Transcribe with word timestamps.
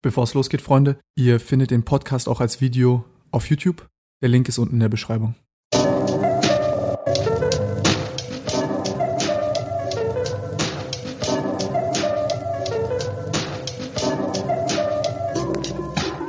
Bevor 0.00 0.22
es 0.22 0.34
losgeht, 0.34 0.62
Freunde, 0.62 1.00
ihr 1.16 1.40
findet 1.40 1.72
den 1.72 1.84
Podcast 1.84 2.28
auch 2.28 2.40
als 2.40 2.60
Video 2.60 3.04
auf 3.32 3.50
YouTube. 3.50 3.88
Der 4.22 4.28
Link 4.28 4.48
ist 4.48 4.58
unten 4.58 4.74
in 4.74 4.80
der 4.80 4.88
Beschreibung. 4.88 5.34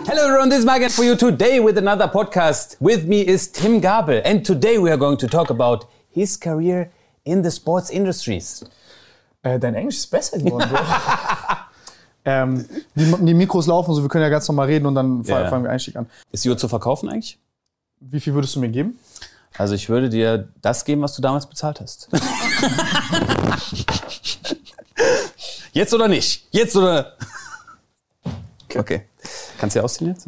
Hello 0.08 0.26
everyone, 0.26 0.50
this 0.50 0.60
is 0.60 0.66
Mike 0.66 0.90
for 0.90 1.06
you 1.06 1.16
today 1.16 1.64
with 1.64 1.78
another 1.78 2.08
podcast. 2.08 2.76
With 2.80 3.06
me 3.06 3.22
is 3.22 3.52
Tim 3.52 3.80
Gabel 3.80 4.24
and 4.26 4.44
today 4.44 4.80
we 4.80 4.90
are 4.90 4.98
going 4.98 5.20
to 5.20 5.28
talk 5.28 5.52
about 5.52 5.86
his 6.10 6.40
career 6.40 6.90
in 7.24 7.44
the 7.44 7.52
sports 7.52 7.92
industries. 7.92 8.66
Äh, 9.44 9.60
dein 9.60 9.76
Englisch 9.76 9.98
ist 9.98 10.08
besser 10.08 10.40
geworden, 10.40 10.70
Bro. 10.72 10.80
ähm, 12.30 12.66
die, 12.96 13.06
die 13.26 13.34
Mikros 13.34 13.66
laufen, 13.68 13.94
so 13.94 14.02
wir 14.02 14.10
können 14.10 14.24
ja 14.24 14.30
ganz 14.30 14.48
normal 14.48 14.68
reden 14.68 14.86
und 14.86 14.96
dann 14.96 15.24
Ja. 15.24 15.48
fangen 15.50 15.64
wir 15.64 15.72
Einstieg 15.72 15.96
an. 15.96 16.08
Ist 16.32 16.46
die 16.46 16.50
Uhr 16.50 16.58
zu 16.58 16.68
verkaufen 16.68 17.10
eigentlich? 17.10 17.40
Wie 18.00 18.20
viel 18.20 18.34
würdest 18.34 18.56
du 18.56 18.60
mir 18.60 18.70
geben? 18.70 18.98
Also 19.58 19.74
ich 19.74 19.90
würde 19.90 20.10
dir 20.10 20.48
das 20.62 20.86
geben, 20.86 21.02
was 21.02 21.16
du 21.16 21.22
damals 21.22 21.48
bezahlt 21.48 21.82
hast. 21.82 22.08
Jetzt 25.74 25.94
oder 25.94 26.08
nicht? 26.08 26.48
Jetzt 26.52 26.76
oder? 26.76 27.14
Okay. 28.76 29.04
Kannst 29.60 29.76
du 29.76 29.80
ja 29.80 29.84
ausziehen 29.84 30.12
jetzt? 30.12 30.28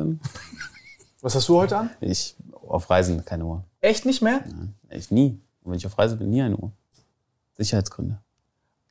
Was 1.22 1.36
hast 1.36 1.48
du 1.50 1.58
heute 1.58 1.78
an? 1.78 1.90
Ich 2.00 2.36
auf 2.68 2.90
Reisen 2.90 3.24
keine 3.26 3.46
Uhr. 3.46 3.64
Echt 3.82 4.06
nicht 4.06 4.22
mehr? 4.22 4.44
Ich 4.90 5.12
nie. 5.12 5.40
Und 5.64 5.72
wenn 5.72 5.78
ich 5.78 5.86
auf 5.86 5.98
Reise 5.98 6.16
bin, 6.16 6.30
nie 6.30 6.42
eine 6.42 6.56
Uhr. 6.56 6.72
Sicherheitsgründe. 7.58 8.18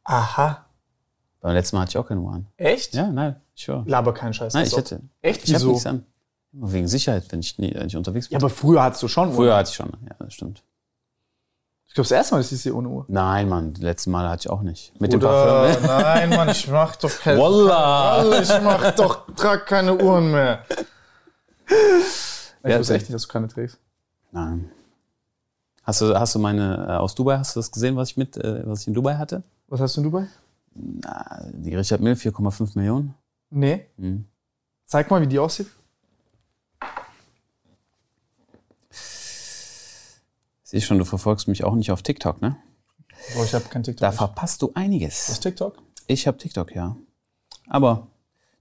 Aha. 0.04 0.64
Beim 1.40 1.54
letzten 1.54 1.76
Mal 1.76 1.82
hatte 1.82 1.90
ich 1.90 1.98
auch 1.98 2.06
keine 2.08 2.20
Uhr 2.20 2.32
an. 2.32 2.46
Echt? 2.56 2.94
Ja, 2.94 3.06
nein, 3.10 3.36
ich 3.54 3.62
schwöre. 3.64 3.84
Laber 3.86 4.12
keinen 4.12 4.34
Scheiß. 4.34 4.52
Nein, 4.54 4.64
Das 4.64 4.72
ich 4.72 4.78
hätte. 4.78 5.00
Echt? 5.22 5.44
Ich 5.44 5.54
Wieso? 5.54 5.68
nichts 5.70 5.86
an. 5.86 6.04
Immer 6.52 6.72
wegen 6.72 6.88
Sicherheit, 6.88 7.24
wenn 7.30 7.40
ich, 7.40 7.58
nie, 7.58 7.72
wenn 7.74 7.86
ich 7.86 7.96
unterwegs 7.96 8.28
bin. 8.28 8.34
Ja, 8.34 8.40
aber 8.40 8.50
früher 8.50 8.82
hattest 8.82 9.02
du 9.02 9.08
schon 9.08 9.32
Früher 9.32 9.50
Uhr. 9.52 9.56
hatte 9.56 9.70
ich 9.70 9.76
schon. 9.76 9.88
Ja, 10.06 10.14
das 10.18 10.34
stimmt. 10.34 10.62
Ich 11.86 11.94
glaube, 11.94 12.04
das 12.08 12.12
erste 12.12 12.34
Mal 12.34 12.40
ist 12.40 12.50
sie 12.50 12.70
ohne 12.72 12.88
Uhr. 12.88 13.04
Nein, 13.08 13.48
Mann, 13.48 13.72
die 13.72 13.80
letzten 13.82 14.10
Male 14.10 14.28
hatte 14.28 14.42
ich 14.42 14.50
auch 14.50 14.62
nicht. 14.62 14.92
Mit 15.00 15.12
dem 15.12 15.20
Oder, 15.20 15.28
Parfüm. 15.72 15.82
ne? 15.82 15.88
nein, 15.88 16.30
Mann, 16.30 16.48
ich 16.50 16.68
mach 16.68 16.94
doch 16.96 17.10
keine 17.18 17.38
Wallah! 17.40 18.40
Ich 18.40 18.48
mach 18.62 18.90
doch, 18.94 19.26
trag 19.34 19.66
keine 19.66 19.96
Uhren 19.96 20.30
mehr. 20.30 20.64
Ich 21.68 22.70
Ja, 22.70 22.78
wusste 22.78 22.94
echt 22.94 23.04
nicht, 23.04 23.14
dass 23.14 23.22
du 23.22 23.28
keine 23.28 23.48
trägst. 23.48 23.78
Nein. 24.32 24.70
Hast 25.82 26.00
du, 26.00 26.14
hast 26.18 26.34
du 26.34 26.38
meine 26.38 26.86
äh, 26.88 26.92
aus 26.92 27.14
Dubai, 27.14 27.38
hast 27.38 27.56
du 27.56 27.60
das 27.60 27.70
gesehen, 27.72 27.96
was 27.96 28.10
ich 28.10 28.16
mit, 28.16 28.36
äh, 28.36 28.62
was 28.66 28.82
ich 28.82 28.88
in 28.88 28.94
Dubai 28.94 29.16
hatte? 29.16 29.42
Was 29.68 29.80
hast 29.80 29.96
du 29.96 30.00
in 30.00 30.04
Dubai? 30.04 30.26
Na, 31.02 31.44
die 31.52 31.74
Richard 31.74 32.00
Mill, 32.00 32.14
4,5 32.14 32.76
Millionen. 32.76 33.14
Nee. 33.50 33.86
Mhm. 33.96 34.26
Zeig 34.86 35.10
mal, 35.10 35.20
wie 35.20 35.26
die 35.26 35.38
aussieht. 35.38 35.68
Siehst 40.62 40.86
schon, 40.86 40.98
du 40.98 41.04
verfolgst 41.04 41.48
mich 41.48 41.64
auch 41.64 41.74
nicht 41.74 41.90
auf 41.90 42.02
TikTok, 42.02 42.40
ne? 42.40 42.56
Boah, 43.34 43.44
ich 43.44 43.54
habe 43.54 43.64
kein 43.64 43.82
TikTok. 43.82 44.00
Da 44.00 44.12
verpasst 44.12 44.62
du 44.62 44.70
einiges. 44.74 45.28
ist 45.28 45.40
TikTok? 45.40 45.78
Ich 46.06 46.26
habe 46.26 46.38
TikTok, 46.38 46.74
ja. 46.74 46.96
Aber, 47.68 48.06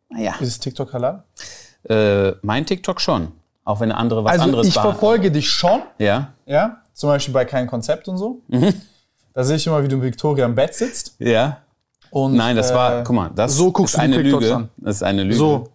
naja, 0.10 0.36
Ist 0.40 0.62
TikTok 0.62 0.94
halal? 0.94 1.24
äh, 1.84 2.32
mein 2.42 2.66
TikTok 2.66 3.00
schon. 3.00 3.32
Auch 3.64 3.80
wenn 3.80 3.92
andere 3.92 4.24
was 4.24 4.32
Also 4.34 4.44
anderes 4.46 4.68
ich 4.68 4.74
verfolge 4.74 5.32
dich 5.32 5.50
schon, 5.50 5.82
Ja, 6.00 6.34
ja, 6.46 6.82
zum 6.94 7.10
Beispiel 7.10 7.34
bei 7.34 7.46
kein 7.46 7.68
Konzept 7.68 8.08
und 8.08 8.18
so. 8.18 8.42
Mhm. 8.48 8.74
Da 9.34 9.44
sehe 9.44 9.58
ich 9.58 9.68
immer, 9.68 9.84
wie 9.84 9.88
du 9.88 9.98
mit 9.98 10.06
Victoria 10.06 10.46
im 10.46 10.56
Bett 10.56 10.74
sitzt. 10.76 11.16
ja. 11.20 11.62
Und, 12.12 12.36
Nein, 12.36 12.56
das 12.56 12.74
war, 12.74 13.00
äh, 13.00 13.04
guck 13.06 13.16
mal, 13.16 13.30
das 13.36 13.56
so 13.56 13.72
guckst 13.72 13.96
ist 13.96 14.02
du 14.04 14.08
die 14.08 14.14
eine 14.14 14.24
TikToks 14.24 14.44
Lüge. 14.46 14.56
an. 14.56 14.70
Das 14.78 14.96
ist 14.98 15.04
eine 15.04 15.24
Lüge. 15.24 15.36
So, 15.36 15.70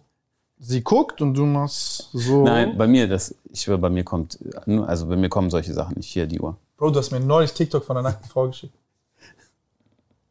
sie 0.59 0.81
guckt 0.83 1.21
und 1.21 1.33
du 1.33 1.45
machst 1.45 2.09
so. 2.13 2.43
Nein, 2.43 2.77
bei 2.77 2.87
mir, 2.87 3.07
das, 3.07 3.33
ich 3.51 3.65
bei 3.67 3.89
mir 3.89 4.03
kommt, 4.03 4.37
also 4.65 5.07
bei 5.07 5.15
mir 5.15 5.29
kommen 5.29 5.49
solche 5.49 5.73
Sachen 5.73 5.95
nicht. 5.95 6.07
Hier, 6.07 6.27
die 6.27 6.39
Uhr. 6.39 6.57
Bro, 6.77 6.91
du 6.91 6.99
hast 6.99 7.11
mir 7.11 7.19
neulich 7.19 7.53
TikTok 7.53 7.85
von 7.85 7.95
einer 7.97 8.09
nackten 8.09 8.29
Frau 8.29 8.47
geschickt. 8.47 8.73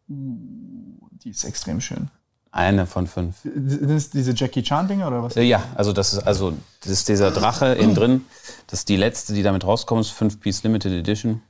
Die 0.09 1.31
ist 1.31 1.45
extrem 1.45 1.81
schön. 1.81 2.09
Eine 2.51 2.87
von 2.87 3.07
fünf. 3.07 3.37
Sind 3.43 3.91
es 3.91 4.11
diese 4.11 4.33
Jackie 4.33 4.63
Chan-Dinger 4.63 5.09
oder 5.09 5.23
was? 5.25 5.37
Äh, 5.37 5.43
Ja, 5.43 5.63
also 5.75 5.93
das 5.93 6.13
ist, 6.13 6.21
also, 6.21 6.53
das 6.83 6.93
ist 6.93 7.09
dieser 7.09 7.31
Drache 7.33 7.75
innen 7.75 7.95
drin. 7.95 8.25
Das 8.69 8.81
ist 8.81 8.89
die 8.89 8.97
letzte, 8.97 9.33
die 9.35 9.43
damit 9.43 9.65
rauskommt, 9.65 10.03
ist 10.03 10.13
5-Piece 10.13 10.63
Limited 10.63 10.93
Edition. 10.93 11.41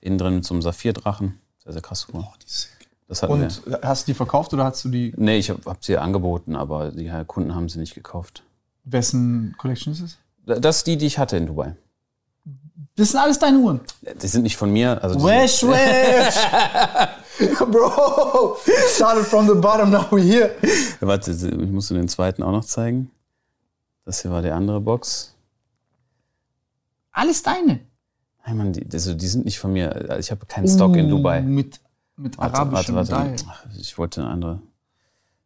Innen 0.00 0.18
drin 0.18 0.34
mit 0.36 0.44
so 0.44 0.54
einem 0.54 0.62
Saphirdrachen. 0.62 1.38
Sehr, 1.62 1.72
sehr 1.74 1.82
krasse 1.82 2.10
Uhr. 2.12 2.26
Das 2.42 2.68
hatten 2.72 2.77
Und 3.08 3.40
wir. 3.66 3.80
hast 3.82 4.06
du 4.06 4.12
die 4.12 4.14
verkauft 4.14 4.52
oder 4.52 4.64
hast 4.64 4.84
du 4.84 4.90
die. 4.90 5.14
Nee, 5.16 5.38
ich 5.38 5.48
habe 5.48 5.60
hab 5.64 5.82
sie 5.82 5.96
angeboten, 5.96 6.56
aber 6.56 6.90
die 6.90 7.10
Kunden 7.26 7.54
haben 7.54 7.68
sie 7.68 7.78
nicht 7.78 7.94
gekauft. 7.94 8.42
Wessen 8.84 9.54
Collection 9.56 9.92
ist 9.92 10.00
es? 10.00 10.18
Das 10.60 10.78
ist 10.78 10.86
die, 10.86 10.96
die 10.96 11.06
ich 11.06 11.18
hatte 11.18 11.36
in 11.36 11.46
Dubai. 11.46 11.74
Das 12.96 13.12
sind 13.12 13.20
alles 13.20 13.38
deine 13.38 13.58
Uhren. 13.58 13.80
Die 14.20 14.26
sind 14.26 14.42
nicht 14.42 14.56
von 14.56 14.72
mir. 14.72 15.02
Also 15.02 15.22
Wesh, 15.22 15.62
wesh! 15.62 16.34
Bro! 17.70 18.56
Started 18.88 19.24
from 19.24 19.46
the 19.46 19.54
bottom, 19.54 19.90
now 19.90 20.04
we're 20.10 20.20
here. 20.20 20.50
Warte, 21.00 21.30
ich 21.30 21.70
muss 21.70 21.88
dir 21.88 21.94
den 21.94 22.08
zweiten 22.08 22.42
auch 22.42 22.50
noch 22.50 22.64
zeigen. 22.64 23.10
Das 24.04 24.22
hier 24.22 24.30
war 24.30 24.42
die 24.42 24.50
andere 24.50 24.80
Box. 24.80 25.34
Alles 27.12 27.42
deine. 27.42 27.80
Nein, 28.44 28.56
Mann, 28.56 28.72
die, 28.72 28.86
also 28.92 29.14
die 29.14 29.26
sind 29.26 29.44
nicht 29.44 29.58
von 29.58 29.72
mir. 29.72 30.18
Ich 30.18 30.30
habe 30.30 30.46
keinen 30.46 30.66
Stock 30.66 30.96
in 30.96 31.08
Dubai. 31.08 31.40
Uh, 31.40 31.44
Mit, 31.44 31.80
mit 32.18 32.36
Warte, 32.38 32.54
arabischem 32.56 32.94
warte, 32.96 33.12
warte. 33.12 33.34
Dial. 33.44 33.48
Ach, 33.50 33.64
Ich 33.78 33.96
wollte 33.98 34.20
eine 34.22 34.30
andere. 34.30 34.62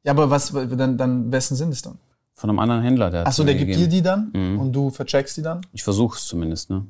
Ja, 0.05 0.13
aber 0.13 0.31
was, 0.31 0.53
dann, 0.53 0.99
dann, 0.99 1.31
wessen 1.33 1.57
sind 1.57 1.71
es 1.71 1.83
dann? 1.83 1.99
Von 2.35 2.51
einem 2.51 2.59
anderen 2.59 2.83
Händler. 2.83 3.11
Der 3.11 3.27
Achso, 3.27 3.45
der 3.45 3.55
mir 3.55 3.65
gibt 3.67 3.79
dir 3.79 3.89
die 3.89 4.03
dann 4.03 4.31
Mhm. 4.35 4.59
und 4.59 4.73
du 4.73 4.91
vercheckst 4.91 5.37
die 5.37 5.43
dann? 5.43 5.61
Ich 5.73 5.83
versuche 5.85 6.17
es 6.19 6.27
zumindest, 6.27 6.71
ne? 6.71 6.85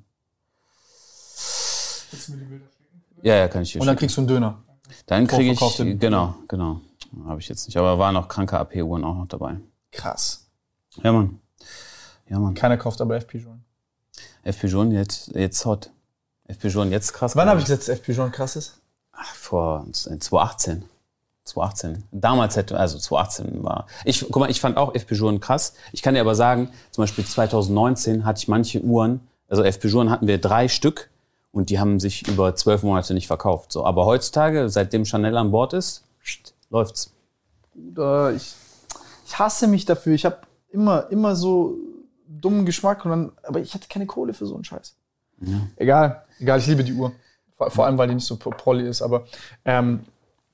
Ja, 3.22 3.36
ja, 3.36 3.48
kann 3.48 3.62
ich 3.62 3.72
dir 3.72 3.80
Und 3.80 3.86
dann 3.86 3.94
schicken. 3.94 3.98
kriegst 4.00 4.16
du 4.16 4.20
einen 4.22 4.28
Döner. 4.28 4.62
Dann 5.06 5.26
kriege 5.26 5.52
ich, 5.52 5.98
genau, 6.00 6.34
genau. 6.48 6.80
Habe 7.26 7.40
ich 7.40 7.48
jetzt 7.48 7.66
nicht. 7.66 7.76
Aber 7.76 7.98
waren 7.98 8.16
auch 8.16 8.28
kranke 8.28 8.58
AP-Uhren 8.58 9.04
auch 9.04 9.14
noch 9.16 9.28
dabei. 9.28 9.56
Krass. 9.90 10.46
Ja, 11.02 11.12
Mann. 11.12 11.38
Ja, 12.28 12.38
Mann. 12.38 12.54
Keiner 12.54 12.76
kauft 12.78 13.00
aber 13.00 13.16
FP 13.16 13.38
Joint. 13.38 13.60
FP 14.44 14.66
Journe 14.66 14.94
jetzt, 14.94 15.28
jetzt 15.34 15.64
hot. 15.64 15.90
FP 16.46 16.68
Journe 16.68 16.90
jetzt 16.90 17.12
krass. 17.12 17.36
Wann 17.36 17.48
habe 17.48 17.60
ich 17.60 17.66
gesagt, 17.66 17.82
dass 17.82 17.88
FP 17.90 18.12
Joint 18.12 18.32
krass 18.32 18.56
ist? 18.56 18.80
Ach, 19.22 19.34
vor 19.34 19.86
2018. 19.92 20.84
2018. 21.44 22.04
Damals 22.12 22.56
hätte, 22.56 22.78
also 22.78 22.98
2018 22.98 23.62
war. 23.62 23.86
Ich, 24.04 24.20
guck 24.20 24.36
mal, 24.36 24.50
ich 24.50 24.60
fand 24.60 24.76
auch 24.76 24.94
FP 24.94 25.14
Journe 25.14 25.38
krass. 25.38 25.74
Ich 25.92 26.02
kann 26.02 26.14
dir 26.14 26.20
aber 26.20 26.34
sagen, 26.34 26.70
zum 26.90 27.02
Beispiel 27.02 27.24
2019 27.24 28.24
hatte 28.24 28.38
ich 28.38 28.48
manche 28.48 28.80
Uhren, 28.80 29.20
also 29.48 29.62
FP 29.62 29.88
Journe 29.88 30.10
hatten 30.10 30.26
wir 30.26 30.38
drei 30.38 30.68
Stück 30.68 31.10
und 31.52 31.70
die 31.70 31.78
haben 31.78 32.00
sich 32.00 32.26
über 32.26 32.54
zwölf 32.56 32.82
Monate 32.82 33.14
nicht 33.14 33.26
verkauft. 33.26 33.72
So, 33.72 33.84
aber 33.84 34.06
heutzutage, 34.06 34.68
seitdem 34.68 35.04
Chanel 35.04 35.36
an 35.36 35.50
Bord 35.50 35.72
ist, 35.72 36.04
pst, 36.22 36.54
läuft's. 36.70 37.12
Ich, 37.74 38.54
ich 39.26 39.38
hasse 39.38 39.66
mich 39.66 39.84
dafür. 39.84 40.14
Ich 40.14 40.24
habe 40.24 40.38
immer, 40.70 41.10
immer 41.10 41.36
so 41.36 41.76
dummen 42.26 42.66
Geschmack 42.66 43.04
und 43.04 43.10
dann, 43.10 43.32
aber 43.42 43.60
ich 43.60 43.74
hatte 43.74 43.88
keine 43.88 44.06
Kohle 44.06 44.32
für 44.32 44.46
so 44.46 44.54
einen 44.54 44.64
Scheiß. 44.64 44.94
Egal, 45.76 46.24
egal, 46.38 46.58
ich 46.58 46.66
liebe 46.66 46.84
die 46.84 46.92
Uhr. 46.92 47.12
Vor, 47.70 47.86
allem, 47.86 47.98
weil 47.98 48.08
die 48.08 48.14
nicht 48.14 48.26
so 48.26 48.36
prolly 48.36 48.88
ist. 48.88 49.02
Aber, 49.02 49.24
ähm, 49.64 50.00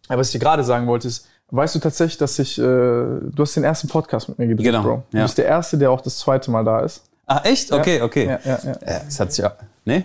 aber 0.08 0.20
was 0.20 0.28
ich 0.28 0.32
dir 0.32 0.38
gerade 0.38 0.64
sagen 0.64 0.86
wollte, 0.86 1.08
ist, 1.08 1.26
weißt 1.50 1.74
du 1.76 1.78
tatsächlich, 1.78 2.18
dass 2.18 2.38
ich, 2.38 2.58
äh, 2.58 2.62
du 2.62 3.34
hast 3.38 3.56
den 3.56 3.64
ersten 3.64 3.88
Podcast 3.88 4.28
mit 4.28 4.38
mir 4.38 4.48
gedreht, 4.48 4.66
Genau, 4.66 4.82
Bro. 4.82 5.02
Du 5.10 5.16
ja. 5.16 5.22
bist 5.24 5.38
der 5.38 5.46
Erste, 5.46 5.78
der 5.78 5.90
auch 5.90 6.00
das 6.00 6.18
zweite 6.18 6.50
Mal 6.50 6.64
da 6.64 6.80
ist. 6.80 7.04
Ah, 7.26 7.40
echt? 7.44 7.72
Okay, 7.72 8.00
okay. 8.00 8.26
Ja, 8.26 8.40
ja, 8.44 8.58
ja. 8.64 8.72
Ja, 8.86 9.00
das 9.04 9.20
hat 9.20 9.32
sich 9.32 9.44
auch, 9.44 9.52
ne? 9.84 10.04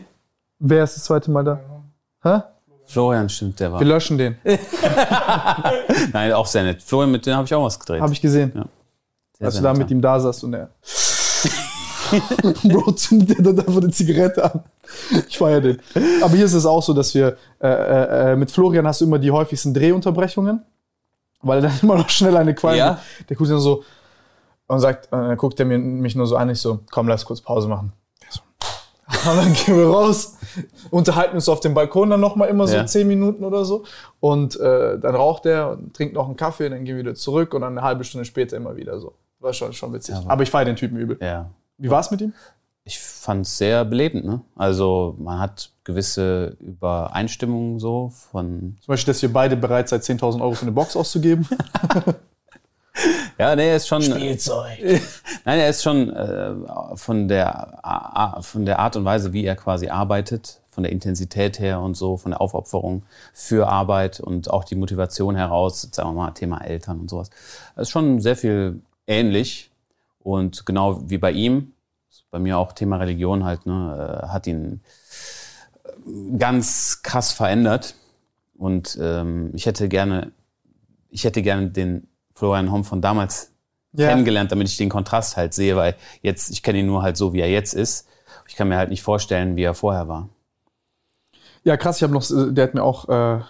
Wer 0.59 0.83
ist 0.83 0.97
das 0.97 1.05
zweite 1.05 1.31
Mal 1.31 1.43
da? 1.43 1.59
Hä? 2.23 2.41
Florian 2.85 3.29
stimmt, 3.29 3.59
der 3.59 3.71
war. 3.71 3.79
Wir 3.79 3.87
löschen 3.87 4.17
den. 4.17 4.37
Nein, 6.13 6.33
auch 6.33 6.45
sehr 6.45 6.63
nett. 6.63 6.81
Florian, 6.83 7.11
mit 7.11 7.25
dem 7.25 7.35
habe 7.35 7.45
ich 7.45 7.53
auch 7.53 7.63
was 7.63 7.79
gedreht. 7.79 8.01
Habe 8.01 8.13
ich 8.13 8.21
gesehen. 8.21 8.51
Ja. 8.53 8.65
Sehr, 9.37 9.45
Als 9.47 9.55
sehr 9.55 9.61
du 9.61 9.67
da 9.67 9.73
mit 9.73 9.89
ihm 9.89 10.01
da 10.01 10.19
saßt 10.19 10.43
und 10.43 10.53
er. 10.53 10.69
Bro, 12.63 12.91
zündet 12.93 13.37
der 13.37 13.53
dann 13.53 13.59
einfach 13.59 13.81
eine 13.81 13.91
Zigarette 13.91 14.43
an. 14.43 14.63
Ich 15.27 15.37
feiere 15.37 15.61
den. 15.61 15.79
Aber 16.21 16.35
hier 16.35 16.45
ist 16.45 16.53
es 16.53 16.65
auch 16.65 16.81
so, 16.83 16.93
dass 16.93 17.13
wir 17.13 17.37
äh, 17.61 17.67
äh, 17.67 18.31
äh, 18.31 18.35
mit 18.35 18.51
Florian 18.51 18.85
hast 18.87 19.01
du 19.01 19.05
immer 19.05 19.19
die 19.19 19.31
häufigsten 19.31 19.73
Drehunterbrechungen, 19.73 20.61
weil 21.41 21.59
er 21.59 21.69
dann 21.69 21.79
immer 21.81 21.95
noch 21.95 22.09
schnell 22.09 22.35
eine 22.37 22.53
Qualm. 22.53 22.77
Ja. 22.77 22.99
Der 23.29 23.35
guckt 23.37 23.49
dann 23.49 23.59
so, 23.59 23.83
Und 24.67 24.79
sagt, 24.79 25.11
und 25.11 25.19
dann 25.19 25.37
guckt 25.37 25.59
er 25.59 25.65
mir, 25.65 25.77
mich 25.77 26.15
nur 26.15 26.27
so 26.27 26.35
an, 26.37 26.49
ich 26.49 26.59
so, 26.59 26.79
komm, 26.91 27.07
lass 27.07 27.25
kurz 27.25 27.41
Pause 27.41 27.67
machen. 27.67 27.93
Und 29.29 29.37
dann 29.37 29.53
gehen 29.53 29.77
wir 29.77 29.87
raus, 29.87 30.37
unterhalten 30.89 31.35
uns 31.35 31.47
auf 31.49 31.59
dem 31.59 31.73
Balkon 31.73 32.09
dann 32.09 32.21
nochmal 32.21 32.47
immer 32.47 32.67
so 32.67 32.75
Ja. 32.77 32.85
zehn 32.85 33.05
Minuten 33.07 33.43
oder 33.43 33.65
so. 33.65 33.83
Und 34.21 34.57
äh, 34.59 34.97
dann 34.97 35.13
raucht 35.15 35.45
er 35.45 35.71
und 35.71 35.93
trinkt 35.93 36.15
noch 36.15 36.25
einen 36.25 36.37
Kaffee, 36.37 36.69
dann 36.69 36.85
gehen 36.85 36.95
wir 36.95 37.03
wieder 37.03 37.13
zurück 37.15 37.53
und 37.53 37.61
dann 37.61 37.77
eine 37.77 37.85
halbe 37.85 38.05
Stunde 38.05 38.23
später 38.25 38.55
immer 38.55 38.75
wieder 38.77 38.97
so. 38.99 39.13
War 39.41 39.51
schon, 39.53 39.73
schon 39.73 39.93
witzig. 39.93 40.15
Ja, 40.15 40.23
aber 40.27 40.43
ich 40.43 40.49
feiere 40.49 40.65
den 40.65 40.77
Typen 40.77 40.97
übel. 40.97 41.17
Ja. 41.21 41.49
Wie 41.83 41.89
war's 41.89 42.11
mit 42.11 42.21
ihm? 42.21 42.31
Ich 42.85 42.97
fand 42.97 43.45
es 43.45 43.57
sehr 43.57 43.83
belebend. 43.83 44.23
Ne? 44.23 44.39
Also 44.55 45.15
man 45.19 45.39
hat 45.39 45.69
gewisse 45.83 46.55
Übereinstimmungen 46.61 47.77
so 47.77 48.13
von 48.31 48.77
Zum 48.79 48.93
Beispiel, 48.93 49.13
dass 49.13 49.21
wir 49.21 49.33
beide 49.33 49.57
bereit 49.57 49.89
seid, 49.89 50.01
10.000 50.01 50.41
Euro 50.41 50.53
für 50.53 50.61
eine 50.61 50.71
Box 50.71 50.95
auszugeben. 50.95 51.47
Ja, 53.39 53.55
nee, 53.55 53.69
er 53.69 53.77
ist 53.77 53.87
schon. 53.87 54.03
Spielzeug. 54.03 54.77
Nein, 55.45 55.59
er 55.59 55.67
ist 55.67 55.81
schon 55.81 56.11
äh, 56.11 56.53
von, 56.93 57.27
der, 57.27 57.79
von 58.41 58.65
der 58.67 58.77
Art 58.77 58.95
und 58.95 59.03
Weise, 59.03 59.33
wie 59.33 59.43
er 59.43 59.55
quasi 59.55 59.89
arbeitet, 59.89 60.61
von 60.69 60.83
der 60.83 60.91
Intensität 60.91 61.57
her 61.57 61.81
und 61.81 61.97
so, 61.97 62.17
von 62.17 62.31
der 62.31 62.41
Aufopferung 62.41 63.01
für 63.33 63.67
Arbeit 63.67 64.19
und 64.19 64.51
auch 64.51 64.63
die 64.63 64.75
Motivation 64.75 65.35
heraus, 65.35 65.89
sagen 65.91 66.09
wir 66.09 66.13
mal, 66.13 66.31
Thema 66.31 66.63
Eltern 66.63 66.99
und 66.99 67.09
sowas. 67.09 67.31
Das 67.75 67.87
ist 67.87 67.91
schon 67.91 68.21
sehr 68.21 68.35
viel 68.35 68.81
ähnlich. 69.07 69.71
Und 70.23 70.65
genau 70.65 71.01
wie 71.09 71.17
bei 71.17 71.31
ihm, 71.31 71.72
bei 72.33 72.39
mir 72.39 72.57
auch 72.57 72.73
Thema 72.73 72.97
Religion 72.97 73.43
halt, 73.45 73.67
ne, 73.67 74.23
äh, 74.23 74.27
hat 74.27 74.47
ihn 74.47 74.81
äh, 75.83 76.37
ganz 76.37 77.03
krass 77.03 77.31
verändert. 77.31 77.93
Und 78.57 78.97
ähm, 78.99 79.51
ich 79.53 79.67
hätte 79.67 79.87
gerne, 79.87 80.31
ich 81.09 81.25
hätte 81.25 81.43
gerne 81.43 81.69
den 81.69 82.07
Florian 82.33 82.71
Homm 82.71 82.83
von 82.85 83.01
damals 83.01 83.51
Ja. 83.93 84.09
kennengelernt, 84.09 84.51
damit 84.51 84.67
ich 84.67 84.77
den 84.77 84.89
Kontrast 84.89 85.37
halt 85.37 85.53
sehe, 85.53 85.75
weil 85.75 85.95
jetzt, 86.23 86.49
ich 86.49 86.63
kenne 86.63 86.79
ihn 86.79 86.87
nur 86.87 87.03
halt 87.03 87.17
so, 87.17 87.33
wie 87.33 87.39
er 87.41 87.51
jetzt 87.51 87.75
ist. 87.75 88.07
Ich 88.47 88.55
kann 88.55 88.67
mir 88.67 88.77
halt 88.77 88.89
nicht 88.89 89.03
vorstellen, 89.03 89.55
wie 89.55 89.61
er 89.63 89.75
vorher 89.75 90.07
war. 90.07 90.29
Ja, 91.63 91.77
krass, 91.77 91.97
ich 91.97 92.03
habe 92.03 92.13
noch, 92.13 92.27
äh, 92.31 92.51
der 92.51 92.63
hat 92.63 92.73
mir 92.73 92.81
auch 92.83 93.07
äh, 93.09 93.41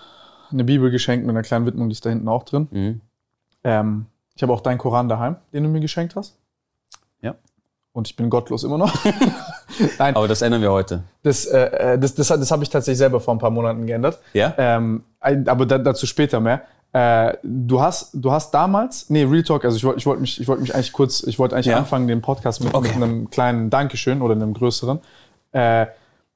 eine 0.51 0.63
Bibel 0.65 0.91
geschenkt 0.91 1.25
mit 1.25 1.33
einer 1.33 1.43
kleinen 1.43 1.65
Widmung, 1.65 1.87
die 1.87 1.93
ist 1.93 2.05
da 2.05 2.09
hinten 2.09 2.27
auch 2.27 2.43
drin. 2.43 2.67
Mhm. 2.69 3.01
Ähm, 3.63 4.05
ich 4.35 4.43
habe 4.43 4.51
auch 4.51 4.59
deinen 4.61 4.77
Koran 4.77 5.07
daheim, 5.07 5.37
den 5.53 5.63
du 5.63 5.69
mir 5.69 5.79
geschenkt 5.79 6.17
hast. 6.17 6.35
Ja. 7.21 7.35
Und 7.93 8.07
ich 8.07 8.15
bin 8.15 8.29
gottlos 8.29 8.63
immer 8.63 8.77
noch. 8.79 8.93
Nein, 9.99 10.15
Aber 10.15 10.27
das 10.27 10.41
ändern 10.41 10.61
wir 10.61 10.71
heute. 10.71 11.03
das, 11.21 11.45
äh, 11.45 11.93
äh, 11.93 11.99
das, 11.99 12.15
das, 12.15 12.27
das 12.27 12.51
habe 12.51 12.63
ich 12.63 12.69
tatsächlich 12.69 12.97
selber 12.97 13.19
vor 13.19 13.35
ein 13.35 13.39
paar 13.39 13.51
Monaten 13.51 13.85
geändert. 13.85 14.17
Ja? 14.33 14.53
Ähm, 14.57 15.03
aber 15.21 15.65
da, 15.67 15.77
dazu 15.77 16.07
später 16.07 16.39
mehr. 16.39 16.61
Äh, 16.91 17.37
du 17.43 17.81
hast, 17.81 18.09
du 18.13 18.31
hast 18.31 18.51
damals, 18.51 19.09
nee, 19.09 19.23
Real 19.23 19.43
Talk, 19.43 19.63
also 19.65 19.77
ich 19.77 19.83
wollte 19.83 19.97
ich 19.99 20.05
wollte 20.05 20.21
mich, 20.21 20.39
ich 20.41 20.47
wollte 20.47 20.61
mich 20.63 20.73
eigentlich 20.75 20.91
kurz, 20.91 21.23
ich 21.23 21.37
wollte 21.39 21.55
eigentlich 21.55 21.67
Ja. 21.67 21.77
anfangen, 21.77 22.07
den 22.07 22.21
Podcast 22.21 22.63
mit, 22.63 22.73
Okay. 22.73 22.87
mit 22.89 22.95
einem 22.95 23.29
kleinen 23.29 23.69
Dankeschön 23.69 24.21
oder 24.21 24.33
einem 24.33 24.53
größeren. 24.53 24.99
Äh, 25.51 25.85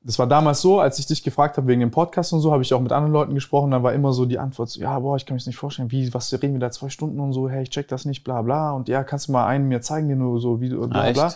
das 0.08 0.18
war 0.18 0.26
damals 0.26 0.62
so, 0.62 0.80
als 0.80 1.00
ich 1.00 1.06
dich 1.06 1.22
gefragt 1.22 1.58
habe 1.58 1.68
wegen 1.68 1.82
dem 1.82 1.92
Podcast 1.92 2.32
und 2.32 2.40
so, 2.40 2.54
habe 2.54 2.64
ich 2.64 2.74
auch 2.74 2.80
mit 2.80 2.94
anderen 2.94 3.12
Leuten 3.12 3.36
gesprochen, 3.36 3.72
dann 3.72 3.84
war 3.84 3.92
immer 3.92 4.14
so 4.14 4.26
die 4.26 4.40
Antwort 4.40 4.70
so, 4.70 4.80
ja, 4.80 4.98
boah, 5.00 5.18
ich 5.18 5.26
kann 5.26 5.36
mir 5.36 5.40
das 5.40 5.48
nicht 5.48 5.58
vorstellen, 5.58 5.92
wie, 5.92 6.14
was 6.14 6.32
reden 6.32 6.54
wir 6.54 6.62
da 6.62 6.72
zwei 6.72 6.88
Stunden 6.88 7.20
und 7.20 7.34
so, 7.34 7.50
hey, 7.50 7.64
ich 7.64 7.72
check 7.72 7.90
das 7.90 8.06
nicht, 8.06 8.24
bla 8.24 8.42
bla. 8.42 8.72
Und 8.72 8.88
ja, 8.88 9.04
kannst 9.04 9.28
du 9.28 9.34
mal 9.34 9.46
einen 9.46 9.68
mir 9.68 9.82
zeigen, 9.82 10.08
den 10.08 10.20
du 10.20 10.40
so, 10.40 10.62
wie 10.62 10.70
du, 10.70 10.88
bla 10.88 11.10
Ah, 11.10 11.12
bla. 11.12 11.34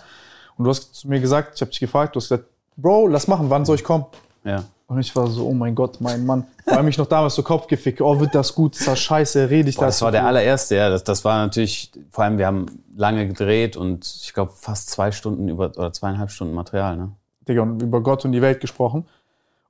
Und 0.57 0.63
du 0.63 0.69
hast 0.69 0.95
zu 0.95 1.09
mir 1.09 1.19
gesagt, 1.19 1.55
ich 1.55 1.61
habe 1.61 1.69
dich 1.69 1.81
gefragt, 1.81 2.15
du 2.15 2.21
hast 2.21 2.29
gesagt, 2.29 2.45
Bro, 2.77 3.07
lass 3.07 3.27
machen, 3.27 3.49
wann 3.49 3.65
soll 3.65 3.75
ich 3.75 3.83
kommen? 3.83 4.05
Ja. 4.45 4.63
Und 4.87 4.99
ich 4.99 5.13
war 5.17 5.27
so, 5.27 5.45
oh 5.47 5.53
mein 5.53 5.75
Gott, 5.75 5.99
mein 5.99 6.25
Mann. 6.25 6.45
Vor 6.63 6.77
allem 6.77 6.85
mich 6.85 6.97
noch 6.97 7.07
damals 7.07 7.35
so 7.35 7.43
Kopfgefickt, 7.43 7.99
oh, 7.99 8.21
wird 8.21 8.33
das 8.33 8.55
gut, 8.55 8.77
ist 8.77 8.87
das 8.87 8.99
scheiße, 8.99 9.49
rede 9.49 9.69
ich 9.69 9.75
Boah, 9.75 9.87
das. 9.87 9.95
das 9.95 10.01
war 10.01 10.11
der 10.13 10.25
allererste, 10.25 10.77
ja. 10.77 10.89
Das, 10.89 11.03
das 11.03 11.25
war 11.25 11.45
natürlich, 11.45 11.91
vor 12.09 12.23
allem, 12.23 12.37
wir 12.37 12.47
haben 12.47 12.83
lange 12.95 13.27
gedreht 13.27 13.75
und 13.75 14.05
ich 14.05 14.33
glaube 14.33 14.53
fast 14.55 14.89
zwei 14.89 15.11
Stunden 15.11 15.49
über 15.49 15.65
oder 15.65 15.91
zweieinhalb 15.91 16.31
Stunden 16.31 16.53
Material, 16.53 16.95
ne? 16.95 17.11
Digga, 17.47 17.61
und 17.61 17.81
über 17.81 18.01
Gott 18.01 18.25
und 18.25 18.31
die 18.31 18.41
Welt 18.41 18.59
gesprochen. 18.59 19.05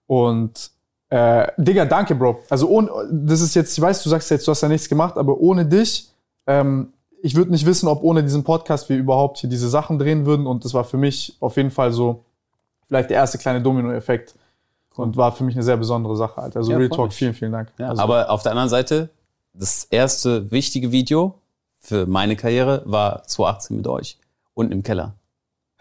Und 0.07 0.71
äh, 1.09 1.47
Digga, 1.57 1.85
danke, 1.85 2.15
Bro. 2.15 2.39
Also 2.49 2.67
ohne, 2.69 2.89
das 3.11 3.41
ist 3.41 3.55
jetzt, 3.55 3.77
ich 3.77 3.81
weiß, 3.81 4.03
du 4.03 4.09
sagst 4.09 4.29
jetzt, 4.31 4.47
du 4.47 4.51
hast 4.51 4.61
ja 4.61 4.69
nichts 4.69 4.89
gemacht, 4.89 5.17
aber 5.17 5.39
ohne 5.39 5.65
dich, 5.65 6.09
ähm, 6.47 6.93
ich 7.21 7.35
würde 7.35 7.51
nicht 7.51 7.65
wissen, 7.65 7.87
ob 7.87 8.03
ohne 8.03 8.23
diesen 8.23 8.43
Podcast 8.43 8.89
wir 8.89 8.97
überhaupt 8.97 9.37
hier 9.37 9.49
diese 9.49 9.69
Sachen 9.69 9.99
drehen 9.99 10.25
würden. 10.25 10.47
Und 10.47 10.65
das 10.65 10.73
war 10.73 10.83
für 10.83 10.97
mich 10.97 11.35
auf 11.39 11.57
jeden 11.57 11.71
Fall 11.71 11.91
so 11.91 12.23
vielleicht 12.87 13.09
der 13.09 13.17
erste 13.17 13.37
kleine 13.37 13.61
Domino-Effekt. 13.61 14.35
Und 14.95 15.15
war 15.15 15.31
für 15.31 15.45
mich 15.45 15.55
eine 15.55 15.63
sehr 15.63 15.77
besondere 15.77 16.17
Sache, 16.17 16.41
Alter. 16.41 16.59
Also 16.59 16.71
Ja, 16.71 16.77
Real 16.77 16.89
Talk, 16.89 17.07
mich. 17.07 17.15
vielen, 17.15 17.33
vielen 17.33 17.51
Dank. 17.53 17.71
Ja, 17.77 17.89
also, 17.89 18.01
aber 18.01 18.29
auf 18.29 18.43
der 18.43 18.51
anderen 18.51 18.69
Seite, 18.69 19.09
das 19.53 19.85
erste 19.85 20.51
wichtige 20.51 20.91
Video 20.91 21.35
für 21.79 22.05
meine 22.05 22.35
Karriere 22.35 22.83
war 22.85 23.23
2018 23.23 23.77
mit 23.77 23.87
euch. 23.87 24.17
Unten 24.53 24.73
im 24.73 24.83
Keller. 24.83 25.13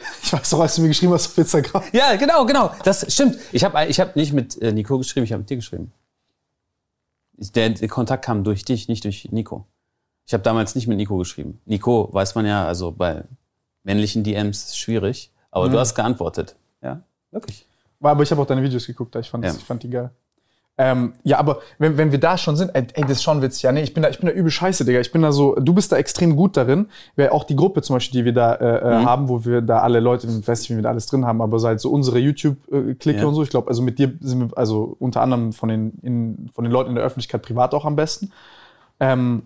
ich 0.22 0.32
weiß 0.32 0.50
doch, 0.50 0.60
als 0.60 0.76
du 0.76 0.82
mir 0.82 0.88
geschrieben 0.88 1.12
hast 1.12 1.26
auf 1.26 1.38
Instagram. 1.38 1.82
Ja, 1.92 2.16
genau, 2.16 2.44
genau. 2.46 2.70
Das 2.84 3.12
stimmt. 3.12 3.38
Ich 3.52 3.64
habe 3.64 3.86
ich 3.86 4.00
hab 4.00 4.16
nicht 4.16 4.32
mit 4.32 4.60
äh, 4.62 4.72
Nico 4.72 4.98
geschrieben, 4.98 5.24
ich 5.24 5.32
habe 5.32 5.40
mit 5.40 5.50
dir 5.50 5.56
geschrieben. 5.56 5.92
Der, 7.54 7.70
der 7.70 7.88
Kontakt 7.88 8.24
kam 8.24 8.44
durch 8.44 8.64
dich, 8.64 8.88
nicht 8.88 9.04
durch 9.04 9.28
Nico. 9.32 9.66
Ich 10.26 10.34
habe 10.34 10.42
damals 10.42 10.74
nicht 10.74 10.86
mit 10.86 10.96
Nico 10.98 11.16
geschrieben. 11.16 11.60
Nico, 11.64 12.08
weiß 12.12 12.34
man 12.34 12.46
ja, 12.46 12.66
also 12.66 12.92
bei 12.92 13.24
männlichen 13.82 14.22
DMs 14.24 14.64
ist 14.66 14.78
schwierig, 14.78 15.32
aber 15.50 15.68
Mhm. 15.68 15.72
du 15.72 15.78
hast 15.78 15.94
geantwortet. 15.94 16.54
Ja, 16.82 17.02
wirklich. 17.30 17.66
Aber 18.00 18.22
ich 18.22 18.30
habe 18.30 18.40
auch 18.42 18.46
deine 18.46 18.62
Videos 18.62 18.86
geguckt, 18.86 19.14
ich 19.16 19.28
fand, 19.30 19.44
Ja. 19.44 19.52
ich 19.54 19.64
fand 19.64 19.82
die 19.82 19.90
geil. 19.90 20.10
Ähm, 20.82 21.12
ja, 21.24 21.38
aber 21.38 21.58
wenn, 21.78 21.98
wenn 21.98 22.10
wir 22.10 22.18
da 22.18 22.38
schon 22.38 22.56
sind, 22.56 22.70
ey, 22.74 22.86
ey, 22.94 23.02
das 23.02 23.10
ist 23.18 23.22
schon 23.22 23.42
witzig. 23.42 23.64
Ja, 23.64 23.72
nee, 23.72 23.82
ich 23.82 23.92
bin 23.92 24.02
da, 24.02 24.08
ich 24.08 24.18
bin 24.18 24.28
da 24.28 24.32
übel 24.32 24.50
scheiße, 24.50 24.86
Digga. 24.86 24.98
Ich 25.00 25.12
bin 25.12 25.20
da 25.20 25.30
so, 25.30 25.54
du 25.56 25.74
bist 25.74 25.92
da 25.92 25.96
extrem 25.98 26.36
gut 26.36 26.56
darin. 26.56 26.86
Weil 27.16 27.28
auch 27.28 27.44
die 27.44 27.54
Gruppe 27.54 27.82
zum 27.82 27.96
Beispiel, 27.96 28.20
die 28.20 28.24
wir 28.24 28.32
da 28.32 28.54
äh, 28.54 28.78
äh, 28.78 29.00
Mhm. 29.00 29.04
haben, 29.04 29.28
wo 29.28 29.44
wir 29.44 29.60
da 29.60 29.80
alle 29.80 30.00
Leute, 30.00 30.26
ich 30.26 30.48
weiß 30.48 30.60
nicht, 30.60 30.70
wie 30.70 30.76
wir 30.76 30.82
da 30.82 30.88
alles 30.88 31.04
drin 31.06 31.26
haben, 31.26 31.42
aber 31.42 31.58
seit 31.58 31.80
so 31.80 31.90
unsere 31.90 32.18
YouTube-Clique 32.18 33.20
Ja. 33.20 33.26
und 33.26 33.34
so, 33.34 33.42
ich 33.42 33.50
glaube, 33.50 33.68
also 33.68 33.82
mit 33.82 33.98
dir 33.98 34.10
sind 34.20 34.40
wir, 34.40 34.56
also 34.56 34.96
unter 34.98 35.20
anderem 35.20 35.52
von 35.52 35.68
den, 35.68 35.98
in, 36.02 36.48
von 36.54 36.64
den 36.64 36.72
Leuten 36.72 36.88
in 36.88 36.94
der 36.96 37.04
Öffentlichkeit 37.04 37.42
privat 37.42 37.74
auch 37.74 37.84
am 37.84 37.96
besten. 37.96 38.32
Ähm, 39.00 39.42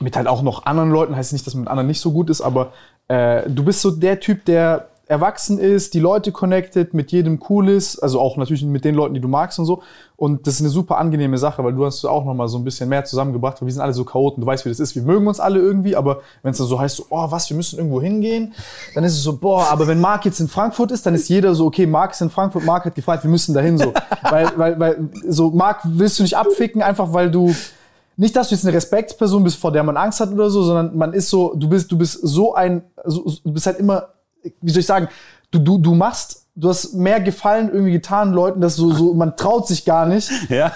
mit 0.00 0.16
halt 0.16 0.26
auch 0.26 0.42
noch 0.42 0.66
anderen 0.66 0.90
Leuten, 0.90 1.16
heißt 1.16 1.32
nicht, 1.32 1.46
dass 1.46 1.54
man 1.54 1.62
mit 1.62 1.70
anderen 1.70 1.86
nicht 1.86 2.00
so 2.00 2.12
gut 2.12 2.28
ist, 2.28 2.42
aber 2.42 2.72
äh, 3.08 3.48
du 3.48 3.64
bist 3.64 3.80
so 3.80 3.90
der 3.90 4.20
Typ, 4.20 4.44
der 4.44 4.88
erwachsen 5.06 5.58
ist, 5.58 5.94
die 5.94 6.00
Leute 6.00 6.32
connected, 6.32 6.94
mit 6.94 7.12
jedem 7.12 7.40
cool 7.48 7.68
ist, 7.68 7.98
also 7.98 8.20
auch 8.20 8.36
natürlich 8.36 8.64
mit 8.64 8.84
den 8.84 8.94
Leuten, 8.94 9.14
die 9.14 9.20
du 9.20 9.28
magst 9.28 9.58
und 9.58 9.64
so. 9.66 9.82
Und 10.16 10.46
das 10.46 10.54
ist 10.54 10.60
eine 10.60 10.70
super 10.70 10.98
angenehme 10.98 11.36
Sache, 11.38 11.64
weil 11.64 11.72
du 11.72 11.84
hast 11.84 12.04
auch 12.04 12.24
noch 12.24 12.34
mal 12.34 12.46
so 12.48 12.56
ein 12.56 12.64
bisschen 12.64 12.88
mehr 12.88 13.04
zusammengebracht, 13.04 13.60
weil 13.60 13.66
wir 13.66 13.72
sind 13.72 13.82
alle 13.82 13.92
so 13.92 14.04
Chaoten, 14.04 14.40
du 14.40 14.46
weißt, 14.46 14.64
wie 14.64 14.68
das 14.68 14.78
ist, 14.78 14.94
wir 14.94 15.02
mögen 15.02 15.26
uns 15.26 15.40
alle 15.40 15.58
irgendwie, 15.58 15.96
aber 15.96 16.20
wenn 16.42 16.52
es 16.52 16.58
dann 16.58 16.66
so 16.68 16.78
heißt, 16.78 16.96
so, 16.96 17.06
oh, 17.10 17.30
was, 17.30 17.50
wir 17.50 17.56
müssen 17.56 17.78
irgendwo 17.78 18.00
hingehen, 18.00 18.54
dann 18.94 19.02
ist 19.02 19.14
es 19.14 19.22
so, 19.22 19.36
boah, 19.36 19.66
aber 19.70 19.86
wenn 19.88 20.00
Marc 20.00 20.24
jetzt 20.24 20.40
in 20.40 20.48
Frankfurt 20.48 20.92
ist, 20.92 21.04
dann 21.04 21.14
ist 21.14 21.28
jeder 21.28 21.54
so, 21.54 21.66
okay, 21.66 21.86
Marc 21.86 22.12
ist 22.12 22.22
in 22.22 22.30
Frankfurt, 22.30 22.64
Marc 22.64 22.84
hat 22.84 22.94
gefragt, 22.94 23.24
wir 23.24 23.30
müssen 23.30 23.54
dahin 23.54 23.78
so. 23.78 23.92
weil, 24.30 24.52
weil, 24.56 24.78
weil, 24.78 25.08
so, 25.28 25.50
Marc 25.50 25.80
willst 25.84 26.20
du 26.20 26.22
nicht 26.22 26.36
abficken, 26.36 26.80
einfach 26.80 27.12
weil 27.12 27.30
du, 27.30 27.52
nicht, 28.16 28.36
dass 28.36 28.48
du 28.48 28.54
jetzt 28.54 28.64
eine 28.64 28.76
Respektsperson 28.76 29.42
bist, 29.42 29.56
vor 29.56 29.72
der 29.72 29.82
man 29.82 29.96
Angst 29.96 30.20
hat 30.20 30.30
oder 30.30 30.50
so, 30.50 30.62
sondern 30.62 30.96
man 30.96 31.12
ist 31.12 31.28
so, 31.28 31.54
du 31.54 31.68
bist, 31.68 31.90
du 31.90 31.98
bist 31.98 32.20
so 32.22 32.54
ein, 32.54 32.82
so, 33.04 33.24
du 33.44 33.52
bist 33.52 33.66
halt 33.66 33.78
immer, 33.78 34.08
wie 34.60 34.70
soll 34.70 34.80
ich 34.80 34.86
sagen, 34.86 35.08
du, 35.50 35.58
du, 35.58 35.78
du 35.78 35.94
machst, 35.94 36.46
du 36.54 36.68
hast 36.68 36.94
mehr 36.94 37.20
Gefallen 37.20 37.68
irgendwie 37.70 37.92
getan 37.92 38.32
Leuten, 38.32 38.60
dass 38.60 38.76
so, 38.76 38.92
so, 38.92 39.14
man 39.14 39.36
traut 39.36 39.66
sich 39.68 39.84
gar 39.84 40.06
nicht. 40.06 40.30
Ja. 40.48 40.72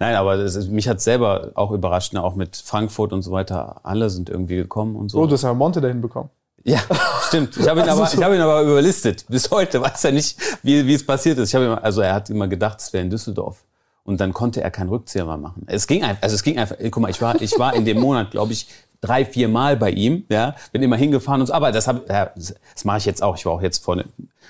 Nein, 0.00 0.16
aber 0.16 0.34
ist, 0.36 0.70
mich 0.70 0.88
hat 0.88 1.00
selber 1.00 1.52
auch 1.54 1.70
überrascht, 1.70 2.12
ne? 2.12 2.22
auch 2.22 2.34
mit 2.34 2.56
Frankfurt 2.56 3.12
und 3.12 3.22
so 3.22 3.30
weiter. 3.30 3.80
Alle 3.84 4.10
sind 4.10 4.28
irgendwie 4.28 4.56
gekommen 4.56 4.96
und 4.96 5.08
so. 5.08 5.20
Oh, 5.20 5.26
du 5.26 5.34
hast 5.34 5.42
ja 5.42 5.54
Monte 5.54 5.80
dahin 5.80 6.00
bekommen. 6.00 6.30
Ja, 6.64 6.80
stimmt. 7.28 7.56
Ich 7.56 7.68
habe 7.68 7.78
ihn, 7.80 7.86
Also 7.88 8.02
aber, 8.02 8.10
so- 8.10 8.18
ich 8.18 8.24
hab 8.24 8.32
ihn 8.32 8.40
aber 8.40 8.62
überlistet. 8.62 9.24
Bis 9.28 9.48
heute 9.52 9.80
weiß 9.80 10.02
er 10.04 10.10
nicht, 10.12 10.36
wie, 10.64 10.84
wie 10.84 10.94
es 10.94 11.06
passiert 11.06 11.38
ist. 11.38 11.50
Ich 11.50 11.54
habe 11.54 11.80
also 11.80 12.00
er 12.00 12.14
hat 12.14 12.28
immer 12.28 12.48
gedacht, 12.48 12.80
es 12.80 12.92
wäre 12.92 13.04
in 13.04 13.10
Düsseldorf. 13.10 13.62
Und 14.02 14.20
dann 14.20 14.32
konnte 14.32 14.62
er 14.62 14.70
keinen 14.72 14.88
Rückzieher 14.88 15.24
mehr 15.24 15.36
machen. 15.36 15.62
Es 15.66 15.86
ging 15.86 16.02
einfach, 16.02 16.22
also 16.24 16.34
es 16.34 16.42
ging 16.42 16.58
einfach, 16.58 16.76
guck 16.90 16.98
mal, 17.02 17.10
ich 17.10 17.20
war, 17.22 17.40
ich 17.40 17.56
war 17.58 17.74
in 17.74 17.84
dem 17.84 18.00
Monat, 18.00 18.32
glaube 18.32 18.52
ich, 18.52 18.68
drei, 19.00 19.24
vier 19.24 19.48
Mal 19.48 19.76
bei 19.76 19.90
ihm, 19.90 20.24
ja, 20.28 20.54
bin 20.72 20.82
immer 20.82 20.96
hingefahren 20.96 21.40
und 21.40 21.46
so, 21.48 21.52
aber 21.52 21.72
das 21.72 21.86
habe, 21.88 22.02
ja, 22.08 22.30
das 22.34 22.84
mache 22.84 22.98
ich 22.98 23.04
jetzt 23.06 23.22
auch. 23.22 23.36
Ich 23.36 23.46
war 23.46 23.52
auch 23.52 23.62
jetzt 23.62 23.84
vorne, 23.84 24.04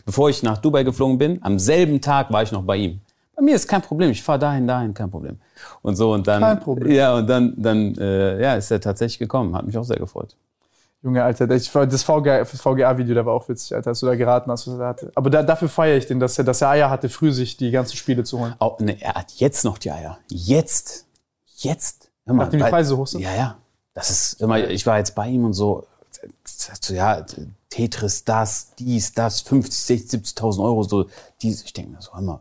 bevor 0.05 0.29
ich 0.31 0.43
nach 0.43 0.59
Dubai 0.59 0.83
geflogen 0.85 1.19
bin, 1.19 1.43
am 1.43 1.59
selben 1.59 2.01
Tag 2.01 2.33
war 2.33 2.43
ich 2.43 2.53
noch 2.53 2.63
bei 2.63 2.77
ihm. 2.77 3.01
Bei 3.35 3.43
mir 3.43 3.55
ist 3.55 3.69
kein 3.69 3.83
Problem, 3.83 4.11
ich 4.11 4.23
fahre 4.23 4.39
dahin, 4.39 4.67
dahin, 4.67 4.95
kein 4.95 5.11
Problem. 5.11 5.39
Und 5.83 5.97
so 5.97 6.13
und 6.13 6.27
dann, 6.27 6.41
Kein 6.41 6.61
Problem. 6.61 6.91
ja, 6.91 7.15
und 7.17 7.27
dann, 7.27 7.53
dann, 7.57 7.95
äh, 7.97 8.41
ja, 8.41 8.55
ist 8.55 8.71
er 8.71 8.81
tatsächlich 8.81 9.19
gekommen, 9.19 9.55
hat 9.55 9.67
mich 9.67 9.77
auch 9.77 9.85
sehr 9.85 9.99
gefreut. 9.99 10.35
Junge, 11.03 11.23
Alter, 11.23 11.47
das 11.47 11.69
VGA 11.69 11.87
das 11.87 12.03
VGA-Video, 12.03 13.15
da 13.15 13.27
war 13.27 13.35
auch 13.35 13.47
witzig, 13.49 13.75
Alter, 13.77 13.91
als 13.91 14.01
du 14.01 14.07
da 14.07 14.15
geraten 14.17 14.51
hast, 14.51 14.67
was 14.67 14.79
er 14.79 14.87
hatte. 14.87 15.13
Aber 15.15 15.29
da, 15.29 15.43
dafür 15.43 15.69
feiere 15.69 15.99
ich 15.99 16.07
den, 16.07 16.19
dass 16.19 16.39
er, 16.39 16.45
dass 16.45 16.63
er 16.63 16.71
Eier 16.71 16.91
hatte, 16.91 17.09
früh 17.11 17.31
sich 17.31 17.57
die 17.59 17.71
ganzen 17.71 17.97
Spiele 17.97 18.25
zu 18.25 18.41
holen. 18.41 18.55
Oh, 18.59 18.77
ne, 18.81 18.97
er 19.01 19.15
hat 19.15 19.33
jetzt 19.33 19.65
noch 19.65 19.77
die 19.79 19.93
Eier. 19.93 20.19
Jetzt. 20.31 21.07
Jetzt. 21.59 22.11
Hör 22.25 22.35
mal, 22.35 22.45
Nachdem 22.45 22.61
die 22.61 22.71
Preise 22.71 22.97
hoch 22.97 23.07
sind? 23.07 23.21
Ja, 23.21 23.35
ja. 23.37 23.57
Das 23.97 24.11
ist 24.11 24.43
immer, 24.43 24.59
ich 24.69 24.85
war 24.85 24.99
jetzt 24.99 25.15
bei 25.15 25.27
ihm 25.27 25.47
und 25.47 25.55
so, 25.55 25.87
so 26.45 26.93
ja, 26.93 27.25
Tetris, 27.71 28.25
das, 28.25 28.75
dies, 28.79 29.15
das, 29.15 29.41
50, 29.41 29.75
60, 29.75 30.21
70.000 30.21 30.63
Euro, 30.63 30.83
so, 30.83 31.07
dies. 31.41 31.63
Ich 31.63 31.73
denke 31.73 31.93
mir 31.93 32.03
so, 32.03 32.13
hör 32.13 32.21
mal, 32.21 32.41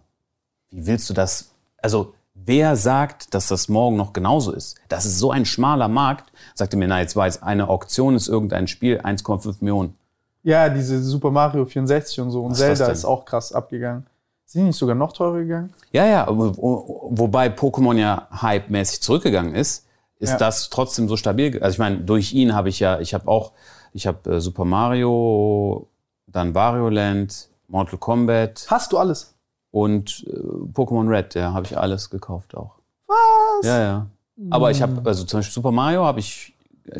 wie 0.69 0.85
willst 0.85 1.09
du 1.09 1.13
das? 1.13 1.51
Also, 1.81 2.13
wer 2.33 2.75
sagt, 2.75 3.33
dass 3.33 3.47
das 3.47 3.69
morgen 3.69 3.95
noch 3.95 4.11
genauso 4.11 4.51
ist? 4.51 4.75
Das 4.89 5.05
ist 5.05 5.17
so 5.17 5.31
ein 5.31 5.45
schmaler 5.45 5.87
Markt. 5.87 6.29
Sagte 6.55 6.75
mir, 6.75 6.89
na, 6.89 6.99
jetzt 6.99 7.15
war 7.15 7.25
jetzt 7.25 7.41
eine 7.41 7.69
Auktion, 7.69 8.17
ist 8.17 8.27
irgendein 8.27 8.67
Spiel, 8.67 8.99
1,5 8.99 9.55
Millionen. 9.61 9.95
Ja, 10.43 10.67
diese 10.67 11.01
Super 11.01 11.31
Mario 11.31 11.65
64 11.65 12.19
und 12.19 12.31
so. 12.31 12.43
Und 12.43 12.51
Was 12.51 12.59
ist 12.59 12.65
Zelda 12.65 12.85
denn? 12.87 12.93
ist 12.95 13.05
auch 13.05 13.23
krass 13.23 13.53
abgegangen. 13.53 14.05
Sind 14.45 14.63
die 14.63 14.67
nicht 14.67 14.77
sogar 14.77 14.95
noch 14.95 15.13
teurer 15.13 15.39
gegangen? 15.39 15.73
Ja, 15.93 16.05
ja, 16.05 16.27
wobei 16.27 17.47
Pokémon 17.47 17.95
ja 17.95 18.27
hype-mäßig 18.41 19.01
zurückgegangen 19.01 19.55
ist, 19.55 19.84
ist 20.25 20.31
Ja. 20.31 20.37
das 20.37 20.69
trotzdem 20.69 21.07
so 21.07 21.15
stabil. 21.17 21.61
Also 21.61 21.73
ich 21.75 21.79
meine, 21.79 21.99
durch 21.99 22.33
ihn 22.33 22.53
habe 22.53 22.69
ich 22.69 22.79
ja, 22.79 22.99
ich 22.99 23.13
habe 23.13 23.27
auch, 23.27 23.53
ich 23.93 24.05
habe 24.07 24.35
äh, 24.35 24.41
Super 24.41 24.65
Mario, 24.65 25.87
dann 26.27 26.53
Wario 26.53 26.89
Land, 26.89 27.49
Mortal 27.67 27.97
Kombat 27.99 28.65
Hast 28.69 28.91
du 28.91 28.97
alles? 28.97 29.33
und 29.71 30.25
äh, 30.27 30.31
Pokémon 30.73 31.07
Red, 31.09 31.35
ja, 31.35 31.53
habe 31.53 31.65
ich 31.65 31.77
alles 31.77 32.09
gekauft 32.09 32.55
auch. 32.55 32.75
Was? 33.07 33.65
Ja, 33.65 33.79
ja. 33.81 34.05
Aber 34.49 34.69
ich 34.71 34.81
habe, 34.81 35.01
also 35.05 35.23
zum 35.23 35.39
Beispiel 35.39 35.53
Super 35.53 35.71
Mario 35.71 36.03
habe 36.05 36.19
ich 36.19 36.53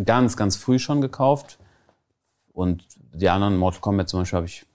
ganz, 0.05 0.37
ganz 0.37 0.55
früh 0.55 0.79
schon 0.79 1.01
gekauft. 1.01 1.57
Und 2.53 2.85
die 3.13 3.29
anderen, 3.29 3.57
Mortal 3.57 3.81
Kombat 3.81 4.07
zum 4.07 4.21
Beispiel, 4.21 4.37
habe 4.37 4.47
ich 4.47 4.65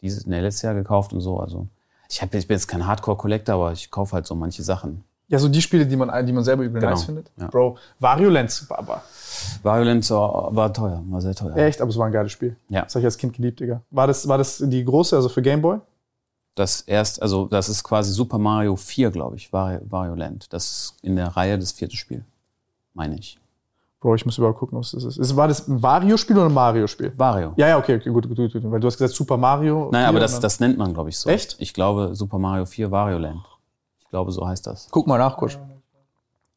dieses, 0.00 0.26
nee, 0.26 0.40
letztes 0.40 0.62
Jahr 0.62 0.74
gekauft 0.74 1.12
und 1.12 1.20
so. 1.20 1.38
Also 1.38 1.66
ich, 2.08 2.22
hab, 2.22 2.32
ich 2.34 2.48
bin 2.48 2.54
jetzt 2.56 2.66
kein 2.66 2.86
Hardcore-Collector, 2.86 3.54
aber 3.54 3.72
ich 3.72 3.90
kaufe 3.90 4.14
halt 4.14 4.26
so 4.26 4.34
manche 4.34 4.62
Sachen. 4.62 5.04
Ja, 5.30 5.38
so 5.38 5.48
die 5.48 5.62
Spiele, 5.62 5.86
die 5.86 5.96
man, 5.96 6.26
die 6.26 6.32
man 6.32 6.44
selber 6.44 6.64
übel 6.64 6.80
Genau, 6.80 6.92
nice 6.92 7.04
findet. 7.04 7.30
ja. 7.38 7.46
Bro, 7.46 7.78
Wario 8.00 8.28
Land, 8.28 8.66
aber 8.68 9.02
Violence 9.62 10.10
war, 10.10 10.54
war 10.54 10.72
teuer, 10.72 11.02
war 11.08 11.20
sehr 11.20 11.34
teuer. 11.34 11.56
echt, 11.56 11.80
aber 11.80 11.88
es 11.90 11.96
war 11.96 12.06
ein 12.06 12.12
geiles 12.12 12.32
Spiel. 12.32 12.56
Ja. 12.68 12.82
Das 12.82 12.94
habe 12.94 13.00
ich 13.00 13.06
als 13.06 13.16
Kind 13.16 13.34
geliebt, 13.34 13.60
Digga. 13.60 13.80
War 13.90 14.06
das, 14.06 14.26
war 14.28 14.38
das 14.38 14.62
die 14.66 14.84
große, 14.84 15.16
also 15.16 15.28
für 15.28 15.40
Game 15.40 15.62
Boy? 15.62 15.78
Das 16.56 16.80
erst, 16.82 17.22
also 17.22 17.46
das 17.46 17.68
ist 17.68 17.84
quasi 17.84 18.12
Super 18.12 18.38
Mario 18.38 18.74
4, 18.76 19.10
glaube 19.12 19.36
ich, 19.36 19.52
Wario, 19.52 19.80
Wario 19.88 20.14
Land. 20.14 20.52
Das 20.52 20.64
ist 20.64 20.96
in 21.02 21.14
der 21.16 21.28
Reihe 21.28 21.58
das 21.58 21.72
vierte 21.72 21.96
Spiel, 21.96 22.24
meine 22.92 23.16
ich. 23.16 23.38
Bro, 24.00 24.14
ich 24.14 24.24
muss 24.24 24.36
überhaupt 24.38 24.58
gucken, 24.58 24.78
was 24.78 24.92
das 24.92 25.04
ist. 25.04 25.36
war 25.36 25.46
das 25.46 25.68
ein 25.68 25.82
Wario-Spiel 25.82 26.34
oder 26.36 26.46
ein 26.46 26.54
Mario-Spiel? 26.54 27.12
Wario. 27.18 27.52
Ja, 27.56 27.68
ja, 27.68 27.78
okay, 27.78 27.96
okay 27.96 28.08
gut, 28.10 28.26
gut, 28.26 28.36
gut, 28.36 28.52
gut. 28.52 28.62
Weil 28.70 28.80
du 28.80 28.86
hast 28.86 28.96
gesagt 28.96 29.14
Super 29.14 29.36
Mario. 29.36 29.90
Nein, 29.92 30.04
4 30.04 30.08
aber 30.08 30.20
das, 30.20 30.40
das 30.40 30.58
nennt 30.58 30.78
man, 30.78 30.94
glaube 30.94 31.10
ich, 31.10 31.18
so. 31.18 31.28
Echt? 31.28 31.56
Ich 31.60 31.74
glaube 31.74 32.14
Super 32.14 32.38
Mario 32.38 32.64
4 32.64 32.90
Wario 32.90 33.18
Land. 33.18 33.40
Ich 34.10 34.12
glaube, 34.12 34.32
so 34.32 34.44
heißt 34.44 34.66
das. 34.66 34.88
Guck 34.90 35.06
mal 35.06 35.18
nach, 35.18 35.36
kurz. 35.36 35.56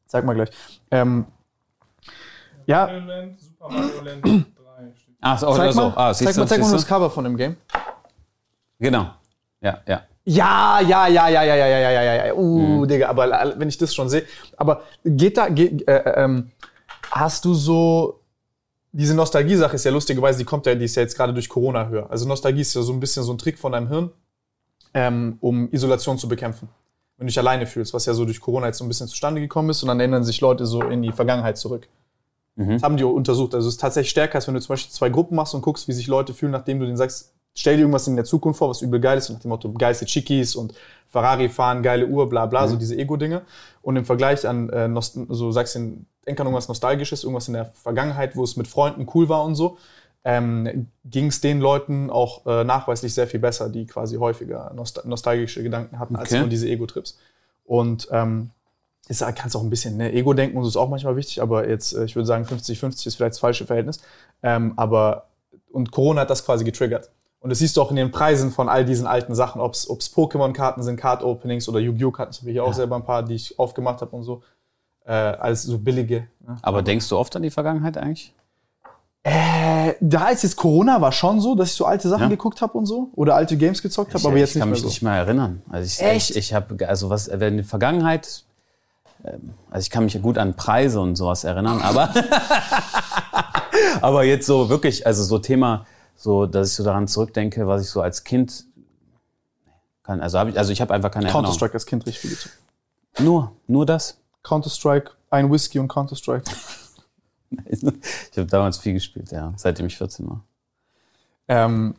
Sag 0.06 0.24
mal 0.24 0.34
gleich. 0.34 0.50
Ähm, 0.90 1.24
ja, 2.66 2.86
Mario 2.86 3.06
Land, 3.06 3.40
Super 3.40 3.68
Mario 3.68 4.00
Land 4.02 4.24
3 4.24 4.32
steht. 4.96 5.14
Ach, 5.20 5.38
so, 5.38 5.54
zeig 5.54 5.72
mal, 5.76 5.92
ah, 5.94 6.12
siehst 6.12 6.32
zeig, 6.32 6.36
mal, 6.36 6.48
zeig 6.48 6.60
mal 6.60 6.72
das? 6.72 6.84
Cover 6.84 7.08
von 7.10 7.22
dem 7.22 7.36
Game. 7.36 7.56
Genau. 8.80 9.06
Ja, 9.60 9.78
ja. 9.86 10.02
Ja, 10.24 10.80
ja, 10.80 11.06
ja, 11.06 11.28
ja, 11.28 11.42
ja, 11.44 11.54
ja, 11.54 11.66
ja, 11.66 11.90
ja, 11.92 12.02
ja, 12.02 12.26
ja. 12.26 12.34
Uh, 12.34 12.58
Mhm. 12.58 12.88
Digga, 12.88 13.08
aber 13.08 13.54
wenn 13.56 13.68
ich 13.68 13.78
das 13.78 13.94
schon 13.94 14.08
sehe. 14.08 14.24
Aber 14.56 14.82
geht 15.04 15.36
da, 15.36 15.48
geht, 15.48 15.86
äh, 15.86 16.24
ähm, 16.24 16.50
hast 17.12 17.44
du 17.44 17.54
so, 17.54 18.18
diese 18.90 19.14
Nostalgie-Sache 19.14 19.76
ist 19.76 19.84
ja 19.84 19.92
lustigerweise, 19.92 20.38
die 20.38 20.44
kommt 20.44 20.66
ja, 20.66 20.74
die 20.74 20.86
ist 20.86 20.96
ja 20.96 21.02
jetzt 21.02 21.16
gerade 21.16 21.32
durch 21.32 21.48
Corona 21.48 21.86
höher. 21.86 22.10
Also 22.10 22.26
Nostalgie 22.26 22.62
ist 22.62 22.74
ja 22.74 22.82
so 22.82 22.92
ein 22.92 22.98
bisschen 22.98 23.22
so 23.22 23.32
ein 23.32 23.38
Trick 23.38 23.60
von 23.60 23.70
deinem 23.70 23.86
Hirn, 23.86 24.10
ähm, 24.92 25.38
um 25.40 25.70
Isolation 25.70 26.18
zu 26.18 26.26
bekämpfen. 26.26 26.68
Wenn 27.16 27.26
du 27.26 27.30
dich 27.30 27.38
alleine 27.38 27.66
fühlst, 27.66 27.94
was 27.94 28.06
ja 28.06 28.14
so 28.14 28.24
durch 28.24 28.40
Corona 28.40 28.66
jetzt 28.66 28.78
so 28.78 28.84
ein 28.84 28.88
bisschen 28.88 29.06
zustande 29.06 29.40
gekommen 29.40 29.70
ist 29.70 29.82
und 29.82 29.88
dann 29.88 30.00
erinnern 30.00 30.24
sich 30.24 30.40
Leute 30.40 30.66
so 30.66 30.82
in 30.82 31.02
die 31.02 31.12
Vergangenheit 31.12 31.56
zurück. 31.58 31.88
Mhm. 32.56 32.70
Das 32.70 32.82
haben 32.82 32.96
die 32.96 33.04
untersucht. 33.04 33.54
Also 33.54 33.68
es 33.68 33.74
ist 33.74 33.80
tatsächlich 33.80 34.10
stärker, 34.10 34.36
als 34.36 34.46
wenn 34.46 34.54
du 34.54 34.60
zum 34.60 34.74
Beispiel 34.74 34.92
zwei 34.92 35.08
Gruppen 35.08 35.36
machst 35.36 35.54
und 35.54 35.62
guckst, 35.62 35.88
wie 35.88 35.92
sich 35.92 36.06
Leute 36.06 36.34
fühlen, 36.34 36.52
nachdem 36.52 36.80
du 36.80 36.86
denen 36.86 36.96
sagst, 36.96 37.32
stell 37.54 37.76
dir 37.76 37.82
irgendwas 37.82 38.08
in 38.08 38.16
der 38.16 38.24
Zukunft 38.24 38.58
vor, 38.58 38.68
was 38.68 38.82
übel 38.82 39.00
geil 39.00 39.18
ist, 39.18 39.28
und 39.30 39.36
nach 39.36 39.42
dem 39.42 39.48
Motto 39.50 39.72
geilste 39.72 40.06
Chickies 40.06 40.56
und 40.56 40.74
Ferrari 41.08 41.48
fahren, 41.48 41.82
geile 41.82 42.06
Uhr, 42.06 42.28
bla 42.28 42.46
bla, 42.46 42.66
so 42.66 42.76
diese 42.76 42.96
Ego-Dinge. 42.96 43.42
Und 43.82 43.96
im 43.96 44.04
Vergleich 44.04 44.46
an, 44.46 44.68
äh, 44.70 44.90
so 45.00 45.52
sagst 45.52 45.76
du, 45.76 46.04
denk 46.26 46.40
an 46.40 46.46
irgendwas 46.46 46.68
Nostalgisches, 46.68 47.22
irgendwas 47.22 47.48
in 47.48 47.54
der 47.54 47.66
Vergangenheit, 47.66 48.34
wo 48.34 48.42
es 48.42 48.56
mit 48.56 48.66
Freunden 48.66 49.06
cool 49.14 49.28
war 49.28 49.44
und 49.44 49.54
so, 49.54 49.78
ähm, 50.24 50.88
ging 51.04 51.26
es 51.26 51.40
den 51.40 51.60
Leuten 51.60 52.10
auch 52.10 52.46
äh, 52.46 52.64
nachweislich 52.64 53.12
sehr 53.12 53.26
viel 53.26 53.40
besser, 53.40 53.68
die 53.68 53.86
quasi 53.86 54.16
häufiger 54.16 54.72
nost 54.74 55.04
nostalgische 55.04 55.62
Gedanken 55.62 55.98
hatten, 55.98 56.16
als 56.16 56.30
Okay. 56.30 56.40
nur 56.40 56.48
diese 56.48 56.66
Ego-Trips. 56.68 57.18
Und 57.64 58.08
ähm, 58.10 58.50
ist, 59.08 59.20
kannst 59.36 59.54
auch 59.54 59.62
ein 59.62 59.68
bisschen, 59.70 59.98
ne, 59.98 60.12
Ego-Denken 60.12 60.56
und 60.56 60.64
so 60.64 60.68
ist 60.70 60.76
auch 60.76 60.88
manchmal 60.88 61.16
wichtig, 61.16 61.42
aber 61.42 61.68
jetzt, 61.68 61.92
äh, 61.92 62.04
ich 62.04 62.16
würde 62.16 62.26
sagen, 62.26 62.44
50-50 62.44 63.06
ist 63.06 63.16
vielleicht 63.16 63.34
das 63.34 63.38
falsche 63.38 63.66
Verhältnis. 63.66 64.00
Ähm, 64.42 64.72
aber, 64.76 65.26
und 65.70 65.90
Corona 65.90 66.22
hat 66.22 66.30
das 66.30 66.44
quasi 66.44 66.64
getriggert. 66.64 67.10
Und 67.40 67.50
das 67.50 67.58
siehst 67.58 67.76
du 67.76 67.82
auch 67.82 67.90
in 67.90 67.96
den 67.96 68.10
Preisen 68.10 68.50
von 68.50 68.70
all 68.70 68.86
diesen 68.86 69.06
alten 69.06 69.34
Sachen, 69.34 69.60
ob 69.60 69.74
es 69.74 69.86
Pokémon-Karten 69.86 70.82
sind, 70.82 70.96
Card-Openings 70.96 71.68
oder 71.68 71.78
Yu-Gi-Oh! 71.80 72.10
Karten, 72.10 72.30
das 72.30 72.40
habe 72.40 72.50
ich 72.50 72.54
hier 72.54 72.64
auch 72.64 72.72
selber 72.72 72.96
ein 72.96 73.04
paar, 73.04 73.22
die 73.22 73.34
ich 73.34 73.58
aufgemacht 73.58 74.00
habe 74.00 74.16
und 74.16 74.22
so. 74.22 74.42
Äh, 75.04 75.12
alles 75.12 75.64
so 75.64 75.78
billige. 75.78 76.28
Ne? 76.40 76.56
Aber 76.62 76.80
denkst 76.80 77.06
du 77.10 77.18
oft 77.18 77.36
an 77.36 77.42
die 77.42 77.50
Vergangenheit 77.50 77.98
eigentlich? 77.98 78.32
Äh, 79.26 79.94
da 80.00 80.28
ist 80.28 80.42
jetzt 80.42 80.56
Corona 80.56 81.00
war 81.00 81.10
schon 81.10 81.40
so, 81.40 81.54
dass 81.54 81.68
ich 81.70 81.74
so 81.74 81.86
alte 81.86 82.10
Sachen 82.10 82.24
Ja. 82.24 82.28
geguckt 82.28 82.60
habe 82.60 82.76
und 82.76 82.84
so. 82.84 83.08
Oder 83.14 83.34
alte 83.34 83.56
Games 83.56 83.80
gezockt 83.80 84.12
habe, 84.12 84.22
aber 84.26 84.36
ich, 84.36 84.40
jetzt 84.40 84.50
ich 84.50 84.54
nicht 84.56 84.60
kann 84.60 84.68
mehr 84.68 84.74
mich 84.74 84.82
so. 84.82 84.88
nicht 84.88 85.02
mehr 85.02 85.14
erinnern. 85.14 85.62
Also 85.70 85.86
ich, 85.86 86.00
Echt? 86.06 86.30
ich, 86.30 86.36
ich 86.36 86.54
habe, 86.54 86.86
also 86.86 87.08
was, 87.08 87.30
wenn 87.32 87.56
die 87.56 87.62
Vergangenheit, 87.62 88.44
ähm, 89.24 89.54
also 89.70 89.82
ich 89.82 89.90
kann 89.90 90.04
mich 90.04 90.12
ja 90.12 90.20
gut 90.20 90.36
an 90.36 90.54
Preise 90.54 91.00
und 91.00 91.16
sowas 91.16 91.44
erinnern, 91.44 91.80
aber, 91.80 92.12
aber 94.02 94.24
jetzt 94.24 94.46
so 94.46 94.68
wirklich, 94.68 95.06
also 95.06 95.24
so 95.24 95.38
Thema, 95.38 95.86
so, 96.16 96.44
dass 96.44 96.68
ich 96.70 96.74
so 96.74 96.84
daran 96.84 97.08
zurückdenke, 97.08 97.66
was 97.66 97.80
ich 97.82 97.88
so 97.88 98.02
als 98.02 98.24
Kind 98.24 98.64
kann, 100.02 100.20
also 100.20 100.38
habe 100.38 100.50
ich, 100.50 100.58
also 100.58 100.70
ich 100.70 100.82
habe 100.82 100.92
einfach 100.92 101.10
keine 101.10 101.26
Erinnerung. 101.28 101.44
Counter-Strike 101.46 101.72
als 101.74 101.86
Kind 101.86 102.04
richtig 102.04 102.20
viel 102.20 102.30
gezockt. 102.30 102.58
Nur, 103.20 103.52
nur 103.66 103.86
das. 103.86 104.18
Counter-Strike, 104.42 105.12
ein 105.30 105.50
Whisky 105.50 105.78
und 105.78 105.88
Counter-Strike. 105.88 106.44
Ich 107.70 108.38
habe 108.38 108.46
damals 108.46 108.78
viel 108.78 108.92
gespielt, 108.94 109.30
ja, 109.30 109.52
seitdem 109.56 109.86
ich 109.86 109.96
14 109.96 110.26
war. 110.28 110.44
Ähm, 111.48 111.94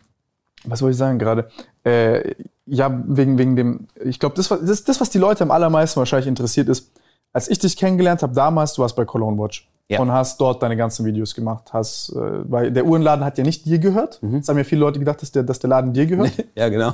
was 0.66 0.82
wollte 0.82 0.94
ich 0.94 0.98
sagen 0.98 1.20
gerade? 1.20 1.50
Äh, 1.84 2.34
ja, 2.66 3.04
wegen, 3.08 3.38
wegen 3.38 3.56
dem, 3.56 3.88
ich 4.04 4.20
glaube, 4.20 4.36
das, 4.36 4.50
was- 4.50 4.62
das, 4.66 4.84
das, 4.84 5.00
was 5.02 5.10
die 5.12 5.20
Leute 5.20 5.44
am 5.44 5.52
allermeisten 5.52 6.00
wahrscheinlich 6.00 6.28
interessiert, 6.28 6.68
ist, 6.70 6.92
als 7.32 7.48
ich 7.50 7.60
dich 7.60 7.78
kennengelernt 7.78 8.24
habe 8.24 8.34
damals, 8.34 8.74
du 8.74 8.82
warst 8.82 8.96
bei 8.96 9.06
Cologne 9.06 9.38
Watch 9.38 9.70
Ja. 9.90 10.00
und 10.00 10.12
hast 10.12 10.40
dort 10.42 10.64
deine 10.64 10.76
ganzen 10.78 11.06
Videos 11.06 11.36
gemacht. 11.36 11.74
Hast, 11.74 12.10
äh, 12.10 12.50
weil 12.52 12.72
der 12.72 12.86
Uhrenladen 12.86 13.24
hat 13.24 13.38
ja 13.38 13.44
nicht 13.44 13.66
dir 13.66 13.78
gehört. 13.78 14.24
Mhm. 14.24 14.38
Es 14.38 14.50
haben 14.50 14.58
ja 14.58 14.64
viele 14.64 14.82
Leute 14.82 14.98
gedacht, 15.00 15.22
dass 15.22 15.32
der, 15.32 15.44
dass 15.44 15.60
der 15.60 15.70
Laden 15.70 15.94
dir 15.94 16.06
gehört. 16.08 16.32
Ja, 16.56 16.70
genau. 16.70 16.94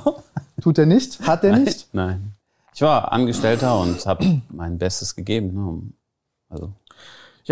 Tut 0.61 0.77
er 0.77 0.85
nicht? 0.87 1.19
Hat 1.25 1.43
er 1.43 1.57
nicht? 1.57 1.87
Nein. 1.93 2.33
Ich 2.73 2.81
war 2.81 3.11
Angestellter 3.11 3.79
und 3.79 4.05
habe 4.05 4.41
mein 4.49 4.77
Bestes 4.77 5.15
gegeben. 5.15 5.53
Ne, 5.53 5.81
also 6.49 6.71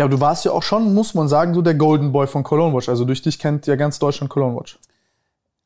Ja, 0.00 0.06
aber 0.06 0.14
du 0.16 0.20
warst 0.22 0.46
ja 0.46 0.52
auch 0.52 0.62
schon, 0.62 0.94
muss 0.94 1.12
man 1.12 1.28
sagen, 1.28 1.52
so 1.52 1.60
der 1.60 1.74
Golden 1.74 2.10
Boy 2.10 2.26
von 2.26 2.42
Cologne 2.42 2.74
Watch. 2.74 2.88
Also 2.88 3.04
durch 3.04 3.20
dich 3.20 3.38
kennt 3.38 3.66
ja 3.66 3.76
ganz 3.76 3.98
Deutschland 3.98 4.30
Cologne 4.30 4.56
Watch. 4.58 4.78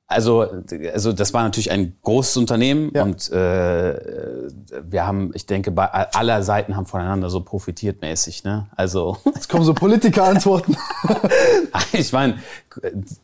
Also, 0.09 0.45
also 0.93 1.13
das 1.13 1.33
war 1.33 1.45
natürlich 1.45 1.71
ein 1.71 1.97
großes 2.03 2.37
Unternehmen 2.39 2.91
Ja. 2.93 3.05
und 3.05 3.31
äh, 3.31 4.49
wir 4.83 5.07
haben, 5.07 5.31
ich 5.35 5.47
denke, 5.47 5.71
bei 5.71 5.87
aller 5.89 6.43
Seiten 6.43 6.75
haben 6.75 6.85
voneinander 6.87 7.31
so 7.31 7.43
profitiert 7.43 8.01
mäßig. 8.03 8.43
Ne? 8.43 8.67
Also 8.75 9.19
Jetzt 9.25 9.49
kommen 9.49 9.63
so 9.65 9.73
Politiker-Antworten. 9.73 10.77
ich 11.93 12.13
meine, 12.13 12.39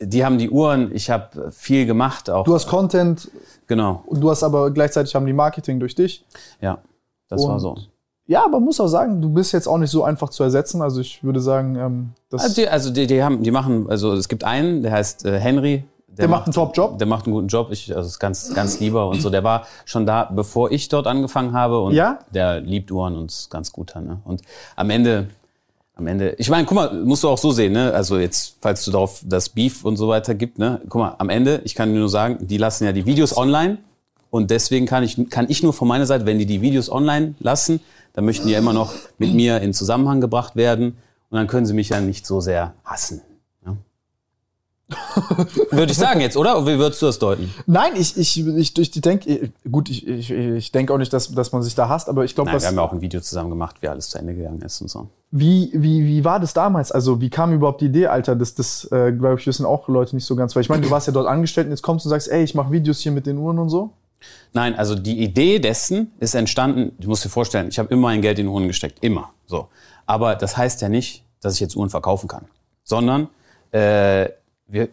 die 0.00 0.25
haben 0.25 0.38
die 0.38 0.49
Uhren, 0.49 0.95
ich 0.95 1.11
habe 1.11 1.50
viel 1.50 1.87
gemacht 1.87 2.31
auch. 2.31 2.45
Du 2.45 2.55
hast 2.55 2.69
Content, 2.69 3.29
genau, 3.67 4.05
und 4.07 4.21
du 4.21 4.31
hast 4.31 4.45
aber 4.45 4.71
gleichzeitig 4.71 5.12
haben 5.17 5.26
die 5.26 5.33
Marketing 5.33 5.81
durch 5.81 5.97
dich. 5.97 6.25
ja, 6.61 6.79
das 7.29 7.43
war 7.43 7.55
Und- 7.55 7.59
so. 7.61 7.76
Ja, 8.31 8.45
aber 8.45 8.61
man 8.61 8.67
muss 8.67 8.79
auch 8.79 8.87
sagen, 8.87 9.21
du 9.21 9.29
bist 9.29 9.53
jetzt 9.53 9.67
auch 9.67 9.77
nicht 9.77 9.91
so 9.91 10.05
einfach 10.05 10.29
zu 10.29 10.45
ersetzen. 10.45 10.83
Also 10.83 11.01
ich 11.01 11.25
würde 11.25 11.41
sagen, 11.41 11.75
ähm, 11.75 12.11
das, 12.31 12.43
Also 12.43 12.55
die, 12.55 12.69
also 12.69 12.91
die, 12.93 13.09
die 13.09 13.25
haben, 13.25 13.43
die 13.43 13.51
machen, 13.51 13.91
also 13.91 14.13
es 14.13 14.29
gibt 14.29 14.45
einen, 14.45 14.85
der 14.85 14.93
heißt 14.93 15.25
äh, 15.25 15.41
Henry. 15.41 15.83
Der 16.17 16.29
macht 16.29 16.45
einen 16.45 16.53
Top-Job? 16.53 16.97
Der 16.99 17.09
macht 17.09 17.25
einen 17.25 17.35
guten 17.35 17.49
Job. 17.49 17.73
Ich, 17.73 17.95
also 17.97 18.07
ist 18.07 18.21
ganz, 18.21 18.55
ganz 18.55 18.79
lieber 18.79 19.09
und 19.09 19.21
so. 19.21 19.31
Der 19.31 19.43
war 19.43 19.67
schon 19.85 20.07
da, 20.07 20.31
bevor 20.33 20.71
ich 20.71 20.89
dort 20.89 21.09
angefangen 21.09 21.55
habe. 21.55 21.81
Und 21.81 21.93
Ja? 21.95 22.21
der 22.33 22.61
liebt 22.61 22.93
Uhren 22.93 23.17
und 23.17 23.33
ist 23.33 23.51
ganz 23.51 23.73
guter. 23.73 24.01
Ne? 24.01 24.21
Und 24.25 24.43
am 24.77 24.91
Ende, 24.91 25.27
am 25.97 26.07
Ende, 26.07 26.37
ich 26.39 26.49
meine, 26.51 26.67
guck 26.67 26.77
mal, 26.77 26.93
musst 27.03 27.25
du 27.25 27.29
auch 27.29 27.39
so 27.39 27.51
sehen, 27.51 27.73
ne? 27.73 27.93
Also 27.93 28.17
jetzt, 28.17 28.59
falls 28.61 28.85
du 28.85 28.93
darauf 28.93 29.23
das 29.27 29.49
Beef 29.49 29.85
und 29.85 29.97
so 29.97 30.07
weiter 30.07 30.37
gibt, 30.37 30.61
ne? 30.61 30.81
Guck 30.89 31.01
mal, 31.01 31.15
am 31.19 31.31
Ende, 31.31 31.63
ich 31.65 31.75
kann 31.75 31.93
dir 31.93 31.99
nur 31.99 32.09
sagen, 32.09 32.47
die 32.47 32.59
lassen 32.59 32.85
ja 32.85 32.93
die 32.93 33.07
Videos 33.07 33.37
online. 33.37 33.79
Und 34.31 34.53
deswegen 34.53 34.87
kann 34.87 35.03
ich, 35.03 35.19
kann 35.31 35.47
ich 35.49 35.65
nur 35.65 35.73
von 35.73 35.89
meiner 35.89 36.07
Seite, 36.07 36.25
wenn 36.27 36.39
die 36.39 36.47
die 36.47 36.61
Videos 36.63 36.93
online 36.93 37.35
lassen, 37.41 37.81
dann 38.12 38.25
möchten 38.25 38.47
die 38.47 38.52
ja 38.52 38.59
immer 38.59 38.73
noch 38.73 38.93
mit 39.19 39.35
mir 39.35 39.61
in 39.61 39.73
Zusammenhang 39.73 40.21
gebracht 40.21 40.57
werden. 40.57 40.97
Und 41.31 41.37
dann 41.37 41.47
können 41.47 41.67
sie 41.67 41.75
mich 41.75 41.90
ja 41.90 42.00
nicht 42.00 42.26
so 42.26 42.40
sehr 42.40 42.75
hassen. 42.85 43.23
Ja? 43.64 43.76
Würde 45.71 45.93
ich 45.93 45.99
sagen 45.99 46.21
jetzt, 46.21 46.37
oder? 46.37 46.67
Wie 46.67 46.76
würdest 46.76 47.00
du 47.00 47.07
das 47.07 47.21
deuten? 47.21 47.55
nein, 47.67 47.93
ich, 47.95 48.17
ich, 48.17 48.45
ich, 48.45 48.76
ich 48.76 48.90
denke, 49.00 49.52
gut, 49.71 49.88
ich, 49.88 50.07
ich, 50.09 50.31
ich 50.33 50.73
denke 50.73 50.93
auch 50.93 50.99
nicht, 50.99 51.12
dass, 51.12 51.31
dass 51.31 51.52
man 51.52 51.62
sich 51.62 51.76
da 51.76 51.88
hasst, 51.88 52.09
aber 52.09 52.25
ich 52.25 52.35
glaube, 52.35 52.50
wir 52.50 52.61
haben 52.61 52.75
ja 52.75 52.83
auch 52.83 52.93
ein 52.93 53.00
Video 53.00 53.21
zusammen 53.21 53.50
gemacht, 53.50 53.76
wie 53.81 53.88
alles 53.88 54.09
zu 54.11 54.19
Ende 54.19 54.35
gegangen 54.35 54.61
ist 54.62 54.81
und 54.81 54.88
so. 54.88 55.07
wie, 55.31 55.71
wie, 55.73 56.05
wie 56.05 56.25
war 56.25 56.40
das 56.40 56.52
damals? 56.52 56.90
Also, 56.90 57.21
wie 57.21 57.31
kam 57.31 57.52
überhaupt 57.52 57.81
die 57.81 57.87
Idee, 57.87 58.09
Alter? 58.09 58.35
Das, 58.35 58.57
das 58.57 58.90
äh, 58.90 59.12
glaube 59.12 59.38
ich, 59.38 59.47
wissen 59.47 59.64
auch 59.64 59.87
Leute 59.87 60.17
nicht 60.17 60.26
so 60.26 60.35
ganz. 60.35 60.57
Weil 60.57 60.62
ich 60.62 60.69
meine, 60.69 60.83
du 60.83 60.90
warst 60.90 61.07
ja 61.07 61.12
dort 61.12 61.29
angestellt 61.29 61.69
und 61.69 61.73
jetzt 61.73 61.83
kommst 61.83 62.05
du 62.05 62.09
und 62.09 62.11
sagst, 62.11 62.29
ey, 62.29 62.43
ich 62.43 62.57
mache 62.57 62.73
Videos 62.73 62.99
hier 62.99 63.12
mit 63.12 63.26
den 63.26 63.38
Uhren 63.38 63.61
und 63.61 63.69
so. 63.69 63.93
Nein, 64.53 64.75
also 64.75 64.95
die 64.95 65.23
Idee 65.23 65.59
dessen 65.59 66.12
ist 66.19 66.35
entstanden, 66.35 66.93
du 66.99 67.09
musst 67.09 67.25
dir 67.25 67.29
vorstellen, 67.29 67.69
ich 67.69 67.79
habe 67.79 67.89
immer 67.93 68.03
mein 68.03 68.23
Geld 68.23 68.39
in 68.39 68.49
Uhren 68.49 68.67
gesteckt, 68.67 68.99
immer. 69.03 69.33
So. 69.47 69.69
Aber 70.07 70.35
das 70.35 70.57
heißt 70.57 70.83
ja 70.83 70.89
nicht, 70.89 71.25
dass 71.41 71.55
ich 71.55 71.61
jetzt 71.61 71.77
Uhren 71.77 71.91
verkaufen 71.91 72.29
kann, 72.29 72.47
sondern 72.85 73.29
äh, 73.73 74.27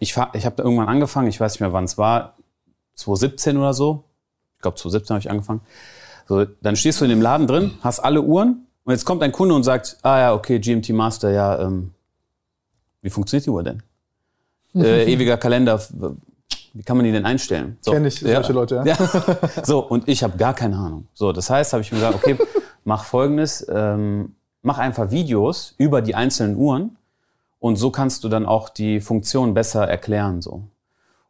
ich 0.00 0.16
habe 0.16 0.32
da 0.56 0.62
irgendwann 0.62 0.88
angefangen, 0.88 1.28
ich 1.28 1.40
weiß 1.40 1.54
nicht 1.54 1.60
mehr, 1.60 1.72
wann 1.72 1.84
es 1.84 1.98
war, 1.98 2.36
2017 2.94 3.56
oder 3.56 3.74
so. 3.74 4.04
Ich 4.56 4.62
glaube, 4.62 4.76
2017 4.76 5.14
habe 5.14 5.20
ich 5.20 5.30
angefangen. 5.30 5.60
So, 6.26 6.44
dann 6.44 6.76
stehst 6.76 7.00
du 7.00 7.04
in 7.04 7.10
dem 7.10 7.22
Laden 7.22 7.46
drin, 7.46 7.72
hast 7.80 8.00
alle 8.00 8.22
Uhren 8.22 8.66
und 8.84 8.92
jetzt 8.92 9.04
kommt 9.04 9.22
ein 9.22 9.32
Kunde 9.32 9.54
und 9.54 9.62
sagt, 9.62 9.98
ah 10.02 10.18
ja, 10.18 10.34
okay, 10.34 10.58
GMT 10.58 10.90
Master, 10.90 11.30
ja, 11.30 11.60
ähm, 11.60 11.92
wie 13.02 13.10
funktioniert 13.10 13.46
die 13.46 13.50
Uhr 13.50 13.62
denn? 13.62 13.82
äh, 14.74 15.12
ewiger 15.12 15.36
Kalender, 15.36 15.80
wie 16.74 16.82
kann 16.82 16.96
man 16.96 17.04
die 17.04 17.12
denn 17.12 17.24
einstellen? 17.24 17.78
So, 17.80 17.92
Kenn 17.92 18.04
ich 18.04 18.20
solche 18.20 18.52
Leute, 18.52 18.76
ja. 18.76 18.84
ja. 18.84 19.64
So, 19.64 19.80
und 19.80 20.08
ich 20.08 20.22
habe 20.22 20.36
gar 20.36 20.54
keine 20.54 20.76
Ahnung. 20.76 21.06
So, 21.14 21.32
das 21.32 21.50
heißt, 21.50 21.72
habe 21.72 21.82
ich 21.82 21.92
mir 21.92 21.98
gesagt, 21.98 22.14
okay, 22.16 22.36
mach 22.84 23.04
folgendes, 23.04 23.66
ähm, 23.72 24.34
mach 24.62 24.78
einfach 24.78 25.10
Videos 25.10 25.74
über 25.78 26.02
die 26.02 26.14
einzelnen 26.14 26.56
Uhren 26.56 26.96
und 27.60 27.76
so 27.76 27.90
kannst 27.90 28.24
du 28.24 28.28
dann 28.28 28.46
auch 28.46 28.68
die 28.68 29.00
Funktion 29.00 29.54
besser 29.54 29.88
erklären. 29.88 30.42
So. 30.42 30.62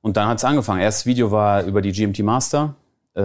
Und 0.01 0.17
dann 0.17 0.29
hat 0.29 0.39
es 0.39 0.45
angefangen. 0.45 0.81
Erstes 0.81 1.07
Video 1.07 1.31
war 1.31 1.65
über 1.65 1.83
die 1.83 1.93
GMT 1.93 2.21
Master. 2.21 2.75
Äh, 3.15 3.21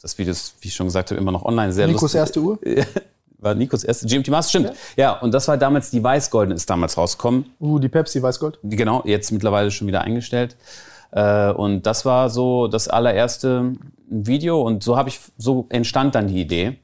das 0.00 0.16
Video 0.18 0.30
ist, 0.30 0.56
wie 0.60 0.68
ich 0.68 0.74
schon 0.74 0.86
gesagt 0.86 1.10
habe, 1.10 1.20
immer 1.20 1.32
noch 1.32 1.44
online. 1.44 1.72
Sehr 1.72 1.86
Nikos 1.86 2.02
lustig. 2.02 2.18
erste 2.20 2.40
Uhr? 2.40 2.58
War 3.38 3.54
Nikos 3.54 3.84
erste 3.84 4.06
GMT 4.06 4.28
Master, 4.28 4.60
stimmt. 4.60 4.72
Ja. 4.96 5.18
und 5.20 5.32
das 5.32 5.46
war 5.46 5.58
damals, 5.58 5.90
die 5.90 6.02
Weißgolden 6.02 6.54
ist 6.54 6.70
damals 6.70 6.96
rausgekommen. 6.96 7.44
Uh, 7.60 7.78
die 7.78 7.88
Pepsi 7.90 8.22
Weißgold. 8.22 8.58
Genau, 8.62 9.02
jetzt 9.04 9.30
mittlerweile 9.30 9.70
schon 9.70 9.86
wieder 9.86 10.00
eingestellt. 10.00 10.56
Äh, 11.16 11.50
und 11.52 11.86
das 11.86 12.04
war 12.04 12.28
so 12.28 12.68
das 12.68 12.88
allererste 12.88 13.72
Video 14.08 14.60
und 14.60 14.82
so 14.82 14.96
habe 14.96 15.08
ich 15.08 15.18
so 15.38 15.66
entstand 15.70 16.14
dann 16.14 16.26
die 16.28 16.40
Idee. 16.40 16.78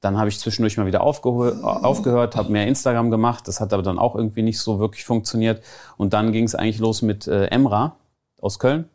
Dann 0.00 0.18
habe 0.18 0.28
ich 0.28 0.38
zwischendurch 0.38 0.76
mal 0.76 0.86
wieder 0.86 1.02
aufgehö 1.02 1.62
aufgehört, 1.62 2.34
habe 2.36 2.50
mehr 2.52 2.66
Instagram 2.66 3.10
gemacht. 3.10 3.46
Das 3.48 3.60
hat 3.60 3.72
aber 3.72 3.82
dann 3.82 3.98
auch 3.98 4.16
irgendwie 4.16 4.42
nicht 4.42 4.58
so 4.58 4.78
wirklich 4.78 5.04
funktioniert. 5.04 5.62
Und 5.96 6.12
dann 6.12 6.32
ging 6.32 6.44
es 6.44 6.54
eigentlich 6.54 6.78
los 6.78 7.00
mit 7.02 7.26
äh, 7.26 7.46
Emra 7.46 7.96
aus 8.40 8.58
Köln. 8.58 8.88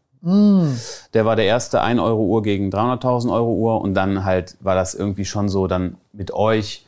Der 1.14 1.26
war 1.26 1.36
der 1.36 1.46
erste 1.46 1.82
1 1.82 2.00
Euro 2.00 2.24
Uhr 2.26 2.42
gegen 2.44 2.70
300.000 2.70 3.32
Euro 3.32 3.54
Uhr 3.54 3.82
und 3.82 3.94
dann 3.94 4.26
halt 4.26 4.58
war 4.60 4.76
das 4.76 4.94
irgendwie 4.94 5.26
schon 5.26 5.50
so 5.50 5.66
dann 5.68 5.98
mit 6.14 6.32
euch. 6.34 6.86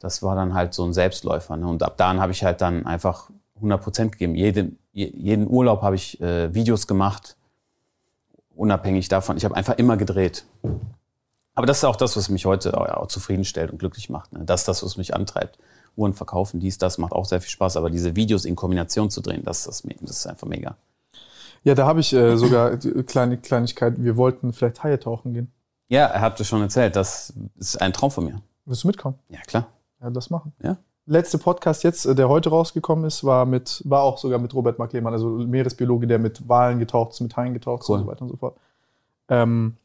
Das 0.00 0.22
war 0.22 0.36
dann 0.36 0.54
halt 0.54 0.74
so 0.74 0.84
ein 0.84 0.92
Selbstläufer. 0.92 1.56
Ne? 1.56 1.66
Und 1.66 1.82
ab 1.82 1.94
dann 1.96 2.20
habe 2.20 2.30
ich 2.32 2.44
halt 2.44 2.60
dann 2.60 2.84
einfach 2.86 3.30
100 3.56 3.82
Prozent 3.82 4.12
gegeben. 4.12 4.34
Jeden, 4.34 4.78
je- 4.92 5.12
jeden 5.16 5.48
Urlaub 5.48 5.82
habe 5.82 5.96
ich 5.96 6.20
äh, 6.20 6.52
Videos 6.54 6.86
gemacht, 6.86 7.36
unabhängig 8.56 9.08
davon. 9.08 9.36
Ich 9.36 9.44
habe 9.44 9.54
einfach 9.54 9.78
immer 9.78 9.96
gedreht. 9.96 10.44
Aber 11.54 11.66
das 11.66 11.78
ist 11.78 11.84
auch 11.84 11.96
das, 11.96 12.16
was 12.16 12.28
mich 12.28 12.46
heute 12.46 12.76
auch, 12.76 13.06
zufriedenstellt 13.06 13.70
und 13.70 13.78
glücklich 13.78 14.10
macht. 14.10 14.32
Ne? 14.32 14.40
Das 14.44 14.62
ist 14.62 14.68
das, 14.68 14.82
was 14.82 14.96
mich 14.96 15.14
antreibt. 15.14 15.58
Uhren 15.96 16.14
verkaufen, 16.14 16.58
dies, 16.58 16.78
das 16.78 16.98
macht 16.98 17.12
auch 17.12 17.24
sehr 17.24 17.40
viel 17.40 17.50
Spaß. 17.50 17.76
Aber 17.76 17.90
diese 17.90 18.16
Videos 18.16 18.44
in 18.44 18.56
Kombination 18.56 19.10
zu 19.10 19.20
drehen, 19.20 19.44
das, 19.44 19.66
ist 19.66 19.84
das, 19.84 19.96
das 20.00 20.16
ist 20.18 20.26
einfach 20.26 20.48
mega. 20.48 20.76
Ja, 21.62 21.74
da 21.74 21.86
habe 21.86 22.00
ich 22.00 22.12
äh, 22.12 22.36
sogar 22.36 22.76
die 22.76 22.90
kleine 23.04 23.38
Kleinigkeit. 23.38 23.94
Wir 23.96 24.16
wollten 24.16 24.52
vielleicht 24.52 24.82
Haie 24.82 24.98
tauchen 24.98 25.32
gehen. 25.32 25.52
Ja, 25.88 26.06
er 26.06 26.20
hat 26.20 26.40
es 26.40 26.48
schon 26.48 26.60
erzählt. 26.60 26.96
Das 26.96 27.32
ist 27.56 27.80
ein 27.80 27.92
Traum 27.92 28.10
von 28.10 28.24
mir. 28.24 28.40
Willst 28.66 28.82
du 28.82 28.88
mitkommen? 28.88 29.18
Ja, 29.28 29.40
klar. 29.40 29.68
Ja, 30.00 30.10
das 30.10 30.30
machen. 30.30 30.52
Ja. 30.62 30.76
Letzte 31.06 31.36
Podcast 31.38 31.84
jetzt, 31.84 32.06
äh, 32.06 32.14
der 32.14 32.28
heute 32.28 32.48
rausgekommen 32.50 33.04
ist, 33.04 33.24
war 33.24 33.44
mit, 33.44 33.82
war 33.84 34.02
auch 34.02 34.16
sogar 34.18 34.38
mit 34.38 34.54
Robert 34.54 34.78
Mark 34.78 34.92
Lehmann, 34.94 35.12
also 35.12 35.28
Meeresbiologe, 35.28 36.06
der 36.06 36.18
mit 36.18 36.48
Walen 36.48 36.78
getaucht 36.78 37.12
ist, 37.12 37.20
mit 37.20 37.36
Haien 37.36 37.52
getaucht 37.52 37.82
ist 37.82 37.88
Cool. 37.90 37.98
und 37.98 38.04
so 38.04 38.10
weiter 38.10 38.22
und 38.22 38.28
so 38.30 38.36
fort. 38.36 38.56
Ähm, 39.28 39.76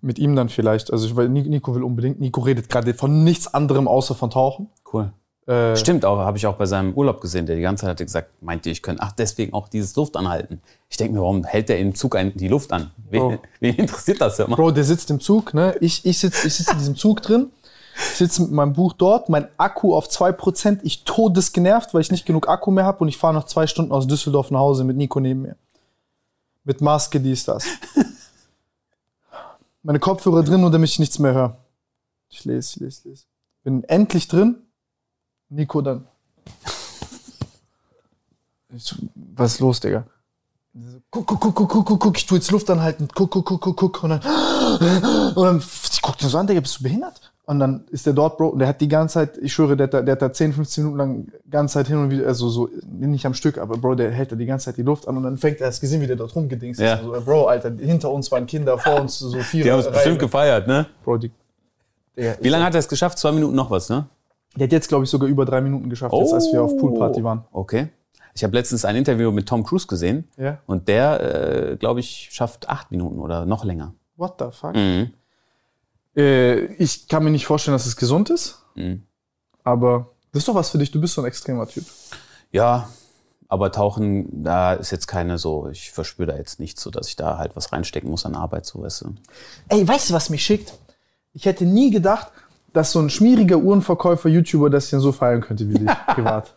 mit 0.00 0.18
ihm 0.18 0.34
dann 0.36 0.48
vielleicht, 0.48 0.92
also 0.92 1.06
ich, 1.06 1.14
weil 1.16 1.28
Ni- 1.28 1.42
Nico 1.48 1.74
will 1.74 1.82
unbedingt, 1.84 2.20
Nico 2.20 2.40
redet 2.40 2.68
gerade 2.68 2.94
von 2.94 3.22
nichts 3.24 3.52
anderem 3.52 3.86
außer 3.88 4.14
von 4.14 4.30
Tauchen. 4.30 4.68
Cool. 4.92 5.12
Äh, 5.46 5.76
Stimmt 5.76 6.04
auch, 6.04 6.18
habe 6.18 6.36
ich 6.38 6.46
auch 6.48 6.56
bei 6.56 6.66
seinem 6.66 6.92
Urlaub 6.94 7.20
gesehen, 7.20 7.46
der 7.46 7.54
die 7.54 7.62
ganze 7.62 7.82
Zeit 7.82 7.90
hatte 7.90 8.04
gesagt, 8.04 8.30
meinte 8.42 8.68
ich 8.68 8.82
können, 8.82 8.98
ach, 9.00 9.12
deswegen 9.12 9.52
auch 9.54 9.68
dieses 9.68 9.94
Luft 9.94 10.16
anhalten. 10.16 10.60
Ich 10.88 10.96
denke 10.96 11.14
mir, 11.14 11.20
warum 11.20 11.44
hält 11.44 11.68
der 11.68 11.78
im 11.78 11.94
Zug 11.94 12.16
ein, 12.16 12.32
die 12.36 12.48
Luft 12.48 12.72
an? 12.72 12.90
Wen, 13.10 13.38
wen 13.60 13.74
interessiert 13.76 14.20
das 14.20 14.40
immer? 14.40 14.56
Bro, 14.56 14.72
der 14.72 14.82
sitzt 14.82 15.08
im 15.12 15.20
Zug, 15.20 15.54
ne? 15.54 15.76
Ich, 15.80 16.04
ich 16.04 16.18
sitze 16.18 16.48
ich 16.48 16.54
sitz 16.54 16.72
in 16.72 16.78
diesem 16.78 16.96
Zug 16.96 17.22
drin, 17.22 17.50
ich 17.96 18.18
sitze 18.18 18.42
mit 18.42 18.50
meinem 18.50 18.74
Buch 18.74 18.92
dort, 18.92 19.28
mein 19.28 19.48
Akku 19.56 19.94
auf 19.94 20.08
2%, 20.08 20.80
ich 20.82 21.04
todesgenervt, 21.04 21.94
weil 21.94 22.02
ich 22.02 22.10
nicht 22.10 22.26
genug 22.26 22.48
Akku 22.48 22.70
mehr 22.70 22.84
habe 22.84 22.98
und 22.98 23.08
ich 23.08 23.16
fahre 23.16 23.34
noch 23.34 23.44
zwei 23.44 23.66
Stunden 23.66 23.92
aus 23.92 24.06
Düsseldorf 24.06 24.50
nach 24.50 24.60
Hause 24.60 24.84
mit 24.84 24.96
Nico 24.96 25.18
neben 25.18 25.42
mir. 25.42 25.56
Mit 26.64 26.80
Maske, 26.80 27.20
dies, 27.20 27.44
das. 27.44 27.64
Meine 29.82 30.00
Kopfhörer 30.00 30.42
drin, 30.42 30.60
nur 30.60 30.70
damit 30.70 30.90
ich 30.90 30.98
nichts 30.98 31.18
mehr 31.18 31.32
höre. 31.32 31.56
Ich 32.28 32.44
lese, 32.44 32.74
ich 32.74 32.80
lese, 32.80 32.98
ich 32.98 33.04
lese. 33.04 33.24
Bin 33.62 33.84
endlich 33.84 34.28
drin. 34.28 34.56
Nico 35.48 35.80
dann. 35.80 36.06
Was 39.14 39.54
ist 39.54 39.60
los, 39.60 39.80
Digga? 39.80 40.04
Guck, 41.10 41.26
guck, 41.26 41.40
guck, 41.40 41.54
guck, 41.54 41.68
guck, 41.70 41.86
guck, 41.86 42.00
guck, 42.00 42.16
ich 42.18 42.26
tu 42.26 42.34
jetzt 42.34 42.50
Luft 42.50 42.68
anhalten. 42.68 43.08
Guck, 43.14 43.30
guck, 43.30 43.46
guck, 43.46 43.60
guck, 43.62 43.76
guck. 43.76 44.02
Und 44.02 44.10
dann, 44.10 44.20
und 45.34 45.44
dann 45.44 45.58
ich 45.58 46.02
guck 46.02 46.18
den 46.18 46.28
so 46.28 46.36
an, 46.36 46.46
Digga, 46.46 46.60
bist 46.60 46.80
du 46.80 46.82
behindert? 46.82 47.32
Und 47.48 47.60
dann 47.60 47.84
ist 47.90 48.04
der 48.06 48.12
dort, 48.12 48.38
Bro, 48.38 48.48
und 48.48 48.58
der 48.58 48.66
hat 48.66 48.80
die 48.80 48.88
ganze 48.88 49.14
Zeit, 49.14 49.38
ich 49.38 49.52
schwöre, 49.52 49.76
der, 49.76 49.84
hat 49.86 49.94
da- 49.94 50.02
der 50.02 50.12
hat 50.12 50.22
da 50.22 50.32
10, 50.32 50.52
15 50.52 50.82
Minuten 50.82 50.98
lang 50.98 51.26
ganze 51.48 51.74
Zeit 51.74 51.86
hin 51.86 51.96
und 51.98 52.10
wieder, 52.10 52.26
also 52.26 52.48
so, 52.48 52.68
nicht 52.84 53.24
am 53.24 53.34
Stück, 53.34 53.56
aber 53.58 53.76
Bro, 53.76 53.94
der 53.94 54.10
hält 54.10 54.32
da 54.32 54.36
die 54.36 54.46
ganze 54.46 54.64
Zeit 54.64 54.76
die 54.78 54.82
Luft 54.82 55.06
an 55.06 55.16
und 55.16 55.22
dann 55.22 55.36
fängt 55.38 55.60
er 55.60 55.68
das 55.68 55.80
gesehen, 55.80 56.00
wie 56.00 56.08
der 56.08 56.16
dort 56.16 56.34
rumgedingst 56.34 56.80
Ja. 56.80 56.94
ist. 56.94 57.04
Also, 57.04 57.24
Bro, 57.24 57.46
Alter, 57.46 57.70
hinter 57.78 58.10
uns 58.10 58.32
waren 58.32 58.46
Kinder, 58.46 58.76
vor 58.78 59.00
uns 59.00 59.20
so 59.20 59.38
vier 59.38 59.62
Die 59.62 59.70
haben 59.70 59.78
es 59.78 59.88
bestimmt 59.88 60.18
gefeiert, 60.18 60.66
ne? 60.66 60.86
Bro, 61.04 61.18
die, 61.18 61.30
Digga, 62.16 62.34
Wie 62.40 62.48
lange 62.48 62.64
hat 62.64 62.74
er 62.74 62.80
es 62.80 62.88
geschafft? 62.88 63.16
Zwei 63.18 63.30
Minuten 63.30 63.54
noch 63.54 63.70
was, 63.70 63.90
ne? 63.90 64.06
Der 64.56 64.64
hat 64.66 64.72
jetzt, 64.72 64.88
glaube 64.88 65.04
ich, 65.04 65.10
sogar 65.10 65.28
über 65.28 65.44
drei 65.44 65.60
Minuten 65.60 65.88
geschafft, 65.88 66.14
jetzt, 66.18 66.32
als 66.32 66.50
wir 66.52 66.62
auf 66.62 66.76
Poolparty 66.78 67.22
waren. 67.22 67.44
Okay. 67.52 67.88
Ich 68.34 68.42
habe 68.42 68.54
letztens 68.56 68.84
ein 68.84 68.96
Interview 68.96 69.30
mit 69.30 69.46
Tom 69.48 69.62
Cruise 69.62 69.86
gesehen 69.86 70.24
Ja. 70.36 70.58
und 70.66 70.88
der, 70.88 71.70
äh, 71.72 71.76
glaube 71.76 72.00
ich, 72.00 72.28
schafft 72.32 72.68
acht 72.68 72.90
Minuten 72.90 73.20
oder 73.20 73.46
noch 73.46 73.64
länger. 73.64 73.92
What 74.16 74.34
the 74.40 74.46
fuck? 74.50 74.74
Mhm. 74.74 75.10
Äh, 76.16 76.66
ich 76.74 77.08
kann 77.08 77.24
mir 77.24 77.30
nicht 77.30 77.46
vorstellen, 77.46 77.74
dass 77.74 77.86
es 77.86 77.96
gesund 77.96 78.30
ist, 78.30 78.58
Mhm. 78.74 79.02
aber 79.64 80.10
das 80.32 80.40
ist 80.42 80.48
doch 80.48 80.54
was 80.54 80.70
für 80.70 80.78
dich. 80.78 80.90
Du 80.90 81.00
bist 81.00 81.14
so 81.14 81.22
ein 81.22 81.26
extremer 81.26 81.66
Typ. 81.68 81.84
Ja, 82.52 82.88
aber 83.48 83.70
Tauchen, 83.72 84.42
da 84.44 84.74
ist 84.74 84.90
jetzt 84.92 85.06
keine 85.06 85.38
so, 85.38 85.68
ich 85.70 85.92
verspüre 85.92 86.32
da 86.32 86.36
jetzt 86.36 86.58
nichts, 86.60 86.82
so 86.82 86.90
dass 86.90 87.08
ich 87.08 87.16
da 87.16 87.38
halt 87.38 87.54
was 87.56 87.72
reinstecken 87.72 88.10
muss 88.10 88.26
an 88.26 88.34
Arbeit, 88.34 88.66
so 88.66 88.82
weißt 88.82 89.02
du. 89.02 89.14
Ey, 89.68 89.86
weißt 89.86 90.10
du, 90.10 90.14
was 90.14 90.30
mich 90.30 90.44
schickt? 90.44 90.72
Ich 91.32 91.44
hätte 91.44 91.64
nie 91.64 91.90
gedacht, 91.90 92.28
dass 92.72 92.92
so 92.92 93.00
ein 93.00 93.08
schmieriger 93.10 93.56
Uhrenverkäufer, 93.58 94.28
YouTuber 94.28 94.68
das 94.70 94.90
denn 94.90 95.00
so 95.00 95.12
feiern 95.12 95.40
könnte 95.42 95.68
wie 95.68 95.74
dich, 95.78 95.88
privat. 96.14 96.52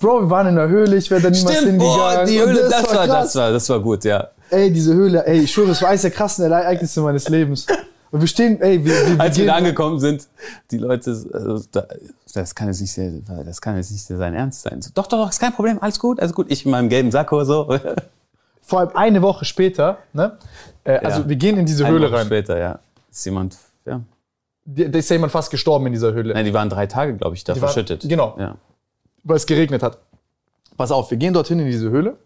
Bro, 0.00 0.22
wir 0.22 0.30
waren 0.30 0.48
in 0.48 0.56
der 0.56 0.68
Höhle, 0.68 0.96
ich 0.96 1.10
wäre 1.10 1.20
da 1.20 1.30
niemals 1.30 1.58
hingegangen. 1.60 1.78
boah, 1.78 2.24
die 2.24 2.40
Höhle, 2.40 2.68
das, 2.68 2.84
war, 2.94 3.06
krass. 3.06 3.08
das, 3.08 3.34
war, 3.36 3.50
das 3.52 3.68
war 3.68 3.80
gut, 3.80 4.04
ja. 4.04 4.28
Ey, 4.50 4.72
diese 4.72 4.92
Höhle, 4.92 5.24
ey, 5.26 5.40
ich 5.40 5.52
schwöre, 5.52 5.68
das 5.68 5.80
war 5.82 5.88
eines 5.90 6.02
der 6.02 6.10
krassen 6.10 6.44
Ereignisse 6.50 7.00
meines 7.00 7.28
Lebens. 7.28 7.66
Und 8.12 8.20
wir 8.20 8.26
stehen, 8.26 8.60
ey, 8.60 8.84
wir, 8.84 8.92
wir, 8.92 9.20
Als 9.20 9.36
wir 9.36 9.44
wir 9.44 9.52
da 9.52 9.56
angekommen 9.58 10.00
sind, 10.00 10.26
die 10.70 10.78
Leute, 10.78 11.10
also, 11.32 11.62
da, 11.70 11.86
das 12.34 12.54
kann 12.54 12.66
jetzt 12.68 12.80
nicht, 12.80 12.92
sehr, 12.92 13.12
das 13.44 13.60
kann 13.60 13.76
jetzt 13.76 13.90
nicht 13.92 14.02
sein 14.04 14.34
Ernst 14.34 14.62
sein. 14.62 14.82
So, 14.82 14.90
doch, 14.94 15.06
doch, 15.06 15.18
doch, 15.24 15.30
ist 15.30 15.38
kein 15.38 15.52
Problem, 15.52 15.78
alles 15.80 15.98
gut, 16.00 16.18
alles 16.20 16.32
gut. 16.32 16.46
Ich 16.50 16.64
in 16.64 16.72
meinem 16.72 16.88
gelben 16.88 17.10
Sakko 17.12 17.44
so. 17.44 17.72
vor 18.62 18.80
allem 18.80 18.90
eine 18.96 19.22
Woche 19.22 19.44
später, 19.44 19.98
ne? 20.12 20.38
Äh, 20.84 20.98
also 20.98 21.22
Ja. 21.22 21.28
wir 21.28 21.36
gehen 21.36 21.56
in 21.56 21.66
diese 21.66 21.84
Eine 21.84 21.94
Höhle 21.94 22.06
Woche 22.08 22.16
rein. 22.18 22.26
Später, 22.26 22.58
ja. 22.58 22.78
Ist 23.10 23.24
jemand, 23.24 23.56
ja. 23.84 24.00
Da 24.64 24.98
ist 24.98 25.08
ja 25.10 25.14
jemand 25.14 25.32
fast 25.32 25.50
gestorben 25.50 25.86
in 25.86 25.92
dieser 25.92 26.12
Höhle. 26.12 26.34
Nein, 26.34 26.44
die 26.44 26.54
waren 26.54 26.68
drei 26.68 26.86
Tage, 26.86 27.16
glaube 27.16 27.34
ich, 27.36 27.44
da 27.44 27.54
Die 27.54 27.60
waren- 27.60 27.68
verschüttet. 27.72 28.08
genau. 28.08 28.36
Ja. 28.38 28.56
weil 29.24 29.36
es 29.36 29.46
geregnet 29.46 29.82
hat. 29.82 29.98
Pass 30.76 30.90
auf, 30.90 31.10
wir 31.10 31.18
gehen 31.18 31.32
dorthin 31.34 31.58
in 31.60 31.66
diese 31.66 31.90
Höhle 31.90 32.16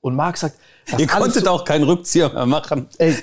und 0.00 0.14
Marc 0.16 0.38
sagt, 0.38 0.56
Ihr 0.96 1.06
konntet 1.06 1.44
so- 1.44 1.50
auch 1.50 1.64
keinen 1.64 1.84
Rückzieher 1.84 2.30
mehr 2.32 2.46
machen. 2.46 2.88
Ey, 2.98 3.14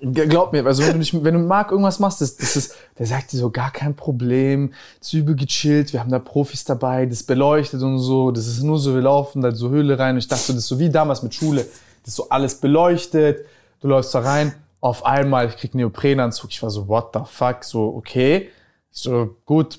glaub 0.00 0.52
mir, 0.52 0.64
also 0.64 0.82
wenn 0.82 0.92
du, 0.92 0.98
nicht, 0.98 1.24
wenn 1.24 1.34
du 1.34 1.40
Marc 1.40 1.70
irgendwas 1.70 1.98
machst, 1.98 2.20
das, 2.20 2.36
das 2.36 2.56
ist, 2.56 2.74
der 2.98 3.06
sagt 3.06 3.32
dir 3.32 3.38
so, 3.38 3.50
gar 3.50 3.70
kein 3.70 3.94
Problem, 3.94 4.72
ist 5.00 5.12
übel 5.12 5.36
gechillt, 5.36 5.92
wir 5.92 6.00
haben 6.00 6.10
da 6.10 6.18
Profis 6.18 6.64
dabei, 6.64 7.06
das 7.06 7.22
beleuchtet 7.22 7.82
und 7.82 7.98
so, 7.98 8.30
das 8.30 8.46
ist 8.46 8.62
nur 8.62 8.78
so, 8.78 8.94
wir 8.94 9.02
laufen 9.02 9.42
da 9.42 9.54
so 9.54 9.68
Höhle 9.68 9.98
rein 9.98 10.14
und 10.14 10.18
ich 10.18 10.28
dachte 10.28 10.48
das 10.48 10.56
ist 10.56 10.68
so 10.68 10.78
wie 10.78 10.90
damals 10.90 11.22
mit 11.22 11.34
Schule, 11.34 11.62
das 11.64 12.08
ist 12.08 12.16
so 12.16 12.28
alles 12.30 12.54
beleuchtet, 12.54 13.44
du 13.80 13.88
läufst 13.88 14.14
da 14.14 14.20
rein, 14.20 14.54
auf 14.80 15.04
einmal, 15.04 15.48
ich 15.48 15.56
krieg 15.56 15.74
einen 15.74 15.80
Neoprenanzug, 15.80 16.50
ich 16.50 16.62
war 16.62 16.70
so, 16.70 16.88
what 16.88 17.10
the 17.12 17.20
fuck, 17.26 17.62
so, 17.64 17.94
okay, 17.94 18.48
ich 18.92 19.02
so, 19.02 19.36
gut, 19.44 19.78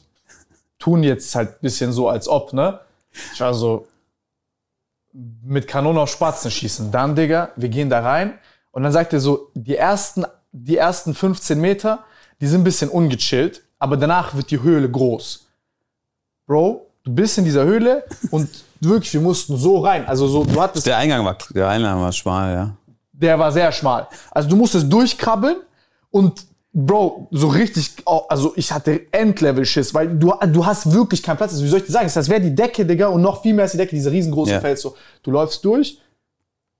tun 0.77 1.03
jetzt 1.03 1.33
halt 1.33 1.49
ein 1.49 1.61
bisschen 1.61 1.91
so, 1.91 2.07
als 2.07 2.27
ob, 2.27 2.53
ne? 2.53 2.79
Ich 3.33 3.41
war 3.41 3.53
so, 3.53 3.87
mit 5.13 5.67
Kanonen 5.67 5.97
auf 5.97 6.09
Spatzen 6.09 6.49
schießen. 6.49 6.91
Dann, 6.91 7.15
Digga, 7.15 7.49
wir 7.57 7.67
gehen 7.67 7.89
da 7.89 7.99
rein 7.99 8.35
und 8.71 8.83
dann 8.83 8.91
sagt 8.91 9.13
er 9.13 9.19
so, 9.19 9.49
die 9.53 9.75
ersten, 9.75 10.25
die 10.51 10.77
ersten 10.77 11.13
15 11.13 11.59
Meter, 11.59 11.99
die 12.39 12.47
sind 12.47 12.61
ein 12.61 12.63
bisschen 12.63 12.89
ungechillt, 12.89 13.63
aber 13.79 13.97
danach 13.97 14.35
wird 14.35 14.51
die 14.51 14.61
Höhle 14.61 14.89
groß. 14.89 15.47
Bro, 16.47 16.87
du 17.03 17.13
bist 17.13 17.37
in 17.37 17.45
dieser 17.45 17.65
Höhle 17.65 18.03
und 18.31 18.49
wirklich, 18.79 19.13
wir 19.13 19.21
mussten 19.21 19.57
so 19.57 19.79
rein. 19.79 20.05
Also 20.05 20.27
so, 20.27 20.43
du 20.43 20.61
hattest, 20.61 20.87
Der 20.87 20.97
Eingang 20.97 21.23
war, 21.25 21.37
der 21.53 21.67
Eingang 21.69 22.01
war 22.01 22.11
schmal, 22.11 22.53
ja. 22.53 22.75
Der 23.13 23.37
war 23.37 23.51
sehr 23.51 23.71
schmal. 23.71 24.07
Also 24.31 24.49
du 24.49 24.55
musstest 24.55 24.91
durchkrabbeln 24.91 25.57
und 26.09 26.45
Bro, 26.73 27.27
so 27.31 27.49
richtig, 27.49 27.93
also 28.05 28.53
ich 28.55 28.71
hatte 28.71 29.11
Endlevel-Schiss, 29.11 29.93
weil 29.93 30.17
du, 30.17 30.33
du 30.47 30.65
hast 30.65 30.89
wirklich 30.89 31.21
keinen 31.21 31.35
Platz. 31.35 31.51
Also 31.51 31.65
wie 31.65 31.67
soll 31.67 31.79
ich 31.79 31.85
dir 31.85 31.91
sagen? 31.91 32.09
Das 32.13 32.29
wäre 32.29 32.39
die 32.39 32.55
Decke, 32.55 32.85
Digga, 32.85 33.07
und 33.07 33.21
noch 33.21 33.41
viel 33.41 33.53
mehr 33.53 33.63
als 33.63 33.73
die 33.73 33.77
Decke, 33.77 33.93
diese 33.93 34.09
riesengroße 34.09 34.53
Ja. 34.53 34.61
Fels. 34.61 34.81
So, 34.81 34.95
du 35.21 35.31
läufst 35.31 35.65
durch, 35.65 35.99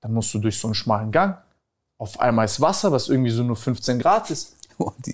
dann 0.00 0.14
musst 0.14 0.32
du 0.32 0.38
durch 0.38 0.58
so 0.58 0.68
einen 0.68 0.74
schmalen 0.74 1.12
Gang. 1.12 1.36
Auf 2.02 2.18
einmal 2.18 2.46
ist 2.46 2.60
Wasser, 2.60 2.90
was 2.90 3.08
irgendwie 3.08 3.30
so 3.30 3.44
nur 3.44 3.54
15 3.54 4.00
Grad 4.00 4.28
ist. 4.28 4.56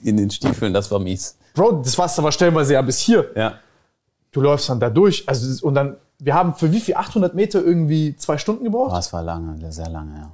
In 0.02 0.16
den 0.16 0.30
Stiefeln, 0.30 0.72
das 0.72 0.90
war 0.90 0.98
mies. 0.98 1.36
Bro, 1.52 1.82
das 1.82 1.98
Wasser 1.98 2.22
war 2.22 2.32
stellenweise 2.32 2.72
ja 2.72 2.80
bis 2.80 2.98
hier. 2.98 3.30
Ja. 3.36 3.58
Du 4.32 4.40
läufst 4.40 4.70
dann 4.70 4.80
da 4.80 4.88
durch. 4.88 5.28
Also, 5.28 5.48
das- 5.48 5.60
und 5.60 5.74
dann, 5.74 5.98
wir 6.18 6.32
haben 6.32 6.54
für 6.54 6.72
wie 6.72 6.80
viel? 6.80 6.94
800 6.94 7.34
Meter 7.34 7.62
irgendwie 7.62 8.16
zwei 8.16 8.38
Stunden 8.38 8.64
gebraucht? 8.64 8.98
Es 8.98 9.12
war 9.12 9.22
lange, 9.22 9.70
sehr 9.70 9.90
lange, 9.90 10.16
ja. 10.16 10.32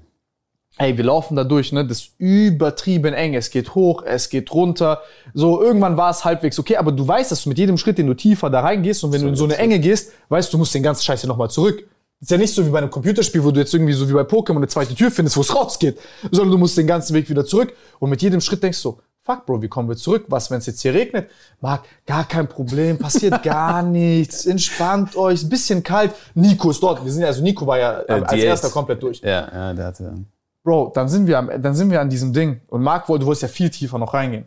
Ey, 0.79 0.97
wir 0.97 1.03
laufen 1.05 1.35
da 1.35 1.43
durch, 1.43 1.73
ne? 1.73 1.85
Das 1.85 1.99
ist 1.99 2.11
übertrieben 2.19 3.15
eng. 3.15 3.35
Es 3.35 3.51
geht 3.51 3.75
hoch, 3.75 4.05
es 4.07 4.29
geht 4.29 4.53
runter. 4.55 5.01
So, 5.33 5.61
irgendwann 5.61 5.97
war 5.97 6.11
es 6.11 6.25
halbwegs 6.25 6.61
okay, 6.61 6.77
aber 6.77 6.93
du 6.93 7.07
weißt, 7.07 7.33
dass 7.33 7.43
du 7.43 7.49
mit 7.49 7.59
jedem 7.59 7.79
Schritt, 7.79 7.99
den 7.99 8.07
du 8.07 8.15
tiefer 8.15 8.49
da 8.49 8.61
reingehst 8.61 9.03
und 9.03 9.13
wenn 9.13 9.23
du 9.23 9.29
in 9.29 9.35
so 9.35 9.45
eine 9.45 9.57
Enge 9.57 9.81
gehst, 9.81 10.13
weißt 10.29 10.53
du, 10.53 10.57
du 10.57 10.59
musst 10.59 10.73
den 10.73 10.85
ganzen 10.85 11.03
Scheiß 11.03 11.23
ja 11.23 11.29
nochmal 11.29 11.51
zurück. 11.51 11.85
Ist 12.25 12.31
ja 12.31 12.39
nicht 12.39 12.55
so 12.55 12.65
wie 12.67 12.71
bei 12.71 12.79
einem 12.79 12.91
Computerspiel, 12.91 13.45
wo 13.45 13.51
du 13.51 13.61
jetzt 13.61 13.75
irgendwie 13.75 13.93
so 13.93 14.09
wie 14.09 14.15
bei 14.15 14.23
Pokémon 14.23 14.57
eine 14.57 14.67
zweite 14.67 14.95
Tür 14.95 15.11
findest, 15.11 15.37
wo 15.37 15.43
es 15.43 15.55
rausgeht, 15.55 15.99
sondern 16.31 16.53
du 16.53 16.59
musst 16.59 16.77
den 16.79 16.87
ganzen 16.87 17.13
Weg 17.15 17.29
wieder 17.29 17.45
zurück. 17.45 17.75
Und 17.99 18.09
mit 18.09 18.23
jedem 18.23 18.41
Schritt 18.41 18.63
denkst 18.63 18.83
du, 18.83 18.99
fuck, 19.23 19.45
Bro, 19.45 19.61
wie 19.61 19.69
kommen 19.69 19.91
wir 19.91 19.97
zurück? 19.97 20.25
Was, 20.29 20.51
wenn 20.51 20.57
es 20.59 20.65
jetzt 20.65 20.81
hier 20.81 20.95
regnet? 20.95 21.29
Marc, 21.61 21.83
gar 22.07 22.27
kein 22.27 22.49
Problem, 22.49 22.99
passiert 22.99 23.43
gar 23.43 23.83
nichts, 23.83 24.47
entspannt 24.47 25.15
euch, 25.17 25.43
ein 25.43 25.51
bisschen 25.51 25.83
kalt. 25.83 26.13
Nico 26.35 26.71
ist 26.71 26.83
dort. 26.83 27.05
Wir 27.05 27.13
sind 27.13 27.21
ja, 27.23 27.29
also 27.29 27.43
Nico 27.43 27.67
war 27.67 27.79
ja 27.79 27.91
als 28.09 28.31
Diät. 28.33 28.45
erster 28.45 28.71
komplett 28.71 29.03
durch. 29.03 29.21
Ja, 29.21 29.47
ja, 29.53 29.75
der 29.75 29.85
hatte. 29.85 30.15
Bro, 30.63 30.93
dann 30.95 31.11
sind 31.11 31.27
wir, 31.27 31.39
am, 31.39 31.51
dann 31.61 31.75
sind 31.75 31.91
wir 31.91 32.01
an 32.01 32.09
diesem 32.09 32.33
Ding. 32.33 32.63
Und 32.69 32.81
Marc, 32.83 33.07
wollte- 33.11 33.21
du 33.21 33.27
wolltest 33.27 33.43
ja 33.43 33.49
viel 33.49 33.69
tiefer 33.69 33.99
noch 33.99 34.15
reingehen. 34.15 34.47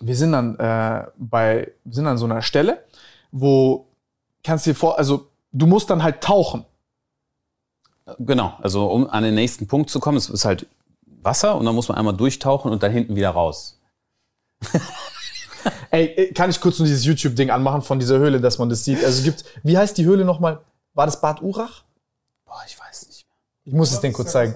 Wir 0.00 0.16
sind 0.16 0.32
dann 0.32 0.58
äh, 0.58 1.04
bei, 1.18 1.72
wir 1.84 1.94
sind 1.94 2.06
an 2.06 2.16
so 2.16 2.24
einer 2.24 2.40
Stelle, 2.40 2.78
wo 3.32 3.86
kannst 4.42 4.64
du 4.64 4.70
dir 4.70 4.74
vor, 4.74 4.96
also 4.98 5.26
du 5.52 5.66
musst 5.66 5.90
dann 5.90 6.02
halt 6.02 6.22
tauchen. 6.22 6.64
Genau, 8.18 8.54
also 8.60 8.90
um 8.90 9.08
an 9.08 9.22
den 9.22 9.34
nächsten 9.34 9.66
Punkt 9.66 9.90
zu 9.90 10.00
kommen, 10.00 10.16
es 10.18 10.28
ist 10.28 10.44
halt 10.44 10.66
Wasser 11.22 11.56
und 11.56 11.66
dann 11.66 11.74
muss 11.74 11.88
man 11.88 11.98
einmal 11.98 12.16
durchtauchen 12.16 12.72
und 12.72 12.82
dann 12.82 12.92
hinten 12.92 13.14
wieder 13.14 13.30
raus. 13.30 13.78
Ey, 15.90 16.06
äh, 16.06 16.32
kann 16.32 16.50
ich 16.50 16.60
kurz 16.60 16.78
nur 16.78 16.86
dieses 16.86 17.04
YouTube-Ding 17.04 17.50
anmachen 17.50 17.82
von 17.82 17.98
dieser 17.98 18.18
Höhle, 18.18 18.40
dass 18.40 18.58
man 18.58 18.68
das 18.68 18.84
sieht? 18.84 19.04
Also 19.04 19.18
es 19.18 19.24
gibt, 19.24 19.44
wie 19.62 19.76
heißt 19.76 19.96
die 19.98 20.04
Höhle 20.04 20.24
nochmal? 20.24 20.60
War 20.94 21.06
das 21.06 21.20
Bad 21.20 21.42
Urach? 21.42 21.84
Boah, 22.44 22.62
ich 22.66 22.78
weiß 22.78 23.06
nicht 23.08 23.26
Ich 23.64 23.72
muss 23.72 23.92
es 23.92 24.00
den 24.00 24.12
kurz 24.12 24.32
zeigen. 24.32 24.54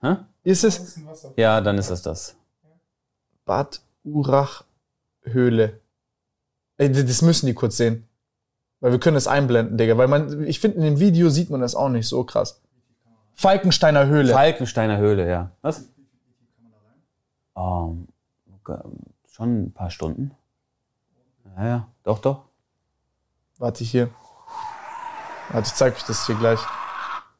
mehr. 0.00 0.16
Hä? 0.16 0.16
Ist 0.44 0.64
es. 0.64 1.00
Ja, 1.36 1.60
dann 1.60 1.78
ist 1.78 1.90
das 1.90 2.02
das. 2.02 2.36
Bad 3.44 3.80
Urach 4.04 4.64
Höhle? 5.22 5.80
Ey, 6.78 6.92
das 6.92 7.22
müssen 7.22 7.46
die 7.46 7.54
kurz 7.54 7.76
sehen. 7.76 8.06
Weil 8.80 8.92
wir 8.92 9.00
können 9.00 9.14
das 9.14 9.26
einblenden, 9.26 9.78
Digga. 9.78 9.96
Weil 9.96 10.08
man, 10.08 10.44
ich 10.44 10.60
finde, 10.60 10.76
in 10.76 10.82
dem 10.82 11.00
Video 11.00 11.30
sieht 11.30 11.48
man 11.50 11.60
das 11.60 11.74
auch 11.74 11.88
nicht 11.88 12.06
so 12.06 12.22
krass. 12.24 12.60
Falkensteiner 13.36 14.06
Höhle. 14.06 14.32
Falkensteiner 14.32 14.96
Höhle, 14.98 15.28
ja. 15.28 15.50
Was? 15.62 15.84
Ähm, 17.56 18.08
ge- 18.64 18.76
schon 19.30 19.64
ein 19.64 19.72
paar 19.72 19.90
Stunden. 19.90 20.32
Ja, 21.56 21.64
ja, 21.66 21.88
doch, 22.02 22.18
doch. 22.18 22.44
Warte 23.58 23.84
hier. 23.84 24.10
Warte, 25.50 25.68
ich 25.68 25.74
zeig 25.74 25.94
euch 25.96 26.02
das 26.04 26.26
hier 26.26 26.34
gleich. 26.36 26.60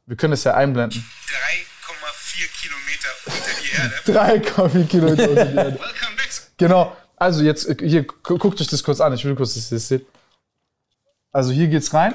Wir 0.06 0.16
können 0.16 0.32
es 0.35 0.44
ja 0.44 0.54
einblenden. 0.54 1.00
3,4 1.00 2.48
Kilometer 2.61 3.09
unter 3.26 3.50
die 3.62 3.70
Erde. 4.14 4.44
3,4 4.46 4.87
Kilometer 4.87 5.28
unter 5.30 5.44
die 5.44 5.56
Erde. 5.56 5.70
Welcome 5.80 6.16
back. 6.16 6.30
Genau. 6.59 6.96
Also 7.16 7.42
jetzt, 7.42 7.66
äh, 7.68 7.76
hier, 7.88 8.04
gu- 8.06 8.38
guckt 8.38 8.61
euch 8.61 8.66
das 8.68 8.82
kurz 8.85 9.00
an. 9.00 9.12
Ich 9.14 9.24
will 9.24 9.35
kurz, 9.35 9.54
dass 9.54 9.70
ihr 9.72 9.76
das 9.78 9.88
seht. 9.88 10.06
Also 11.32 11.50
hier 11.52 11.68
geht's 11.68 11.92
rein. 11.92 12.14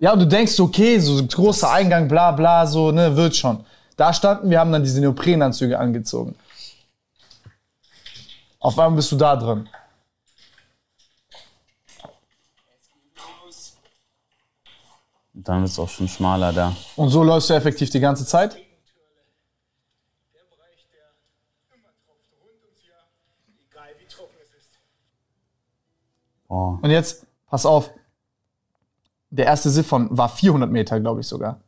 Ja, 0.00 0.12
und 0.12 0.20
du 0.20 0.26
denkst, 0.26 0.58
okay, 0.60 0.98
so 1.00 1.24
großer 1.26 1.70
Eingang, 1.72 2.06
bla 2.06 2.30
bla, 2.30 2.66
so, 2.66 2.92
ne, 2.92 3.16
wird 3.16 3.34
schon. 3.34 3.64
Da 3.96 4.12
standen, 4.12 4.48
wir 4.48 4.60
haben 4.60 4.70
dann 4.70 4.84
diese 4.84 5.00
Neoprenanzüge 5.00 5.76
angezogen. 5.76 6.36
Auf 8.60 8.78
einmal 8.78 8.96
bist 8.96 9.10
du 9.10 9.16
da 9.16 9.34
drin. 9.34 9.68
Dann 15.32 15.62
wird 15.62 15.70
es 15.70 15.78
auch 15.78 15.88
schon 15.88 16.08
schmaler 16.08 16.52
da. 16.52 16.76
Und 16.96 17.10
so 17.10 17.22
läufst 17.24 17.50
du 17.50 17.54
effektiv 17.54 17.90
die 17.90 18.00
ganze 18.00 18.24
Zeit. 18.26 18.56
Oh. 26.48 26.78
Und 26.80 26.90
jetzt, 26.90 27.26
pass 27.46 27.66
auf. 27.66 27.90
Der 29.30 29.46
erste 29.46 29.70
Siphon 29.70 30.08
war 30.10 30.28
400 30.28 30.70
Meter, 30.70 30.98
glaube 31.00 31.20
ich 31.20 31.26
sogar. 31.26 31.60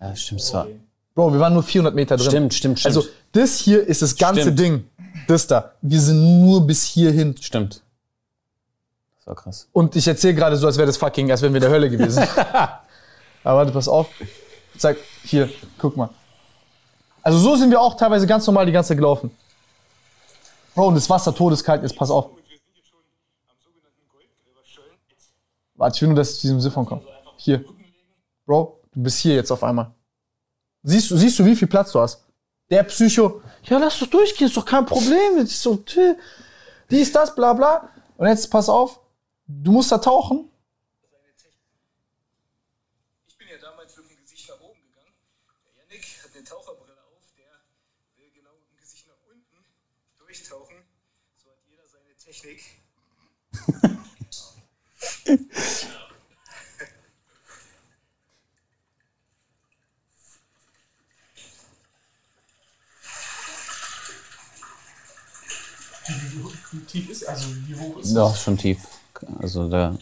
Ja, 0.00 0.14
stimmt 0.16 0.42
zwar. 0.42 0.66
Bro, 1.14 1.32
wir 1.32 1.40
waren 1.40 1.54
nur 1.54 1.62
400 1.62 1.94
Meter 1.94 2.16
drin. 2.16 2.28
Stimmt, 2.28 2.54
stimmt, 2.54 2.80
stimmt. 2.80 2.96
Also, 2.96 3.08
das 3.32 3.58
hier 3.58 3.86
ist 3.86 4.02
das 4.02 4.16
ganze 4.16 4.42
Stimmt. 4.42 4.58
Ding. 4.58 4.84
Das 5.26 5.46
da. 5.46 5.72
Wir 5.80 6.00
sind 6.00 6.40
nur 6.40 6.66
bis 6.66 6.84
hierhin. 6.84 7.34
Stimmt. 7.40 7.82
Das 9.18 9.26
war 9.26 9.34
krass. 9.34 9.68
Und 9.72 9.96
ich 9.96 10.06
erzähle 10.06 10.34
gerade 10.34 10.56
so, 10.56 10.66
als 10.66 10.76
wäre 10.76 10.86
das 10.86 10.98
fucking, 10.98 11.30
als 11.30 11.40
wären 11.42 11.52
wir 11.52 11.58
in 11.58 11.62
der 11.62 11.70
Hölle 11.70 11.88
gewesen. 11.90 12.22
Aber 13.44 13.58
warte, 13.58 13.72
pass 13.72 13.88
auf. 13.88 14.08
Zeig, 14.76 14.98
hier, 15.24 15.48
guck 15.78 15.96
mal. 15.96 16.10
Also 17.22 17.38
so 17.38 17.56
sind 17.56 17.70
wir 17.70 17.80
auch 17.80 17.96
teilweise 17.96 18.26
ganz 18.26 18.46
normal 18.46 18.66
die 18.66 18.72
ganze 18.72 18.88
Zeit 18.88 18.98
gelaufen. 18.98 19.30
Bro, 20.74 20.88
und 20.88 20.94
das 20.94 21.08
Wasser 21.08 21.34
todeskalt 21.34 21.82
ist, 21.82 21.96
pass 21.96 22.10
auf. 22.10 22.26
Warte, 25.76 25.96
ich 25.96 26.02
will 26.02 26.08
nur, 26.08 26.16
dass 26.16 26.32
ich 26.32 26.36
zu 26.36 26.42
diesem 26.42 26.60
Siphon 26.60 26.86
komme. 26.86 27.02
Hier. 27.36 27.64
Bro, 28.46 28.80
du 28.92 29.02
bist 29.02 29.18
hier 29.18 29.34
jetzt 29.34 29.50
auf 29.50 29.62
einmal. 29.62 29.94
Siehst 30.82 31.10
du, 31.10 31.16
siehst 31.16 31.38
du, 31.38 31.44
wie 31.44 31.56
viel 31.56 31.68
Platz 31.68 31.92
du 31.92 32.00
hast? 32.00 32.24
Der 32.70 32.82
Psycho, 32.84 33.42
ja, 33.64 33.78
lass 33.78 33.98
doch 33.98 34.06
durchgehen, 34.06 34.46
ist 34.46 34.56
doch 34.56 34.64
kein 34.64 34.86
Problem. 34.86 35.38
Ist 35.38 35.60
so, 35.60 35.76
tö, 35.76 36.14
dies, 36.90 37.12
das, 37.12 37.34
bla, 37.34 37.52
bla. 37.52 37.88
Und 38.16 38.26
jetzt 38.26 38.50
pass 38.50 38.68
auf, 38.68 39.00
du 39.46 39.72
musst 39.72 39.92
da 39.92 39.98
tauchen. 39.98 40.50
Ich 43.28 43.36
bin 43.36 43.48
ja 43.48 43.58
damals 43.58 43.96
mit 43.96 44.10
dem 44.10 44.16
Gesicht 44.16 44.48
nach 44.48 44.60
oben 44.60 44.80
gegangen. 44.88 45.12
Der 45.66 45.82
Yannick 45.82 46.04
hat 46.24 46.30
eine 46.34 46.44
Taucherbrille 46.44 46.92
auf, 46.92 47.24
der 47.36 47.50
will 48.16 48.32
genau 48.32 48.54
mit 48.58 48.70
dem 48.70 48.78
Gesicht 48.78 49.06
nach 49.06 49.20
unten 49.30 49.64
durchtauchen. 50.18 50.76
So 51.36 51.50
hat 51.50 51.58
jeder 51.68 51.86
seine 51.86 52.16
Technik. 52.16 52.62
Wie 55.26 55.34
tief 66.86 67.10
ist 67.10 67.26
also 67.28 67.46
wie 67.66 67.74
hoch 67.74 67.98
ist 67.98 68.14
Doch, 68.14 68.36
schon 68.36 68.56
tief. 68.56 68.78
Also 69.40 69.68
da. 69.68 69.96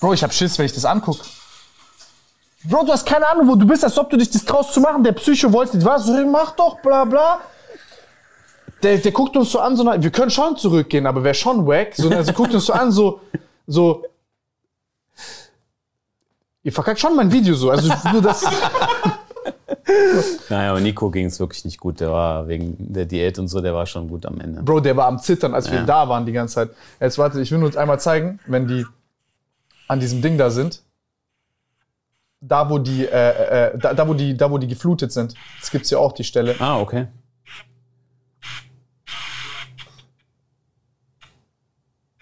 Bro, 0.00 0.14
ich 0.14 0.22
hab 0.22 0.32
Schiss, 0.32 0.56
wenn 0.58 0.66
ich 0.66 0.72
das 0.72 0.84
anguck. 0.84 1.18
Bro, 2.68 2.84
du 2.84 2.92
hast 2.92 3.06
keine 3.06 3.26
Ahnung, 3.28 3.48
wo 3.48 3.54
du 3.54 3.66
bist, 3.66 3.82
als 3.84 3.96
ob 3.98 4.10
du 4.10 4.16
dich 4.16 4.30
das 4.30 4.44
traust 4.44 4.74
zu 4.74 4.80
machen. 4.80 5.02
Der 5.02 5.12
Psycho 5.12 5.52
wollte, 5.52 5.82
was, 5.84 6.06
so, 6.06 6.26
mach 6.26 6.52
doch, 6.52 6.80
bla 6.80 7.04
bla. 7.04 7.40
Der, 8.82 8.98
der 8.98 9.12
guckt 9.12 9.36
uns 9.36 9.50
so 9.50 9.58
an, 9.60 9.76
so, 9.76 9.84
wir 9.84 10.10
können 10.10 10.30
schon 10.30 10.56
zurückgehen, 10.56 11.06
aber 11.06 11.24
wäre 11.24 11.34
schon 11.34 11.66
wack. 11.66 11.94
So, 11.94 12.10
also 12.10 12.32
guckt 12.32 12.54
uns 12.54 12.66
so 12.66 12.72
an, 12.72 12.92
so, 12.92 13.20
so. 13.66 14.04
Ihr 16.62 16.72
verkackt 16.72 17.00
schon 17.00 17.16
mein 17.16 17.32
Video 17.32 17.54
so. 17.54 17.70
Also 17.70 17.92
nur 18.12 18.22
das. 18.22 18.44
Naja, 20.50 20.70
aber 20.70 20.80
Nico 20.80 21.10
ging 21.10 21.26
es 21.26 21.40
wirklich 21.40 21.64
nicht 21.64 21.80
gut. 21.80 22.00
Der 22.00 22.10
war 22.10 22.46
wegen 22.46 22.76
der 22.78 23.06
Diät 23.06 23.38
und 23.38 23.48
so, 23.48 23.60
der 23.60 23.74
war 23.74 23.86
schon 23.86 24.08
gut 24.08 24.26
am 24.26 24.38
Ende. 24.38 24.62
Bro, 24.62 24.80
der 24.80 24.96
war 24.96 25.06
am 25.06 25.18
Zittern, 25.18 25.54
als 25.54 25.70
wir 25.70 25.78
Ja. 25.78 25.84
da 25.84 26.08
waren 26.08 26.26
die 26.26 26.32
ganze 26.32 26.56
Zeit. 26.56 26.70
Jetzt 27.00 27.16
warte, 27.16 27.40
ich 27.40 27.50
will 27.50 27.62
uns 27.64 27.76
einmal 27.76 27.98
zeigen, 27.98 28.38
wenn 28.46 28.66
die 28.68 28.84
an 29.88 29.98
diesem 29.98 30.20
Ding 30.20 30.36
da 30.36 30.50
sind. 30.50 30.82
Da, 32.40 32.70
wo 32.70 32.78
die, 32.78 33.04
äh, 33.04 33.70
äh, 33.70 33.78
da, 33.78 33.94
da, 33.94 34.06
wo 34.06 34.14
die, 34.14 34.36
da, 34.36 34.50
wo 34.50 34.58
die 34.58 34.68
geflutet 34.68 35.12
sind. 35.12 35.34
Das 35.60 35.70
gibt's 35.70 35.90
ja 35.90 35.98
auch, 35.98 36.12
die 36.12 36.22
Stelle. 36.22 36.54
Ah, 36.60 36.78
okay. 36.78 37.08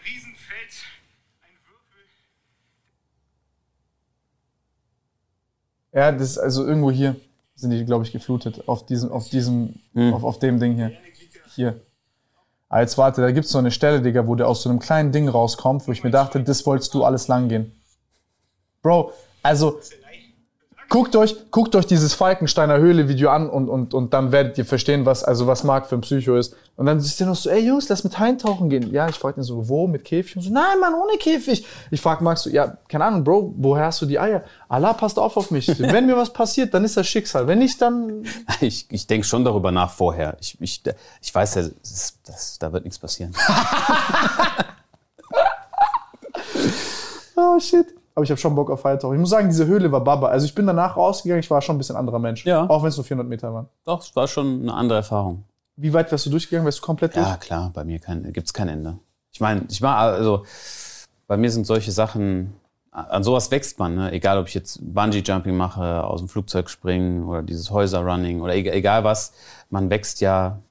Riesenfeld, 0.02 0.72
ein 1.42 1.58
Würfel. 1.66 2.04
Ja, 5.92 6.12
das 6.12 6.30
ist 6.30 6.38
also 6.38 6.66
irgendwo 6.66 6.90
hier 6.90 7.16
sind 7.56 7.70
die, 7.70 7.84
glaube 7.84 8.04
ich, 8.04 8.12
geflutet. 8.12 8.68
Auf 8.68 8.86
diesem, 8.86 9.10
auf 9.10 9.28
diesem, 9.28 9.80
auf, 9.94 10.24
auf 10.24 10.38
dem 10.38 10.60
Ding 10.60 10.74
hier. 10.74 10.92
Hier. 11.54 11.80
Aber 12.68 12.80
jetzt 12.80 12.98
warte, 12.98 13.20
da 13.20 13.30
gibt's 13.30 13.50
so 13.50 13.58
eine 13.58 13.70
Stelle, 13.70 14.02
Digga, 14.02 14.26
wo 14.26 14.34
der 14.34 14.48
aus 14.48 14.62
so 14.62 14.68
einem 14.68 14.78
kleinen 14.78 15.12
Ding 15.12 15.28
rauskommt, 15.28 15.86
wo 15.86 15.92
ich 15.92 16.04
mir 16.04 16.10
dachte, 16.10 16.42
das 16.42 16.66
wolltest 16.66 16.92
du 16.94 17.04
alles 17.04 17.28
lang 17.28 17.48
gehen. 17.48 17.72
Bro, 18.82 19.12
also 19.42 19.80
guckt 20.88 21.16
euch, 21.16 21.50
guckt 21.50 21.74
euch 21.74 21.86
dieses 21.86 22.14
Falkensteiner 22.14 22.78
Höhle-Video 22.78 23.30
an 23.30 23.48
und, 23.48 23.68
und, 23.68 23.94
und 23.94 24.14
dann 24.14 24.32
werdet 24.32 24.58
ihr 24.58 24.64
verstehen, 24.64 25.06
was, 25.06 25.24
also 25.24 25.46
was 25.46 25.64
Marc 25.64 25.86
für 25.86 25.96
ein 25.96 26.00
Psycho 26.00 26.36
ist. 26.36 26.54
Und 26.76 26.86
dann 26.86 26.98
ist 26.98 27.18
der 27.18 27.26
noch 27.26 27.36
so, 27.36 27.50
ey 27.50 27.66
Jungs, 27.66 27.88
lass 27.88 28.04
mit 28.04 28.20
eintauchen 28.20 28.68
gehen. 28.68 28.92
Ja, 28.92 29.08
ich 29.08 29.16
frag 29.16 29.36
ihn 29.36 29.42
so, 29.42 29.68
wo, 29.68 29.86
mit 29.86 30.04
Käfig? 30.04 30.36
Und 30.36 30.42
so, 30.42 30.52
nein, 30.52 30.78
Mann, 30.80 30.94
ohne 30.94 31.16
Käfig. 31.18 31.66
Ich 31.90 32.00
frag 32.00 32.20
Marc 32.20 32.38
so, 32.38 32.50
ja, 32.50 32.76
keine 32.88 33.04
Ahnung, 33.04 33.24
Bro, 33.24 33.54
woher 33.56 33.86
hast 33.86 34.02
du 34.02 34.06
die 34.06 34.18
Eier? 34.18 34.44
Allah 34.68 34.92
passt 34.92 35.18
auf 35.18 35.36
auf 35.36 35.50
mich. 35.50 35.66
Wenn 35.78 36.06
mir 36.06 36.16
was 36.16 36.32
passiert, 36.32 36.74
dann 36.74 36.84
ist 36.84 36.96
das 36.96 37.06
Schicksal. 37.06 37.46
Wenn 37.46 37.58
nicht, 37.58 37.80
dann 37.80 38.24
Ich, 38.60 38.86
ich 38.90 39.06
denke 39.06 39.26
schon 39.26 39.44
darüber 39.44 39.72
nach 39.72 39.90
vorher. 39.90 40.36
Ich, 40.40 40.56
ich, 40.60 40.82
ich 41.20 41.34
weiß 41.34 41.54
ja, 41.56 41.62
das, 41.62 42.18
das, 42.24 42.58
da 42.58 42.72
wird 42.72 42.84
nichts 42.84 42.98
passieren. 42.98 43.34
Oh 47.36 47.60
shit. 47.60 47.95
Aber 48.16 48.24
ich 48.24 48.30
habe 48.30 48.40
schon 48.40 48.54
Bock 48.54 48.70
auf 48.70 48.80
Feiertauch. 48.80 49.12
Ich 49.12 49.20
muss 49.20 49.28
sagen, 49.28 49.48
diese 49.48 49.66
Höhle 49.66 49.92
war 49.92 50.02
Baba. 50.02 50.28
Also 50.28 50.46
ich 50.46 50.54
bin 50.54 50.66
danach 50.66 50.96
rausgegangen, 50.96 51.40
ich 51.40 51.50
war 51.50 51.60
schon 51.60 51.76
ein 51.76 51.78
bisschen 51.78 51.96
anderer 51.96 52.18
Mensch. 52.18 52.46
Ja. 52.46 52.66
Auch 52.68 52.82
wenn 52.82 52.88
es 52.88 52.96
nur 52.96 53.04
400 53.04 53.28
Meter 53.28 53.52
waren. 53.52 53.68
Doch, 53.84 54.00
es 54.00 54.16
war 54.16 54.26
schon 54.26 54.62
eine 54.62 54.72
andere 54.72 54.98
Erfahrung. 54.98 55.44
Wie 55.76 55.92
weit 55.92 56.10
wärst 56.10 56.24
du 56.24 56.30
durchgegangen? 56.30 56.64
Wärst 56.64 56.78
du 56.78 56.82
komplett 56.82 57.14
durch? 57.14 57.26
Ja, 57.26 57.36
klar, 57.36 57.70
bei 57.74 57.84
mir 57.84 57.98
kein, 57.98 58.32
gibt's 58.32 58.54
kein 58.54 58.68
Ende. 58.68 58.98
Ich 59.32 59.40
meine, 59.40 59.66
ich 59.68 59.82
war 59.82 59.98
also, 59.98 60.46
bei 61.26 61.36
mir 61.36 61.50
sind 61.50 61.66
solche 61.66 61.92
Sachen, 61.92 62.54
an 62.90 63.22
sowas 63.22 63.50
wächst 63.50 63.78
man, 63.78 63.94
ne? 63.94 64.12
egal 64.12 64.38
ob 64.38 64.48
ich 64.48 64.54
jetzt 64.54 64.80
Bungee-Jumping 64.80 65.54
mache, 65.54 66.02
aus 66.02 66.20
dem 66.20 66.30
Flugzeug 66.30 66.70
springen 66.70 67.24
oder 67.24 67.42
dieses 67.42 67.70
Häuser-Running 67.70 68.40
oder 68.40 68.54
egal, 68.54 68.72
egal 68.72 69.04
was, 69.04 69.34
man 69.68 69.90
wächst 69.90 70.22
ja 70.22 70.62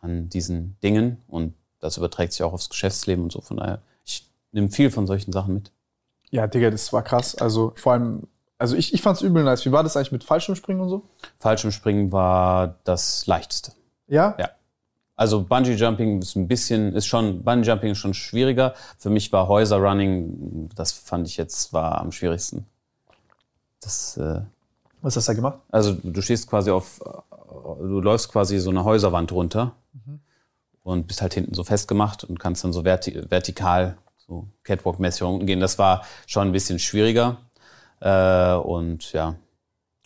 an 0.00 0.28
diesen 0.28 0.76
Dingen 0.82 1.18
und 1.28 1.54
das 1.78 1.96
überträgt 1.96 2.32
sich 2.32 2.42
auch 2.42 2.52
aufs 2.52 2.70
Geschäftsleben 2.70 3.22
und 3.22 3.30
so. 3.30 3.40
Von 3.40 3.58
daher, 3.58 3.82
ich 4.04 4.28
nehme 4.50 4.68
viel 4.68 4.90
von 4.90 5.06
solchen 5.06 5.30
Sachen 5.30 5.54
mit. 5.54 5.70
Ja, 6.30 6.46
Digga, 6.46 6.70
das 6.70 6.92
war 6.92 7.02
krass. 7.02 7.34
Also 7.34 7.72
vor 7.76 7.92
allem, 7.94 8.24
also 8.58 8.76
ich, 8.76 8.92
ich 8.92 9.02
fand's 9.02 9.22
übel 9.22 9.44
nice. 9.44 9.64
Wie 9.64 9.72
war 9.72 9.82
das 9.82 9.96
eigentlich 9.96 10.12
mit 10.12 10.24
Fallschirmspringen 10.24 10.82
und 10.82 10.88
so? 10.88 11.02
Fallschirmspringen 11.38 12.12
war 12.12 12.76
das 12.84 13.26
leichteste. 13.26 13.72
Ja? 14.06 14.36
Ja. 14.38 14.50
Also 15.16 15.42
Bungee 15.42 15.74
Jumping 15.74 16.22
ist 16.22 16.36
ein 16.36 16.46
bisschen, 16.46 16.92
ist 16.94 17.06
schon, 17.06 17.42
Bungee 17.42 17.66
Jumping 17.66 17.90
ist 17.92 17.98
schon 17.98 18.14
schwieriger. 18.14 18.74
Für 18.98 19.10
mich 19.10 19.32
war 19.32 19.48
Häuser 19.48 19.78
Running, 19.78 20.68
das 20.76 20.92
fand 20.92 21.26
ich 21.26 21.36
jetzt 21.36 21.72
war 21.72 22.00
am 22.00 22.12
schwierigsten. 22.12 22.66
Das, 23.80 24.16
äh, 24.16 24.42
Was 25.02 25.16
hast 25.16 25.26
du 25.28 25.32
da 25.32 25.36
gemacht? 25.36 25.58
also 25.70 25.92
du 25.92 26.20
stehst 26.22 26.48
quasi 26.48 26.70
auf, 26.70 27.00
du 27.80 28.00
läufst 28.00 28.30
quasi 28.30 28.58
so 28.58 28.70
eine 28.70 28.84
Häuserwand 28.84 29.32
runter 29.32 29.72
und 30.82 31.06
bist 31.06 31.20
halt 31.20 31.34
hinten 31.34 31.54
so 31.54 31.64
festgemacht 31.64 32.24
und 32.24 32.38
kannst 32.38 32.62
dann 32.64 32.72
so 32.72 32.82
verti 32.82 33.20
vertikal, 33.28 33.98
so 34.28 34.46
Catwalk-mäßig 34.64 35.22
unten 35.22 35.46
gehen. 35.46 35.60
Das 35.60 35.78
war 35.78 36.04
schon 36.26 36.48
ein 36.48 36.52
bisschen 36.52 36.78
schwieriger. 36.78 37.38
Äh, 38.00 38.54
und 38.54 39.12
ja, 39.12 39.34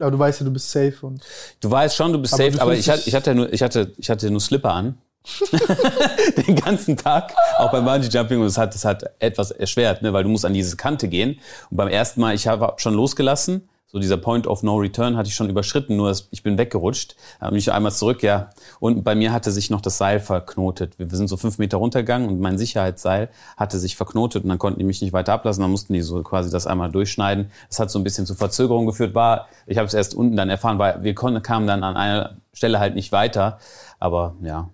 Aber 0.00 0.11
du 0.11 0.18
weißt 0.18 0.40
ja, 0.40 0.46
du 0.46 0.52
bist 0.52 0.70
safe 0.70 0.94
und. 1.02 1.22
Du 1.61 1.70
weißt 1.70 1.94
schon, 1.94 2.12
du 2.12 2.18
bist 2.18 2.32
Aber 2.35 2.44
safe, 2.44 2.56
du 2.56 2.62
aber 2.62 2.74
ich 2.74 2.88
hatte, 2.88 3.02
ich, 3.04 3.14
hatte 3.14 3.35
nur, 3.35 3.52
ich, 3.52 3.62
hatte, 3.62 3.92
ich 3.98 4.08
hatte 4.08 4.30
nur 4.30 4.40
Slipper 4.40 4.72
an. 4.72 4.98
Den 6.46 6.56
ganzen 6.56 6.96
Tag, 6.96 7.32
auch 7.58 7.70
beim 7.70 7.85
Bungee 7.85 8.08
Jumping 8.08 8.40
und 8.40 8.46
es 8.46 8.58
hat 8.58 8.74
es 8.74 8.85
hat 8.85 9.04
etwas 9.20 9.52
erschwert, 9.52 10.02
ne, 10.02 10.12
weil 10.12 10.24
du 10.24 10.28
musst 10.28 10.44
an 10.44 10.52
diese 10.52 10.76
Kante 10.76 11.06
gehen. 11.06 11.38
Und 11.70 11.76
beim 11.76 11.88
ersten 11.88 12.20
Mal, 12.20 12.35
ich 12.35 12.48
habe 12.48 12.74
schon 12.78 12.94
losgelassen, 12.94 13.68
so 13.92 13.98
dieser 13.98 14.16
Point 14.16 14.46
of 14.46 14.62
No 14.62 14.76
Return 14.76 15.18
hatte 15.18 15.28
ich 15.28 15.35
schon 15.35 15.50
überschritten, 15.50 15.96
nur 15.96 16.11
ich 16.31 16.42
bin 16.42 16.57
weggerutscht, 16.57 17.14
habe 17.42 17.55
mich 17.55 17.70
einmal 17.70 17.92
zurück, 17.92 18.22
ja. 18.22 18.48
Und 18.81 19.05
bei 19.05 19.14
mir 19.14 19.33
hatte 19.33 19.50
sich 19.50 19.68
noch 19.68 19.83
das 19.83 19.98
Seil 19.98 20.18
verknotet. 20.18 20.98
Wir 20.98 21.07
sind 21.11 21.28
so 21.28 21.37
fünf 21.37 21.59
Meter 21.59 21.76
runtergegangen 21.76 22.26
und 22.26 22.40
mein 22.40 22.57
Sicherheitsseil 22.57 23.28
hatte 23.59 23.78
sich 23.78 23.94
verknotet 23.94 24.44
und 24.44 24.48
dann 24.48 24.59
konnten 24.59 24.78
die 24.78 24.87
mich 24.87 25.02
nicht 25.02 25.12
weiter 25.12 25.35
ablassen. 25.35 25.61
Dann 25.61 25.70
mussten 25.70 25.92
die 25.92 26.00
so 26.00 26.22
quasi 26.22 26.50
das 26.50 26.66
einmal 26.66 26.90
durchschneiden. 26.90 27.50
Das 27.68 27.81
hat 27.81 27.90
so 27.90 27.98
ein 27.98 28.05
bisschen 28.05 28.24
zu 28.24 28.35
Verzögerung 28.35 28.87
geführt. 28.87 29.14
War, 29.14 29.48
ich 29.66 29.76
habe 29.76 29.87
es 29.87 29.92
erst 29.92 30.14
unten 30.14 30.37
dann 30.37 30.48
erfahren, 30.48 30.78
weil 30.78 31.02
wir 31.02 31.14
konnten, 31.14 31.42
kamen 31.42 31.66
dann 31.66 31.85
an 31.85 31.96
einer 31.96 32.37
Stelle 32.55 32.81
halt 32.81 32.94
nicht 32.94 33.12
weiter. 33.12 33.59
Aber 33.98 34.37
ja. 34.42 34.70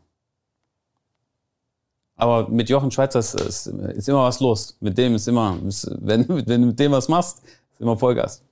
Aber 2.14 2.48
mit 2.48 2.68
Jochen 2.68 2.92
Schweizer 2.92 3.18
ist, 3.18 3.34
ist, 3.34 3.66
ist 3.66 4.08
immer 4.08 4.22
was 4.22 4.38
los. 4.38 4.76
Mit 4.78 4.96
dem 4.96 5.16
ist 5.16 5.26
immer, 5.26 5.58
ist, 5.66 5.90
wenn, 6.00 6.28
wenn 6.46 6.60
du 6.60 6.68
mit 6.68 6.78
dem 6.78 6.92
was 6.92 7.08
machst, 7.08 7.42
ist 7.72 7.80
immer 7.80 7.96
Vollgas. 7.96 8.44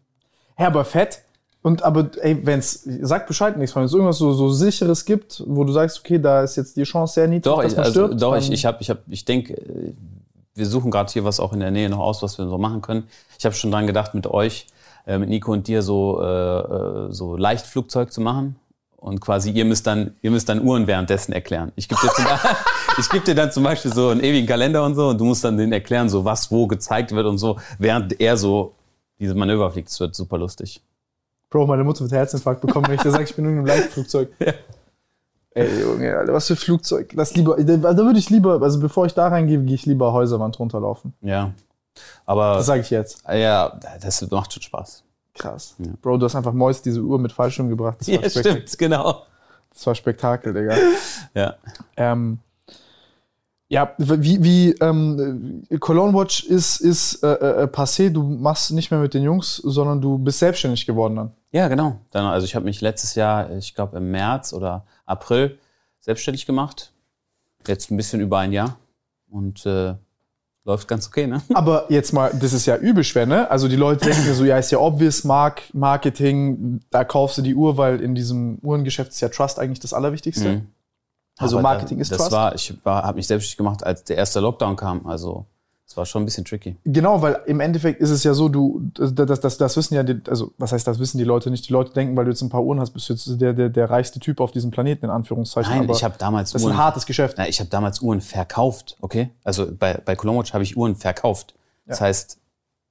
Ja, 0.58 0.66
aber 0.66 0.84
fett. 0.84 1.22
Und 1.62 1.82
aber, 1.82 2.10
ey, 2.20 2.46
wenn's, 2.46 2.88
sag 3.02 3.26
Bescheid 3.26 3.56
nichts, 3.56 3.74
wenn 3.74 3.82
es 3.82 3.92
irgendwas 3.92 4.18
so, 4.18 4.32
so 4.32 4.50
sicheres 4.50 5.04
gibt, 5.04 5.42
wo 5.46 5.64
du 5.64 5.72
sagst, 5.72 5.98
okay, 5.98 6.20
da 6.20 6.42
ist 6.44 6.54
jetzt 6.54 6.76
die 6.76 6.84
Chance 6.84 7.14
sehr 7.14 7.26
niedrig, 7.26 7.42
Doch, 7.42 7.60
dass 7.60 7.72
ich, 7.72 7.76
man 7.76 7.86
also, 7.86 8.04
stirbt. 8.04 8.22
doch 8.22 8.36
ich, 8.36 8.52
ich 8.52 8.64
habe, 8.64 8.78
ich, 8.80 8.88
hab, 8.88 8.98
ich 9.08 9.24
denke, 9.24 9.54
äh, 9.54 9.92
wir 10.54 10.66
suchen 10.66 10.92
gerade 10.92 11.12
hier 11.12 11.24
was 11.24 11.40
auch 11.40 11.52
in 11.52 11.58
der 11.58 11.72
Nähe 11.72 11.90
noch 11.90 11.98
aus, 11.98 12.22
was 12.22 12.38
wir 12.38 12.46
so 12.46 12.56
machen 12.56 12.82
können. 12.82 13.08
Ich 13.36 13.44
habe 13.44 13.54
schon 13.54 13.72
dran 13.72 13.88
gedacht, 13.88 14.14
mit 14.14 14.28
euch, 14.28 14.68
äh, 15.08 15.18
mit 15.18 15.28
Nico 15.28 15.52
und 15.52 15.66
dir 15.66 15.82
so, 15.82 16.22
äh, 16.22 16.26
äh, 16.26 17.12
so 17.12 17.36
Leichtflugzeug 17.36 18.12
zu 18.12 18.20
machen. 18.20 18.54
Und 18.96 19.20
quasi, 19.20 19.50
ihr 19.50 19.64
müsst 19.64 19.88
dann, 19.88 20.14
ihr 20.22 20.30
müsst 20.30 20.48
dann 20.48 20.62
Uhren 20.62 20.86
währenddessen 20.86 21.32
erklären. 21.32 21.72
Ich 21.74 21.88
gebe 21.88 22.00
dir, 22.00 22.12
zum, 22.12 22.24
ich 22.98 23.08
geb 23.10 23.24
dir 23.24 23.34
dann 23.34 23.50
zum 23.50 23.64
Beispiel 23.64 23.92
so 23.92 24.10
einen 24.10 24.20
ewigen 24.20 24.46
Kalender 24.46 24.84
und 24.84 24.94
so 24.94 25.08
und 25.08 25.18
du 25.18 25.24
musst 25.24 25.42
dann 25.42 25.56
den 25.56 25.72
erklären, 25.72 26.08
so 26.08 26.24
was 26.24 26.50
wo 26.52 26.68
gezeigt 26.68 27.10
wird 27.10 27.26
und 27.26 27.38
so, 27.38 27.58
während 27.80 28.20
er 28.20 28.36
so 28.36 28.75
diese 29.18 29.34
Manöver 29.34 29.70
fliegt. 29.70 29.88
Das 29.88 30.00
wird 30.00 30.14
super 30.14 30.38
lustig. 30.38 30.82
Bro, 31.50 31.66
meine 31.66 31.84
Mutter 31.84 32.00
wird 32.00 32.12
Herzinfarkt 32.12 32.60
bekommen, 32.60 32.88
wenn 32.88 32.96
ich 32.96 33.02
dir 33.02 33.10
sage, 33.10 33.24
ich 33.24 33.34
bin 33.34 33.44
in 33.44 33.52
einem 33.52 33.66
Leichtflugzeug. 33.66 34.30
Ey, 35.54 35.80
Junge, 35.80 36.14
Alter, 36.14 36.34
was 36.34 36.48
für 36.48 36.56
Flugzeug. 36.56 37.14
Das 37.16 37.34
lieber, 37.34 37.56
da, 37.56 37.76
da 37.76 37.96
würde 37.96 38.18
ich 38.18 38.28
lieber, 38.28 38.60
also 38.60 38.78
bevor 38.78 39.06
ich 39.06 39.14
da 39.14 39.28
reingehe, 39.28 39.58
gehe 39.62 39.74
ich 39.74 39.86
lieber 39.86 40.12
Häuserwand 40.12 40.58
runterlaufen. 40.58 41.14
Ja. 41.22 41.52
Aber 42.26 42.56
Das 42.56 42.66
sage 42.66 42.82
ich 42.82 42.90
jetzt. 42.90 43.22
ja, 43.26 43.78
das 44.02 44.28
macht 44.30 44.52
schon 44.52 44.62
Spaß. 44.62 45.02
Krass. 45.32 45.74
Bro, 46.02 46.18
du 46.18 46.26
hast 46.26 46.34
einfach 46.34 46.52
Mois 46.52 46.82
diese 46.82 47.00
Uhr 47.00 47.18
mit 47.18 47.32
Fallschirm 47.32 47.68
gebracht. 47.70 47.98
Das 48.00 48.08
war, 48.08 48.14
Ja, 48.22 48.28
stimmt, 48.28 48.76
genau. 48.78 49.22
das 49.72 49.86
war 49.86 49.94
Spektakel, 49.94 50.52
Digga. 50.52 50.76
Ja. 51.34 51.54
Ähm, 51.96 52.38
ja, 53.68 53.94
wie, 53.98 54.42
wie 54.44 54.72
ähm, 54.80 55.64
Cologne 55.80 56.14
Watch 56.14 56.44
ist, 56.44 56.80
ist 56.80 57.22
äh, 57.24 57.32
äh, 57.32 57.64
passé, 57.64 58.10
du 58.10 58.22
machst 58.22 58.70
nicht 58.70 58.90
mehr 58.90 59.00
mit 59.00 59.12
den 59.12 59.24
Jungs, 59.24 59.56
sondern 59.56 60.00
du 60.00 60.18
bist 60.18 60.38
selbstständig 60.38 60.86
geworden 60.86 61.16
dann. 61.16 61.32
Ja, 61.50 61.66
genau. 61.66 61.98
Dann, 62.10 62.26
also 62.26 62.44
ich 62.44 62.54
habe 62.54 62.64
mich 62.64 62.80
letztes 62.80 63.16
Jahr, 63.16 63.50
ich 63.56 63.74
glaube 63.74 63.96
im 63.96 64.10
März 64.10 64.52
oder 64.52 64.84
April, 65.04 65.58
selbstständig 66.00 66.46
gemacht. 66.46 66.92
Jetzt 67.66 67.90
ein 67.90 67.96
bisschen 67.96 68.20
über 68.20 68.38
ein 68.38 68.52
Jahr. 68.52 68.78
Und 69.28 69.66
äh, 69.66 69.94
läuft 70.64 70.86
ganz 70.86 71.08
okay, 71.08 71.26
ne? 71.26 71.42
Aber 71.54 71.86
jetzt 71.88 72.12
mal, 72.12 72.30
das 72.38 72.52
ist 72.52 72.66
ja 72.66 72.76
übel 72.76 73.02
schwer, 73.02 73.26
ne? 73.26 73.50
Also 73.50 73.66
die 73.66 73.76
Leute 73.76 74.04
denken 74.04 74.32
so, 74.32 74.44
ja, 74.44 74.58
ist 74.58 74.70
ja 74.70 74.78
obvious, 74.78 75.24
Mark, 75.24 75.62
Marketing, 75.72 76.80
da 76.90 77.02
kaufst 77.02 77.38
du 77.38 77.42
die 77.42 77.56
Uhr, 77.56 77.76
weil 77.76 78.00
in 78.00 78.14
diesem 78.14 78.58
Uhrengeschäft 78.62 79.10
ist 79.10 79.20
ja 79.20 79.28
Trust 79.28 79.58
eigentlich 79.58 79.80
das 79.80 79.92
Allerwichtigste. 79.92 80.48
Mhm. 80.48 80.66
Also 81.38 81.58
Aber 81.58 81.62
Marketing 81.62 81.98
da, 81.98 82.02
ist 82.02 82.12
das 82.12 82.18
Trust. 82.18 82.32
war, 82.32 82.54
ich 82.54 82.74
war, 82.84 83.02
habe 83.02 83.16
mich 83.16 83.26
selbstständig 83.26 83.56
gemacht, 83.58 83.84
als 83.84 84.04
der 84.04 84.16
erste 84.16 84.40
Lockdown 84.40 84.76
kam. 84.76 85.06
Also 85.06 85.46
es 85.86 85.96
war 85.96 86.04
schon 86.04 86.22
ein 86.22 86.24
bisschen 86.24 86.44
tricky. 86.44 86.76
Genau, 86.84 87.22
weil 87.22 87.40
im 87.46 87.60
Endeffekt 87.60 88.00
ist 88.00 88.10
es 88.10 88.24
ja 88.24 88.34
so, 88.34 88.48
du, 88.48 88.90
das, 88.94 89.14
das, 89.14 89.40
das, 89.40 89.56
das 89.58 89.76
wissen 89.76 89.94
ja, 89.94 90.02
die, 90.02 90.20
also 90.28 90.52
was 90.58 90.72
heißt, 90.72 90.86
das 90.86 90.98
wissen 90.98 91.18
die 91.18 91.24
Leute 91.24 91.50
nicht. 91.50 91.68
Die 91.68 91.72
Leute 91.72 91.92
denken, 91.92 92.16
weil 92.16 92.24
du 92.24 92.30
jetzt 92.32 92.42
ein 92.42 92.48
paar 92.48 92.64
Uhren 92.64 92.80
hast, 92.80 92.90
bist 92.90 93.08
du 93.08 93.12
jetzt 93.12 93.40
der, 93.40 93.52
der, 93.52 93.68
der 93.68 93.88
reichste 93.88 94.18
Typ 94.18 94.40
auf 94.40 94.50
diesem 94.50 94.70
Planeten, 94.70 95.04
in 95.04 95.10
Anführungszeichen. 95.10 95.70
Nein, 95.70 95.84
Aber 95.84 95.94
ich 95.94 96.02
habe 96.02 96.16
damals 96.18 96.52
Das 96.52 96.62
ist 96.62 96.68
ein 96.68 96.76
hartes 96.76 97.06
Geschäft. 97.06 97.36
Na, 97.38 97.46
ich 97.46 97.60
habe 97.60 97.70
damals 97.70 98.00
Uhren 98.00 98.20
verkauft, 98.20 98.96
okay? 99.00 99.30
Also 99.44 99.68
bei, 99.70 99.94
bei 100.04 100.16
Cologne 100.16 100.40
Watch 100.40 100.54
habe 100.54 100.64
ich 100.64 100.76
Uhren 100.76 100.96
verkauft. 100.96 101.54
Das 101.86 102.00
heißt, 102.00 102.38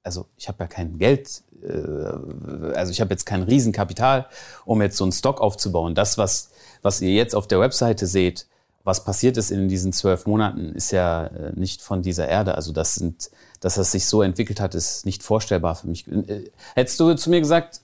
also 0.02 0.26
ich 0.36 0.48
habe 0.48 0.58
ja 0.60 0.66
kein 0.66 0.98
Geld, 0.98 1.42
äh, 1.62 2.74
also 2.74 2.92
ich 2.92 3.00
habe 3.02 3.10
jetzt 3.10 3.26
kein 3.26 3.42
Riesenkapital, 3.42 4.26
um 4.64 4.80
jetzt 4.80 4.96
so 4.96 5.04
einen 5.04 5.12
Stock 5.12 5.40
aufzubauen. 5.42 5.94
Das, 5.94 6.16
was, 6.16 6.50
was 6.82 7.00
ihr 7.00 7.12
jetzt 7.12 7.34
auf 7.34 7.46
der 7.46 7.60
Webseite 7.60 8.06
seht, 8.06 8.46
was 8.84 9.02
passiert 9.04 9.36
ist 9.36 9.50
in 9.50 9.68
diesen 9.68 9.92
zwölf 9.92 10.26
Monaten, 10.26 10.72
ist 10.72 10.92
ja 10.92 11.26
äh, 11.26 11.52
nicht 11.56 11.82
von 11.82 12.02
dieser 12.02 12.28
Erde. 12.28 12.54
Also 12.54 12.72
das 12.72 12.94
sind, 12.94 13.30
dass 13.60 13.74
das 13.74 13.90
sich 13.92 14.06
so 14.06 14.22
entwickelt 14.22 14.60
hat, 14.60 14.74
ist 14.76 15.04
nicht 15.06 15.22
vorstellbar 15.24 15.74
für 15.74 15.88
mich. 15.88 16.06
Äh, 16.06 16.50
Hättest 16.74 17.00
du 17.00 17.12
zu 17.14 17.30
mir 17.30 17.40
gesagt, 17.40 17.80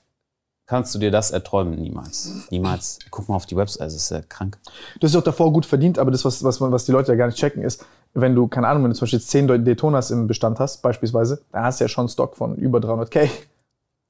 kannst 0.66 0.94
du 0.94 1.00
dir 1.00 1.10
das 1.10 1.32
erträumen? 1.32 1.74
Niemals. 1.74 2.30
Niemals. 2.50 3.00
Guck 3.10 3.28
mal 3.28 3.34
auf 3.34 3.46
die 3.46 3.56
Website, 3.56 3.82
also 3.82 3.96
es 3.96 4.04
ist 4.04 4.10
ja 4.10 4.22
krank. 4.22 4.58
Du 5.00 5.06
hast 5.08 5.16
auch 5.16 5.24
davor 5.24 5.52
gut 5.52 5.66
verdient, 5.66 5.98
aber 5.98 6.12
das, 6.12 6.24
was, 6.24 6.44
was, 6.44 6.60
man- 6.60 6.70
was 6.70 6.84
die 6.84 6.92
Leute 6.92 7.10
ja 7.10 7.16
gar 7.18 7.26
nicht 7.26 7.38
checken, 7.38 7.62
ist, 7.64 7.84
wenn 8.14 8.34
du, 8.36 8.46
keine 8.46 8.68
Ahnung, 8.68 8.84
wenn 8.84 8.90
du 8.92 8.96
zum 8.96 9.06
Beispiel 9.06 9.18
jetzt 9.18 9.30
10 9.30 9.48
Daytonas 9.64 10.10
im 10.12 10.28
Bestand 10.28 10.60
hast, 10.60 10.82
beispielsweise, 10.82 11.42
dann 11.50 11.64
hast 11.64 11.80
du 11.80 11.84
ja 11.84 11.88
schon 11.88 12.02
einen 12.02 12.08
Stock 12.10 12.36
von 12.36 12.54
über 12.56 12.78
300k. 12.78 13.28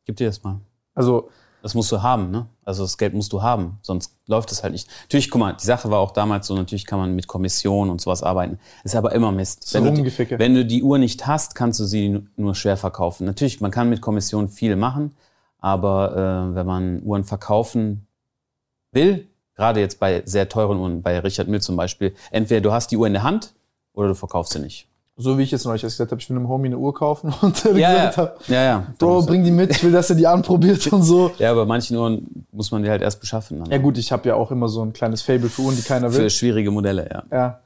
Gib 0.05 0.16
dir 0.16 0.27
das 0.27 0.42
mal. 0.42 0.61
Also, 0.95 1.31
Das 1.62 1.75
musst 1.75 1.92
du 1.92 2.03
haben, 2.03 2.31
ne? 2.33 2.46
Also 2.64 2.83
das 2.83 2.98
Geld 2.98 3.14
musst 3.14 3.33
du 3.33 3.40
haben, 3.40 3.79
sonst 3.83 4.16
läuft 4.27 4.51
es 4.51 4.62
halt 4.64 4.72
nicht. 4.72 4.88
Natürlich, 5.03 5.31
guck 5.31 5.38
mal, 5.40 5.53
die 5.53 5.64
Sache 5.64 5.90
war 5.90 6.01
auch 6.01 6.11
damals 6.11 6.48
so, 6.48 6.55
natürlich 6.57 6.85
kann 6.87 6.98
man 6.98 7.14
mit 7.14 7.29
Kommission 7.29 7.88
und 7.88 8.01
sowas 8.01 8.22
arbeiten. 8.25 8.59
Ist 8.83 8.96
aber 8.96 9.12
immer 9.12 9.31
Mist. 9.31 9.68
So 9.68 9.79
Wenn 9.79 9.85
du, 9.94 10.03
wenn 10.40 10.55
du 10.55 10.64
die 10.66 10.83
Uhr 10.83 10.98
nicht 10.98 11.27
hast, 11.29 11.55
kannst 11.55 11.79
du 11.79 11.85
sie 11.85 12.09
nu- 12.09 12.22
nur 12.37 12.55
schwer 12.57 12.77
verkaufen. 12.77 13.25
Natürlich, 13.27 13.61
man 13.61 13.70
kann 13.70 13.88
mit 13.88 14.01
Kommission 14.01 14.48
viel 14.48 14.75
machen, 14.75 15.14
aber 15.59 16.51
äh, 16.51 16.55
wenn 16.57 16.66
man 16.66 17.03
Uhren 17.05 17.22
verkaufen 17.22 18.07
will, 18.90 19.29
gerade 19.55 19.79
jetzt 19.81 20.01
bei 20.01 20.22
sehr 20.27 20.48
teuren 20.48 20.79
Uhren, 20.79 21.03
bei 21.03 21.18
Richard 21.20 21.46
Mill 21.46 21.61
zum 21.61 21.77
Beispiel, 21.77 22.14
entweder 22.33 22.61
du 22.61 22.72
hast 22.72 22.90
die 22.90 22.96
Uhr 22.96 23.07
in 23.07 23.12
der 23.12 23.22
Hand 23.22 23.55
oder 23.92 24.09
du 24.09 24.14
verkaufst 24.16 24.53
sie 24.55 24.59
nicht. 24.59 24.88
So 25.16 25.37
wie 25.37 25.42
ich 25.42 25.51
jetzt 25.51 25.64
neulich 25.64 25.83
gesagt 25.83 26.11
habe, 26.11 26.20
ich 26.20 26.29
will 26.31 26.37
einem 26.37 26.48
Homie 26.48 26.68
eine 26.68 26.79
Uhr 26.79 26.94
kaufen 26.94 27.33
und 27.42 27.64
Ja, 27.64 27.70
gesagt 27.70 28.16
ja, 28.16 28.22
hat, 28.22 28.48
ja, 28.48 28.62
ja. 28.62 28.87
Bro, 28.98 29.22
bring 29.27 29.44
die 29.44 29.51
mit, 29.51 29.70
ich 29.70 29.85
will, 29.85 29.92
dass 29.92 30.11
er 30.11 30.16
die 30.16 30.27
anprobiert 30.27 30.90
und 30.92 31.03
so. 31.03 31.33
Ja, 31.38 31.53
bei 31.55 31.64
manchen 31.64 31.96
Uhren 31.96 32.46
muss 32.51 32.70
man 32.70 32.83
die 32.83 32.90
halt 32.90 33.03
erst 33.03 33.20
beschaffen. 33.20 33.59
Dann. 33.61 33.70
Ja 33.70 33.79
gut, 33.79 33.98
ich 33.98 34.11
habe 34.11 34.29
ja 34.29 34.35
auch 34.35 34.51
immer 34.51 34.68
so 34.68 34.83
ein 34.83 34.92
kleines 34.92 35.22
Fable 35.22 35.48
für 35.48 35.62
Uhren, 35.62 35.77
die 35.77 35.83
keiner 35.83 36.12
will. 36.12 36.22
Für 36.22 36.31
schwierige 36.31 36.70
Modelle, 36.70 37.09
ja. 37.11 37.22
Ja. 37.31 37.61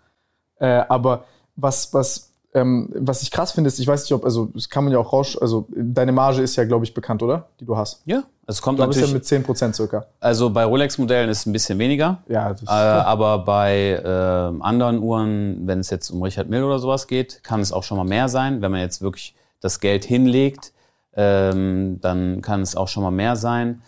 Äh, 0.58 0.84
aber 0.88 1.24
was, 1.54 1.92
was, 1.94 2.32
ähm, 2.56 2.88
was 2.94 3.20
ich 3.20 3.30
krass 3.30 3.52
finde, 3.52 3.68
ist, 3.68 3.78
ich 3.78 3.86
weiß 3.86 4.02
nicht, 4.04 4.12
ob, 4.14 4.24
also 4.24 4.46
das 4.46 4.70
kann 4.70 4.82
man 4.82 4.92
ja 4.92 4.98
auch 4.98 5.12
raus, 5.12 5.36
also 5.38 5.68
deine 5.76 6.10
Marge 6.10 6.40
ist 6.40 6.56
ja, 6.56 6.64
glaube 6.64 6.86
ich, 6.86 6.94
bekannt, 6.94 7.22
oder? 7.22 7.48
Die 7.60 7.66
du 7.66 7.76
hast. 7.76 8.00
Ja, 8.06 8.22
es 8.46 8.62
kommt 8.62 8.78
Du 8.78 8.86
bist 8.86 8.98
ja 8.98 9.06
natürlich. 9.06 9.30
mit 9.30 9.46
10% 9.46 9.74
circa. 9.74 10.06
Also 10.20 10.48
bei 10.48 10.64
Rolex-Modellen 10.64 11.28
ist 11.28 11.40
es 11.40 11.46
ein 11.46 11.52
bisschen 11.52 11.78
weniger. 11.78 12.22
Ja, 12.28 12.54
das 12.54 12.62
Äh, 12.62 12.72
aber 12.72 13.40
bei 13.40 14.00
äh, 14.02 14.62
anderen 14.62 15.00
Uhren, 15.00 15.66
wenn 15.66 15.80
es 15.80 15.90
jetzt 15.90 16.08
um 16.08 16.22
Richard 16.22 16.48
Mill 16.48 16.64
oder 16.64 16.78
sowas 16.78 17.06
geht, 17.06 17.44
kann 17.44 17.60
es 17.60 17.72
auch 17.72 17.82
schon 17.82 17.98
mal 17.98 18.04
mehr 18.04 18.30
sein. 18.30 18.62
Wenn 18.62 18.72
man 18.72 18.80
jetzt 18.80 19.02
wirklich 19.02 19.34
das 19.60 19.78
Geld 19.80 20.04
hinlegt, 20.04 20.72
ähm, 21.14 21.98
dann 22.00 22.40
kann 22.40 22.62
es 22.62 22.74
auch 22.74 22.88
schon 22.88 23.02
mal 23.02 23.10
mehr 23.10 23.36
sein. 23.36 23.82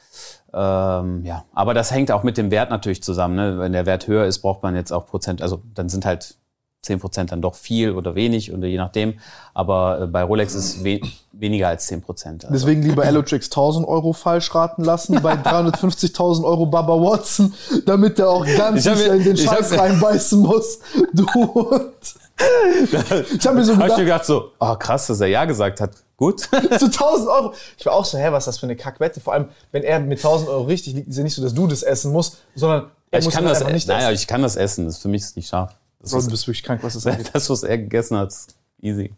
Ähm, 0.52 1.24
ja, 1.24 1.44
aber 1.54 1.72
das 1.72 1.90
hängt 1.90 2.10
auch 2.10 2.22
mit 2.22 2.36
dem 2.36 2.50
Wert 2.50 2.68
natürlich 2.68 3.02
zusammen. 3.02 3.34
Ne? 3.34 3.58
Wenn 3.58 3.72
der 3.72 3.86
Wert 3.86 4.06
höher 4.06 4.26
ist, 4.26 4.40
braucht 4.40 4.62
man 4.62 4.74
jetzt 4.74 4.92
auch 4.92 5.06
Prozent. 5.06 5.40
Also 5.40 5.62
dann 5.74 5.88
sind 5.88 6.04
halt 6.04 6.36
10 6.82 7.00
Prozent 7.00 7.32
dann 7.32 7.42
doch 7.42 7.54
viel 7.54 7.92
oder 7.92 8.14
wenig 8.14 8.52
oder 8.52 8.66
je 8.66 8.76
nachdem. 8.76 9.18
Aber 9.52 10.02
äh, 10.02 10.06
bei 10.06 10.22
Rolex 10.22 10.54
ist 10.54 10.84
we 10.84 11.00
weniger 11.32 11.68
als 11.68 11.86
10 11.86 12.02
Prozent. 12.02 12.44
Also. 12.44 12.54
Deswegen 12.54 12.82
lieber 12.82 13.04
Elotrix 13.04 13.46
1000 13.46 13.86
Euro 13.86 14.12
falsch 14.12 14.54
raten 14.54 14.84
lassen 14.84 15.20
bei 15.20 15.32
350.000 15.42 16.44
Euro 16.44 16.66
Baba 16.66 16.94
Watson, 16.94 17.52
damit 17.84 18.18
der 18.18 18.28
auch 18.30 18.46
ganz 18.56 18.84
sicher 18.84 19.14
in 19.14 19.24
den 19.24 19.36
Scheiß 19.36 19.76
reinbeißen 19.78 20.40
muss. 20.40 20.78
Du 21.12 21.26
und. 21.42 21.92
Ich 23.36 23.44
habe 23.44 23.56
mir 23.56 23.64
so 23.64 23.76
Hab 23.76 23.88
ich 23.88 23.96
mir 23.96 24.04
gedacht, 24.04 24.24
gedacht 24.24 24.24
so, 24.24 24.52
oh 24.60 24.76
krass, 24.76 25.08
dass 25.08 25.20
er 25.20 25.26
Ja 25.26 25.44
gesagt 25.44 25.80
hat. 25.80 25.90
Gut. 26.16 26.40
zu 26.42 26.50
1000 26.86 27.28
Euro. 27.28 27.54
Ich 27.76 27.84
war 27.84 27.94
auch 27.94 28.04
so, 28.04 28.16
hä, 28.16 28.28
was 28.30 28.42
ist 28.42 28.46
das 28.46 28.58
für 28.58 28.66
eine 28.66 28.76
Kackwette? 28.76 29.20
Vor 29.20 29.32
allem, 29.32 29.48
wenn 29.72 29.82
er 29.82 29.98
mit 29.98 30.18
1000 30.18 30.48
Euro 30.48 30.62
richtig 30.62 30.94
liegt, 30.94 31.08
ist 31.08 31.16
ja 31.16 31.24
nicht 31.24 31.34
so, 31.34 31.42
dass 31.42 31.52
du 31.54 31.66
das 31.66 31.82
essen 31.82 32.12
musst, 32.12 32.38
sondern 32.54 32.90
er 33.10 33.18
ich 33.18 33.24
muss 33.24 33.34
kann 33.34 33.44
das, 33.44 33.58
einfach 33.58 33.72
nicht 33.72 33.88
naja, 33.88 34.10
essen. 34.10 34.14
ich 34.14 34.26
kann 34.28 34.42
das 34.42 34.54
essen. 34.54 34.84
Das 34.84 34.94
ist 34.96 35.02
für 35.02 35.08
mich 35.08 35.22
ist 35.22 35.36
nicht 35.36 35.48
scharf. 35.48 35.74
Das 36.00 36.10
Bro, 36.10 36.18
du 36.18 36.24
ist, 36.24 36.30
bist 36.30 36.46
wirklich 36.46 36.62
krank, 36.62 36.82
was 36.82 36.94
das 36.94 37.06
angeht. 37.06 37.30
das, 37.34 37.50
was 37.50 37.62
er 37.62 37.78
gegessen 37.78 38.16
hat, 38.16 38.28
ist 38.28 38.56
easy. 38.80 39.12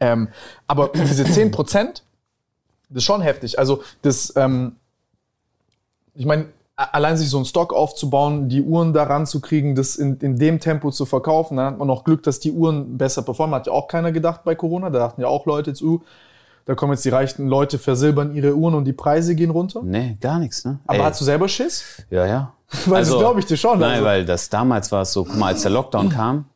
Ähm, 0.00 0.28
aber 0.66 0.88
diese 0.88 1.24
10%, 1.24 1.54
das 1.68 2.02
ist 2.90 3.04
schon 3.04 3.20
heftig. 3.20 3.58
Also, 3.58 3.82
das, 4.02 4.32
ähm, 4.36 4.76
ich 6.14 6.26
meine, 6.26 6.46
allein 6.76 7.16
sich 7.16 7.28
so 7.28 7.36
einen 7.36 7.46
Stock 7.46 7.72
aufzubauen, 7.72 8.48
die 8.48 8.62
Uhren 8.62 8.92
daran 8.92 9.26
zu 9.26 9.40
kriegen, 9.40 9.74
das 9.74 9.96
in, 9.96 10.18
in 10.18 10.38
dem 10.38 10.58
Tempo 10.58 10.90
zu 10.90 11.06
verkaufen, 11.06 11.56
dann 11.56 11.66
hat 11.66 11.78
man 11.78 11.88
noch 11.88 12.04
Glück, 12.04 12.22
dass 12.22 12.40
die 12.40 12.52
Uhren 12.52 12.98
besser 12.98 13.22
performen. 13.22 13.54
Hat 13.54 13.66
ja 13.66 13.72
auch 13.72 13.88
keiner 13.88 14.12
gedacht 14.12 14.42
bei 14.44 14.54
Corona. 14.54 14.90
Da 14.90 14.98
dachten 14.98 15.20
ja 15.20 15.28
auch 15.28 15.46
Leute 15.46 15.70
jetzt, 15.70 15.82
uh, 15.82 16.00
da 16.64 16.74
kommen 16.74 16.92
jetzt 16.92 17.04
die 17.04 17.10
reichen 17.10 17.46
Leute, 17.46 17.78
versilbern 17.78 18.34
ihre 18.34 18.54
Uhren 18.54 18.74
und 18.74 18.84
die 18.84 18.92
Preise 18.92 19.34
gehen 19.34 19.50
runter. 19.50 19.82
Nee, 19.82 20.16
gar 20.20 20.38
nichts, 20.38 20.64
ne? 20.64 20.78
Aber 20.86 20.98
Ey, 20.98 21.04
hast 21.04 21.20
du 21.20 21.24
selber 21.24 21.48
Schiss? 21.48 22.04
Ja, 22.10 22.26
ja. 22.26 22.52
Weil 22.86 23.04
das 23.04 23.10
glaube 23.10 23.40
ich 23.40 23.46
dir 23.46 23.56
schon. 23.56 23.78
Nein, 23.78 23.92
also. 23.94 24.04
weil 24.04 24.24
das 24.24 24.48
damals 24.48 24.90
war 24.92 25.02
es 25.02 25.12
so, 25.12 25.24
guck 25.24 25.36
mal, 25.36 25.48
als 25.48 25.62
der 25.62 25.70
Lockdown 25.70 26.08
kam, 26.10 26.46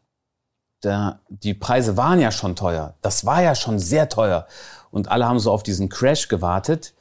da, 0.80 1.20
die 1.28 1.54
Preise 1.54 1.96
waren 1.96 2.20
ja 2.20 2.30
schon 2.30 2.56
teuer. 2.56 2.94
Das 3.02 3.26
war 3.26 3.42
ja 3.42 3.54
schon 3.54 3.78
sehr 3.78 4.08
teuer. 4.08 4.46
Und 4.90 5.10
alle 5.10 5.26
haben 5.26 5.38
so 5.38 5.50
auf 5.50 5.62
diesen 5.62 5.88
Crash 5.88 6.28
gewartet. 6.28 6.94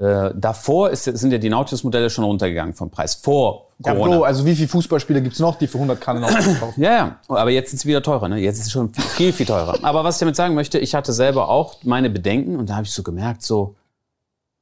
Äh, 0.00 0.30
davor 0.34 0.90
ist, 0.90 1.04
sind 1.04 1.32
ja 1.32 1.38
die 1.38 1.48
Nautilus-Modelle 1.48 2.10
schon 2.10 2.24
runtergegangen 2.24 2.74
vom 2.74 2.90
Preis. 2.90 3.14
Vor 3.14 3.68
ja, 3.84 3.92
Corona. 3.92 4.16
Bro, 4.16 4.24
also 4.24 4.44
wie 4.44 4.54
viele 4.54 4.68
Fußballspieler 4.68 5.20
gibt 5.20 5.34
es 5.34 5.40
noch, 5.40 5.56
die 5.56 5.66
für 5.66 5.78
100 5.78 6.00
Kannen 6.00 6.22
kaufen? 6.22 6.82
Ja, 6.82 6.92
ja, 6.92 7.20
aber 7.28 7.50
jetzt 7.50 7.72
ist 7.72 7.80
es 7.80 7.86
wieder 7.86 8.02
teurer. 8.02 8.28
Ne? 8.28 8.38
Jetzt 8.38 8.58
ist 8.58 8.66
es 8.66 8.72
schon 8.72 8.92
viel, 8.92 9.32
viel 9.32 9.46
teurer. 9.46 9.78
Aber 9.82 10.04
was 10.04 10.16
ich 10.16 10.20
damit 10.20 10.36
sagen 10.36 10.54
möchte, 10.54 10.78
ich 10.78 10.94
hatte 10.94 11.12
selber 11.12 11.48
auch 11.48 11.76
meine 11.82 12.10
Bedenken 12.10 12.56
und 12.56 12.70
da 12.70 12.76
habe 12.76 12.86
ich 12.86 12.92
so 12.92 13.02
gemerkt, 13.02 13.42
so 13.42 13.74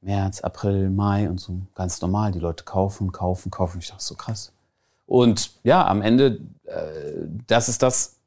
März, 0.01 0.41
April, 0.41 0.89
Mai 0.89 1.29
und 1.29 1.39
so 1.39 1.59
ganz 1.75 2.01
normal, 2.01 2.31
die 2.31 2.39
Leute 2.39 2.63
kaufen, 2.63 3.11
kaufen, 3.11 3.51
kaufen. 3.51 3.79
Ich 3.79 3.89
dachte 3.89 4.03
so 4.03 4.15
krass. 4.15 4.51
Und 5.05 5.51
ja, 5.63 5.85
am 5.87 6.01
Ende, 6.01 6.39
äh, 6.65 7.25
das 7.47 7.69
ist 7.69 7.81
das, 7.81 8.17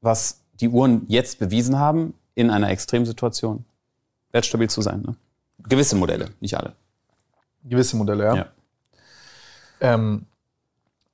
was 0.00 0.40
die 0.60 0.68
Uhren 0.68 1.04
jetzt 1.08 1.38
bewiesen 1.38 1.78
haben, 1.78 2.14
in 2.34 2.50
einer 2.50 2.70
Extremsituation 2.70 3.64
wertstabil 4.32 4.68
zu 4.68 4.82
sein. 4.82 5.02
Ne? 5.02 5.16
Gewisse 5.68 5.96
Modelle, 5.96 6.30
nicht 6.40 6.56
alle. 6.56 6.74
Gewisse 7.64 7.96
Modelle, 7.96 8.24
ja. 8.24 8.34
Ja. 8.36 8.46
Ähm, 9.80 10.26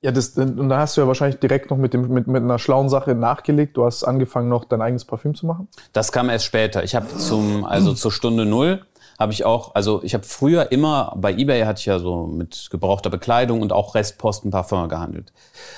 ja, 0.01 0.11
das, 0.11 0.37
und 0.37 0.67
da 0.67 0.79
hast 0.79 0.97
du 0.97 1.01
ja 1.01 1.07
wahrscheinlich 1.07 1.39
direkt 1.39 1.69
noch 1.69 1.77
mit, 1.77 1.93
dem, 1.93 2.09
mit, 2.09 2.27
mit 2.27 2.43
einer 2.43 2.59
schlauen 2.59 2.89
Sache 2.89 3.15
nachgelegt. 3.15 3.77
Du 3.77 3.85
hast 3.85 4.03
angefangen, 4.03 4.49
noch 4.49 4.65
dein 4.65 4.81
eigenes 4.81 5.05
Parfüm 5.05 5.33
zu 5.33 5.45
machen. 5.45 5.69
Das 5.93 6.11
kam 6.11 6.29
erst 6.29 6.43
später. 6.43 6.83
Ich 6.83 6.93
habe 6.93 7.07
zum, 7.17 7.63
also 7.63 7.93
zur 7.93 8.11
Stunde 8.11 8.45
null 8.45 8.85
habe 9.19 9.31
ich 9.31 9.45
auch, 9.45 9.75
also 9.75 10.03
ich 10.03 10.13
habe 10.13 10.23
früher 10.23 10.71
immer, 10.71 11.13
bei 11.17 11.33
Ebay 11.33 11.63
hatte 11.63 11.79
ich 11.79 11.85
ja 11.85 11.99
so 11.99 12.25
mit 12.25 12.69
gebrauchter 12.71 13.09
Bekleidung 13.09 13.61
und 13.61 13.71
auch 13.71 13.95
Restposten 13.95 14.51
Parfum 14.51 14.89
gehandelt. 14.89 15.31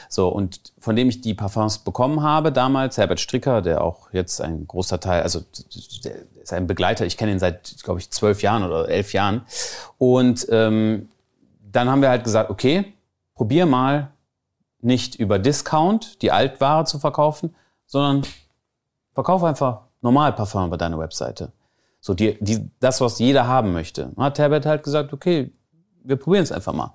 So, 0.10 0.30
und 0.30 0.74
von 0.80 0.96
dem 0.96 1.10
ich 1.10 1.22
die 1.22 1.34
Parfums 1.34 1.80
bekommen 1.80 2.24
habe 2.24 2.52
damals, 2.52 2.98
Herbert 2.98 3.20
Stricker, 3.20 3.62
der 3.62 3.84
auch 3.84 4.12
jetzt 4.12 4.42
ein 4.42 4.68
großer 4.68 5.00
Teil, 5.00 5.24
also 5.24 5.42
ist 6.42 6.54
ein 6.54 6.68
Begleiter, 6.68 7.06
ich 7.06 7.18
kenne 7.18 7.32
ihn 7.32 7.40
seit, 7.40 7.84
glaube 7.84 8.00
ich, 8.00 8.12
zwölf 8.12 8.42
Jahren 8.42 8.64
oder 8.64 8.88
elf 8.88 9.14
Jahren. 9.14 9.42
Und 9.98 10.48
ähm, 10.50 11.10
dann 11.72 11.90
haben 11.90 12.02
wir 12.02 12.10
halt 12.10 12.24
gesagt, 12.24 12.50
okay, 12.50 12.94
probier 13.34 13.66
mal 13.66 14.12
nicht 14.82 15.16
über 15.16 15.40
Discount 15.40 16.22
die 16.22 16.32
Altware 16.32 16.86
zu 16.86 17.00
verkaufen, 17.00 17.56
sondern 17.86 18.22
verkauf 19.14 19.44
einfach 19.44 19.82
normal 20.02 20.34
Parfum 20.34 20.70
bei 20.70 20.78
deiner 20.78 21.00
Webseite. 21.00 21.52
So 22.06 22.14
die, 22.14 22.38
die, 22.40 22.70
das, 22.80 23.02
was 23.02 23.18
jeder 23.18 23.48
haben 23.48 23.74
möchte. 23.74 24.12
Hat 24.16 24.38
Herbert 24.38 24.68
halt 24.68 24.84
gesagt, 24.84 25.12
okay, 25.12 25.52
wir 26.04 26.18
probieren 26.18 26.44
es 26.44 26.52
einfach 26.52 26.72
mal. 26.72 26.94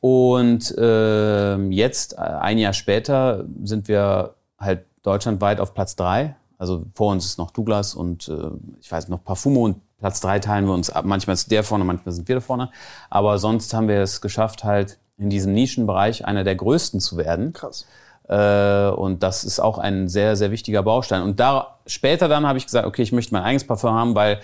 Und 0.00 0.74
ähm, 0.78 1.70
jetzt, 1.70 2.14
äh, 2.14 2.22
ein 2.22 2.56
Jahr 2.56 2.72
später, 2.72 3.44
sind 3.62 3.88
wir 3.88 4.36
halt 4.58 4.86
deutschlandweit 5.02 5.60
auf 5.60 5.74
Platz 5.74 5.96
drei. 5.96 6.34
Also 6.56 6.86
vor 6.94 7.12
uns 7.12 7.26
ist 7.26 7.36
noch 7.36 7.50
Douglas 7.50 7.94
und 7.94 8.26
äh, 8.28 8.52
ich 8.80 8.90
weiß 8.90 9.08
noch 9.08 9.22
Parfumo 9.22 9.66
und 9.66 9.82
Platz 9.98 10.22
drei 10.22 10.38
teilen 10.38 10.64
wir 10.64 10.72
uns 10.72 10.88
ab. 10.88 11.04
Manchmal 11.04 11.34
ist 11.34 11.50
der 11.50 11.62
vorne, 11.62 11.84
manchmal 11.84 12.14
sind 12.14 12.26
wir 12.26 12.36
da 12.36 12.40
vorne. 12.40 12.70
Aber 13.10 13.36
sonst 13.36 13.74
haben 13.74 13.86
wir 13.86 14.00
es 14.00 14.22
geschafft, 14.22 14.64
halt 14.64 14.98
in 15.18 15.28
diesem 15.28 15.52
Nischenbereich 15.52 16.24
einer 16.24 16.42
der 16.42 16.56
größten 16.56 17.00
zu 17.00 17.18
werden. 17.18 17.52
Krass. 17.52 17.84
Äh, 18.28 18.88
und 18.90 19.22
das 19.22 19.44
ist 19.44 19.60
auch 19.60 19.78
ein 19.78 20.08
sehr, 20.08 20.36
sehr 20.36 20.50
wichtiger 20.50 20.82
Baustein. 20.82 21.22
Und 21.22 21.40
da 21.40 21.78
später 21.86 22.28
dann 22.28 22.46
habe 22.46 22.58
ich 22.58 22.64
gesagt, 22.66 22.86
okay, 22.86 23.02
ich 23.02 23.12
möchte 23.12 23.32
mein 23.34 23.42
eigenes 23.42 23.66
Parfum 23.66 23.92
haben, 23.92 24.14
weil 24.14 24.40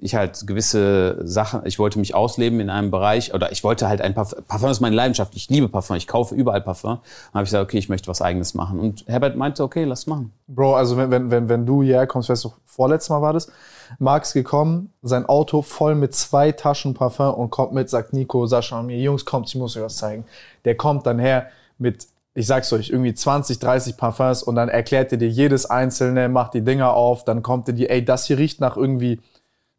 ich 0.00 0.14
halt 0.14 0.46
gewisse 0.46 1.26
Sachen, 1.26 1.62
ich 1.64 1.78
wollte 1.78 1.98
mich 1.98 2.14
ausleben 2.14 2.60
in 2.60 2.70
einem 2.70 2.90
Bereich 2.90 3.34
oder 3.34 3.50
ich 3.50 3.64
wollte 3.64 3.88
halt 3.88 4.00
ein 4.00 4.14
Parfum, 4.14 4.44
Parfum 4.46 4.70
ist 4.70 4.80
meine 4.80 4.94
Leidenschaft, 4.94 5.34
ich 5.34 5.48
liebe 5.48 5.68
Parfum, 5.68 5.96
ich 5.96 6.06
kaufe 6.06 6.34
überall 6.34 6.60
Parfum. 6.60 6.98
Dann 6.98 7.34
habe 7.34 7.44
ich 7.44 7.50
gesagt, 7.50 7.64
okay, 7.64 7.78
ich 7.78 7.88
möchte 7.88 8.08
was 8.08 8.22
eigenes 8.22 8.54
machen. 8.54 8.78
Und 8.78 9.04
Herbert 9.08 9.36
meinte, 9.36 9.62
okay, 9.62 9.84
lass 9.84 10.06
machen. 10.06 10.32
Bro, 10.46 10.76
also 10.76 10.96
wenn, 10.96 11.10
wenn, 11.10 11.30
wenn, 11.30 11.48
wenn 11.48 11.66
du 11.66 11.82
hierher 11.82 12.06
kommst, 12.06 12.28
weißt 12.28 12.44
du, 12.44 12.52
vorletztes 12.64 13.10
Mal 13.10 13.22
war 13.22 13.32
das, 13.32 13.50
Max 13.98 14.34
gekommen, 14.34 14.92
sein 15.02 15.26
Auto 15.26 15.62
voll 15.62 15.94
mit 15.94 16.14
zwei 16.14 16.52
Taschen 16.52 16.94
Parfum 16.94 17.34
und 17.34 17.50
kommt 17.50 17.72
mit, 17.72 17.90
sagt 17.90 18.12
Nico, 18.12 18.46
Sascha 18.46 18.78
und 18.78 18.86
mir, 18.86 18.98
Jungs, 18.98 19.24
kommt, 19.24 19.48
ich 19.48 19.56
muss 19.56 19.76
euch 19.76 19.82
was 19.82 19.96
zeigen. 19.96 20.24
Der 20.64 20.76
kommt 20.76 21.06
dann 21.06 21.18
her 21.18 21.48
mit, 21.78 22.06
ich 22.38 22.46
sag's 22.46 22.72
euch, 22.72 22.90
irgendwie 22.90 23.14
20, 23.14 23.58
30 23.58 23.96
Parfums 23.96 24.44
und 24.44 24.54
dann 24.54 24.68
erklärt 24.68 25.10
er 25.10 25.18
dir 25.18 25.28
jedes 25.28 25.66
einzelne, 25.66 26.28
macht 26.28 26.54
die 26.54 26.62
Dinger 26.62 26.92
auf, 26.92 27.24
dann 27.24 27.42
kommt 27.42 27.66
er 27.68 27.74
dir, 27.74 27.90
ey, 27.90 28.04
das 28.04 28.26
hier 28.26 28.38
riecht 28.38 28.60
nach 28.60 28.76
irgendwie, 28.76 29.20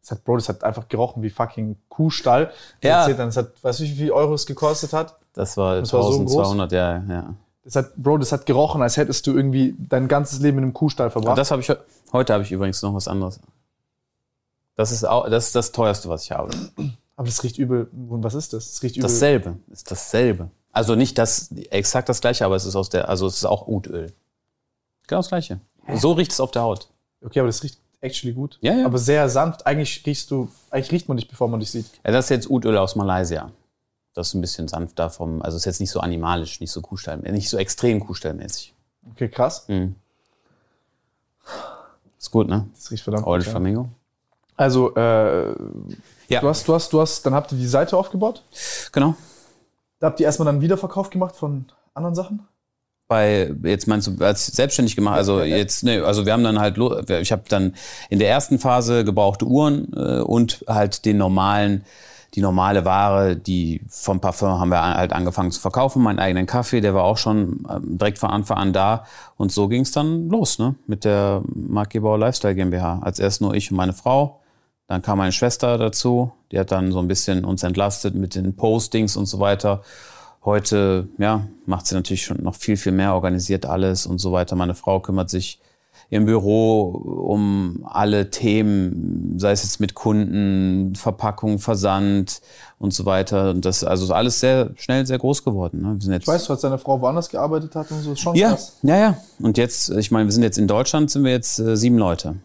das 0.02 0.10
hat, 0.10 0.24
Bro, 0.24 0.36
das 0.36 0.50
hat 0.50 0.62
einfach 0.62 0.88
gerochen 0.88 1.22
wie 1.22 1.30
fucking 1.30 1.76
Kuhstall. 1.88 2.50
Ja. 2.82 3.00
Erzählt 3.00 3.18
dann, 3.18 3.28
das 3.28 3.38
hat, 3.38 3.64
weißt 3.64 3.80
du, 3.80 3.84
wie 3.84 3.94
viel 3.94 4.12
Euro 4.12 4.34
es 4.34 4.44
gekostet 4.44 4.92
hat? 4.92 5.16
Das 5.32 5.56
war 5.56 5.80
Das 5.80 5.92
war 5.94 6.02
so 6.02 6.20
1200, 6.20 6.72
ja, 6.72 7.02
ja. 7.08 7.34
Das 7.64 7.76
hat, 7.76 7.96
Bro, 7.96 8.18
das 8.18 8.32
hat 8.32 8.44
gerochen, 8.44 8.82
als 8.82 8.98
hättest 8.98 9.26
du 9.26 9.34
irgendwie 9.34 9.74
dein 9.78 10.06
ganzes 10.06 10.40
Leben 10.40 10.58
in 10.58 10.64
einem 10.64 10.72
Kuhstall 10.74 11.10
verbracht. 11.10 11.30
Und 11.30 11.38
das 11.38 11.50
habe 11.50 11.62
ich 11.62 11.72
heute 12.12 12.32
habe 12.32 12.42
ich 12.42 12.52
übrigens 12.52 12.82
noch 12.82 12.94
was 12.94 13.08
anderes. 13.08 13.40
Das 14.76 14.92
ist 14.92 15.04
auch, 15.04 15.28
das 15.30 15.46
ist 15.46 15.54
das 15.54 15.72
teuerste, 15.72 16.08
was 16.08 16.24
ich 16.24 16.32
habe. 16.32 16.50
Aber 17.16 17.26
das 17.26 17.42
riecht 17.42 17.58
übel. 17.58 17.88
Und 18.08 18.22
was 18.22 18.34
ist 18.34 18.52
das? 18.52 18.70
Das 18.72 18.82
riecht 18.82 18.96
übel. 18.96 19.08
Dasselbe, 19.08 19.56
ist 19.70 19.90
dasselbe. 19.90 20.50
Also 20.72 20.94
nicht 20.94 21.18
das, 21.18 21.50
exakt 21.70 22.08
das 22.08 22.20
gleiche, 22.20 22.44
aber 22.44 22.54
es 22.56 22.64
ist 22.64 22.76
aus 22.76 22.88
der, 22.90 23.08
also 23.08 23.26
es 23.26 23.36
ist 23.36 23.44
auch 23.44 23.66
Utöl. 23.66 24.12
Genau 25.06 25.18
das 25.20 25.28
gleiche. 25.28 25.60
So 25.94 26.12
riecht 26.12 26.30
es 26.32 26.40
auf 26.40 26.52
der 26.52 26.62
Haut. 26.62 26.88
Okay, 27.24 27.40
aber 27.40 27.48
das 27.48 27.62
riecht 27.62 27.78
actually 28.00 28.32
gut. 28.32 28.58
Ja, 28.60 28.74
ja. 28.74 28.86
Aber 28.86 28.98
sehr 28.98 29.28
sanft. 29.28 29.66
Eigentlich 29.66 30.04
riechst 30.06 30.30
du, 30.30 30.48
eigentlich 30.70 30.92
riecht 30.92 31.08
man 31.08 31.16
dich, 31.16 31.28
bevor 31.28 31.48
man 31.48 31.60
dich 31.60 31.70
sieht. 31.70 31.86
Ja, 32.04 32.12
das 32.12 32.26
ist 32.26 32.30
jetzt 32.30 32.50
Utöl 32.50 32.76
aus 32.78 32.94
Malaysia. 32.96 33.50
Das 34.14 34.28
ist 34.28 34.34
ein 34.34 34.40
bisschen 34.40 34.68
sanfter 34.68 35.10
vom, 35.10 35.42
also 35.42 35.56
ist 35.56 35.64
jetzt 35.66 35.80
nicht 35.80 35.90
so 35.90 36.00
animalisch, 36.00 36.60
nicht 36.60 36.70
so 36.70 36.80
Kuhstall, 36.80 37.18
nicht 37.18 37.48
so 37.48 37.58
extrem 37.58 38.00
Kuhstallmäßig. 38.00 38.74
Okay, 39.12 39.28
krass. 39.28 39.64
Mhm. 39.68 39.94
Ist 42.18 42.30
gut, 42.30 42.48
ne? 42.48 42.66
Das 42.74 42.90
riecht 42.90 43.02
verdammt 43.02 43.26
Orange 43.26 43.44
gut. 43.44 43.46
Ja. 43.46 43.50
Flamingo. 43.52 43.88
Also, 44.56 44.94
äh, 44.94 45.48
Ja. 46.28 46.40
du 46.40 46.48
hast, 46.48 46.68
du 46.68 46.74
hast, 46.74 46.92
du 46.92 47.00
hast, 47.00 47.24
dann 47.24 47.34
habt 47.34 47.50
ihr 47.52 47.58
die 47.58 47.66
Seite 47.66 47.96
aufgebaut. 47.96 48.44
Genau. 48.92 49.14
Da 50.00 50.08
habt 50.08 50.18
ihr 50.18 50.26
erstmal 50.26 50.46
dann 50.46 50.60
Wiederverkauf 50.60 51.10
gemacht 51.10 51.36
von 51.36 51.66
anderen 51.94 52.14
Sachen. 52.14 52.48
bei 53.08 53.52
jetzt 53.64 53.86
meinst 53.86 54.06
du 54.06 54.24
als 54.24 54.46
selbstständig 54.46 54.96
gemacht 54.96 55.16
also 55.16 55.42
jetzt 55.42 55.82
ne 55.82 56.04
also 56.04 56.24
wir 56.26 56.32
haben 56.32 56.44
dann 56.44 56.58
halt 56.60 56.78
ich 57.08 57.32
habe 57.32 57.42
dann 57.48 57.74
in 58.08 58.18
der 58.18 58.30
ersten 58.30 58.58
Phase 58.58 59.04
gebrauchte 59.04 59.44
Uhren 59.46 59.92
äh, 59.94 60.20
und 60.20 60.64
halt 60.68 61.04
den 61.04 61.18
normalen 61.18 61.84
die 62.34 62.40
normale 62.40 62.84
Ware 62.84 63.36
die 63.36 63.82
vom 63.88 64.20
Parfum 64.20 64.60
haben 64.60 64.70
wir 64.70 64.80
halt 64.80 65.12
angefangen 65.12 65.50
zu 65.50 65.60
verkaufen 65.60 66.02
meinen 66.02 66.20
eigenen 66.20 66.46
Kaffee 66.46 66.80
der 66.80 66.94
war 66.94 67.02
auch 67.02 67.18
schon 67.18 67.66
ähm, 67.68 67.98
direkt 67.98 68.18
von 68.18 68.30
Anfang 68.30 68.58
an 68.58 68.72
da. 68.72 69.04
Und 69.36 69.50
so 69.50 69.68
ging 69.68 69.82
es 69.82 69.90
dann 69.90 70.28
los 70.28 70.58
ne 70.58 70.76
mit 70.86 71.04
der 71.04 71.42
Marktgeber 71.52 72.16
Lifestyle 72.16 72.54
GmbH. 72.54 73.00
Als 73.02 73.18
erst 73.18 73.40
nur 73.40 73.54
ich 73.54 73.70
und 73.70 73.76
meine 73.76 73.92
Frau 73.92 74.40
dann 74.90 75.02
kam 75.02 75.18
meine 75.18 75.32
Schwester 75.32 75.78
dazu 75.78 76.32
die 76.52 76.58
hat 76.58 76.72
dann 76.72 76.92
so 76.92 76.98
ein 76.98 77.08
bisschen 77.08 77.44
uns 77.44 77.62
entlastet 77.62 78.14
mit 78.14 78.34
den 78.34 78.56
Postings 78.56 79.16
und 79.16 79.26
so 79.26 79.40
weiter 79.40 79.82
Heute, 80.42 81.06
ja, 81.18 81.46
macht 81.66 81.86
sie 81.86 81.94
natürlich 81.94 82.24
schon 82.24 82.42
noch 82.42 82.54
viel, 82.54 82.78
viel 82.78 82.92
mehr, 82.92 83.14
organisiert 83.14 83.66
alles 83.66 84.06
und 84.06 84.18
so 84.18 84.32
weiter. 84.32 84.56
Meine 84.56 84.74
Frau 84.74 84.98
kümmert 85.00 85.28
sich 85.28 85.60
im 86.08 86.24
Büro 86.24 86.88
um 87.28 87.84
alle 87.86 88.30
Themen, 88.30 89.34
sei 89.38 89.52
es 89.52 89.62
jetzt 89.62 89.80
mit 89.80 89.94
Kunden, 89.94 90.94
Verpackung, 90.94 91.58
Versand 91.58 92.40
und 92.78 92.94
so 92.94 93.04
weiter. 93.04 93.50
Und 93.50 93.66
das 93.66 93.84
also 93.84 94.06
ist 94.06 94.10
alles 94.10 94.40
sehr 94.40 94.70
schnell, 94.76 95.04
sehr 95.04 95.18
groß 95.18 95.44
geworden. 95.44 95.82
Ne? 95.82 95.94
Wir 95.94 96.00
sind 96.00 96.12
jetzt 96.14 96.22
Ich 96.22 96.28
weiß, 96.28 96.46
du, 96.46 96.54
als 96.54 96.62
deine 96.62 96.78
Frau 96.78 97.00
woanders 97.02 97.28
gearbeitet 97.28 97.74
hat 97.74 97.90
und 97.90 98.00
so, 98.00 98.12
ist 98.12 98.20
schon 98.20 98.34
ja, 98.34 98.48
krass. 98.48 98.78
ja, 98.82 98.96
ja. 98.96 99.16
Und 99.40 99.58
jetzt, 99.58 99.90
ich 99.90 100.10
meine, 100.10 100.24
wir 100.24 100.32
sind 100.32 100.42
jetzt 100.42 100.58
in 100.58 100.66
Deutschland, 100.66 101.10
sind 101.10 101.22
wir 101.22 101.32
jetzt 101.32 101.58
äh, 101.58 101.76
sieben 101.76 101.98
Leute. 101.98 102.36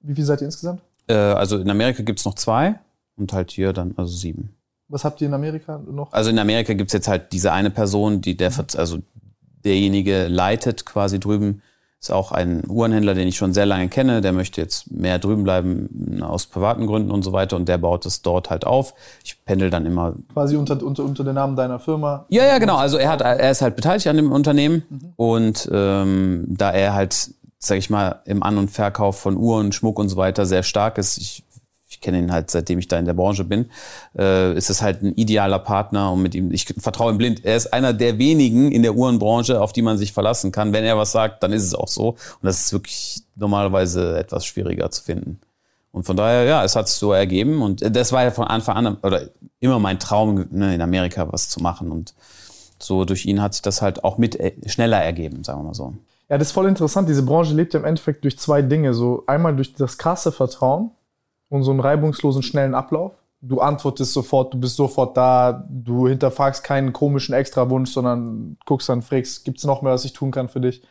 Wie 0.00 0.14
viel 0.14 0.24
seid 0.24 0.40
ihr 0.40 0.46
insgesamt? 0.46 0.80
Äh, 1.08 1.14
also 1.14 1.58
in 1.58 1.70
Amerika 1.70 2.02
gibt's 2.02 2.24
noch 2.24 2.34
zwei 2.34 2.78
und 3.16 3.32
halt 3.32 3.50
hier 3.50 3.72
dann 3.72 3.94
also 3.96 4.14
sieben. 4.14 4.54
Was 4.88 5.04
habt 5.04 5.20
ihr 5.20 5.26
in 5.26 5.34
Amerika 5.34 5.78
noch? 5.78 6.12
Also 6.12 6.30
in 6.30 6.38
Amerika 6.38 6.74
gibt's 6.74 6.92
jetzt 6.92 7.08
halt 7.08 7.32
diese 7.32 7.52
eine 7.52 7.70
Person, 7.70 8.20
die 8.20 8.36
der, 8.36 8.52
also 8.76 8.98
derjenige 9.64 10.28
leitet 10.28 10.86
quasi 10.86 11.18
drüben, 11.18 11.62
ist 12.00 12.12
auch 12.12 12.30
ein 12.30 12.62
Uhrenhändler, 12.68 13.14
den 13.14 13.26
ich 13.26 13.36
schon 13.36 13.52
sehr 13.52 13.66
lange 13.66 13.88
kenne. 13.88 14.20
Der 14.20 14.32
möchte 14.32 14.60
jetzt 14.60 14.90
mehr 14.92 15.18
drüben 15.18 15.44
bleiben 15.44 16.22
aus 16.22 16.46
privaten 16.46 16.86
Gründen 16.86 17.10
und 17.10 17.22
so 17.22 17.32
weiter 17.32 17.56
und 17.56 17.68
der 17.68 17.78
baut 17.78 18.06
es 18.06 18.22
dort 18.22 18.50
halt 18.50 18.66
auf. 18.66 18.94
Ich 19.24 19.44
pendel 19.44 19.70
dann 19.70 19.86
immer. 19.86 20.14
Quasi 20.32 20.56
unter, 20.56 20.80
unter, 20.82 21.04
unter 21.04 21.24
den 21.24 21.34
Namen 21.34 21.56
deiner 21.56 21.80
Firma. 21.80 22.26
Ja, 22.28 22.44
ja, 22.44 22.58
genau. 22.58 22.76
Also 22.76 22.98
er 22.98 23.10
hat, 23.10 23.22
er 23.22 23.50
ist 23.50 23.62
halt 23.62 23.76
beteiligt 23.76 24.06
an 24.06 24.16
dem 24.16 24.30
Unternehmen 24.30 25.14
und 25.16 25.68
ähm, 25.72 26.44
da 26.48 26.70
er 26.70 26.94
halt, 26.94 27.30
sag 27.66 27.78
ich 27.78 27.90
mal, 27.90 28.22
im 28.24 28.42
An- 28.42 28.58
und 28.58 28.70
Verkauf 28.70 29.18
von 29.18 29.36
Uhren, 29.36 29.72
Schmuck 29.72 29.98
und 29.98 30.08
so 30.08 30.16
weiter 30.16 30.46
sehr 30.46 30.62
stark 30.62 30.98
ist, 30.98 31.18
ich 31.18 31.44
ich 31.96 32.00
kenne 32.00 32.18
ihn 32.18 32.32
halt 32.32 32.50
seitdem 32.50 32.78
ich 32.78 32.88
da 32.88 32.98
in 32.98 33.06
der 33.06 33.14
Branche 33.14 33.44
bin, 33.44 33.70
äh, 34.18 34.54
ist 34.56 34.70
es 34.70 34.82
halt 34.82 35.02
ein 35.02 35.14
idealer 35.14 35.58
Partner 35.58 36.12
und 36.12 36.22
mit 36.22 36.34
ihm, 36.34 36.50
ich 36.50 36.66
vertraue 36.78 37.12
ihm 37.12 37.18
blind. 37.18 37.44
Er 37.44 37.56
ist 37.56 37.72
einer 37.72 37.92
der 37.92 38.18
wenigen 38.18 38.70
in 38.70 38.82
der 38.82 38.94
Uhrenbranche, 38.94 39.60
auf 39.60 39.72
die 39.72 39.82
man 39.82 39.96
sich 39.96 40.12
verlassen 40.12 40.52
kann. 40.52 40.72
Wenn 40.72 40.84
er 40.84 40.98
was 40.98 41.12
sagt, 41.12 41.42
dann 41.42 41.52
ist 41.52 41.64
es 41.64 41.74
auch 41.74 41.88
so. 41.88 42.10
Und 42.10 42.42
das 42.42 42.62
ist 42.62 42.72
wirklich 42.72 43.22
normalerweise 43.34 44.18
etwas 44.18 44.44
schwieriger 44.44 44.90
zu 44.90 45.02
finden. 45.02 45.40
Und 45.92 46.04
von 46.04 46.16
daher, 46.16 46.44
ja, 46.44 46.64
es 46.64 46.76
hat 46.76 46.88
sich 46.88 46.98
so 46.98 47.12
ergeben. 47.12 47.62
Und 47.62 47.82
das 47.96 48.12
war 48.12 48.24
ja 48.24 48.30
von 48.30 48.46
Anfang 48.46 48.76
an 48.76 48.96
oder 49.02 49.30
immer 49.60 49.78
mein 49.78 49.98
Traum, 49.98 50.46
ne, 50.50 50.74
in 50.74 50.82
Amerika 50.82 51.32
was 51.32 51.48
zu 51.48 51.60
machen. 51.60 51.90
Und 51.90 52.14
so 52.78 53.06
durch 53.06 53.24
ihn 53.24 53.40
hat 53.40 53.54
sich 53.54 53.62
das 53.62 53.80
halt 53.80 54.04
auch 54.04 54.18
mit 54.18 54.38
äh, 54.38 54.52
schneller 54.66 55.02
ergeben, 55.02 55.44
sagen 55.44 55.60
wir 55.60 55.68
mal 55.68 55.74
so. 55.74 55.94
Ja, 56.28 56.38
das 56.38 56.48
ist 56.48 56.52
voll 56.52 56.66
interessant. 56.66 57.08
Diese 57.08 57.22
Branche 57.22 57.54
lebt 57.54 57.74
ja 57.74 57.80
im 57.80 57.86
Endeffekt 57.86 58.24
durch 58.24 58.38
zwei 58.38 58.62
Dinge. 58.62 58.94
So 58.94 59.24
einmal 59.26 59.54
durch 59.54 59.74
das 59.74 59.96
krasse 59.98 60.32
Vertrauen 60.32 60.90
und 61.48 61.62
so 61.62 61.70
einen 61.70 61.80
reibungslosen, 61.80 62.42
schnellen 62.42 62.74
Ablauf. 62.74 63.12
Du 63.40 63.60
antwortest 63.60 64.12
sofort, 64.12 64.52
du 64.54 64.58
bist 64.58 64.76
sofort 64.76 65.16
da, 65.16 65.64
du 65.68 66.08
hinterfragst 66.08 66.64
keinen 66.64 66.92
komischen 66.92 67.34
Extrawunsch, 67.34 67.90
sondern 67.92 68.56
guckst 68.64 68.88
dann, 68.88 69.02
fragst, 69.02 69.44
gibt's 69.44 69.64
noch 69.64 69.82
mehr, 69.82 69.92
was 69.92 70.04
ich 70.04 70.14
tun 70.14 70.32
kann 70.32 70.48
für 70.48 70.60
dich? 70.60 70.82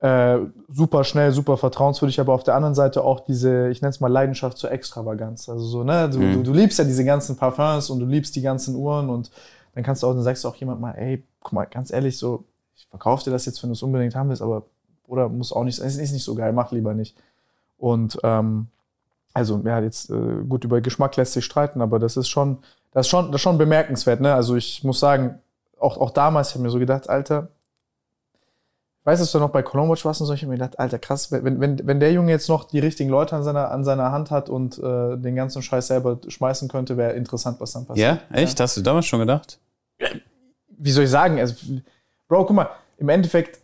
Äh, 0.00 0.38
super 0.68 1.04
schnell, 1.04 1.30
super 1.32 1.56
vertrauenswürdig, 1.56 2.20
aber 2.20 2.32
auf 2.34 2.42
der 2.42 2.54
anderen 2.54 2.74
Seite 2.74 3.04
auch 3.04 3.20
diese, 3.20 3.68
ich 3.68 3.82
nenne 3.82 3.90
es 3.90 4.00
mal 4.00 4.08
Leidenschaft 4.10 4.58
zur 4.58 4.70
Extravaganz. 4.72 5.48
Also 5.48 5.64
so, 5.64 5.84
ne, 5.84 6.08
du, 6.10 6.18
Mhm. 6.18 6.32
du, 6.32 6.42
du 6.42 6.52
liebst 6.52 6.78
ja 6.78 6.84
diese 6.84 7.04
ganzen 7.04 7.36
Parfums 7.36 7.88
und 7.88 8.00
du 8.00 8.06
liebst 8.06 8.34
die 8.34 8.42
ganzen 8.42 8.74
Uhren 8.74 9.08
und 9.08 9.30
dann 9.74 9.84
kannst 9.84 10.02
du 10.02 10.06
auch, 10.06 10.12
dann 10.14 10.22
sagst 10.22 10.42
du 10.44 10.48
auch 10.48 10.56
jemand 10.56 10.80
mal, 10.80 10.92
ey, 10.92 11.22
guck 11.42 11.52
mal, 11.52 11.66
ganz 11.66 11.92
ehrlich, 11.92 12.18
so, 12.18 12.44
ich 12.80 12.86
verkaufe 12.88 13.24
dir 13.24 13.30
das 13.30 13.44
jetzt, 13.46 13.62
wenn 13.62 13.70
du 13.70 13.74
es 13.74 13.82
unbedingt 13.82 14.14
haben 14.14 14.30
willst, 14.30 14.42
aber 14.42 14.64
oder 15.06 15.28
muss 15.28 15.52
auch 15.52 15.64
nicht, 15.64 15.78
es 15.78 15.96
ist 15.96 16.12
nicht 16.12 16.24
so 16.24 16.34
geil, 16.34 16.52
mach 16.52 16.72
lieber 16.72 16.94
nicht. 16.94 17.16
Und 17.76 18.18
ähm, 18.22 18.68
also 19.34 19.60
ja, 19.64 19.80
jetzt 19.80 20.10
äh, 20.10 20.44
gut 20.48 20.64
über 20.64 20.80
Geschmack 20.80 21.16
lässt 21.16 21.32
sich 21.32 21.44
streiten, 21.44 21.82
aber 21.82 21.98
das 21.98 22.16
ist 22.16 22.28
schon, 22.28 22.58
das 22.92 23.06
ist 23.06 23.10
schon, 23.10 23.26
das 23.26 23.36
ist 23.36 23.42
schon 23.42 23.58
bemerkenswert. 23.58 24.20
Ne? 24.20 24.32
Also 24.34 24.56
ich 24.56 24.82
muss 24.84 25.00
sagen, 25.00 25.38
auch, 25.78 25.98
auch 25.98 26.10
damals, 26.10 26.48
ich 26.48 26.54
habe 26.54 26.64
mir 26.64 26.70
so 26.70 26.78
gedacht, 26.78 27.08
Alter, 27.08 27.48
weißt 29.04 29.20
du, 29.20 29.24
dass 29.24 29.32
du 29.32 29.38
noch 29.38 29.50
bei 29.50 29.62
Cologne 29.62 29.90
Watch 29.90 30.04
warst 30.04 30.20
und 30.20 30.26
so, 30.26 30.32
ich 30.32 30.42
habe 30.42 30.50
mir 30.50 30.58
gedacht, 30.58 30.78
Alter, 30.78 30.98
krass, 30.98 31.32
wenn, 31.32 31.60
wenn, 31.60 31.86
wenn 31.86 32.00
der 32.00 32.12
Junge 32.12 32.30
jetzt 32.30 32.48
noch 32.48 32.64
die 32.64 32.78
richtigen 32.78 33.10
Leute 33.10 33.36
an 33.36 33.42
seiner, 33.42 33.70
an 33.70 33.84
seiner 33.84 34.12
Hand 34.12 34.30
hat 34.30 34.48
und 34.48 34.78
äh, 34.78 35.16
den 35.16 35.34
ganzen 35.34 35.62
Scheiß 35.62 35.88
selber 35.88 36.18
schmeißen 36.26 36.68
könnte, 36.68 36.96
wäre 36.96 37.12
interessant, 37.12 37.60
was 37.60 37.72
dann 37.72 37.86
passiert. 37.86 38.20
Ja, 38.30 38.36
echt? 38.36 38.60
Hast 38.60 38.76
du 38.76 38.82
damals 38.82 39.06
schon 39.06 39.20
gedacht? 39.20 39.58
Wie 40.68 40.90
soll 40.90 41.04
ich 41.04 41.10
sagen? 41.10 41.38
Also, 41.38 41.54
Bro, 42.30 42.44
guck 42.44 42.54
mal, 42.54 42.70
im 42.96 43.08
Endeffekt, 43.08 43.58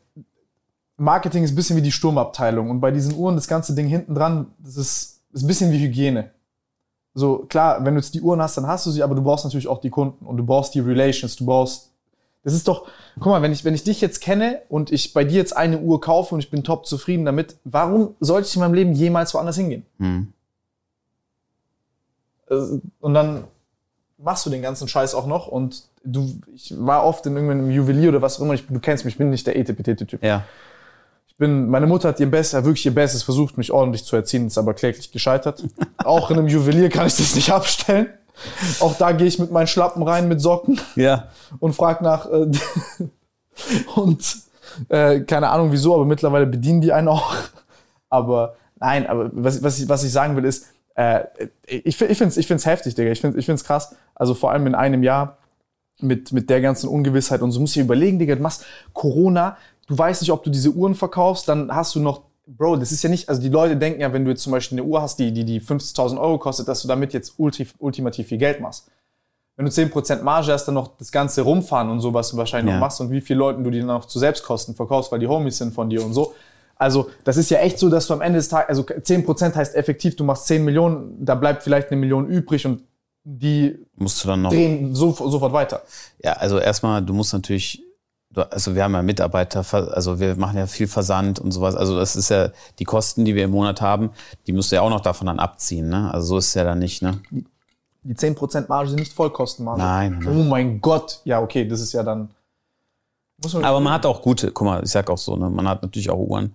Marketing 0.96 1.44
ist 1.44 1.52
ein 1.52 1.54
bisschen 1.54 1.76
wie 1.76 1.82
die 1.82 1.92
Sturmabteilung 1.92 2.68
und 2.68 2.80
bei 2.80 2.90
diesen 2.90 3.14
Uhren, 3.14 3.36
das 3.36 3.46
ganze 3.46 3.76
Ding 3.76 3.86
hinten 3.86 4.12
dran, 4.12 4.48
das 4.58 4.76
ist, 4.76 5.22
ist 5.32 5.44
ein 5.44 5.46
bisschen 5.46 5.70
wie 5.70 5.78
Hygiene. 5.78 6.32
So, 7.14 7.46
klar, 7.48 7.84
wenn 7.84 7.94
du 7.94 8.00
jetzt 8.00 8.12
die 8.14 8.20
Uhren 8.20 8.42
hast, 8.42 8.56
dann 8.56 8.66
hast 8.66 8.84
du 8.84 8.90
sie, 8.90 9.04
aber 9.04 9.14
du 9.14 9.22
brauchst 9.22 9.44
natürlich 9.44 9.68
auch 9.68 9.80
die 9.80 9.90
Kunden 9.90 10.26
und 10.26 10.36
du 10.36 10.44
brauchst 10.44 10.74
die 10.74 10.80
Relations, 10.80 11.36
du 11.36 11.46
brauchst. 11.46 11.92
Das 12.42 12.54
ist 12.54 12.66
doch, 12.66 12.88
guck 13.14 13.26
mal, 13.26 13.40
wenn 13.40 13.52
ich, 13.52 13.64
wenn 13.64 13.74
ich 13.74 13.84
dich 13.84 14.00
jetzt 14.00 14.20
kenne 14.20 14.62
und 14.68 14.90
ich 14.90 15.12
bei 15.12 15.22
dir 15.22 15.36
jetzt 15.36 15.56
eine 15.56 15.78
Uhr 15.78 16.00
kaufe 16.00 16.34
und 16.34 16.40
ich 16.40 16.50
bin 16.50 16.64
top 16.64 16.86
zufrieden 16.86 17.24
damit, 17.24 17.56
warum 17.62 18.16
sollte 18.18 18.48
ich 18.48 18.56
in 18.56 18.60
meinem 18.60 18.74
Leben 18.74 18.92
jemals 18.94 19.32
woanders 19.32 19.56
hingehen? 19.56 19.86
Hm. 19.98 20.32
Äh, 22.50 22.80
Und 23.00 23.14
dann 23.14 23.44
machst 24.18 24.44
du 24.44 24.50
den 24.50 24.62
ganzen 24.62 24.88
Scheiß 24.88 25.14
auch 25.14 25.26
noch 25.26 25.46
und 25.46 25.84
du, 26.06 26.40
ich 26.54 26.74
war 26.76 27.04
oft 27.04 27.26
in 27.26 27.34
irgendeinem 27.34 27.70
Juwelier 27.70 28.10
oder 28.10 28.22
was 28.22 28.38
auch 28.38 28.42
immer, 28.42 28.54
ich, 28.54 28.66
du 28.66 28.78
kennst 28.80 29.04
mich, 29.04 29.14
ich 29.14 29.18
bin 29.18 29.30
nicht 29.30 29.46
der 29.46 29.56
Etepetete-Typ. 29.56 30.22
Ja. 30.22 30.44
Ich 31.28 31.36
bin, 31.36 31.68
meine 31.68 31.86
Mutter 31.86 32.08
hat 32.08 32.20
ihr 32.20 32.30
Bestes, 32.30 32.64
wirklich 32.64 32.86
ihr 32.86 32.94
Bestes 32.94 33.22
versucht, 33.22 33.58
mich 33.58 33.70
ordentlich 33.72 34.04
zu 34.04 34.16
erziehen, 34.16 34.46
ist 34.46 34.56
aber 34.58 34.74
kläglich 34.74 35.12
gescheitert. 35.12 35.62
auch 35.98 36.30
in 36.30 36.38
einem 36.38 36.48
Juwelier 36.48 36.88
kann 36.88 37.06
ich 37.06 37.16
das 37.16 37.34
nicht 37.34 37.50
abstellen. 37.52 38.08
Auch 38.80 38.94
da 38.96 39.12
gehe 39.12 39.26
ich 39.26 39.38
mit 39.38 39.50
meinen 39.50 39.66
Schlappen 39.66 40.02
rein 40.02 40.28
mit 40.28 40.40
Socken 40.40 40.80
Ja. 40.94 41.28
und 41.58 41.74
frag 41.74 42.02
nach 42.02 42.26
äh, 42.30 42.46
und 43.94 44.36
äh, 44.88 45.20
keine 45.20 45.48
Ahnung 45.48 45.72
wieso, 45.72 45.94
aber 45.94 46.04
mittlerweile 46.04 46.46
bedienen 46.46 46.80
die 46.80 46.92
einen 46.92 47.08
auch. 47.08 47.34
Aber 48.10 48.56
nein, 48.78 49.06
aber 49.06 49.30
was, 49.32 49.62
was, 49.62 49.78
ich, 49.80 49.88
was 49.88 50.04
ich 50.04 50.12
sagen 50.12 50.36
will 50.36 50.44
ist, 50.44 50.66
äh, 50.96 51.24
ich, 51.66 51.86
ich 51.86 51.96
finde 51.96 52.26
es 52.26 52.36
ich 52.36 52.46
find's 52.46 52.66
heftig, 52.66 52.94
Digga. 52.94 53.10
Ich 53.10 53.20
finde 53.20 53.38
ich 53.38 53.46
find's 53.46 53.64
krass. 53.64 53.94
Also 54.14 54.34
vor 54.34 54.50
allem 54.52 54.66
in 54.66 54.74
einem 54.74 55.02
Jahr 55.02 55.38
mit, 56.00 56.32
mit 56.32 56.50
der 56.50 56.60
ganzen 56.60 56.88
Ungewissheit 56.88 57.42
und 57.42 57.52
so 57.52 57.60
musst 57.60 57.74
du 57.76 57.80
dir 57.80 57.84
überlegen, 57.84 58.18
Digga, 58.18 58.34
du 58.34 58.42
machst 58.42 58.64
Corona, 58.92 59.56
du 59.86 59.96
weißt 59.96 60.20
nicht, 60.22 60.30
ob 60.32 60.42
du 60.44 60.50
diese 60.50 60.70
Uhren 60.70 60.94
verkaufst, 60.94 61.48
dann 61.48 61.74
hast 61.74 61.94
du 61.94 62.00
noch, 62.00 62.22
Bro, 62.46 62.76
das 62.76 62.92
ist 62.92 63.02
ja 63.02 63.08
nicht, 63.10 63.28
also 63.28 63.40
die 63.40 63.48
Leute 63.48 63.76
denken 63.76 64.00
ja, 64.00 64.12
wenn 64.12 64.24
du 64.24 64.30
jetzt 64.30 64.42
zum 64.42 64.52
Beispiel 64.52 64.78
eine 64.78 64.86
Uhr 64.86 65.02
hast, 65.02 65.18
die, 65.18 65.32
die, 65.32 65.44
die 65.44 65.60
50.000 65.60 66.20
Euro 66.20 66.38
kostet, 66.38 66.68
dass 66.68 66.82
du 66.82 66.88
damit 66.88 67.12
jetzt 67.12 67.34
ulti, 67.38 67.66
ultimativ 67.78 68.28
viel 68.28 68.38
Geld 68.38 68.60
machst. 68.60 68.88
Wenn 69.56 69.64
du 69.64 69.72
10% 69.72 70.22
Marge 70.22 70.52
hast, 70.52 70.66
dann 70.66 70.74
noch 70.74 70.96
das 70.98 71.10
ganze 71.10 71.42
rumfahren 71.42 71.90
und 71.90 72.00
so, 72.00 72.12
was 72.14 72.30
du 72.30 72.36
wahrscheinlich 72.36 72.70
Ja. 72.70 72.78
noch 72.78 72.86
machst 72.86 73.00
und 73.00 73.10
wie 73.10 73.20
viele 73.22 73.38
Leuten 73.38 73.64
du 73.64 73.70
die 73.70 73.78
dann 73.78 73.88
noch 73.88 74.04
zu 74.04 74.18
Selbstkosten 74.18 74.74
verkaufst, 74.74 75.10
weil 75.10 75.18
die 75.18 75.26
Homies 75.26 75.58
sind 75.58 75.74
von 75.74 75.88
dir 75.88 76.04
und 76.04 76.12
so. 76.12 76.34
Also, 76.76 77.08
das 77.24 77.38
ist 77.38 77.50
ja 77.50 77.58
echt 77.60 77.78
so, 77.78 77.88
dass 77.88 78.06
du 78.06 78.12
am 78.12 78.20
Ende 78.20 78.38
des 78.38 78.50
Tages, 78.50 78.68
also 78.68 78.82
10% 78.82 79.54
heißt 79.54 79.74
effektiv, 79.74 80.14
du 80.14 80.24
machst 80.24 80.46
10 80.46 80.62
Millionen, 80.62 81.24
da 81.24 81.34
bleibt 81.34 81.62
vielleicht 81.62 81.90
eine 81.90 81.98
Million 81.98 82.26
übrig 82.28 82.66
und 82.66 82.82
die 83.28 83.76
Musst 83.96 84.22
du 84.22 84.28
dann 84.28 84.42
noch. 84.42 84.50
drehen 84.50 84.94
so, 84.94 85.12
sofort 85.12 85.52
weiter. 85.52 85.82
Ja, 86.22 86.34
also 86.34 86.58
erstmal, 86.58 87.02
du 87.02 87.12
musst 87.12 87.32
natürlich, 87.32 87.82
also 88.32 88.76
wir 88.76 88.84
haben 88.84 88.94
ja 88.94 89.02
Mitarbeiter, 89.02 89.64
also 89.92 90.20
wir 90.20 90.36
machen 90.36 90.56
ja 90.56 90.68
viel 90.68 90.86
Versand 90.86 91.40
und 91.40 91.50
sowas. 91.50 91.74
Also 91.74 91.96
das 91.98 92.14
ist 92.14 92.28
ja 92.30 92.50
die 92.78 92.84
Kosten, 92.84 93.24
die 93.24 93.34
wir 93.34 93.44
im 93.44 93.50
Monat 93.50 93.80
haben, 93.80 94.10
die 94.46 94.52
musst 94.52 94.70
du 94.70 94.76
ja 94.76 94.82
auch 94.82 94.90
noch 94.90 95.00
davon 95.00 95.26
dann 95.26 95.40
abziehen. 95.40 95.88
Ne? 95.88 96.14
Also 96.14 96.28
so 96.28 96.38
ist 96.38 96.48
es 96.48 96.54
ja 96.54 96.62
dann 96.62 96.78
nicht. 96.78 97.02
Ne? 97.02 97.20
Die 98.04 98.14
10% 98.14 98.68
Marge 98.68 98.90
sind 98.90 99.00
nicht 99.00 99.12
Vollkostenmarge. 99.12 99.82
Nein, 99.82 100.20
nein. 100.22 100.28
Oh 100.28 100.44
mein 100.44 100.80
Gott. 100.80 101.20
Ja, 101.24 101.40
okay, 101.40 101.66
das 101.66 101.80
ist 101.80 101.92
ja 101.92 102.04
dann. 102.04 102.30
Man 103.42 103.64
Aber 103.64 103.80
man 103.80 103.92
hat 103.92 104.06
auch 104.06 104.22
gute, 104.22 104.52
guck 104.52 104.66
mal, 104.66 104.84
ich 104.84 104.90
sag 104.90 105.10
auch 105.10 105.18
so, 105.18 105.36
ne, 105.36 105.50
man 105.50 105.68
hat 105.68 105.82
natürlich 105.82 106.10
auch 106.10 106.18
Uhren. 106.18 106.54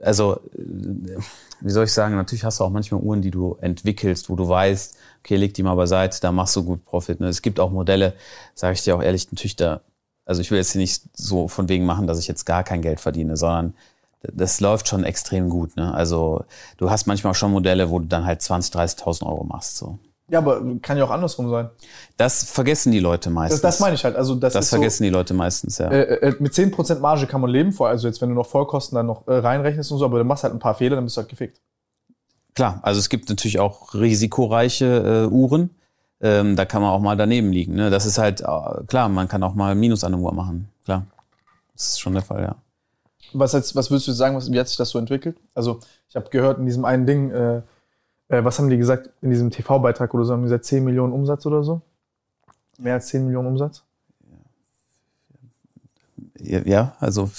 Also, 0.00 0.36
äh, 0.54 1.18
wie 1.60 1.70
soll 1.70 1.84
ich 1.84 1.92
sagen, 1.92 2.14
natürlich 2.14 2.44
hast 2.44 2.60
du 2.60 2.64
auch 2.64 2.70
manchmal 2.70 3.00
Uhren, 3.00 3.20
die 3.20 3.32
du 3.32 3.58
entwickelst, 3.60 4.30
wo 4.30 4.36
du 4.36 4.48
weißt, 4.48 4.96
okay, 5.18 5.36
leg 5.36 5.54
die 5.54 5.62
mal 5.62 5.74
beiseite, 5.74 6.20
da 6.20 6.32
machst 6.32 6.56
du 6.56 6.64
gut 6.64 6.84
Profit. 6.84 7.20
Ne? 7.20 7.28
Es 7.28 7.42
gibt 7.42 7.60
auch 7.60 7.70
Modelle, 7.70 8.14
sage 8.54 8.74
ich 8.74 8.82
dir 8.82 8.96
auch 8.96 9.02
ehrlich, 9.02 9.30
natürlich 9.30 9.56
da, 9.56 9.80
also 10.24 10.40
ich 10.40 10.50
will 10.50 10.58
jetzt 10.58 10.72
hier 10.72 10.80
nicht 10.80 11.02
so 11.14 11.48
von 11.48 11.68
wegen 11.68 11.86
machen, 11.86 12.06
dass 12.06 12.18
ich 12.18 12.28
jetzt 12.28 12.44
gar 12.44 12.64
kein 12.64 12.82
Geld 12.82 13.00
verdiene, 13.00 13.36
sondern 13.36 13.74
das 14.22 14.60
läuft 14.60 14.88
schon 14.88 15.04
extrem 15.04 15.48
gut. 15.48 15.76
Ne? 15.76 15.92
Also 15.94 16.44
du 16.76 16.90
hast 16.90 17.06
manchmal 17.06 17.32
auch 17.32 17.36
schon 17.36 17.52
Modelle, 17.52 17.90
wo 17.90 17.98
du 17.98 18.06
dann 18.06 18.26
halt 18.26 18.40
20.000, 18.40 18.98
30.000 18.98 19.26
Euro 19.26 19.44
machst. 19.44 19.76
So. 19.76 19.98
ja, 20.28 20.38
aber 20.38 20.60
kann 20.82 20.98
ja 20.98 21.04
auch 21.04 21.10
andersrum 21.10 21.48
sein. 21.50 21.70
Das 22.16 22.44
vergessen 22.44 22.90
die 22.90 22.98
Leute 22.98 23.30
meistens. 23.30 23.60
Das, 23.60 23.76
das 23.76 23.80
meine 23.80 23.94
ich 23.94 24.04
halt. 24.04 24.16
Also 24.16 24.34
das, 24.34 24.54
Das 24.54 24.70
vergessen 24.70 25.04
die 25.04 25.10
Leute 25.10 25.34
meistens, 25.34 25.78
ja. 25.78 25.88
so, 25.88 25.94
äh, 25.94 26.28
äh, 26.30 26.34
mit 26.40 26.52
10% 26.52 26.98
Marge 26.98 27.26
kann 27.26 27.40
man 27.40 27.50
leben, 27.50 27.72
vor 27.72 27.88
also 27.88 28.08
jetzt, 28.08 28.20
wenn 28.20 28.30
du 28.30 28.34
noch 28.34 28.46
Vollkosten 28.46 28.96
dann 28.96 29.06
noch 29.06 29.26
äh, 29.28 29.34
reinrechnest 29.34 29.92
und 29.92 29.98
so, 29.98 30.04
aber 30.04 30.18
du 30.18 30.24
machst 30.24 30.42
halt 30.42 30.52
ein 30.52 30.58
paar 30.58 30.74
Fehler, 30.74 30.96
dann 30.96 31.04
bist 31.04 31.16
du 31.16 31.20
halt 31.20 31.28
gefickt. 31.28 31.60
Klar, 32.58 32.80
also 32.82 32.98
es 32.98 33.08
gibt 33.08 33.28
natürlich 33.28 33.60
auch 33.60 33.94
risikoreiche 33.94 35.28
äh, 35.30 35.32
Uhren. 35.32 35.70
Ähm, 36.20 36.56
da 36.56 36.64
kann 36.64 36.82
man 36.82 36.90
auch 36.90 36.98
mal 36.98 37.16
daneben 37.16 37.52
liegen. 37.52 37.76
Ne? 37.76 37.88
Das 37.88 38.04
ist 38.04 38.18
halt, 38.18 38.40
äh, 38.40 38.84
klar, 38.88 39.08
man 39.08 39.28
kann 39.28 39.44
auch 39.44 39.54
mal 39.54 39.76
Minus 39.76 40.02
an 40.02 40.10
der 40.10 40.20
Uhr 40.20 40.34
machen. 40.34 40.68
Klar. 40.84 41.06
Das 41.74 41.90
ist 41.90 42.00
schon 42.00 42.14
der 42.14 42.22
Fall, 42.22 42.42
ja. 42.42 42.56
Was, 43.32 43.52
jetzt, 43.52 43.76
was 43.76 43.92
würdest 43.92 44.08
du 44.08 44.12
sagen, 44.12 44.34
was, 44.34 44.50
wie 44.50 44.58
hat 44.58 44.66
sich 44.66 44.76
das 44.76 44.90
so 44.90 44.98
entwickelt? 44.98 45.36
Also, 45.54 45.78
ich 46.08 46.16
habe 46.16 46.30
gehört 46.30 46.58
in 46.58 46.66
diesem 46.66 46.84
einen 46.84 47.06
Ding, 47.06 47.30
äh, 47.30 47.58
äh, 48.26 48.42
was 48.42 48.58
haben 48.58 48.70
die 48.70 48.76
gesagt, 48.76 49.08
in 49.22 49.30
diesem 49.30 49.52
TV-Beitrag 49.52 50.12
oder 50.12 50.24
so, 50.24 50.32
haben 50.32 50.40
die 50.40 50.46
gesagt 50.46 50.64
10 50.64 50.82
Millionen 50.82 51.12
Umsatz 51.12 51.46
oder 51.46 51.62
so? 51.62 51.80
Mehr 52.76 52.94
als 52.94 53.06
10 53.06 53.24
Millionen 53.24 53.46
Umsatz? 53.46 53.84
Ja, 56.40 56.96
also, 56.98 57.30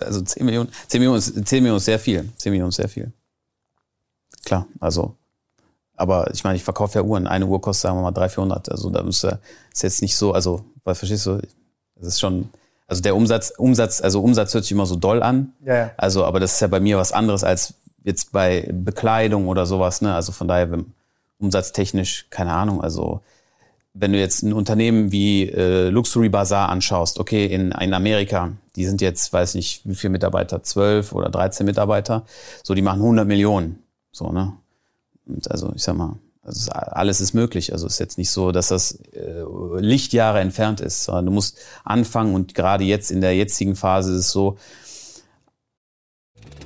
also 0.00 0.22
10 0.22 0.46
Millionen, 0.46 0.70
10 0.88 1.00
Millionen, 1.00 1.18
ist, 1.18 1.46
10 1.48 1.62
Millionen 1.62 1.76
ist 1.76 1.84
sehr 1.84 1.98
viel. 1.98 2.30
10 2.38 2.50
Millionen 2.50 2.70
ist 2.70 2.76
sehr 2.76 2.88
viel. 2.88 3.12
Klar, 4.44 4.66
also. 4.80 5.14
Aber 5.96 6.28
ich 6.32 6.42
meine, 6.42 6.56
ich 6.56 6.64
verkaufe 6.64 6.98
ja 6.98 7.04
Uhren. 7.04 7.26
Eine 7.28 7.46
Uhr 7.46 7.60
kostet, 7.60 7.82
sagen 7.82 7.98
wir 7.98 8.02
mal, 8.02 8.10
300, 8.10 8.32
400. 8.32 8.72
Also 8.72 8.90
da 8.90 9.02
müsste, 9.02 9.38
ist 9.72 9.82
jetzt 9.84 10.02
nicht 10.02 10.16
so, 10.16 10.32
also, 10.32 10.64
weil, 10.82 10.94
verstehst 10.96 11.26
du, 11.26 11.38
das 11.96 12.08
ist 12.08 12.20
schon, 12.20 12.48
also 12.88 13.00
der 13.00 13.14
Umsatz, 13.14 13.52
Umsatz, 13.56 14.00
also 14.00 14.20
Umsatz 14.20 14.52
hört 14.54 14.64
sich 14.64 14.72
immer 14.72 14.86
so 14.86 14.96
doll 14.96 15.22
an. 15.22 15.52
Ja, 15.64 15.74
ja. 15.76 15.90
Also, 15.96 16.24
aber 16.24 16.40
das 16.40 16.54
ist 16.54 16.60
ja 16.60 16.66
bei 16.66 16.80
mir 16.80 16.98
was 16.98 17.12
anderes 17.12 17.44
als 17.44 17.74
jetzt 18.02 18.32
bei 18.32 18.68
Bekleidung 18.72 19.46
oder 19.48 19.66
sowas, 19.66 20.00
ne? 20.02 20.14
Also 20.14 20.32
von 20.32 20.48
daher, 20.48 20.70
wenn- 20.72 20.92
umsatztechnisch, 21.38 22.26
keine 22.30 22.52
Ahnung, 22.52 22.80
also 22.82 23.20
wenn 23.92 24.12
du 24.12 24.18
jetzt 24.18 24.42
ein 24.42 24.52
Unternehmen 24.52 25.12
wie 25.12 25.48
äh, 25.48 25.88
Luxury 25.88 26.28
Bazaar 26.28 26.68
anschaust, 26.68 27.20
okay, 27.20 27.46
in, 27.46 27.70
in 27.72 27.94
Amerika, 27.94 28.52
die 28.74 28.86
sind 28.86 29.00
jetzt, 29.00 29.32
weiß 29.32 29.54
nicht, 29.54 29.82
wie 29.84 29.94
viele 29.94 30.10
Mitarbeiter, 30.10 30.62
12 30.62 31.12
oder 31.12 31.28
13 31.28 31.64
Mitarbeiter, 31.64 32.24
so, 32.64 32.74
die 32.74 32.82
machen 32.82 33.00
100 33.02 33.26
Millionen, 33.26 33.83
so, 34.14 34.30
ne? 34.30 34.52
Und 35.26 35.50
also, 35.50 35.72
ich 35.74 35.82
sag 35.82 35.96
mal, 35.96 36.18
also 36.42 36.60
es- 36.60 36.68
alles 36.68 37.20
ist 37.20 37.32
möglich. 37.34 37.72
Also 37.72 37.86
es 37.86 37.94
ist 37.94 37.98
jetzt 37.98 38.18
nicht 38.18 38.30
so, 38.30 38.52
dass 38.52 38.68
das 38.68 38.92
äh, 39.12 39.42
Lichtjahre 39.80 40.40
entfernt 40.40 40.80
ist, 40.80 41.04
sondern 41.04 41.26
du 41.26 41.32
musst 41.32 41.58
anfangen 41.84 42.34
und 42.34 42.54
gerade 42.54 42.84
jetzt 42.84 43.10
in 43.10 43.20
der 43.22 43.34
jetzigen 43.34 43.74
Phase 43.74 44.12
ist 44.12 44.18
es 44.18 44.30
so, 44.30 44.56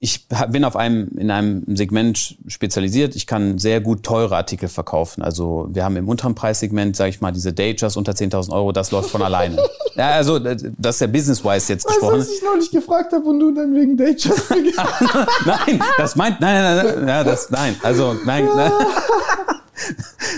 Ich 0.00 0.28
bin 0.50 0.64
auf 0.64 0.76
einem, 0.76 1.08
in 1.18 1.28
einem 1.30 1.64
Segment 1.76 2.36
spezialisiert. 2.46 3.16
Ich 3.16 3.26
kann 3.26 3.58
sehr 3.58 3.80
gut 3.80 4.04
teure 4.04 4.36
Artikel 4.36 4.68
verkaufen. 4.68 5.22
Also 5.22 5.66
wir 5.72 5.84
haben 5.84 5.96
im 5.96 6.08
unteren 6.08 6.36
Preissegment, 6.36 6.94
sage 6.94 7.10
ich 7.10 7.20
mal, 7.20 7.32
diese 7.32 7.52
Datejust 7.52 7.96
unter 7.96 8.12
10.000 8.12 8.52
Euro, 8.52 8.70
das 8.70 8.92
läuft 8.92 9.10
von 9.10 9.22
alleine. 9.22 9.56
Ja, 9.96 10.10
also 10.10 10.38
das 10.38 10.62
ist 10.62 11.00
ja 11.00 11.06
business-wise 11.08 11.72
jetzt 11.72 11.84
Weißt 11.84 11.96
du, 11.96 12.00
gesprochen. 12.00 12.18
was 12.20 12.28
ich 12.30 12.42
neulich 12.42 12.70
gefragt 12.70 13.12
habe 13.12 13.24
und 13.24 13.40
du 13.40 13.52
dann 13.52 13.74
wegen 13.74 13.96
Datejust 13.96 14.50
nein, 15.46 15.82
das 15.96 16.14
meint, 16.14 16.40
nein, 16.40 16.62
nein, 16.62 16.76
nein, 16.86 16.94
nein, 17.00 17.08
ja, 17.08 17.24
das, 17.24 17.50
nein, 17.50 17.74
also, 17.82 18.14
nein, 18.24 18.48
nein. 18.54 18.72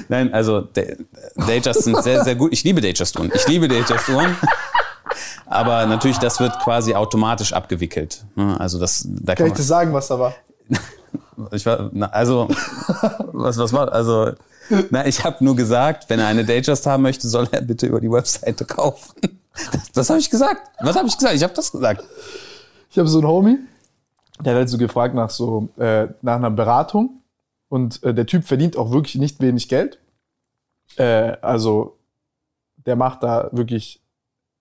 Nein, 0.09 0.33
also 0.35 0.63
Da- 0.63 0.83
Datejust 1.37 1.85
sind 1.85 2.03
sehr, 2.03 2.25
sehr 2.25 2.35
gut. 2.35 2.53
Ich 2.53 2.65
liebe 2.65 2.81
Datejust-Uhren. 2.81 3.31
Ich 3.35 3.47
liebe 3.49 3.69
Datejust-Uhren. 3.69 4.37
Aber 5.47 5.87
natürlich, 5.87 6.19
das 6.19 6.41
wird 6.41 6.59
quasi 6.61 6.95
automatisch 6.95 7.53
abgewickelt. 7.53 8.25
Ne? 8.37 8.59
Also 8.59 8.79
das, 8.79 9.07
da 9.09 9.35
Kann 9.35 9.37
kann 9.37 9.47
ich 9.49 9.53
das 9.55 9.67
sagen, 9.67 9.93
was 9.93 10.09
da 10.09 10.19
war? 10.19 10.35
ich 11.53 11.67
war, 11.67 11.91
na, 11.93 12.07
also, 12.07 12.49
was, 13.33 13.59
was 13.59 13.73
war, 13.73 13.93
also, 13.93 14.33
na, 14.91 15.07
ich 15.07 15.25
habe 15.25 15.45
nur 15.45 15.57
gesagt, 15.57 16.09
wenn 16.09 16.21
er 16.21 16.27
eine 16.27 16.45
Datejust 16.45 16.87
haben 16.87 17.03
möchte, 17.03 17.29
soll 17.29 17.49
er 17.51 17.63
bitte 17.63 17.87
über 17.87 18.01
die 18.01 18.11
Webseite 18.11 18.65
kaufen. 18.65 19.15
Das, 19.73 19.93
das 19.93 20.11
habe 20.11 20.21
ich 20.21 20.31
gesagt. 20.31 20.71
Was 20.81 20.97
habe 20.97 21.09
ich 21.09 21.19
gesagt? 21.19 21.35
Ich 21.35 21.43
habe 21.43 21.53
das 21.53 21.73
gesagt. 21.73 22.05
Ich 22.89 22.99
habe 22.99 23.09
so 23.09 23.19
einen 23.19 23.27
Homie, 23.27 23.59
der 24.39 24.53
hat 24.53 24.59
halt 24.59 24.69
so 24.69 24.79
gefragt 24.79 25.15
nach 25.15 25.29
so 25.29 25.69
äh, 25.77 26.07
nach 26.23 26.37
einer 26.37 26.53
Beratung 26.53 27.21
und 27.69 28.03
äh, 28.05 28.15
der 28.15 28.27
Typ 28.27 28.45
verdient 28.45 28.77
auch 28.77 28.93
wirklich 28.93 29.17
nicht 29.17 29.41
wenig 29.41 29.69
Geld. 29.69 29.99
Äh, 30.97 31.37
also 31.43 31.99
der 32.87 32.97
macht 32.97 33.23
da 33.23 33.49
wirklich 33.53 34.00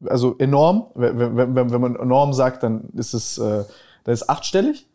also 0.05 0.35
enorm. 0.37 0.87
Wenn, 0.95 1.37
wenn, 1.37 1.55
wenn, 1.55 1.81
man 1.81 1.95
enorm 1.95 2.33
sagt, 2.33 2.63
dann 2.63 2.89
ist 2.95 3.13
es 3.13 3.37
äh, 3.37 3.63
das 4.03 4.21
ist 4.21 4.29
achtstellig. 4.29 4.87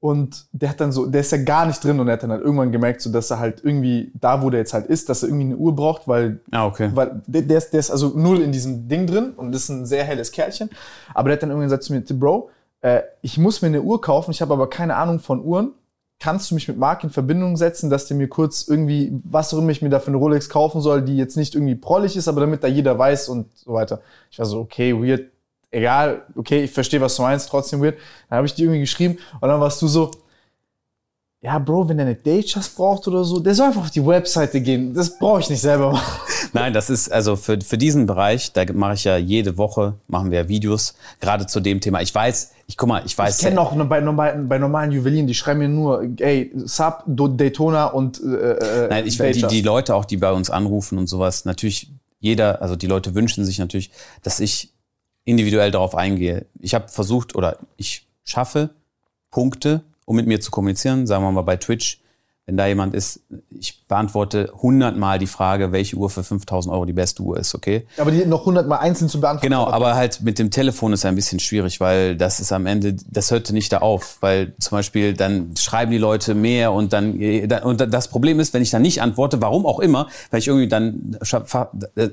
Und 0.00 0.44
der 0.52 0.68
hat 0.68 0.80
dann 0.80 0.92
so, 0.92 1.06
der 1.06 1.22
ist 1.22 1.32
ja 1.32 1.42
gar 1.42 1.64
nicht 1.64 1.82
drin 1.82 1.98
und 1.98 2.08
er 2.08 2.14
hat 2.14 2.22
dann 2.22 2.30
halt 2.30 2.42
irgendwann 2.42 2.72
gemerkt, 2.72 3.00
so 3.00 3.10
dass 3.10 3.30
er 3.30 3.38
halt 3.38 3.64
irgendwie 3.64 4.12
da, 4.12 4.42
wo 4.42 4.50
der 4.50 4.60
jetzt 4.60 4.74
halt 4.74 4.84
ist, 4.86 5.08
dass 5.08 5.22
er 5.22 5.30
irgendwie 5.30 5.46
eine 5.46 5.56
Uhr 5.56 5.74
braucht, 5.74 6.06
weil 6.06 6.40
Ah, 6.50 6.66
okay. 6.66 6.90
weil 6.92 7.22
der, 7.26 7.40
der, 7.40 7.56
ist, 7.56 7.70
der 7.70 7.80
ist 7.80 7.90
also 7.90 8.12
null 8.14 8.42
in 8.42 8.52
diesem 8.52 8.86
Ding 8.86 9.06
drin 9.06 9.32
und 9.34 9.54
ist 9.54 9.70
ein 9.70 9.86
sehr 9.86 10.04
helles 10.04 10.30
Kerlchen. 10.30 10.68
Aber 11.14 11.30
der 11.30 11.36
hat 11.36 11.42
dann 11.42 11.48
irgendwann 11.48 11.70
gesagt 11.70 11.84
zu 11.84 11.94
mir, 11.94 12.02
Bro, 12.02 12.50
äh, 12.82 13.00
ich 13.22 13.38
muss 13.38 13.62
mir 13.62 13.68
eine 13.68 13.80
Uhr 13.80 13.98
kaufen, 13.98 14.30
ich 14.30 14.42
habe 14.42 14.52
aber 14.52 14.68
keine 14.68 14.94
Ahnung 14.96 15.20
von 15.20 15.42
Uhren. 15.42 15.72
Kannst 16.20 16.50
du 16.50 16.54
mich 16.54 16.68
mit 16.68 16.78
Marc 16.78 17.04
in 17.04 17.10
Verbindung 17.10 17.56
setzen, 17.56 17.90
dass 17.90 18.06
der 18.06 18.16
mir 18.16 18.28
kurz 18.28 18.66
irgendwie, 18.66 19.12
was 19.24 19.52
auch 19.52 19.58
immer 19.58 19.70
ich 19.70 19.82
mir 19.82 19.90
da 19.90 20.00
für 20.00 20.08
eine 20.08 20.16
Rolex 20.16 20.48
kaufen 20.48 20.80
soll, 20.80 21.02
die 21.02 21.16
jetzt 21.16 21.36
nicht 21.36 21.54
irgendwie 21.54 21.74
prollig 21.74 22.16
ist, 22.16 22.28
aber 22.28 22.40
damit 22.40 22.64
da 22.64 22.68
jeder 22.68 22.98
weiß 22.98 23.28
und 23.28 23.54
so 23.56 23.74
weiter. 23.74 24.00
Ich 24.30 24.38
war 24.38 24.46
so, 24.46 24.60
okay, 24.60 24.94
weird, 24.94 25.30
egal, 25.70 26.22
okay, 26.36 26.64
ich 26.64 26.70
verstehe, 26.70 27.00
was 27.00 27.16
du 27.16 27.22
meinst, 27.22 27.48
trotzdem 27.48 27.82
weird. 27.82 27.98
Dann 28.30 28.38
habe 28.38 28.46
ich 28.46 28.54
dir 28.54 28.62
irgendwie 28.64 28.80
geschrieben 28.80 29.18
und 29.40 29.48
dann 29.48 29.60
warst 29.60 29.82
du 29.82 29.86
so, 29.86 30.10
ja, 31.44 31.58
Bro, 31.58 31.88
wenn 31.90 31.98
der 31.98 32.06
eine 32.06 32.14
Datejust 32.14 32.74
braucht 32.74 33.06
oder 33.06 33.22
so, 33.22 33.38
der 33.38 33.54
soll 33.54 33.66
einfach 33.66 33.82
auf 33.82 33.90
die 33.90 34.04
Webseite 34.04 34.62
gehen. 34.62 34.94
Das 34.94 35.18
brauche 35.18 35.40
ich 35.40 35.50
nicht 35.50 35.60
selber 35.60 35.92
machen. 35.92 36.20
Nein, 36.54 36.72
das 36.72 36.88
ist 36.88 37.12
also 37.12 37.36
für, 37.36 37.60
für 37.60 37.76
diesen 37.76 38.06
Bereich, 38.06 38.52
da 38.54 38.64
mache 38.72 38.94
ich 38.94 39.04
ja 39.04 39.18
jede 39.18 39.58
Woche, 39.58 39.94
machen 40.08 40.30
wir 40.30 40.48
Videos, 40.48 40.94
gerade 41.20 41.46
zu 41.46 41.60
dem 41.60 41.80
Thema. 41.82 42.00
Ich 42.00 42.14
weiß, 42.14 42.52
ich 42.66 42.76
guck 42.78 42.88
mal, 42.88 43.02
ich 43.04 43.18
weiß. 43.18 43.38
Ich 43.40 43.44
kenne 43.44 43.60
auch 43.60 43.74
bei, 43.86 44.00
normalen- 44.00 44.48
bei 44.48 44.56
normalen 44.58 44.90
Juwelieren, 44.92 45.26
die 45.26 45.34
schreiben 45.34 45.58
mir 45.60 45.68
nur, 45.68 46.02
ey, 46.18 46.50
Sub, 46.64 47.02
Do- 47.06 47.28
Daytona 47.28 47.86
und 47.88 48.22
äh, 48.22 48.26
äh, 48.52 48.88
Nein, 48.88 49.06
ich, 49.06 49.18
die, 49.18 49.46
die 49.46 49.60
Leute 49.62 49.94
auch, 49.94 50.06
die 50.06 50.16
bei 50.16 50.32
uns 50.32 50.48
anrufen 50.48 50.96
und 50.96 51.08
sowas, 51.08 51.44
natürlich 51.44 51.90
jeder, 52.20 52.62
also 52.62 52.74
die 52.74 52.86
Leute 52.86 53.14
wünschen 53.14 53.44
sich 53.44 53.58
natürlich, 53.58 53.90
dass 54.22 54.40
ich 54.40 54.70
individuell 55.26 55.70
darauf 55.70 55.94
eingehe. 55.94 56.46
Ich 56.60 56.74
habe 56.74 56.88
versucht 56.88 57.34
oder 57.34 57.58
ich 57.76 58.06
schaffe 58.24 58.70
Punkte, 59.30 59.82
um 60.04 60.16
mit 60.16 60.26
mir 60.26 60.40
zu 60.40 60.50
kommunizieren, 60.50 61.06
sagen 61.06 61.24
wir 61.24 61.32
mal 61.32 61.42
bei 61.42 61.56
Twitch, 61.56 62.00
wenn 62.46 62.58
da 62.58 62.66
jemand 62.66 62.94
ist, 62.94 63.20
ich 63.50 63.86
beantworte 63.86 64.52
hundertmal 64.60 65.18
die 65.18 65.26
Frage, 65.26 65.72
welche 65.72 65.96
Uhr 65.96 66.10
für 66.10 66.22
5000 66.22 66.74
Euro 66.74 66.84
die 66.84 66.92
beste 66.92 67.22
Uhr 67.22 67.38
ist, 67.38 67.54
okay? 67.54 67.86
Aber 67.96 68.10
die 68.10 68.26
noch 68.26 68.44
hundertmal 68.44 68.80
einzeln 68.80 69.08
zu 69.08 69.18
beantworten. 69.18 69.46
Genau, 69.46 69.66
aber 69.66 69.94
halt 69.94 70.20
mit 70.20 70.38
dem 70.38 70.50
Telefon 70.50 70.92
ist 70.92 71.06
ein 71.06 71.14
bisschen 71.14 71.40
schwierig, 71.40 71.80
weil 71.80 72.16
das 72.16 72.40
ist 72.40 72.52
am 72.52 72.66
Ende, 72.66 72.96
das 73.10 73.30
hörte 73.30 73.54
nicht 73.54 73.72
da 73.72 73.78
auf, 73.78 74.18
weil 74.20 74.52
zum 74.58 74.76
Beispiel 74.76 75.14
dann 75.14 75.54
schreiben 75.56 75.90
die 75.90 75.98
Leute 75.98 76.34
mehr 76.34 76.72
und 76.72 76.92
dann, 76.92 77.14
und 77.62 77.80
das 77.80 78.08
Problem 78.08 78.38
ist, 78.40 78.52
wenn 78.52 78.62
ich 78.62 78.70
dann 78.70 78.82
nicht 78.82 79.00
antworte, 79.00 79.40
warum 79.40 79.64
auch 79.64 79.80
immer, 79.80 80.08
weil 80.30 80.40
ich 80.40 80.48
irgendwie 80.48 80.68
dann, 80.68 81.16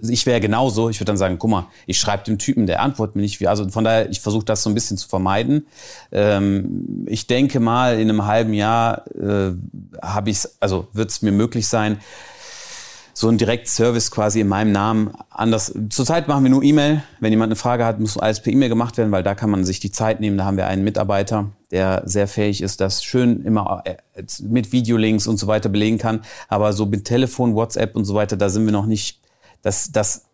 ich 0.08 0.26
wäre 0.26 0.40
genauso, 0.40 0.90
ich 0.90 1.02
würde 1.02 1.10
dann 1.10 1.18
sagen, 1.18 1.40
guck 1.40 1.50
mal, 1.50 1.68
ich 1.88 1.98
schreibe 1.98 2.24
dem 2.24 2.38
Typen, 2.38 2.68
der 2.68 2.82
antwortet 2.82 3.18
mir 3.18 3.24
nicht, 3.24 3.42
wie, 3.42 3.48
also 3.48 3.68
von 3.68 3.84
daher, 3.84 4.10
ich 4.10 4.22
versuche 4.22 4.46
das 4.46 4.64
so 4.64 4.70
ein 4.70 4.76
bisschen 4.76 4.96
zu 4.96 5.10
vermeiden. 5.10 5.68
Ähm, 6.14 7.06
ich 7.08 7.28
denke 7.28 7.60
mal, 7.60 8.00
in 8.00 8.10
einem 8.10 8.26
halben 8.26 8.54
Jahr 8.54 9.06
äh, 9.12 9.52
habe 10.22 10.30
ich 10.30 10.38
es, 10.38 10.58
also 10.62 10.88
wird 10.94 11.10
es 11.10 11.22
mir 11.24 11.32
möglich 11.32 11.68
sein, 11.68 12.00
so 13.14 13.28
ein 13.28 13.38
Direktservice 13.38 14.10
quasi 14.10 14.40
in 14.40 14.48
meinem 14.48 14.72
Namen. 14.72 15.12
Anders. 15.30 15.74
Zurzeit 15.90 16.28
machen 16.28 16.44
wir 16.44 16.50
nur 16.50 16.64
E-Mail. 16.64 17.04
Wenn 17.20 17.32
jemand 17.32 17.50
eine 17.50 17.56
Frage 17.56 17.86
hat, 17.86 18.00
muss 18.00 18.18
alles 18.18 18.42
per 18.42 18.54
E-Mail 18.54 18.70
gemacht 18.70 18.98
werden, 18.98 19.12
weil 19.12 19.24
da 19.24 19.36
kann 19.36 19.50
man 19.50 19.66
sich 19.66 19.80
die 19.80 19.92
Zeit 19.92 20.22
nehmen. 20.22 20.38
Da 20.38 20.46
haben 20.46 20.58
wir 20.58 20.68
einen 20.68 20.84
Mitarbeiter, 20.84 21.50
der 21.72 22.04
sehr 22.06 22.28
fähig 22.28 22.62
ist, 22.62 22.80
das 22.80 23.04
schön 23.04 23.44
immer 23.44 23.84
äh, 23.86 23.98
mit 24.44 24.72
Videolinks 24.72 25.28
und 25.28 25.38
so 25.38 25.48
weiter 25.48 25.70
belegen 25.70 25.98
kann. 25.98 26.22
Aber 26.48 26.72
so 26.72 26.86
mit 26.86 27.04
Telefon, 27.04 27.54
WhatsApp 27.56 27.96
und 27.96 28.06
so 28.06 28.14
weiter, 28.14 28.38
da 28.38 28.50
sind 28.50 28.66
wir 28.66 28.72
noch 28.72 28.86
nicht. 28.86 29.20
Das, 29.62 29.92
das 29.92 30.26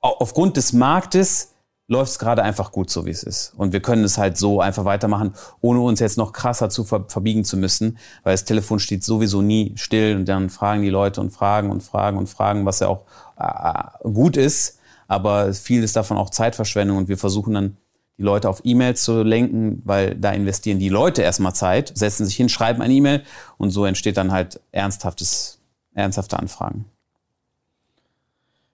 aufgrund 0.00 0.56
des 0.56 0.72
Marktes 0.72 1.52
läuft 1.88 2.12
es 2.12 2.18
gerade 2.18 2.42
einfach 2.42 2.72
gut 2.72 2.90
so, 2.90 3.06
wie 3.06 3.10
es 3.10 3.22
ist. 3.22 3.52
Und 3.56 3.72
wir 3.72 3.80
können 3.80 4.04
es 4.04 4.18
halt 4.18 4.36
so 4.36 4.60
einfach 4.60 4.84
weitermachen, 4.84 5.34
ohne 5.60 5.80
uns 5.80 6.00
jetzt 6.00 6.18
noch 6.18 6.32
krasser 6.32 6.68
zu 6.68 6.84
ver 6.84 7.04
verbiegen 7.08 7.44
zu 7.44 7.56
müssen, 7.56 7.98
weil 8.24 8.34
das 8.34 8.44
Telefon 8.44 8.78
steht 8.78 9.04
sowieso 9.04 9.42
nie 9.42 9.72
still 9.76 10.16
und 10.16 10.26
dann 10.26 10.50
fragen 10.50 10.82
die 10.82 10.90
Leute 10.90 11.20
und 11.20 11.30
fragen 11.30 11.70
und 11.70 11.82
fragen 11.82 12.18
und 12.18 12.28
fragen, 12.28 12.66
was 12.66 12.80
ja 12.80 12.88
auch 12.88 13.04
äh, 13.38 14.08
gut 14.08 14.36
ist. 14.36 14.78
Aber 15.08 15.52
viel 15.52 15.84
ist 15.84 15.94
davon 15.94 16.16
auch 16.16 16.30
Zeitverschwendung 16.30 16.96
und 16.96 17.08
wir 17.08 17.18
versuchen 17.18 17.54
dann 17.54 17.76
die 18.18 18.22
Leute 18.22 18.48
auf 18.48 18.62
E-Mails 18.64 19.02
zu 19.02 19.22
lenken, 19.22 19.82
weil 19.84 20.16
da 20.16 20.32
investieren 20.32 20.78
die 20.78 20.88
Leute 20.88 21.22
erstmal 21.22 21.54
Zeit, 21.54 21.92
setzen 21.94 22.24
sich 22.24 22.34
hin, 22.34 22.48
schreiben 22.48 22.82
eine 22.82 22.94
E-Mail 22.94 23.22
und 23.58 23.70
so 23.70 23.84
entsteht 23.84 24.16
dann 24.16 24.32
halt 24.32 24.60
ernsthaftes, 24.72 25.60
ernsthafte 25.94 26.38
Anfragen. 26.38 26.86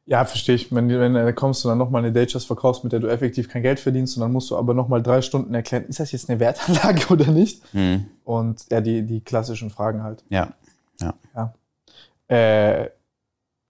Ja, 0.04 0.24
verstehe 0.24 0.56
ich. 0.56 0.74
Wenn, 0.74 0.88
wenn 0.88 1.14
da 1.14 1.32
kommst 1.32 1.64
du 1.64 1.68
dann 1.68 1.78
nochmal 1.78 2.02
eine 2.02 2.12
Datejust 2.12 2.46
verkaufst, 2.46 2.82
mit 2.82 2.92
der 2.92 3.00
du 3.00 3.06
effektiv 3.06 3.48
kein 3.48 3.62
Geld 3.62 3.78
verdienst 3.78 4.16
und 4.16 4.22
dann 4.22 4.32
musst 4.32 4.50
du 4.50 4.56
aber 4.56 4.74
nochmal 4.74 5.02
drei 5.02 5.22
Stunden 5.22 5.54
erklären, 5.54 5.84
ist 5.84 6.00
das 6.00 6.10
jetzt 6.12 6.28
eine 6.28 6.40
Wertanlage 6.40 7.06
oder 7.10 7.30
nicht? 7.30 7.62
Mhm. 7.72 8.06
Und 8.24 8.64
ja, 8.70 8.80
die, 8.80 9.02
die 9.02 9.20
klassischen 9.20 9.70
Fragen 9.70 10.02
halt. 10.02 10.24
Ja. 10.28 10.52
Ja. 11.00 11.14
Ja, 11.34 11.54
äh, 12.28 12.90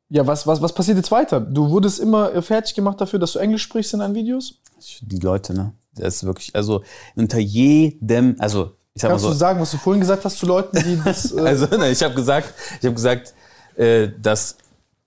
ja 0.08 0.26
was, 0.26 0.46
was, 0.46 0.62
was 0.62 0.72
passiert 0.72 0.96
jetzt 0.96 1.10
weiter? 1.10 1.40
Du 1.40 1.68
wurdest 1.68 2.00
immer 2.00 2.42
fertig 2.42 2.74
gemacht 2.74 3.00
dafür, 3.00 3.18
dass 3.18 3.32
du 3.32 3.38
Englisch 3.38 3.62
sprichst 3.62 3.92
in 3.92 4.00
deinen 4.00 4.14
Videos? 4.14 4.60
Die 5.02 5.18
Leute, 5.18 5.54
ne? 5.54 5.72
Das 5.94 6.16
ist 6.16 6.24
wirklich, 6.24 6.54
also 6.56 6.82
unter 7.14 7.38
jedem, 7.38 8.36
also 8.38 8.72
ich 8.94 9.02
sag 9.02 9.10
Kannst 9.10 9.24
mal 9.24 9.28
so, 9.28 9.34
du 9.34 9.38
sagen, 9.38 9.60
was 9.60 9.70
du 9.70 9.78
vorhin 9.78 10.00
gesagt 10.00 10.24
hast 10.24 10.38
zu 10.38 10.46
Leuten, 10.46 10.78
die 10.82 11.00
das. 11.02 11.32
Äh 11.36 11.40
also, 11.40 11.66
ne, 11.76 11.90
ich 11.90 12.02
habe 12.02 12.14
gesagt, 12.14 12.54
ich 12.80 12.84
habe 12.84 12.94
gesagt, 12.94 13.34
äh, 13.76 14.08
dass 14.20 14.56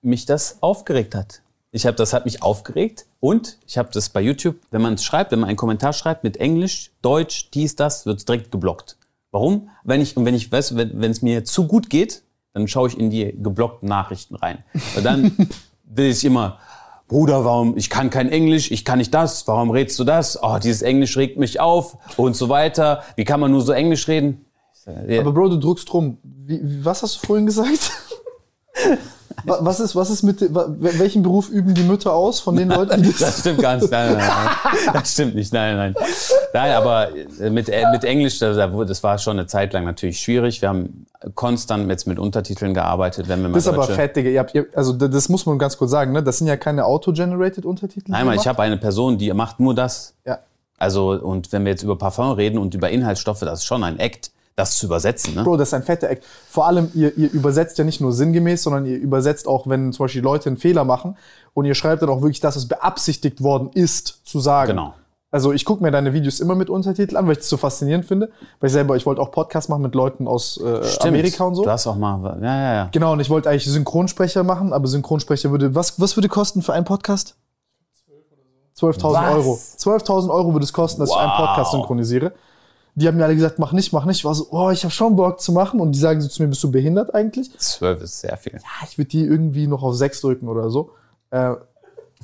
mich 0.05 0.25
das 0.25 0.61
aufgeregt 0.61 1.15
hat. 1.15 1.41
Ich 1.71 1.85
habe, 1.85 1.97
das 1.97 2.13
hat 2.13 2.23
mich 2.25 2.41
aufgeregt 2.41 3.05
und 3.19 3.57
ich 3.67 3.77
habe 3.77 3.89
das 3.91 4.09
bei 4.09 4.21
YouTube, 4.21 4.55
wenn 4.71 4.81
man 4.81 4.93
es 4.93 5.03
schreibt, 5.03 5.31
wenn 5.31 5.39
man 5.39 5.49
einen 5.49 5.57
Kommentar 5.57 5.91
schreibt 5.91 6.23
mit 6.23 6.37
Englisch, 6.37 6.91
Deutsch, 7.01 7.49
dies, 7.53 7.75
das, 7.75 8.05
wird 8.05 8.19
es 8.19 8.25
direkt 8.25 8.51
geblockt. 8.51 8.97
Warum? 9.31 9.69
Wenn 9.83 9.99
ich, 9.99 10.15
und 10.15 10.23
wenn 10.23 10.35
ich 10.35 10.49
weiß, 10.49 10.77
wenn 10.77 11.11
es 11.11 11.21
mir 11.21 11.43
zu 11.43 11.67
gut 11.67 11.89
geht, 11.89 12.21
dann 12.53 12.69
schaue 12.69 12.87
ich 12.87 12.97
in 12.97 13.09
die 13.09 13.35
geblockten 13.37 13.89
Nachrichten 13.89 14.35
rein. 14.35 14.63
Weil 14.93 15.03
dann 15.03 15.35
will 15.83 16.09
ich 16.09 16.23
immer, 16.23 16.59
Bruder, 17.09 17.43
warum, 17.43 17.75
ich 17.75 17.89
kann 17.89 18.09
kein 18.09 18.29
Englisch, 18.29 18.71
ich 18.71 18.85
kann 18.85 18.99
nicht 18.99 19.13
das, 19.13 19.45
warum 19.47 19.69
redest 19.69 19.99
du 19.99 20.05
das? 20.05 20.41
Oh, 20.41 20.57
dieses 20.57 20.81
Englisch 20.81 21.17
regt 21.17 21.37
mich 21.37 21.59
auf 21.59 21.97
und 22.15 22.37
so 22.37 22.47
weiter. 22.47 23.03
Wie 23.17 23.25
kann 23.25 23.41
man 23.41 23.51
nur 23.51 23.61
so 23.61 23.73
Englisch 23.73 24.07
reden? 24.07 24.45
Aber 24.85 25.31
Bro, 25.33 25.49
du 25.49 25.57
drückst 25.57 25.91
rum. 25.93 26.17
Wie, 26.23 26.85
was 26.85 27.03
hast 27.03 27.21
du 27.21 27.27
vorhin 27.27 27.45
gesagt? 27.45 27.91
Was 29.45 29.79
ist, 29.79 29.95
was 29.95 30.09
ist 30.09 30.23
mit, 30.23 30.41
welchen 30.49 31.23
Beruf 31.23 31.49
üben 31.49 31.73
die 31.73 31.83
Mütter 31.83 32.13
aus 32.13 32.39
von 32.39 32.55
den 32.55 32.69
Leuten? 32.69 33.03
Die 33.03 33.09
das, 33.09 33.19
das 33.19 33.39
stimmt 33.39 33.61
gar 33.61 33.75
nicht. 33.75 33.91
Nein, 33.91 34.13
nein, 34.13 34.27
nein. 34.27 34.93
Das 34.93 35.13
stimmt 35.13 35.35
nicht. 35.35 35.53
Nein, 35.53 35.77
nein. 35.77 35.95
Nein, 36.53 36.71
aber 36.71 37.09
mit, 37.51 37.69
äh, 37.69 37.83
mit 37.91 38.03
Englisch, 38.03 38.39
das 38.39 39.03
war 39.03 39.17
schon 39.17 39.37
eine 39.37 39.47
Zeit 39.47 39.73
lang 39.73 39.83
natürlich 39.83 40.19
schwierig. 40.19 40.61
Wir 40.61 40.69
haben 40.69 41.05
konstant 41.35 41.89
jetzt 41.89 42.07
mit 42.07 42.19
Untertiteln 42.19 42.73
gearbeitet, 42.73 43.27
wenn 43.27 43.41
wir 43.41 43.49
mal 43.49 43.55
Das 43.55 43.65
ist 43.67 43.73
aber 43.73 43.83
fett, 43.83 44.15
Digga. 44.15 44.29
Ihr 44.29 44.39
habt, 44.39 44.55
ihr, 44.55 44.67
also 44.73 44.93
das 44.93 45.29
muss 45.29 45.45
man 45.45 45.59
ganz 45.59 45.77
kurz 45.77 45.91
sagen, 45.91 46.11
ne? 46.11 46.23
Das 46.23 46.39
sind 46.39 46.47
ja 46.47 46.57
keine 46.57 46.85
auto-generated 46.85 47.65
Untertitel. 47.65 48.11
Nein, 48.11 48.29
ich 48.33 48.47
habe 48.47 48.61
eine 48.61 48.77
Person, 48.77 49.17
die 49.17 49.31
macht 49.33 49.59
nur 49.59 49.75
das. 49.75 50.13
Ja. 50.25 50.39
Also, 50.77 51.11
und 51.11 51.51
wenn 51.51 51.63
wir 51.63 51.71
jetzt 51.71 51.83
über 51.83 51.97
Parfum 51.97 52.31
reden 52.31 52.57
und 52.57 52.73
über 52.73 52.89
Inhaltsstoffe, 52.89 53.39
das 53.39 53.59
ist 53.59 53.65
schon 53.65 53.83
ein 53.83 53.97
Act 53.97 54.31
das 54.55 54.77
zu 54.77 54.85
übersetzen. 54.85 55.35
Ne? 55.35 55.43
Bro, 55.43 55.57
das 55.57 55.69
ist 55.69 55.73
ein 55.73 55.83
fetter 55.83 56.09
Act. 56.09 56.23
Vor 56.49 56.65
allem, 56.67 56.89
ihr, 56.93 57.15
ihr 57.17 57.31
übersetzt 57.31 57.77
ja 57.77 57.83
nicht 57.83 57.99
nur 57.99 58.13
sinngemäß, 58.13 58.63
sondern 58.63 58.85
ihr 58.85 58.97
übersetzt 58.97 59.47
auch, 59.47 59.67
wenn 59.67 59.91
zum 59.91 60.05
Beispiel 60.05 60.21
Leute 60.21 60.49
einen 60.49 60.57
Fehler 60.57 60.85
machen 60.85 61.17
und 61.53 61.65
ihr 61.65 61.75
schreibt 61.75 62.01
dann 62.01 62.09
auch 62.09 62.21
wirklich 62.21 62.39
das, 62.39 62.55
was 62.55 62.67
beabsichtigt 62.67 63.43
worden 63.43 63.69
ist, 63.73 64.21
zu 64.25 64.39
sagen. 64.39 64.69
Genau. 64.69 64.93
Also 65.29 65.51
ich 65.51 65.65
gucke 65.65 65.83
mir 65.83 65.91
deine 65.91 66.13
Videos 66.13 66.39
immer 66.39 66.55
mit 66.55 66.69
Untertiteln 66.69 67.17
an, 67.17 67.25
weil 67.25 67.33
ich 67.33 67.39
das 67.39 67.49
so 67.49 67.57
faszinierend 67.57 68.05
finde. 68.05 68.31
Weil 68.61 68.67
ich 68.67 68.73
selber, 68.73 68.95
ich 68.95 69.05
wollte 69.05 69.21
auch 69.21 69.31
Podcasts 69.31 69.67
machen 69.67 69.81
mit 69.81 69.93
Leuten 69.93 70.29
aus 70.29 70.57
äh, 70.63 70.81
Amerika 71.05 71.43
und 71.43 71.55
so. 71.55 71.63
Du 71.63 71.69
hast 71.69 71.85
auch 71.87 71.97
mal, 71.97 72.37
ja, 72.41 72.55
ja, 72.55 72.73
ja. 72.73 72.89
Genau, 72.93 73.11
und 73.11 73.19
ich 73.19 73.29
wollte 73.29 73.49
eigentlich 73.49 73.65
Synchronsprecher 73.65 74.43
machen, 74.43 74.71
aber 74.71 74.87
Synchronsprecher 74.87 75.51
würde, 75.51 75.75
was, 75.75 75.99
was 75.99 76.15
würde 76.15 76.29
kosten 76.29 76.61
für 76.61 76.71
einen 76.71 76.85
Podcast? 76.85 77.35
12.000 78.79 79.33
Euro. 79.33 79.59
12.000 79.77 80.29
Euro 80.29 80.53
würde 80.53 80.63
es 80.63 80.71
kosten, 80.71 81.01
dass 81.01 81.09
wow. 81.09 81.17
ich 81.17 81.23
einen 81.23 81.45
Podcast 81.45 81.71
synchronisiere 81.71 82.31
die 82.95 83.07
haben 83.07 83.17
mir 83.17 83.25
alle 83.25 83.35
gesagt, 83.35 83.59
mach 83.59 83.73
nicht, 83.73 83.91
mach 83.91 84.05
nicht. 84.05 84.19
Ich 84.19 84.25
war 84.25 84.33
so, 84.33 84.47
oh, 84.51 84.69
ich 84.69 84.83
habe 84.83 84.91
schon 84.91 85.17
Bock 85.17 85.41
zu 85.41 85.51
machen. 85.51 85.81
Und 85.81 85.91
die 85.91 85.99
sagen 85.99 86.21
so 86.21 86.29
zu 86.29 86.41
mir, 86.41 86.47
bist 86.47 86.63
du 86.63 86.71
behindert 86.71 87.13
eigentlich? 87.13 87.51
Zwölf 87.59 88.01
ist 88.01 88.21
sehr 88.21 88.37
viel. 88.37 88.53
Ja, 88.53 88.87
ich 88.89 88.97
würde 88.97 89.09
die 89.09 89.25
irgendwie 89.25 89.67
noch 89.67 89.83
auf 89.83 89.95
sechs 89.95 90.21
drücken 90.21 90.47
oder 90.47 90.69
so. 90.69 90.91
Äh, 91.29 91.55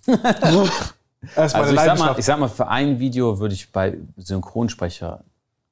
also 0.41 0.63
ich 1.33 1.51
sag, 1.51 1.99
mal, 1.99 2.15
ich 2.17 2.25
sag 2.25 2.39
mal, 2.39 2.47
für 2.47 2.69
ein 2.69 2.99
Video 2.99 3.39
würde 3.39 3.53
ich 3.53 3.71
bei 3.71 3.97
Synchronsprecher 4.15 5.25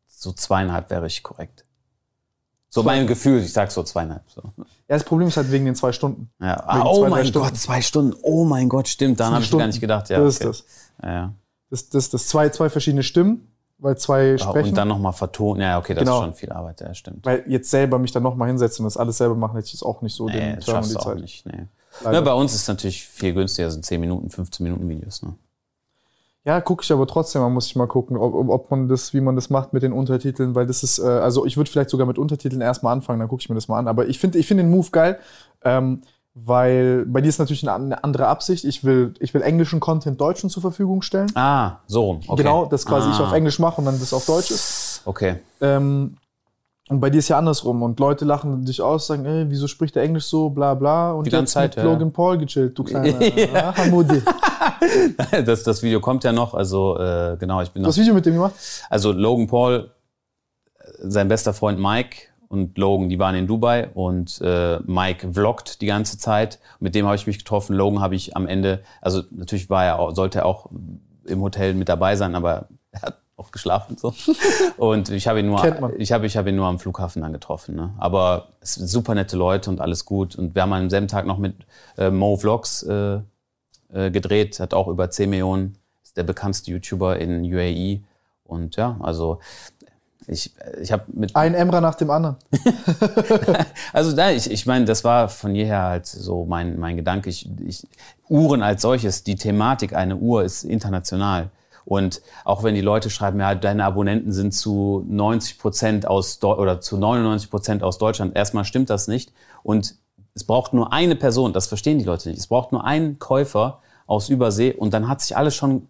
so 0.06 0.34
zweieinhalb 0.34 0.90
wäre 0.90 1.08
ich 1.08 1.24
korrekt. 1.24 1.64
So 2.72 2.84
mein 2.84 3.08
Gefühl, 3.08 3.40
ich 3.40 3.54
sag 3.54 3.72
so 3.72 3.82
zweieinhalb. 3.82 4.24
So. 4.28 4.44
Ja, 4.58 4.66
das 4.90 5.04
Problem 5.04 5.30
ist 5.30 5.38
halt 5.38 5.50
wegen 5.50 5.66
den 5.66 5.76
zwei 5.76 5.94
Stunden. 5.94 6.30
Ja. 6.40 6.62
Ah, 6.68 6.84
oh 6.86 7.00
zwei, 7.00 7.10
mein 7.10 7.32
Gott, 7.32 7.58
zwei 7.58 7.82
Stunden. 7.82 8.16
Oh 8.22 8.44
mein 8.44 8.68
Gott, 8.68 8.90
stimmt. 8.90 9.20
Daran 9.20 9.36
habe 9.36 9.44
ich 9.44 9.52
gar 9.52 9.66
nicht 9.66 9.80
gedacht. 9.80 10.10
Ja, 10.10 10.20
das 10.20 10.42
okay. 10.42 10.50
ist 10.50 10.64
das. 10.64 10.66
Ja, 11.02 11.12
ja. 11.14 11.34
Das, 11.70 11.90
das, 11.90 12.10
das 12.10 12.28
zwei, 12.28 12.50
zwei 12.50 12.70
verschiedene 12.70 13.02
Stimmen 13.02 13.48
weil 13.80 13.98
zwei 13.98 14.38
sprechen. 14.38 14.70
Und 14.70 14.78
dann 14.78 14.88
nochmal 14.88 15.14
vertonen. 15.14 15.62
Ja, 15.62 15.80
okay, 15.80 15.94
das 15.94 16.04
genau. 16.04 16.20
ist 16.20 16.26
schon 16.26 16.34
viel 16.36 16.52
Arbeit, 16.52 16.82
ja, 16.82 16.94
stimmt. 16.94 17.26
Weil 17.26 17.44
jetzt 17.48 17.70
selber 17.70 17.98
mich 17.98 18.12
dann 18.12 18.24
nochmal 18.24 18.50
hinsetzen 18.50 18.84
und 18.84 18.88
das 18.88 18.98
alles 18.98 19.18
selber 19.18 19.36
machen, 19.36 19.56
hätte 19.56 19.68
ich 19.68 19.74
es 19.74 19.84
auch 19.84 20.02
nicht 20.02 20.14
so 20.14 20.28
nee, 20.28 20.34
den 20.34 20.56
das 20.58 20.66
schaffst 20.66 20.94
du 20.94 21.00
auch 21.00 21.06
Zeit. 21.06 21.20
nicht. 21.20 21.46
Nee. 21.46 21.66
Ja, 22.04 22.22
bei 22.22 22.34
uns 22.34 22.54
ist 22.54 22.62
es 22.62 22.68
natürlich 22.68 23.08
viel 23.08 23.34
günstiger, 23.34 23.72
sind 23.72 23.86
10 23.86 24.00
Minuten, 24.00 24.30
15 24.30 24.64
Minuten 24.64 24.88
Videos. 24.88 25.24
Ne? 25.24 25.34
Ja, 26.46 26.62
gucke 26.62 26.84
ich 26.84 26.92
aber 26.92 27.08
trotzdem, 27.08 27.42
man 27.42 27.54
muss 27.54 27.68
ich 27.68 27.76
mal 27.76 27.88
gucken, 27.88 28.18
ob, 28.18 28.50
ob 28.50 28.72
man 28.72 28.88
das, 28.88 29.14
wie 29.14 29.22
man 29.22 29.36
das 29.36 29.50
macht 29.50 29.74
mit 29.74 29.84
den 29.84 29.92
Untertiteln, 29.94 30.56
weil 30.56 30.66
das 30.66 30.84
ist, 30.84 31.00
äh, 31.00 31.04
also 31.04 31.46
ich 31.46 31.58
würde 31.58 31.70
vielleicht 31.70 31.90
sogar 31.90 32.08
mit 32.08 32.18
Untertiteln 32.18 32.62
erstmal 32.62 32.94
anfangen, 32.94 33.20
dann 33.20 33.28
gucke 33.28 33.42
ich 33.42 33.50
mir 33.50 33.56
das 33.56 33.68
mal 33.68 33.78
an. 33.78 33.88
Aber 33.88 34.08
ich 34.08 34.20
finde 34.20 34.38
ich 34.38 34.48
finde 34.48 34.64
den 34.64 34.72
Move 34.72 34.90
geil. 34.92 35.20
Ähm, 35.64 36.02
weil 36.34 37.06
bei 37.06 37.22
dir 37.22 37.30
ist 37.30 37.40
natürlich 37.40 37.68
eine 37.68 38.04
andere 38.04 38.28
Absicht. 38.28 38.64
Ich 38.64 38.84
will, 38.84 39.14
ich 39.20 39.34
will 39.34 39.42
englischen 39.42 39.80
Content 39.80 40.20
Deutschen 40.22 40.50
zur 40.50 40.62
Verfügung 40.62 41.02
stellen. 41.02 41.32
Ah, 41.36 41.78
so. 41.88 42.20
Okay. 42.28 42.44
Genau, 42.44 42.66
das 42.66 42.86
quasi 42.86 43.10
ah. 43.10 43.12
ich 43.14 43.20
auf 43.20 43.34
Englisch 43.34 43.60
mache 43.60 43.82
und 43.82 43.86
dann 43.86 44.00
das 44.00 44.14
auf 44.14 44.26
Deutsch 44.26 44.52
ist. 44.52 45.02
Okay. 45.06 45.40
Ähm, 45.62 46.18
und 46.90 47.00
bei 47.00 47.12
dir 47.12 47.20
ist 47.20 47.30
ja 47.30 47.38
andersrum. 47.38 47.84
Und 47.84 48.00
Leute 48.00 48.26
lachen 48.26 48.66
dich 48.66 48.82
aus, 48.82 49.06
sagen, 49.06 49.24
ey, 49.26 49.46
wieso 49.48 49.68
spricht 49.68 49.96
der 49.96 50.04
Englisch 50.04 50.26
so, 50.26 50.50
bla 50.50 50.74
bla. 50.74 51.12
Und 51.12 51.26
Die 51.26 51.30
ganze 51.30 51.54
Zeit, 51.54 51.76
mit 51.76 51.86
ja. 51.86 51.92
Logan 51.92 52.12
Paul 52.12 52.40
gechillt, 52.40 52.78
du 52.78 52.84
kleiner 52.84 53.22
ja. 53.38 53.76
Hamudi. 53.78 54.22
das, 55.46 55.64
das 55.64 55.84
Video 55.84 56.00
kommt 56.00 56.24
ja 56.24 56.32
noch, 56.32 56.56
also 56.56 56.98
äh, 56.98 57.38
genau, 57.40 57.62
ich 57.62 57.70
bin 57.70 57.84
Das 57.84 57.98
Video 57.98 58.14
mit 58.14 58.26
dem 58.26 58.34
gemacht? 58.34 58.54
Also 58.90 59.12
Logan 59.12 59.46
Paul, 59.46 59.92
sein 61.04 61.28
bester 61.28 61.54
Freund 61.54 61.80
Mike, 61.80 62.29
und 62.50 62.78
Logan, 62.78 63.10
die 63.10 63.20
waren 63.20 63.36
in 63.36 63.48
Dubai 63.48 63.90
und 63.94 64.42
äh, 64.42 64.80
Mike 64.86 65.34
vloggt 65.34 65.82
die 65.82 65.86
ganze 65.86 66.18
Zeit. 66.18 66.60
Mit 66.80 66.96
dem 66.96 67.06
habe 67.06 67.16
ich 67.16 67.28
mich 67.28 67.38
getroffen. 67.38 67.76
Logan 67.76 68.02
habe 68.02 68.16
ich 68.16 68.36
am 68.36 68.48
Ende, 68.48 68.82
also 69.02 69.22
natürlich 69.30 69.70
war 69.70 69.86
er 69.86 70.00
auch, 70.00 70.16
sollte 70.16 70.40
er 70.40 70.46
auch 70.48 70.68
im 71.26 71.42
Hotel 71.42 71.76
mit 71.76 71.90
dabei 71.90 72.16
sein, 72.16 72.36
aber 72.36 72.68
er 72.92 73.04
hat 73.04 73.20
auch 73.38 73.52
geschlafen 73.52 73.98
so. 73.98 74.14
Und 74.78 75.10
ich 75.10 75.28
habe 75.28 75.40
ihn 75.40 75.46
nur, 75.46 75.64
ich 75.98 76.12
habe, 76.12 76.26
ich 76.26 76.38
habe 76.38 76.50
ihn 76.50 76.56
nur 76.56 76.66
am 76.66 76.80
Flughafen 76.80 77.22
dann 77.22 77.34
getroffen. 77.34 77.76
Ne? 77.76 77.94
Aber 78.00 78.50
es 78.62 78.74
sind 78.74 78.88
super 78.88 79.14
nette 79.14 79.38
Leute 79.38 79.70
und 79.70 79.80
alles 79.80 80.04
gut. 80.04 80.36
Und 80.36 80.56
wir 80.56 80.64
haben 80.64 80.74
am 80.74 80.90
selben 80.90 81.08
Tag 81.08 81.26
noch 81.26 81.38
mit 81.38 81.56
äh, 81.98 82.10
Mo 82.10 82.36
Vlogs 82.36 82.84
äh, 82.84 83.20
äh, 83.94 84.12
gedreht, 84.12 84.60
hat 84.60 84.74
auch 84.74 84.88
über 84.88 85.10
10 85.10 85.30
Millionen, 85.30 85.78
ist 86.04 86.18
der 86.18 86.24
bekannteste 86.24 86.72
YouTuber 86.72 87.18
in 87.18 87.44
UAE. 87.44 88.02
Und 88.44 88.76
ja, 88.76 88.98
also 89.00 89.40
ich, 90.30 90.54
ich 90.82 90.92
habe 90.92 91.04
mit 91.08 91.36
ein 91.36 91.54
Emra 91.54 91.82
nach 91.82 91.96
dem 91.96 92.10
anderen. 92.10 92.38
also 93.94 94.16
da, 94.16 94.32
ich, 94.32 94.50
ich 94.50 94.66
meine, 94.66 94.86
das 94.86 95.04
war 95.04 95.28
von 95.28 95.56
jeher 95.56 95.82
halt 95.82 96.06
so 96.06 96.46
mein, 96.46 96.80
mein 96.80 96.96
Gedanke. 96.96 97.30
Ich, 97.30 97.50
ich, 97.66 97.88
Uhren 98.28 98.62
als 98.62 98.82
solches, 98.82 99.24
die 99.24 99.36
Thematik 99.36 99.94
eine 99.94 100.16
Uhr 100.18 100.44
ist 100.44 100.64
international. 100.64 101.50
Und 101.86 102.22
auch 102.46 102.64
wenn 102.64 102.76
die 102.76 102.82
Leute 102.82 103.10
schreiben, 103.10 103.40
ja, 103.40 103.56
deine 103.56 103.84
Abonnenten 103.84 104.32
sind 104.32 104.54
zu 104.54 105.04
90 105.08 105.58
Prozent 105.58 106.08
aus 106.08 106.42
oder 106.44 106.80
zu 106.82 106.98
99 106.98 107.50
Prozent 107.50 107.84
aus 107.84 107.98
Deutschland, 107.98 108.36
erstmal 108.36 108.66
stimmt 108.66 108.92
das 108.92 109.08
nicht. 109.08 109.34
Und 109.64 109.96
es 110.36 110.44
braucht 110.44 110.74
nur 110.74 110.94
eine 110.94 111.16
Person, 111.16 111.54
das 111.54 111.66
verstehen 111.68 111.98
die 111.98 112.06
Leute 112.06 112.30
nicht. 112.30 112.38
Es 112.38 112.48
braucht 112.48 112.72
nur 112.72 112.86
einen 112.86 113.18
Käufer 113.18 113.80
aus 114.06 114.30
Übersee 114.30 114.74
und 114.74 114.94
dann 114.94 115.08
hat 115.08 115.22
sich 115.22 115.36
alles 115.36 115.56
schon 115.56 115.88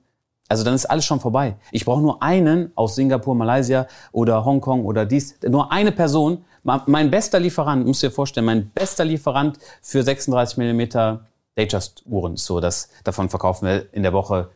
also 0.49 0.63
dann 0.63 0.73
ist 0.73 0.85
alles 0.87 1.05
schon 1.05 1.19
vorbei. 1.19 1.55
Ich 1.71 1.85
brauche 1.85 2.01
nur 2.01 2.21
einen 2.21 2.71
aus 2.75 2.95
Singapur, 2.95 3.35
Malaysia 3.35 3.87
oder 4.11 4.43
Hongkong 4.43 4.83
oder 4.83 5.05
dies. 5.05 5.35
Nur 5.47 5.71
eine 5.71 5.91
Person 5.91 6.43
Mein 6.63 7.09
bester 7.09 7.39
Lieferant, 7.39 7.85
musst 7.87 8.03
du 8.03 8.07
dir 8.07 8.13
vorstellen, 8.13 8.45
mein 8.45 8.69
bester 8.69 9.05
Lieferant 9.05 9.57
für 9.81 10.03
36 10.03 10.57
mm 10.57 11.19
Datejust-Uhren 11.55 12.33
ist 12.33 12.45
so, 12.45 12.59
dass 12.59 12.89
davon 13.03 13.29
verkaufen 13.29 13.65
wir 13.67 13.93
in 13.93 14.03
der 14.03 14.13
Woche 14.13 14.49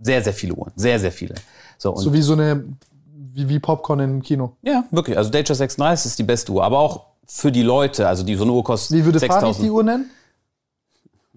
sehr, 0.00 0.22
sehr 0.22 0.32
viele 0.32 0.54
Uhren. 0.54 0.72
Sehr, 0.76 0.98
sehr 1.00 1.12
viele. 1.12 1.34
So, 1.78 1.92
und 1.92 2.02
So 2.02 2.12
wie 2.12 2.22
so 2.22 2.34
eine, 2.34 2.64
wie, 3.12 3.48
wie 3.48 3.58
Popcorn 3.58 4.00
im 4.00 4.22
Kino. 4.22 4.56
ja, 4.62 4.84
wirklich. 4.90 5.16
Also 5.16 5.30
Datejust 5.30 5.58
36 5.58 6.06
ist 6.06 6.18
die 6.18 6.24
beste 6.24 6.52
Uhr. 6.52 6.64
Aber 6.64 6.78
auch 6.78 7.06
für 7.26 7.50
die 7.50 7.62
Leute, 7.62 8.06
also 8.06 8.22
die 8.22 8.34
so 8.34 8.44
eine 8.44 8.52
Uhr 8.52 8.62
kostet 8.64 8.98
Wie 8.98 9.04
würde 9.04 9.18
6000. 9.18 9.64
die 9.66 9.70
Uhr 9.70 9.82
nennen? 9.82 10.10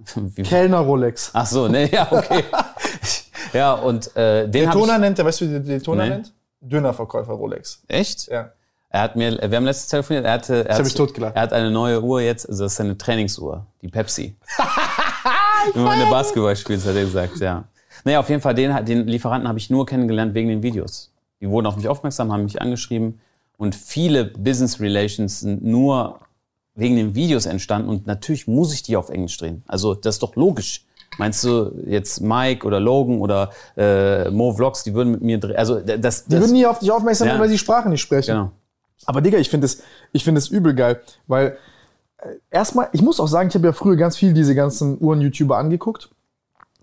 Kellner 0.44 0.80
Rolex. 0.80 1.32
Ach 1.34 1.46
so, 1.46 1.68
ne, 1.68 1.90
ja, 1.92 2.08
okay. 2.12 2.44
ja, 3.54 3.74
und 3.74 4.16
äh, 4.16 4.48
den 4.48 4.66
Daytona 4.66 4.96
ich... 4.96 5.00
nennt 5.02 5.20
er, 5.20 5.26
weißt 5.26 5.42
du, 5.42 5.46
wie 5.46 5.50
der 5.52 5.60
Daytona 5.60 6.04
Nee. 6.04 6.10
nennt? 6.10 6.34
Dönerverkäufer 6.62 7.34
Rolex. 7.34 7.82
Echt? 7.88 8.28
Ja. 8.28 8.52
Er 8.90 9.02
hat 9.02 9.16
mir, 9.16 9.38
wir 9.38 9.56
haben 9.56 9.66
letztens 9.66 9.90
telefoniert, 9.90 10.26
er 10.26 10.34
hatte, 10.34 10.68
er, 10.68 10.78
hat, 10.78 11.36
er 11.36 11.42
hat 11.42 11.54
eine 11.54 11.70
neue 11.70 12.02
Uhr 12.02 12.22
jetzt, 12.22 12.50
also 12.50 12.64
das 12.64 12.74
ist 12.74 12.82
eine 12.82 12.98
Trainingsuhr, 12.98 13.66
die 13.82 13.88
Pepsi. 13.88 14.36
Wenn 15.74 15.84
man 15.84 16.00
eine 16.00 16.10
Basketball 16.10 16.56
spielt, 16.56 16.84
hat 16.84 16.96
er 16.96 17.04
gesagt, 17.04 17.38
ja. 17.38 17.66
Naja, 18.04 18.20
auf 18.20 18.30
jeden 18.30 18.42
Fall, 18.42 18.56
den, 18.56 18.86
den 18.86 19.08
Lieferanten 19.08 19.48
habe 19.48 19.60
ich 19.60 19.70
nur 19.70 19.86
kennengelernt 19.86 20.34
wegen 20.34 20.50
den 20.50 20.64
Videos. 20.64 21.12
Die 21.40 21.50
wurden 21.50 21.68
auf 21.68 21.76
mich 21.76 21.88
aufmerksam, 21.88 22.32
haben 22.32 22.44
mich 22.44 22.62
angeschrieben 22.62 23.20
und 23.58 23.76
viele 23.76 24.26
Business 24.26 24.80
Relations 24.80 25.42
sind 25.42 25.64
nur 25.64 26.20
wegen 26.76 26.96
den 26.96 27.14
Videos 27.14 27.46
entstanden 27.46 27.90
und 27.90 28.08
natürlich 28.08 28.48
muss 28.48 28.74
ich 28.74 28.82
die 28.82 28.96
auf 28.96 29.10
Englisch 29.10 29.38
drehen. 29.38 29.64
Also 29.68 29.94
das 29.94 30.16
ist 30.16 30.24
doch 30.24 30.36
logisch. 30.36 30.86
Meinst 31.20 31.44
du 31.44 31.72
jetzt 31.86 32.22
Mike 32.22 32.66
oder 32.66 32.80
Logan 32.80 33.20
oder 33.20 33.52
äh, 33.78 34.30
Mo 34.32 34.54
Vlogs, 34.54 34.84
die 34.84 34.94
würden 34.94 35.12
mit 35.12 35.22
mir 35.22 35.40
drehen? 35.40 35.58
Also 35.58 35.80
das, 35.80 36.26
Die 36.26 36.32
das 36.32 36.40
würden 36.42 36.54
nie 36.54 36.66
auf 36.66 36.80
dich 36.80 36.90
aufmerksam 36.92 37.28
Ja. 37.28 37.34
werden, 37.34 37.42
weil 37.42 37.50
sie 37.50 37.58
Sprache 37.58 37.90
nicht 37.90 38.02
sprechen. 38.02 38.32
genau. 38.36 38.52
Aber 39.06 39.22
Digga, 39.22 39.38
ich 39.38 39.50
finde 39.50 39.66
es 39.66 39.82
ich 40.12 40.24
finde 40.24 40.40
es 40.40 40.48
übel 40.50 40.74
geil, 40.74 41.02
weil 41.28 41.58
äh, 42.18 42.30
erstmal, 42.50 42.90
ich 42.94 43.02
muss 43.02 43.20
auch 43.20 43.28
sagen, 43.28 43.50
ich 43.50 43.56
habe 43.56 43.68
ja 43.68 43.74
früher 43.74 43.96
ganz 43.96 44.18
viel 44.18 44.34
diese 44.34 44.56
ganzen 44.56 44.98
Uhren-YouTuber 45.00 45.58
angeguckt 45.58 46.10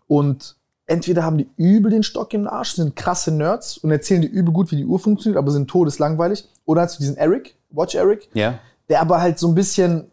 und 0.07 0.57
entweder 0.87 1.25
haben 1.25 1.39
die 1.39 1.49
übel 1.57 1.91
den 1.91 2.03
Stock 2.03 2.33
im 2.35 2.47
Arsch, 2.47 2.73
sind 2.75 2.95
krasse 2.97 3.33
Nerds 3.33 3.79
und 3.79 3.91
erzählen 3.91 4.23
dir 4.23 4.29
übel 4.29 4.53
gut, 4.53 4.71
wie 4.71 4.77
die 4.77 4.85
Uhr 4.87 4.99
funktioniert, 4.99 5.37
aber 5.39 5.51
sind 5.51 5.69
todeslangweilig. 5.69 6.49
Oder 6.65 6.83
hast 6.83 6.97
du 6.97 7.01
diesen 7.03 7.17
Eric, 7.17 7.57
Watch 7.71 7.95
Eric, 7.97 8.29
Ja. 8.35 8.59
der 8.89 9.01
aber 9.01 9.21
halt 9.21 9.39
so 9.39 9.49
ein 9.49 9.55
bisschen, 9.55 10.05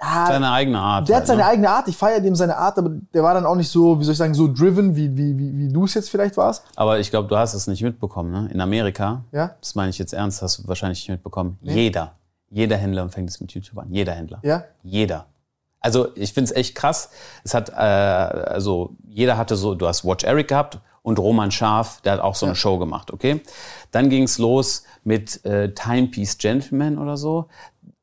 ja, 0.00 0.26
Seine 0.26 0.50
eigene 0.52 0.78
Art. 0.78 1.08
der 1.08 1.16
halt, 1.16 1.22
hat 1.22 1.26
seine 1.26 1.42
ne? 1.42 1.46
eigene 1.48 1.70
Art, 1.70 1.88
ich 1.88 1.96
feiere 1.96 2.20
dem 2.20 2.34
seine 2.34 2.56
Art, 2.56 2.78
aber 2.78 2.90
der 3.12 3.22
war 3.22 3.34
dann 3.34 3.44
auch 3.46 3.56
nicht 3.56 3.68
so, 3.70 3.98
wie 3.98 4.04
soll 4.04 4.12
ich 4.12 4.18
sagen, 4.18 4.34
so 4.34 4.52
driven, 4.52 4.94
wie, 4.94 5.16
wie, 5.16 5.36
wie, 5.38 5.56
wie 5.58 5.68
du 5.72 5.84
es 5.84 5.94
jetzt 5.94 6.10
vielleicht 6.10 6.36
warst. 6.36 6.64
Aber 6.76 6.98
ich 6.98 7.10
glaube, 7.10 7.28
du 7.28 7.36
hast 7.36 7.54
es 7.54 7.66
nicht 7.66 7.82
mitbekommen. 7.82 8.30
Ne? 8.30 8.48
In 8.52 8.60
Amerika, 8.60 9.24
Ja? 9.32 9.52
das 9.60 9.74
meine 9.74 9.90
ich 9.90 9.98
jetzt 9.98 10.12
ernst, 10.12 10.40
hast 10.42 10.58
du 10.58 10.68
wahrscheinlich 10.68 11.00
nicht 11.00 11.08
mitbekommen. 11.08 11.58
Jeder, 11.62 12.12
jeder 12.50 12.76
Händler 12.76 13.08
fängt 13.08 13.28
es 13.28 13.40
mit 13.40 13.52
YouTube 13.52 13.78
an. 13.78 13.88
Jeder 13.90 14.12
Händler. 14.12 14.38
Ja? 14.42 14.64
Jeder. 14.82 15.26
Also 15.80 16.08
ich 16.16 16.32
finde 16.32 16.50
es 16.50 16.56
echt 16.56 16.74
krass. 16.74 17.10
Es 17.44 17.54
hat, 17.54 17.70
äh, 17.70 17.72
also 17.74 18.96
jeder 19.08 19.36
hatte 19.36 19.56
so, 19.56 19.74
du 19.74 19.86
hast 19.86 20.04
Watch 20.04 20.24
Eric 20.24 20.48
gehabt 20.48 20.78
und 21.02 21.18
Roman 21.18 21.50
Scharf, 21.50 22.00
der 22.02 22.14
hat 22.14 22.20
auch 22.20 22.34
so 22.34 22.46
eine 22.46 22.56
Show 22.56 22.78
gemacht, 22.78 23.12
okay? 23.12 23.40
Dann 23.92 24.10
ging 24.10 24.24
es 24.24 24.38
los 24.38 24.84
mit 25.04 25.44
äh, 25.44 25.72
Timepiece 25.72 26.36
Gentleman 26.38 26.98
oder 26.98 27.16
so. 27.16 27.46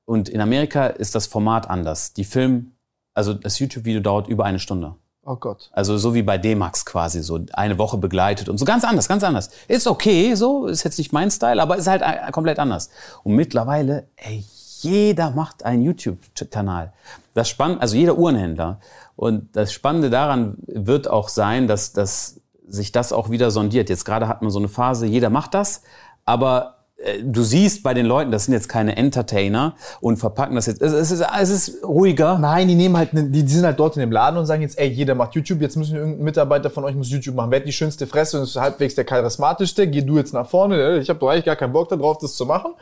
Und 0.06 0.30
in 0.30 0.42
Amerika 0.42 0.88
ist 0.88 1.16
das 1.16 1.28
Format 1.28 1.70
anders. 1.70 2.14
Die 2.14 2.24
Film, 2.24 2.74
also 3.14 3.34
das 3.34 3.60
YouTube-Video 3.60 4.02
dauert 4.02 4.28
über 4.28 4.46
eine 4.46 4.60
Stunde. 4.60 4.96
Oh 5.28 5.36
Gott. 5.38 5.72
Also 5.74 5.98
so 5.98 6.14
wie 6.14 6.22
bei 6.22 6.38
D-Max 6.38 6.86
quasi, 6.86 7.24
so 7.24 7.40
eine 7.54 7.80
Woche 7.80 7.98
begleitet 7.98 8.48
und 8.48 8.60
so 8.60 8.66
ganz 8.66 8.84
anders, 8.84 9.08
ganz 9.08 9.24
anders. 9.24 9.50
Ist 9.68 9.88
okay, 9.88 10.36
so, 10.36 10.68
ist 10.68 10.84
jetzt 10.84 11.00
nicht 11.00 11.12
mein 11.14 11.32
Style, 11.32 11.60
aber 11.60 11.78
ist 11.78 11.88
halt 11.88 12.04
komplett 12.32 12.60
anders. 12.60 12.92
Und 13.24 13.34
mittlerweile, 13.34 14.08
ey, 14.18 14.46
jeder 14.82 15.32
macht 15.32 15.66
einen 15.66 15.82
YouTube-Kanal. 15.82 16.94
Das 17.34 17.50
spannend, 17.50 17.82
also 17.82 17.96
jeder 17.96 18.20
Uhrenhändler. 18.20 18.80
Und 19.16 19.56
das 19.56 19.74
Spannende 19.74 20.12
daran 20.12 20.58
wird 20.68 21.08
auch 21.10 21.30
sein, 21.30 21.68
dass, 21.68 21.92
dass 21.92 22.40
sich 22.68 22.92
das 22.92 23.12
auch 23.12 23.32
wieder 23.32 23.50
sondiert. 23.50 23.90
Jetzt 23.90 24.06
gerade 24.06 24.28
hat 24.28 24.44
man 24.44 24.52
so 24.52 24.60
eine 24.60 24.68
Phase, 24.68 25.08
jeder 25.08 25.32
macht 25.32 25.56
das, 25.56 25.82
aber 26.24 26.75
du 27.24 27.44
siehst 27.44 27.84
bei 27.84 27.94
den 27.94 28.06
Leuten, 28.06 28.32
das 28.32 28.46
sind 28.46 28.54
jetzt 28.54 28.70
keine 28.70 28.96
Entertainer 28.96 29.76
und 30.00 30.18
verpacken 30.18 30.56
das 30.56 30.66
jetzt. 30.66 30.82
Es, 30.82 31.12
ist, 31.12 31.22
es 31.22 31.50
ist 31.50 31.84
ruhiger. 31.84 32.38
Nein, 32.40 32.68
die 32.68 32.76
nehmen 32.76 32.96
halt, 32.96 33.14
ne, 33.14 33.26
die, 33.26 33.48
sind 33.48 33.66
halt 33.66 33.80
dort 33.80 33.98
in 33.98 34.00
dem 34.00 34.12
Laden 34.12 34.38
und 34.38 34.46
sagen 34.46 34.62
jetzt, 34.62 34.80
ey, 34.80 34.88
jeder 34.88 35.14
macht 35.14 35.36
YouTube, 35.36 35.62
jetzt 35.62 35.76
müssen 35.76 35.96
irgendein 35.96 36.24
Mitarbeiter 36.24 36.70
von 36.70 36.86
euch 36.86 36.96
muss 36.96 37.10
YouTube 37.10 37.36
machen. 37.36 37.52
Wer 37.52 37.60
hat 37.60 37.68
die 37.68 37.74
schönste 37.74 38.08
Fresse 38.08 38.38
und 38.38 38.44
ist 38.44 38.56
halbwegs 38.56 38.96
der 38.96 39.04
charismatischste, 39.04 39.88
geh 39.88 40.02
du 40.02 40.18
jetzt 40.18 40.34
nach 40.34 40.48
vorne, 40.48 41.00
ich 41.00 41.10
habe 41.10 41.20
doch 41.20 41.30
eigentlich 41.30 41.46
gar 41.46 41.58
keinen 41.58 41.74
Bock 41.74 41.90
darauf, 41.90 42.18
das 42.18 42.36
zu 42.36 42.46
machen. 42.46 42.74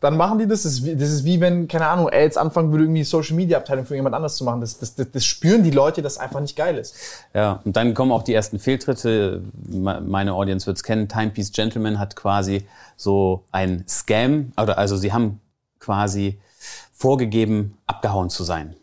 Dann 0.00 0.16
machen 0.16 0.38
die 0.38 0.46
das. 0.46 0.64
Das 0.64 0.72
ist, 0.72 0.84
wie, 0.84 0.94
das 0.94 1.10
ist 1.10 1.24
wie 1.24 1.40
wenn, 1.40 1.68
keine 1.68 1.86
Ahnung, 1.88 2.08
er 2.08 2.22
jetzt 2.22 2.36
anfangen 2.38 2.70
würde, 2.70 2.84
irgendwie 2.84 3.04
Social 3.04 3.34
Media 3.34 3.58
Abteilung 3.58 3.86
für 3.86 3.94
jemand 3.94 4.14
anders 4.14 4.36
zu 4.36 4.44
machen. 4.44 4.60
Das, 4.60 4.78
das, 4.78 4.94
das, 4.94 5.10
das 5.10 5.24
spüren 5.24 5.62
die 5.62 5.70
Leute, 5.70 6.02
dass 6.02 6.18
einfach 6.18 6.40
nicht 6.40 6.56
geil 6.56 6.76
ist. 6.76 6.94
Ja, 7.34 7.60
und 7.64 7.76
dann 7.76 7.94
kommen 7.94 8.12
auch 8.12 8.22
die 8.22 8.34
ersten 8.34 8.58
Fehltritte. 8.58 9.42
Me- 9.68 10.00
Meine 10.00 10.34
Audience 10.34 10.66
wird's 10.66 10.82
kennen. 10.82 11.08
Timepiece 11.08 11.52
Gentleman 11.52 11.98
hat 11.98 12.14
quasi 12.16 12.66
so 12.96 13.44
ein 13.52 13.84
Scam, 13.88 14.52
oder 14.60 14.78
also 14.78 14.96
sie 14.96 15.12
haben 15.12 15.40
quasi 15.80 16.38
vorgegeben, 16.92 17.76
abgehauen 17.86 18.30
zu 18.30 18.42
sein. 18.44 18.74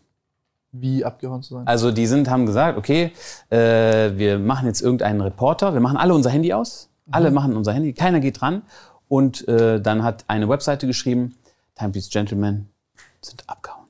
Wie 0.72 1.04
abgehauen 1.04 1.42
zu 1.42 1.54
sein. 1.54 1.66
Also 1.66 1.92
die 1.92 2.06
sind, 2.06 2.28
haben 2.28 2.46
gesagt, 2.46 2.76
okay, 2.76 3.12
äh, 3.50 3.56
wir 4.16 4.38
machen 4.40 4.66
jetzt 4.66 4.80
irgendeinen 4.82 5.20
Reporter, 5.20 5.72
wir 5.72 5.80
machen 5.80 5.96
alle 5.96 6.14
unser 6.14 6.30
Handy 6.30 6.52
aus, 6.52 6.88
alle 7.10 7.30
machen 7.30 7.56
unser 7.56 7.72
Handy, 7.72 7.92
keiner 7.92 8.18
geht 8.18 8.40
dran. 8.40 8.62
Und 9.14 9.46
äh, 9.46 9.80
dann 9.80 10.02
hat 10.02 10.24
eine 10.26 10.48
Webseite 10.48 10.88
geschrieben, 10.88 11.36
Timepiece 11.76 12.10
Gentlemen 12.10 12.68
sind 13.20 13.44
abgehauen. 13.46 13.86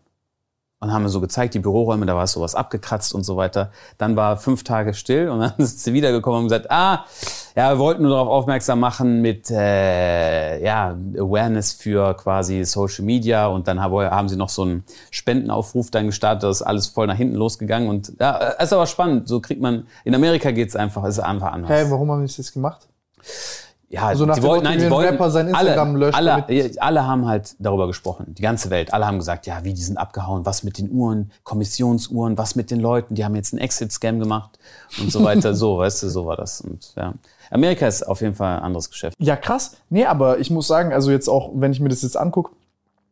Und 0.81 0.93
haben 0.93 1.03
mir 1.03 1.09
so 1.09 1.23
gezeigt, 1.23 1.55
die 1.55 1.61
Büroräume, 1.61 2.05
da 2.05 2.15
war 2.15 2.27
sowas 2.27 2.55
abgekratzt 2.55 3.15
und 3.15 3.25
so 3.25 3.39
weiter. 3.39 3.71
Dann 3.97 4.17
war 4.17 4.37
fünf 4.37 4.65
Tage 4.65 4.93
still 4.93 5.31
und 5.31 5.41
dann 5.41 5.55
sind 5.57 5.79
sie 5.79 5.95
wiedergekommen 5.95 6.41
und 6.41 6.49
gesagt, 6.49 6.71
ah, 6.71 7.07
ja, 7.57 7.73
wir 7.73 7.79
wollten 7.79 8.03
nur 8.03 8.11
darauf 8.11 8.29
aufmerksam 8.29 8.81
machen 8.81 9.23
mit 9.23 9.51
äh, 9.51 10.63
ja, 10.63 10.91
Awareness 10.91 11.73
für 11.73 12.13
quasi 12.19 12.63
Social 12.67 13.07
Media 13.07 13.47
und 13.47 13.67
dann 13.67 13.81
haben 13.81 14.29
sie 14.29 14.37
noch 14.37 14.51
so 14.51 14.61
einen 14.61 14.85
Spendenaufruf 15.11 15.91
dann 15.91 16.05
gestartet, 16.05 16.43
das 16.43 16.61
ist 16.61 16.67
alles 16.67 16.89
voll 16.89 17.07
nach 17.07 17.17
hinten 17.17 17.37
losgegangen 17.37 17.89
und 17.89 18.13
ja, 18.21 18.37
ist 18.37 18.75
aber 18.75 18.87
spannend, 18.87 19.27
so 19.27 19.41
kriegt 19.41 19.63
man, 19.63 19.87
in 20.05 20.15
Amerika 20.15 20.51
geht's 20.51 20.77
einfach, 20.77 21.03
ist 21.05 21.19
einfach 21.19 21.53
anders. 21.53 21.71
Hey, 21.71 21.91
warum 21.91 22.11
haben 22.11 22.21
die 22.21 22.27
das 22.27 22.37
jetzt 22.37 22.53
gemacht? 22.53 22.89
Ja, 23.95 24.09
Also 24.09 24.27
nach 24.27 24.35
die 24.35 24.41
dem 24.41 24.49
wollten, 24.49 24.65
nein, 24.65 24.81
ein 24.81 24.91
wollten, 24.91 25.13
Rapper 25.13 25.31
sein 25.31 25.47
Instagram 25.49 25.91
alle, 25.91 25.99
löscht, 25.99 26.17
alle, 26.17 26.71
alle 26.79 27.07
haben 27.07 27.27
halt 27.27 27.55
darüber 27.61 27.87
gesprochen, 27.87 28.35
die 28.37 28.43
ganze 28.43 28.71
Welt. 28.71 28.93
Alle 28.93 29.07
haben 29.07 29.19
gesagt, 29.19 29.47
ja, 29.47 29.63
wie, 29.63 29.73
die 29.73 29.83
sind 29.83 29.99
abgehauen, 29.99 30.45
was 30.45 30.65
mit 30.65 30.79
den 30.79 30.91
Uhren, 30.91 31.31
Kommissionsuhren, 31.45 32.37
was 32.37 32.57
mit 32.57 32.73
den 32.73 32.81
Leuten, 32.81 33.15
die 33.15 33.25
haben 33.25 33.37
jetzt 33.37 33.53
einen 33.53 33.61
Exit-Scam 33.61 34.19
gemacht 34.19 34.59
und 35.01 35.13
so 35.13 35.23
weiter. 35.23 35.55
so, 35.55 35.79
weißt 35.79 36.03
du, 36.03 36.09
so 36.09 36.27
war 36.27 36.37
das. 36.37 36.61
Und 36.61 36.93
ja, 36.97 37.15
Amerika 37.51 37.87
ist 37.87 38.03
auf 38.03 38.21
jeden 38.21 38.35
Fall 38.35 38.57
ein 38.57 38.63
anderes 38.65 38.91
Geschäft. 38.91 39.17
Ja, 39.21 39.37
krass. 39.37 39.77
Nee, 39.91 40.07
aber 40.07 40.41
ich 40.41 40.51
muss 40.51 40.67
sagen, 40.67 40.93
also 40.93 41.13
jetzt 41.13 41.29
auch, 41.29 41.53
wenn 41.55 41.71
ich 41.71 41.79
mir 41.79 41.89
das 41.89 42.03
jetzt 42.03 42.17
angucke, 42.17 42.51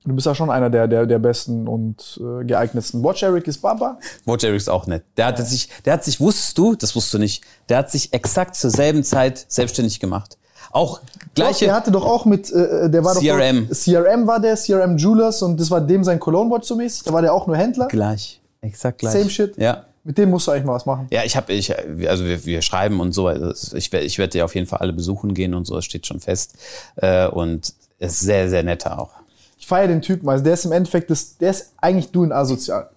du 0.05 0.15
bist 0.15 0.27
ja 0.27 0.35
schon 0.35 0.51
einer 0.51 0.69
der, 0.69 0.89
der, 0.89 1.07
der 1.07 1.21
besten 1.21 1.69
und 1.69 2.21
äh, 2.21 2.45
geeignetsten. 2.45 3.05
Watch 3.05 3.23
Eric 3.23 3.47
ist 3.47 3.59
Baba. 3.59 3.99
Watch 4.25 4.43
Eric 4.43 4.57
ist 4.57 4.69
auch 4.69 4.89
nett. 4.89 5.05
Der 5.17 5.27
hat 5.27 5.39
sich, 5.39 5.69
der 5.85 5.93
hat 5.93 6.05
sich, 6.05 6.21
wusstest 6.21 6.59
du, 6.59 6.75
das 6.75 6.97
wusstest 6.97 7.15
du 7.15 7.19
nicht, 7.19 7.45
der 7.69 7.79
hat 7.79 7.91
sich 7.91 8.13
exakt 8.13 8.57
zur 8.57 8.71
selben 8.71 9.05
Zeit 9.05 9.45
selbstständig 9.49 10.01
gemacht. 10.01 10.39
Auch 10.73 11.01
Doch, 11.01 11.35
gleiche. 11.35 11.67
der 11.67 11.75
hatte 11.75 11.91
doch 11.91 12.05
auch 12.05 12.25
mit, 12.25 12.51
äh, 12.51 12.91
der 12.91 13.05
war 13.05 13.15
CRM. 13.15 13.69
doch 13.69 13.77
CRM 13.77 14.27
war 14.27 14.41
der, 14.41 14.57
CRM 14.57 14.97
Jewelers 14.97 15.43
und 15.43 15.61
das 15.61 15.71
war 15.71 15.81
dem 15.81 16.03
sein 16.03 16.19
Cologne 16.19 16.51
Watch 16.51 16.67
so 16.67 16.75
mäßig. 16.77 17.05
Da 17.05 17.13
war 17.13 17.23
der 17.23 17.33
auch 17.33 17.47
nur 17.47 17.57
Händler. 17.57 17.89
gleich. 17.89 18.41
Exakt 18.63 18.99
gleich. 18.99 19.13
Same 19.13 19.31
shit. 19.31 19.57
Ja. 19.59 19.85
Mit 20.05 20.19
dem 20.19 20.31
musst 20.31 20.49
du 20.49 20.51
eigentlich 20.51 20.65
mal 20.65 20.75
was 20.75 20.87
machen. 20.87 21.07
Ja, 21.11 21.23
ich 21.25 21.37
habe, 21.37 21.53
ich, 21.53 21.73
also 22.09 22.25
wir, 22.25 22.45
wir 22.45 22.63
schreiben 22.63 23.01
und 23.01 23.13
so. 23.13 23.29
Also 23.29 23.77
ich 23.77 23.93
werde 23.93 24.07
ich 24.07 24.19
werd 24.19 24.35
dir 24.35 24.45
auf 24.45 24.55
jeden 24.55 24.67
Fall 24.67 24.81
alle 24.81 24.93
besuchen 24.93 25.35
gehen 25.35 25.55
und 25.55 25.65
so. 25.67 25.77
Das 25.77 25.85
steht 25.85 26.07
schon 26.07 26.21
fest. 26.21 26.55
Äh, 26.97 27.29
und 27.29 27.73
ist 27.99 28.21
sehr, 28.21 28.49
sehr 28.49 28.63
netter 28.63 28.99
auch. 28.99 29.11
Ich 29.59 29.67
feiere 29.67 29.87
den 29.87 30.03
Typen, 30.03 30.29
also 30.29 30.43
der 30.43 30.55
ist 30.55 30.65
im 30.65 30.73
Endeffekt, 30.73 31.09
das, 31.09 31.37
der 31.39 31.51
ist 31.51 31.73
eigentlich 31.81 32.11
du 32.11 32.25
in 32.25 32.33
asozial. 32.33 32.89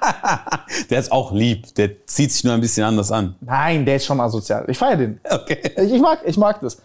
Der 0.90 0.98
ist 1.00 1.12
auch 1.12 1.32
lieb. 1.32 1.74
Der 1.74 2.06
zieht 2.06 2.32
sich 2.32 2.44
nur 2.44 2.54
ein 2.54 2.60
bisschen 2.60 2.84
anders 2.84 3.10
an. 3.12 3.34
Nein, 3.40 3.84
der 3.84 3.96
ist 3.96 4.06
schon 4.06 4.20
asozial. 4.20 4.64
Ich 4.68 4.78
feiere 4.78 4.96
den. 4.96 5.20
Okay. 5.28 5.58
Ich, 5.76 6.00
mag, 6.00 6.20
ich 6.24 6.36
mag 6.36 6.60
das. 6.60 6.78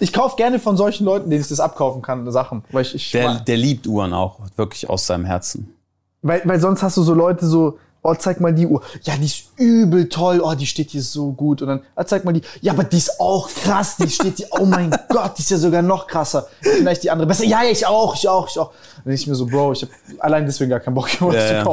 Ich 0.00 0.12
kaufe 0.12 0.36
gerne 0.36 0.58
von 0.58 0.76
solchen 0.76 1.04
Leuten, 1.04 1.30
denen 1.30 1.42
ich 1.42 1.48
das 1.48 1.60
abkaufen 1.60 2.02
kann, 2.02 2.30
Sachen. 2.30 2.64
Weil, 2.70 2.82
ich, 2.82 2.94
ich 2.94 3.10
Der, 3.12 3.40
der 3.40 3.56
liebt 3.56 3.86
Uhren 3.86 4.12
auch 4.12 4.40
wirklich 4.56 4.88
aus 4.90 5.06
seinem 5.06 5.24
Herzen. 5.24 5.74
weil, 6.22 6.42
weil 6.44 6.60
sonst 6.60 6.82
hast 6.82 6.96
du 6.96 7.02
so 7.02 7.14
Leute 7.14 7.46
so, 7.46 7.78
oh, 8.02 8.14
zeig 8.14 8.40
mal 8.40 8.52
die 8.54 8.66
Uhr. 8.66 8.82
Ja, 9.02 9.14
die 9.16 9.24
ist 9.26 9.44
übel 9.56 10.08
toll. 10.08 10.40
Oh, 10.42 10.54
die 10.54 10.66
steht 10.66 10.90
hier 10.90 11.02
so 11.02 11.32
gut. 11.32 11.62
Und 11.62 11.68
dann, 11.68 11.80
ah, 11.94 12.04
zeig 12.04 12.24
mal 12.24 12.32
die. 12.32 12.42
Ja, 12.60 12.72
aber 12.72 12.84
die 12.84 12.98
ist 12.98 13.18
auch 13.18 13.48
krass. 13.48 13.96
Die 13.96 14.10
steht 14.10 14.36
hier, 14.36 14.48
oh 14.50 14.66
mein 14.66 14.90
Gott, 15.08 15.38
die 15.38 15.42
ist 15.42 15.50
ja 15.50 15.58
sogar 15.58 15.82
noch 15.82 16.06
krasser. 16.06 16.46
Vielleicht 16.60 17.02
die 17.02 17.10
andere 17.10 17.26
besser. 17.26 17.44
Ja, 17.44 17.62
ich 17.64 17.86
auch, 17.86 18.14
ich 18.14 18.28
auch, 18.28 18.48
ich 18.48 18.58
auch. 18.58 18.68
Und 18.68 19.06
dann 19.06 19.14
ich 19.14 19.26
mir 19.26 19.34
so, 19.34 19.46
Bro, 19.46 19.72
ich 19.72 19.82
habe 19.82 19.92
allein 20.18 20.44
deswegen 20.44 20.70
gar 20.70 20.80
keinen 20.80 20.94
Bock, 20.94 21.08
was 21.20 21.34
Ja, 21.34 21.46
zu 21.46 21.54
ja. 21.54 21.64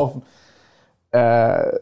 Äh, 1.13 1.79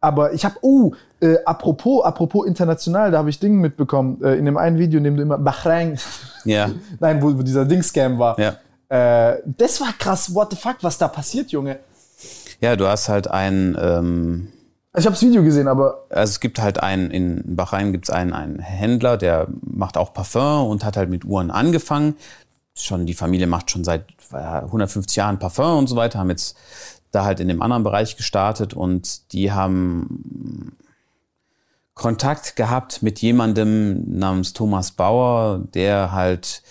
Aber 0.00 0.32
ich 0.32 0.44
habe, 0.44 0.56
oh, 0.60 0.92
äh, 1.20 1.36
apropos, 1.44 2.04
apropos 2.04 2.46
international, 2.46 3.10
da 3.10 3.18
habe 3.18 3.30
ich 3.30 3.40
Dinge 3.40 3.56
mitbekommen, 3.56 4.22
äh, 4.22 4.36
in 4.36 4.44
dem 4.44 4.56
einen 4.56 4.78
Video, 4.78 4.98
in 4.98 5.04
dem 5.04 5.16
du 5.16 5.22
immer 5.22 5.38
Bahrain, 5.38 5.98
Ja. 6.44 6.70
nein, 7.00 7.20
wo, 7.20 7.36
wo 7.36 7.42
dieser 7.42 7.64
Ding-Scam 7.64 8.18
war. 8.18 8.38
Ja. 8.38 8.56
Äh, 8.88 9.42
das 9.44 9.80
war 9.80 9.92
krass, 9.98 10.32
what 10.34 10.50
the 10.52 10.56
fuck, 10.56 10.76
was 10.82 10.96
da 10.98 11.08
passiert, 11.08 11.50
Junge. 11.50 11.80
Ja, 12.60 12.76
du 12.76 12.86
hast 12.86 13.08
halt 13.08 13.28
einen, 13.28 13.76
ähm, 13.80 14.52
Also 14.92 15.00
ich 15.00 15.06
habe 15.06 15.14
das 15.16 15.22
Video 15.22 15.42
gesehen, 15.42 15.66
aber 15.66 16.04
also 16.10 16.30
es 16.30 16.40
gibt 16.40 16.60
halt 16.60 16.80
einen, 16.82 17.10
in 17.10 17.56
Bahrain 17.56 17.90
gibt 17.90 18.08
es 18.08 18.14
einen, 18.14 18.32
einen 18.32 18.60
Händler, 18.60 19.16
der 19.16 19.48
macht 19.62 19.96
auch 19.96 20.12
Parfum 20.14 20.68
und 20.68 20.84
hat 20.84 20.96
halt 20.96 21.10
mit 21.10 21.24
Uhren 21.24 21.50
angefangen. 21.50 22.14
Schon, 22.78 23.06
die 23.06 23.14
Familie 23.14 23.46
macht 23.46 23.70
schon 23.70 23.82
seit 23.84 24.04
äh, 24.32 24.36
150 24.36 25.16
Jahren 25.16 25.38
Parfum 25.38 25.78
und 25.78 25.86
so 25.88 25.96
weiter, 25.96 26.18
haben 26.18 26.30
jetzt 26.30 26.56
da 27.16 27.24
halt 27.24 27.40
in 27.40 27.48
dem 27.48 27.62
anderen 27.62 27.82
Bereich 27.82 28.16
gestartet 28.16 28.74
und 28.74 29.32
die 29.32 29.50
haben 29.50 30.76
Kontakt 31.94 32.56
gehabt 32.56 33.02
mit 33.02 33.20
jemandem 33.20 34.18
namens 34.18 34.52
Thomas 34.52 34.92
Bauer, 34.92 35.62
der 35.72 36.12
halt, 36.12 36.62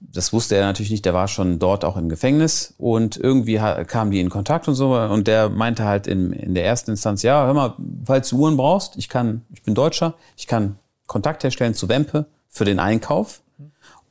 das 0.00 0.32
wusste 0.32 0.56
er 0.56 0.64
natürlich 0.64 0.90
nicht, 0.90 1.04
der 1.04 1.12
war 1.12 1.28
schon 1.28 1.58
dort 1.58 1.84
auch 1.84 1.98
im 1.98 2.08
Gefängnis 2.08 2.74
und 2.78 3.18
irgendwie 3.18 3.60
kamen 3.86 4.10
die 4.10 4.20
in 4.20 4.30
Kontakt 4.30 4.68
und 4.68 4.74
so 4.74 4.94
und 4.96 5.26
der 5.26 5.50
meinte 5.50 5.84
halt 5.84 6.06
in, 6.06 6.32
in 6.32 6.54
der 6.54 6.64
ersten 6.64 6.92
Instanz, 6.92 7.22
ja, 7.22 7.44
hör 7.44 7.52
mal, 7.52 7.74
falls 8.06 8.30
du 8.30 8.38
Uhren 8.38 8.56
brauchst, 8.56 8.96
ich 8.96 9.10
kann, 9.10 9.42
ich 9.52 9.62
bin 9.62 9.74
Deutscher, 9.74 10.14
ich 10.36 10.46
kann 10.46 10.78
Kontakt 11.06 11.44
herstellen 11.44 11.74
zu 11.74 11.90
Wempe 11.90 12.24
für 12.48 12.64
den 12.64 12.78
Einkauf 12.78 13.42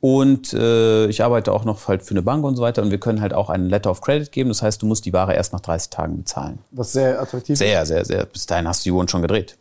und 0.02 0.52
äh, 0.52 1.06
ich 1.06 1.22
arbeite 1.22 1.52
auch 1.52 1.64
noch 1.64 1.86
halt 1.86 2.02
für 2.02 2.10
eine 2.10 2.22
Bank 2.22 2.44
und 2.44 2.56
so 2.56 2.62
weiter 2.62 2.82
und 2.82 2.90
wir 2.90 2.98
können 2.98 3.20
halt 3.20 3.32
auch 3.32 3.48
einen 3.48 3.68
Letter 3.68 3.88
of 3.88 4.00
Credit 4.00 4.32
geben, 4.32 4.48
das 4.48 4.60
heißt, 4.60 4.82
du 4.82 4.86
musst 4.86 5.04
die 5.04 5.12
Ware 5.12 5.32
erst 5.32 5.52
nach 5.52 5.60
30 5.60 5.90
Tagen 5.90 6.16
bezahlen. 6.16 6.58
was 6.72 6.92
sehr 6.92 7.22
attraktiv 7.22 7.52
ist. 7.52 7.60
Sehr, 7.60 7.86
sehr, 7.86 8.04
sehr. 8.04 8.26
Bis 8.26 8.44
dahin 8.46 8.66
hast 8.66 8.84
du 8.84 8.88
die 8.88 8.90
Uhren 8.90 9.06
schon 9.06 9.22
gedreht. 9.22 9.56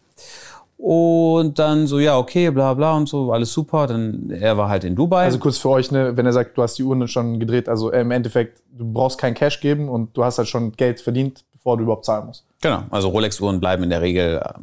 Und 0.77 1.59
dann 1.59 1.85
so, 1.85 1.99
ja, 1.99 2.17
okay, 2.17 2.49
bla 2.49 2.73
bla 2.73 2.97
und 2.97 3.07
so, 3.07 3.31
alles 3.31 3.53
super. 3.53 3.85
Dann 3.85 4.31
er 4.31 4.57
war 4.57 4.67
halt 4.67 4.83
in 4.83 4.95
Dubai. 4.95 5.25
Also 5.25 5.37
kurz 5.37 5.59
für 5.59 5.69
euch, 5.69 5.91
ne, 5.91 6.17
wenn 6.17 6.25
er 6.25 6.33
sagt, 6.33 6.57
du 6.57 6.63
hast 6.63 6.75
die 6.79 6.83
Uhren 6.83 7.07
schon 7.07 7.39
gedreht, 7.39 7.69
also 7.69 7.91
äh, 7.91 8.01
im 8.01 8.09
Endeffekt, 8.09 8.63
du 8.71 8.91
brauchst 8.91 9.19
kein 9.19 9.35
Cash 9.35 9.59
geben 9.59 9.89
und 9.89 10.17
du 10.17 10.23
hast 10.23 10.39
halt 10.39 10.47
schon 10.47 10.71
Geld 10.71 10.99
verdient, 10.99 11.43
bevor 11.53 11.77
du 11.77 11.83
überhaupt 11.83 12.05
zahlen 12.05 12.25
musst. 12.25 12.45
genau. 12.61 12.81
Also 12.89 13.09
Rolex-Uhren 13.09 13.59
bleiben 13.59 13.83
in 13.83 13.91
der 13.91 14.01
Regel 14.01 14.37
äh, 14.43 14.53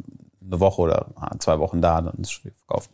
eine 0.45 0.59
Woche 0.59 0.81
oder 0.81 1.05
äh, 1.21 1.37
zwei 1.37 1.57
Wochen 1.59 1.81
da, 1.81 2.01
dann 2.01 2.15
ist 2.15 2.41
es 2.45 2.51
verkauft. 2.67 2.89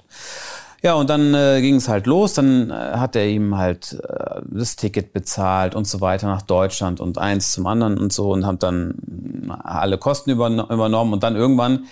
Ja, 0.86 0.94
und 0.94 1.10
dann 1.10 1.34
äh, 1.34 1.62
ging 1.62 1.78
es 1.78 1.88
halt 1.88 2.06
los. 2.06 2.36
Dann 2.36 2.70
äh, 2.70 2.74
hat 2.74 3.16
er 3.16 3.28
ihm 3.28 3.58
halt 3.58 4.00
äh, 4.08 4.42
das 4.46 4.76
Ticket 4.76 5.14
bezahlt 5.14 5.74
und 5.74 5.88
so 5.88 6.00
weiter 6.00 6.28
nach 6.28 6.44
Deutschland 6.44 7.00
und 7.00 7.18
eins 7.18 7.54
zum 7.54 7.66
anderen 7.66 7.98
und 7.98 8.14
so 8.14 8.32
und 8.32 8.46
hat 8.46 8.62
dann 8.62 9.52
alle 9.64 9.98
Kosten 9.98 10.30
übern 10.30 10.60
übernommen. 10.60 11.12
Und 11.12 11.24
dann 11.24 11.36
irgendwann 11.36 11.86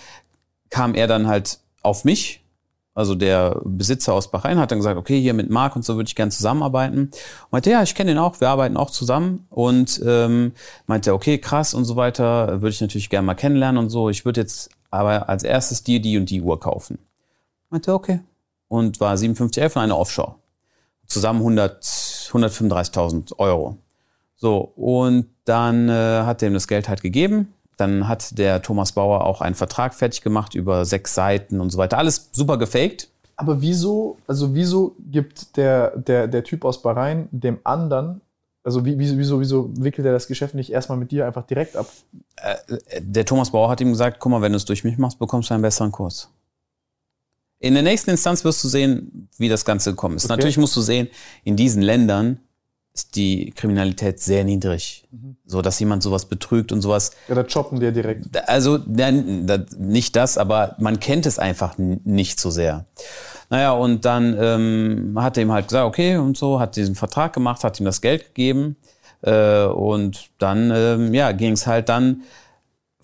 kam 0.70 0.94
er 0.94 1.08
dann 1.08 1.26
halt 1.26 1.58
auf 1.82 2.04
mich. 2.04 2.44
Also 2.94 3.16
der 3.16 3.60
Besitzer 3.64 4.14
aus 4.14 4.30
Bahrain 4.30 4.60
hat 4.60 4.70
dann 4.70 4.78
gesagt, 4.78 4.96
okay, 4.96 5.20
hier 5.20 5.34
mit 5.34 5.50
Marc 5.50 5.74
und 5.74 5.84
so 5.84 5.96
würde 5.96 6.06
ich 6.06 6.14
gerne 6.14 6.30
zusammenarbeiten. 6.30 6.98
Und 7.00 7.12
meinte, 7.50 7.72
ja, 7.72 7.82
ich 7.82 7.96
kenne 7.96 8.12
den 8.12 8.18
auch, 8.18 8.40
wir 8.40 8.48
arbeiten 8.48 8.76
auch 8.76 8.90
zusammen. 8.90 9.48
Und 9.50 10.00
ähm, 10.06 10.52
meinte, 10.86 11.14
okay, 11.14 11.38
krass 11.38 11.74
und 11.74 11.84
so 11.84 11.96
weiter, 11.96 12.62
würde 12.62 12.70
ich 12.70 12.80
natürlich 12.80 13.10
gerne 13.10 13.26
mal 13.26 13.34
kennenlernen 13.34 13.82
und 13.82 13.90
so. 13.90 14.08
Ich 14.08 14.24
würde 14.24 14.42
jetzt 14.42 14.70
aber 14.92 15.28
als 15.28 15.42
erstes 15.42 15.82
dir 15.82 16.00
die 16.00 16.16
und 16.16 16.30
die 16.30 16.42
Uhr 16.42 16.60
kaufen. 16.60 17.00
Meinte, 17.70 17.92
okay. 17.92 18.20
Und 18.74 19.00
war 19.00 19.16
5711 19.16 19.76
und 19.76 19.82
eine 19.82 19.96
Offshore. 19.96 20.34
Zusammen 21.06 21.40
100, 21.40 21.84
135.000 21.84 23.38
Euro. 23.38 23.78
So, 24.36 24.72
und 24.76 25.26
dann 25.44 25.88
äh, 25.88 26.22
hat 26.24 26.42
er 26.42 26.48
ihm 26.48 26.54
das 26.54 26.66
Geld 26.66 26.88
halt 26.88 27.02
gegeben. 27.02 27.54
Dann 27.76 28.08
hat 28.08 28.38
der 28.38 28.62
Thomas 28.62 28.92
Bauer 28.92 29.24
auch 29.24 29.40
einen 29.40 29.54
Vertrag 29.54 29.94
fertig 29.94 30.22
gemacht 30.22 30.54
über 30.54 30.84
sechs 30.84 31.14
Seiten 31.14 31.60
und 31.60 31.70
so 31.70 31.78
weiter. 31.78 31.98
Alles 31.98 32.30
super 32.32 32.56
gefaked. 32.58 33.08
Aber 33.36 33.60
wieso, 33.60 34.16
also 34.26 34.54
wieso 34.54 34.94
gibt 34.98 35.56
der, 35.56 35.96
der, 35.96 36.28
der 36.28 36.44
Typ 36.44 36.64
aus 36.64 36.82
Bahrain 36.82 37.28
dem 37.32 37.58
anderen, 37.64 38.20
also 38.62 38.84
wie, 38.84 38.98
wieso, 38.98 39.18
wieso, 39.18 39.40
wieso 39.40 39.70
wickelt 39.76 40.06
er 40.06 40.12
das 40.12 40.26
Geschäft 40.26 40.54
nicht 40.54 40.70
erstmal 40.70 40.98
mit 40.98 41.10
dir 41.10 41.26
einfach 41.26 41.46
direkt 41.46 41.76
ab? 41.76 41.86
Äh, 42.36 43.00
Der 43.00 43.24
Thomas 43.24 43.50
Bauer 43.50 43.68
hat 43.68 43.80
ihm 43.80 43.90
gesagt, 43.90 44.20
guck 44.20 44.30
mal, 44.30 44.40
wenn 44.42 44.52
du 44.52 44.56
es 44.56 44.64
durch 44.64 44.84
mich 44.84 44.98
machst, 44.98 45.18
bekommst 45.18 45.50
du 45.50 45.54
einen 45.54 45.62
besseren 45.62 45.92
Kurs. 45.92 46.30
In 47.64 47.72
der 47.72 47.82
nächsten 47.82 48.10
Instanz 48.10 48.44
wirst 48.44 48.62
du 48.62 48.68
sehen, 48.68 49.30
wie 49.38 49.48
das 49.48 49.64
Ganze 49.64 49.92
gekommen 49.92 50.16
ist. 50.16 50.26
Okay. 50.26 50.34
Natürlich 50.34 50.58
musst 50.58 50.76
du 50.76 50.82
sehen, 50.82 51.08
in 51.44 51.56
diesen 51.56 51.80
Ländern 51.80 52.40
ist 52.92 53.16
die 53.16 53.52
Kriminalität 53.52 54.20
sehr 54.20 54.44
niedrig. 54.44 55.08
So, 55.46 55.62
dass 55.62 55.80
jemand 55.80 56.02
sowas 56.02 56.26
betrügt 56.26 56.72
und 56.72 56.82
sowas. 56.82 57.12
Ja, 57.26 57.34
da 57.34 57.42
choppen 57.42 57.80
die 57.80 57.86
ja 57.86 57.90
direkt. 57.90 58.26
Also 58.46 58.78
nicht 59.78 60.14
das, 60.14 60.36
aber 60.36 60.76
man 60.78 61.00
kennt 61.00 61.24
es 61.24 61.38
einfach 61.38 61.78
nicht 61.78 62.38
so 62.38 62.50
sehr. 62.50 62.84
Naja, 63.48 63.72
und 63.72 64.04
dann 64.04 64.36
ähm, 64.38 65.14
hat 65.16 65.38
er 65.38 65.44
ihm 65.44 65.52
halt 65.52 65.68
gesagt, 65.68 65.86
okay, 65.86 66.18
und 66.18 66.36
so, 66.36 66.60
hat 66.60 66.76
diesen 66.76 66.94
Vertrag 66.94 67.32
gemacht, 67.32 67.64
hat 67.64 67.80
ihm 67.80 67.86
das 67.86 68.02
Geld 68.02 68.26
gegeben. 68.26 68.76
Äh, 69.22 69.64
und 69.64 70.28
dann, 70.36 70.70
ähm, 70.70 71.14
ja, 71.14 71.32
ging 71.32 71.52
es 71.52 71.66
halt 71.66 71.88
dann 71.88 72.24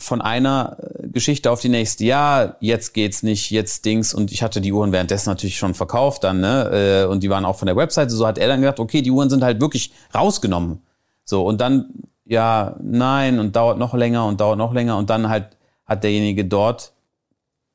von 0.03 0.21
einer 0.21 0.77
äh, 0.81 1.09
Geschichte 1.09 1.51
auf 1.51 1.61
die 1.61 1.69
nächste. 1.69 2.05
Ja, 2.05 2.57
jetzt 2.61 2.95
geht's 2.95 3.23
nicht, 3.23 3.51
jetzt 3.51 3.85
Dings. 3.85 4.15
Und 4.15 4.33
ich 4.33 4.43
hatte 4.43 4.61
die 4.61 4.73
Uhren 4.73 4.93
währenddessen 4.93 5.29
natürlich 5.29 5.59
schon 5.59 5.75
verkauft 5.75 6.25
dann, 6.25 6.41
ne? 6.41 7.05
Äh, 7.05 7.07
Und 7.07 7.23
die 7.23 7.31
waren 7.31 7.45
auch 7.45 7.57
von 7.57 7.67
der 7.67 7.77
Webseite. 7.77 8.11
So 8.11 8.27
hat 8.27 8.39
er 8.39 8.49
dann 8.49 8.61
gedacht, 8.61 8.81
okay, 8.81 9.03
die 9.03 9.11
Uhren 9.11 9.31
sind 9.31 9.43
halt 9.43 9.61
wirklich 9.61 9.93
rausgenommen. 10.15 10.83
So, 11.25 11.45
und 11.45 11.61
dann, 11.61 11.91
ja, 12.25 12.77
nein, 12.83 13.39
und 13.39 13.55
dauert 13.55 13.79
noch 13.79 13.95
länger 13.95 14.27
und 14.27 14.41
dauert 14.41 14.59
noch 14.59 14.73
länger. 14.73 14.97
Und 14.97 15.11
dann 15.11 15.29
halt 15.29 15.57
hat 15.87 16.05
derjenige 16.05 16.45
dort 16.45 16.93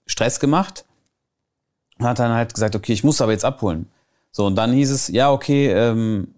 Stress 0.05 0.39
gemacht 0.39 0.85
und 1.99 2.05
hat 2.05 2.19
dann 2.19 2.33
halt 2.33 2.53
gesagt, 2.53 2.75
okay, 2.75 2.93
ich 2.93 3.03
muss 3.03 3.21
aber 3.21 3.31
jetzt 3.31 3.45
abholen. 3.45 3.87
So, 4.31 4.45
und 4.45 4.55
dann 4.55 4.73
hieß 4.73 4.91
es, 4.91 5.07
ja, 5.07 5.31
okay, 5.31 5.71
ähm, 5.71 6.33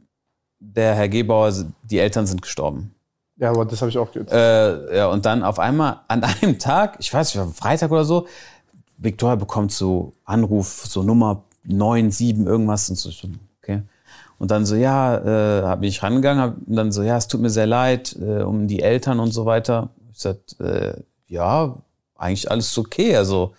der 0.59 0.95
Herr 0.95 1.09
Gebauer, 1.09 1.53
die 1.83 1.99
Eltern 1.99 2.27
sind 2.27 2.41
gestorben. 2.41 2.93
Ja, 3.39 3.51
aber 3.51 3.65
das 3.65 3.81
habe 3.81 3.89
ich 3.89 3.97
auch 3.97 4.11
gehört. 4.11 4.31
Äh, 4.31 4.97
ja, 4.97 5.07
und 5.07 5.25
dann 5.25 5.43
auf 5.43 5.59
einmal 5.59 6.01
an 6.07 6.23
einem 6.23 6.57
Tag, 6.57 6.97
ich 6.99 7.13
weiß 7.13 7.35
nicht, 7.35 7.55
Freitag 7.55 7.91
oder 7.91 8.03
so, 8.03 8.27
Victoria 8.97 9.35
bekommt 9.35 9.71
so 9.71 10.13
Anruf, 10.25 10.85
so 10.88 11.03
Nummer 11.03 11.43
9, 11.63 12.11
7, 12.11 12.47
irgendwas 12.47 12.89
und 12.89 12.95
so, 12.95 13.09
ich 13.09 13.27
okay. 13.61 13.83
Und 14.39 14.51
dann 14.51 14.65
so, 14.65 14.75
ja, 14.75 15.17
äh, 15.17 15.63
hab 15.63 15.79
mich 15.81 16.01
rangegangen, 16.01 16.41
hab 16.41 16.57
und 16.67 16.75
dann 16.75 16.91
so, 16.91 17.03
ja, 17.03 17.17
es 17.17 17.27
tut 17.27 17.41
mir 17.41 17.49
sehr 17.49 17.67
leid, 17.67 18.15
äh, 18.19 18.41
um 18.41 18.67
die 18.67 18.81
Eltern 18.81 19.19
und 19.19 19.31
so 19.31 19.45
weiter. 19.45 19.89
Ich 20.13 20.19
sag, 20.19 20.38
äh, 20.59 20.93
ja, 21.27 21.75
eigentlich 22.15 22.49
alles 22.49 22.75
okay, 22.77 23.15
also, 23.15 23.53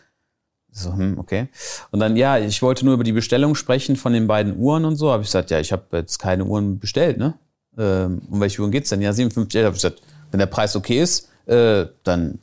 so, 0.71 0.93
hm, 0.93 1.19
okay. 1.19 1.49
Und 1.91 2.01
dann, 2.01 2.17
ja, 2.17 2.39
ich 2.39 2.63
wollte 2.63 2.85
nur 2.85 2.95
über 2.95 3.05
die 3.05 3.13
Bestellung 3.13 3.55
sprechen 3.55 3.97
von 3.97 4.13
den 4.13 4.27
beiden 4.27 4.57
Uhren 4.57 4.85
und 4.85 4.97
so. 4.97 5.11
Habe 5.11 5.23
ich 5.23 5.29
gesagt, 5.29 5.51
ja, 5.51 5.59
ich 5.59 5.73
habe 5.73 5.85
jetzt 5.93 6.19
keine 6.19 6.45
Uhren 6.45 6.79
bestellt, 6.79 7.19
ne? 7.19 7.35
Ähm, 7.79 8.23
um 8.31 8.41
welche 8.41 8.61
Uhren 8.61 8.71
geht's 8.71 8.91
denn? 8.91 9.01
Ja, 9.01 9.13
57. 9.13 9.65
Habe 9.65 9.77
ich 9.77 9.83
gesagt, 9.83 10.03
wenn 10.31 10.39
der 10.39 10.47
Preis 10.47 10.75
okay 10.77 11.01
ist, 11.01 11.29
äh, 11.47 11.87
dann 12.03 12.41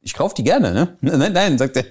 ich 0.00 0.14
kaufe 0.14 0.34
die 0.34 0.44
gerne, 0.44 0.72
ne? 0.72 0.96
Nein, 1.00 1.32
nein, 1.32 1.58
sagt 1.58 1.76
er. 1.76 1.84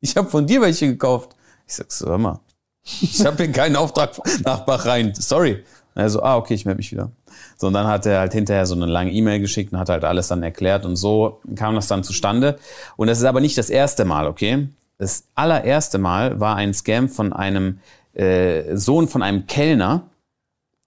Ich 0.00 0.16
habe 0.16 0.28
von 0.28 0.46
dir 0.46 0.60
welche 0.60 0.88
gekauft. 0.88 1.36
Ich 1.66 1.74
sag 1.74 1.92
so, 1.92 2.06
hör 2.06 2.18
mal, 2.18 2.40
ich 2.82 3.24
habe 3.24 3.36
hier 3.44 3.52
keinen 3.52 3.76
Auftrag 3.76 4.18
nach 4.44 4.60
Bahrain. 4.60 5.14
Sorry. 5.14 5.62
Und 5.94 6.02
er 6.02 6.10
so, 6.10 6.22
ah, 6.22 6.36
okay, 6.36 6.54
ich 6.54 6.64
melde 6.64 6.78
mich 6.78 6.90
wieder. 6.90 7.12
So, 7.56 7.68
und 7.68 7.74
dann 7.74 7.86
hat 7.86 8.06
er 8.06 8.18
halt 8.18 8.32
hinterher 8.32 8.66
so 8.66 8.74
eine 8.74 8.86
lange 8.86 9.12
E-Mail 9.12 9.38
geschickt 9.40 9.72
und 9.72 9.78
hat 9.78 9.88
halt 9.88 10.04
alles 10.04 10.28
dann 10.28 10.42
erklärt 10.42 10.84
und 10.84 10.96
so 10.96 11.40
kam 11.54 11.74
das 11.74 11.86
dann 11.86 12.02
zustande. 12.02 12.58
Und 12.96 13.06
das 13.06 13.18
ist 13.18 13.24
aber 13.24 13.40
nicht 13.40 13.56
das 13.56 13.70
erste 13.70 14.04
Mal, 14.04 14.26
okay? 14.26 14.68
Das 14.98 15.24
allererste 15.34 15.98
Mal 15.98 16.40
war 16.40 16.56
ein 16.56 16.74
Scam 16.74 17.08
von 17.08 17.32
einem 17.32 17.78
äh, 18.14 18.76
Sohn 18.76 19.06
von 19.06 19.22
einem 19.22 19.46
Kellner, 19.46 20.08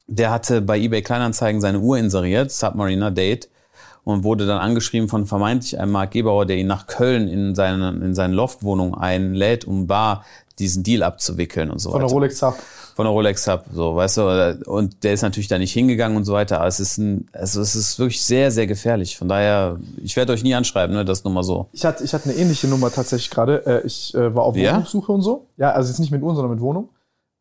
der 0.07 0.31
hatte 0.31 0.61
bei 0.61 0.79
eBay 0.79 1.01
Kleinanzeigen 1.01 1.61
seine 1.61 1.79
Uhr 1.79 1.97
inseriert, 1.97 2.51
Submariner 2.51 3.11
Date, 3.11 3.49
und 4.03 4.23
wurde 4.23 4.45
dann 4.45 4.59
angeschrieben 4.59 5.09
von 5.09 5.25
vermeintlich 5.25 5.79
einem 5.79 5.91
Mark 5.91 6.11
Gebauer, 6.11 6.45
der 6.45 6.57
ihn 6.57 6.67
nach 6.67 6.85
Köln 6.85 7.27
in 7.27 7.55
seine, 7.55 7.89
in 7.89 8.13
seine 8.13 8.35
Loftwohnung 8.35 8.95
einlädt, 8.95 9.65
um 9.65 9.87
bar 9.87 10.23
diesen 10.59 10.83
Deal 10.83 11.03
abzuwickeln 11.03 11.69
und 11.69 11.79
so 11.79 11.89
Von 11.91 11.99
weiter. 11.99 12.07
der 12.07 12.13
Rolex 12.13 12.41
Hub. 12.41 12.55
Von 12.95 13.05
der 13.05 13.11
Rolex 13.11 13.45
Hub, 13.47 13.65
so, 13.73 13.95
weißt 13.95 14.17
du, 14.17 14.59
und 14.67 15.03
der 15.03 15.13
ist 15.13 15.21
natürlich 15.21 15.49
da 15.49 15.57
nicht 15.57 15.73
hingegangen 15.73 16.15
und 16.15 16.23
so 16.23 16.31
weiter, 16.31 16.59
aber 16.59 16.67
es 16.67 16.79
ist 16.79 16.97
ein, 16.97 17.27
also 17.33 17.59
es 17.59 17.75
ist 17.75 17.99
wirklich 17.99 18.23
sehr, 18.23 18.51
sehr 18.51 18.67
gefährlich. 18.67 19.17
Von 19.17 19.27
daher, 19.27 19.77
ich 20.01 20.15
werde 20.15 20.31
euch 20.31 20.43
nie 20.43 20.55
anschreiben, 20.55 20.95
ne, 20.95 21.03
das 21.03 21.25
nur 21.25 21.33
mal 21.33 21.43
so. 21.43 21.67
Ich 21.73 21.83
hatte, 21.83 22.05
ich 22.05 22.13
hatte 22.13 22.29
eine 22.29 22.37
ähnliche 22.37 22.67
Nummer 22.67 22.91
tatsächlich 22.91 23.31
gerade. 23.31 23.65
Äh, 23.65 23.85
ich 23.85 24.13
äh, 24.15 24.33
war 24.33 24.43
auf 24.43 24.55
Ja? 24.55 24.73
Wohnungssuche 24.73 25.11
und 25.11 25.23
so. 25.23 25.47
Ja, 25.57 25.71
also 25.71 25.89
jetzt 25.89 25.99
nicht 25.99 26.11
mit 26.11 26.21
Uhren, 26.21 26.35
sondern 26.35 26.53
mit 26.53 26.61
Wohnung. 26.61 26.87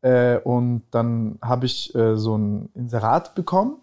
Äh, 0.05 0.36
und 0.44 0.82
dann 0.90 1.38
habe 1.40 1.64
ich 1.64 1.94
äh, 1.94 2.16
so 2.16 2.36
ein 2.36 2.68
Inserat 2.74 3.34
bekommen. 3.34 3.78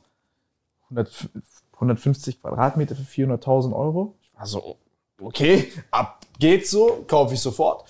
100, 0.92 1.30
150 1.74 2.42
Quadratmeter 2.42 2.96
für 2.96 3.02
400.000 3.02 3.74
Euro. 3.74 4.14
Ich 4.22 4.38
war 4.38 4.46
so, 4.46 4.78
okay, 5.20 5.70
ab 5.90 6.20
geht's 6.38 6.70
so, 6.70 7.04
kaufe 7.08 7.34
ich 7.34 7.40
sofort. 7.40 7.86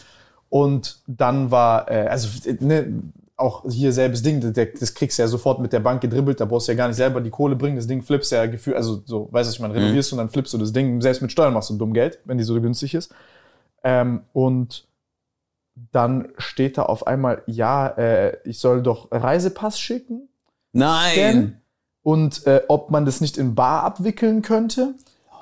Und 0.47 1.01
dann 1.07 1.51
war, 1.51 1.91
äh, 1.91 2.07
also 2.07 2.29
ne, 2.61 3.01
auch 3.35 3.65
hier 3.69 3.91
selbes 3.91 4.21
Ding, 4.21 4.39
das, 4.39 4.93
kriegst 4.93 5.17
du 5.17 5.23
ja 5.23 5.27
sofort 5.27 5.59
mit 5.59 5.73
der 5.73 5.79
Bank 5.81 5.99
gedribbelt, 5.99 6.39
da 6.39 6.45
brauchst 6.45 6.69
du 6.69 6.71
ja 6.71 6.77
gar 6.77 6.87
nicht 6.87 6.97
selber 6.97 7.19
die 7.19 7.31
Kohle 7.31 7.57
bringen, 7.57 7.75
das 7.75 7.87
Ding 7.87 8.01
flippst 8.01 8.31
ja 8.31 8.45
gefühlt, 8.45 8.77
also 8.77 9.01
so, 9.05 9.27
weißt 9.31 9.49
du, 9.49 9.53
ich 9.53 9.59
meine, 9.59 9.73
renovierst 9.73 10.11
du 10.11 10.15
und 10.15 10.19
dann 10.19 10.29
flippst 10.29 10.53
du 10.53 10.57
das 10.57 10.71
Ding, 10.71 11.01
selbst 11.01 11.21
mit 11.21 11.31
Steuern 11.31 11.53
machst 11.53 11.69
du 11.69 11.75
dumm 11.75 11.93
Geld, 11.93 12.19
wenn 12.25 12.37
die 12.37 12.43
so 12.43 12.59
günstig 12.61 12.93
ist. 12.93 13.13
Ähm, 13.83 14.21
und 14.31 14.85
dann 15.75 16.29
steht 16.37 16.77
da 16.77 16.83
auf 16.83 17.07
einmal, 17.07 17.43
ja, 17.47 17.87
äh, 17.87 18.37
ich 18.43 18.59
soll 18.59 18.83
doch 18.83 19.07
Reisepass 19.11 19.79
schicken 19.79 20.29
Nein! 20.73 21.11
scannen 21.13 21.61
und 22.03 22.45
äh, 22.47 22.61
ob 22.67 22.91
man 22.91 23.05
das 23.05 23.21
nicht 23.21 23.37
in 23.37 23.55
Bar 23.55 23.83
abwickeln 23.83 24.41
könnte 24.41 24.95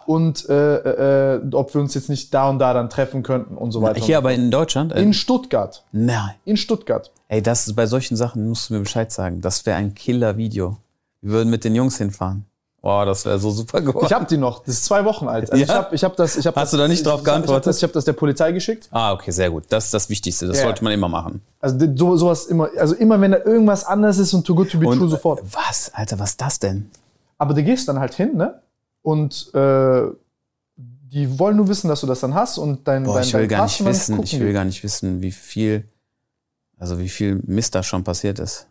und 0.06 0.50
äh, 0.50 1.36
äh, 1.36 1.42
ob 1.54 1.74
wir 1.74 1.82
uns 1.82 1.94
jetzt 1.94 2.10
nicht 2.10 2.34
da 2.34 2.50
und 2.50 2.60
da 2.60 2.74
dann 2.74 2.90
treffen 2.90 3.22
könnten 3.22 3.56
und 3.56 3.72
so 3.72 3.82
weiter. 3.82 4.02
Hier 4.04 4.18
aber 4.18 4.34
in 4.34 4.50
Deutschland? 4.50 4.92
Äh, 4.92 5.02
in 5.02 5.14
Stuttgart. 5.14 5.86
Nein. 5.92 6.34
In 6.46 6.58
Stuttgart. 6.58 7.12
Ey, 7.28 7.44
das 7.44 7.68
ist 7.68 7.76
bei 7.76 7.86
solchen 7.86 8.18
Sachen 8.18 8.50
musst 8.50 8.70
du 8.70 8.74
mir 8.74 8.80
Bescheid 8.80 9.12
sagen. 9.12 9.42
Das 9.42 9.66
wäre 9.66 9.78
ein 9.78 9.94
Killer-Video. 9.94 10.78
Wir 11.22 11.32
würden 11.32 11.50
mit 11.50 11.64
den 11.64 11.76
Jungs 11.76 11.98
hinfahren. 11.98 12.46
Boah, 12.82 13.06
das 13.06 13.26
wäre 13.26 13.38
so 13.40 13.52
super 13.52 13.82
geworden. 13.82 14.06
Ich 14.06 14.14
habe 14.14 14.26
die 14.26 14.38
noch. 14.38 14.60
Das 14.60 14.76
ist 14.76 14.86
zwei 14.86 15.04
Wochen 15.04 15.28
alt. 15.28 15.52
Also 15.52 15.62
Ja? 15.64 15.70
ich 15.70 15.76
habe 15.78 15.96
ich 15.96 16.04
hab 16.04 16.16
das. 16.16 16.38
Ich 16.38 16.48
hab 16.48 16.56
Hast 16.56 16.64
das, 16.64 16.72
du 16.72 16.78
da 16.78 16.88
nicht 16.88 17.00
ich, 17.00 17.04
drauf 17.04 17.20
hab- 17.20 17.22
Ich 17.22 17.28
habe 17.28 17.36
geantwortet? 17.42 17.68
das, 17.68 17.78
ich 17.78 17.84
hab 17.84 17.92
das 17.92 18.06
der 18.06 18.14
Polizei 18.14 18.52
geschickt. 18.54 18.88
Ah, 18.92 19.12
okay, 19.12 19.32
sehr 19.32 19.50
gut. 19.52 19.66
Das 19.70 19.86
ist 19.86 19.94
das 19.94 20.10
Wichtigste. 20.10 20.48
Das 20.48 20.58
Ja. 20.58 20.64
sollte 20.64 20.84
man 20.84 20.94
immer 20.94 21.10
machen. 21.10 21.42
Also 21.60 21.78
so, 21.96 22.16
sowas 22.16 22.46
immer. 22.46 22.70
Also 22.78 22.96
immer 22.96 23.20
wenn 23.20 23.32
da 23.32 23.40
irgendwas 23.40 23.84
anders 23.84 24.18
ist 24.18 24.34
und 24.34 24.46
too 24.48 24.56
good 24.56 24.72
to 24.72 24.80
be 24.80 24.86
true 24.86 25.10
sofort. 25.10 25.42
Was? 25.52 25.92
Alter, 25.94 26.20
was 26.20 26.32
ist 26.32 26.42
das 26.42 26.60
denn? 26.60 26.90
Aber 27.38 27.54
du 27.54 27.64
gehst 27.64 27.88
dann 27.90 28.00
halt 28.00 28.14
hin, 28.14 28.38
ne? 28.38 28.62
Und 29.02 29.54
äh, 29.54 30.02
die 30.78 31.38
wollen 31.40 31.58
nur 31.58 31.68
wissen, 31.68 31.88
dass 31.90 32.02
du 32.02 32.08
das 32.08 32.20
dann 32.22 32.34
hast 32.34 32.58
und 32.58 32.88
dein, 32.88 33.04
Boah, 33.04 33.16
dein, 33.16 33.24
ich 33.24 33.34
will 33.34 33.42
dein 33.42 33.50
gar 33.50 33.60
Pass 33.62 33.72
nicht 33.80 33.82
und 33.82 33.88
wissen, 33.94 34.24
ich 34.24 34.40
will 34.40 34.54
gar 34.54 34.64
nicht 34.66 34.84
wissen, 34.84 35.22
wie 35.22 35.32
viel, 35.32 35.84
also 36.78 37.00
wie 37.00 37.10
viel 37.10 37.42
Mist 37.46 37.76
da 37.76 37.84
schon 37.84 38.04
passiert 38.06 38.40
ist. 38.40 38.68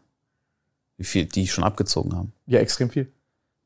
Wie 0.96 1.04
viel 1.04 1.26
die 1.26 1.46
schon 1.46 1.64
abgezogen 1.64 2.14
haben. 2.16 2.32
Ja, 2.46 2.60
extrem 2.60 2.88
viel. 2.90 3.10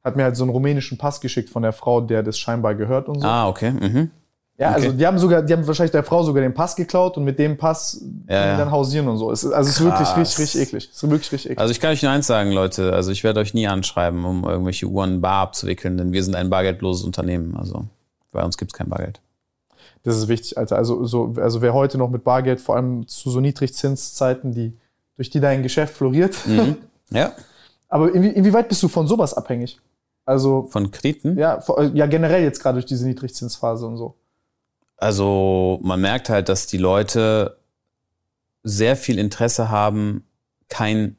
Hat 0.05 0.17
mir 0.17 0.25
halt 0.25 0.37
so 0.37 0.45
einen 0.45 0.51
rumänischen 0.51 0.99
Pass 0.99 1.21
geschickt 1.21 1.49
von 1.49 1.63
der 1.63 1.73
Frau, 1.73 2.01
der 2.01 2.23
das 2.23 2.39
scheinbar 2.39 2.75
gehört 2.75 3.09
und 3.09 3.21
so. 3.21 3.27
Ah, 3.27 3.49
okay. 3.49 3.71
Mhm. 3.71 4.11
ja, 4.59 4.71
also 4.71 4.89
okay. 4.89 4.97
die 4.97 5.07
haben 5.07 5.19
sogar, 5.19 5.43
die 5.43 5.53
haben 5.53 5.67
wahrscheinlich 5.67 5.93
der 5.93 6.03
Frau 6.03 6.23
sogar 6.25 6.43
den 6.43 6.55
Pass 6.55 6.75
geklaut 6.75 7.17
und 7.17 7.25
mit 7.25 7.39
dem 7.39 7.57
Pass 7.57 8.05
ja. 8.29 8.57
dann 8.57 8.71
hausieren 8.71 9.09
und 9.09 9.19
so. 9.19 9.31
Es 9.31 9.45
ist, 9.45 9.53
also 9.53 9.71
es 9.71 9.77
ist 9.77 9.85
wirklich 9.85 10.17
richtig, 10.17 10.39
richtig 10.39 10.61
eklig. 10.63 10.89
Es 10.91 10.97
ist 10.97 11.11
wirklich 11.11 11.33
richtig 11.33 11.51
eklig. 11.53 11.59
Also 11.61 11.71
ich 11.71 11.81
kann 11.81 11.93
euch 11.93 12.03
nur 12.03 12.11
eins 12.11 12.27
sagen, 12.27 12.51
Leute. 12.51 12.93
Also 12.93 13.13
ich 13.13 13.23
werde 13.23 13.41
euch 13.41 13.55
nie 13.55 13.69
anschreiben, 13.69 14.25
um 14.25 14.45
irgendwelche 14.45 14.87
Uhren 14.87 15.21
bar 15.21 15.43
abzuwickeln, 15.43 15.97
denn 15.97 16.13
wir 16.13 16.25
sind 16.25 16.35
ein 16.35 16.51
bargeldloses 16.51 17.05
Unternehmen. 17.05 17.57
Also 17.57 17.87
bei 18.33 18.43
uns 18.43 18.57
gibt's 18.59 18.75
kein 18.75 18.89
Bargeld. 18.89 19.21
Das 20.03 20.17
ist 20.17 20.29
wichtig, 20.29 20.59
Alter. 20.59 20.77
Also, 20.77 21.05
so, 21.05 21.35
also 21.37 21.63
wer 21.63 21.75
heute 21.75 21.97
noch 21.97 22.11
mit 22.11 22.25
Bargeld, 22.25 22.61
vor 22.61 22.77
allem 22.77 23.07
zu 23.07 23.31
so 23.31 23.41
Niedrigzinszeiten, 23.41 24.53
die, 24.53 24.77
durch 25.17 25.31
die 25.31 25.41
dein 25.41 25.63
Geschäft 25.63 25.97
floriert. 25.97 26.37
Mhm. 26.47 26.77
Ja. 27.15 27.33
Aber 27.91 28.11
inwie, 28.15 28.29
inwieweit 28.29 28.71
bist 28.71 28.83
du 28.83 28.89
von 28.89 29.07
sowas 29.07 29.35
abhängig? 29.35 29.79
Also, 30.25 30.69
Von 30.71 30.91
Krediten? 30.91 31.37
ja, 31.39 31.61
vor- 31.61 31.83
ja, 31.95 32.07
generell 32.07 32.43
jetzt 32.43 32.61
gerade 32.61 32.77
durch 32.77 32.87
diese 32.87 33.07
Niedrigzinsphase 33.07 33.87
und 33.87 33.97
so. 33.97 34.15
Also 34.97 35.81
man 35.83 36.01
merkt 36.01 36.29
halt, 36.29 36.49
dass 36.49 36.67
die 36.69 36.79
Leute 36.79 37.57
sehr 38.63 38.97
viel 38.97 39.19
Interesse 39.19 39.69
haben, 39.69 40.25
kein 40.69 41.17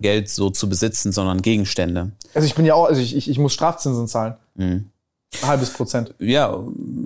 Geld 0.00 0.28
so 0.28 0.50
zu 0.50 0.68
besitzen, 0.68 1.12
sondern 1.12 1.40
Gegenstände. 1.40 2.12
Also 2.34 2.46
ich 2.46 2.54
bin 2.54 2.66
ja 2.66 2.74
auch, 2.74 2.84
also 2.86 3.00
ich, 3.00 3.16
ich, 3.16 3.30
ich 3.30 3.38
muss 3.38 3.54
Strafzinsen 3.54 4.06
zahlen. 4.08 4.34
Mhm. 4.54 4.90
Halbes 5.40 5.72
Prozent. 5.72 6.14
Ja, 6.18 6.54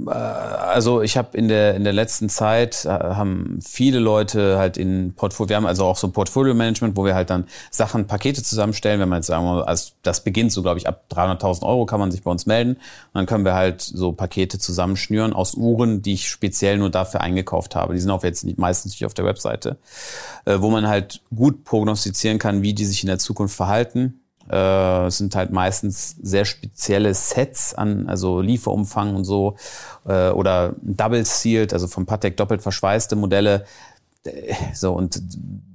äh, 0.07 0.11
also 0.11 1.01
ich 1.01 1.17
habe 1.17 1.37
in 1.39 1.49
der 1.49 1.75
in 1.75 1.85
der 1.85 1.93
letzten 1.93 2.29
Zeit 2.29 2.85
äh, 2.85 2.89
haben 2.89 3.61
viele 3.65 3.99
Leute 3.99 4.59
halt 4.59 4.77
in 4.77 5.15
Portfolio, 5.15 5.51
wir 5.51 5.57
haben 5.57 5.67
also 5.67 5.85
auch 5.85 5.97
so 5.97 6.09
ein 6.09 6.13
Portfolio-Management, 6.13 6.97
wo 6.97 7.05
wir 7.05 7.15
halt 7.15 7.31
dann 7.31 7.47
Sachen, 7.71 8.07
Pakete 8.07 8.43
zusammenstellen. 8.43 9.01
Wenn 9.01 9.09
man 9.09 9.19
jetzt 9.19 9.29
sagen 9.29 9.45
wir 9.45 9.67
also 9.67 9.93
das 10.03 10.25
beginnt 10.25 10.53
so, 10.53 10.63
glaube 10.63 10.79
ich, 10.79 10.89
ab 10.89 11.05
300.000 11.11 11.63
Euro 11.63 11.87
kann 11.87 12.01
man 12.01 12.11
sich 12.11 12.23
bei 12.23 12.31
uns 12.31 12.47
melden. 12.47 12.73
Und 12.73 12.81
dann 13.15 13.27
können 13.27 13.45
wir 13.45 13.55
halt 13.55 13.81
so 13.81 14.13
Pakete 14.13 14.59
zusammenschnüren 14.59 15.33
aus 15.33 15.55
Uhren, 15.55 16.03
die 16.03 16.15
ich 16.15 16.29
speziell 16.29 16.79
nur 16.79 16.91
dafür 16.91 17.21
eingekauft 17.21 17.77
habe. 17.77 17.95
Die 17.95 18.01
sind 18.01 18.11
auch 18.11 18.25
jetzt 18.25 18.45
nicht, 18.45 18.59
meistens 18.59 18.93
nicht 18.93 19.07
auf 19.07 19.15
der 19.15 19.25
Webseite, 19.25 19.79
äh, 20.45 20.57
wo 20.59 20.71
man 20.71 20.89
halt 20.89 21.23
gut 21.35 21.65
prognostizieren 21.65 22.39
kann, 22.39 22.63
wie 22.63 22.75
die 22.75 22.85
sich 22.85 23.03
in 23.03 23.09
der 23.09 23.19
Zukunft 23.19 23.57
verhalten. 23.57 24.21
Äh, 24.51 25.07
es 25.07 25.19
sind 25.19 25.35
halt 25.35 25.51
meistens 25.51 26.17
sehr 26.23 26.45
spezielle 26.45 27.15
Sets 27.15 27.75
an, 27.75 28.09
also 28.09 28.41
Lieferumfang 28.41 29.15
und 29.15 29.25
so, 29.25 29.57
äh, 30.07 30.31
oder 30.31 30.75
Double 30.83 31.25
Sealed, 31.25 31.73
also 31.73 31.87
vom 31.89 32.07
Patek 32.07 32.37
doppelt 32.37 32.63
verschweißte 32.63 33.17
Modelle. 33.17 33.65
Äh, 34.25 34.55
So 34.75 34.93
und 34.93 35.21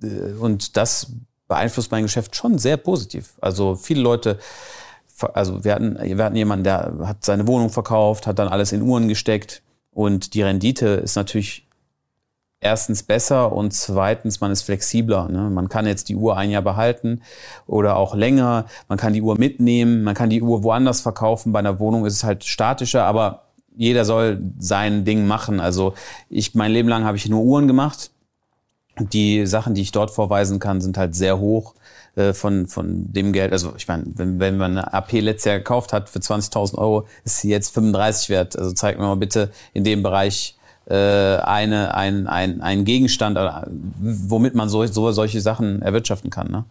äh, 0.04 0.34
und 0.40 0.78
das 0.78 1.12
beeinflusst 1.48 1.92
mein 1.92 2.04
Geschäft 2.04 2.36
schon 2.36 2.58
sehr 2.58 2.78
positiv. 2.78 3.34
Also 3.42 3.76
viele 3.76 4.02
Leute, 4.02 4.40
also 5.34 5.64
wir 5.64 5.76
hatten, 5.76 5.98
wir 6.02 6.24
hatten 6.24 6.36
jemanden, 6.36 6.64
der 6.64 6.94
hat 7.04 7.26
seine 7.26 7.46
Wohnung 7.46 7.70
verkauft, 7.70 8.26
hat 8.26 8.40
dann 8.40 8.48
alles 8.48 8.72
in 8.72 8.82
Uhren 8.82 9.10
gesteckt 9.10 9.62
und 9.92 10.34
die 10.34 10.44
Rendite 10.44 10.88
ist 10.88 11.16
natürlich 11.16 11.68
erstens 12.62 13.01
besser 13.03 13.51
und 13.51 13.74
zweitens, 13.74 14.39
man 14.39 14.51
ist 14.51 14.62
flexibler. 14.62 15.28
Ne? 15.28 15.49
Man 15.49 15.68
kann 15.68 15.88
jetzt 15.88 16.07
die 16.09 16.16
Uhr 16.16 16.38
ein 16.38 16.51
Jahr 16.51 16.62
behalten 16.62 17.22
oder 17.66 17.97
auch 17.97 18.16
länger. 18.16 18.66
Man 18.88 18.97
kann 18.97 19.14
die 19.14 19.22
Uhr 19.22 19.38
mitnehmen, 19.38 20.03
man 20.03 20.14
kann 20.14 20.30
die 20.30 20.41
Uhr 20.41 20.64
woanders 20.64 21.01
verkaufen. 21.01 21.51
Bei 21.51 21.59
einer 21.59 21.80
Wohnung 21.80 22.05
ist 22.05 22.14
es 22.14 22.24
halt 22.24 22.45
statischer, 22.45 23.03
aber 23.03 23.47
jeder 23.76 24.05
soll 24.05 24.39
sein 24.59 25.05
Ding 25.05 25.26
machen. 25.26 25.59
Also 25.59 25.95
ich, 26.30 26.53
mein 26.53 26.72
Leben 26.72 26.88
lang 26.88 27.03
habe 27.03 27.18
ich 27.18 27.28
nur 27.28 27.41
Uhren 27.41 27.68
gemacht. 27.68 28.12
Die 28.99 29.47
Sachen, 29.47 29.74
die 29.74 29.82
ich 29.82 29.91
dort 29.91 30.12
vorweisen 30.12 30.59
kann, 30.59 30.82
sind 30.82 30.97
halt 30.97 31.16
sehr 31.16 31.39
hoch 31.39 31.74
äh, 32.16 32.34
von, 32.34 32.68
von 32.68 33.12
dem 33.12 33.34
Geld. 33.34 33.53
Also 33.53 33.74
ich 33.76 33.88
meine, 33.88 34.03
wenn, 34.16 34.39
wenn 34.39 34.57
man 34.57 34.78
eine 34.78 34.93
AP 34.93 35.14
letztes 35.14 35.45
Jahr 35.45 35.57
gekauft 35.57 35.93
hat 35.93 36.09
für 36.09 36.20
20.000 36.20 36.78
Euro, 36.78 37.07
ist 37.24 37.38
sie 37.38 37.49
jetzt 37.49 37.74
35 37.74 38.30
wert. 38.30 38.59
Also 38.59 38.72
zeig 38.74 38.99
mir 38.99 39.05
mal 39.05 39.16
bitte 39.16 39.49
in 39.74 39.84
dem 39.84 40.03
Bereich 40.03 40.57
eine, 40.96 41.96
ein, 41.96 42.28
ein, 42.28 42.62
ein 42.62 42.86
Gegenstand, 42.86 43.38
äh, 43.38 43.50
womit 44.00 44.56
man 44.56 44.70
so, 44.70 44.86
so 44.86 45.12
solche 45.12 45.42
Sachen 45.42 45.82
erwirtschaften 45.82 46.30
kann. 46.30 46.52
Ne? 46.52 46.66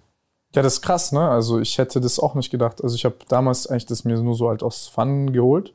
Ja, 0.54 0.62
das 0.62 0.74
ist 0.74 0.82
krass, 0.82 1.12
ne? 1.12 1.28
Also 1.28 1.60
ich 1.60 1.78
hätte 1.78 2.00
das 2.00 2.18
auch 2.18 2.34
nicht 2.34 2.50
gedacht. 2.50 2.82
Also 2.82 2.96
ich 2.96 3.04
habe 3.04 3.16
damals 3.28 3.66
eigentlich 3.66 3.86
das 3.86 4.04
mir 4.04 4.16
nur 4.18 4.34
so 4.34 4.48
halt 4.48 4.62
aus 4.62 4.88
Fun 4.88 5.32
geholt. 5.32 5.72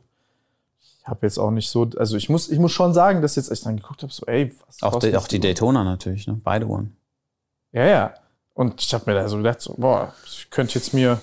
Ich 1.00 1.08
habe 1.08 1.26
jetzt 1.26 1.38
auch 1.38 1.52
nicht 1.52 1.70
so, 1.70 1.90
also 1.98 2.18
ich 2.18 2.30
muss, 2.30 2.50
ich 2.50 2.60
muss 2.60 2.72
schon 2.72 2.94
sagen, 2.94 3.22
dass 3.22 3.36
jetzt 3.36 3.52
ich 3.52 3.62
dann 3.62 3.78
geguckt 3.78 4.02
habe, 4.04 4.12
so 4.12 4.26
ey, 4.26 4.54
was 4.66 4.82
Auch, 4.84 5.00
die, 5.00 5.16
auch 5.16 5.28
die? 5.28 5.40
Daytona 5.40 5.84
natürlich, 5.84 6.28
ne? 6.28 6.40
beide 6.44 6.66
Uhren. 6.66 6.96
Ja, 7.72 7.86
ja. 7.86 8.14
Und 8.54 8.82
ich 8.82 8.94
habe 8.94 9.04
mir 9.10 9.16
da 9.18 9.28
so 9.28 9.38
gedacht, 9.38 9.62
so, 9.62 9.76
boah, 9.78 10.14
ich 10.26 10.50
könnte 10.50 10.76
jetzt 10.76 10.94
mir, 10.94 11.22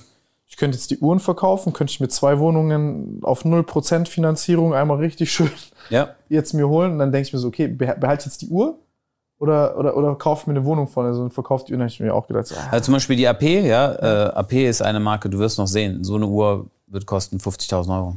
ich 0.53 0.59
könnte 0.59 0.77
jetzt 0.77 0.91
die 0.91 0.99
Uhren 0.99 1.19
verkaufen, 1.19 1.73
könnte 1.73 1.91
ich 1.93 1.99
mir 2.01 2.09
zwei 2.09 2.39
Wohnungen 2.39 3.21
auf 3.23 3.43
0% 3.47 4.07
Finanzierung 4.07 4.75
einmal 4.75 4.99
richtig 4.99 5.33
schön 5.33 5.51
Ja. 5.89 6.11
jetzt 6.29 6.53
mir 6.53 6.69
holen. 6.69 6.93
Und 6.93 6.99
dann 6.99 7.11
denke 7.11 7.27
ich 7.27 7.33
mir 7.33 7.39
so, 7.39 7.49
okay, 7.49 7.65
beh- 7.67 7.99
behalte 7.99 8.27
jetzt 8.27 8.43
die 8.43 8.49
Uhr 8.49 8.79
oder, 9.39 9.79
oder, 9.79 9.97
oder 9.97 10.15
kauf 10.17 10.47
mir 10.47 10.53
eine 10.53 10.67
Wohnung 10.67 10.89
von, 10.89 11.07
also 11.07 11.27
verkauft 11.31 11.69
die 11.69 11.73
Uhr. 11.73 11.79
Dann 11.79 11.85
habe 11.87 11.93
ich 11.95 12.01
mir 12.01 12.15
auch 12.15 12.27
gedacht, 12.27 12.49
so, 12.49 12.55
ah, 12.55 12.69
Also 12.71 12.85
zum 12.85 12.95
Beispiel 12.95 13.17
die 13.17 13.27
AP, 13.27 13.43
ja, 13.43 13.93
äh, 13.95 14.33
AP 14.35 14.53
ist 14.53 14.83
eine 14.83 15.01
Marke, 15.01 15.31
du 15.31 15.39
wirst 15.39 15.57
noch 15.59 15.67
sehen, 15.67 16.05
so 16.05 16.17
eine 16.17 16.27
Uhr 16.27 16.67
wird 16.87 17.07
kosten 17.07 17.39
50.000 17.39 17.97
Euro. 17.97 18.17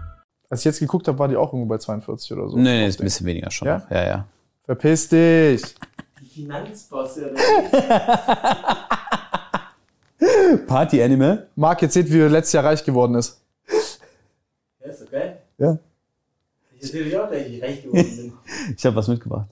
Als 0.51 0.61
ich 0.61 0.65
jetzt 0.65 0.79
geguckt 0.79 1.07
habe, 1.07 1.17
war 1.17 1.29
die 1.29 1.37
auch 1.37 1.53
irgendwo 1.53 1.69
bei 1.69 1.77
42 1.77 2.33
oder 2.33 2.49
so. 2.49 2.57
Nee, 2.57 2.81
nee, 2.81 2.87
ist 2.87 2.99
ein 2.99 3.05
bisschen 3.05 3.25
weniger 3.25 3.49
schon. 3.49 3.69
Ja? 3.69 3.77
noch. 3.77 3.89
ja, 3.89 4.05
ja. 4.05 4.27
Verpiss 4.65 5.07
dich. 5.07 5.61
Finanzbosse. 6.33 7.33
Party 10.67 11.01
Animal? 11.01 11.47
Marc, 11.55 11.81
jetzt 11.81 11.93
seht, 11.93 12.11
wie 12.11 12.19
er 12.19 12.27
letztes 12.29 12.51
Jahr 12.53 12.65
reich 12.65 12.83
geworden 12.83 13.15
ist. 13.15 13.41
Ja, 14.81 14.87
ist 14.91 15.01
okay. 15.01 15.35
Ja. 15.57 15.79
Ich 16.75 16.83
erzähle 16.83 17.09
dir 17.09 17.23
auch 17.23 17.29
gleich, 17.29 17.49
wie 17.49 17.55
ich 17.57 17.63
reich 17.63 17.81
geworden 17.83 18.17
bin. 18.17 18.33
Ich 18.77 18.85
habe 18.85 18.95
was 18.97 19.07
mitgebracht. 19.07 19.47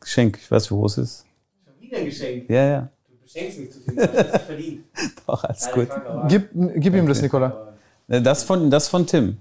Geschenk, 0.00 0.38
ich 0.38 0.50
weiß, 0.50 0.70
wo 0.72 0.84
es 0.86 0.98
ist. 0.98 1.24
Schon 1.64 1.80
wieder 1.80 1.98
ein 1.98 2.04
Geschenk. 2.04 2.50
Ja, 2.50 2.66
ja. 2.66 2.88
Du 3.08 3.16
beschenkst 3.22 3.58
mich 3.60 3.70
zu 3.70 3.78
viel, 3.80 3.94
das 3.94 4.08
hast 4.08 4.16
du 4.16 4.22
nicht 4.32 4.42
verdient. 4.42 4.84
Doch, 5.26 5.44
alles 5.44 5.60
Deine 5.60 5.74
gut. 5.74 5.88
Frage, 5.88 6.28
Gib, 6.28 6.48
gib 6.82 6.94
ihm 6.94 7.06
das, 7.06 7.22
Nikola. 7.22 7.69
Äh, 8.10 8.20
Das 8.20 8.42
von, 8.42 8.70
das 8.70 8.88
von 8.88 9.06
Tim. 9.06 9.38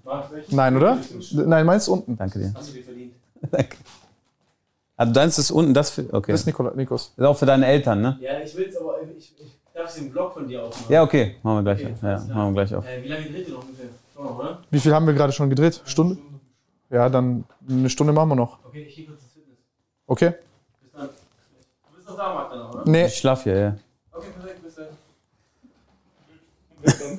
Nein, 0.51 0.77
oder? 0.77 0.99
Nein, 1.31 1.65
meins 1.65 1.87
unten. 1.89 2.15
Danke 2.15 2.39
dir. 2.39 2.53
Hast 2.55 2.69
du 2.69 2.73
dir 2.75 2.83
verdient? 2.83 3.13
Danke. 3.51 3.77
Also 4.95 5.13
deins 5.13 5.37
ist 5.37 5.51
unten 5.51 5.73
das 5.73 5.91
für, 5.91 6.13
okay. 6.13 6.31
Das 6.33 6.41
ist 6.41 6.45
Nikola, 6.45 6.71
Nikos. 6.75 7.13
Ist 7.15 7.23
auch 7.23 7.37
für 7.37 7.45
deine 7.45 7.65
Eltern, 7.67 8.01
ne? 8.01 8.19
Ja, 8.27 8.41
ich 8.43 8.55
will 8.57 8.67
es 8.67 8.77
aber, 8.77 9.01
ich, 9.01 9.33
ich 9.37 9.57
darf 9.73 9.89
es 9.89 9.97
im 9.97 10.11
Vlog 10.11 10.33
von 10.33 10.45
dir 10.45 10.61
aufmachen. 10.61 10.85
Ja, 10.89 11.03
okay. 11.03 11.37
Machen 11.41 11.57
wir 11.57 11.63
gleich, 11.75 11.85
Okay, 11.85 11.95
ja, 12.01 12.25
machen 12.33 12.53
wir 12.53 12.65
gleich 12.65 12.75
auf. 12.75 12.85
Äh, 12.85 13.03
wie 13.05 13.07
lange 13.07 13.25
dreht 13.27 13.47
ihr 13.47 13.53
noch 13.53 13.61
ungefähr? 13.61 13.89
Noch, 14.21 14.39
oder? 14.39 14.57
Wie 14.69 14.79
viel 14.79 14.93
haben 14.93 15.07
wir 15.07 15.13
gerade 15.13 15.31
schon 15.31 15.49
gedreht? 15.49 15.81
Stunde? 15.85 16.17
Ja, 16.89 17.07
dann 17.07 17.45
eine 17.69 17.89
Stunde 17.89 18.11
machen 18.11 18.27
wir 18.29 18.35
noch. 18.35 18.57
Okay, 18.67 18.73
ich 18.77 18.91
gehe 18.91 19.07
kurz 19.07 19.23
ins 19.23 19.33
Fitness. 19.33 19.63
Okay? 19.95 20.33
Bis 21.21 21.37
dann. 21.37 21.53
Du 21.85 21.93
bist 21.93 22.09
noch 22.09 22.17
da, 22.17 22.33
Marc, 22.33 22.51
dann 22.51 22.65
oder? 22.65 22.81
Nee. 22.83 23.05
Ich 23.05 23.17
schlaf 23.17 23.43
hier, 23.43 23.55
ja. 23.57 23.77
Okay, 24.13 24.31
perfekt, 24.31 24.61
bis 24.63 24.75
dann. 24.75 24.87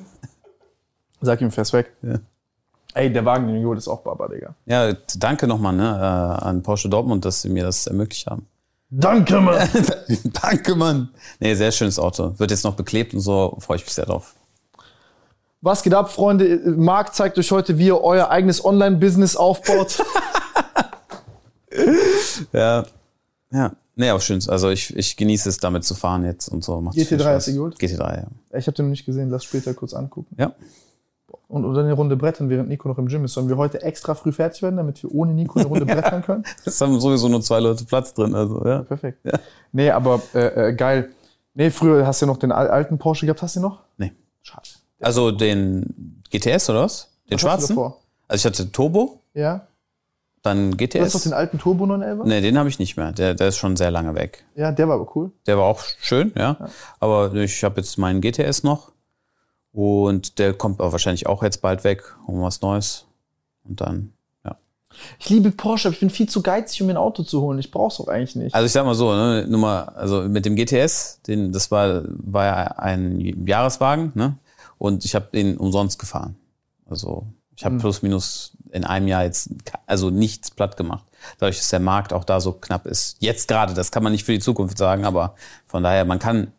Sag 1.21 1.41
ihm 1.41 1.51
fest 1.51 1.73
weg. 1.73 1.91
Ja. 2.01 2.19
Ey, 2.93 3.11
der 3.11 3.23
Wagen, 3.23 3.47
den 3.47 3.55
du 3.55 3.61
geholt 3.61 3.77
ist 3.77 3.87
auch 3.87 4.01
Baba, 4.01 4.27
Digga. 4.27 4.53
Ja, 4.65 4.93
danke 5.17 5.47
nochmal 5.47 5.73
ne, 5.73 5.83
äh, 5.83 6.43
an 6.43 6.61
Porsche 6.61 6.89
Dortmund, 6.89 7.23
dass 7.23 7.41
sie 7.41 7.49
mir 7.49 7.63
das 7.63 7.87
ermöglicht 7.87 8.27
haben. 8.27 8.47
Danke, 8.89 9.39
Mann! 9.39 9.69
danke, 10.41 10.75
Mann. 10.75 11.09
Nee, 11.39 11.53
sehr 11.55 11.71
schönes 11.71 11.97
Auto. 11.97 12.37
Wird 12.37 12.51
jetzt 12.51 12.65
noch 12.65 12.75
beklebt 12.75 13.13
und 13.13 13.21
so, 13.21 13.55
freue 13.59 13.77
ich 13.77 13.85
mich 13.85 13.93
sehr 13.93 14.05
drauf. 14.05 14.35
Was 15.61 15.83
geht 15.83 15.93
ab, 15.93 16.11
Freunde? 16.11 16.59
Marc 16.75 17.15
zeigt 17.15 17.37
euch 17.37 17.51
heute, 17.51 17.77
wie 17.77 17.85
ihr 17.85 18.01
euer 18.01 18.29
eigenes 18.29 18.65
Online-Business 18.65 19.35
aufbaut. 19.35 20.03
Ja. 22.53 22.85
Ja. 23.51 23.71
Nee, 23.95 24.09
aber 24.09 24.19
schön. 24.19 24.41
Also 24.47 24.69
ich, 24.69 24.95
ich 24.95 25.17
genieße 25.17 25.49
es, 25.49 25.57
damit 25.57 25.83
zu 25.83 25.95
fahren 25.95 26.25
jetzt 26.25 26.47
und 26.47 26.63
so. 26.63 26.79
Macht 26.81 26.95
GT3 26.95 27.05
viel 27.05 27.19
Spaß. 27.19 27.35
hast 27.35 27.47
du 27.47 27.53
geholt? 27.53 27.77
GT3, 27.77 28.17
ja. 28.17 28.27
ich 28.57 28.67
habe 28.67 28.75
den 28.75 28.85
noch 28.85 28.91
nicht 28.91 29.05
gesehen, 29.05 29.29
lass 29.29 29.43
später 29.43 29.73
kurz 29.73 29.93
angucken. 29.93 30.35
Ja. 30.37 30.53
Und 31.51 31.65
oder 31.65 31.81
eine 31.81 31.93
Runde 31.93 32.15
brettern, 32.15 32.49
während 32.49 32.69
Nico 32.69 32.87
noch 32.87 32.97
im 32.97 33.07
Gym 33.07 33.25
ist. 33.25 33.33
Sollen 33.33 33.49
wir 33.49 33.57
heute 33.57 33.81
extra 33.81 34.15
früh 34.15 34.31
fertig 34.31 34.61
werden, 34.61 34.77
damit 34.77 35.03
wir 35.03 35.13
ohne 35.13 35.33
Nico 35.33 35.59
eine 35.59 35.67
Runde 35.67 35.85
brettern 35.93 36.21
können? 36.23 36.43
Es 36.65 36.79
haben 36.79 36.99
sowieso 36.99 37.27
nur 37.27 37.41
zwei 37.41 37.59
Leute 37.59 37.83
Platz 37.85 38.13
drin, 38.13 38.33
also 38.33 38.65
ja. 38.65 38.83
Perfekt. 38.83 39.19
Nee, 39.73 39.89
aber 39.91 40.21
äh, 40.33 40.69
äh, 40.69 40.73
geil. 40.73 41.09
Nee, 41.53 41.69
früher 41.69 42.07
hast 42.07 42.21
du 42.21 42.25
noch 42.25 42.37
den 42.37 42.51
al- 42.53 42.69
alten 42.69 42.97
Porsche 42.97 43.25
gehabt, 43.25 43.41
hast 43.41 43.57
du 43.57 43.59
noch? 43.59 43.81
Nee. 43.97 44.13
Schade. 44.41 44.69
Also 45.01 45.31
den 45.31 46.21
GTS 46.29 46.69
oder 46.69 46.83
was? 46.83 47.09
Den 47.29 47.33
Was 47.33 47.41
schwarzen? 47.41 47.77
Also 47.77 47.93
ich 48.35 48.45
hatte 48.45 48.71
Turbo, 48.71 49.19
Ja. 49.33 49.67
dann 50.43 50.71
Du 50.71 50.77
hast 50.85 50.93
doch 50.93 50.99
GTS. 51.19 51.23
den 51.23 51.33
alten 51.33 51.57
Turbo 51.59 51.85
911? 51.85 52.25
Nee, 52.27 52.39
den 52.41 52.57
habe 52.57 52.69
ich 52.69 52.79
nicht 52.79 52.95
mehr. 52.95 53.11
Der, 53.11 53.33
der 53.33 53.49
ist 53.49 53.57
schon 53.57 53.75
sehr 53.75 53.91
lange 53.91 54.15
weg. 54.15 54.45
Ja, 54.55 54.71
der 54.71 54.87
war 54.87 54.95
aber 54.95 55.15
cool. 55.17 55.31
Der 55.47 55.57
war 55.57 55.65
auch 55.65 55.81
schön, 55.99 56.31
ja. 56.37 56.55
Aber 57.01 57.33
ich 57.33 57.61
habe 57.65 57.81
jetzt 57.81 57.97
meinen 57.97 58.21
GTS 58.21 58.63
noch. 58.63 58.91
Und 59.73 60.39
der 60.39 60.53
kommt 60.53 60.79
aber 60.79 60.91
wahrscheinlich 60.91 61.27
auch 61.27 61.43
jetzt 61.43 61.61
bald 61.61 61.83
weg, 61.83 62.03
um 62.27 62.41
was 62.41 62.61
Neues. 62.61 63.05
Und 63.63 63.81
dann, 63.81 64.13
ja. 64.43 64.57
Ich 65.19 65.29
liebe 65.29 65.51
Porsche, 65.51 65.87
aber 65.87 65.93
ich 65.93 65.99
bin 65.99 66.09
viel 66.09 66.27
zu 66.27 66.41
geizig, 66.41 66.81
um 66.81 66.87
mir 66.87 66.93
ein 66.93 66.97
Auto 66.97 67.23
zu 67.23 67.41
holen. 67.41 67.59
Ich 67.59 67.71
brauch's 67.71 67.99
auch 67.99 68.07
eigentlich 68.07 68.35
nicht. 68.35 68.53
Also 68.53 68.65
ich 68.65 68.71
sag 68.71 68.85
mal 68.85 68.95
so, 68.95 69.13
ne, 69.13 69.45
nur 69.47 69.59
mal, 69.59 69.83
also 69.83 70.23
mit 70.23 70.45
dem 70.45 70.55
GTS, 70.55 71.21
den, 71.27 71.53
das 71.53 71.71
war, 71.71 72.03
war 72.05 72.45
ja 72.45 72.53
ein 72.77 73.45
Jahreswagen, 73.47 74.11
ne? 74.15 74.37
Und 74.77 75.05
ich 75.05 75.15
habe 75.15 75.27
den 75.31 75.57
umsonst 75.57 75.99
gefahren. 75.99 76.35
Also 76.89 77.27
ich 77.55 77.63
habe 77.63 77.77
plus 77.77 78.01
minus 78.01 78.53
in 78.71 78.83
einem 78.83 79.07
Jahr 79.07 79.23
jetzt 79.23 79.51
also 79.85 80.09
nichts 80.09 80.49
platt 80.49 80.77
gemacht. 80.77 81.05
Dadurch, 81.37 81.57
dass 81.57 81.69
der 81.69 81.79
Markt 81.79 82.13
auch 82.13 82.23
da 82.23 82.39
so 82.39 82.53
knapp 82.53 82.87
ist. 82.87 83.17
Jetzt 83.19 83.47
gerade, 83.47 83.73
das 83.75 83.91
kann 83.91 84.01
man 84.01 84.11
nicht 84.11 84.25
für 84.25 84.31
die 84.31 84.39
Zukunft 84.39 84.77
sagen, 84.77 85.05
aber 85.05 85.35
von 85.67 85.83
daher, 85.83 86.05
man 86.05 86.17
kann, 86.17 86.51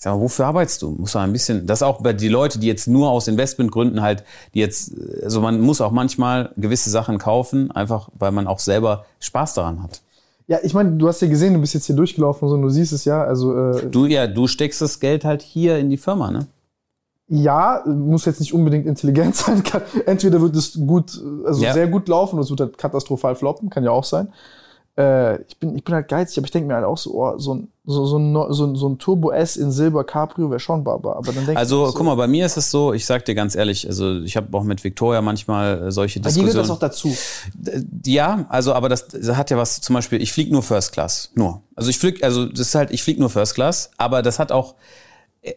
ich 0.00 0.04
sag 0.04 0.14
mal, 0.14 0.22
wofür 0.22 0.46
arbeitest 0.46 0.80
du? 0.80 0.92
Muss 0.92 1.12
man 1.12 1.24
ein 1.24 1.32
bisschen, 1.34 1.66
das 1.66 1.82
auch 1.82 2.00
bei 2.00 2.14
die 2.14 2.28
Leute, 2.28 2.58
die 2.58 2.66
jetzt 2.66 2.88
nur 2.88 3.10
aus 3.10 3.28
Investmentgründen 3.28 4.00
halt, 4.00 4.24
die 4.54 4.60
jetzt, 4.60 4.94
also 5.22 5.42
man 5.42 5.60
muss 5.60 5.82
auch 5.82 5.90
manchmal 5.90 6.52
gewisse 6.56 6.88
Sachen 6.88 7.18
kaufen, 7.18 7.70
einfach 7.70 8.08
weil 8.18 8.32
man 8.32 8.46
auch 8.46 8.60
selber 8.60 9.04
Spaß 9.18 9.52
daran 9.52 9.82
hat. 9.82 10.00
Ja, 10.46 10.56
ich 10.62 10.72
meine, 10.72 10.92
du 10.92 11.06
hast 11.06 11.20
ja 11.20 11.28
gesehen, 11.28 11.52
du 11.52 11.60
bist 11.60 11.74
jetzt 11.74 11.84
hier 11.84 11.96
durchgelaufen 11.96 12.44
und 12.44 12.48
so, 12.48 12.54
und 12.54 12.62
du 12.62 12.70
siehst 12.70 12.94
es 12.94 13.04
ja. 13.04 13.22
Also, 13.22 13.54
äh, 13.54 13.90
Du, 13.90 14.06
ja, 14.06 14.26
du 14.26 14.46
steckst 14.46 14.80
das 14.80 15.00
Geld 15.00 15.26
halt 15.26 15.42
hier 15.42 15.76
in 15.76 15.90
die 15.90 15.98
Firma, 15.98 16.30
ne? 16.30 16.46
ja, 17.28 17.84
muss 17.86 18.24
jetzt 18.24 18.40
nicht 18.40 18.54
unbedingt 18.54 18.86
intelligent 18.86 19.36
sein. 19.36 19.62
Kann, 19.62 19.82
entweder 20.06 20.40
wird 20.40 20.56
es 20.56 20.78
gut, 20.86 21.20
also 21.44 21.62
Ja. 21.62 21.74
sehr 21.74 21.88
gut 21.88 22.08
laufen 22.08 22.36
oder 22.36 22.44
es 22.44 22.50
wird 22.50 22.60
halt 22.60 22.78
katastrophal 22.78 23.36
floppen, 23.36 23.68
kann 23.68 23.84
ja 23.84 23.90
auch 23.90 24.04
sein. 24.04 24.32
Äh, 24.98 25.42
ich, 25.42 25.58
bin, 25.58 25.76
ich 25.76 25.84
bin 25.84 25.94
halt 25.94 26.08
geizig, 26.08 26.38
aber 26.38 26.46
ich 26.46 26.50
denke 26.52 26.68
mir 26.68 26.74
halt 26.74 26.86
auch 26.86 26.98
so, 26.98 27.14
oh, 27.14 27.38
so, 27.38 27.54
ein, 27.54 27.68
so, 27.90 28.06
so, 28.06 28.18
ein, 28.18 28.34
so, 28.52 28.74
so 28.74 28.88
ein 28.88 28.98
Turbo 28.98 29.30
S 29.30 29.56
in 29.56 29.70
Silber 29.72 30.04
Cabrio 30.04 30.50
wäre 30.50 30.60
schon 30.60 30.84
Baba. 30.84 31.14
Aber 31.14 31.32
dann 31.32 31.48
ich 31.48 31.56
Also, 31.56 31.86
so, 31.86 31.92
guck 31.92 32.06
mal, 32.06 32.14
bei 32.14 32.26
mir 32.26 32.46
ist 32.46 32.56
es 32.56 32.70
so, 32.70 32.92
ich 32.92 33.04
sag 33.04 33.24
dir 33.24 33.34
ganz 33.34 33.54
ehrlich, 33.54 33.86
also 33.86 34.20
ich 34.20 34.36
habe 34.36 34.56
auch 34.56 34.62
mit 34.62 34.82
Victoria 34.84 35.20
manchmal 35.20 35.88
äh, 35.88 35.90
solche 35.90 36.20
bei 36.20 36.30
dir 36.30 36.44
gehört 36.44 36.56
Diskussionen. 36.56 36.80
das 36.80 37.04
auch 37.04 37.10
dazu. 37.10 37.16
Ja, 38.06 38.46
also 38.48 38.72
aber 38.72 38.88
das, 38.88 39.08
das 39.08 39.36
hat 39.36 39.50
ja 39.50 39.56
was, 39.56 39.80
zum 39.80 39.94
Beispiel, 39.94 40.22
ich 40.22 40.32
flieg 40.32 40.50
nur 40.50 40.62
First 40.62 40.92
Class, 40.92 41.30
nur. 41.34 41.62
Also 41.74 41.90
ich 41.90 41.98
flieg, 41.98 42.22
also 42.22 42.46
das 42.46 42.60
ist 42.60 42.74
halt, 42.74 42.90
ich 42.90 43.02
flieg 43.02 43.18
nur 43.18 43.30
First 43.30 43.54
Class, 43.54 43.90
aber 43.96 44.22
das 44.22 44.38
hat 44.38 44.52
auch, 44.52 44.74
äh, 45.42 45.52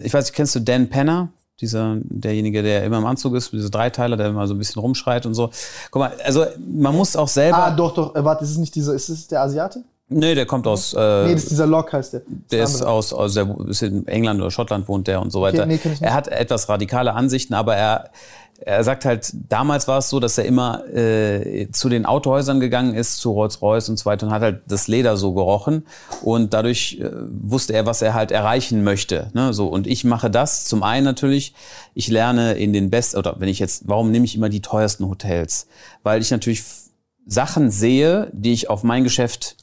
ich 0.00 0.12
weiß 0.12 0.24
nicht, 0.26 0.34
kennst 0.34 0.54
du 0.54 0.60
Dan 0.60 0.88
Penner? 0.88 1.28
Dieser, 1.60 1.98
derjenige, 2.02 2.62
der 2.62 2.82
immer 2.82 2.98
im 2.98 3.06
Anzug 3.06 3.34
ist, 3.36 3.52
dieser 3.52 3.70
Dreiteiler, 3.70 4.16
der 4.16 4.28
immer 4.28 4.48
so 4.48 4.54
ein 4.54 4.58
bisschen 4.58 4.80
rumschreit 4.80 5.26
und 5.26 5.34
so. 5.34 5.50
Guck 5.92 6.00
mal, 6.00 6.12
also 6.24 6.44
man 6.58 6.96
muss 6.96 7.14
auch 7.14 7.28
selber. 7.28 7.58
Ah, 7.58 7.70
doch, 7.70 7.94
doch, 7.94 8.16
äh, 8.16 8.24
warte, 8.24 8.42
ist 8.42 8.50
es 8.50 8.56
nicht 8.56 8.74
dieser, 8.74 8.94
ist 8.94 9.08
es 9.08 9.28
der 9.28 9.42
Asiate? 9.42 9.84
Nee, 10.12 10.34
der 10.34 10.46
kommt 10.46 10.66
aus. 10.66 10.94
Äh, 10.94 11.26
nee, 11.26 11.32
das 11.34 11.42
ist 11.44 11.50
dieser 11.52 11.66
Locke 11.66 11.96
heißt 11.96 12.12
der. 12.14 12.20
Das 12.20 12.48
Der 12.50 12.64
ist 12.64 12.82
aus, 12.82 13.12
aus 13.12 13.34
der, 13.34 13.48
ist 13.68 13.82
in 13.82 14.06
England 14.06 14.40
oder 14.40 14.50
Schottland 14.50 14.88
wohnt 14.88 15.06
der 15.06 15.20
und 15.20 15.30
so 15.32 15.40
weiter. 15.42 15.66
nee, 15.66 15.78
kenn 15.78 15.92
ich 15.92 16.00
nicht. 16.00 16.08
er 16.08 16.14
hat 16.14 16.28
etwas 16.28 16.68
radikale 16.68 17.14
Ansichten, 17.14 17.54
aber 17.54 17.76
er, 17.76 18.10
er 18.64 18.84
sagt 18.84 19.04
halt, 19.04 19.32
damals 19.48 19.88
war 19.88 19.98
es 19.98 20.08
so, 20.08 20.20
dass 20.20 20.38
er 20.38 20.44
immer 20.44 20.86
äh, 20.86 21.68
zu 21.72 21.88
den 21.88 22.06
Autohäusern 22.06 22.60
gegangen 22.60 22.94
ist, 22.94 23.16
zu 23.16 23.32
Rolls-Royce 23.32 23.88
und 23.88 23.98
so 23.98 24.04
weiter 24.04 24.26
und 24.26 24.32
hat 24.32 24.42
halt 24.42 24.62
das 24.68 24.86
Leder 24.86 25.16
so 25.16 25.32
gerochen 25.32 25.84
und 26.22 26.54
dadurch 26.54 26.98
äh, 27.00 27.10
wusste 27.42 27.72
er, 27.72 27.86
was 27.86 28.02
er 28.02 28.14
halt 28.14 28.30
erreichen 28.30 28.84
möchte. 28.84 29.30
Ne? 29.34 29.52
So 29.52 29.66
und 29.66 29.86
ich 29.86 30.04
mache 30.04 30.30
das 30.30 30.64
zum 30.64 30.82
einen 30.84 31.04
natürlich, 31.04 31.54
ich 31.94 32.08
lerne 32.08 32.52
in 32.54 32.72
den 32.72 32.90
besten 32.90 33.16
oder 33.18 33.34
wenn 33.38 33.48
ich 33.48 33.58
jetzt, 33.58 33.88
warum 33.88 34.10
nehme 34.12 34.24
ich 34.26 34.36
immer 34.36 34.48
die 34.48 34.62
teuersten 34.62 35.08
Hotels? 35.08 35.66
Weil 36.04 36.20
ich 36.22 36.30
natürlich 36.30 36.62
Sachen 37.26 37.70
sehe, 37.70 38.30
die 38.32 38.52
ich 38.52 38.70
auf 38.70 38.82
mein 38.84 39.04
Geschäft 39.04 39.56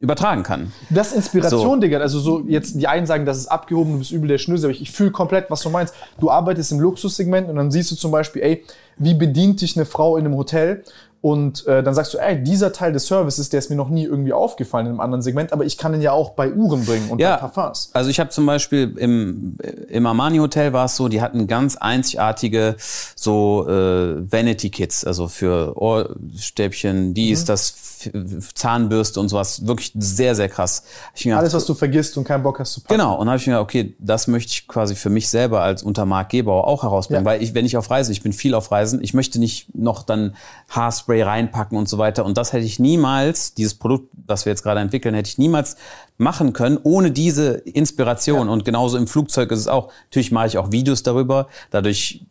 übertragen 0.00 0.42
kann. 0.42 0.72
Das 0.88 1.08
ist 1.08 1.16
Inspiration, 1.16 1.60
So. 1.62 1.76
Digga. 1.76 1.98
Also 1.98 2.20
so 2.20 2.42
jetzt 2.48 2.74
die 2.80 2.88
einen 2.88 3.06
sagen, 3.06 3.26
das 3.26 3.36
ist 3.36 3.46
abgehoben, 3.48 3.92
du 3.92 3.98
bist 3.98 4.10
übel 4.10 4.28
der 4.28 4.38
Schnösel, 4.38 4.66
aber 4.66 4.72
ich, 4.74 4.80
ich 4.82 4.90
fühle 4.90 5.10
komplett, 5.10 5.50
was 5.50 5.60
du 5.60 5.68
meinst. 5.70 5.94
Du 6.18 6.30
arbeitest 6.30 6.72
im 6.72 6.80
Luxussegment 6.80 7.48
und 7.50 7.56
dann 7.56 7.70
siehst 7.70 7.90
du 7.90 7.96
zum 7.96 8.10
Beispiel, 8.10 8.42
ey, 8.42 8.64
wie 8.96 9.14
bedient 9.14 9.60
dich 9.60 9.76
eine 9.76 9.84
Frau 9.86 10.16
in 10.16 10.24
einem 10.24 10.36
Hotel? 10.36 10.82
Und 11.22 11.66
äh, 11.66 11.82
dann 11.82 11.92
sagst 11.92 12.14
du, 12.14 12.18
ey, 12.18 12.42
dieser 12.42 12.72
Teil 12.72 12.94
des 12.94 13.06
Services, 13.06 13.50
der 13.50 13.58
ist 13.58 13.68
mir 13.68 13.76
noch 13.76 13.90
nie 13.90 14.04
irgendwie 14.04 14.32
aufgefallen 14.32 14.86
in 14.86 14.92
einem 14.92 15.00
anderen 15.00 15.20
Segment, 15.20 15.52
aber 15.52 15.66
ich 15.66 15.76
kann 15.76 15.92
ihn 15.92 16.00
ja 16.00 16.12
auch 16.12 16.30
bei 16.30 16.50
Uhren 16.50 16.82
bringen 16.86 17.10
und 17.10 17.20
Ja. 17.20 17.34
bei 17.36 17.46
Parfums. 17.46 17.90
Also 17.92 18.08
ich 18.08 18.18
habe 18.18 18.30
zum 18.30 18.46
Beispiel 18.46 18.94
im, 18.96 19.58
im 19.90 20.06
Armani 20.06 20.38
Hotel 20.38 20.72
war 20.72 20.86
es 20.86 20.96
so, 20.96 21.08
die 21.08 21.20
hatten 21.20 21.46
ganz 21.46 21.76
einzigartige 21.76 22.76
so 23.14 23.66
äh, 23.68 24.32
Vanity 24.32 24.70
Kits, 24.70 25.04
also 25.04 25.28
für 25.28 25.76
Ohrstäbchen, 25.76 27.12
die 27.12 27.26
Mhm. 27.26 27.32
ist 27.34 27.48
das 27.50 27.89
Zahnbürste 28.54 29.20
und 29.20 29.28
sowas, 29.28 29.66
wirklich 29.66 29.92
sehr 29.94 30.34
sehr 30.34 30.48
krass. 30.48 30.82
Mir 31.24 31.36
Alles, 31.36 31.50
gedacht, 31.50 31.56
was 31.62 31.66
du 31.66 31.74
vergisst 31.74 32.16
und 32.16 32.24
keinen 32.24 32.42
Bock 32.42 32.58
hast 32.58 32.72
zu 32.72 32.80
packen. 32.80 32.94
Genau, 32.94 33.12
und 33.14 33.20
dann 33.20 33.28
habe 33.30 33.38
ich 33.38 33.46
mir 33.46 33.52
gedacht, 33.54 33.64
okay, 33.64 33.94
das 33.98 34.26
möchte 34.26 34.52
ich 34.52 34.68
quasi 34.68 34.94
für 34.94 35.10
mich 35.10 35.28
selber 35.28 35.62
als 35.62 35.82
Untermark 35.82 36.30
Gebauer 36.30 36.66
auch 36.66 36.82
herausbringen, 36.82 37.24
Ja. 37.24 37.30
weil 37.30 37.42
ich, 37.42 37.54
wenn 37.54 37.66
ich 37.66 37.76
auf 37.76 37.90
Reise, 37.90 38.12
ich 38.12 38.22
bin 38.22 38.32
viel 38.32 38.54
auf 38.54 38.70
Reisen, 38.70 39.02
ich 39.02 39.14
möchte 39.14 39.38
nicht 39.38 39.74
noch 39.74 40.02
dann 40.02 40.34
Haarspray 40.68 41.22
reinpacken 41.22 41.76
und 41.76 41.88
so 41.88 41.98
weiter. 41.98 42.24
Und 42.24 42.36
das 42.38 42.52
hätte 42.52 42.64
ich 42.64 42.78
niemals, 42.78 43.54
dieses 43.54 43.74
Produkt, 43.74 44.08
was 44.26 44.44
wir 44.46 44.52
jetzt 44.52 44.62
gerade 44.62 44.80
entwickeln, 44.80 45.14
hätte 45.14 45.28
ich 45.28 45.38
niemals 45.38 45.76
machen 46.16 46.52
können, 46.52 46.78
ohne 46.82 47.10
diese 47.10 47.52
Inspiration. 47.52 48.48
Und 48.48 48.64
genauso 48.64 48.96
im 48.98 49.06
Flugzeug 49.06 49.50
ist 49.52 49.60
es 49.60 49.68
auch, 49.68 49.90
natürlich 50.04 50.32
mache 50.32 50.46
ich 50.48 50.58
auch 50.58 50.70
Videos 50.72 51.02
darüber, 51.02 51.48
dadurch 51.70 52.24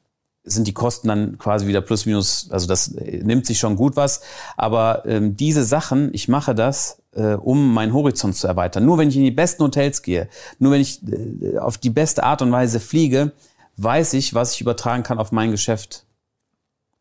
sind 0.43 0.67
die 0.67 0.73
Kosten 0.73 1.07
dann 1.07 1.37
quasi 1.37 1.67
wieder 1.67 1.81
plus 1.81 2.05
minus, 2.05 2.49
also 2.51 2.67
das 2.67 2.93
äh, 2.93 3.21
nimmt 3.23 3.45
sich 3.45 3.59
schon 3.59 3.75
gut 3.75 3.95
was. 3.95 4.21
Aber 4.57 5.03
ähm, 5.05 5.35
diese 5.35 5.63
Sachen, 5.63 6.13
ich 6.13 6.27
mache 6.27 6.55
das, 6.55 7.01
äh, 7.13 7.33
um 7.33 7.73
meinen 7.73 7.93
Horizont 7.93 8.35
zu 8.35 8.47
erweitern. 8.47 8.85
Nur 8.85 8.97
wenn 8.97 9.09
ich 9.09 9.17
in 9.17 9.23
die 9.23 9.31
besten 9.31 9.63
Hotels 9.63 10.01
gehe, 10.01 10.29
nur 10.57 10.71
wenn 10.71 10.81
ich 10.81 11.01
äh, 11.03 11.57
auf 11.57 11.77
die 11.77 11.89
beste 11.89 12.23
Art 12.23 12.41
und 12.41 12.51
Weise 12.51 12.79
fliege, 12.79 13.33
weiß 13.77 14.13
ich, 14.13 14.33
was 14.33 14.53
ich 14.53 14.61
übertragen 14.61 15.03
kann 15.03 15.19
auf 15.19 15.31
mein 15.31 15.51
Geschäft. 15.51 16.05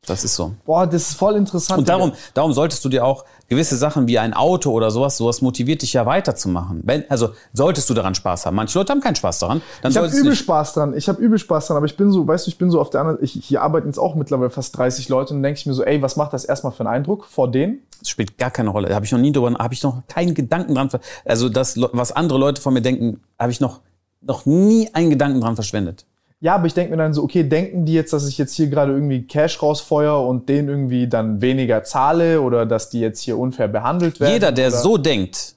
Das 0.07 0.25
ist 0.25 0.37
so. 0.37 0.55
Boah, 0.65 0.87
das 0.87 1.11
ist 1.11 1.15
voll 1.15 1.37
interessant. 1.37 1.81
Und 1.81 1.89
darum, 1.89 2.13
darum 2.33 2.53
solltest 2.53 2.85
du 2.85 2.89
dir 2.89 3.05
auch 3.05 3.25
gewisse 3.49 3.77
Sachen 3.77 4.07
wie 4.07 4.19
ein 4.19 4.35
Auto 4.35 4.71
oder 4.71 4.91
sowas, 4.91 5.17
sowas 5.17 5.41
motiviert 5.41 5.83
dich 5.83 5.95
ja 5.95 6.07
weiterzumachen. 6.07 6.83
Wenn, 6.85 7.11
also 7.11 7.31
solltest 7.53 7.89
du 7.89 7.95
daran 7.95 8.15
Spaß 8.15 8.47
haben. 8.47 8.57
Manche 8.57 8.79
Leute 8.79 8.93
haben 8.93 9.01
keinen 9.01 9.17
Spaß 9.17 9.39
daran. 9.39 9.63
Dann 9.83 9.91
ich 9.91 9.97
habe 9.97 10.09
übel 10.09 10.35
Spaß 10.35 10.75
dran. 10.75 10.95
Ich 10.97 11.09
habe 11.09 11.21
übel 11.21 11.39
Spaß 11.39 11.69
dran, 11.69 11.79
aber 11.79 11.87
ich 11.87 11.97
bin 11.97 12.11
so, 12.13 12.27
weißt 12.27 12.47
du, 12.47 12.51
ich 12.51 12.59
bin 12.59 12.71
so 12.71 12.81
auf 12.81 12.91
der 12.91 13.01
anderen, 13.01 13.19
ich, 13.23 13.33
hier 13.33 13.63
arbeiten 13.63 13.87
jetzt 13.87 13.99
auch 13.99 14.15
mittlerweile 14.15 14.51
fast 14.51 14.77
30 14.77 15.09
Leute 15.09 15.35
und 15.35 15.43
denke 15.43 15.59
ich 15.59 15.67
mir 15.67 15.75
so, 15.75 15.83
ey, 15.83 16.03
was 16.03 16.17
macht 16.17 16.33
das 16.33 16.45
erstmal 16.45 16.73
für 16.73 16.81
einen 16.81 16.95
Eindruck 16.95 17.25
vor 17.25 17.51
denen? 17.51 17.81
Das 17.99 18.11
spielt 18.11 18.39
gar 18.39 18.51
keine 18.51 18.71
Rolle. 18.71 18.95
Habe 18.95 19.07
ich 19.07 19.13
noch 19.13 19.19
nie 19.19 19.33
drüber, 19.33 19.53
habe 19.59 19.75
ich 19.75 19.83
noch 19.83 20.03
keinen 20.07 20.35
Gedanken 20.35 20.75
dran. 20.75 20.91
Also 21.25 21.49
das, 21.49 21.79
was 21.93 22.13
andere 22.13 22.39
Leute 22.39 22.61
von 22.61 22.75
mir 22.75 22.83
denken, 22.83 23.21
habe 23.39 23.51
ich 23.51 23.61
noch 23.61 23.81
noch 24.21 24.47
nie 24.47 24.91
einen 24.95 25.11
Gedanken 25.11 25.41
dran 25.41 25.55
verschwendet. 25.55 26.05
Ja, 26.41 26.55
aber 26.55 26.67
ich 26.67 26.75
denke 26.75 26.93
mir 26.93 26.99
dann 26.99 27.15
so, 27.15 27.25
okay, 27.25 27.43
denken 27.43 27.85
die 27.85 27.95
jetzt, 27.95 28.13
dass 28.13 28.29
ich 28.29 28.39
jetzt 28.39 28.55
hier 28.55 28.69
gerade 28.69 28.93
irgendwie 28.93 29.27
Cash 29.27 29.61
rausfeuer 29.61 30.25
und 30.25 30.49
denen 30.49 30.69
irgendwie 30.69 31.09
dann 31.09 31.41
weniger 31.41 31.83
zahle 31.83 32.41
oder 32.41 32.65
dass 32.65 32.91
die 32.91 33.01
jetzt 33.01 33.21
hier 33.21 33.37
unfair 33.37 33.67
behandelt 33.67 34.21
werden? 34.21 34.35
Jeder, 34.35 34.53
der 34.53 34.69
oder? 34.69 34.77
so 34.77 34.99
denkt, 34.99 35.57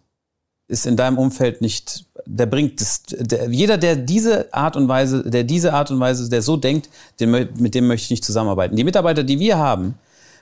ist 0.68 0.88
in 0.88 0.96
deinem 0.96 1.20
Umfeld 1.20 1.62
nicht, 1.62 2.06
der 2.26 2.48
bringt 2.48 2.82
das, 2.82 3.04
der, 3.04 3.50
jeder, 3.50 3.78
der 3.78 3.96
diese 3.96 4.52
Art 4.54 4.76
und 4.76 4.88
Weise, 4.88 5.30
der 5.30 5.44
diese 5.44 5.74
Art 5.74 5.92
und 5.92 6.00
Weise, 6.00 6.28
der 6.30 6.42
so 6.42 6.58
denkt, 6.58 6.90
den, 7.20 7.30
mit 7.30 7.76
dem 7.76 7.86
möchte 7.88 8.06
ich 8.06 8.12
nicht 8.12 8.26
zusammenarbeiten. 8.26 8.76
Die 8.76 8.84
Mitarbeiter, 8.84 9.24
die 9.24 9.40
wir 9.40 9.58
haben, 9.58 9.96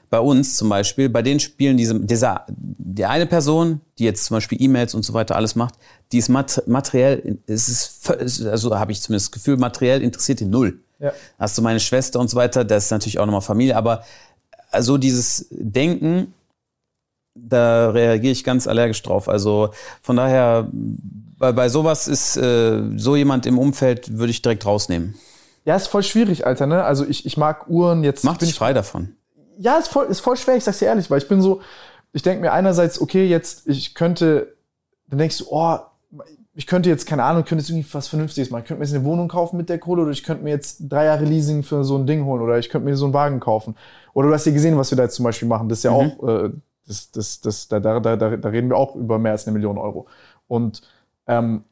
bei 0.10 0.20
uns 0.20 0.56
zum 0.56 0.70
Beispiel, 0.70 1.10
bei 1.10 1.22
denen 1.22 1.40
spielen 1.40 1.78
diese, 1.78 2.00
dieser, 2.00 2.46
die 2.48 3.06
eine 3.06 3.26
Person, 3.26 3.82
die 3.98 4.06
jetzt 4.06 4.26
zum 4.26 4.38
Beispiel 4.38 4.62
E-Mails 4.62 4.96
und 4.96 5.04
so 5.04 5.14
weiter 5.14 5.36
alles 5.36 5.56
macht, 5.56 5.76
die 6.12 6.18
ist 6.18 6.30
mat 6.30 6.64
materiell, 6.66 7.38
es 7.46 7.70
ist, 7.70 8.46
also 8.46 8.78
habe 8.78 8.92
ich 8.92 9.02
zumindest 9.02 9.28
das 9.28 9.32
Gefühl, 9.32 9.58
materiell 9.58 10.02
interessiert 10.02 10.40
die 10.40 10.46
null. 10.46 10.80
Ja. 11.00 11.14
Hast 11.38 11.58
du 11.58 11.62
meine 11.62 11.80
Schwester 11.80 12.20
und 12.20 12.30
so 12.30 12.38
weiter, 12.38 12.66
das 12.66 12.86
ist 12.86 12.92
natürlich 12.92 13.20
auch 13.20 13.26
nochmal 13.26 13.42
Familie, 13.42 13.76
aber 13.76 14.04
so 14.80 14.98
dieses 14.98 15.48
Denken, 15.52 16.34
da 17.36 17.90
reagiere 17.92 18.32
ich 18.32 18.44
ganz 18.44 18.68
allergisch 18.68 19.02
drauf. 19.02 19.30
Also 19.30 19.70
von 20.02 20.16
daher, 20.16 20.68
bei, 20.72 21.52
bei 21.52 21.70
sowas 21.70 22.08
ist 22.08 22.36
äh, 22.38 22.82
so 22.98 23.16
jemand 23.16 23.46
im 23.46 23.58
Umfeld, 23.58 24.18
würde 24.18 24.32
ich 24.32 24.42
direkt 24.42 24.66
rausnehmen. 24.66 25.16
Ja, 25.66 25.76
ist 25.76 25.88
voll 25.88 26.04
schwierig, 26.04 26.46
Alter, 26.48 26.66
ne? 26.66 26.84
Also 26.84 27.06
ich, 27.06 27.26
ich 27.26 27.38
mag 27.38 27.70
Uhren 27.70 28.04
jetzt. 28.04 28.24
Mach 28.24 28.38
bin 28.38 28.48
dich 28.48 28.58
frei 28.58 28.74
davon. 28.74 29.16
Ja, 29.60 29.78
ist 29.78 29.90
voll, 29.90 30.08
ist 30.08 30.22
voll 30.22 30.38
schwer, 30.38 30.56
ich 30.56 30.64
sag's 30.64 30.80
dir 30.80 30.86
ehrlich, 30.86 31.10
weil 31.12 31.18
ich 31.20 31.28
bin 31.28 31.42
so, 31.42 31.62
ich 32.14 32.22
denke 32.24 32.42
mir 32.42 32.52
einerseits, 32.54 33.00
okay, 33.02 33.28
jetzt, 33.28 33.68
ich 33.68 33.94
könnte, 33.94 34.56
dann 35.08 35.20
denkst 35.20 35.40
du, 35.40 35.46
oh, 35.50 35.78
ich 36.56 36.66
könnte 36.66 36.90
jetzt, 36.90 37.06
keine 37.06 37.24
Ahnung, 37.24 37.44
könnte 37.46 37.62
jetzt 37.62 37.70
irgendwie 37.70 37.94
was 37.94 38.08
Vernünftiges 38.08 38.50
machen. 38.50 38.64
Ich 38.64 38.68
könnte 38.68 38.80
mir 38.80 38.86
jetzt 38.86 38.96
eine 38.96 39.06
Wohnung 39.06 39.28
kaufen 39.28 39.58
mit 39.58 39.70
der 39.70 39.80
Kohle 39.80 40.02
oder 40.02 40.12
ich 40.12 40.24
könnte 40.24 40.44
mir 40.44 40.50
jetzt 40.50 40.80
drei 40.90 41.06
Jahre 41.06 41.24
Leasing 41.24 41.64
für 41.64 41.84
so 41.84 41.98
ein 41.98 42.08
Ding 42.08 42.26
holen 42.26 42.42
oder 42.42 42.58
ich 42.58 42.70
könnte 42.70 42.86
mir 42.90 42.98
so 42.98 43.06
einen 43.06 43.14
Wagen 43.14 43.40
kaufen. 43.40 43.76
Oder 44.14 44.28
du 44.30 44.34
hast 44.34 44.46
ja 44.46 44.52
gesehen, 44.52 44.78
was 44.78 44.92
wir 44.92 44.98
da 44.98 45.04
jetzt 45.04 45.16
zum 45.16 45.24
Beispiel 45.24 45.48
machen. 45.48 45.70
Das 45.70 45.80
ist 45.80 45.84
ja 45.84 45.92
Mhm. 45.92 45.98
auch, 45.98 46.28
äh, 46.28 46.50
das, 46.88 47.12
das, 47.12 47.42
das, 47.42 47.68
da, 47.68 47.80
da, 47.80 48.00
da, 48.00 48.16
da 48.16 48.36
da 48.36 48.50
reden 48.50 48.70
wir 48.70 48.78
auch 48.78 48.96
über 48.96 49.20
mehr 49.20 49.34
als 49.34 49.46
eine 49.46 49.54
Million 49.54 49.78
Euro. 49.78 50.08
Und 50.48 50.82
ähm, 51.28 51.64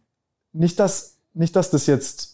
nicht, 0.54 0.80
dass, 0.80 1.18
nicht, 1.34 1.56
dass 1.56 1.70
das 1.72 1.88
jetzt 1.88 2.27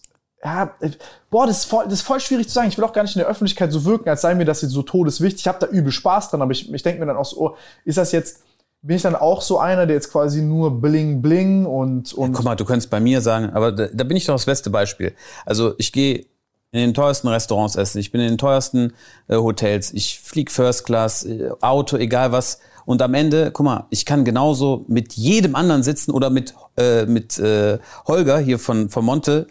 ja, 0.43 0.75
äh, 0.81 0.89
boah, 1.29 1.47
das 1.47 1.59
ist, 1.59 1.65
voll, 1.65 1.85
das 1.85 1.93
ist 1.93 2.01
voll 2.01 2.19
schwierig 2.19 2.47
zu 2.47 2.53
sagen. 2.53 2.67
Ich 2.67 2.77
will 2.77 2.83
auch 2.83 2.93
gar 2.93 3.03
nicht 3.03 3.15
in 3.15 3.19
der 3.19 3.29
Öffentlichkeit 3.29 3.71
so 3.71 3.85
wirken, 3.85 4.09
als 4.09 4.21
sei 4.21 4.35
mir 4.35 4.45
das 4.45 4.61
jetzt 4.61 4.71
so 4.71 4.81
todeswichtig. 4.81 5.41
Ich 5.41 5.47
habe 5.47 5.59
da 5.59 5.67
übel 5.67 5.91
Spaß 5.91 6.29
dran, 6.29 6.41
aber 6.41 6.51
ich, 6.51 6.71
ich 6.71 6.83
denke 6.83 6.99
mir 6.99 7.05
dann 7.05 7.17
auch 7.17 7.25
so, 7.25 7.39
oh, 7.39 7.55
ist 7.85 7.97
das 7.97 8.11
jetzt, 8.11 8.43
bin 8.81 8.97
ich 8.97 9.01
dann 9.01 9.15
auch 9.15 9.41
so 9.41 9.59
einer, 9.59 9.85
der 9.85 9.95
jetzt 9.95 10.11
quasi 10.11 10.41
nur 10.41 10.81
bling 10.81 11.21
bling 11.21 11.65
und, 11.65 12.13
und 12.13 12.33
Guck 12.33 12.43
mal, 12.43 12.55
du 12.55 12.65
könntest 12.65 12.89
bei 12.89 12.99
mir 12.99 13.21
sagen, 13.21 13.51
aber 13.51 13.71
da, 13.71 13.87
da 13.87 14.03
bin 14.03 14.17
ich 14.17 14.25
doch 14.25 14.35
das 14.35 14.45
beste 14.45 14.69
Beispiel. 14.69 15.13
Also 15.45 15.73
ich 15.77 15.93
gehe 15.93 16.25
in 16.73 16.79
den 16.79 16.93
teuersten 16.93 17.29
Restaurants 17.29 17.75
essen, 17.75 17.99
ich 17.99 18.11
bin 18.11 18.19
in 18.19 18.29
den 18.29 18.37
teuersten 18.37 18.93
äh, 19.27 19.35
Hotels, 19.35 19.93
ich 19.93 20.19
flieg 20.19 20.51
First 20.51 20.85
Class, 20.85 21.23
äh, 21.23 21.51
Auto, 21.61 21.97
egal 21.97 22.31
was. 22.31 22.59
Und 22.85 23.01
am 23.01 23.13
Ende, 23.13 23.51
guck 23.51 23.65
mal, 23.65 23.85
ich 23.91 24.05
kann 24.05 24.25
genauso 24.25 24.83
mit 24.89 25.13
jedem 25.13 25.55
anderen 25.55 25.83
sitzen 25.83 26.11
oder 26.11 26.29
mit, 26.29 26.53
äh, 26.75 27.05
mit 27.05 27.39
äh, 27.39 27.79
Holger 28.07 28.39
hier 28.39 28.59
von, 28.59 28.89
von 28.89 29.05
Monte 29.05 29.47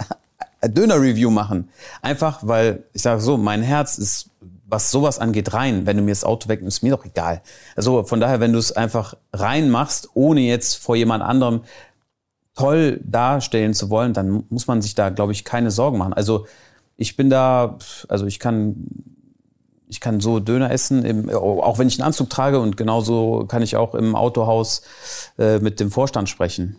Döner-Review 0.69 1.31
machen. 1.31 1.69
Einfach, 2.01 2.41
weil, 2.43 2.85
ich 2.93 3.03
sage 3.03 3.21
so, 3.21 3.37
mein 3.37 3.63
Herz 3.63 3.99
ist, 3.99 4.31
was 4.67 4.91
sowas 4.91 5.19
angeht, 5.19 5.53
rein. 5.53 5.87
Wenn 5.87 5.99
du 5.99 6.03
mir 6.03 6.13
das 6.13 6.25
Auto 6.25 6.49
wegnimmst, 6.49 6.79
ist 6.79 6.83
mir 6.83 6.97
doch 6.97 7.05
egal. 7.05 7.43
Also 7.77 8.05
von 8.05 8.21
daher, 8.21 8.41
wenn 8.41 8.53
du 8.53 8.59
es 8.59 8.73
einfach 8.73 9.15
rein 9.33 9.71
machst, 9.71 10.09
ohne 10.15 10.41
jetzt 10.41 10.77
vor 10.77 10.97
jemand 10.97 11.23
anderem 11.23 11.63
toll 12.55 13.01
darstellen 13.05 13.75
zu 13.75 13.91
wollen, 13.91 14.13
dann 14.13 14.45
muss 14.49 14.67
man 14.67 14.83
sich 14.83 14.95
da, 14.95 15.11
glaube 15.11 15.33
ich, 15.33 15.45
keine 15.45 15.71
Sorgen 15.71 15.99
machen. 15.99 16.13
Also 16.13 16.47
ich 16.97 17.17
bin 17.17 17.31
da, 17.31 17.79
also 18.09 18.27
ich 18.27 18.39
kann, 18.39 18.87
ich 19.89 20.01
kann 20.01 20.21
so 20.21 20.41
Döner 20.41 20.71
essen, 20.71 21.05
im, 21.05 21.31
auch 21.31 21.79
wenn 21.79 21.89
ich 21.89 21.99
einen 21.99 22.07
Anzug 22.07 22.31
trage 22.31 22.59
und 22.61 22.77
genauso 22.77 23.45
kann 23.47 23.63
ich 23.63 23.77
auch 23.77 23.95
im 23.95 24.15
Autohaus 24.15 24.83
äh, 25.39 25.59
mit 25.59 25.81
dem 25.81 25.91
Vorstand 25.91 26.29
sprechen. 26.29 26.77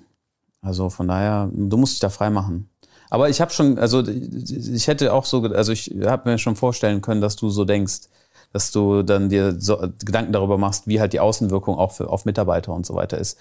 Also 0.61 0.89
von 0.89 1.07
daher, 1.07 1.49
du 1.53 1.77
musst 1.77 1.93
dich 1.93 1.99
da 1.99 2.09
frei 2.09 2.29
machen. 2.29 2.69
Aber 3.13 3.29
ich 3.29 3.41
habe 3.41 3.51
schon, 3.51 3.77
also 3.77 4.03
ich 4.07 4.87
hätte 4.87 5.13
auch 5.13 5.25
so, 5.25 5.43
also 5.43 5.71
ich 5.71 5.93
habe 6.03 6.31
mir 6.31 6.39
schon 6.39 6.55
vorstellen 6.55 6.99
können, 7.01 7.21
dass 7.21 7.35
du 7.35 7.51
so 7.51 7.63
denkst, 7.63 8.09
dass 8.53 8.71
du 8.71 9.03
dann 9.03 9.29
dir 9.29 9.55
so 9.61 9.77
Gedanken 10.03 10.33
darüber 10.33 10.57
machst, 10.57 10.87
wie 10.87 10.99
halt 10.99 11.13
die 11.13 11.19
Außenwirkung 11.19 11.77
auch 11.77 11.91
für, 11.91 12.09
auf 12.09 12.25
Mitarbeiter 12.25 12.73
und 12.73 12.87
so 12.87 12.95
weiter 12.95 13.19
ist. 13.19 13.37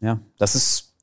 Ja, 0.00 0.18
das 0.38 0.56
ist, 0.56 0.94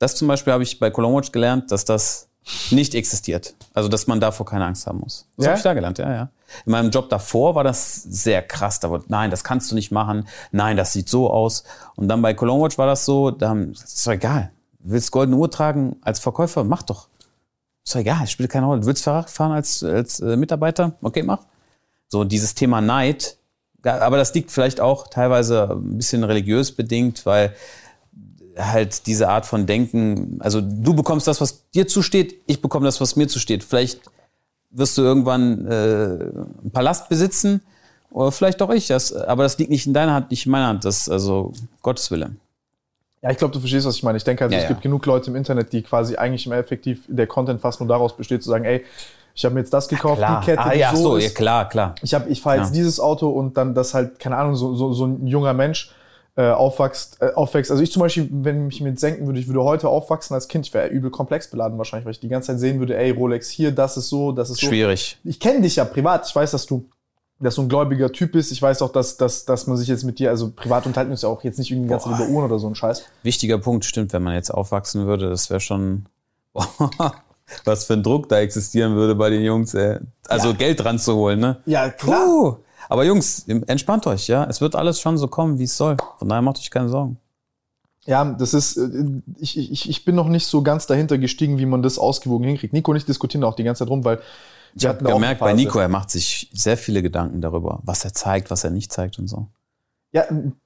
das 0.00 0.16
zum 0.16 0.26
Beispiel 0.26 0.52
habe 0.52 0.64
ich 0.64 0.80
bei 0.80 0.90
Cologne 0.90 1.16
Watch 1.16 1.30
gelernt, 1.30 1.70
dass 1.70 1.84
das 1.84 2.26
nicht 2.72 2.92
existiert. 2.96 3.54
Also, 3.72 3.88
dass 3.88 4.08
man 4.08 4.18
davor 4.18 4.46
keine 4.46 4.64
Angst 4.64 4.88
haben 4.88 4.98
muss. 4.98 5.28
Das 5.36 5.44
Ja? 5.44 5.50
habe 5.52 5.58
ich 5.58 5.62
da 5.62 5.74
gelernt, 5.74 5.98
ja, 5.98 6.12
ja. 6.12 6.30
In 6.66 6.72
meinem 6.72 6.90
Job 6.90 7.08
davor 7.08 7.54
war 7.54 7.62
das 7.62 8.02
sehr 8.02 8.42
krass. 8.42 8.80
Da 8.80 8.90
wurde, 8.90 9.04
nein, 9.06 9.30
das 9.30 9.44
kannst 9.44 9.70
du 9.70 9.76
nicht 9.76 9.92
machen. 9.92 10.26
Nein, 10.50 10.76
das 10.76 10.92
sieht 10.92 11.08
so 11.08 11.30
aus. 11.30 11.62
Und 11.94 12.08
dann 12.08 12.20
bei 12.20 12.34
Cologne 12.34 12.64
Watch 12.64 12.78
war 12.78 12.88
das 12.88 13.04
so, 13.04 13.30
da 13.30 13.50
haben, 13.50 13.74
das 13.74 13.94
ist 13.94 14.04
doch 14.08 14.12
egal. 14.12 14.50
Du 14.80 14.90
willst 14.90 15.12
goldene 15.12 15.36
Uhr 15.36 15.48
tragen 15.52 15.94
als 16.02 16.18
Verkäufer? 16.18 16.64
Mach 16.64 16.82
doch. 16.82 17.06
Ist 17.84 17.94
doch 17.94 18.00
egal, 18.00 18.26
spielt 18.26 18.50
keine 18.50 18.66
Rolle. 18.66 18.80
Du 18.80 18.86
willst 18.86 19.04
Fahrrad 19.04 19.30
fahren 19.30 19.52
als, 19.52 19.82
als 19.82 20.20
äh, 20.20 20.36
Mitarbeiter? 20.36 20.92
Okay, 21.02 21.22
mach. 21.22 21.40
So, 22.08 22.24
dieses 22.24 22.54
Thema 22.54 22.80
Neid, 22.80 23.36
aber 23.82 24.16
das 24.16 24.32
liegt 24.34 24.50
vielleicht 24.50 24.80
auch 24.80 25.08
teilweise 25.08 25.70
ein 25.70 25.98
bisschen 25.98 26.24
religiös 26.24 26.72
bedingt, 26.72 27.26
weil 27.26 27.54
halt 28.56 29.06
diese 29.06 29.28
Art 29.28 29.46
von 29.46 29.66
Denken, 29.66 30.38
also 30.40 30.60
du 30.60 30.94
bekommst 30.94 31.26
das, 31.26 31.40
was 31.40 31.68
dir 31.70 31.86
zusteht, 31.86 32.40
ich 32.46 32.62
bekomme 32.62 32.86
das, 32.86 33.00
was 33.00 33.16
mir 33.16 33.26
zusteht. 33.26 33.64
Vielleicht 33.64 34.00
wirst 34.70 34.96
du 34.96 35.02
irgendwann 35.02 35.66
äh, 35.66 35.70
einen 35.70 36.70
Palast 36.72 37.08
besitzen 37.08 37.62
oder 38.10 38.32
vielleicht 38.32 38.62
auch 38.62 38.70
ich. 38.70 38.86
Das, 38.86 39.12
aber 39.12 39.42
das 39.42 39.58
liegt 39.58 39.70
nicht 39.70 39.86
in 39.86 39.94
deiner 39.94 40.14
Hand, 40.14 40.30
nicht 40.30 40.46
in 40.46 40.52
meiner 40.52 40.68
Hand. 40.68 40.84
Das 40.84 41.02
ist 41.02 41.08
also 41.08 41.52
Gottes 41.82 42.10
Wille. 42.10 42.36
Ja, 43.24 43.30
ich 43.30 43.38
glaube, 43.38 43.54
du 43.54 43.58
verstehst, 43.58 43.86
was 43.86 43.96
ich 43.96 44.02
meine. 44.02 44.18
Ich 44.18 44.24
denke, 44.24 44.44
also, 44.44 44.52
Ja, 44.52 44.58
es 44.58 44.64
ja. 44.64 44.68
gibt 44.68 44.82
genug 44.82 45.06
Leute 45.06 45.30
im 45.30 45.36
Internet, 45.36 45.72
die 45.72 45.80
quasi 45.82 46.16
eigentlich 46.16 46.44
im 46.44 46.52
effektiv 46.52 47.04
der 47.08 47.26
Content 47.26 47.58
fast 47.58 47.80
nur 47.80 47.88
daraus 47.88 48.14
besteht, 48.14 48.42
zu 48.42 48.50
sagen, 48.50 48.66
ey, 48.66 48.84
ich 49.34 49.44
habe 49.46 49.54
mir 49.54 49.60
jetzt 49.62 49.72
das 49.72 49.88
gekauft, 49.88 50.20
die 50.20 50.44
Kette, 50.44 50.60
ah, 50.62 50.70
die 50.70 50.78
ja, 50.80 50.94
so, 50.94 51.02
so, 51.02 51.16
ist. 51.16 51.24
ja, 51.24 51.30
klar, 51.30 51.68
klar. 51.70 51.94
Ich 52.02 52.12
habe, 52.12 52.28
ich 52.28 52.42
fahre 52.42 52.58
jetzt 52.58 52.68
Ja. 52.68 52.74
dieses 52.74 53.00
Auto 53.00 53.30
und 53.30 53.56
dann 53.56 53.74
das 53.74 53.94
halt, 53.94 54.18
keine 54.18 54.36
Ahnung, 54.36 54.54
so, 54.56 54.74
so, 54.76 54.92
so 54.92 55.06
ein 55.06 55.26
junger 55.26 55.54
Mensch 55.54 55.90
äh, 56.36 56.50
aufwächst, 56.50 57.22
äh, 57.22 57.30
aufwächst. 57.34 57.70
Also 57.70 57.82
ich 57.82 57.90
zum 57.90 58.00
Beispiel, 58.00 58.28
wenn 58.30 58.68
ich 58.68 58.82
mir 58.82 58.90
jetzt 58.90 59.02
denken 59.02 59.24
würde, 59.26 59.40
ich 59.40 59.46
würde 59.48 59.62
heute 59.64 59.88
aufwachsen 59.88 60.34
als 60.34 60.46
Kind, 60.46 60.66
ich 60.66 60.74
wäre 60.74 60.88
übel 60.88 61.10
komplex 61.10 61.48
beladen 61.50 61.78
wahrscheinlich, 61.78 62.04
weil 62.04 62.12
ich 62.12 62.20
die 62.20 62.28
ganze 62.28 62.48
Zeit 62.48 62.58
sehen 62.60 62.78
würde, 62.78 62.94
ey, 62.96 63.10
Rolex 63.10 63.48
hier, 63.48 63.72
das 63.72 63.96
ist 63.96 64.08
so, 64.10 64.32
das 64.32 64.50
ist 64.50 64.60
so. 64.60 64.66
Schwierig. 64.66 65.16
Ich 65.24 65.40
kenne 65.40 65.62
dich 65.62 65.76
ja 65.76 65.84
privat. 65.86 66.28
Ich 66.28 66.36
weiß, 66.36 66.50
dass 66.50 66.66
du, 66.66 66.84
dass 67.40 67.56
du 67.56 67.62
ein 67.62 67.68
gläubiger 67.68 68.12
Typ 68.12 68.32
bist. 68.32 68.52
Ich 68.52 68.62
weiß 68.62 68.82
auch, 68.82 68.92
dass, 68.92 69.16
dass, 69.16 69.44
dass 69.44 69.66
man 69.66 69.76
sich 69.76 69.88
jetzt 69.88 70.04
mit 70.04 70.18
dir, 70.18 70.30
also 70.30 70.50
privat 70.50 70.86
unterhalten 70.86 71.10
uns 71.10 71.22
ja 71.22 71.28
auch 71.28 71.42
jetzt 71.44 71.58
nicht 71.58 71.70
irgendwie 71.70 71.88
ganz 71.88 72.06
über 72.06 72.28
Uhren 72.28 72.44
oder 72.44 72.58
so 72.58 72.68
ein 72.68 72.74
Scheiß. 72.74 73.04
Wichtiger 73.22 73.58
Punkt, 73.58 73.84
stimmt, 73.84 74.12
wenn 74.12 74.22
man 74.22 74.34
jetzt 74.34 74.50
aufwachsen 74.50 75.06
würde, 75.06 75.28
das 75.28 75.50
wäre 75.50 75.60
schon, 75.60 76.06
was 77.64 77.84
für 77.84 77.94
ein 77.94 78.02
Druck 78.02 78.28
da 78.28 78.38
existieren 78.38 78.94
würde 78.94 79.14
bei 79.14 79.30
den 79.30 79.42
Jungs, 79.42 79.74
ey. 79.74 79.98
Also 80.28 80.54
Geld 80.54 80.82
dran 80.82 80.98
zu 80.98 81.14
holen, 81.14 81.40
ne? 81.40 81.60
Ja, 81.66 81.90
klar. 81.90 82.24
Puh. 82.24 82.56
Aber 82.88 83.04
Jungs, 83.04 83.46
entspannt 83.48 84.06
euch, 84.06 84.28
ja. 84.28 84.44
Es 84.44 84.60
wird 84.60 84.76
alles 84.76 85.00
schon 85.00 85.18
so 85.18 85.26
kommen, 85.26 85.58
wie 85.58 85.64
es 85.64 85.76
soll. 85.76 85.96
Von 86.18 86.28
daher 86.28 86.42
macht 86.42 86.58
euch 86.58 86.70
keine 86.70 86.88
Sorgen. 86.88 87.18
Ja, 88.06 88.24
das 88.24 88.52
ist, 88.52 88.76
äh, 88.76 88.90
ich, 89.38 89.56
ich, 89.58 89.88
ich 89.88 90.04
bin 90.04 90.14
noch 90.14 90.28
nicht 90.28 90.46
so 90.46 90.62
ganz 90.62 90.86
dahinter 90.86 91.16
gestiegen, 91.18 91.58
wie 91.58 91.66
man 91.66 91.82
das 91.82 91.98
ausgewogen 91.98 92.46
hinkriegt. 92.46 92.74
Nico 92.74 92.90
und 92.90 92.98
ich 92.98 93.06
diskutieren 93.06 93.40
da 93.40 93.48
auch 93.48 93.56
die 93.56 93.64
ganze 93.64 93.80
Zeit 93.80 93.90
rum, 93.90 94.04
weil 94.04 94.20
Ich 94.74 94.86
habe 94.86 95.04
gemerkt, 95.04 95.40
bei. 95.40 95.52
Nico, 95.52 95.78
er 95.78 95.88
macht 95.88 96.10
sich 96.10 96.50
sehr 96.52 96.76
viele 96.76 97.02
Gedanken 97.02 97.40
darüber, 97.40 97.80
was 97.84 98.04
er 98.04 98.12
zeigt, 98.12 98.50
was 98.50 98.64
er 98.64 98.70
nicht 98.70 98.92
zeigt 98.92 99.18
und 99.18 99.28
so. 99.28 99.48
Ja, 100.12 100.24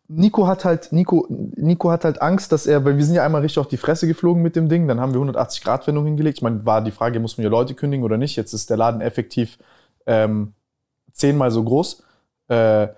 Nico 0.08 0.46
hat 0.46 0.64
halt, 0.64 0.92
Nico, 0.92 1.26
Nico 1.28 1.90
hat 1.90 2.04
halt 2.04 2.20
Angst, 2.20 2.52
dass 2.52 2.66
er, 2.66 2.84
weil 2.84 2.98
wir 2.98 3.04
sind 3.04 3.14
ja 3.14 3.24
einmal 3.24 3.40
richtig 3.40 3.58
auf 3.58 3.68
die 3.68 3.78
Fresse 3.78 4.06
geflogen 4.06 4.42
mit 4.42 4.56
dem 4.56 4.68
Ding, 4.68 4.86
dann 4.88 5.00
haben 5.00 5.12
wir 5.12 5.20
180 5.20 5.62
Grad 5.62 5.86
Wendung 5.86 6.04
hingelegt. 6.04 6.38
Ich 6.38 6.42
meine, 6.42 6.66
war 6.66 6.82
die 6.82 6.90
Frage, 6.90 7.18
muss 7.18 7.38
man 7.38 7.42
hier 7.42 7.50
Leute 7.50 7.74
kündigen 7.74 8.04
oder 8.04 8.18
nicht? 8.18 8.36
Jetzt 8.36 8.52
ist 8.52 8.68
der 8.68 8.76
Laden 8.76 9.00
effektiv 9.00 9.58
ähm, 10.06 10.52
zehnmal 11.12 11.50
so 11.50 11.64
groß. 11.64 12.02
Äh, 12.48 12.88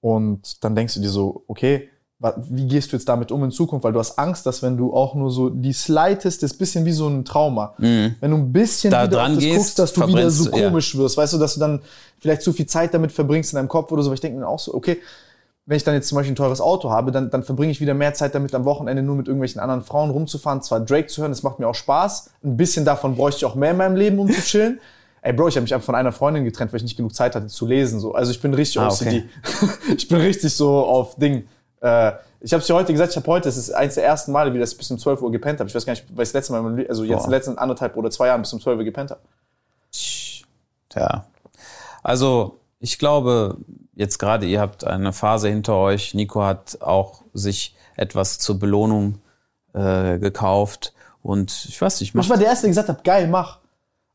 und 0.00 0.64
dann 0.64 0.74
denkst 0.74 0.94
du 0.94 1.00
dir 1.00 1.10
so, 1.10 1.44
okay, 1.46 1.90
wie 2.20 2.66
gehst 2.66 2.92
du 2.92 2.96
jetzt 2.96 3.08
damit 3.08 3.30
um 3.30 3.44
in 3.44 3.50
Zukunft? 3.52 3.84
Weil 3.84 3.92
du 3.92 4.00
hast 4.00 4.18
Angst, 4.18 4.44
dass 4.44 4.62
wenn 4.62 4.76
du 4.76 4.92
auch 4.92 5.14
nur 5.14 5.30
so 5.30 5.50
die 5.50 5.72
slightest, 5.72 6.42
das 6.42 6.50
ist 6.50 6.56
ein 6.56 6.58
bisschen 6.58 6.84
wie 6.84 6.92
so 6.92 7.06
ein 7.06 7.24
Trauma. 7.24 7.74
Wenn 7.78 8.16
du 8.20 8.36
ein 8.36 8.52
bisschen 8.52 8.90
Mhm. 8.90 8.92
Da 8.92 9.02
wieder 9.04 9.16
dran 9.18 9.34
das 9.34 9.44
gehst, 9.44 9.56
guckst, 9.56 9.78
dass 9.78 9.92
du 9.92 10.06
wieder 10.08 10.30
so 10.30 10.50
du, 10.50 10.56
ja. 10.56 10.68
komisch 10.68 10.96
wirst, 10.96 11.16
weißt 11.16 11.34
du, 11.34 11.38
dass 11.38 11.54
du 11.54 11.60
dann 11.60 11.80
vielleicht 12.18 12.42
zu 12.42 12.52
viel 12.52 12.66
Zeit 12.66 12.92
damit 12.92 13.12
verbringst 13.12 13.52
in 13.52 13.56
deinem 13.56 13.68
Kopf 13.68 13.92
oder 13.92 14.02
so. 14.02 14.08
Aber 14.08 14.14
ich 14.14 14.20
denke 14.20 14.38
mir 14.38 14.48
auch 14.48 14.58
so, 14.58 14.74
okay, 14.74 14.98
wenn 15.66 15.76
ich 15.76 15.84
dann 15.84 15.94
jetzt 15.94 16.08
zum 16.08 16.16
Beispiel 16.16 16.32
ein 16.32 16.36
teures 16.36 16.60
Auto 16.60 16.90
habe, 16.90 17.12
dann, 17.12 17.30
dann 17.30 17.44
verbringe 17.44 17.70
ich 17.70 17.80
wieder 17.80 17.94
mehr 17.94 18.14
Zeit 18.14 18.34
damit, 18.34 18.54
am 18.54 18.64
Wochenende 18.64 19.02
nur 19.02 19.14
mit 19.14 19.28
irgendwelchen 19.28 19.60
anderen 19.60 19.82
Frauen 19.82 20.10
rumzufahren, 20.10 20.62
zwar 20.62 20.80
Drake 20.80 21.08
zu 21.08 21.20
hören, 21.20 21.30
das 21.30 21.42
macht 21.42 21.58
mir 21.58 21.68
auch 21.68 21.74
Spaß. 21.74 22.30
Ein 22.42 22.56
bisschen 22.56 22.84
davon 22.84 23.14
bräuchte 23.16 23.38
ich 23.38 23.44
auch 23.44 23.54
mehr 23.54 23.72
in 23.72 23.76
meinem 23.76 23.94
Leben, 23.94 24.18
um 24.18 24.28
zu 24.32 24.40
chillen. 24.40 24.80
Ey, 25.22 25.32
Bro, 25.32 25.48
ich 25.48 25.56
habe 25.56 25.62
mich 25.62 25.74
einfach 25.74 25.86
von 25.86 25.94
einer 25.94 26.12
Freundin 26.12 26.44
getrennt, 26.44 26.72
weil 26.72 26.78
ich 26.78 26.84
nicht 26.84 26.96
genug 26.96 27.14
Zeit 27.14 27.34
hatte 27.34 27.48
zu 27.48 27.66
lesen. 27.66 28.00
So. 28.00 28.14
Also 28.14 28.30
ich 28.30 28.40
bin 28.40 28.54
richtig 28.54 28.80
Ah, 28.80 28.88
OCD. 28.88 29.24
ich 29.96 30.08
bin 30.08 30.18
richtig 30.18 30.54
so 30.54 30.78
auf 30.78 31.16
Ding. 31.16 31.46
Äh, 31.80 32.12
ich 32.40 32.52
habe 32.52 32.60
es 32.60 32.66
dir 32.66 32.74
heute 32.74 32.92
gesagt, 32.92 33.10
ich 33.10 33.16
habe 33.16 33.26
heute, 33.26 33.48
es 33.48 33.56
ist 33.56 33.70
eins 33.70 33.94
der 33.94 34.04
ersten 34.04 34.32
Male, 34.32 34.54
wie 34.54 34.58
das 34.58 34.74
bis 34.74 34.90
um 34.90 34.98
12 34.98 35.22
Uhr 35.22 35.32
gepennt 35.32 35.60
habe. 35.60 35.68
Ich 35.68 35.74
weiß 35.74 35.86
gar 35.86 35.92
nicht, 35.92 36.04
weil 36.10 36.22
ich 36.22 36.28
das 36.28 36.34
letzte 36.34 36.52
Mal, 36.52 36.86
also 36.88 37.04
jetzt 37.04 37.18
Boah. 37.18 37.24
in 37.24 37.30
den 37.30 37.30
letzten 37.30 37.58
anderthalb 37.58 37.96
oder 37.96 38.10
zwei 38.10 38.28
Jahren 38.28 38.42
bis 38.42 38.52
um 38.52 38.60
12 38.60 38.78
Uhr 38.78 38.84
gepennt 38.84 39.10
habe. 39.10 39.20
Tja. 40.88 41.26
Also, 42.02 42.58
ich 42.80 42.98
glaube, 42.98 43.56
jetzt 43.94 44.18
gerade 44.18 44.46
ihr 44.46 44.60
habt 44.60 44.84
eine 44.84 45.12
Phase 45.12 45.48
hinter 45.48 45.74
euch. 45.76 46.14
Nico 46.14 46.42
hat 46.42 46.78
auch 46.80 47.22
sich 47.34 47.74
etwas 47.96 48.38
zur 48.38 48.58
Belohnung 48.58 49.20
äh, 49.74 50.18
gekauft. 50.18 50.92
Und 51.22 51.66
ich 51.68 51.80
weiß 51.80 52.00
nicht, 52.00 52.14
Ich 52.14 52.30
war 52.30 52.36
der 52.36 52.46
Erste, 52.46 52.62
der 52.62 52.70
gesagt 52.70 52.88
hat, 52.88 53.04
geil, 53.04 53.28
mach. 53.28 53.58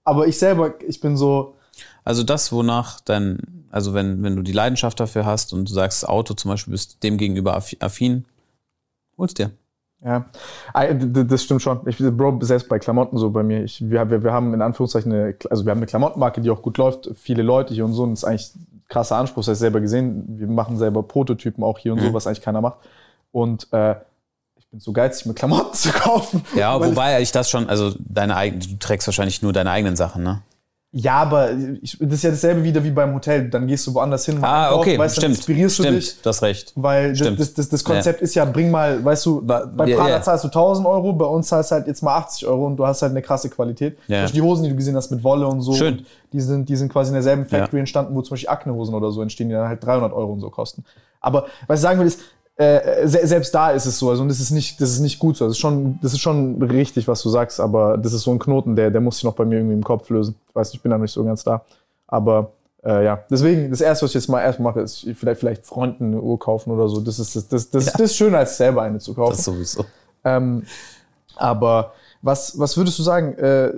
Aber 0.05 0.27
ich 0.27 0.39
selber, 0.39 0.73
ich 0.87 0.99
bin 0.99 1.15
so, 1.17 1.55
Also 2.03 2.23
das, 2.23 2.51
wonach 2.51 2.99
dein, 3.01 3.62
also 3.73 3.93
wenn, 3.93 4.23
wenn 4.23 4.35
du 4.35 4.41
die 4.41 4.51
Leidenschaft 4.53 4.99
dafür 4.99 5.25
hast 5.25 5.51
und 5.53 5.67
du 5.69 5.73
sagst, 5.73 6.07
Auto 6.07 6.33
zum 6.33 6.51
Beispiel 6.51 6.71
bist 6.71 7.03
dem 7.03 7.17
gegenüber 7.17 7.57
affi- 7.57 7.81
affin, 7.83 8.25
holst 9.17 9.39
dir. 9.39 9.51
Ja, 10.05 10.25
das 10.73 11.43
stimmt 11.43 11.61
schon. 11.61 11.79
Ich, 11.87 11.97
Bro, 11.97 12.39
selbst 12.41 12.67
bei 12.67 12.77
Klamotten 12.77 13.17
so 13.17 13.29
bei 13.29 13.41
mir. 13.41 13.63
Ich, 13.63 13.81
wir, 13.89 14.09
wir, 14.09 14.21
wir 14.21 14.33
haben 14.33 14.53
in 14.53 14.61
Anführungszeichen 14.61 15.11
eine, 15.13 15.35
also 15.49 15.63
wir 15.65 15.71
haben 15.71 15.77
eine 15.79 15.85
Klamottenmarke, 15.85 16.41
die 16.41 16.49
auch 16.49 16.61
gut 16.61 16.77
läuft, 16.77 17.09
viele 17.15 17.41
Leute 17.41 17.73
hier 17.73 17.85
und 17.85 17.93
so. 17.93 18.03
Und 18.03 18.11
das 18.11 18.19
ist 18.19 18.25
eigentlich 18.25 18.53
ein 18.55 18.83
krasser 18.89 19.15
Anspruch. 19.15 19.43
Das 19.43 19.47
hast 19.47 19.59
du 19.59 19.61
selber 19.61 19.79
gesehen. 19.79 20.25
Wir 20.39 20.47
machen 20.47 20.77
selber 20.77 21.03
Prototypen 21.03 21.63
auch 21.63 21.79
hier 21.79 21.93
und 21.93 22.01
so, 22.01 22.09
Mhm. 22.09 22.13
was 22.13 22.27
eigentlich 22.27 22.41
keiner 22.41 22.59
macht. 22.59 22.79
Und 23.31 23.67
äh, 23.71 23.95
ich 24.59 24.67
bin 24.69 24.81
so 24.81 24.91
geizig, 24.91 25.25
mir 25.25 25.35
Klamotten 25.35 25.73
zu 25.77 25.89
kaufen. 25.93 26.43
Ja, 26.53 26.77
wobei 26.79 27.21
ich 27.21 27.31
das 27.31 27.49
schon, 27.49 27.69
also 27.69 27.93
deine 27.99 28.35
eigenen, 28.35 28.59
du 28.61 28.75
trägst 28.79 29.07
wahrscheinlich 29.07 29.41
nur 29.41 29.53
deine 29.53 29.71
eigenen 29.71 29.95
Sachen, 29.95 30.21
ne? 30.23 30.41
Ja, 30.95 31.15
aber 31.15 31.49
ich, 31.81 31.97
das 31.99 32.13
ist 32.13 32.23
ja 32.23 32.29
dasselbe 32.29 32.63
wieder 32.63 32.83
wie 32.83 32.91
beim 32.91 33.15
Hotel. 33.15 33.49
Dann 33.49 33.65
gehst 33.65 33.87
du 33.87 33.95
woanders 33.95 34.27
hin. 34.27 34.37
Ah, 34.43 34.65
einkaufen, 34.65 34.79
okay, 34.79 34.99
weißt, 34.99 35.17
dann 35.17 35.21
stimmt. 35.23 35.35
inspirierst 35.37 35.79
du 35.79 35.83
stimmt, 35.83 35.97
dich. 35.97 36.17
hast 36.23 36.41
recht. 36.43 36.71
Weil 36.75 37.09
das, 37.09 37.17
Stimmt. 37.17 37.39
das, 37.39 37.53
das, 37.55 37.69
das 37.69 37.83
Konzept 37.83 38.21
ist 38.21 38.35
ja, 38.35 38.45
bring 38.45 38.69
mal, 38.69 39.03
weißt 39.03 39.25
du, 39.25 39.41
bei 39.43 39.63
ja, 39.87 39.97
Prada 39.97 40.09
ja. 40.09 40.21
zahlst 40.21 40.43
du 40.43 40.49
1000 40.49 40.85
Euro, 40.87 41.11
bei 41.13 41.25
uns 41.25 41.47
zahlst 41.47 41.71
du 41.71 41.75
halt 41.75 41.87
jetzt 41.87 42.03
mal 42.03 42.15
80 42.17 42.45
Euro 42.47 42.67
und 42.67 42.77
du 42.77 42.85
hast 42.85 43.01
halt 43.01 43.09
eine 43.09 43.23
krasse 43.23 43.49
Qualität. 43.49 43.97
Ja. 44.07 44.27
Die 44.27 44.39
Hosen, 44.39 44.65
die 44.65 44.69
du 44.69 44.75
gesehen 44.75 44.95
hast 44.95 45.09
mit 45.09 45.23
Wolle 45.23 45.47
und 45.47 45.61
so, 45.61 45.73
Schön. 45.73 45.97
und 45.97 46.05
die 46.31 46.41
sind, 46.41 46.69
die 46.69 46.75
sind 46.75 46.91
quasi 46.93 47.09
in 47.09 47.15
derselben 47.15 47.45
Factory 47.45 47.77
Ja. 47.77 47.79
entstanden, 47.79 48.13
wo 48.13 48.21
zum 48.21 48.35
Beispiel 48.35 48.49
Akne-Hosen 48.49 48.93
oder 48.93 49.09
so 49.09 49.23
entstehen, 49.23 49.49
die 49.49 49.55
dann 49.55 49.67
halt 49.67 49.83
300 49.83 50.13
Euro 50.13 50.31
und 50.31 50.41
so 50.41 50.51
kosten. 50.51 50.83
Aber 51.21 51.47
was 51.65 51.79
ich 51.79 51.81
sagen 51.81 51.99
will, 51.99 52.05
ist, 52.07 52.19
äh, 52.55 53.07
se 53.07 53.25
selbst 53.25 53.53
da 53.55 53.71
ist 53.71 53.85
es 53.85 53.97
so, 53.97 54.09
also 54.09 54.21
und 54.21 54.29
das 54.29 54.39
ist 54.39 54.51
nicht, 54.51 54.79
das 54.79 54.91
ist 54.91 54.99
nicht 54.99 55.19
gut 55.19 55.37
so. 55.37 55.45
Das 55.45 55.53
ist 55.53 55.59
schon, 55.59 55.99
das 56.01 56.13
ist 56.13 56.19
schon 56.19 56.61
richtig, 56.61 57.07
was 57.07 57.21
du 57.21 57.29
sagst, 57.29 57.59
aber 57.59 57.97
das 57.97 58.13
ist 58.13 58.23
so 58.23 58.31
ein 58.31 58.39
Knoten, 58.39 58.75
der, 58.75 58.91
der 58.91 59.01
muss 59.01 59.15
sich 59.15 59.23
noch 59.23 59.33
bei 59.33 59.45
mir 59.45 59.55
irgendwie 59.55 59.75
im 59.75 59.83
Kopf 59.83 60.09
lösen. 60.09 60.35
Ich 60.49 60.55
weiß 60.55 60.69
nicht, 60.69 60.75
ich 60.75 60.81
bin 60.81 60.91
da 60.91 60.97
nicht 60.97 61.11
so 61.11 61.23
ganz 61.23 61.43
da. 61.43 61.63
Aber 62.07 62.51
äh, 62.83 63.05
ja, 63.05 63.23
deswegen, 63.29 63.71
das 63.71 63.81
erste, 63.81 64.03
was 64.03 64.11
ich 64.11 64.15
jetzt 64.15 64.27
mal 64.27 64.41
erst 64.41 64.59
mache, 64.59 64.81
ist 64.81 65.07
vielleicht, 65.15 65.39
vielleicht 65.39 65.65
Freunden 65.65 66.07
eine 66.07 66.21
Uhr 66.21 66.37
kaufen 66.37 66.71
oder 66.71 66.87
so. 66.87 67.01
Das 67.01 67.17
ist, 67.17 67.35
das, 67.35 67.47
das, 67.47 67.69
das, 67.71 67.85
das 67.85 68.01
ist 68.01 68.15
schöner, 68.15 68.39
als 68.39 68.57
selber 68.57 68.83
eine 68.83 68.99
zu 68.99 69.13
kaufen. 69.13 69.31
Das 69.31 69.45
sowieso. 69.45 69.85
Ähm, 70.23 70.63
aber 71.35 71.93
was, 72.21 72.57
was 72.59 72.77
würdest 72.77 72.99
du 72.99 73.03
sagen, 73.03 73.33
äh, 73.37 73.71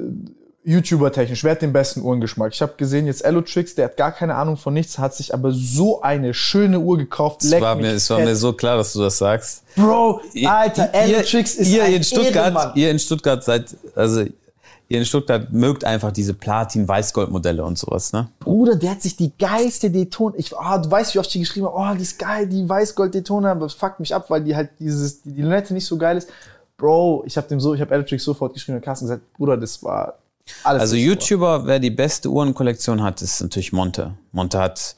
YouTuber-technisch, 0.65 1.43
wer 1.43 1.51
hat 1.51 1.61
den 1.61 1.71
besten 1.71 2.01
Uhrengeschmack? 2.01 2.51
Ich 2.51 2.61
habe 2.61 2.73
gesehen, 2.75 3.05
jetzt 3.05 3.23
Elotrix, 3.23 3.75
der 3.75 3.85
hat 3.85 3.97
gar 3.97 4.11
keine 4.11 4.33
Ahnung 4.33 4.57
von 4.57 4.73
nichts, 4.73 4.97
hat 4.97 5.13
sich 5.13 5.33
aber 5.33 5.51
so 5.51 6.01
eine 6.01 6.33
schöne 6.33 6.79
Uhr 6.79 6.97
gekauft. 6.97 7.43
Es 7.43 7.51
war, 7.61 7.75
mir, 7.75 7.91
es 7.91 8.09
war 8.09 8.19
mir 8.19 8.35
so 8.35 8.51
klar, 8.51 8.77
dass 8.77 8.93
du 8.93 9.01
das 9.01 9.17
sagst. 9.19 9.63
Bro, 9.75 10.21
Alter, 10.45 10.89
Elotrix 10.91 11.55
ist 11.55 11.69
ihr 11.69 11.83
ein 11.83 11.93
in 11.93 12.03
Stuttgart, 12.03 12.47
Edelmann. 12.47 12.71
ihr 12.75 12.89
in 12.89 12.97
Stuttgart 12.97 13.43
seid, 13.43 13.75
also 13.93 14.21
ihr 14.21 14.99
in 14.99 15.05
Stuttgart 15.05 15.51
mögt 15.51 15.83
einfach 15.83 16.11
diese 16.11 16.33
Platin-Weißgold-Modelle 16.33 17.63
und 17.63 17.77
sowas, 17.77 18.11
ne? 18.11 18.29
Bruder, 18.39 18.75
der 18.75 18.91
hat 18.91 19.03
sich 19.03 19.15
die 19.15 19.31
geilste 19.37 19.91
Daytona. 19.91 20.35
Ich, 20.37 20.51
oh, 20.51 20.77
du 20.81 20.89
weißt, 20.89 21.13
wie 21.13 21.19
oft 21.19 21.33
ich 21.35 21.41
geschrieben 21.41 21.67
habe, 21.67 21.77
oh, 21.77 21.95
die 21.95 22.03
ist 22.03 22.17
geil, 22.17 22.47
die 22.47 22.67
Weißgold-Daytona, 22.67 23.51
aber 23.51 23.61
das 23.61 23.73
fuckt 23.73 23.99
mich 23.99 24.15
ab, 24.15 24.29
weil 24.29 24.43
die 24.43 24.55
halt 24.55 24.71
dieses, 24.79 25.21
die, 25.21 25.41
Lunette 25.41 25.75
nicht 25.75 25.85
so 25.85 25.97
geil 25.97 26.17
ist. 26.17 26.29
Bro, 26.77 27.23
ich 27.27 27.37
habe 27.37 27.47
dem 27.47 27.59
so, 27.59 27.75
ich 27.75 27.81
habe 27.81 27.93
Electric 27.93 28.21
sofort 28.21 28.53
geschrieben, 28.53 28.79
der 28.79 28.83
Carsten 28.83 29.05
gesagt, 29.05 29.21
Bruder, 29.33 29.57
das 29.57 29.81
war 29.83 30.15
alles. 30.63 30.81
Also. 30.81 30.95
YouTuber, 30.95 31.65
wer 31.65 31.79
die 31.79 31.91
beste 31.91 32.29
Uhrenkollektion 32.29 33.01
hat, 33.03 33.21
ist 33.21 33.41
natürlich 33.41 33.73
Monte. 33.73 34.15
Monte 34.31 34.59
hat 34.59 34.95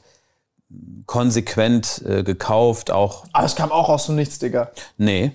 konsequent 1.06 2.02
äh, 2.06 2.22
gekauft, 2.22 2.90
auch 2.90 3.24
Aber 3.32 3.46
es 3.46 3.56
kam 3.56 3.72
auch 3.72 3.88
aus 3.88 4.06
dem 4.06 4.16
Nichts, 4.16 4.38
Digga. 4.38 4.70
Nee, 4.98 5.32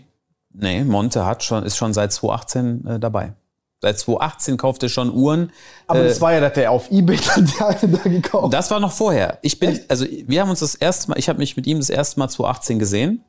nee, 0.54 0.84
Monte 0.84 1.26
hat 1.26 1.44
schon, 1.44 1.64
ist 1.64 1.78
schon 1.78 1.94
seit 1.94 2.12
2018 2.14 2.86
äh, 2.88 3.00
dabei. 3.00 3.34
Seit 3.82 4.00
2018 4.00 4.58
kauft 4.58 4.84
er 4.84 4.90
schon 4.90 5.12
Uhren. 5.12 5.52
Aber 5.88 6.00
Äh, 6.00 6.08
das 6.08 6.22
war 6.22 6.34
ja, 6.34 6.40
dass 6.40 6.54
der 6.54 6.72
auf 6.72 6.90
Ebay 6.92 7.18
dann 7.36 7.46
die 7.46 7.62
eine 7.62 7.98
da 7.98 8.10
gekauft. 8.10 8.54
Das 8.54 8.72
war 8.72 8.80
noch 8.80 8.94
vorher. 8.94 9.40
Ich 9.42 9.60
bin, 9.60 9.80
also 9.90 10.06
wir 10.06 10.42
haben 10.42 10.50
uns 10.50 10.60
das 10.60 10.76
erste 10.76 11.10
Mal, 11.10 11.20
ich 11.20 11.28
habe 11.28 11.40
mich 11.40 11.58
mit 11.58 11.68
ihm 11.68 11.80
das 11.80 11.90
erste 11.90 12.20
Mal 12.20 12.30
2018 12.30 12.80
gesehen. 12.80 13.24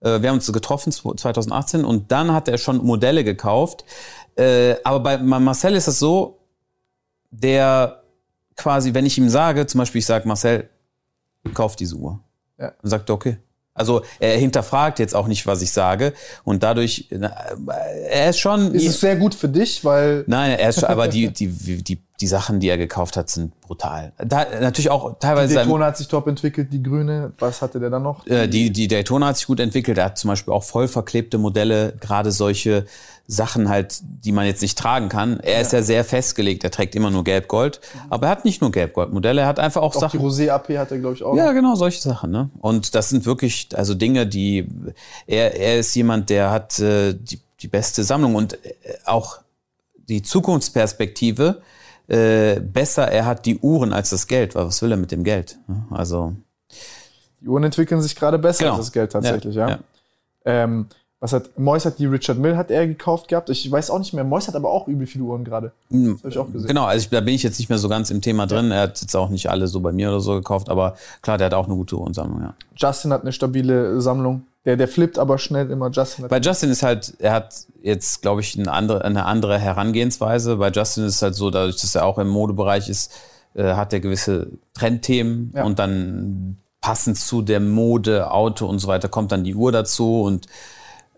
Äh, 0.00 0.22
Wir 0.22 0.30
haben 0.30 0.36
uns 0.36 0.50
getroffen 0.50 0.92
2018 0.92 1.84
und 1.84 2.10
dann 2.10 2.32
hat 2.32 2.48
er 2.48 2.58
schon 2.58 2.78
Modelle 2.78 3.22
gekauft. 3.22 3.84
Äh, 4.36 4.76
Aber 4.84 5.00
bei 5.00 5.18
Marcel 5.18 5.74
ist 5.74 5.88
es 5.88 5.98
so, 5.98 6.38
der 7.30 8.02
quasi, 8.56 8.92
wenn 8.94 9.06
ich 9.06 9.16
ihm 9.18 9.28
sage, 9.28 9.66
zum 9.66 9.78
Beispiel 9.78 10.00
ich 10.00 10.06
sage, 10.06 10.26
Marcel, 10.28 10.68
kauf 11.54 11.76
diese 11.76 11.96
Uhr. 11.96 12.20
Ja. 12.58 12.72
Dann 12.82 12.90
sagt 12.90 13.10
okay. 13.10 13.38
Also 13.72 14.02
er 14.18 14.36
hinterfragt 14.36 14.98
jetzt 14.98 15.14
auch 15.14 15.26
nicht, 15.26 15.46
was 15.46 15.62
ich 15.62 15.70
sage. 15.72 16.12
Und 16.44 16.62
dadurch, 16.62 17.08
er 18.10 18.28
ist 18.28 18.38
schon. 18.38 18.74
Ist 18.74 18.86
es 18.86 19.00
sehr 19.00 19.16
gut 19.16 19.34
für 19.34 19.48
dich, 19.48 19.82
weil 19.84 20.24
Nein, 20.26 20.58
er 20.58 20.68
ist 20.68 20.80
schon, 20.80 20.88
aber 20.90 21.08
die, 21.08 21.28
die, 21.32 21.46
die, 21.48 22.02
die 22.20 22.26
Sachen, 22.26 22.60
die 22.60 22.68
er 22.68 22.76
gekauft 22.76 23.16
hat, 23.16 23.30
sind 23.30 23.58
brutal. 23.60 24.12
Da, 24.18 24.44
natürlich 24.60 24.90
auch 24.90 25.12
die 25.12 25.18
teilweise. 25.20 25.54
sein- 25.54 25.64
Daytona 25.64 25.86
hat 25.86 25.96
sich 25.96 26.08
top 26.08 26.26
entwickelt, 26.26 26.70
die 26.72 26.82
grüne. 26.82 27.32
Was 27.38 27.62
hatte 27.62 27.80
der 27.80 27.88
dann 27.88 28.02
noch? 28.02 28.26
äh, 28.26 28.48
die, 28.48 28.70
die 28.70 28.88
Daytona 28.88 29.28
hat 29.28 29.38
sich 29.38 29.46
gut 29.46 29.60
entwickelt. 29.60 29.96
Er 29.96 30.06
hat 30.06 30.18
zum 30.18 30.28
Beispiel 30.28 30.52
auch 30.52 30.64
voll 30.64 30.88
verklebte 30.88 31.38
Modelle, 31.38 31.94
gerade 32.00 32.32
solche 32.32 32.84
Sachen 33.32 33.68
halt, 33.68 34.00
die 34.02 34.32
man 34.32 34.44
jetzt 34.46 34.60
nicht 34.60 34.76
tragen 34.76 35.08
kann. 35.08 35.38
Er 35.38 35.60
ist 35.60 35.72
ja 35.72 35.82
sehr 35.82 36.04
festgelegt. 36.04 36.64
Er 36.64 36.72
trägt 36.72 36.96
immer 36.96 37.10
nur 37.10 37.22
Gelb-Gold. 37.22 37.80
Aber 38.08 38.26
er 38.26 38.30
hat 38.32 38.44
nicht 38.44 38.60
nur 38.60 38.72
Gelb-Gold-Modelle. 38.72 39.42
Er 39.42 39.46
hat 39.46 39.60
einfach 39.60 39.82
auch 39.82 39.94
Auch 39.94 40.00
Sachen. 40.00 40.18
die 40.18 40.26
Rosé 40.26 40.50
AP 40.50 40.76
hat 40.76 40.90
er, 40.90 40.98
glaube 40.98 41.14
ich, 41.14 41.22
auch. 41.22 41.36
Ja, 41.36 41.46
noch. 41.46 41.52
genau, 41.54 41.74
solche 41.76 42.00
Sachen. 42.00 42.32
Ne? 42.32 42.50
Und 42.60 42.94
das 42.96 43.08
sind 43.08 43.26
wirklich 43.26 43.68
also 43.74 43.94
Dinge, 43.94 44.26
die 44.26 44.66
er, 45.28 45.54
er 45.54 45.78
ist 45.78 45.94
jemand, 45.94 46.28
der 46.28 46.50
hat 46.50 46.78
äh, 46.80 47.14
die, 47.14 47.40
die 47.60 47.68
beste 47.68 48.02
Sammlung 48.02 48.34
und 48.34 48.54
äh, 48.64 48.68
auch 49.04 49.38
die 50.08 50.22
Zukunftsperspektive 50.22 51.62
äh, 52.08 52.60
besser. 52.60 53.08
Er 53.08 53.26
hat 53.26 53.46
die 53.46 53.58
Uhren 53.58 53.92
als 53.92 54.10
das 54.10 54.26
Geld. 54.26 54.54
Weil 54.54 54.66
Was 54.66 54.82
will 54.82 54.90
er 54.90 54.96
mit 54.96 55.12
dem 55.12 55.22
Geld? 55.24 55.56
ne? 55.68 55.84
Also 55.90 56.34
Die 57.40 57.46
Uhren 57.48 57.64
entwickeln 57.64 58.02
sich 58.02 58.16
gerade 58.16 58.38
besser 58.38 58.64
Genau. 58.64 58.76
als 58.76 58.86
das 58.86 58.92
Geld 58.92 59.12
tatsächlich, 59.12 59.54
ja. 59.54 59.68
Ja, 59.68 59.74
ja. 59.76 60.64
Ähm, 60.64 60.86
was 61.20 61.32
hat 61.34 61.58
Mois 61.58 61.84
hat 61.84 61.98
die 61.98 62.06
Richard 62.06 62.38
Mill 62.38 62.56
hat 62.56 62.70
er 62.70 62.86
gekauft 62.86 63.28
gehabt. 63.28 63.50
Ich 63.50 63.70
weiß 63.70 63.90
auch 63.90 63.98
nicht 63.98 64.14
mehr. 64.14 64.24
Mois 64.24 64.48
hat 64.48 64.56
aber 64.56 64.70
auch 64.70 64.88
übel 64.88 65.06
viele 65.06 65.24
Uhren 65.24 65.44
gerade. 65.44 65.72
Das 65.90 66.00
habe 66.00 66.28
ich 66.30 66.38
auch 66.38 66.50
gesehen. 66.50 66.68
Genau, 66.68 66.84
also 66.84 67.04
ich, 67.04 67.10
da 67.10 67.20
bin 67.20 67.34
ich 67.34 67.42
jetzt 67.42 67.58
nicht 67.58 67.68
mehr 67.68 67.78
so 67.78 67.88
ganz 67.90 68.10
im 68.10 68.22
Thema 68.22 68.46
drin. 68.46 68.70
Er 68.70 68.82
hat 68.82 69.00
jetzt 69.00 69.14
auch 69.14 69.28
nicht 69.28 69.50
alle 69.50 69.66
so 69.68 69.80
bei 69.80 69.92
mir 69.92 70.08
oder 70.08 70.20
so 70.20 70.34
gekauft, 70.34 70.70
aber 70.70 70.94
klar, 71.20 71.36
der 71.36 71.46
hat 71.46 71.54
auch 71.54 71.66
eine 71.66 71.74
gute 71.74 71.96
Uhrensammlung, 71.96 72.40
ja. 72.40 72.54
Justin 72.74 73.12
hat 73.12 73.22
eine 73.22 73.32
stabile 73.32 74.00
Sammlung. 74.00 74.44
Der, 74.64 74.76
der 74.76 74.88
flippt 74.88 75.18
aber 75.18 75.38
schnell 75.38 75.70
immer. 75.70 75.90
Justin 75.90 76.28
Bei 76.28 76.38
Justin 76.38 76.70
ist 76.70 76.82
halt, 76.82 77.14
er 77.18 77.32
hat 77.32 77.54
jetzt, 77.82 78.20
glaube 78.20 78.40
ich, 78.42 78.58
eine 78.58 78.70
andere, 78.72 79.04
eine 79.04 79.24
andere 79.24 79.58
Herangehensweise. 79.58 80.56
Bei 80.56 80.70
Justin 80.70 81.04
ist 81.04 81.16
es 81.16 81.22
halt 81.22 81.34
so, 81.34 81.50
dadurch, 81.50 81.80
dass 81.80 81.94
er 81.94 82.04
auch 82.04 82.18
im 82.18 82.28
Modebereich 82.28 82.88
ist, 82.90 83.10
äh, 83.54 83.74
hat 83.74 83.92
er 83.94 84.00
gewisse 84.00 84.48
Trendthemen 84.74 85.52
Ja. 85.56 85.64
und 85.64 85.78
dann 85.78 86.58
passend 86.82 87.18
zu 87.18 87.40
der 87.42 87.60
Mode, 87.60 88.30
Auto 88.30 88.66
und 88.66 88.78
so 88.78 88.88
weiter 88.88 89.08
kommt 89.08 89.32
dann 89.32 89.44
die 89.44 89.54
Uhr 89.54 89.72
dazu. 89.72 90.22
Und 90.22 90.46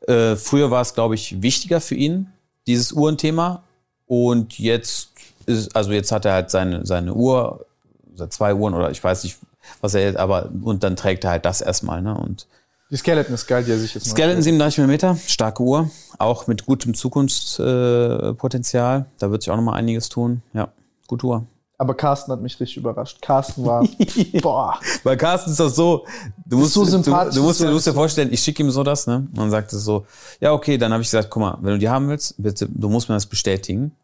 äh, 0.07 0.37
früher 0.37 0.71
war 0.71 0.83
es, 0.83 0.95
glaube 0.95 1.15
ich, 1.15 1.43
wichtiger 1.43 1.81
für 1.81 1.95
ihn, 1.95 2.29
dieses 2.67 2.93
Uhrenthema. 2.93 3.63
Und 4.07 4.59
jetzt 4.59 5.11
ist, 5.47 5.75
also 5.75 5.93
jetzt 5.93 6.13
hat 6.13 6.25
er 6.25 6.35
halt 6.35 6.51
seine, 6.51 6.87
seine 6.87 7.15
Uhr, 7.15 7.67
seit 8.15 8.33
zwei 8.33 8.55
Uhren 8.55 8.75
oder 8.75 8.91
ich 8.91 9.03
weiß 9.03 9.25
nicht, 9.25 9.39
was 9.81 9.95
er 9.95 10.03
jetzt, 10.03 10.19
aber 10.19 10.51
und 10.63 10.85
dann 10.85 10.97
trägt 10.97 11.25
er 11.25 11.31
halt 11.31 11.45
das 11.45 11.61
erstmal, 11.61 12.03
ne? 12.03 12.17
Und 12.17 12.47
die 12.91 12.97
Skeleton 12.99 13.35
ist 13.35 13.47
geil, 13.47 13.65
die 13.65 13.71
er 13.71 13.79
sich 13.79 13.95
jetzt 13.95 14.11
Skeleton 14.11 14.43
37 14.43 14.85
mm, 14.85 15.17
starke 15.27 15.63
Uhr, 15.63 15.91
auch 16.19 16.47
mit 16.47 16.67
gutem 16.67 16.93
Zukunftspotenzial. 16.93 19.01
Äh, 19.01 19.05
da 19.19 19.31
wird 19.31 19.43
sich 19.43 19.51
auch 19.51 19.57
noch 19.57 19.63
mal 19.63 19.73
einiges 19.73 20.11
tun. 20.11 20.43
Ja, 20.53 20.69
gute 21.07 21.27
Uhr. 21.27 21.47
Aber 21.83 21.95
Carsten 21.95 22.31
hat 22.31 22.41
mich 22.41 22.61
richtig 22.61 22.77
überrascht. 22.77 23.21
Carsten 23.21 23.67
war, 23.67 23.85
boah, 24.41 24.79
Bei 25.03 25.17
Carsten 25.17 25.51
ist 25.51 25.59
das 25.59 25.75
so, 25.75 26.07
du 26.47 26.59
musst, 26.59 26.75
so 26.75 26.85
du, 26.85 27.03
du, 27.03 27.43
musst, 27.43 27.61
du 27.61 27.73
musst 27.73 27.89
dir 27.89 27.93
vorstellen, 27.93 28.33
ich 28.33 28.41
schicke 28.41 28.63
ihm 28.63 28.71
so 28.71 28.85
das, 28.85 29.09
ne? 29.09 29.17
Und 29.17 29.37
dann 29.37 29.51
sagt 29.51 29.73
er 29.73 29.81
so, 29.81 30.07
ja, 30.39 30.53
okay, 30.53 30.79
dann 30.79 30.93
habe 30.93 31.03
ich 31.03 31.09
gesagt, 31.11 31.29
guck 31.29 31.41
mal, 31.41 31.59
wenn 31.61 31.73
du 31.73 31.79
die 31.81 31.89
haben 31.89 32.09
willst, 32.09 32.41
bitte, 32.41 32.69
du 32.71 32.89
musst 32.89 33.09
mir 33.09 33.17
das 33.17 33.27
bestätigen. 33.27 33.97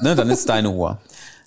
Ne, 0.00 0.14
dann 0.14 0.30
ist 0.30 0.48
deine 0.48 0.70
Uhr. 0.70 0.98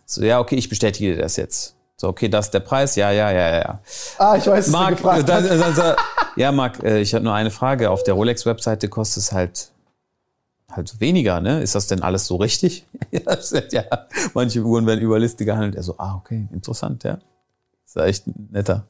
So, 0.06 0.22
ja, 0.22 0.42
okay, 0.42 0.56
ich 0.56 0.68
bestätige 0.68 1.16
dir 1.16 1.22
das 1.22 1.38
jetzt. 1.38 1.76
So, 1.96 2.10
okay, 2.10 2.28
das 2.28 2.48
ist 2.48 2.54
der 2.54 2.60
Preis, 2.60 2.98
ja, 2.98 3.12
ja, 3.12 3.32
ja, 3.32 3.56
ja. 3.56 3.80
Ah, 4.18 4.36
ich 4.36 4.46
weiß, 4.46 4.68
was 4.68 4.68
er 4.68 4.72
Marc, 4.74 4.98
gefragt 4.98 5.30
dann, 5.30 5.44
hat. 5.46 5.62
dann, 5.62 5.76
dann, 5.78 5.96
ja, 6.36 6.52
Marc, 6.52 6.84
äh, 6.84 7.00
ich 7.00 7.14
habe 7.14 7.24
nur 7.24 7.34
eine 7.34 7.52
Frage. 7.52 7.90
Auf 7.90 8.04
der 8.04 8.16
Rolex-Webseite 8.16 8.90
kostet 8.90 9.24
es 9.24 9.32
halt 9.32 9.70
halt 10.76 11.00
weniger, 11.00 11.40
ne? 11.40 11.62
Ist 11.62 11.76
das 11.76 11.88
denn 11.88 12.02
alles 12.02 12.28
so 12.28 12.36
richtig? 12.36 12.86
ja, 13.12 13.32
ist 13.34 13.56
manche 14.34 14.62
Uhren 14.62 14.86
werden 14.86 15.02
über 15.02 15.20
Liste 15.20 15.46
gehandelt. 15.46 15.76
Er 15.76 15.84
so, 15.84 15.96
ah, 15.98 16.16
okay, 16.16 16.48
interessant, 16.52 17.04
ja. 17.04 17.20
Ist 17.86 17.96
ja 17.96 18.06
echt 18.06 18.24
netter. 18.52 18.88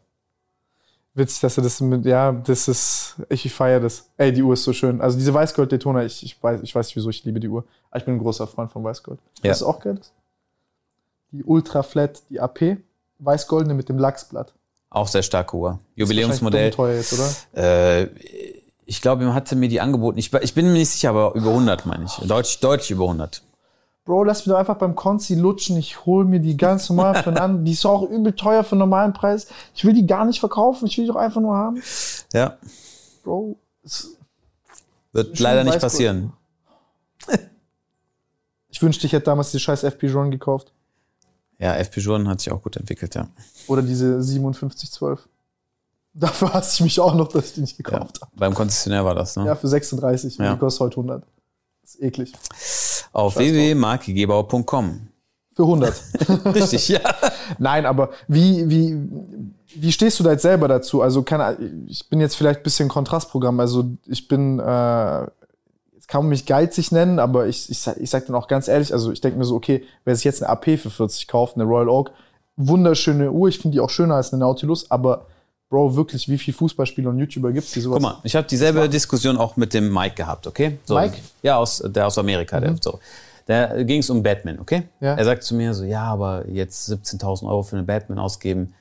Witzig, 1.16 1.42
dass 1.42 1.58
er 1.58 1.64
das 1.64 1.80
mit, 1.80 2.06
ja, 2.06 2.32
das 2.32 2.68
ist, 2.68 3.16
ich, 3.30 3.46
ich 3.46 3.54
feiere 3.54 3.80
das. 3.80 4.10
Ey, 4.18 4.34
die 4.34 4.42
Uhr 4.42 4.54
ist 4.54 4.64
so 4.64 4.74
schön. 4.74 5.00
Also 5.00 5.18
diese 5.18 5.34
Weißgold 5.34 5.72
Daytona, 5.72 6.04
ich, 6.04 6.24
ich 6.24 6.42
weiß, 6.42 6.62
ich 6.64 6.74
weiß 6.74 6.88
nicht 6.88 6.96
wieso, 6.96 7.10
ich 7.10 7.24
liebe 7.24 7.40
die 7.40 7.50
Uhr. 7.50 7.66
Aber 7.92 8.00
ich 8.00 8.06
bin 8.06 8.16
ein 8.16 8.20
großer 8.20 8.48
Freund 8.48 8.72
von 8.72 8.84
Weißgold. 8.84 9.20
Ja. 9.44 9.50
Das 9.50 9.58
ist 9.58 9.64
auch 9.64 9.80
geil. 9.80 10.00
die 11.32 11.44
Ultra 11.44 11.84
Flat, 11.84 12.24
die 12.30 12.40
AP, 12.40 12.78
weiß-goldene 13.20 13.76
mit 13.76 13.90
dem 13.90 14.00
Lachsblatt. 14.00 14.54
Auch 14.90 15.08
sehr 15.08 15.22
starke 15.22 15.56
Uhr. 15.56 15.80
Jubiläumsmodell. 15.96 16.72
dumm 16.72 16.78
teuer 16.78 16.96
jetzt, 16.96 17.14
oder? 17.14 17.62
Äh, 17.62 18.08
ich 18.86 19.02
glaube, 19.02 19.24
man 19.26 19.34
hatte 19.34 19.56
mir 19.56 19.70
die 19.70 19.82
angeboten. 19.82 20.18
Ich, 20.18 20.34
ich 20.34 20.54
bin 20.54 20.66
mir 20.68 20.74
nicht 20.74 20.90
sicher, 20.90 21.10
aber 21.10 21.34
über 21.36 21.50
100 21.50 21.86
meine 21.86 22.06
ich. 22.06 22.14
Deutlich, 22.28 22.60
deutlich 22.60 22.92
über 22.92 23.04
100. 23.06 23.44
Bro, 24.06 24.26
lass 24.26 24.40
mich 24.46 24.52
doch 24.52 24.60
einfach 24.60 24.78
beim 24.78 24.96
Konzi 24.96 25.36
lutschen. 25.36 25.78
Ich 25.78 26.06
hol 26.06 26.26
mir 26.26 26.40
die 26.42 26.58
ganz 26.58 26.90
normal 26.90 27.24
von 27.24 27.38
an. 27.38 27.64
Die 27.64 27.72
ist 27.72 27.86
auch 27.86 28.04
übel 28.04 28.34
teuer 28.34 28.64
für 28.66 28.74
einen 28.74 28.80
normalen 28.80 29.14
Preis. 29.14 29.48
Ich 29.76 29.86
will 29.86 29.94
die 29.94 30.06
gar 30.06 30.26
nicht 30.26 30.42
verkaufen. 30.42 30.88
Ich 30.88 30.98
will 30.98 31.06
die 31.06 31.12
doch 31.12 31.16
einfach 31.16 31.40
nur 31.40 31.56
haben. 31.56 31.82
Ja, 32.34 32.58
Bro, 33.24 33.56
es- 33.84 34.18
wird 35.14 35.40
leider 35.40 35.64
nicht 35.64 35.80
passieren. 35.80 36.34
ich 38.70 38.82
wünschte, 38.82 39.06
ich 39.08 39.14
hätte 39.14 39.26
damals 39.26 39.52
die 39.52 39.60
scheiß 39.60 39.84
FP 39.84 40.08
Journe 40.08 40.32
gekauft. 40.32 40.74
Ja, 41.60 41.76
FP 41.76 42.02
Journe 42.02 42.28
hat 42.30 42.42
sich 42.42 42.52
auch 42.52 42.62
gut 42.62 42.76
entwickelt, 42.76 43.16
ja. 43.16 43.28
Oder 43.68 43.84
diese 43.84 44.16
5712. 44.22 45.30
Dafür 46.20 46.54
hasse 46.54 46.76
ich 46.76 46.82
mich 46.82 47.00
auch 47.00 47.16
noch, 47.16 47.28
dass 47.30 47.48
ich 47.48 47.54
die 47.54 47.62
nicht 47.62 47.78
ja. 47.80 47.84
gekauft 47.84 48.22
habe. 48.22 48.32
Beim 48.36 48.54
Konzessionär 48.54 49.04
war 49.04 49.16
das, 49.16 49.36
ne? 49.36 49.46
Ja, 49.46 49.56
für 49.56 49.68
36. 49.68 50.38
Ja. 50.38 50.54
Die 50.54 50.60
kostet 50.60 50.82
heute 50.82 50.98
100. 50.98 51.24
Das 51.82 51.96
ist 51.96 52.02
eklig. 52.02 52.34
Auf 53.12 53.36
www.markegebauer.com. 53.36 55.08
Für 55.56 55.64
100. 55.64 55.94
Richtig, 56.56 56.88
ja. 56.90 57.02
Nein, 57.58 57.86
aber 57.86 58.12
wie, 58.28 58.70
wie, 58.70 58.98
wie 59.76 59.92
stehst 59.92 60.20
du 60.20 60.24
da 60.24 60.32
jetzt 60.32 60.44
selber 60.44 60.68
dazu? 60.68 61.02
Also, 61.02 61.24
keine, 61.24 61.58
ich 61.88 62.10
bin 62.10 62.20
jetzt 62.20 62.36
vielleicht 62.36 62.62
ein 62.62 62.64
bisschen 62.64 62.90
Kontrastprogramm. 62.90 63.60
Also, 63.60 63.86
ich 64.06 64.28
bin, 64.28 64.60
äh, 64.60 65.22
jetzt 65.94 66.08
kann 66.08 66.22
man 66.22 66.30
mich 66.30 66.46
geizig 66.46 66.92
nennen, 66.92 67.20
aber 67.20 67.48
ich, 67.48 67.70
ich, 67.70 67.86
ich 67.88 68.10
sag 68.10 68.28
dann 68.28 68.36
auch 68.36 68.48
ganz 68.48 68.68
ehrlich, 68.68 68.94
also 68.94 69.12
ich 69.12 69.22
denke 69.22 69.38
mir 69.38 69.46
so, 69.46 69.56
okay, 69.56 69.84
wer 70.06 70.16
sich 70.16 70.26
jetzt 70.26 70.44
eine 70.44 70.50
AP 70.50 70.80
für 70.80 70.90
40 70.90 71.28
kauft, 71.28 71.56
eine 71.56 71.66
Royal 71.66 71.90
Oak, 71.90 72.12
wunderschöne 72.56 73.32
Uhr, 73.32 73.50
ich 73.50 73.60
finde 73.60 73.76
die 73.76 73.80
auch 73.80 73.90
schöner 73.90 74.16
als 74.16 74.32
eine 74.32 74.40
Nautilus, 74.40 74.92
aber 74.92 75.28
Bro, 75.74 75.96
wirklich, 75.96 76.30
wie 76.30 76.38
viele 76.38 76.56
Fußballspieler 76.56 77.10
und 77.10 77.18
YouTuber 77.18 77.52
gibt's 77.52 77.72
die 77.72 77.82
sowas? 77.82 77.96
Guck 77.96 78.04
mal, 78.04 78.22
ich 78.24 78.36
habe 78.36 78.46
dieselbe 78.46 78.88
Diskussion 78.88 79.38
auch 79.38 79.58
mit 79.58 79.74
dem 79.74 79.92
Mike 79.92 80.14
gehabt, 80.14 80.46
okay? 80.46 80.78
So, 80.86 80.94
Mike? 80.94 81.18
Ja, 81.42 81.58
aus, 81.58 81.84
der 81.84 82.06
aus 82.06 82.20
Amerika, 82.20 82.60
der 82.60 82.76
so. 82.80 83.00
Da 83.48 83.82
ging 83.82 84.02
es 84.02 84.10
um 84.12 84.22
Batman, 84.22 84.60
okay? 84.60 84.84
Ja. 85.00 85.16
Er 85.16 85.26
sagt 85.26 85.42
zu 85.42 85.56
mir 85.56 85.74
so, 85.74 85.84
ja, 85.84 86.04
aber 86.04 86.48
jetzt 86.48 86.92
17.000 86.92 87.48
Euro 87.48 87.64
für 87.64 87.76
eine 87.76 87.86
Batman 87.88 88.20
ausgeben, 88.20 88.76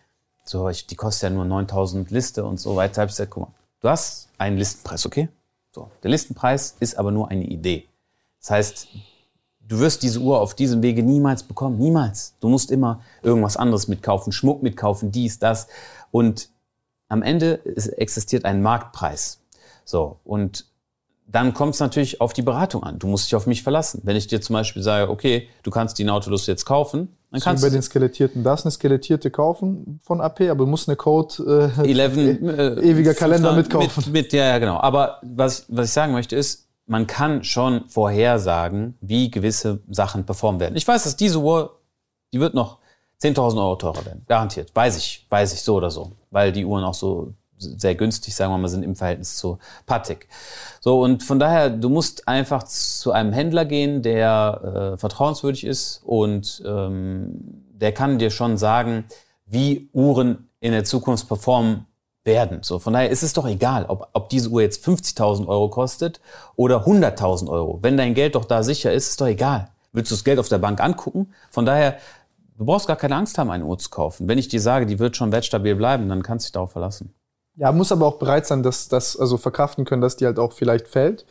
so, 0.45 0.69
ich, 0.69 0.87
die 0.87 0.95
kostet 0.95 1.31
ja 1.31 1.31
nur 1.31 1.47
9.000 1.47 2.13
Liste 2.13 2.45
und 2.45 2.61
so 2.61 2.77
weiter. 2.77 3.01
Hab 3.01 3.09
ich 3.09 3.15
gesagt, 3.15 3.31
guck 3.31 3.45
mal, 3.45 3.55
du 3.81 3.89
hast 3.89 4.29
einen 4.37 4.59
Listenpreis, 4.59 5.07
okay? 5.07 5.31
So, 5.75 5.91
der 6.03 6.11
Listenpreis 6.11 6.77
ist 6.79 6.99
aber 6.99 7.11
nur 7.11 7.31
eine 7.31 7.47
Idee. 7.47 7.87
Das 8.39 8.51
heißt, 8.51 8.89
du 9.67 9.79
wirst 9.79 10.03
diese 10.03 10.19
Uhr 10.19 10.43
auf 10.43 10.53
diesem 10.53 10.83
Wege 10.83 11.03
niemals 11.03 11.43
bekommen, 11.43 11.79
niemals. 11.79 12.35
Du 12.41 12.51
musst 12.51 12.71
immer 12.71 13.01
irgendwas 13.23 13.57
anderes 13.57 13.89
mitkaufen, 13.89 14.31
Schmuck 14.31 14.63
mitkaufen, 14.63 15.11
dies, 15.11 15.39
das. 15.39 15.69
Und 16.11 16.52
am 17.13 17.23
Ende 17.23 17.53
ist- 17.65 17.89
existiert 17.89 18.45
ein 18.45 18.63
Marktpreis. 18.63 19.41
So, 19.85 20.19
und 20.25 20.67
dann 21.27 21.55
kommt 21.55 21.75
es 21.75 21.81
natürlich 21.81 22.21
auf 22.21 22.33
die 22.33 22.43
Beratung 22.43 22.83
an. 22.83 22.99
Du 22.99 23.07
musst 23.07 23.27
dich 23.27 23.35
auf 23.37 23.47
mich 23.47 23.63
verlassen. 23.63 24.01
Wenn 24.05 24.17
ich 24.17 24.27
dir 24.27 24.41
zum 24.41 24.55
Beispiel 24.55 24.83
sage, 24.83 25.11
okay, 25.11 25.49
du 25.63 25.71
kannst 25.71 25.99
die 25.99 26.05
Nautilus 26.05 26.47
jetzt 26.47 26.65
kaufen, 26.65 27.09
dann 27.31 27.41
So 27.41 27.45
kannst 27.45 27.63
bei 27.63 27.69
du 27.69 27.75
den 27.77 27.83
Skelettierten. 27.83 28.43
Da 28.45 28.55
ist 28.55 28.65
eine 28.65 28.71
Skelettierte 28.73 29.31
kaufen 29.31 30.01
von 30.03 30.21
AP, 30.21 30.43
aber 30.51 30.65
du 30.65 30.67
musst 30.67 30.89
eine 30.89 30.97
Code 30.97 31.73
äh, 31.85 31.91
11, 31.91 32.17
äh, 32.17 32.81
ewiger 32.91 33.15
Kalender 33.15 33.53
mit- 33.55 33.67
mitkaufen. 33.73 34.05
Mit, 34.13 34.25
mit, 34.25 34.33
ja, 34.33 34.45
ja, 34.47 34.59
genau. 34.59 34.79
Aber 34.79 35.21
was, 35.23 35.65
was 35.69 35.87
ich 35.87 35.93
sagen 35.93 36.13
möchte 36.13 36.37
ist, 36.37 36.69
man 36.87 37.07
kann 37.07 37.45
schon 37.45 37.89
vorhersagen, 37.89 38.97
wie 39.01 39.31
gewisse 39.31 39.81
Sachen 39.91 40.25
performen 40.27 40.61
werden. 40.61 40.77
Ich 40.77 40.87
weiß, 40.87 41.05
dass 41.05 41.17
diese 41.17 41.39
Uhr, 41.39 41.79
die 42.33 42.41
wird 42.41 42.55
noch 42.55 42.79
10.000 43.23 43.57
Euro 43.59 43.77
teurer 43.77 44.05
werden. 44.05 44.25
Garantiert. 44.27 44.75
Weiß 44.75 44.97
ich. 44.97 45.27
Weiß 45.29 45.53
ich 45.53 45.63
so 45.63 45.77
oder 45.77 45.91
so. 45.91 46.13
Weil 46.31 46.53
die 46.53 46.65
Uhren 46.65 46.85
auch 46.85 46.95
so 46.95 47.35
sehr 47.63 47.95
günstig, 47.95 48.35
sagen 48.35 48.53
wir 48.53 48.59
mal, 48.59 48.69
sind 48.69 48.83
im 48.83 48.97
Verhältnis 48.97 49.37
zu 49.37 49.59
Patek. 49.87 50.29
So, 50.81 51.01
und 51.01 51.23
von 51.23 51.39
daher, 51.39 51.71
du 51.71 51.89
musst 51.89 52.27
einfach 52.27 52.65
zu 52.65 53.13
einem 53.13 53.33
Händler 53.33 53.65
gehen, 53.65 54.03
der 54.03 54.95
äh, 54.95 54.99
vertrauenswürdig 54.99 55.65
ist 55.65 56.03
und 56.05 56.63
ähm, 56.67 57.63
der 57.73 57.93
kann 57.93 58.19
dir 58.19 58.31
schon 58.31 58.59
sagen, 58.59 59.05
wie 59.47 59.89
Uhren 59.93 60.49
in 60.61 60.73
der 60.73 60.85
Zukunft 60.85 61.29
performen 61.29 61.87
werden. 62.25 62.63
So, 62.63 62.79
von 62.79 62.93
daher 62.93 63.11
ist 63.11 63.23
es 63.23 63.33
doch 63.33 63.47
egal, 63.47 63.87
ob, 63.87 64.09
ob 64.13 64.29
diese 64.29 64.49
Uhr 64.49 64.63
jetzt 64.63 64.87
50.000 64.87 65.47
Euro 65.47 65.69
kostet 65.69 66.21
oder 66.57 66.87
100.000 66.87 67.49
Euro. 67.49 67.79
Wenn 67.83 67.97
dein 67.97 68.15
Geld 68.15 68.35
doch 68.35 68.45
da 68.45 68.63
sicher 68.63 68.93
ist, 68.93 69.09
ist 69.09 69.21
doch 69.21 69.27
egal. 69.27 69.69
Willst 69.93 70.11
du 70.11 70.15
das 70.15 70.25
Geld 70.25 70.39
auf 70.39 70.49
der 70.49 70.59
Bank 70.59 70.81
angucken? 70.81 71.35
Von 71.51 71.67
daher, 71.67 71.99
du 72.57 72.65
brauchst 72.65 72.87
gar 72.87 72.97
keine 72.97 73.17
Angst 73.17 73.39
haben, 73.39 73.51
eine 73.51 73.65
Uhr 73.65 73.79
zu 73.79 73.91
kaufen. 73.91 74.29
Wenn 74.29 74.39
ich 74.39 74.49
dir 74.49 74.61
sage, 74.61 74.87
die 74.87 74.99
wird 74.99 75.17
schon 75.17 75.33
wertstabil 75.33 75.75
bleiben, 75.75 76.09
dann 76.09 76.23
kannst 76.23 76.45
du 76.45 76.49
dich 76.49 76.53
darauf 76.53 76.73
verlassen. 76.73 77.15
Ja, 77.57 77.71
muss 77.73 77.93
aber 77.93 78.07
auch 78.07 78.19
bereit 78.19 78.47
sein, 78.47 78.63
dass 78.63 78.89
das 78.89 79.17
also 79.17 79.37
verkraften 79.37 79.85
können, 79.85 80.01
dass 80.01 80.17
die 80.17 80.27
halt 80.27 80.39
auch 80.39 80.53
vielleicht 80.53 80.89
fällt. 80.89 81.27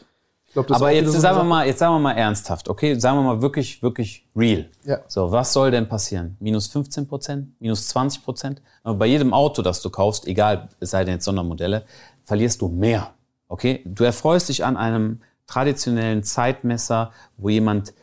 Ich 0.45 0.53
glaub, 0.53 0.69
Aber 0.71 0.91
jetzt 0.91 1.13
sagen 1.13 1.37
wir 1.37 1.43
mal, 1.45 1.65
jetzt 1.65 1.79
sagen 1.79 1.95
wir 1.95 1.99
mal 1.99 2.11
ernsthaft, 2.11 2.67
okay? 2.67 2.99
Sagen 2.99 3.17
wir 3.17 3.23
mal 3.23 3.41
wirklich, 3.41 3.81
wirklich 3.81 4.27
real. 4.35 4.69
Ja. 4.83 4.99
So, 5.07 5.31
was 5.31 5.53
soll 5.53 5.71
denn 5.71 5.87
passieren? 5.87 6.35
Minus 6.41 6.67
15 6.67 7.07
Prozent? 7.07 7.47
Minus 7.59 7.87
20 7.87 8.23
Prozent? 8.23 8.61
Aber 8.83 8.95
bei 8.95 9.05
jedem 9.05 9.33
Auto, 9.33 9.61
das 9.61 9.81
du 9.81 9.89
kaufst, 9.89 10.27
egal, 10.27 10.67
es 10.81 10.91
sei 10.91 11.05
denn 11.05 11.15
jetzt 11.15 11.25
Sondermodelle, 11.25 11.85
verlierst 12.25 12.61
du 12.61 12.67
mehr. 12.67 13.13
Okay? 13.47 13.81
Du 13.85 14.03
erfreust 14.03 14.49
dich 14.49 14.65
an 14.65 14.75
einem 14.75 15.21
traditionellen 15.47 16.23
Zeitmesser, 16.23 17.11
wo 17.37 17.47
jemand 17.47 17.93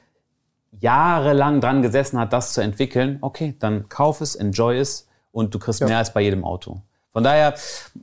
jahrelang 0.80 1.60
dran 1.60 1.82
gesessen 1.82 2.18
hat, 2.18 2.32
das 2.32 2.52
zu 2.52 2.60
entwickeln. 2.60 3.18
Okay, 3.20 3.54
dann 3.58 3.88
kauf 3.88 4.20
es, 4.20 4.34
enjoy 4.34 4.78
es 4.78 5.06
und 5.32 5.54
du 5.54 5.58
kriegst 5.58 5.80
Ja. 5.80 5.86
mehr 5.86 5.98
als 5.98 6.12
bei 6.12 6.20
jedem 6.20 6.44
Auto. 6.44 6.82
Von 7.12 7.24
daher, 7.24 7.54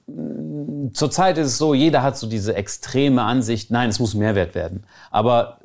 mh, 0.07 0.91
zurzeit 0.93 1.37
ist 1.37 1.47
es 1.47 1.57
so, 1.57 1.73
jeder 1.73 2.03
hat 2.03 2.17
so 2.17 2.27
diese 2.27 2.55
extreme 2.55 3.21
Ansicht, 3.23 3.71
nein, 3.71 3.89
es 3.89 3.99
muss 3.99 4.13
Mehrwert 4.13 4.55
werden. 4.55 4.85
Aber 5.11 5.59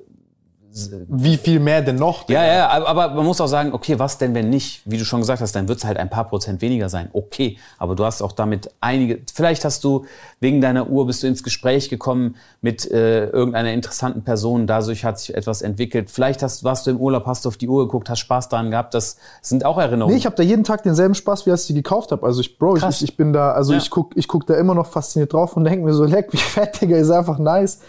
Wie 1.09 1.37
viel 1.37 1.59
mehr 1.59 1.83
denn 1.83 1.97
noch? 1.97 2.29
ja, 2.29 2.45
ja, 2.45 2.69
aber, 2.69 2.89
aber 2.89 3.15
man 3.15 3.27
muss 3.27 3.41
auch 3.41 3.49
sagen, 3.49 3.73
okay, 3.73 3.99
was 3.99 4.19
denn, 4.19 4.35
wenn 4.35 4.51
nicht? 4.51 4.83
Wie 4.85 4.99
du 4.99 5.05
schon 5.05 5.21
gesagt 5.21 5.41
hast, 5.43 5.53
dann 5.57 5.67
wird 5.69 5.79
es 5.79 5.85
halt 5.85 5.97
ein 5.97 6.09
paar 6.09 6.29
Prozent 6.29 6.63
weniger 6.63 6.89
sein. 6.89 7.09
Okay, 7.13 7.59
aber 7.79 7.97
du 7.97 8.05
hast 8.05 8.23
auch 8.23 8.33
damit 8.33 8.71
einige, 8.81 9.21
vielleicht 9.35 9.65
hast 9.65 9.83
du 9.83 10.05
wegen 10.39 10.61
deiner 10.61 10.89
Uhr 10.89 11.07
bist 11.07 11.23
du 11.23 11.27
ins 11.27 11.43
Gespräch 11.43 11.89
gekommen 11.89 12.37
mit 12.61 12.89
äh, 12.91 13.27
irgendeiner 13.27 13.73
interessanten 13.73 14.23
Person, 14.23 14.67
dadurch 14.67 15.05
hat 15.05 15.19
sich 15.19 15.35
etwas 15.35 15.63
entwickelt. 15.63 16.11
Vielleicht 16.11 16.43
hast, 16.43 16.63
warst 16.63 16.87
du 16.87 16.93
im 16.93 16.99
Urlaub, 16.99 17.27
hast 17.27 17.45
du 17.45 17.49
auf 17.49 17.57
die 17.57 17.69
Uhr 17.69 17.87
geguckt, 17.87 18.09
hast 18.09 18.21
Spaß 18.21 18.49
daran 18.49 18.71
gehabt. 18.71 18.95
Das 18.95 19.17
sind 19.43 19.65
auch 19.65 19.79
Erinnerungen. 19.79 20.15
Nee, 20.15 20.19
ich 20.21 20.27
habe 20.27 20.37
da 20.37 20.43
jeden 20.43 20.65
Tag 20.65 20.83
denselben 20.85 21.15
Spaß, 21.15 21.47
wie 21.47 21.51
als 21.51 21.63
ich 21.63 21.69
die 21.69 21.75
gekauft 21.75 22.13
habe. 22.13 22.25
Also 22.25 22.41
ich, 22.41 22.59
Bro, 22.59 22.77
ich, 22.77 23.03
ich 23.03 23.17
bin 23.17 23.33
da, 23.33 23.53
also 23.53 23.73
Ja. 23.73 23.79
ich 23.79 23.91
guck, 23.91 24.17
ich 24.17 24.29
guck 24.29 24.47
da 24.47 24.55
immer 24.55 24.75
noch 24.75 24.87
fasziniert 24.87 25.33
drauf 25.33 25.57
und 25.57 25.65
denke 25.65 25.85
mir 25.85 25.93
so, 25.95 26.05
leck, 26.05 26.33
wie 26.33 26.37
fett, 26.37 26.81
Digga, 26.81 26.97
ist 26.97 27.11
einfach 27.11 27.39
nice. 27.39 27.81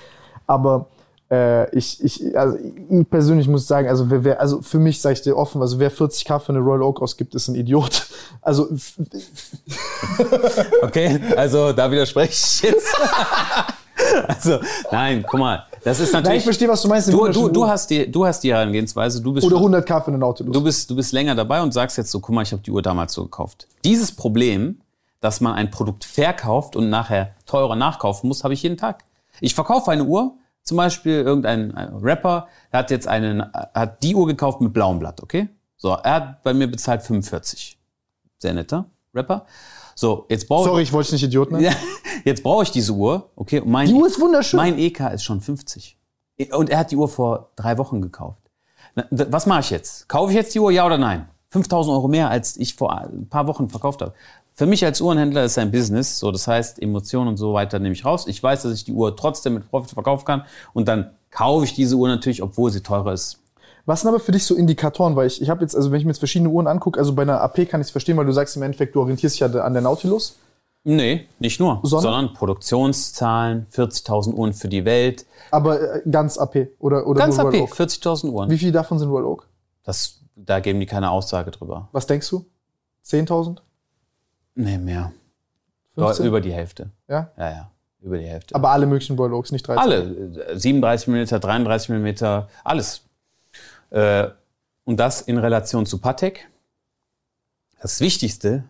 Aber 0.47 0.87
äh, 1.31 1.73
ich, 1.75 2.03
ich, 2.03 2.37
also 2.37 2.57
ich 2.57 3.09
persönlich 3.09 3.47
muss 3.47 3.65
sagen, 3.65 3.87
also 3.87 4.09
wer, 4.09 4.23
wer 4.23 4.41
also 4.41 4.61
für 4.61 4.79
mich 4.79 5.01
sage 5.01 5.13
ich 5.13 5.21
dir 5.21 5.37
offen, 5.37 5.61
also 5.61 5.79
wer 5.79 5.91
40k 5.91 6.39
für 6.39 6.49
eine 6.51 6.59
Royal 6.59 6.83
Oak 6.83 7.01
ausgibt, 7.01 7.33
ist 7.35 7.47
ein 7.47 7.55
Idiot. 7.55 8.07
Also 8.43 8.69
Okay, 10.81 11.19
also 11.35 11.73
da 11.73 11.91
widerspreche 11.91 12.31
ich 12.31 12.61
jetzt. 12.63 12.95
also, 14.27 14.59
nein, 14.91 15.23
guck 15.27 15.39
mal, 15.39 15.65
das 15.83 15.99
ist 15.99 16.11
natürlich. 16.11 16.27
Nein, 16.29 16.37
ich 16.37 16.43
verstehe, 16.43 16.67
was 16.67 16.81
du 16.81 16.87
meinst. 16.87 17.11
Du, 17.11 17.27
du, 17.27 17.49
du, 17.49 17.67
hast 17.67 17.89
die, 17.89 18.11
du 18.11 18.25
hast 18.25 18.39
die 18.39 18.51
Herangehensweise, 18.51 19.21
du 19.21 19.33
bist 19.33 19.45
oder 19.45 19.57
schon- 19.57 19.75
100k 19.75 20.01
für 20.01 20.07
eine 20.07 20.17
Nautilus. 20.17 20.53
Du 20.53 20.63
bist, 20.63 20.89
du 20.89 20.95
bist 20.95 21.13
länger 21.13 21.35
dabei 21.35 21.61
und 21.61 21.71
sagst 21.73 21.97
jetzt 21.97 22.11
so, 22.11 22.19
guck 22.19 22.33
mal, 22.33 22.41
ich 22.41 22.51
habe 22.51 22.63
die 22.63 22.71
Uhr 22.71 22.81
damals 22.81 23.13
so 23.13 23.23
gekauft. 23.23 23.67
Dieses 23.83 24.11
Problem, 24.11 24.81
dass 25.19 25.39
man 25.39 25.53
ein 25.53 25.69
Produkt 25.69 26.03
verkauft 26.03 26.75
und 26.75 26.89
nachher 26.89 27.35
teurer 27.45 27.75
nachkaufen 27.75 28.27
muss, 28.27 28.43
habe 28.43 28.53
ich 28.53 28.63
jeden 28.63 28.77
Tag. 28.77 29.03
Ich 29.39 29.53
verkaufe 29.53 29.91
eine 29.91 30.03
Uhr, 30.03 30.33
zum 30.63 30.77
Beispiel 30.77 31.15
irgendein 31.21 31.73
ein 31.75 31.95
Rapper, 31.95 32.47
der 32.71 32.79
hat 32.79 32.91
jetzt 32.91 33.07
einen, 33.07 33.43
hat 33.53 34.03
die 34.03 34.15
Uhr 34.15 34.27
gekauft 34.27 34.61
mit 34.61 34.73
blauem 34.73 34.99
Blatt, 34.99 35.21
okay? 35.21 35.49
So, 35.77 35.89
er 35.89 36.13
hat 36.13 36.43
bei 36.43 36.53
mir 36.53 36.69
bezahlt 36.69 37.01
45. 37.01 37.79
Sehr 38.37 38.53
netter 38.53 38.85
Rapper. 39.13 39.45
So, 39.95 40.25
jetzt 40.29 40.47
brauche 40.47 40.69
Sorry, 40.69 40.83
ich 40.83 40.93
wollte 40.93 41.11
dich 41.11 41.21
nicht 41.21 41.29
Idiot 41.29 41.51
nennen. 41.51 41.63
ja, 41.63 41.73
jetzt 42.23 42.43
brauche 42.43 42.63
ich 42.63 42.71
diese 42.71 42.93
Uhr, 42.93 43.29
okay? 43.35 43.59
Und 43.59 43.69
mein, 43.69 43.87
Die 43.87 43.93
Uhr 43.93 44.07
ist 44.07 44.19
wunderschön. 44.19 44.57
Mein 44.57 44.77
EK 44.77 44.99
ist 45.13 45.23
schon 45.23 45.41
50. 45.41 45.97
Und 46.53 46.69
er 46.69 46.79
hat 46.79 46.91
die 46.91 46.95
Uhr 46.95 47.07
vor 47.07 47.51
drei 47.55 47.77
Wochen 47.77 48.01
gekauft. 48.01 48.41
Was 49.11 49.45
mache 49.45 49.61
ich 49.61 49.69
jetzt? 49.69 50.09
Kaufe 50.09 50.31
ich 50.31 50.35
jetzt 50.35 50.53
die 50.55 50.59
Uhr, 50.59 50.71
ja 50.71 50.85
oder 50.85 50.97
nein? 50.97 51.27
5000 51.49 51.93
Euro 51.93 52.07
mehr, 52.07 52.29
als 52.29 52.57
ich 52.57 52.75
vor 52.75 52.97
ein 52.97 53.27
paar 53.27 53.45
Wochen 53.47 53.69
verkauft 53.69 54.01
habe. 54.01 54.13
Für 54.53 54.65
mich 54.65 54.83
als 54.85 55.01
Uhrenhändler 55.01 55.43
ist 55.43 55.53
es 55.53 55.57
ein 55.57 55.71
Business, 55.71 56.19
so 56.19 56.31
das 56.31 56.47
heißt 56.47 56.81
Emotionen 56.81 57.29
und 57.29 57.37
so 57.37 57.53
weiter 57.53 57.79
nehme 57.79 57.93
ich 57.93 58.05
raus. 58.05 58.27
Ich 58.27 58.41
weiß, 58.41 58.63
dass 58.63 58.73
ich 58.73 58.83
die 58.83 58.93
Uhr 58.93 59.15
trotzdem 59.15 59.53
mit 59.55 59.69
Profit 59.69 59.91
verkaufen 59.91 60.25
kann 60.25 60.43
und 60.73 60.87
dann 60.87 61.11
kaufe 61.31 61.65
ich 61.65 61.73
diese 61.73 61.95
Uhr 61.95 62.07
natürlich, 62.07 62.43
obwohl 62.43 62.69
sie 62.71 62.81
teurer 62.81 63.13
ist. 63.13 63.39
Was 63.85 64.01
sind 64.01 64.09
aber 64.09 64.19
für 64.19 64.31
dich 64.31 64.45
so 64.45 64.55
Indikatoren? 64.55 65.15
Weil 65.15 65.27
ich, 65.27 65.41
ich 65.41 65.49
habe 65.49 65.61
jetzt, 65.61 65.75
also 65.75 65.91
wenn 65.91 65.99
ich 65.99 66.05
mir 66.05 66.11
jetzt 66.11 66.19
verschiedene 66.19 66.49
Uhren 66.49 66.67
angucke, 66.67 66.99
also 66.99 67.15
bei 67.15 67.23
einer 67.23 67.41
AP 67.41 67.67
kann 67.67 67.81
ich 67.81 67.87
es 67.87 67.91
verstehen, 67.91 68.17
weil 68.17 68.25
du 68.25 68.31
sagst 68.31 68.55
im 68.55 68.61
Endeffekt, 68.61 68.93
du 68.95 69.01
orientierst 69.01 69.35
dich 69.35 69.39
ja 69.39 69.47
an 69.47 69.73
der 69.73 69.81
Nautilus. 69.81 70.35
Nee, 70.83 71.27
nicht 71.39 71.59
nur, 71.59 71.79
Sondern? 71.83 72.01
sondern, 72.01 72.33
Produktionszahlen, 72.33 73.67
40.000 73.71 74.33
Uhren 74.33 74.53
für 74.53 74.67
die 74.67 74.83
Welt. 74.83 75.25
Aber 75.51 75.79
äh, 75.79 76.01
ganz 76.09 76.37
AP 76.37 76.69
oder, 76.79 77.05
oder 77.07 77.19
Ganz 77.19 77.37
nur 77.37 77.47
AP, 77.47 77.53
Royal 77.53 77.63
Oak. 77.65 77.73
40.000 77.75 78.29
Uhren. 78.31 78.49
Wie 78.49 78.57
viel 78.57 78.71
davon 78.71 78.97
sind 78.97 79.09
Royal 79.09 79.25
Oak? 79.25 79.47
Das 79.83 80.21
da 80.35 80.59
geben 80.59 80.79
die 80.79 80.85
keine 80.85 81.11
Aussage 81.11 81.51
drüber. 81.51 81.89
Was 81.91 82.07
denkst 82.07 82.29
du? 82.29 82.45
10.000? 83.05 83.57
Nee, 84.55 84.77
mehr. 84.77 85.11
15? 85.95 86.25
Über 86.25 86.41
die 86.41 86.53
Hälfte. 86.53 86.89
Ja? 87.07 87.31
Ja, 87.37 87.49
ja. 87.49 87.71
Über 88.01 88.17
die 88.17 88.25
Hälfte. 88.25 88.55
Aber 88.55 88.71
alle 88.71 88.87
möglichen 88.87 89.19
Oaks, 89.19 89.51
nicht 89.51 89.67
13. 89.67 89.81
Alle. 89.81 90.53
äh, 90.53 90.57
37 90.57 91.07
mm, 91.07 91.39
33 91.39 91.89
mm, 91.89 92.43
alles. 92.63 93.03
Äh, 93.91 94.29
und 94.83 94.99
das 94.99 95.21
in 95.21 95.37
Relation 95.37 95.85
zu 95.85 95.99
Patek. 95.99 96.49
Das 97.81 97.99
Wichtigste, 97.99 98.63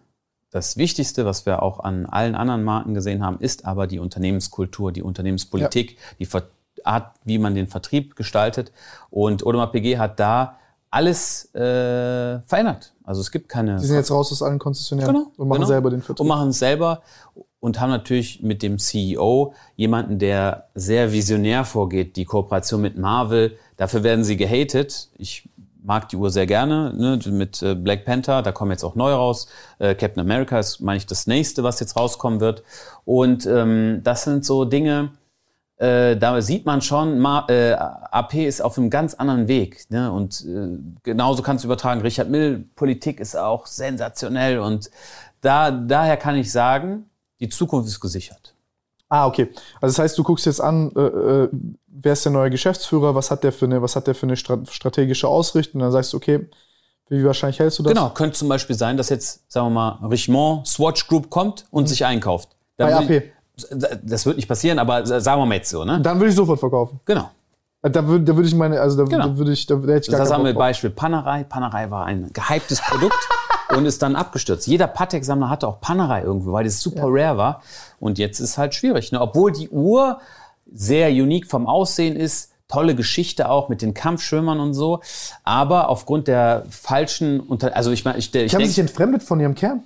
das 0.50 0.78
Wichtigste, 0.78 1.26
was 1.26 1.46
wir 1.46 1.64
auch 1.64 1.80
an 1.80 2.06
allen 2.06 2.36
anderen 2.36 2.64
Marken 2.64 2.94
gesehen 2.94 3.24
haben, 3.24 3.40
ist 3.40 3.66
aber 3.66 3.88
die 3.88 4.00
Unternehmenskultur, 4.00 4.92
die 4.92 5.04
Unternehmenspolitik, 5.04 5.98
die 6.20 6.26
Ver 6.26 6.44
Art, 6.84 7.16
wie 7.26 7.38
man 7.38 7.54
den 7.54 7.68
Vertrieb 7.68 8.16
gestaltet. 8.16 8.72
Und 9.12 9.46
Audemars 9.46 9.72
PG 9.72 10.00
hat 10.00 10.20
da 10.20 10.58
alles 10.92 11.46
äh, 11.56 12.40
verändert. 12.46 12.94
Also 13.04 13.22
es 13.22 13.32
gibt 13.32 13.50
keine 13.50 13.78
Die 13.78 13.86
sind 13.86 13.96
jetzt 13.96 14.12
raus 14.12 14.32
aus 14.32 14.44
allen 14.44 14.60
Konzessionären 14.60 15.16
Genau, 15.16 15.32
und 15.38 15.48
machen 15.48 15.60
genau. 15.62 15.68
selber 15.68 15.90
den 15.90 16.02
Vertrieb. 16.02 16.20
und 16.22 16.28
machen 16.28 16.50
es 16.50 16.60
selber 16.60 17.02
und 17.62 17.80
haben 17.80 17.90
natürlich 17.90 18.42
mit 18.44 18.62
dem 18.62 18.78
CEO 18.78 19.54
jemanden, 19.76 20.20
der 20.20 20.68
sehr 20.76 21.12
visionär 21.14 21.64
vorgeht. 21.64 22.16
Die 22.18 22.26
Kooperation 22.26 22.82
mit 22.82 22.98
Marvel, 22.98 23.58
dafür 23.78 24.04
werden 24.04 24.24
sie 24.24 24.36
gehatet. 24.36 25.10
Ich 25.18 25.48
mag 25.84 26.10
die 26.10 26.18
Uhr 26.18 26.30
sehr 26.30 26.46
gerne, 26.46 26.94
ne, 26.96 27.20
mit 27.32 27.62
äh, 27.64 27.74
Black 27.74 28.06
Panther, 28.06 28.42
da 28.44 28.52
kommen 28.52 28.72
jetzt 28.72 28.84
auch 28.84 28.96
neu 28.96 29.14
raus. 29.14 29.48
Äh, 29.80 29.96
Captain 29.96 30.22
America 30.22 30.60
ist, 30.60 30.80
meine 30.80 30.98
ich, 30.98 31.06
das 31.08 31.26
nächste, 31.26 31.64
was 31.64 31.80
jetzt 31.80 31.96
rauskommen 31.96 32.40
wird. 32.40 32.64
Und 33.06 33.46
ähm, 33.48 34.02
das 34.04 34.24
sind 34.24 34.46
so 34.46 34.66
Dinge, 34.66 35.10
äh, 35.82 36.16
da 36.16 36.40
sieht 36.42 36.66
man 36.66 36.82
schon, 36.82 37.18
Ma 37.18 37.46
äh, 37.50 37.74
AP 37.74 38.36
ist 38.36 38.62
auf 38.62 38.78
einem 38.78 38.92
ganz 38.92 39.16
anderen 39.16 39.48
Weg. 39.48 39.86
Ne? 39.90 40.12
Und 40.12 40.46
äh, 40.46 40.78
genauso 41.02 41.42
kannst 41.42 41.64
du 41.64 41.68
übertragen, 41.68 42.02
Richard 42.02 42.30
Mill, 42.30 42.66
Politik 42.76 43.20
ist 43.20 43.36
auch 43.36 43.66
sensationell. 43.66 44.60
Und 44.60 44.92
da, 45.42 45.72
daher 45.72 46.18
kann 46.18 46.36
ich 46.36 46.52
sagen, 46.52 47.10
die 47.40 47.50
Zukunft 47.50 47.90
ist 47.90 48.00
gesichert. 48.00 48.54
Ah, 49.10 49.26
okay. 49.26 49.50
Also 49.82 49.96
das 49.96 50.00
heißt, 50.00 50.18
du 50.20 50.24
guckst 50.24 50.46
jetzt 50.46 50.62
an, 50.62 50.92
äh, 50.96 51.00
äh, 51.00 51.50
wer 51.88 52.14
ist 52.14 52.24
der 52.26 52.32
neue 52.32 52.52
Geschäftsführer, 52.52 53.16
was 53.16 53.32
hat 53.32 53.44
der 53.44 53.52
für 53.52 53.66
eine, 53.66 53.82
was 53.82 53.96
hat 53.96 54.06
der 54.06 54.14
für 54.14 54.28
eine 54.28 54.36
stra- 54.36 54.70
strategische 54.72 55.28
Ausrichtung? 55.28 55.82
Und 55.82 55.86
dann 55.86 55.92
sagst 55.92 56.14
du, 56.14 56.18
okay, 56.18 56.48
wie 57.10 57.26
wahrscheinlich 57.26 57.60
hältst 57.60 57.80
du 57.80 57.84
das? 57.84 57.92
Genau, 57.92 58.10
könnte 58.12 58.38
zum 58.38 58.48
Beispiel 58.48 58.76
sein, 58.76 58.98
dass 58.98 59.10
jetzt, 59.10 59.52
sagen 59.52 59.68
wir 59.68 59.72
mal, 59.72 60.08
Richemont, 60.08 60.68
Swatch 60.68 61.08
Group 61.08 61.32
kommt 61.32 61.66
und 61.72 61.90
sich 61.90 62.06
einkauft. 62.06 62.50
Dann 62.78 63.08
Bei 63.08 63.16
AP. 63.18 63.24
Ich- 63.70 63.98
Das 64.04 64.26
wird 64.26 64.36
nicht 64.38 64.48
passieren, 64.48 64.80
aber 64.80 65.06
sagen 65.06 65.42
wir 65.42 65.46
mal 65.46 65.56
jetzt 65.56 65.70
so, 65.70 65.84
ne? 65.84 66.00
Dann 66.02 66.20
würde 66.20 66.30
ich 66.30 66.36
sofort 66.36 66.60
verkaufen. 66.60 67.00
Genau. 67.06 67.30
Da 67.84 68.08
würde 68.08 68.24
da 68.26 68.36
würd 68.36 68.46
ich 68.46 68.54
meine, 68.56 68.80
also 68.80 68.96
da, 68.98 69.04
Genau. 69.10 69.28
da 69.30 69.38
würde 69.38 69.52
ich, 69.54 69.66
da, 69.66 69.76
da 69.76 69.82
hätte 69.94 70.06
ich 70.06 70.12
gar 70.12 70.20
Das 70.20 70.32
haben 70.32 70.46
wir. 70.46 70.54
Beispiel 70.54 70.92
Panerai. 70.92 71.44
Panerai 71.46 71.90
war 71.90 72.06
ein 72.06 72.30
gehyptes 72.32 72.80
Produkt 72.82 73.18
und 73.76 73.86
ist 73.88 74.02
dann 74.04 74.16
abgestürzt. 74.16 74.68
Jeder 74.68 74.86
Patek-Sammler 74.88 75.50
hatte 75.50 75.68
auch 75.68 75.82
Panerai 75.82 76.22
irgendwo, 76.22 76.52
weil 76.52 76.64
das 76.66 76.80
super 76.80 77.06
rare 77.08 77.38
war. 77.38 77.62
Und 78.00 78.20
jetzt 78.20 78.40
ist 78.40 78.58
halt 78.60 78.76
schwierig. 78.76 79.12
Ne? 79.12 79.20
Obwohl 79.20 79.52
die 79.52 79.70
Uhr 79.70 80.20
sehr 80.72 81.10
unique 81.10 81.48
vom 81.50 81.66
Aussehen 81.68 82.16
ist, 82.16 82.52
tolle 82.68 82.96
Geschichte 82.96 83.50
auch 83.50 83.68
mit 83.68 83.82
den 83.82 83.94
Kampfschwimmern 83.94 84.60
und 84.60 84.74
so. 84.76 85.02
Aber 85.44 85.90
aufgrund 85.90 86.28
der 86.28 86.64
falschen, 86.70 87.40
unter 87.40 87.76
also 87.76 87.90
ich 87.92 88.06
meine, 88.06 88.18
ich, 88.20 88.34
ich 88.34 88.52
Die 88.52 88.56
haben 88.56 88.66
sich 88.66 88.80
entfremdet 88.80 89.24
von 89.24 89.40
ihrem 89.40 89.56
Kern. 89.56 89.82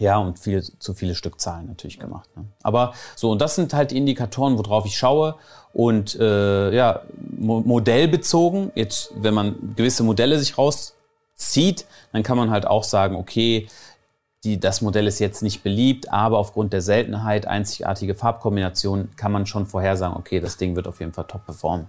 Ja, 0.00 0.16
und 0.16 0.38
viel, 0.38 0.62
zu 0.62 0.94
viele 0.94 1.14
Stückzahlen 1.14 1.66
natürlich 1.66 1.98
gemacht. 1.98 2.28
Ne? 2.34 2.46
Aber 2.62 2.94
so, 3.16 3.30
und 3.30 3.40
das 3.40 3.54
sind 3.54 3.74
halt 3.74 3.90
die 3.90 3.98
Indikatoren, 3.98 4.56
worauf 4.56 4.86
ich 4.86 4.96
schaue. 4.96 5.34
Und 5.74 6.18
äh, 6.18 6.74
ja, 6.74 7.02
mo 7.36 7.60
modellbezogen, 7.60 8.72
jetzt, 8.74 9.12
wenn 9.14 9.34
man 9.34 9.74
gewisse 9.76 10.02
Modelle 10.02 10.38
sich 10.38 10.56
rauszieht, 10.56 11.84
dann 12.12 12.22
kann 12.22 12.38
man 12.38 12.50
halt 12.50 12.66
auch 12.66 12.82
sagen, 12.82 13.14
okay, 13.14 13.68
die, 14.42 14.58
das 14.58 14.80
Modell 14.80 15.06
ist 15.06 15.18
jetzt 15.18 15.42
nicht 15.42 15.62
beliebt, 15.62 16.10
aber 16.10 16.38
aufgrund 16.38 16.72
der 16.72 16.80
Seltenheit, 16.80 17.46
einzigartige 17.46 18.14
Farbkombination, 18.14 19.10
kann 19.16 19.32
man 19.32 19.44
schon 19.44 19.66
vorhersagen, 19.66 20.16
okay, 20.16 20.40
das 20.40 20.56
Ding 20.56 20.76
wird 20.76 20.88
auf 20.88 21.00
jeden 21.00 21.12
Fall 21.12 21.26
top 21.26 21.44
performen. 21.44 21.88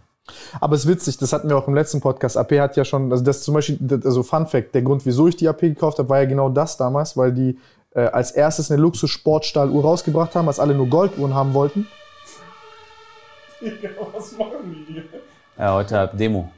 Aber 0.59 0.75
es 0.75 0.81
ist 0.81 0.89
witzig, 0.89 1.17
das 1.17 1.31
hatten 1.31 1.47
wir 1.47 1.57
auch 1.57 1.67
im 1.69 1.75
letzten 1.75 2.01
Podcast. 2.01 2.35
AP 2.35 2.59
hat 2.59 2.75
ja 2.75 2.83
schon, 2.83 3.09
also 3.09 3.23
das 3.23 3.41
zum 3.41 3.53
Beispiel, 3.53 3.79
also 4.03 4.21
Fun 4.21 4.47
Fact, 4.47 4.75
der 4.75 4.81
Grund, 4.81 5.05
wieso 5.05 5.29
ich 5.29 5.37
die 5.37 5.47
AP 5.47 5.61
gekauft 5.61 5.97
habe, 5.97 6.09
war 6.09 6.19
ja 6.19 6.25
genau 6.25 6.49
das 6.49 6.75
damals, 6.75 7.15
weil 7.15 7.31
die 7.31 7.57
äh, 7.93 8.01
als 8.01 8.31
erstes 8.31 8.71
eine 8.71 8.81
Luxus-Sportstahluhr 8.81 9.81
rausgebracht 9.83 10.35
haben, 10.35 10.47
als 10.47 10.59
alle 10.59 10.73
nur 10.73 10.87
Golduhren 10.87 11.33
haben 11.33 11.53
wollten. 11.53 11.87
Was 14.13 14.37
machen 14.37 14.85
die 14.87 14.93
hier? 14.93 15.03
Ja, 15.57 15.73
heute 15.75 15.99
hab 15.99 16.17
Demo. 16.17 16.49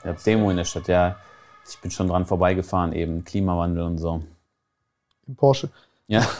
Ich 0.00 0.06
hab 0.06 0.22
Demo 0.22 0.50
in 0.50 0.56
der 0.56 0.64
Stadt, 0.64 0.88
ja. 0.88 1.16
Ich 1.68 1.78
bin 1.80 1.90
schon 1.90 2.08
dran 2.08 2.26
vorbeigefahren, 2.26 2.92
eben 2.92 3.24
Klimawandel 3.24 3.84
und 3.84 3.98
so. 3.98 4.22
Im 5.26 5.36
Porsche. 5.36 5.70
Ja. 6.06 6.26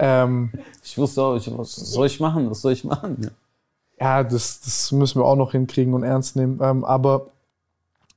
Ähm, 0.00 0.52
Ich 0.84 0.96
wusste 0.96 1.20
auch, 1.20 1.34
ich, 1.34 1.50
was 1.58 1.74
soll 1.74 2.06
ich 2.06 2.20
machen? 2.20 2.48
Was 2.48 2.60
soll 2.60 2.72
ich 2.72 2.84
machen? 2.84 3.32
ja, 3.98 4.22
das, 4.22 4.60
das 4.60 4.92
müssen 4.92 5.20
wir 5.20 5.24
auch 5.24 5.34
noch 5.34 5.50
hinkriegen 5.50 5.92
und 5.92 6.04
ernst 6.04 6.36
nehmen. 6.36 6.60
Ähm, 6.62 6.84
aber 6.84 7.26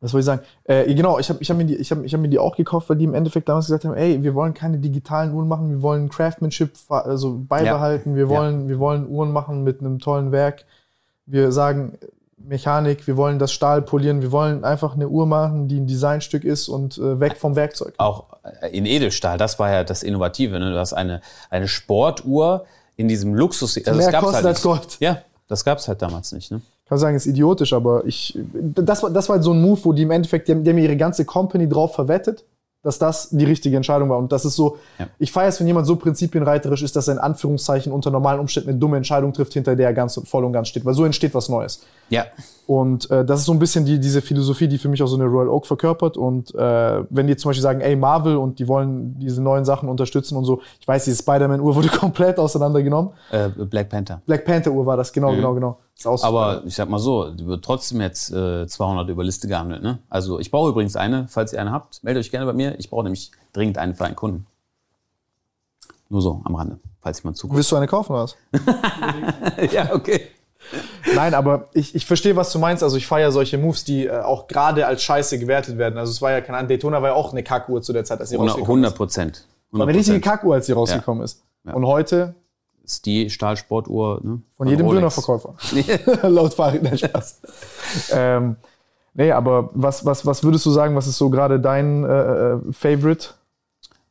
was 0.01 0.11
soll 0.11 0.19
ich 0.19 0.25
sagen? 0.25 0.41
Äh, 0.65 0.93
genau, 0.93 1.19
ich 1.19 1.29
habe 1.29 1.39
ich 1.41 1.49
hab 1.49 1.57
mir, 1.57 1.65
die- 1.65 1.75
ich 1.77 1.91
hab, 1.91 2.03
ich 2.03 2.13
hab 2.13 2.19
mir 2.19 2.27
die 2.27 2.39
auch 2.39 2.55
gekauft, 2.57 2.89
weil 2.89 2.97
die 2.97 3.05
im 3.05 3.13
Endeffekt 3.13 3.47
damals 3.47 3.67
gesagt 3.67 3.85
haben, 3.85 3.93
ey, 3.93 4.21
wir 4.23 4.33
wollen 4.35 4.53
keine 4.53 4.79
digitalen 4.79 5.31
Uhren 5.33 5.47
machen, 5.47 5.69
wir 5.69 5.81
wollen 5.81 6.09
Craftsmanship 6.09 6.71
also 6.89 7.39
beibehalten, 7.47 8.15
wir, 8.15 8.23
Ja. 8.23 8.29
wollen, 8.29 8.67
wir 8.67 8.79
wollen 8.79 9.07
Uhren 9.07 9.31
machen 9.31 9.63
mit 9.63 9.79
einem 9.79 9.99
tollen 9.99 10.31
Werk. 10.31 10.65
Wir 11.27 11.51
sagen 11.51 11.97
Mechanik, 12.43 13.05
wir 13.05 13.15
wollen 13.17 13.37
das 13.37 13.51
Stahl 13.51 13.83
polieren, 13.83 14.23
wir 14.23 14.31
wollen 14.31 14.63
einfach 14.63 14.95
eine 14.95 15.07
Uhr 15.07 15.27
machen, 15.27 15.67
die 15.67 15.79
ein 15.79 15.85
Designstück 15.85 16.43
ist 16.43 16.67
und 16.67 16.97
äh, 16.97 17.19
weg 17.19 17.37
vom 17.37 17.55
Werkzeug. 17.55 17.93
Auch 17.97 18.25
in 18.71 18.87
Edelstahl, 18.87 19.37
das 19.37 19.59
war 19.59 19.69
ja 19.69 19.83
das 19.83 20.01
Innovative. 20.01 20.57
Ne? 20.59 20.71
Du 20.71 20.79
hast 20.79 20.93
eine, 20.93 21.21
eine 21.51 21.67
Sportuhr 21.67 22.65
in 22.95 23.07
diesem 23.07 23.35
Luxus. 23.35 23.77
Also 23.77 23.91
Mehr 23.91 24.05
das 24.07 24.11
gab's 24.11 24.23
kostet 24.25 24.43
halt 24.43 24.55
als. 24.55 24.61
Gold. 24.63 24.97
Ja, 24.99 25.21
das 25.47 25.63
gab 25.63 25.77
es 25.77 25.87
halt 25.87 26.01
damals 26.01 26.31
nicht. 26.31 26.49
Ne? 26.51 26.61
Kann 26.91 26.99
sagen, 26.99 27.15
ist 27.15 27.25
idiotisch, 27.25 27.71
aber 27.73 28.03
ich, 28.05 28.37
das 28.53 29.01
war, 29.01 29.09
das 29.09 29.29
war 29.29 29.37
halt 29.37 29.43
so 29.45 29.53
ein 29.53 29.61
Move, 29.61 29.79
wo 29.83 29.93
die 29.93 30.01
im 30.03 30.11
Endeffekt, 30.11 30.47
die 30.47 30.51
haben, 30.51 30.63
die 30.63 30.69
haben 30.71 30.77
ihre 30.77 30.97
ganze 30.97 31.23
Company 31.25 31.67
drauf 31.69 31.95
verwettet, 31.95 32.43
dass 32.83 32.97
das 32.97 33.29
die 33.29 33.45
richtige 33.45 33.77
Entscheidung 33.77 34.09
war. 34.09 34.17
Und 34.17 34.31
das 34.31 34.43
ist 34.43 34.55
so, 34.55 34.77
Ja. 34.99 35.07
ich 35.19 35.31
feiere 35.31 35.49
es, 35.49 35.59
wenn 35.59 35.67
jemand 35.67 35.85
so 35.87 35.95
prinzipienreiterisch 35.97 36.81
ist, 36.81 36.95
dass 36.95 37.07
er 37.07 37.13
in 37.13 37.19
Anführungszeichen 37.19 37.93
unter 37.93 38.09
normalen 38.09 38.39
Umständen 38.39 38.71
eine 38.71 38.79
dumme 38.79 38.97
Entscheidung 38.97 39.33
trifft, 39.33 39.53
hinter 39.53 39.75
der 39.75 39.87
er 39.89 39.93
ganz 39.93 40.17
und 40.17 40.27
voll 40.27 40.43
und 40.43 40.51
ganz 40.51 40.67
steht, 40.67 40.83
weil 40.83 40.95
so 40.95 41.05
entsteht 41.05 41.33
was 41.35 41.47
Neues. 41.47 41.81
Ja. 42.09 42.25
Und 42.65 43.09
äh, 43.11 43.23
das 43.23 43.41
ist 43.41 43.45
so 43.45 43.51
ein 43.51 43.59
bisschen 43.59 43.85
die, 43.85 43.99
diese 43.99 44.21
Philosophie, 44.21 44.67
die 44.67 44.77
für 44.79 44.89
mich 44.89 45.03
auch 45.03 45.07
so 45.07 45.15
eine 45.15 45.25
Royal 45.25 45.49
Oak 45.49 45.67
verkörpert. 45.67 46.17
Und 46.17 46.55
äh, 46.55 47.03
wenn 47.09 47.27
die 47.27 47.35
zum 47.35 47.49
Beispiel 47.49 47.61
sagen, 47.61 47.81
ey, 47.81 47.95
Marvel 47.95 48.35
und 48.37 48.57
die 48.59 48.67
wollen 48.67 49.15
diese 49.19 49.41
neuen 49.43 49.63
Sachen 49.65 49.87
unterstützen 49.87 50.35
und 50.35 50.45
so, 50.45 50.61
ich 50.79 50.87
weiß, 50.87 51.05
die 51.05 51.13
Spider-Man-Uhr 51.13 51.75
wurde 51.75 51.87
komplett 51.99 52.39
auseinandergenommen. 52.39 53.11
Äh, 53.31 53.49
Black 53.49 53.89
Panther. 53.89 54.21
Black 54.25 54.43
Panther-Uhr 54.45 54.85
war 54.85 54.97
das, 54.97 55.13
genau, 55.13 55.31
Mhm. 55.31 55.35
genau, 55.35 55.53
genau. 55.53 55.77
Aber 56.05 56.63
ich 56.65 56.75
sag 56.75 56.89
mal 56.89 56.99
so, 56.99 57.29
die 57.29 57.45
wird 57.45 57.63
trotzdem 57.63 58.01
jetzt 58.01 58.31
äh, 58.31 58.67
200 58.67 59.09
über 59.09 59.23
Liste 59.23 59.47
gehandelt. 59.47 59.83
Ne? 59.83 59.99
Also 60.09 60.39
ich 60.39 60.51
brauche 60.51 60.69
übrigens 60.69 60.95
eine, 60.95 61.27
falls 61.27 61.53
ihr 61.53 61.61
eine 61.61 61.71
habt, 61.71 62.03
meldet 62.03 62.23
euch 62.23 62.31
gerne 62.31 62.45
bei 62.45 62.53
mir. 62.53 62.79
Ich 62.79 62.89
brauche 62.89 63.03
nämlich 63.03 63.31
dringend 63.53 63.77
eine 63.77 63.93
für 63.93 64.05
einen 64.05 64.15
Kunden. 64.15 64.45
Nur 66.09 66.21
so 66.21 66.41
am 66.43 66.55
Rande, 66.55 66.79
falls 67.01 67.23
jemand 67.23 67.37
zuguckt. 67.37 67.57
Willst 67.57 67.71
du 67.71 67.77
eine 67.77 67.87
kaufen 67.87 68.13
oder 68.13 68.23
was? 68.23 68.35
ja, 69.71 69.93
okay. 69.93 70.27
Nein, 71.15 71.33
aber 71.33 71.69
ich, 71.73 71.95
ich 71.95 72.05
verstehe, 72.05 72.35
was 72.35 72.51
du 72.51 72.59
meinst. 72.59 72.83
Also 72.83 72.97
ich 72.97 73.07
feiere 73.07 73.31
solche 73.31 73.57
Moves, 73.57 73.83
die 73.83 74.07
äh, 74.07 74.19
auch 74.19 74.47
gerade 74.47 74.85
als 74.85 75.03
Scheiße 75.03 75.39
gewertet 75.39 75.77
werden. 75.77 75.97
Also 75.97 76.11
es 76.11 76.21
war 76.21 76.31
ja 76.31 76.41
keine 76.41 76.57
Ahnung, 76.57 76.69
Daytona 76.69 77.01
war 77.01 77.09
ja 77.09 77.15
auch 77.15 77.31
eine 77.31 77.43
Kackuhr 77.43 77.81
zu 77.81 77.93
der 77.93 78.03
Zeit, 78.03 78.19
als 78.19 78.29
sie 78.29 78.35
rausgekommen 78.35 78.85
100 78.85 78.91
ist. 78.91 78.97
Prozent. 78.97 79.47
War 79.71 79.87
eine 79.87 79.97
richtige 79.97 80.19
Kackuhr, 80.19 80.55
als 80.55 80.65
sie 80.65 80.73
rausgekommen 80.73 81.23
ist. 81.23 81.41
Ja. 81.63 81.73
Und 81.73 81.85
heute 81.85 82.35
ist 82.83 83.05
die 83.05 83.29
Stahlsportuhr 83.29 84.21
ne? 84.23 84.41
von 84.57 84.67
jedem 84.67 84.85
Rolex. 84.85 85.15
Dönerverkäufer. 85.15 85.55
Laut 86.29 86.53
Farid, 86.53 86.83
nein, 86.83 86.97
Spaß. 86.97 87.41
ähm, 88.11 88.55
nee, 89.13 89.31
aber 89.31 89.69
was, 89.73 90.05
was, 90.05 90.25
was 90.25 90.43
würdest 90.43 90.65
du 90.65 90.71
sagen, 90.71 90.95
was 90.95 91.07
ist 91.07 91.17
so 91.17 91.29
gerade 91.29 91.59
dein 91.59 92.03
äh, 92.03 92.07
äh, 92.07 92.59
Favorite? 92.71 93.29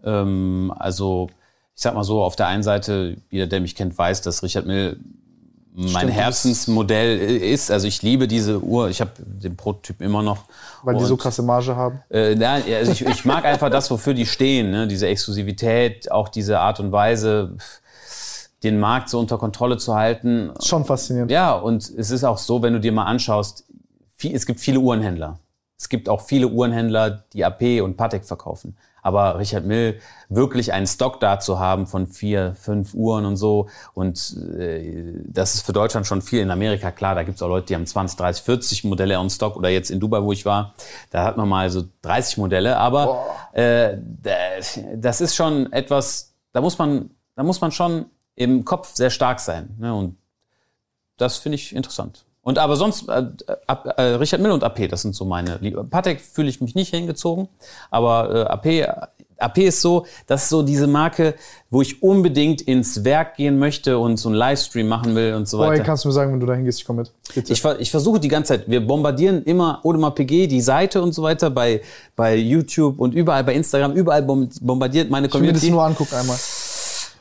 Ähm, 0.04 0.72
also, 0.78 1.28
ich 1.74 1.82
sag 1.82 1.94
mal 1.94 2.04
so, 2.04 2.22
auf 2.22 2.36
der 2.36 2.46
einen 2.46 2.62
Seite, 2.62 3.16
jeder, 3.30 3.46
der 3.46 3.60
mich 3.60 3.74
kennt, 3.74 3.96
weiß, 3.96 4.22
dass 4.22 4.42
Richard 4.42 4.66
Mill 4.66 4.98
mein 5.72 5.88
Stimmt, 5.88 6.12
Herzensmodell 6.12 7.18
ist. 7.18 7.70
Also 7.70 7.86
ich 7.86 8.02
liebe 8.02 8.26
diese 8.26 8.60
Uhr. 8.60 8.88
Ich 8.88 9.00
habe 9.00 9.12
den 9.18 9.56
Prototyp 9.56 10.00
immer 10.00 10.22
noch. 10.22 10.44
Weil 10.82 10.96
die 10.96 11.04
so 11.04 11.14
Und, 11.14 11.20
krasse 11.20 11.42
Marge 11.42 11.76
haben. 11.76 12.02
Äh, 12.10 12.34
nein, 12.34 12.64
also 12.74 12.90
ich, 12.92 13.06
ich 13.06 13.24
mag 13.24 13.44
einfach 13.44 13.70
das, 13.70 13.90
wofür 13.90 14.12
die 14.12 14.26
stehen. 14.26 14.70
Ne? 14.70 14.88
Diese 14.88 15.06
Exklusivität, 15.06 16.10
auch 16.10 16.28
diese 16.28 16.58
Art 16.58 16.80
und 16.80 16.90
Weise, 16.90 17.56
den 18.62 18.78
Markt 18.78 19.08
so 19.08 19.18
unter 19.18 19.38
Kontrolle 19.38 19.78
zu 19.78 19.94
halten. 19.94 20.52
Schon 20.62 20.84
faszinierend. 20.84 21.30
Ja, 21.30 21.54
und 21.54 21.88
es 21.88 22.10
ist 22.10 22.24
auch 22.24 22.38
so, 22.38 22.62
wenn 22.62 22.74
du 22.74 22.80
dir 22.80 22.92
mal 22.92 23.04
anschaust, 23.04 23.64
viel, 24.16 24.34
es 24.34 24.46
gibt 24.46 24.60
viele 24.60 24.80
Uhrenhändler. 24.80 25.38
Es 25.78 25.88
gibt 25.88 26.10
auch 26.10 26.20
viele 26.20 26.48
Uhrenhändler, 26.48 27.24
die 27.32 27.42
AP 27.42 27.80
und 27.82 27.96
Patek 27.96 28.26
verkaufen. 28.26 28.76
Aber 29.02 29.38
Richard 29.38 29.64
Mill, 29.64 29.98
wirklich 30.28 30.74
einen 30.74 30.86
Stock 30.86 31.20
da 31.20 31.40
zu 31.40 31.58
haben 31.58 31.86
von 31.86 32.06
vier, 32.06 32.54
fünf 32.54 32.92
Uhren 32.92 33.24
und 33.24 33.36
so. 33.36 33.68
Und 33.94 34.36
äh, 34.58 35.14
das 35.24 35.54
ist 35.54 35.62
für 35.64 35.72
Deutschland 35.72 36.06
schon 36.06 36.20
viel. 36.20 36.40
In 36.40 36.50
Amerika, 36.50 36.90
klar, 36.90 37.14
da 37.14 37.22
gibt's 37.22 37.42
auch 37.42 37.48
Leute, 37.48 37.68
die 37.68 37.74
haben 37.76 37.86
20, 37.86 38.18
30, 38.18 38.44
40 38.44 38.84
Modelle 38.84 39.18
on 39.18 39.30
Stock. 39.30 39.56
Oder 39.56 39.70
jetzt 39.70 39.90
in 39.90 40.00
Dubai, 40.00 40.22
wo 40.22 40.32
ich 40.32 40.44
war, 40.44 40.74
da 41.10 41.24
hat 41.24 41.38
man 41.38 41.48
mal 41.48 41.70
so 41.70 41.84
30 42.02 42.36
Modelle. 42.36 42.76
Aber 42.76 43.24
äh, 43.52 43.96
das 44.96 45.22
ist 45.22 45.34
schon 45.34 45.72
etwas, 45.72 46.34
da 46.52 46.60
muss 46.60 46.76
man, 46.76 47.08
da 47.36 47.42
muss 47.42 47.62
man 47.62 47.72
schon 47.72 48.04
im 48.40 48.64
Kopf 48.64 48.94
sehr 48.94 49.10
stark 49.10 49.38
sein. 49.38 49.76
Ne? 49.78 49.94
Und 49.94 50.16
das 51.18 51.36
finde 51.36 51.56
ich 51.56 51.74
interessant. 51.76 52.24
Und 52.42 52.58
aber 52.58 52.74
sonst, 52.76 53.06
äh, 53.08 53.22
äh, 53.68 54.02
Richard 54.14 54.40
Mill 54.40 54.50
und 54.52 54.64
AP, 54.64 54.88
das 54.88 55.02
sind 55.02 55.14
so 55.14 55.26
meine 55.26 55.58
Liebe. 55.60 55.84
Patek 55.84 56.22
fühle 56.22 56.48
ich 56.48 56.62
mich 56.62 56.74
nicht 56.74 56.88
hingezogen, 56.88 57.48
aber 57.90 58.48
äh, 58.66 58.78
AP, 58.80 58.88
AP 59.36 59.58
ist 59.58 59.82
so, 59.82 60.06
das 60.26 60.44
ist 60.44 60.48
so 60.48 60.62
diese 60.62 60.86
Marke, 60.86 61.34
wo 61.68 61.82
ich 61.82 62.02
unbedingt 62.02 62.62
ins 62.62 63.04
Werk 63.04 63.36
gehen 63.36 63.58
möchte 63.58 63.98
und 63.98 64.16
so 64.16 64.30
einen 64.30 64.36
Livestream 64.36 64.88
machen 64.88 65.14
will 65.14 65.34
und 65.34 65.48
so 65.48 65.58
weiter. 65.58 65.82
kannst 65.84 66.04
du 66.04 66.08
mir 66.08 66.14
sagen, 66.14 66.32
wenn 66.32 66.40
du 66.40 66.46
dahin 66.46 66.64
gehst, 66.64 66.78
ich 66.80 66.86
komme 66.86 67.02
mit. 67.02 67.12
Bitte. 67.34 67.52
Ich, 67.52 67.62
ich 67.78 67.90
versuche 67.90 68.18
die 68.18 68.28
ganze 68.28 68.54
Zeit, 68.54 68.70
wir 68.70 68.86
bombardieren 68.86 69.42
immer 69.44 69.84
Audemars 69.84 70.14
PG, 70.14 70.46
die 70.46 70.62
Seite 70.62 71.02
und 71.02 71.12
so 71.12 71.22
weiter, 71.22 71.50
bei, 71.50 71.82
bei 72.16 72.36
YouTube 72.36 72.98
und 73.00 73.12
überall, 73.14 73.44
bei 73.44 73.52
Instagram, 73.54 73.92
überall 73.92 74.22
bom- 74.22 74.48
bombardiert 74.62 75.10
meine 75.10 75.26
ich 75.26 75.34
will 75.34 75.42
mir 75.42 75.52
das 75.52 75.60
Community. 75.60 75.70
nur 75.70 75.84
angucken 75.84 76.14
einmal. 76.14 76.38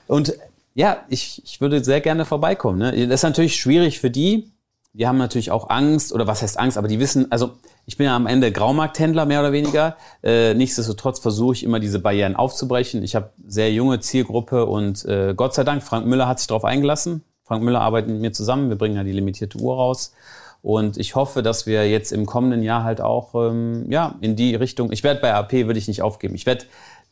Und 0.07 0.33
ja, 0.79 1.03
ich, 1.09 1.41
ich 1.43 1.59
würde 1.59 1.83
sehr 1.83 1.99
gerne 1.99 2.23
vorbeikommen. 2.23 2.79
Ne? 2.79 3.07
Das 3.09 3.19
ist 3.19 3.23
natürlich 3.23 3.57
schwierig 3.57 3.99
für 3.99 4.09
die. 4.09 4.53
Die 4.93 5.05
haben 5.05 5.17
natürlich 5.17 5.51
auch 5.51 5.69
Angst, 5.69 6.13
oder 6.13 6.25
was 6.25 6.41
heißt 6.41 6.57
Angst, 6.57 6.77
aber 6.77 6.87
die 6.87 7.01
wissen, 7.01 7.29
also 7.33 7.51
ich 7.85 7.97
bin 7.97 8.05
ja 8.05 8.15
am 8.15 8.27
Ende 8.27 8.49
Graumarkthändler 8.49 9.25
mehr 9.25 9.41
oder 9.41 9.51
weniger. 9.51 9.97
Äh, 10.23 10.53
nichtsdestotrotz 10.53 11.19
versuche 11.19 11.53
ich 11.55 11.63
immer 11.65 11.81
diese 11.81 11.99
Barrieren 11.99 12.37
aufzubrechen. 12.37 13.03
Ich 13.03 13.13
habe 13.13 13.31
sehr 13.45 13.73
junge 13.73 13.99
Zielgruppe 13.99 14.67
und 14.67 15.03
äh, 15.03 15.33
Gott 15.35 15.53
sei 15.53 15.65
Dank, 15.65 15.83
Frank 15.83 16.05
Müller 16.07 16.29
hat 16.29 16.39
sich 16.39 16.47
darauf 16.47 16.63
eingelassen. 16.63 17.25
Frank 17.43 17.61
Müller 17.61 17.81
arbeitet 17.81 18.11
mit 18.11 18.21
mir 18.21 18.31
zusammen. 18.31 18.69
Wir 18.69 18.77
bringen 18.77 18.95
ja 18.95 19.03
die 19.03 19.11
limitierte 19.11 19.57
Uhr 19.57 19.75
raus. 19.75 20.13
Und 20.61 20.97
ich 20.97 21.15
hoffe, 21.15 21.43
dass 21.43 21.65
wir 21.65 21.89
jetzt 21.89 22.13
im 22.13 22.25
kommenden 22.25 22.63
Jahr 22.63 22.83
halt 22.83 23.01
auch 23.01 23.35
ähm, 23.35 23.85
ja 23.91 24.15
in 24.21 24.37
die 24.37 24.55
Richtung. 24.55 24.93
Ich 24.93 25.03
werde 25.03 25.19
bei 25.19 25.33
AP 25.33 25.51
würde 25.51 25.79
ich 25.79 25.89
nicht 25.89 26.01
aufgeben. 26.01 26.35
Ich 26.35 26.45
werde, 26.45 26.65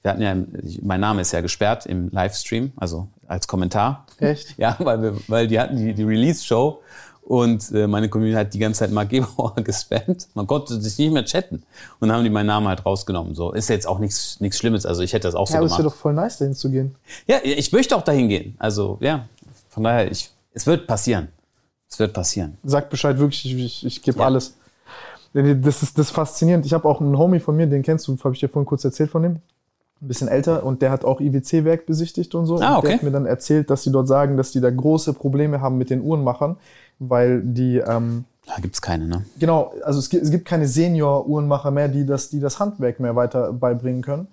wir 0.07 0.11
hatten 0.11 0.21
ja, 0.21 0.35
mein 0.81 0.99
Name 1.01 1.21
ist 1.21 1.31
ja 1.33 1.41
gesperrt 1.41 1.85
im 1.85 2.09
Livestream, 2.09 2.71
also 2.77 3.07
als 3.27 3.47
Kommentar. 3.47 4.05
Echt? 4.19 4.55
Ja, 4.57 4.75
weil 4.79 5.01
wir, 5.01 5.13
weil 5.27 5.47
die 5.47 5.59
hatten 5.59 5.75
die, 5.77 5.93
die 5.93 6.03
Release-Show 6.03 6.81
und 7.23 7.71
äh, 7.73 7.87
meine 7.87 8.07
Community 8.07 8.37
hat 8.37 8.53
die 8.53 8.59
ganze 8.59 8.79
Zeit 8.79 8.91
Mark 8.91 9.09
Gebauer 9.09 9.53
gespammt. 9.63 10.27
Man 10.33 10.47
konnte 10.47 10.79
sich 10.79 10.97
nicht 10.97 11.11
mehr 11.11 11.25
chatten 11.25 11.63
und 11.99 12.07
dann 12.07 12.13
haben 12.17 12.23
die 12.23 12.29
meinen 12.29 12.47
Namen 12.47 12.67
halt 12.67 12.85
rausgenommen. 12.85 13.35
So 13.35 13.51
ist 13.51 13.67
jetzt 13.69 13.85
auch 13.85 13.99
nichts 13.99 14.39
nichts 14.39 14.57
Schlimmes. 14.57 14.85
Also 14.85 15.01
ich 15.03 15.11
hätte 15.11 15.27
das 15.27 15.35
auch 15.35 15.45
so 15.47 15.53
Ja, 15.55 15.59
es 15.59 15.65
gemacht. 15.65 15.79
wäre 15.79 15.89
doch 15.89 15.95
voll 15.95 16.13
nice, 16.13 16.37
dahin 16.37 16.55
zu 16.55 16.71
gehen. 16.71 16.95
Ja, 17.27 17.37
ich 17.43 17.71
möchte 17.73 17.95
auch 17.97 18.01
dahin 18.03 18.29
gehen. 18.29 18.55
Also 18.59 18.97
ja, 19.01 19.27
von 19.69 19.83
daher, 19.83 20.09
ich, 20.09 20.31
es 20.53 20.65
wird 20.65 20.87
passieren. 20.87 21.27
Es 21.89 21.99
wird 21.99 22.13
passieren. 22.13 22.57
Sag 22.63 22.89
Bescheid, 22.89 23.17
wirklich, 23.17 23.45
ich, 23.45 23.57
ich, 23.57 23.85
ich 23.85 24.01
gebe 24.01 24.23
alles. 24.23 24.55
Denn 25.33 25.61
Das 25.61 25.83
ist, 25.83 25.97
das 25.97 26.07
ist 26.07 26.11
faszinierend. 26.15 26.65
Ich 26.65 26.73
habe 26.73 26.87
auch 26.87 27.01
einen 27.01 27.17
Homie 27.17 27.39
von 27.39 27.55
mir, 27.55 27.67
den 27.67 27.83
kennst 27.83 28.07
du, 28.07 28.17
habe 28.23 28.33
ich 28.33 28.39
dir 28.39 28.49
vorhin 28.49 28.65
kurz 28.65 28.83
erzählt 28.85 29.11
von 29.11 29.23
ihm. 29.23 29.39
Ein 30.01 30.07
bisschen 30.07 30.27
älter 30.27 30.63
und 30.63 30.81
der 30.81 30.91
hat 30.91 31.03
auch 31.03 31.19
IWC-Werk 31.19 31.85
besichtigt 31.85 32.35
und 32.35 32.45
so. 32.45 32.59
Ah, 32.59 32.75
Und 32.75 32.77
okay. 32.77 32.87
der 32.87 32.95
hat 32.97 33.03
mir 33.03 33.11
dann 33.11 33.25
erzählt, 33.25 33.69
dass 33.69 33.83
sie 33.83 33.91
dort 33.91 34.07
sagen, 34.07 34.37
dass 34.37 34.51
die 34.51 34.61
da 34.61 34.69
große 34.69 35.13
Probleme 35.13 35.59
haben 35.59 35.77
mit 35.77 35.89
den 35.89 36.01
Uhrenmachern, 36.01 36.57
weil 36.99 37.41
die, 37.41 37.77
ähm, 37.77 38.25
Da 38.45 38.55
gibt's 38.61 38.81
keine, 38.81 39.07
ne? 39.07 39.25
genau, 39.39 39.73
also 39.83 39.99
es 39.99 40.09
gibt, 40.09 40.23
es 40.23 40.31
gibt 40.31 40.45
keine 40.45 40.67
Senior-Uhrenmacher 40.67 41.71
mehr, 41.71 41.87
die 41.87 42.05
das, 42.05 42.29
die 42.29 42.39
das 42.39 42.59
Handwerk 42.59 42.99
mehr 42.99 43.15
weiter 43.15 43.53
beibringen 43.53 44.01
können. 44.03 44.27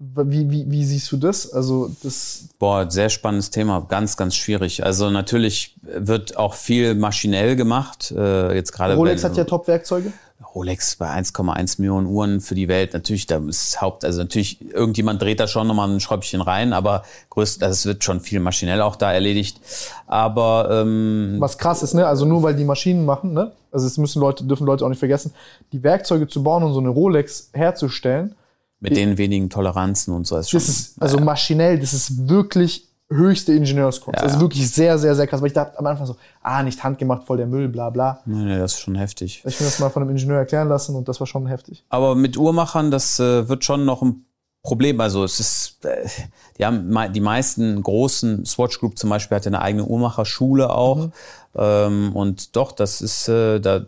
Wie, 0.00 0.50
wie, 0.50 0.68
wie 0.68 0.84
siehst 0.84 1.10
du 1.12 1.16
das? 1.16 1.52
Also 1.52 1.88
das, 2.02 2.48
Boah, 2.58 2.90
sehr 2.90 3.08
spannendes 3.08 3.50
Thema, 3.50 3.86
ganz, 3.88 4.16
ganz 4.16 4.34
schwierig. 4.34 4.84
Also 4.84 5.08
natürlich 5.08 5.76
wird 5.82 6.36
auch 6.36 6.54
viel 6.54 6.96
maschinell 6.96 7.54
gemacht. 7.54 8.10
Äh, 8.10 8.54
jetzt 8.54 8.72
gerade 8.72 8.96
Rolex 8.96 9.22
hat 9.22 9.36
ja 9.36 9.44
Top-Werkzeuge. 9.44 10.12
Rolex 10.54 10.96
bei 10.96 11.10
1,1 11.10 11.80
Millionen 11.80 12.06
Uhren 12.06 12.40
für 12.40 12.54
die 12.54 12.68
Welt. 12.68 12.94
Natürlich, 12.94 13.26
da 13.26 13.38
ist 13.38 13.80
Haupt, 13.80 14.04
also 14.04 14.20
natürlich, 14.20 14.60
irgendjemand 14.70 15.20
dreht 15.20 15.40
da 15.40 15.46
schon 15.46 15.66
nochmal 15.66 15.90
ein 15.90 16.00
Schräubchen 16.00 16.40
rein, 16.40 16.72
aber 16.72 17.04
größt, 17.30 17.62
also 17.62 17.72
es 17.72 17.86
wird 17.86 18.04
schon 18.04 18.20
viel 18.20 18.40
maschinell 18.40 18.80
auch 18.80 18.96
da 18.96 19.12
erledigt. 19.12 19.60
Aber 20.06 20.68
ähm, 20.70 21.36
Was 21.38 21.58
krass 21.58 21.82
ist, 21.82 21.94
ne? 21.94 22.06
Also 22.06 22.24
nur 22.24 22.42
weil 22.42 22.54
die 22.54 22.64
Maschinen 22.64 23.04
machen, 23.04 23.32
ne? 23.32 23.52
Also 23.72 23.86
es 23.86 23.98
müssen 23.98 24.20
Leute, 24.20 24.44
dürfen 24.44 24.66
Leute 24.66 24.84
auch 24.84 24.88
nicht 24.88 25.00
vergessen, 25.00 25.32
die 25.72 25.82
Werkzeuge 25.82 26.28
zu 26.28 26.42
bauen 26.42 26.62
und 26.62 26.72
so 26.72 26.80
eine 26.80 26.90
Rolex 26.90 27.50
herzustellen, 27.52 28.34
mit 28.80 28.96
den 28.96 29.16
wenigen 29.16 29.48
Toleranzen 29.48 30.12
und 30.12 30.26
so 30.26 30.36
ist 30.36 30.50
schon. 30.50 30.60
das 30.60 30.68
ist 30.68 31.02
also 31.02 31.18
maschinell, 31.18 31.78
das 31.78 31.94
ist 31.94 32.28
wirklich 32.28 32.86
höchste 33.10 33.52
Ingenieurskunst. 33.52 34.20
Ja. 34.20 34.26
Also 34.26 34.40
wirklich 34.40 34.70
sehr, 34.70 34.98
sehr, 34.98 35.14
sehr 35.14 35.26
krass. 35.26 35.40
Weil 35.40 35.48
ich 35.48 35.52
dachte 35.52 35.78
am 35.78 35.86
Anfang 35.86 36.06
so, 36.06 36.16
ah, 36.42 36.62
nicht 36.62 36.82
handgemacht, 36.82 37.24
voll 37.24 37.36
der 37.36 37.46
Müll, 37.46 37.68
bla 37.68 37.90
bla. 37.90 38.20
nee, 38.24 38.44
nee, 38.44 38.58
das 38.58 38.74
ist 38.74 38.80
schon 38.80 38.94
heftig. 38.94 39.42
Ich 39.44 39.60
mir 39.60 39.66
das 39.66 39.78
mal 39.78 39.90
von 39.90 40.02
einem 40.02 40.10
Ingenieur 40.10 40.38
erklären 40.38 40.68
lassen 40.68 40.96
und 40.96 41.08
das 41.08 41.20
war 41.20 41.26
schon 41.26 41.46
heftig. 41.46 41.84
Aber 41.88 42.14
mit 42.14 42.36
Uhrmachern, 42.36 42.90
das 42.90 43.18
äh, 43.20 43.48
wird 43.48 43.64
schon 43.64 43.84
noch 43.84 44.02
ein 44.02 44.24
Problem. 44.62 45.00
Also 45.00 45.24
es 45.24 45.38
ist, 45.40 45.84
äh, 45.84 46.08
die 46.58 46.64
haben 46.64 47.12
die 47.12 47.20
meisten 47.20 47.82
großen 47.82 48.44
Swatch 48.46 48.80
Group 48.80 48.98
zum 48.98 49.10
Beispiel 49.10 49.36
hat 49.36 49.44
ja 49.44 49.50
eine 49.50 49.60
eigene 49.60 49.84
Uhrmacherschule 49.84 50.70
auch. 50.70 51.10
Ähm, 51.54 52.16
und 52.16 52.56
doch, 52.56 52.72
das 52.72 53.00
ist 53.00 53.28
äh, 53.28 53.60
da, 53.60 53.86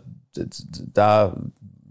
da 0.93 1.35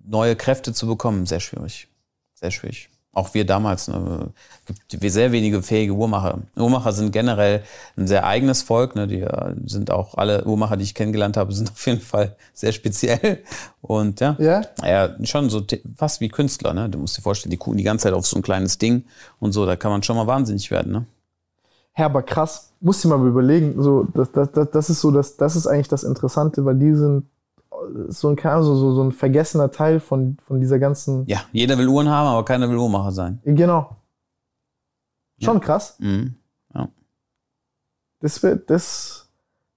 neue 0.04 0.36
Kräfte 0.36 0.72
zu 0.72 0.86
bekommen, 0.86 1.26
sehr 1.26 1.40
schwierig. 1.40 1.88
Sehr 2.34 2.50
schwierig. 2.50 2.88
Auch 3.16 3.32
wir 3.32 3.46
damals, 3.46 3.88
ne, 3.88 4.28
gibt 4.66 5.00
wir 5.00 5.10
sehr 5.10 5.32
wenige 5.32 5.62
fähige 5.62 5.94
Uhrmacher. 5.94 6.40
Uhrmacher 6.54 6.92
sind 6.92 7.12
generell 7.12 7.62
ein 7.96 8.06
sehr 8.06 8.26
eigenes 8.26 8.60
Volk. 8.60 8.94
Ne, 8.94 9.06
die 9.06 9.22
äh, 9.22 9.54
sind 9.64 9.90
auch 9.90 10.16
alle 10.18 10.44
Uhrmacher, 10.44 10.76
die 10.76 10.84
ich 10.84 10.94
kennengelernt 10.94 11.38
habe, 11.38 11.50
sind 11.54 11.70
auf 11.72 11.86
jeden 11.86 12.02
Fall 12.02 12.36
sehr 12.52 12.72
speziell. 12.72 13.38
Und 13.80 14.20
ja, 14.20 14.36
Ja? 14.38 14.60
ja, 14.84 15.16
schon 15.24 15.48
so 15.48 15.62
fast 15.96 16.20
wie 16.20 16.28
Künstler, 16.28 16.74
ne? 16.74 16.90
Du 16.90 16.98
musst 16.98 17.16
dir 17.16 17.22
vorstellen, 17.22 17.52
die 17.52 17.56
gucken 17.56 17.78
die 17.78 17.84
ganze 17.84 18.02
Zeit 18.02 18.12
auf 18.12 18.26
so 18.26 18.36
ein 18.36 18.42
kleines 18.42 18.76
Ding 18.76 19.04
und 19.40 19.52
so, 19.52 19.64
da 19.64 19.76
kann 19.76 19.90
man 19.90 20.02
schon 20.02 20.16
mal 20.16 20.26
wahnsinnig 20.26 20.70
werden, 20.70 20.92
ne? 20.92 21.06
Ja, 21.96 22.04
aber 22.04 22.22
krass. 22.22 22.72
Musst 22.80 23.02
dir 23.02 23.08
mal 23.08 23.26
überlegen, 23.26 23.82
so, 23.82 24.06
das, 24.12 24.30
das, 24.32 24.52
das, 24.52 24.70
das 24.70 24.90
ist 24.90 25.00
so, 25.00 25.10
das, 25.10 25.38
das 25.38 25.56
ist 25.56 25.66
eigentlich 25.66 25.88
das 25.88 26.04
Interessante, 26.04 26.66
weil 26.66 26.74
die 26.76 26.94
sind 26.94 27.24
so 28.08 28.28
ein, 28.28 28.36
so, 28.38 28.74
so, 28.74 28.94
so 28.94 29.02
ein 29.02 29.12
vergessener 29.12 29.70
Teil 29.70 30.00
von, 30.00 30.36
von 30.46 30.60
dieser 30.60 30.78
ganzen. 30.78 31.24
Ja, 31.26 31.42
jeder 31.52 31.78
will 31.78 31.88
Uhren 31.88 32.08
haben, 32.08 32.26
aber 32.26 32.44
keiner 32.44 32.68
will 32.68 32.76
Uhrmacher 32.76 33.12
sein. 33.12 33.40
Genau. 33.44 33.96
Schon 35.38 35.60
krass. 35.60 35.96
Mhm. 35.98 36.34
Ja. 36.74 36.88
Das 38.20 38.42
wäre, 38.42 38.56
das, 38.56 39.28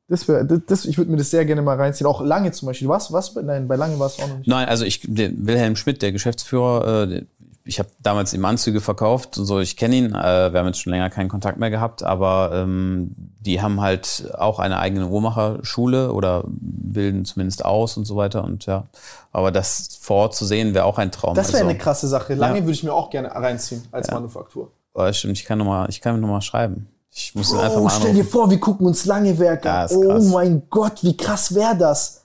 das 0.07 0.27
wäre, 0.27 0.45
das, 0.45 0.61
das, 0.65 0.85
ich 0.85 0.97
würde 0.97 1.11
mir 1.11 1.17
das 1.17 1.31
sehr 1.31 1.45
gerne 1.45 1.61
mal 1.61 1.75
reinziehen. 1.75 2.07
Auch 2.07 2.21
lange 2.21 2.51
zum 2.51 2.67
Beispiel. 2.67 2.87
Was, 2.87 3.11
was? 3.11 3.35
Nein, 3.35 3.67
bei 3.67 3.75
lange 3.75 3.99
war 3.99 4.07
es 4.07 4.19
auch 4.19 4.27
noch 4.27 4.37
nicht. 4.37 4.47
Nein, 4.47 4.67
also 4.67 4.85
ich, 4.85 5.07
Wilhelm 5.07 5.75
Schmidt, 5.75 6.01
der 6.01 6.11
Geschäftsführer, 6.11 7.09
äh, 7.09 7.25
ich 7.69 7.77
habe 7.79 7.89
damals 8.01 8.33
ihm 8.33 8.43
Anzüge 8.45 8.81
verkauft 8.81 9.37
und 9.37 9.45
so, 9.45 9.59
ich 9.59 9.77
kenne 9.77 9.95
ihn, 9.95 10.05
äh, 10.15 10.51
wir 10.51 10.59
haben 10.59 10.65
jetzt 10.67 10.81
schon 10.81 10.91
länger 10.91 11.09
keinen 11.09 11.29
Kontakt 11.29 11.59
mehr 11.59 11.69
gehabt, 11.69 12.01
aber 12.03 12.51
ähm, 12.53 13.11
die 13.41 13.61
haben 13.61 13.79
halt 13.79 14.31
auch 14.37 14.57
eine 14.59 14.79
eigene 14.79 15.07
Uhrmacherschule 15.07 16.11
oder 16.11 16.43
bilden 16.47 17.25
zumindest 17.25 17.63
aus 17.63 17.95
und 17.95 18.05
so 18.05 18.15
weiter 18.15 18.43
und 18.43 18.65
ja, 18.65 18.87
aber 19.31 19.51
das 19.51 19.97
vor 20.01 20.17
Ort 20.17 20.35
zu 20.35 20.45
sehen, 20.45 20.73
wäre 20.73 20.85
auch 20.85 20.97
ein 20.97 21.11
Traum. 21.11 21.35
Das 21.35 21.49
wäre 21.49 21.57
Also- 21.59 21.69
eine 21.69 21.77
krasse 21.77 22.07
Sache. 22.07 22.33
Lange 22.33 22.57
Ja. 22.57 22.63
würde 22.63 22.73
ich 22.73 22.83
mir 22.83 22.93
auch 22.93 23.09
gerne 23.09 23.29
reinziehen 23.33 23.83
als 23.91 24.09
Manufaktur. 24.11 24.71
Oh, 24.95 25.11
stimmt, 25.13 25.37
ich 25.37 25.45
kann 25.45 25.59
noch 25.59 25.65
mal, 25.65 25.87
ich 25.89 26.01
kann 26.01 26.19
noch 26.19 26.27
mal 26.27 26.41
schreiben. 26.41 26.87
Ich 27.11 27.33
muss 27.35 27.51
ihn 27.51 27.59
einfach 27.59 27.77
Oh, 27.79 27.83
mal 27.83 27.89
stell 27.91 28.13
dir 28.13 28.25
vor, 28.25 28.49
wir 28.49 28.59
gucken 28.59 28.87
uns 28.87 29.05
lange 29.05 29.37
Werke 29.37 29.67
Ja, 29.67 29.85
an. 29.85 29.89
Oh 29.95 30.19
mein 30.31 30.63
Gott, 30.69 31.03
wie 31.03 31.15
krass 31.15 31.53
wäre 31.53 31.75
das? 31.77 32.23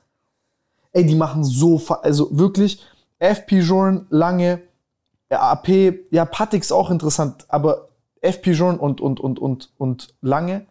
Ey, 0.92 1.04
die 1.04 1.14
machen 1.14 1.44
so, 1.44 1.80
also 2.02 2.28
wirklich, 2.32 2.80
FP 3.18 3.60
Journ, 3.60 4.06
lange, 4.10 4.50
ja, 4.50 4.58
AP, 5.30 5.68
ja, 6.10 6.24
Patek 6.24 6.62
ist 6.62 6.72
auch 6.72 6.90
interessant, 6.90 7.44
aber 7.48 7.88
FP 8.20 8.52
Journ 8.52 8.78
und, 8.78 9.00
und, 9.00 9.20
und, 9.20 9.38
und, 9.38 9.70
und 9.78 10.14
lange 10.20 10.66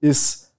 ist, 0.00 0.52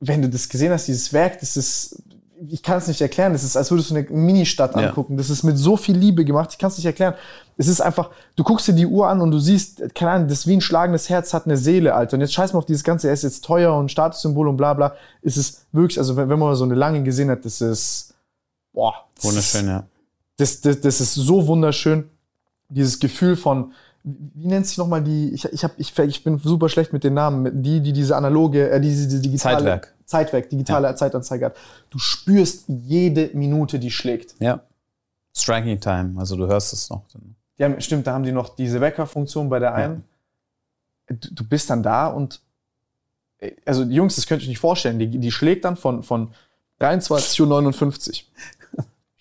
wenn 0.00 0.22
du 0.22 0.28
das 0.28 0.48
gesehen 0.48 0.72
hast, 0.72 0.88
dieses 0.88 1.12
Werk, 1.12 1.40
das 1.40 1.56
ist, 1.56 2.02
ich 2.48 2.62
kann 2.62 2.78
es 2.78 2.88
nicht 2.88 3.00
erklären, 3.02 3.32
das 3.32 3.44
ist, 3.44 3.56
als 3.56 3.70
würdest 3.70 3.90
du 3.90 3.94
eine 3.96 4.08
Ministadt 4.08 4.74
Ja. 4.74 4.88
angucken. 4.88 5.18
Das 5.18 5.28
ist 5.28 5.42
mit 5.42 5.58
so 5.58 5.76
viel 5.76 5.96
Liebe 5.96 6.24
gemacht, 6.24 6.50
ich 6.52 6.58
kann 6.58 6.70
es 6.70 6.78
nicht 6.78 6.86
erklären. 6.86 7.14
Es 7.58 7.68
ist 7.68 7.82
einfach, 7.82 8.10
du 8.34 8.42
guckst 8.42 8.66
dir 8.66 8.72
die 8.72 8.86
Uhr 8.86 9.08
an 9.08 9.20
und 9.20 9.30
du 9.30 9.38
siehst, 9.38 9.94
keine 9.94 10.12
Ahnung, 10.12 10.28
das 10.28 10.40
ist 10.40 10.46
wie 10.46 10.56
ein 10.56 10.62
schlagendes 10.62 11.10
Herz 11.10 11.34
hat 11.34 11.44
eine 11.44 11.58
Seele, 11.58 11.94
Alter. 11.94 12.14
Und 12.14 12.22
jetzt 12.22 12.32
scheiß 12.32 12.54
mal 12.54 12.60
auf 12.60 12.64
dieses 12.64 12.82
Ganze, 12.84 13.08
er 13.08 13.12
ist 13.12 13.24
jetzt 13.24 13.44
teuer 13.44 13.76
und 13.76 13.90
Statussymbol 13.90 14.48
und 14.48 14.56
bla 14.56 14.72
bla. 14.72 14.94
Es 15.20 15.36
ist 15.36 15.66
wirklich, 15.72 15.98
also 15.98 16.16
wenn, 16.16 16.30
wenn 16.30 16.38
man 16.38 16.54
so 16.56 16.64
eine 16.64 16.74
lange 16.74 17.02
gesehen 17.02 17.30
hat, 17.30 17.44
das 17.44 17.60
ist, 17.60 18.14
boah. 18.72 18.94
das 19.16 19.24
Wunderschön, 19.24 19.66
ja. 19.66 19.84
Das, 20.40 20.60
das, 20.60 20.80
das 20.80 21.00
ist 21.00 21.14
so 21.14 21.46
wunderschön. 21.46 22.08
Dieses 22.68 22.98
Gefühl 22.98 23.36
von, 23.36 23.72
wie 24.02 24.46
nennt 24.46 24.66
sich 24.66 24.78
nochmal 24.78 25.02
die, 25.02 25.30
ich, 25.34 25.44
ich, 25.44 25.64
hab, 25.64 25.78
ich, 25.78 25.98
ich 25.98 26.24
bin 26.24 26.38
super 26.38 26.68
schlecht 26.68 26.92
mit 26.92 27.04
den 27.04 27.14
Namen, 27.14 27.62
die, 27.62 27.80
die 27.80 27.92
diese 27.92 28.16
analoge, 28.16 28.70
äh, 28.70 28.80
diese, 28.80 29.06
diese 29.06 29.20
digitale 29.20 29.56
Zeitwerk. 29.56 29.94
Zeitwerk, 30.06 30.50
digitale 30.50 30.94
Zeitanzeige 30.94 31.46
hat. 31.46 31.56
Du 31.90 31.98
spürst 31.98 32.64
jede 32.68 33.30
Minute, 33.34 33.78
die 33.78 33.90
schlägt. 33.90 34.34
Ja. 34.40 34.62
Striking 35.36 35.78
Time, 35.78 36.18
also 36.18 36.36
du 36.36 36.46
hörst 36.46 36.72
es 36.72 36.90
noch. 36.90 37.02
Die 37.58 37.64
haben, 37.64 37.80
stimmt, 37.80 38.06
da 38.06 38.14
haben 38.14 38.24
die 38.24 38.32
noch 38.32 38.56
diese 38.56 38.80
Weckerfunktion 38.80 39.48
bei 39.48 39.58
der 39.58 39.74
einen. 39.74 40.04
Du, 41.06 41.34
du 41.34 41.44
bist 41.44 41.70
dann 41.70 41.82
da 41.82 42.06
und 42.06 42.40
äh, 43.38 43.52
also 43.66 43.84
die 43.84 43.94
Jungs, 43.94 44.16
das 44.16 44.26
könnt 44.26 44.40
ihr 44.42 44.44
euch 44.44 44.48
nicht 44.48 44.58
vorstellen, 44.58 44.98
die, 44.98 45.18
die 45.18 45.30
schlägt 45.30 45.64
dann 45.64 45.76
von, 45.76 46.02
von 46.02 46.32
23.59 46.80 48.08
Uhr. 48.08 48.26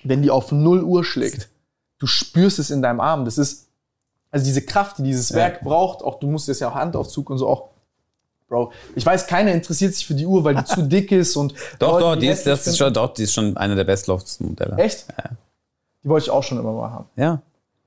Wenn 0.03 0.21
die 0.21 0.31
auf 0.31 0.51
0 0.51 0.83
Uhr 0.83 1.03
schlägt, 1.03 1.49
du 1.97 2.07
spürst 2.07 2.59
es 2.59 2.69
in 2.71 2.81
deinem 2.81 2.99
Arm. 2.99 3.25
Das 3.25 3.37
ist, 3.37 3.67
also 4.31 4.45
diese 4.45 4.61
Kraft, 4.61 4.97
die 4.99 5.03
dieses 5.03 5.33
Werk 5.33 5.61
braucht, 5.61 6.01
auch 6.03 6.19
du 6.19 6.27
musst 6.27 6.47
jetzt 6.47 6.61
ja 6.61 6.69
auch 6.69 6.75
Handaufzug 6.75 7.29
und 7.29 7.37
so 7.37 7.47
auch. 7.47 7.69
Bro, 8.47 8.71
ich 8.95 9.05
weiß, 9.05 9.27
keiner 9.27 9.51
interessiert 9.51 9.93
sich 9.93 10.07
für 10.07 10.15
die 10.15 10.25
Uhr, 10.25 10.43
weil 10.43 10.55
die 10.55 10.63
zu 10.63 10.81
dick 10.81 11.11
ist 11.11 11.35
und 11.35 11.53
Doch, 11.79 11.99
doch, 11.99 12.15
die 12.15 12.25
ist, 12.27 12.39
hässlich 12.39 12.51
das 12.55 12.67
ist 12.67 12.77
schon, 12.77 12.91
doch, 12.93 13.13
die 13.13 13.23
ist 13.23 13.33
schon 13.33 13.55
eine 13.57 13.75
der 13.75 13.83
bestlaufendsten 13.83 14.47
Modelle. 14.47 14.75
Echt? 14.77 15.05
Die 16.03 16.09
wollte 16.09 16.25
ich 16.25 16.31
auch 16.31 16.41
schon 16.41 16.57
immer 16.57 16.71
mal 16.71 16.89
haben. 16.89 17.05
Ja, 17.15 17.41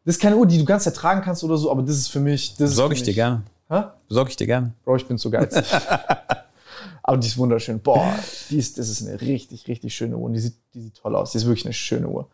Das 0.05 0.15
ist 0.17 0.21
keine 0.23 0.37
Uhr, 0.37 0.47
die 0.47 0.59
du 0.59 0.65
ganz 0.65 0.85
Zeit 0.85 0.95
tragen 0.95 1.23
kannst 1.23 1.43
oder 1.43 1.57
so, 1.57 1.69
aber 1.71 1.83
das 1.83 1.97
ist 1.97 2.09
für 2.09 2.21
mich. 2.21 2.51
Das 2.53 2.71
ist 2.71 2.77
besorge 2.77 2.95
ich 2.95 3.03
dir 3.03 3.09
mich- 3.09 3.17
gerne. 3.17 3.43
Hä? 3.71 3.83
Besorge 4.07 4.31
ich 4.31 4.37
dir 4.37 4.47
gerne. 4.47 4.73
Bro, 4.85 4.97
ich 4.97 5.07
bin 5.09 5.19
zu 5.19 5.31
geizig. 5.31 5.65
aber 7.03 7.17
die 7.17 7.27
ist 7.27 7.37
wunderschön. 7.39 7.81
Boah, 7.81 8.15
die 8.51 8.59
ist, 8.59 8.79
das 8.79 8.89
ist 8.89 9.07
eine 9.07 9.21
richtig, 9.21 9.67
richtig 9.69 9.95
schöne 9.95 10.17
Uhr. 10.17 10.25
Und 10.27 10.35
die 10.35 10.41
sieht, 10.41 10.55
die 10.75 10.83
sieht 10.83 10.97
toll 10.97 11.17
aus. 11.17 11.33
Die 11.33 11.39
ist 11.39 11.47
wirklich 11.47 11.65
eine 11.67 11.75
schöne 11.75 12.09
Uhr. 12.09 12.29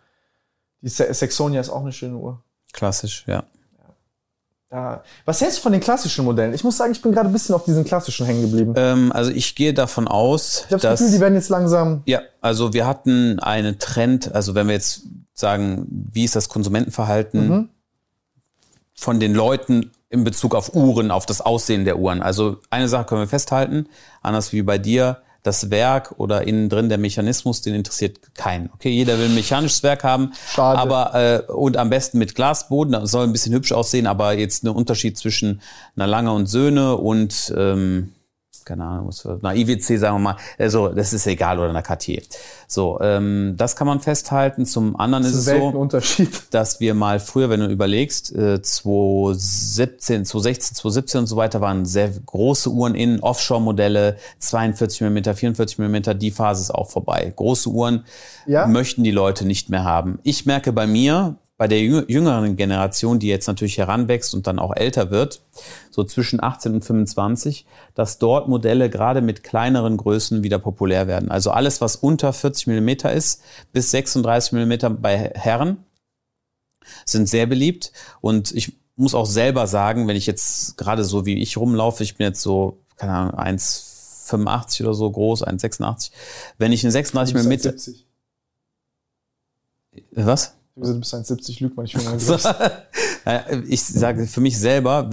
Die 0.83 0.89
Saxonia 0.89 1.61
ist 1.61 1.71
auch 1.71 1.81
eine 1.83 1.93
schöne 1.93 2.17
Uhr. 2.17 2.43
Klassisch, 2.73 3.25
ja. 3.27 3.45
Ja. 4.71 5.03
Was 5.25 5.41
hältst 5.41 5.59
du 5.59 5.63
von 5.63 5.73
den 5.73 5.81
klassischen 5.81 6.27
Modellen? 6.27 6.53
Ich 6.53 6.63
muss 6.63 6.77
sagen, 6.77 6.93
ich 6.93 7.01
bin 7.01 7.13
gerade 7.13 7.31
ein 7.31 7.33
bisschen 7.33 7.55
auf 7.55 7.65
diesen 7.65 7.85
klassischen 7.85 8.27
hängen 8.27 8.43
geblieben. 8.43 8.75
Ähm, 8.77 9.11
also 9.13 9.31
ich 9.31 9.55
gehe 9.55 9.73
davon 9.73 10.07
aus, 10.07 10.65
Ich 10.67 10.73
habe 10.73 10.75
das 10.75 10.83
dass 10.83 11.01
Gefühl, 11.01 11.15
die 11.15 11.21
werden 11.23 11.35
jetzt 11.37 11.49
langsam. 11.49 12.03
Ja, 12.05 12.21
also 12.43 12.75
wir 12.75 12.87
hatten 12.87 13.39
einen 13.39 13.79
Trend, 13.79 14.31
also 14.35 14.55
wenn 14.55 14.67
wir 14.67 14.75
jetzt 14.75 15.05
sagen, 15.33 15.87
wie 16.13 16.25
ist 16.25 16.37
das 16.37 16.51
Konsumentenverhalten 16.51 17.49
Mhm. 17.49 17.69
von 18.95 19.19
den 19.21 19.33
Leuten 19.33 19.91
in 20.11 20.25
Bezug 20.25 20.55
auf 20.55 20.75
Uhren, 20.75 21.11
auf 21.11 21.27
das 21.27 21.41
Aussehen 21.41 21.85
der 21.85 21.99
Uhren. 21.99 22.23
Also 22.23 22.59
eine 22.71 22.89
Sache 22.89 23.05
können 23.05 23.23
wir 23.23 23.29
festhalten, 23.29 23.89
anders 24.23 24.53
wie 24.53 24.63
bei 24.63 24.79
dir, 24.79 25.23
das 25.43 25.71
Werk 25.71 26.15
oder 26.19 26.47
innen 26.47 26.69
drin 26.69 26.89
der 26.89 26.99
Mechanismus, 26.99 27.63
den 27.63 27.75
interessiert 27.75 28.35
keinen. 28.35 28.71
Okay, 28.75 28.91
jeder 28.91 29.19
will 29.19 29.27
ein 29.27 29.35
mechanisches 29.35 29.83
Werk 29.83 30.05
haben, 30.05 30.33
Schade. 30.53 30.79
aber 30.79 31.15
äh, 31.15 31.53
und 31.53 31.77
am 31.77 31.91
besten 31.91 32.19
mit 32.19 32.35
Glasboden, 32.35 32.93
das 32.93 33.11
soll 33.11 33.25
ein 33.25 33.33
bisschen 33.33 33.55
hübsch 33.55 33.73
aussehen, 33.73 34.07
aber 34.07 34.33
jetzt 34.33 34.65
ein 34.65 34.69
Unterschied 34.69 35.17
zwischen 35.17 35.61
einer 35.97 36.07
Lange 36.07 36.33
und 36.33 36.47
Söhne 36.47 36.97
und 36.97 37.53
ähm, 37.57 38.13
keine 38.69 38.85
Ahnung, 38.85 39.09
was 39.09 39.21
für, 39.21 39.39
na, 39.43 39.55
IWC, 39.55 39.99
sagen 39.99 40.17
wir 40.17 40.21
mal, 40.21 40.37
also 40.59 40.89
das 40.89 41.13
ist 41.13 41.27
egal, 41.27 41.59
oder 41.59 41.71
einer 41.71 41.83
Cartier. 41.83 42.23
So, 42.67 43.01
ähm, 43.01 43.55
das 43.57 43.75
kann 43.77 43.87
man 43.87 44.01
festhalten. 44.01 44.67
Zum 44.67 44.99
anderen 45.01 45.25
ist 45.25 45.33
Das 45.33 45.41
es 45.41 45.47
ist 45.47 45.55
ein 45.55 45.91
so, 45.91 46.29
dass 46.51 46.81
wir 46.81 46.95
mal 46.95 47.19
früher, 47.19 47.49
wenn 47.51 47.61
du 47.61 47.67
überlegst, 47.67 48.35
äh, 48.35 48.61
2017, 48.61 50.25
2016, 50.27 50.77
2017 50.77 51.21
und 51.21 51.27
so 51.27 51.37
weiter, 51.37 51.61
waren 51.61 51.87
sehr 51.87 52.11
große 52.11 52.71
Uhren 52.71 52.95
in, 52.95 53.21
Offshore-Modelle, 53.21 54.17
42 54.39 55.01
mm, 55.01 55.35
44 55.35 55.79
mm, 55.79 56.19
die 56.19 56.31
Phase 56.31 56.63
ist 56.63 56.71
auch 56.71 56.91
vorbei. 56.91 57.33
Große 57.35 57.71
Uhren 57.71 58.05
Ja? 58.47 58.67
möchten 58.67 59.03
die 59.03 59.11
Leute 59.11 59.47
nicht 59.47 59.71
mehr 59.71 59.85
haben. 59.85 60.19
Ich 60.23 60.45
merke 60.45 60.73
bei 60.73 60.87
mir, 60.87 61.37
bei 61.59 61.67
der 61.67 61.79
jüng- 61.81 62.05
jüngeren 62.09 62.57
Generation, 62.57 63.19
die 63.19 63.27
jetzt 63.27 63.49
natürlich 63.49 63.79
heranwächst 63.79 64.33
und 64.33 64.47
dann 64.47 64.61
auch 64.61 64.75
älter 64.75 65.11
wird, 65.11 65.43
so 65.91 66.05
zwischen 66.05 66.43
18 66.43 66.75
und 66.75 66.85
25, 66.85 67.67
dass 67.95 68.19
dort 68.19 68.49
Modelle 68.49 68.89
gerade 68.89 69.21
mit 69.21 69.43
kleineren 69.43 69.97
Größen 69.97 70.45
wieder 70.45 70.61
populär 70.61 71.09
werden. 71.09 71.31
Also 71.33 71.51
alles, 71.51 71.81
was 71.81 71.97
unter 71.97 72.33
40 72.33 72.69
mm 72.69 72.89
ist, 73.13 73.43
bis 73.73 73.91
36 73.91 74.53
mm 74.53 75.03
bei 75.03 75.33
Herren, 75.35 75.85
sind 77.05 77.29
sehr 77.29 77.47
beliebt. 77.47 77.93
Und 78.21 78.53
ich 78.53 78.73
muss 78.95 79.15
auch 79.15 79.27
selber 79.27 79.67
sagen, 79.67 80.07
wenn 80.07 80.17
ich 80.17 80.27
jetzt 80.27 80.79
gerade 80.79 81.03
so 81.03 81.27
wie 81.27 81.43
ich 81.43 81.57
rumlaufe, 81.57 82.05
ich 82.05 82.17
bin 82.17 82.27
jetzt 82.29 82.41
so, 82.41 82.79
keine 82.97 83.13
Ahnung, 83.15 83.35
1,85 83.35 84.83
oder 84.85 84.95
so 84.95 85.11
groß, 85.11 85.45
1,86. 85.45 86.13
Wenn 86.57 86.71
ich 86.71 86.85
eine 86.85 86.93
36 86.93 87.35
Du 87.35 87.43
mm, 87.43 87.49
bist 87.49 87.67
1,70. 87.67 88.05
was? 90.13 90.55
Du 90.81 90.99
bist 90.99 91.15
1,70, 91.15 91.63
lügt 91.63 91.77
man 91.77 91.85
nicht 91.85 91.97
für 91.99 92.19
So. 92.19 92.35
Äh, 93.25 93.59
Ich 93.69 93.83
sage 93.83 94.27
für 94.27 94.41
mich 94.41 94.59
selber, 94.59 95.11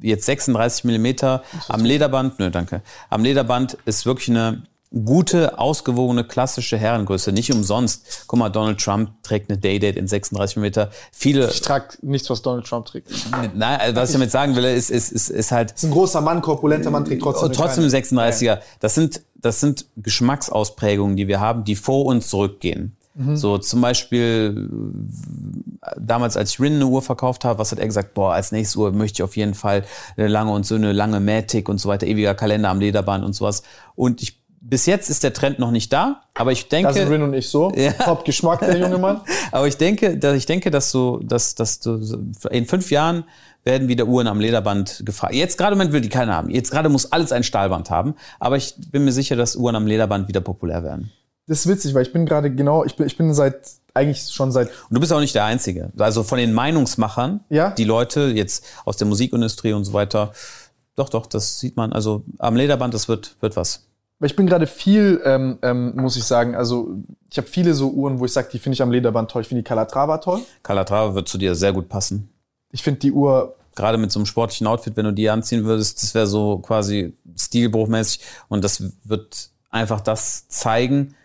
jetzt 0.00 0.26
36 0.26 0.84
Millimeter 0.84 1.42
am 1.68 1.84
Lederband, 1.84 2.38
nö, 2.38 2.50
danke. 2.50 2.82
Am 3.10 3.22
Lederband 3.22 3.76
ist 3.84 4.06
wirklich 4.06 4.30
eine 4.30 4.62
gute, 5.04 5.58
ausgewogene, 5.58 6.22
klassische 6.24 6.78
Herrengröße. 6.78 7.32
Nicht 7.32 7.52
umsonst. 7.52 8.24
Guck 8.28 8.38
mal, 8.38 8.48
Donald 8.48 8.80
Trump 8.80 9.10
trägt 9.24 9.50
eine 9.50 9.58
Daydate 9.58 9.98
in 9.98 10.06
36 10.06 10.56
Millimeter. 10.56 10.90
Viele, 11.10 11.50
Ich 11.50 11.60
trage 11.62 11.96
nichts, 12.02 12.30
was 12.30 12.42
Donald 12.42 12.66
Trump 12.66 12.86
trägt. 12.86 13.10
Das 13.10 13.24
nein, 13.54 13.80
also 13.80 13.96
was 13.96 14.10
ich 14.10 14.14
damit 14.14 14.30
sagen 14.30 14.54
will, 14.54 14.64
ist, 14.64 14.90
ist, 14.90 15.10
ist, 15.10 15.30
ist 15.30 15.50
halt, 15.50 15.72
ist 15.72 15.84
ein 15.84 15.90
großer 15.90 16.20
Mann, 16.20 16.40
korpulenter 16.40 16.90
Mann, 16.90 17.04
trägt 17.04 17.22
trotzdem. 17.22 17.48
und 17.48 17.50
eine 17.50 17.56
trotzdem 17.56 17.88
kleine. 17.88 18.32
36er. 18.36 18.58
Das 18.78 18.94
sind, 18.94 19.22
das 19.34 19.58
sind 19.60 19.86
Geschmacksausprägungen, 19.96 21.16
die 21.16 21.26
wir 21.26 21.40
haben, 21.40 21.64
die 21.64 21.74
vor 21.74 22.06
uns 22.06 22.28
zurückgehen. 22.28 22.96
Mhm. 23.14 23.36
So 23.36 23.58
zum 23.58 23.80
Beispiel 23.80 24.68
damals, 25.96 26.36
als 26.36 26.50
ich 26.50 26.60
Rin 26.60 26.74
eine 26.74 26.86
Uhr 26.86 27.02
verkauft 27.02 27.44
habe, 27.44 27.58
was 27.58 27.70
hat 27.72 27.78
er 27.78 27.86
gesagt? 27.86 28.14
Boah, 28.14 28.34
als 28.34 28.52
nächste 28.52 28.78
Uhr 28.78 28.92
möchte 28.92 29.18
ich 29.18 29.22
auf 29.22 29.36
jeden 29.36 29.54
Fall 29.54 29.84
eine 30.16 30.28
lange 30.28 30.52
und 30.52 30.66
so 30.66 30.74
eine 30.74 30.92
lange 30.92 31.20
Matic 31.20 31.68
und 31.68 31.78
so 31.78 31.88
weiter, 31.88 32.06
ewiger 32.06 32.34
Kalender 32.34 32.70
am 32.70 32.80
Lederband 32.80 33.24
und 33.24 33.32
sowas. 33.34 33.62
Und 33.94 34.22
ich, 34.22 34.42
bis 34.60 34.86
jetzt 34.86 35.10
ist 35.10 35.22
der 35.22 35.32
Trend 35.32 35.58
noch 35.58 35.70
nicht 35.70 35.92
da, 35.92 36.22
aber 36.34 36.50
ich 36.52 36.68
denke, 36.68 36.88
Da 36.88 36.94
sind 36.94 37.08
Rin 37.08 37.22
und 37.22 37.34
ich 37.34 37.48
so. 37.48 37.70
Ja. 37.76 37.92
Top 37.92 38.24
Geschmack, 38.24 38.60
der 38.60 38.78
junge 38.78 38.98
Mann. 38.98 39.20
aber 39.52 39.68
ich 39.68 39.76
denke, 39.76 40.16
dass 40.16 40.34
ich 40.36 40.46
denke, 40.46 40.70
dass 40.70 40.90
du, 40.90 41.20
dass, 41.22 41.54
dass 41.54 41.80
du 41.80 42.02
so- 42.02 42.18
in 42.50 42.66
fünf 42.66 42.90
Jahren 42.90 43.24
werden 43.62 43.88
wieder 43.88 44.06
Uhren 44.06 44.26
am 44.26 44.40
Lederband 44.40 45.02
gefragt. 45.06 45.34
Jetzt 45.34 45.56
gerade 45.56 45.72
im 45.72 45.78
Moment 45.78 45.92
will 45.94 46.00
die 46.02 46.08
keiner 46.10 46.34
haben. 46.34 46.50
Jetzt 46.50 46.70
gerade 46.70 46.88
muss 46.90 47.12
alles 47.12 47.32
ein 47.32 47.44
Stahlband 47.44 47.90
haben. 47.90 48.14
Aber 48.38 48.56
ich 48.56 48.74
bin 48.90 49.04
mir 49.04 49.12
sicher, 49.12 49.36
dass 49.36 49.56
Uhren 49.56 49.74
am 49.76 49.86
Lederband 49.86 50.28
wieder 50.28 50.40
populär 50.42 50.82
werden. 50.84 51.12
Das 51.46 51.60
ist 51.60 51.66
witzig, 51.68 51.94
weil 51.94 52.02
ich 52.02 52.12
bin 52.12 52.24
gerade 52.26 52.50
genau, 52.54 52.84
ich 52.84 52.96
bin, 52.96 53.06
ich 53.06 53.16
bin 53.18 53.34
seit, 53.34 53.56
eigentlich 53.92 54.30
schon 54.32 54.50
seit, 54.50 54.68
Und 54.68 54.94
du 54.94 55.00
bist 55.00 55.12
auch 55.12 55.20
nicht 55.20 55.34
der 55.34 55.44
Einzige. 55.44 55.92
Also 55.98 56.22
von 56.22 56.38
den 56.38 56.52
Meinungsmachern, 56.54 57.40
Ja. 57.50 57.70
die 57.70 57.84
Leute 57.84 58.32
jetzt 58.34 58.64
aus 58.84 58.96
der 58.96 59.06
Musikindustrie 59.06 59.72
und 59.74 59.84
so 59.84 59.92
weiter, 59.92 60.32
doch, 60.96 61.08
doch, 61.08 61.26
das 61.26 61.58
sieht 61.60 61.76
man. 61.76 61.92
Also 61.92 62.22
am 62.38 62.56
Lederband, 62.56 62.94
das 62.94 63.08
wird, 63.08 63.36
wird 63.40 63.56
was. 63.56 63.86
weil 64.20 64.30
ich 64.30 64.36
bin 64.36 64.46
gerade 64.46 64.66
viel, 64.66 65.20
ähm, 65.24 65.58
ähm, 65.62 65.92
muss 65.96 66.16
ich 66.16 66.24
sagen, 66.24 66.54
also 66.54 66.88
ich 67.30 67.36
habe 67.36 67.48
viele 67.48 67.74
so 67.74 67.90
Uhren, 67.90 68.20
wo 68.20 68.24
ich 68.24 68.32
sage, 68.32 68.48
die 68.52 68.58
finde 68.58 68.74
ich 68.74 68.82
am 68.82 68.90
Lederband 68.92 69.30
toll. 69.30 69.42
Ich 69.42 69.48
finde 69.48 69.62
die 69.62 69.68
Calatrava 69.68 70.18
toll. 70.18 70.40
Calatrava 70.62 71.14
wird 71.14 71.28
zu 71.28 71.36
dir 71.36 71.54
sehr 71.54 71.72
gut 71.72 71.88
passen. 71.88 72.30
Ich 72.70 72.82
finde 72.82 73.00
die 73.00 73.12
Uhr, 73.12 73.56
Gerade 73.76 73.98
mit 73.98 74.12
so 74.12 74.20
einem 74.20 74.26
sportlichen 74.26 74.68
Outfit, 74.68 74.96
wenn 74.96 75.04
du 75.04 75.12
die 75.12 75.28
anziehen 75.28 75.64
würdest, 75.64 76.00
das 76.00 76.14
wäre 76.14 76.28
so 76.28 76.58
quasi 76.58 77.12
stilbruchmäßig. 77.36 78.20
Und 78.48 78.62
das 78.62 78.84
wird 79.02 79.50
einfach 79.68 80.00
das 80.00 80.46
zeigen, 80.48 81.16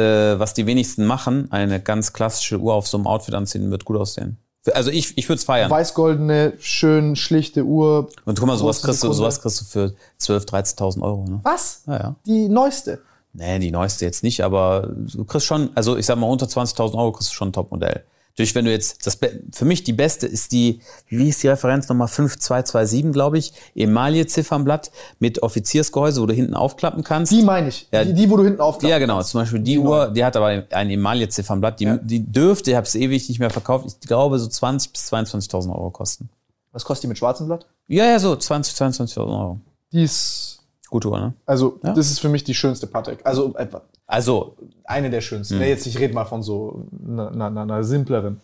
was 0.00 0.54
die 0.54 0.66
wenigsten 0.66 1.06
machen. 1.06 1.50
Eine 1.50 1.80
ganz 1.80 2.12
klassische 2.12 2.58
Uhr 2.58 2.74
auf 2.74 2.86
so 2.86 2.96
einem 2.96 3.06
Outfit 3.06 3.34
anziehen 3.34 3.70
wird 3.70 3.84
gut 3.84 3.96
aussehen. 3.96 4.38
Also 4.74 4.90
ich, 4.90 5.16
ich 5.16 5.28
würde 5.28 5.38
es 5.38 5.44
feiern. 5.44 5.70
weiß-goldene, 5.70 6.52
schön 6.58 7.16
schlichte 7.16 7.64
Uhr. 7.64 8.10
Und 8.26 8.38
guck 8.38 8.46
mal, 8.46 8.58
sowas 8.58 8.82
kriegst, 8.82 9.02
du, 9.02 9.12
sowas 9.12 9.40
kriegst 9.40 9.60
du 9.60 9.64
für 9.64 9.94
12.000, 10.20 10.76
13.000 10.76 11.02
Euro. 11.02 11.24
Ne? 11.24 11.40
Was? 11.42 11.82
Ja, 11.86 11.96
ja. 11.96 12.16
Die 12.26 12.48
neueste. 12.48 13.00
Nee, 13.32 13.58
die 13.58 13.70
neueste 13.70 14.04
jetzt 14.04 14.22
nicht, 14.22 14.42
aber 14.42 14.90
du 14.92 15.24
kriegst 15.24 15.46
schon, 15.46 15.70
also 15.74 15.96
ich 15.96 16.04
sag 16.04 16.18
mal, 16.18 16.26
unter 16.26 16.46
20.000 16.46 16.94
Euro 16.94 17.12
kriegst 17.12 17.30
du 17.30 17.34
schon 17.34 17.48
ein 17.48 17.52
Top-Modell. 17.52 18.04
Natürlich, 18.40 18.54
wenn 18.54 18.64
du 18.64 18.70
jetzt, 18.70 19.06
das 19.06 19.18
für 19.52 19.66
mich 19.66 19.84
die 19.84 19.92
beste 19.92 20.26
ist 20.26 20.50
die, 20.52 20.80
wie 21.08 21.28
ist 21.28 21.42
die 21.42 21.48
Referenz 21.48 21.90
nochmal, 21.90 22.08
5227, 22.08 23.12
glaube 23.12 23.36
ich, 23.36 23.52
Emaille-Ziffernblatt 23.74 24.90
mit 25.18 25.42
Offiziersgehäuse, 25.42 26.22
wo 26.22 26.24
du 26.26 26.32
hinten 26.32 26.54
aufklappen 26.54 27.04
kannst. 27.04 27.32
Die 27.32 27.42
meine 27.42 27.68
ich. 27.68 27.86
Ja. 27.92 28.02
die, 28.02 28.14
die, 28.14 28.30
wo 28.30 28.38
du 28.38 28.44
hinten 28.44 28.62
aufklappst. 28.62 28.88
ja, 28.88 28.98
genau. 28.98 29.22
Zum 29.22 29.42
Beispiel 29.42 29.60
die, 29.60 29.78
Uhr, 29.78 30.08
die 30.08 30.24
hat 30.24 30.38
aber 30.38 30.64
ein 30.70 30.88
Emaille-Ziffernblatt. 30.88 31.80
Die, 31.80 31.98
die 32.00 32.32
dürfte, 32.32 32.70
ich 32.70 32.76
habe 32.76 32.86
es 32.86 32.94
ewig 32.94 33.28
nicht 33.28 33.40
mehr 33.40 33.50
verkauft, 33.50 33.88
ich 34.00 34.08
glaube 34.08 34.38
so 34.38 34.48
20.000 34.48 34.90
bis 34.90 35.12
22.000 35.12 35.68
Euro 35.74 35.90
kosten. 35.90 36.30
Was 36.72 36.86
kostet 36.86 37.02
die 37.02 37.08
mit 37.08 37.18
schwarzem 37.18 37.46
Blatt? 37.46 37.66
Ja, 37.88 38.06
ja, 38.06 38.18
so 38.18 38.34
20, 38.34 38.74
22.000 38.74 39.18
Euro. 39.18 39.60
Die 39.92 40.04
ist, 40.04 40.59
Gute 40.90 41.08
Uhr, 41.08 41.20
ne? 41.20 41.34
also 41.46 41.78
Ja. 41.84 41.94
das 41.94 42.10
ist 42.10 42.18
für 42.18 42.28
mich 42.28 42.44
die 42.44 42.54
schönste 42.54 42.86
Patek. 42.86 43.20
Also 43.24 43.54
etwa 43.56 43.82
Also, 44.06 44.56
eine 44.84 45.08
der 45.08 45.20
schönsten. 45.20 45.54
Mhm. 45.54 45.60
Nee, 45.60 45.68
jetzt 45.68 45.86
ich 45.86 45.98
rede 45.98 46.12
mal 46.14 46.24
von 46.24 46.42
so 46.42 46.86
einer, 47.06 47.30
einer, 47.30 47.60
einer, 47.62 47.84
simpleren. 47.84 48.40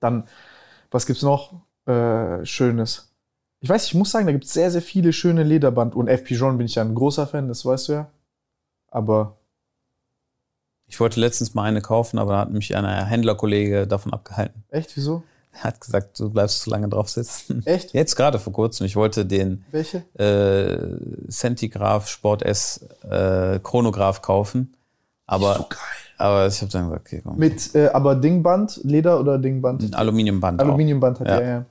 Dann, 0.00 0.24
was 0.90 1.06
gibt's 1.06 1.22
noch 1.22 1.52
äh, 1.86 2.44
Schönes? 2.44 3.12
Ich 3.60 3.68
weiß, 3.68 3.86
ich 3.86 3.94
muss 3.94 4.10
sagen, 4.10 4.26
da 4.26 4.32
gibt's 4.32 4.52
sehr, 4.52 4.70
sehr 4.70 4.82
viele 4.82 5.12
schöne 5.12 5.42
Lederband. 5.42 5.94
Und 5.94 6.08
F. 6.08 6.24
Pigeon 6.24 6.56
bin 6.56 6.66
ich 6.66 6.74
ja 6.76 6.82
ein 6.82 6.94
großer 6.94 7.26
Fan, 7.26 7.48
das 7.48 7.64
weißt 7.64 7.88
du 7.88 7.92
ja. 7.92 8.10
Aber 8.88 9.36
ich 10.86 11.00
wollte 11.00 11.20
letztens 11.20 11.54
mal 11.54 11.64
eine 11.64 11.80
kaufen, 11.82 12.18
aber 12.18 12.32
da 12.32 12.38
hat 12.40 12.52
mich 12.52 12.74
ein 12.76 13.06
Händlerkollege 13.06 13.86
davon 13.86 14.12
abgehalten. 14.12 14.64
echt, 14.70 14.96
wieso? 14.96 15.22
Er 15.58 15.64
hat 15.64 15.80
gesagt, 15.80 16.18
du 16.18 16.30
bleibst 16.30 16.60
zu 16.62 16.70
lange 16.70 16.88
drauf 16.88 17.08
sitzen. 17.08 17.64
Echt? 17.66 17.92
Jetzt 17.92 18.16
gerade 18.16 18.38
vor 18.38 18.52
kurzem. 18.52 18.86
Ich 18.86 18.96
wollte 18.96 19.24
den 19.26 19.64
Welche? 19.70 20.02
äh, 20.18 21.30
Centigraph 21.30 22.08
Sport 22.08 22.42
S 22.42 22.86
äh, 23.08 23.58
Chronograph 23.62 24.22
kaufen. 24.22 24.74
Aber 25.26 25.66
Aber 26.18 26.46
ich 26.46 26.60
habe 26.62 26.70
dann 26.72 26.84
gesagt, 26.86 27.06
okay, 27.06 27.20
komm. 27.22 27.36
Mit, 27.36 27.74
äh, 27.74 27.88
aber 27.88 28.14
Dingband, 28.14 28.80
Leder 28.84 29.20
oder 29.20 29.38
Dingband? 29.38 29.94
Aluminiumband. 29.94 30.60
auch. 30.60 30.64
Aluminiumband 30.66 31.20
hat 31.20 31.28
Ja. 31.28 31.38
er, 31.40 31.48
ja. 31.48 31.64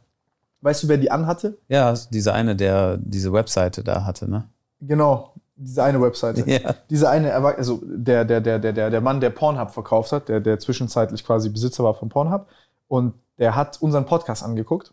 Weißt 0.61 0.83
du, 0.83 0.87
wer 0.87 0.97
die 0.97 1.09
anhatte? 1.11 1.57
Ja, 1.67 1.93
dieser 2.11 2.33
eine, 2.33 2.55
der 2.55 2.97
diese 2.97 3.31
Webseite 3.33 3.83
da 3.83 4.03
hatte, 4.03 4.29
ne? 4.29 4.45
Genau, 4.81 5.33
diese 5.55 5.83
eine 5.83 6.01
Webseite. 6.01 6.43
Ja. 6.49 6.75
Diese 6.89 7.09
eine, 7.09 7.33
also 7.33 7.81
der, 7.85 8.25
der, 8.25 8.41
der, 8.41 8.59
der, 8.59 8.73
der, 8.73 8.89
der 8.89 9.01
Mann, 9.01 9.19
der 9.21 9.29
Pornhub 9.29 9.71
verkauft 9.71 10.11
hat, 10.11 10.27
der, 10.27 10.41
der 10.41 10.59
zwischenzeitlich 10.59 11.23
quasi 11.25 11.49
Besitzer 11.49 11.83
war 11.83 11.93
von 11.93 12.09
Pornhub. 12.09 12.47
Und 12.87 13.13
der 13.39 13.55
hat 13.55 13.81
unseren 13.81 14.05
Podcast 14.05 14.43
angeguckt. 14.43 14.91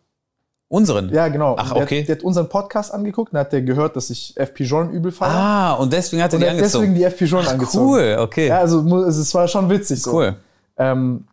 Unseren? 0.68 1.10
Ja, 1.10 1.28
genau. 1.28 1.54
Ach, 1.58 1.72
der, 1.74 1.82
okay. 1.82 2.00
hat- 2.00 2.08
Der 2.08 2.16
hat 2.16 2.22
unseren 2.24 2.48
Podcast 2.48 2.94
angeguckt 2.94 3.32
und 3.34 3.38
hat 3.38 3.52
der 3.52 3.60
gehört, 3.60 3.94
dass 3.94 4.08
ich 4.08 4.34
FP 4.38 4.64
Jean 4.64 4.90
übel 4.90 5.12
fand. 5.12 5.30
Ah, 5.34 5.72
und 5.74 5.92
deswegen 5.92 6.22
hat 6.22 6.32
er 6.32 6.38
die 6.38 6.48
angezogen. 6.48 6.94
deswegen 6.94 6.94
die 6.94 7.04
FP 7.04 7.26
Jean 7.26 7.44
Ach, 7.46 7.50
angezogen. 7.52 7.84
Cool, 7.92 8.16
okay. 8.20 8.48
Ja, 8.48 8.58
also 8.60 8.78
also 8.80 9.20
es 9.20 9.34
war 9.34 9.46
schon 9.48 9.68
witzig 9.68 10.00
so. 10.02 10.12
Cool. 10.14 10.36
Ähm, 10.78 11.24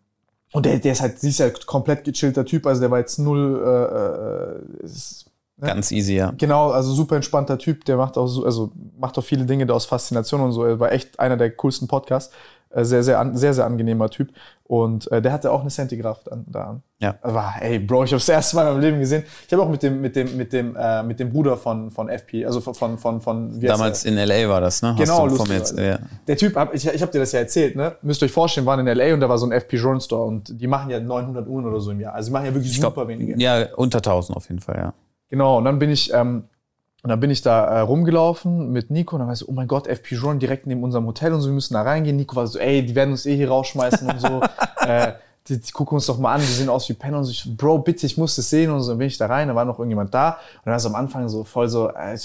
und 0.51 0.65
der, 0.65 0.79
der 0.79 0.91
ist 0.91 0.99
halt, 1.01 1.19
sie 1.19 1.29
ist 1.29 1.39
ja 1.39 1.49
komplett 1.65 2.03
gechillter 2.03 2.43
Typ, 2.43 2.65
also 2.67 2.81
der 2.81 2.91
war 2.91 2.99
jetzt 2.99 3.17
null, 3.19 3.61
äh, 3.63 4.83
äh, 4.83 4.85
ist? 4.85 5.25
Ganz 5.61 5.91
easy, 5.91 6.15
ja. 6.15 6.33
Genau, 6.37 6.71
also 6.71 6.91
super 6.93 7.15
entspannter 7.15 7.57
Typ, 7.57 7.85
der 7.85 7.97
macht 7.97 8.17
auch 8.17 8.27
so, 8.27 8.45
also 8.45 8.71
macht 8.97 9.17
auch 9.17 9.23
viele 9.23 9.45
Dinge 9.45 9.65
da 9.65 9.73
aus 9.73 9.85
Faszination 9.85 10.41
und 10.41 10.51
so. 10.53 10.63
Er 10.65 10.79
war 10.79 10.91
echt 10.91 11.19
einer 11.19 11.37
der 11.37 11.51
coolsten 11.51 11.87
Podcasts. 11.87 12.33
Äh, 12.71 12.85
Sehr, 12.85 13.01
sehr, 13.01 13.19
an, 13.19 13.35
sehr, 13.35 13.55
sehr 13.55 13.65
angenehmer 13.65 14.11
Typ. 14.11 14.29
Und 14.65 15.11
äh, 15.11 15.23
der 15.23 15.31
hatte 15.31 15.51
auch 15.51 15.61
eine 15.61 15.71
Centigraph 15.71 16.27
an, 16.29 16.45
da 16.47 16.63
an. 16.65 16.83
Ja. 16.99 17.15
War, 17.23 17.55
ey, 17.61 17.79
Bro, 17.79 18.03
ich 18.03 18.11
habe 18.11 18.19
das 18.19 18.29
erste 18.29 18.55
Mal 18.57 18.67
in 18.67 18.73
meinem 18.73 18.81
Leben 18.81 18.99
gesehen. 18.99 19.23
Ich 19.47 19.51
habe 19.51 19.63
auch 19.63 19.69
mit 19.69 19.81
dem, 19.81 19.99
mit 20.01 20.15
dem, 20.15 20.37
mit 20.37 20.53
dem, 20.53 20.75
äh, 20.79 21.01
mit 21.01 21.19
dem 21.19 21.31
Bruder 21.31 21.57
von, 21.57 21.89
von 21.89 22.09
FP, 22.09 22.45
also 22.45 22.61
von, 22.61 22.75
von, 22.75 22.99
von, 22.99 23.21
von 23.21 23.59
Damals 23.59 24.05
in 24.05 24.19
L.A. 24.19 24.47
war 24.47 24.61
das, 24.61 24.83
ne? 24.83 24.89
Hast 24.89 24.99
Genau, 24.99 25.27
du 25.27 25.31
mir 25.33 25.37
lustigerweise. 25.39 25.81
jetzt, 25.81 25.99
ja. 26.01 26.07
Der 26.27 26.37
Typ, 26.37 26.55
hab, 26.55 26.75
ich, 26.75 26.85
ich 26.87 27.01
habe 27.01 27.11
dir 27.11 27.17
das 27.17 27.31
ja 27.31 27.39
erzählt, 27.39 27.75
ne? 27.75 27.95
Müsst 28.03 28.21
ihr 28.21 28.25
euch 28.27 28.31
vorstellen, 28.31 28.67
waren 28.67 28.81
in 28.81 28.85
L.A. 28.87 29.15
und 29.15 29.21
da 29.21 29.27
war 29.29 29.39
so 29.39 29.47
ein 29.47 29.51
FP 29.51 29.77
Journal 29.77 30.01
Store 30.01 30.25
und 30.25 30.61
die 30.61 30.67
machen 30.67 30.91
ja 30.91 30.99
900 30.99 31.47
Uhren 31.47 31.65
oder 31.65 31.79
so 31.79 31.89
im 31.89 31.99
Jahr. 31.99 32.13
Also 32.13 32.27
die 32.29 32.33
machen 32.33 32.45
ja 32.45 32.53
wirklich 32.53 32.71
Ich 32.71 32.79
super 32.79 32.91
glaub, 32.93 33.07
wenige. 33.07 33.41
Ja, 33.41 33.65
unter 33.77 33.97
1000 33.97 34.37
auf 34.37 34.47
jeden 34.47 34.61
Fall, 34.61 34.77
ja. 34.77 34.93
Genau, 35.29 35.57
und 35.57 35.65
dann 35.65 35.79
bin 35.79 35.89
ich, 35.89 36.13
ähm, 36.13 36.45
und 37.01 37.09
dann 37.09 37.19
bin 37.19 37.31
ich 37.31 37.41
da 37.41 37.65
äh, 37.65 37.79
rumgelaufen 37.79 38.71
mit 38.71 38.89
Nico 38.89 39.15
und 39.15 39.19
dann 39.19 39.27
war 39.27 39.33
ich 39.33 39.39
so, 39.39 39.47
oh 39.47 39.53
mein 39.53 39.67
Gott, 39.67 39.87
FP 39.87 40.15
Journal 40.15 40.39
direkt 40.39 40.67
neben 40.67 40.83
unserem 40.83 41.05
Hotel 41.05 41.33
und 41.33 41.41
so, 41.41 41.47
wir 41.47 41.53
müssen 41.53 41.73
da 41.73 41.81
reingehen. 41.81 42.17
Nico 42.17 42.35
war 42.35 42.45
so, 42.47 42.59
ey, 42.59 42.85
die 42.85 42.93
werden 42.93 43.11
uns 43.11 43.25
eh 43.25 43.35
hier 43.35 43.49
rausschmeißen 43.49 44.09
und 44.09 44.19
so. 44.19 44.41
äh, 44.85 45.13
die, 45.47 45.59
die 45.59 45.71
gucken 45.71 45.95
uns 45.95 46.07
doch 46.07 46.17
mal 46.17 46.35
an, 46.35 46.41
die 46.41 46.47
sehen 46.47 46.67
aus 46.67 46.89
wie 46.89 46.93
Penner 46.93 47.19
und 47.19 47.23
so. 47.25 47.31
Ich, 47.31 47.57
Bro, 47.57 47.79
bitte, 47.79 48.05
ich 48.05 48.17
muss 48.17 48.35
das 48.35 48.49
sehen 48.49 48.69
und 48.69 48.81
so. 48.81 48.91
Dann 48.91 48.97
bin 48.97 49.07
ich 49.07 49.17
da 49.17 49.27
rein, 49.27 49.47
da 49.47 49.55
war 49.55 49.65
noch 49.65 49.79
irgendjemand 49.79 50.13
da 50.13 50.31
und 50.31 50.65
dann 50.65 50.71
war 50.71 50.77
es 50.77 50.85
am 50.85 50.95
Anfang 50.95 51.29
so 51.29 51.45
voll 51.45 51.69
so, 51.69 51.89
äh, 51.89 52.17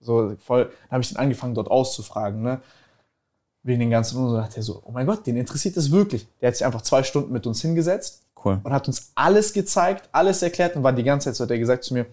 so 0.00 0.36
voll, 0.38 0.64
dann 0.64 0.90
habe 0.92 1.02
ich 1.02 1.08
den 1.08 1.18
angefangen 1.18 1.54
dort 1.54 1.70
auszufragen, 1.70 2.42
ne? 2.42 2.60
Wegen 3.64 3.80
den 3.80 3.90
ganzen 3.90 4.18
und 4.18 4.30
so 4.30 4.36
dachte 4.36 4.58
er 4.58 4.62
so, 4.62 4.80
oh 4.84 4.92
mein 4.92 5.06
Gott, 5.06 5.26
den 5.26 5.36
interessiert 5.36 5.76
das 5.76 5.90
wirklich. 5.90 6.28
Der 6.40 6.48
hat 6.48 6.56
sich 6.56 6.64
einfach 6.64 6.82
zwei 6.82 7.02
Stunden 7.02 7.32
mit 7.32 7.48
uns 7.48 7.60
hingesetzt 7.60 8.22
Cool. 8.44 8.60
und 8.62 8.72
hat 8.72 8.86
uns 8.86 9.10
alles 9.16 9.52
gezeigt, 9.52 10.08
alles 10.12 10.40
erklärt 10.42 10.76
und 10.76 10.84
war 10.84 10.92
die 10.92 11.02
ganze 11.02 11.24
Zeit 11.24 11.34
so, 11.34 11.42
hat 11.42 11.50
er 11.50 11.58
gesagt 11.58 11.82
zu 11.82 11.94
mir, 11.94 12.06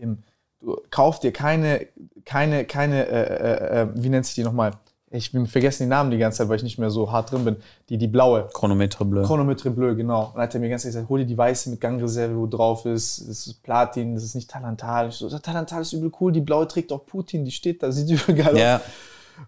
dem, 0.00 0.18
du 0.60 0.76
kauf 0.90 1.20
dir 1.20 1.32
keine, 1.32 1.86
keine, 2.24 2.64
keine, 2.64 3.06
äh, 3.06 3.22
äh, 3.22 3.82
äh, 3.82 3.88
wie 3.94 4.08
nennt 4.08 4.26
sich 4.26 4.34
die 4.34 4.42
nochmal? 4.44 4.72
Ich 5.12 5.32
bin 5.32 5.46
vergessen 5.48 5.82
die 5.84 5.88
Namen 5.88 6.12
die 6.12 6.18
ganze 6.18 6.38
Zeit, 6.38 6.48
weil 6.48 6.58
ich 6.58 6.62
nicht 6.62 6.78
mehr 6.78 6.90
so 6.90 7.10
hart 7.10 7.32
drin 7.32 7.44
bin. 7.44 7.56
Die, 7.88 7.98
die 7.98 8.06
blaue. 8.06 8.46
Chronometre 8.52 9.04
Bleu. 9.04 9.22
Chronometre 9.24 9.70
Bleu, 9.70 9.96
genau. 9.96 10.26
Und 10.26 10.34
dann 10.36 10.42
hat 10.44 10.54
er 10.54 10.60
mir 10.60 10.66
die 10.66 10.70
ganze 10.70 10.84
Zeit 10.84 10.92
gesagt, 10.92 11.08
hol 11.08 11.18
dir 11.18 11.26
die 11.26 11.36
weiße 11.36 11.68
mit 11.70 11.80
Gangreserve, 11.80 12.36
wo 12.36 12.46
drauf 12.46 12.86
ist. 12.86 13.18
Das 13.28 13.46
ist 13.48 13.60
Platin, 13.64 14.14
das 14.14 14.22
ist 14.22 14.36
nicht 14.36 14.48
Talantal. 14.48 15.08
Ich 15.08 15.16
so, 15.16 15.28
Talantal 15.36 15.82
ist 15.82 15.92
übel 15.94 16.12
cool, 16.20 16.30
die 16.30 16.40
blaue 16.40 16.68
trägt 16.68 16.92
auch 16.92 17.04
Putin, 17.06 17.44
die 17.44 17.50
steht 17.50 17.82
da, 17.82 17.90
sieht 17.90 18.08
übel 18.28 18.36
geil 18.36 18.56
Ja. 18.56 18.76
aus. 18.76 18.82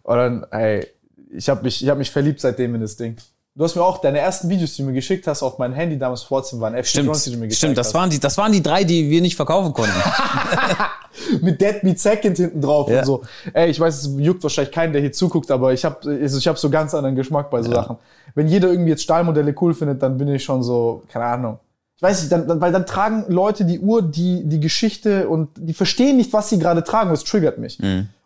Und 0.03 0.16
dann, 0.16 0.47
ey, 0.51 0.85
ich 1.31 1.49
habe 1.49 1.62
mich, 1.62 1.81
ich 1.81 1.89
hab 1.89 1.99
mich 1.99 2.11
verliebt 2.11 2.41
seitdem 2.41 2.74
in 2.74 2.81
das 2.81 2.97
Ding. 2.97 3.16
Du 3.55 3.65
hast 3.65 3.77
mir 3.77 3.83
auch 3.85 3.99
deine 3.99 4.19
ersten 4.19 4.49
Videos, 4.49 4.74
die 4.77 4.83
du 4.83 4.89
mir 4.89 4.95
geschickt 4.95 5.27
hast, 5.27 5.43
auf 5.43 5.59
mein 5.59 5.74
Handy 5.74 5.99
damals 5.99 6.23
vorziehen 6.23 6.59
waren. 6.61 6.73
FP 6.74 6.89
Stimmt, 6.89 7.07
Jones, 7.09 7.24
die 7.24 7.31
du 7.33 7.37
mir 7.37 7.49
gezeigt 7.49 7.59
stimmt 7.59 7.77
das, 7.77 7.89
hast. 7.89 7.95
waren 7.95 8.09
die, 8.09 8.19
das 8.19 8.39
waren 8.39 8.51
die 8.51 8.62
drei, 8.62 8.83
die 8.85 9.11
wir 9.11 9.20
nicht 9.20 9.37
verkaufen 9.37 9.74
konnten. 9.74 9.93
mit 11.43 11.61
Deadbeat 11.61 11.99
Second 11.99 12.37
hinten 12.39 12.62
drauf 12.62 12.89
Ja. 12.89 13.01
und 13.01 13.05
so. 13.05 13.23
Ey, 13.53 13.69
ich 13.70 13.79
weiß, 13.79 14.07
es 14.07 14.11
juckt 14.19 14.43
wahrscheinlich 14.43 14.73
keinen, 14.73 14.95
der 14.95 15.03
hier 15.03 15.12
zuguckt, 15.12 15.51
aber 15.51 15.70
ich 15.74 15.85
habe 15.85 15.97
also 16.23 16.39
ich 16.39 16.49
hab 16.49 16.57
so 16.59 16.70
ganz 16.70 16.95
anderen 16.95 17.15
Geschmack 17.15 17.51
bei 17.51 17.62
so 17.62 17.70
Sachen. 17.70 17.97
Wenn 18.35 18.49
jeder 18.49 18.69
irgendwie 18.70 18.91
jetzt 18.91 19.03
Stahlmodelle 19.03 19.55
cool 19.61 19.74
findet, 19.74 20.03
dann 20.03 20.16
bin 20.16 20.29
ich 20.29 20.43
schon 20.43 20.62
so, 20.62 21.03
keine 21.09 21.27
Ahnung. 21.27 21.59
Ich 21.97 22.03
weiß 22.03 22.20
nicht, 22.23 22.33
dann, 22.33 22.49
dann, 22.49 22.59
weil 22.61 22.73
dann 22.73 22.87
tragen 22.87 23.27
Leute 23.29 23.66
die 23.66 23.79
Uhr, 23.81 24.01
die 24.01 24.45
die 24.49 24.61
Geschichte 24.61 25.29
und 25.29 25.51
die 25.59 25.74
verstehen 25.74 26.16
nicht, 26.16 26.33
was 26.33 26.49
sie 26.49 26.59
gerade 26.59 26.83
tragen. 26.83 27.11
Das 27.11 27.23
triggert 27.23 27.59
mich. 27.59 27.79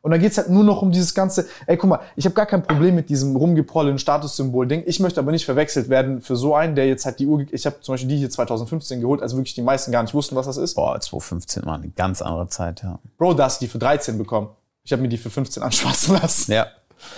Und 0.07 0.13
dann 0.13 0.21
geht's 0.21 0.39
halt 0.39 0.49
nur 0.51 0.63
noch 0.63 0.83
um 0.83 0.93
dieses 0.93 1.17
ganze, 1.17 1.49
ey, 1.67 1.77
guck 1.77 1.91
mal, 1.91 1.99
ich 2.15 2.25
habe 2.27 2.35
gar 2.37 2.47
kein 2.47 2.63
Problem 2.63 2.95
mit 2.95 3.09
diesem 3.09 3.35
rumgeprollenen 3.35 3.99
Statussymbol-Ding. 3.99 4.85
Ich 4.87 5.01
möchte 5.01 5.19
aber 5.19 5.33
nicht 5.33 5.45
verwechselt 5.45 5.89
werden 5.89 6.23
für 6.23 6.37
so 6.37 6.55
einen, 6.55 6.77
der 6.77 6.87
jetzt 6.87 7.07
halt 7.07 7.19
die 7.19 7.27
Uhr, 7.27 7.45
ich 7.51 7.67
habe 7.67 7.81
zum 7.81 7.95
Beispiel 7.95 8.11
die 8.11 8.19
hier 8.19 8.31
2015 8.31 9.01
geholt, 9.01 9.21
also 9.21 9.37
wirklich 9.37 9.57
die 9.57 9.63
meisten 9.63 9.91
gar 9.91 10.05
nicht 10.05 10.15
wussten, 10.15 10.37
was 10.37 10.47
das 10.47 10.59
ist. 10.59 10.77
Boah, 10.77 10.93
2015 11.01 11.67
war 11.67 11.75
eine 11.75 11.89
ganz 11.89 12.23
andere 12.23 12.49
Zeit, 12.49 12.85
ja. 12.85 13.01
Bro, 13.19 13.35
da 13.35 13.47
hast 13.47 13.61
du 13.61 13.65
die 13.65 13.69
für 13.69 13.81
13 13.81 14.17
bekommen. 14.17 14.51
Ich 14.85 14.93
habe 14.93 15.03
mir 15.03 15.09
die 15.09 15.19
für 15.19 15.29
15 15.29 15.61
anschwatzen 15.65 16.15
lassen. 16.15 16.53
Ja, 16.53 16.69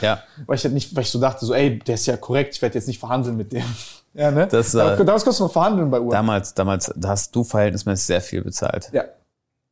ja. 0.00 0.22
Weil 0.46 0.56
ich 0.56 0.64
halt 0.64 0.72
nicht, 0.72 0.96
weil 0.96 1.02
ich 1.02 1.10
so 1.10 1.20
dachte, 1.20 1.44
so, 1.44 1.52
ey, 1.52 1.80
der 1.80 1.96
ist 1.96 2.06
ja 2.06 2.16
korrekt, 2.16 2.54
ich 2.54 2.62
werde 2.62 2.76
jetzt 2.76 2.88
nicht 2.88 3.00
verhandeln 3.00 3.36
mit 3.36 3.52
dem. 3.52 3.64
Ja, 4.14 4.32
ne? 4.32 4.48
Das, 4.50 4.74
äh, 4.74 4.96
damals 4.96 5.22
kostet 5.22 5.42
man 5.42 5.50
verhandeln 5.50 5.90
bei 5.90 6.00
Uhr. 6.00 6.10
Damals, 6.10 6.54
damals 6.54 6.92
da 6.96 7.10
hast 7.10 7.36
du 7.36 7.44
verhältnismäßig 7.44 8.06
sehr 8.06 8.20
viel 8.20 8.42
bezahlt. 8.42 8.88
Ja. 8.90 9.04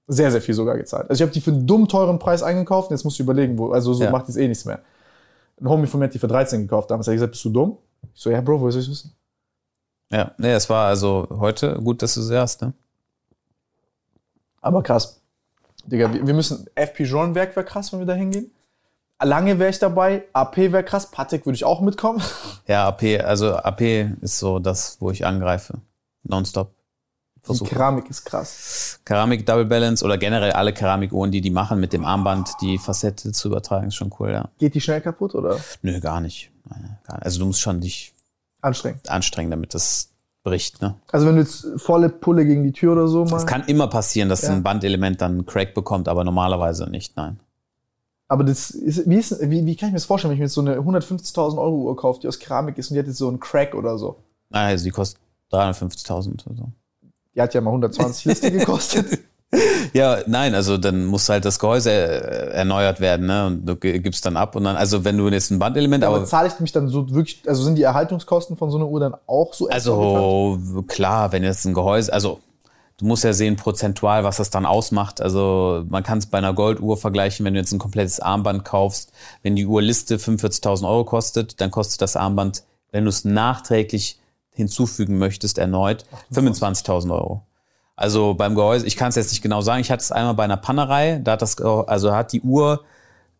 Sehr, 0.09 0.31
sehr 0.31 0.41
viel 0.41 0.55
sogar 0.55 0.77
gezahlt. 0.77 1.11
Also 1.11 1.23
ich 1.23 1.23
habe 1.23 1.33
die 1.33 1.41
für 1.41 1.51
einen 1.51 1.67
dumm 1.67 1.89
teuren 1.89 2.19
Preis 2.19 2.43
eingekauft 2.43 2.91
und 2.91 2.97
jetzt 2.97 3.05
musst 3.05 3.19
du 3.19 3.25
überlegen, 3.25 3.59
wo, 3.59 3.73
also 3.73 3.93
so 3.93 4.05
Ja. 4.05 4.11
macht 4.11 4.29
jetzt 4.29 4.37
eh 4.37 4.47
nichts 4.47 4.65
mehr. 4.65 4.81
Ein 5.61 5.69
Homie 5.69 5.87
von 5.87 5.99
mir 5.99 6.07
hat 6.07 6.15
die 6.15 6.19
für 6.19 6.29
13 6.29 6.63
gekauft. 6.63 6.91
Damals 6.91 7.07
hat 7.07 7.13
er 7.13 7.17
gesagt, 7.17 7.33
bist 7.33 7.45
du 7.45 7.51
dumm? 7.51 7.79
Ich 8.15 8.23
so, 8.23 8.31
ja, 8.31 8.41
Bro, 8.41 8.61
woher 8.61 8.73
soll 8.73 8.83
ich 8.83 8.91
wissen? 8.91 9.13
Ja, 10.11 10.31
nee, 10.39 10.53
es 10.53 10.71
war 10.71 10.87
also 10.87 11.27
heute 11.31 11.75
gut, 11.75 12.03
dass 12.03 12.15
du 12.15 12.23
sie 12.23 12.39
hast, 12.39 12.63
ne? 12.63 12.73
Aber 14.61 14.83
krass. 14.83 15.21
Digga, 15.87 16.13
wir 16.13 16.27
wir 16.27 16.35
müssen, 16.35 16.67
FP 16.75 17.05
Jean-Werk 17.05 17.57
wäre 17.57 17.67
krass, 17.67 17.93
wenn 17.93 18.01
wir 18.01 18.07
da 18.07 18.15
hingehen. 18.15 18.51
Lange 19.23 19.59
wäre 19.59 19.71
ich 19.71 19.79
dabei, 19.79 20.25
AP 20.33 20.57
wäre 20.73 20.85
krass, 20.85 21.11
Patek 21.11 21.47
würde 21.47 21.57
ich 21.57 21.65
auch 21.65 21.81
mitkommen. 21.81 22.23
Ja, 22.67 22.87
AP, 22.87 23.21
also 23.25 23.55
AP 23.57 23.81
ist 24.21 24.39
so 24.39 24.59
das, 24.59 25.01
wo 25.01 25.11
ich 25.11 25.25
angreife. 25.25 25.79
Nonstop. 26.25 26.71
Die 27.47 27.59
Versuche. 27.59 27.71
Keramik 27.71 28.11
ist 28.11 28.25
krass. 28.25 28.99
Keramik 29.05 29.47
Double 29.47 29.65
Balance 29.67 30.05
oder 30.05 30.19
generell 30.19 30.53
alle 30.53 30.73
Keramikuhren, 30.73 31.31
die 31.31 31.41
die 31.41 31.51
machen 31.51 31.79
mit 31.81 31.93
dem 31.93 32.05
Armband, 32.05 32.51
die 32.61 32.77
Facette 32.79 33.33
zu 33.33 33.49
übertragen, 33.49 33.89
ist 33.89 33.95
schon 33.95 34.13
cool, 34.19 34.31
ja. 34.33 34.49
Geht 34.59 34.75
die 34.75 34.81
schnell 34.81 35.01
kaputt 35.01 35.35
oder 35.35 35.57
Nö, 35.83 36.01
gar 36.01 36.21
nicht. 36.21 36.51
Also 37.07 37.39
du 37.41 37.47
musst 37.47 37.61
schon 37.61 37.81
dich 37.81 38.13
anstrengend? 38.61 39.09
anstrengen, 39.09 39.51
damit 39.51 39.75
das 39.75 40.09
bricht, 40.43 40.83
ne? 40.83 40.95
Also 41.13 41.27
wenn 41.27 41.37
du 41.37 41.43
jetzt 41.43 41.67
volle 41.77 42.09
Pulle 42.09 42.45
gegen 42.45 42.63
die 42.65 42.73
Tür 42.73 42.93
oder 42.93 43.07
so 43.09 43.25
mal. 43.25 43.37
Es 43.37 43.47
kann 43.47 43.65
immer 43.67 43.87
passieren, 43.89 44.29
dass 44.29 44.43
Ja. 44.43 44.51
ein 44.53 44.63
Bandelement 44.63 45.21
dann 45.21 45.33
einen 45.33 45.47
Crack 45.47 45.75
bekommt, 45.75 46.09
aber 46.09 46.25
normalerweise 46.25 46.89
nicht, 46.91 47.17
nein. 47.17 47.39
Aber 48.29 48.43
das 48.43 48.71
ist, 48.71 49.09
wie, 49.09 49.17
ist, 49.17 49.39
wie, 49.41 49.65
wie 49.67 49.77
kann 49.77 49.89
ich 49.89 49.93
mir 49.93 49.99
das 49.99 50.05
vorstellen, 50.05 50.31
wenn 50.31 50.35
ich 50.37 50.41
mir 50.41 50.47
jetzt 50.47 50.55
so 50.55 50.61
eine 50.61 50.77
150.000 50.79 51.59
Euro 51.59 51.77
Uhr 51.83 51.97
kaufe, 51.97 52.19
die 52.21 52.27
aus 52.27 52.41
Keramik 52.41 52.77
ist 52.79 52.91
und 52.91 52.95
die 52.95 52.99
hat 52.99 53.07
jetzt 53.07 53.19
so 53.19 53.29
einen 53.29 53.39
Crack 53.39 53.75
oder 53.75 53.99
so? 53.99 54.17
Nein, 54.51 54.67
Also 54.71 54.83
die 54.85 54.91
kostet 54.91 55.21
350.000 55.53 56.47
oder 56.47 56.57
so. 56.57 56.69
Die 57.37 57.41
hat 57.43 57.55
ja 57.55 57.61
mal 57.61 57.71
120 57.71 58.25
Liste 58.25 58.51
gekostet. 58.51 59.07
Ja, 59.93 60.19
nein, 60.27 60.57
also 60.57 60.77
dann 60.77 61.07
muss 61.07 61.29
halt 61.29 61.45
das 61.45 61.61
Gehäuse 61.61 61.91
äh, 61.93 62.51
erneuert 62.51 62.99
werden, 62.99 63.27
ne? 63.27 63.47
Und 63.47 63.65
du 63.65 63.77
gi- 63.77 64.01
gibst 64.01 64.27
dann 64.27 64.37
ab 64.37 64.57
und 64.57 64.65
dann, 64.65 64.75
also 64.77 65.05
wenn 65.05 65.17
du 65.17 65.29
jetzt 65.29 65.51
ein 65.53 65.61
Bandelement, 65.61 66.03
aber 66.03 66.17
aber 66.17 66.25
zahle 66.27 66.49
ich 66.49 66.59
mich 66.59 66.73
dann 66.73 66.89
so 66.89 67.09
wirklich, 67.15 67.43
also 67.47 67.63
sind 67.63 67.77
die 67.77 67.85
Erhaltungskosten 67.85 68.57
von 68.57 68.71
so 68.73 68.77
einer 68.77 68.89
Uhr 68.89 68.99
dann 68.99 69.15
auch 69.29 69.55
so? 69.55 69.69
Also 69.69 70.59
klar, 70.89 71.31
wenn 71.31 71.45
jetzt 71.45 71.65
ein 71.65 71.75
Gehäuse, 71.75 72.13
also 72.13 72.41
du 72.99 73.07
musst 73.07 73.23
ja 73.23 73.33
sehen 73.33 73.55
prozentual, 73.57 74.25
was 74.25 74.37
das 74.39 74.51
dann 74.51 74.67
ausmacht. 74.67 75.21
Also 75.21 75.85
man 75.89 76.03
kann 76.03 76.19
es 76.19 76.27
bei 76.27 76.39
einer 76.39 76.53
Golduhr 76.53 76.97
vergleichen, 76.97 77.47
wenn 77.47 77.55
du 77.55 77.61
jetzt 77.61 77.73
ein 77.73 77.79
komplettes 77.79 78.19
Armband 78.21 78.65
kaufst. 78.65 79.13
Wenn 79.43 79.55
die 79.55 79.65
Uhrliste 79.65 80.17
45.000 80.17 80.87
Euro 80.87 81.05
kostet, 81.05 81.61
dann 81.61 81.71
kostet 81.71 82.03
das 82.03 82.17
Armband, 82.17 82.65
wenn 82.91 83.05
du 83.05 83.11
es 83.11 83.25
nachträglich 83.25 84.19
hinzufügen 84.57 85.19
möchtest, 85.19 85.59
erneut 85.59 86.05
25.000 86.33 87.13
Euro. 87.13 87.47
Also 87.95 88.35
beim 88.35 88.55
Gehäuse, 88.55 88.87
ich 88.87 88.97
kann 88.97 89.09
es 89.09 89.15
jetzt 89.15 89.31
nicht 89.31 89.43
genau 89.43 89.61
sagen. 89.61 89.81
Ich 89.81 89.91
hatte 89.91 90.03
es 90.03 90.13
einmal 90.13 90.35
bei 90.35 90.45
einer 90.45 90.57
Pannerei, 90.57 91.21
da 91.23 91.33
hat 91.33 91.43
das, 91.43 91.61
also 91.61 92.13
hat 92.13 92.33
die 92.33 92.43
Uhr 92.43 92.85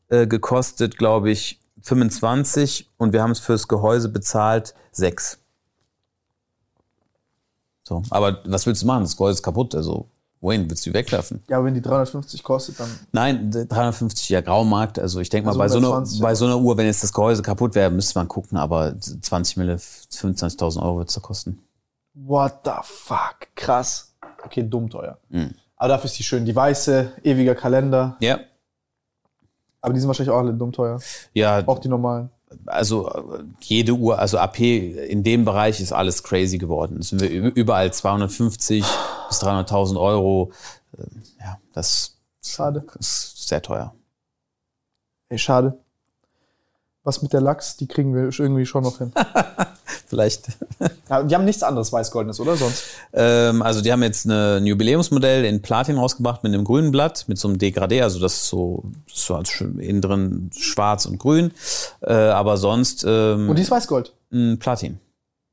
äh, 0.09 0.27
gekostet, 0.27 0.97
glaube 0.99 1.31
ich, 1.31 1.61
25 1.83 2.91
und 2.97 3.13
wir 3.13 3.23
haben 3.23 3.31
es 3.31 3.41
fürs 3.41 3.69
Gehäuse 3.69 4.09
bezahlt 4.09 4.75
6. 4.93 5.39
So, 7.83 8.03
aber 8.11 8.41
was 8.45 8.67
willst 8.67 8.83
du 8.83 8.87
machen? 8.87 9.05
Das 9.05 9.17
Gehäuse 9.17 9.37
ist 9.39 9.43
kaputt, 9.43 9.75
also 9.75 10.09
wohin 10.41 10.69
willst 10.71 10.85
du 10.87 10.91
die 10.91 10.95
wegwerfen? 10.95 11.43
Ja, 11.49 11.57
aber 11.59 11.67
wenn 11.67 11.75
die 11.75 11.83
350 11.83 12.43
kostet, 12.43 12.79
dann 12.81 12.89
Nein, 13.13 13.51
350 13.51 14.29
ja 14.29 14.41
Graumarkt. 14.41 14.99
Also 14.99 15.21
ich 15.21 15.29
denke 15.29 15.47
mal, 15.47 15.51
Also 15.53 15.59
bei, 15.61 15.69
so 15.69 15.79
einer, 15.79 15.89
120, 15.89 16.21
bei 16.23 16.29
ja. 16.29 16.35
so 16.35 16.45
einer 16.47 16.59
Uhr, 16.59 16.77
wenn 16.77 16.87
jetzt 16.87 17.03
das 17.03 17.13
Gehäuse 17.13 17.43
kaputt 17.43 17.75
wäre, 17.75 17.91
müsste 17.91 18.19
man 18.19 18.29
gucken, 18.29 18.57
aber 18.59 18.95
20 19.01 19.57
Mille, 19.57 19.77
25.000 19.77 20.83
Euro 20.83 20.99
wird 20.99 21.09
es 21.09 21.15
da 21.15 21.21
kosten. 21.21 21.59
what 22.15 22.61
the 22.65 22.71
fuck, 22.83 23.49
krass. 23.55 24.15
Okay, 24.45 24.63
dumm 24.63 24.89
teuer. 24.91 25.19
Mhm. 25.29 25.55
Aber 25.77 25.89
dafür 25.89 26.07
ist 26.07 26.19
die 26.19 26.23
schön. 26.23 26.45
Die 26.45 26.55
weiße, 26.57 27.13
ewiger 27.25 27.55
Kalender. 27.55 28.17
Ja, 28.21 28.39
Aber 29.81 29.93
die 29.93 30.01
sind 30.01 30.09
wahrscheinlich 30.09 30.33
auch 30.35 30.39
alle 30.39 30.55
dumm 30.55 30.73
teuer. 30.73 30.99
ja, 31.35 31.63
Auch 31.67 31.79
die 31.81 31.89
normalen. 31.89 32.31
also 32.67 33.11
jede 33.61 33.93
Uhr, 33.93 34.19
also 34.19 34.39
AP 34.39 34.61
in 34.61 35.23
dem 35.25 35.45
Bereich 35.45 35.81
ist 35.81 35.93
alles 35.93 36.23
crazy 36.23 36.57
geworden. 36.59 36.99
Es 37.01 37.09
sind 37.09 37.21
wir 37.21 37.29
überall 37.29 37.93
250 37.93 38.85
bis 39.29 39.43
300.000 39.43 40.01
Euro. 40.01 40.53
Ähm, 40.99 41.23
Ja, 41.41 41.59
das 41.73 42.17
Schade. 42.45 42.85
ist 42.99 43.49
sehr 43.49 43.63
teuer. 43.63 43.95
Ey, 45.29 45.39
schade. 45.39 45.79
Was 47.03 47.23
mit 47.23 47.33
der 47.33 47.41
Lachs, 47.41 47.77
die 47.77 47.87
kriegen 47.87 48.15
wir 48.15 48.23
irgendwie 48.37 48.67
schon 48.67 48.83
noch 48.83 48.99
hin. 48.99 49.13
Vielleicht. 50.07 50.49
Ja, 51.09 51.23
die 51.23 51.33
haben 51.37 51.45
nichts 51.45 51.63
anderes 51.63 51.93
Weiß-Goldenes, 51.93 52.41
oder 52.41 52.57
sonst? 52.57 52.83
Ähm, 53.13 53.63
also 53.63 53.81
die 53.81 53.93
haben 53.93 54.03
jetzt 54.03 54.25
eine, 54.27 54.57
ein 54.57 54.67
Jubiläumsmodell 54.67 55.45
in 55.45 55.63
Platin 55.63 55.99
rausgebracht 55.99 56.43
mit 56.43 56.53
einem 56.53 56.65
grünen 56.65 56.91
Blatt, 56.91 57.27
mit 57.29 57.39
so 57.39 57.47
einem 57.47 57.59
Degradé, 57.59 58.03
also 58.03 58.19
das 58.19 58.33
ist 58.35 58.49
so, 58.49 58.83
das 59.07 59.19
ist 59.19 59.27
so 59.27 59.37
als 59.37 59.61
innen 59.61 60.01
drin 60.01 60.51
schwarz 60.53 61.07
und 61.07 61.19
grün. 61.19 61.53
Äh, 62.01 62.13
aber 62.13 62.57
sonst 62.57 63.05
ähm, 63.07 63.49
Und 63.49 63.55
die 63.57 63.63
ist 63.63 63.71
Weiß-Gold. 63.71 64.13
Platin. 64.59 64.99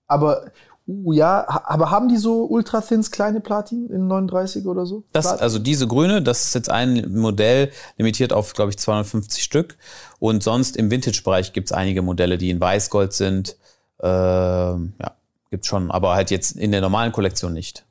Aber, 0.08 0.46
uh, 0.88 1.14
ja, 1.14 1.46
aber 1.66 1.92
haben 1.92 2.10
die 2.10 2.18
so 2.18 2.46
Ultra-Thins 2.46 3.12
kleine 3.12 3.40
Platin 3.40 3.90
in 3.90 4.08
39 4.08 4.66
oder 4.66 4.86
so? 4.86 5.04
Das, 5.12 5.28
also 5.28 5.60
diese 5.60 5.88
grüne, 5.88 6.22
das 6.22 6.46
ist 6.46 6.56
jetzt 6.56 6.70
ein 6.70 7.14
Modell, 7.14 7.72
limitiert 7.98 8.34
auf, 8.34 8.54
glaube 8.54 8.72
ich, 8.72 8.78
250 8.78 9.44
Stück. 9.44 9.78
Und 10.20 10.44
sonst 10.44 10.78
im 10.78 10.92
Vintage-Bereich 10.92 11.54
gibt's 11.54 11.72
einige 11.72 12.02
Modelle, 12.02 12.38
die 12.38 12.50
in 12.50 12.60
Weißgold 12.60 13.14
sind. 13.14 13.58
Ähm, 14.02 14.94
ja, 15.02 15.12
gibt's 15.50 15.68
schon, 15.68 15.92
aber 15.92 16.16
halt 16.16 16.32
jetzt 16.32 16.58
in 16.58 16.72
der 16.72 16.82
normalen 16.82 17.12
Kollektion 17.12 17.54
nicht. 17.54 17.86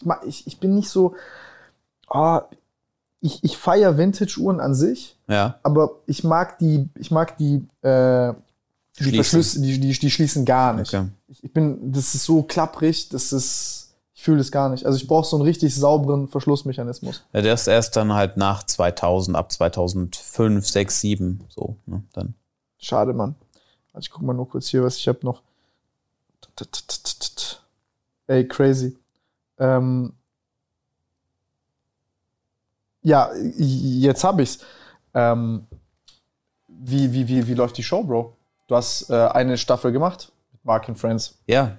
ich, 0.00 0.08
ich, 0.26 0.46
ich 0.46 0.60
bin 0.60 0.74
nicht 0.74 0.88
so. 0.88 1.14
ah, 2.08 2.42
ich 3.20 3.42
ich 3.42 3.56
feiere 3.56 3.98
Vintage-Uhren 3.98 4.60
an 4.60 4.74
sich, 4.74 5.16
Ja, 5.28 5.58
aber 5.62 5.96
ich 6.06 6.24
mag 6.24 6.58
die, 6.58 6.88
ich 6.98 7.10
mag 7.10 7.36
die, 7.36 7.66
äh, 7.82 8.32
die 8.98 9.04
Schließen. 9.04 9.42
Verschlüsse, 9.42 9.60
die, 9.60 9.80
die, 9.80 9.92
die 9.92 10.10
schließen 10.10 10.44
gar 10.44 10.72
nicht. 10.74 10.94
okay. 10.94 11.08
Ich, 11.28 11.44
ich 11.44 11.52
bin, 11.52 11.92
das 11.92 12.14
ist 12.14 12.24
so 12.24 12.42
klapprig, 12.42 13.08
das 13.08 13.32
ist, 13.32 13.94
ich 14.14 14.22
fühle 14.22 14.38
das 14.38 14.50
gar 14.50 14.68
nicht. 14.68 14.86
Also 14.86 14.96
ich 14.96 15.06
brauche 15.06 15.26
so 15.26 15.36
einen 15.36 15.44
richtig 15.44 15.74
sauberen 15.74 16.28
Verschlussmechanismus. 16.28 17.22
Ja, 17.32 17.42
der 17.42 17.54
ist 17.54 17.66
erst 17.66 17.96
dann 17.96 18.12
halt 18.12 18.36
nach 18.36 18.64
2000, 18.64 19.36
ab 19.36 19.52
2005, 19.52 20.66
6, 20.66 21.00
7, 21.00 21.40
so, 21.48 21.76
ne, 21.86 22.02
dann. 22.12 22.34
Schade, 22.78 23.12
Mann. 23.12 23.34
Also 23.92 24.06
ich 24.06 24.10
guck 24.10 24.22
mal 24.22 24.34
nur 24.34 24.48
kurz 24.48 24.68
hier, 24.68 24.82
was 24.82 24.96
ich 24.96 25.08
habe 25.08 25.20
noch. 25.22 25.42
Ey, 28.26 28.46
crazy. 28.46 28.96
Ähm 29.58 30.12
ja, 33.02 33.30
jetzt 33.34 34.24
habe 34.24 34.42
ich's. 34.42 34.58
Ähm 35.14 35.66
wie, 36.68 37.12
wie, 37.12 37.26
wie, 37.26 37.46
wie 37.46 37.54
läuft 37.54 37.76
die 37.76 37.82
Show, 37.82 38.04
Bro? 38.04 38.36
Du 38.68 38.76
hast 38.76 39.08
äh, 39.08 39.14
eine 39.14 39.56
Staffel 39.56 39.92
gemacht 39.92 40.30
mit 40.52 40.64
Mark 40.64 40.88
and 40.90 40.98
Friends. 40.98 41.38
Ja, 41.46 41.78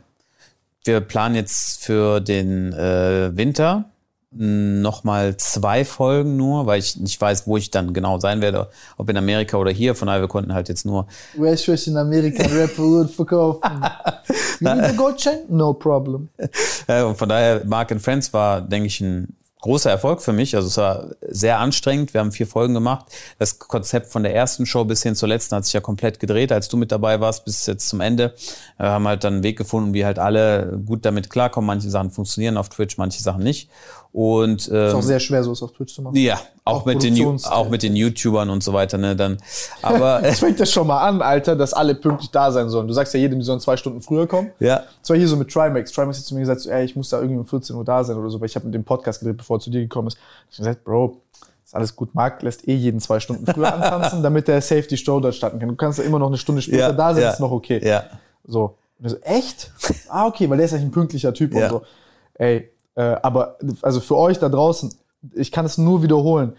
wir 0.83 1.01
planen 1.01 1.35
jetzt 1.35 1.83
für 1.83 2.19
den 2.19 2.73
äh, 2.73 3.29
Winter 3.37 3.85
nochmal 4.31 5.37
zwei 5.37 5.85
Folgen 5.85 6.37
nur, 6.37 6.67
weil 6.67 6.79
ich 6.79 6.97
nicht 6.97 7.19
weiß, 7.19 7.47
wo 7.47 7.57
ich 7.57 7.71
dann 7.71 7.93
genau 7.93 8.19
sein 8.19 8.41
werde, 8.41 8.69
ob 8.97 9.09
in 9.09 9.17
Amerika 9.17 9.57
oder 9.57 9.71
hier. 9.71 9.95
Von 9.95 10.07
daher, 10.07 10.21
wir 10.21 10.27
konnten 10.27 10.53
halt 10.53 10.69
jetzt 10.69 10.85
nur 10.85 11.07
Where's 11.35 11.63
Fresh 11.63 11.87
in 11.87 11.97
Amerika 11.97 12.43
Rapper 12.51 13.07
verkaufen? 13.07 13.61
You 14.59 14.73
need 14.73 14.83
a 14.83 14.91
gold 14.91 15.17
chain? 15.17 15.39
No 15.47 15.73
problem. 15.73 16.29
Und 16.87 17.17
von 17.17 17.29
daher, 17.29 17.63
Mark 17.65 17.91
and 17.91 18.01
Friends 18.01 18.31
war, 18.33 18.61
denke 18.61 18.87
ich, 18.87 19.01
ein 19.01 19.35
großer 19.61 19.89
Erfolg 19.89 20.21
für 20.21 20.33
mich. 20.33 20.55
Also 20.55 20.67
es 20.67 20.77
war 20.77 21.09
sehr 21.21 21.59
anstrengend. 21.59 22.13
Wir 22.13 22.21
haben 22.21 22.31
vier 22.31 22.47
Folgen 22.47 22.73
gemacht. 22.73 23.05
Das 23.37 23.59
Konzept 23.59 24.11
von 24.11 24.23
der 24.23 24.33
ersten 24.33 24.65
Show 24.65 24.85
bis 24.85 25.03
hin 25.03 25.15
zur 25.15 25.29
letzten 25.29 25.55
hat 25.55 25.65
sich 25.65 25.73
ja 25.73 25.81
komplett 25.81 26.19
gedreht, 26.19 26.51
als 26.51 26.69
du 26.69 26.77
mit 26.77 26.91
dabei 26.91 27.19
warst, 27.19 27.45
bis 27.45 27.65
jetzt 27.65 27.89
zum 27.89 28.01
Ende. 28.01 28.33
Wir 28.77 28.89
haben 28.89 29.07
halt 29.07 29.23
dann 29.23 29.35
einen 29.35 29.43
Weg 29.43 29.57
gefunden, 29.57 29.93
wie 29.93 30.05
halt 30.05 30.19
alle 30.19 30.79
gut 30.85 31.05
damit 31.05 31.29
klarkommen. 31.29 31.67
Manche 31.67 31.89
Sachen 31.89 32.11
funktionieren 32.11 32.57
auf 32.57 32.69
Twitch, 32.69 32.97
manche 32.97 33.21
Sachen 33.21 33.43
nicht. 33.43 33.69
Und 34.11 34.61
Ist 34.67 34.71
auch 34.71 34.95
ähm, 34.95 35.01
sehr 35.03 35.19
schwer, 35.19 35.43
so 35.43 35.51
es 35.51 35.61
auf 35.61 35.71
Twitch 35.71 35.93
zu 35.93 36.01
machen. 36.01 36.15
ja, 36.15 36.39
auch, 36.65 36.81
Auch 36.81 36.85
mit 36.85 37.03
den 37.03 37.39
auch 37.45 37.69
mit 37.69 37.83
den 37.83 37.95
YouTubern 37.95 38.49
und 38.49 38.63
so 38.63 38.73
weiter. 38.73 38.97
Ne, 38.97 39.15
dann, 39.15 39.37
aber 39.83 40.23
Es 40.23 40.39
fängt 40.39 40.59
ja 40.59 40.65
schon 40.65 40.87
mal 40.87 40.99
an, 41.07 41.21
Alter, 41.21 41.55
dass 41.55 41.73
alle 41.73 41.93
pünktlich 41.93 42.31
da 42.31 42.51
sein 42.51 42.69
sollen. 42.69 42.87
Du 42.87 42.93
sagst 42.93 43.13
ja 43.13 43.19
jedem, 43.19 43.37
die 43.39 43.45
sollen 43.45 43.59
zwei 43.59 43.77
Stunden 43.77 44.01
früher 44.01 44.25
kommen. 44.25 44.49
ja, 44.59 44.83
Das 45.01 45.11
war 45.11 45.17
hier 45.17 45.27
so 45.27 45.35
mit 45.37 45.51
Trimax. 45.51 45.91
Trimax 45.91 46.17
hat 46.17 46.25
zu 46.25 46.33
mir 46.33 46.39
gesagt, 46.41 46.61
so, 46.61 46.71
ey, 46.71 46.85
ich 46.85 46.95
muss 46.95 47.09
da 47.09 47.17
irgendwie 47.19 47.37
um 47.39 47.45
14 47.45 47.75
Uhr 47.75 47.85
da 47.85 48.03
sein 48.03 48.17
oder 48.17 48.31
so, 48.31 48.39
weil 48.41 48.47
ich 48.47 48.55
habe 48.55 48.65
mit 48.65 48.73
dem 48.73 48.83
Podcast 48.83 49.19
gedreht, 49.19 49.37
bevor 49.37 49.57
er 49.57 49.59
zu 49.59 49.69
dir 49.69 49.81
gekommen 49.81 50.07
ist. 50.07 50.17
Ich 50.49 50.57
habe 50.57 50.69
gesagt, 50.69 50.83
Bro, 50.85 51.21
ist 51.63 51.75
alles 51.75 51.95
gut. 51.95 52.15
Marc 52.15 52.41
lässt 52.41 52.67
eh 52.67 52.73
jeden 52.73 52.99
zwei 52.99 53.19
Stunden 53.19 53.45
früher 53.45 53.71
antanzen, 53.75 54.23
damit 54.23 54.47
der 54.47 54.59
Safety 54.61 54.97
Show 54.97 55.19
dort 55.19 55.35
starten 55.35 55.59
kann. 55.59 55.69
Du 55.69 55.75
kannst 55.75 55.99
ja 55.99 56.05
immer 56.05 56.17
noch 56.17 56.27
eine 56.27 56.37
Stunde 56.39 56.63
später 56.63 56.79
Ja, 56.79 56.91
da 56.93 57.13
sein, 57.13 57.21
ja, 57.23 57.29
ist 57.29 57.39
noch 57.39 57.51
okay. 57.51 57.79
ja. 57.87 58.05
So. 58.47 58.75
Und 59.01 59.09
so, 59.09 59.17
echt? 59.21 59.71
Ah, 60.09 60.25
okay, 60.25 60.49
weil 60.49 60.57
der 60.57 60.65
ist 60.65 60.73
eigentlich 60.73 60.85
ein 60.87 60.91
pünktlicher 60.91 61.31
Typ 61.31 61.53
Ja. 61.53 61.65
und 61.65 61.69
so. 61.69 61.81
Ey, 62.33 62.71
aber 62.95 63.57
also 63.81 63.99
für 63.99 64.17
euch 64.17 64.39
da 64.39 64.49
draußen, 64.49 64.93
ich 65.33 65.51
kann 65.51 65.65
es 65.65 65.77
nur 65.77 66.03
wiederholen, 66.03 66.55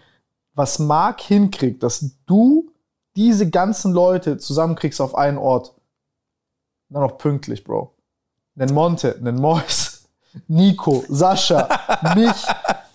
was 0.53 0.79
Marc 0.79 1.21
hinkriegt, 1.21 1.83
dass 1.83 2.17
du 2.25 2.71
diese 3.15 3.49
ganzen 3.49 3.93
Leute 3.93 4.37
zusammenkriegst 4.37 5.01
auf 5.01 5.15
einen 5.15 5.37
Ort, 5.37 5.73
dann 6.89 7.03
auch 7.03 7.17
pünktlich, 7.17 7.63
Bro. 7.63 7.95
Nen 8.55 8.73
Monte, 8.73 9.17
nen 9.21 9.35
Mois, 9.35 10.09
Nico, 10.47 11.03
Sascha, 11.07 11.67
mich, 12.15 12.45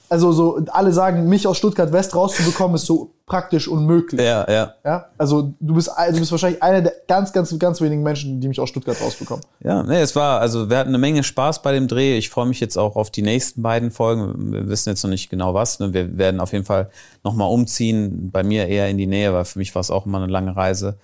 also 0.08 0.32
so, 0.32 0.60
alle 0.68 0.92
sagen, 0.92 1.28
mich 1.28 1.46
aus 1.46 1.58
Stuttgart 1.58 1.92
West 1.92 2.14
rauszubekommen, 2.14 2.76
ist 2.76 2.86
so 2.86 3.12
praktisch 3.26 3.66
unmöglich. 3.66 4.20
ja, 4.20 4.48
ja. 4.48 4.74
Ja? 4.84 5.06
Also 5.18 5.54
du 5.58 5.74
bist, 5.74 5.88
du 5.88 6.18
bist 6.18 6.30
wahrscheinlich 6.30 6.62
einer 6.62 6.82
der 6.82 6.92
ganz, 7.08 7.32
ganz, 7.32 7.56
ganz 7.58 7.80
wenigen 7.80 8.02
Menschen, 8.02 8.40
die 8.40 8.46
mich 8.46 8.60
aus 8.60 8.68
Stuttgart 8.68 9.00
rausbekommen. 9.00 9.44
Ja, 9.64 9.82
nee, 9.82 10.00
es 10.00 10.14
war, 10.14 10.40
also 10.40 10.70
wir 10.70 10.78
hatten 10.78 10.90
eine 10.90 10.98
Menge 10.98 11.24
Spaß 11.24 11.62
bei 11.62 11.72
dem 11.72 11.88
Dreh. 11.88 12.16
Ich 12.16 12.30
freue 12.30 12.46
mich 12.46 12.60
jetzt 12.60 12.78
auch 12.78 12.94
auf 12.94 13.10
die 13.10 13.22
nächsten 13.22 13.62
beiden 13.62 13.90
Folgen. 13.90 14.52
Wir 14.52 14.68
wissen 14.68 14.90
jetzt 14.90 15.02
noch 15.02 15.10
nicht 15.10 15.28
genau 15.28 15.54
was. 15.54 15.80
Ne? 15.80 15.92
Wir 15.92 16.16
werden 16.16 16.40
auf 16.40 16.52
jeden 16.52 16.64
Fall 16.64 16.90
nochmal 17.24 17.50
umziehen. 17.50 18.30
Bei 18.30 18.44
mir 18.44 18.68
eher 18.68 18.88
in 18.88 18.98
die 18.98 19.08
Nähe, 19.08 19.32
weil 19.32 19.44
für 19.44 19.58
mich 19.58 19.74
war 19.74 19.80
es 19.80 19.90
auch 19.90 20.06
immer 20.06 20.18
eine 20.18 20.32
lange 20.32 20.54
Reise 20.54 20.98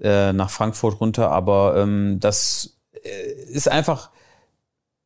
äh, 0.00 0.32
nach 0.32 0.50
Frankfurt 0.50 1.00
runter. 1.00 1.30
Aber 1.30 1.76
ähm, 1.76 2.18
das 2.18 2.76
äh, 3.02 3.32
ist 3.52 3.68
einfach 3.68 4.10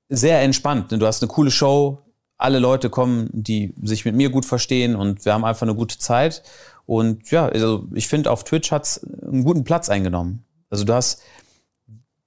sehr 0.08 0.40
entspannt. 0.40 0.90
ne? 0.92 0.98
Du 0.98 1.06
hast 1.06 1.22
eine 1.22 1.30
coole 1.30 1.50
Show. 1.50 1.98
Alle 2.36 2.59
Leute 2.59 2.90
kommen, 2.90 3.28
die 3.32 3.73
sich 3.82 4.05
mit 4.05 4.15
mir 4.15 4.31
gut 4.31 4.44
verstehen 4.44 4.97
und 4.97 5.24
wir 5.24 5.32
haben 5.32 5.44
einfach 5.44 5.62
eine 5.62 5.74
gute 5.74 5.98
Zeit. 5.98 6.43
Und 6.86 7.31
ja, 7.31 7.47
also 7.47 7.86
ich 7.93 8.09
finde, 8.09 8.31
auf 8.31 8.44
Twitch 8.44 8.70
hat's 8.70 9.05
einen 9.23 9.44
guten 9.44 9.65
Platz 9.65 9.89
eingenommen. 9.89 10.44
Also 10.69 10.85
du 10.85 10.93
hast 10.93 11.23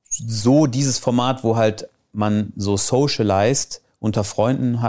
so 0.10 0.66
dieses 0.66 0.98
Format, 0.98 1.44
wo 1.44 1.58
halt 1.58 1.90
man 2.14 2.54
so 2.56 2.78
socialized 2.78 3.82
unter 4.00 4.24
Freunden, 4.24 4.80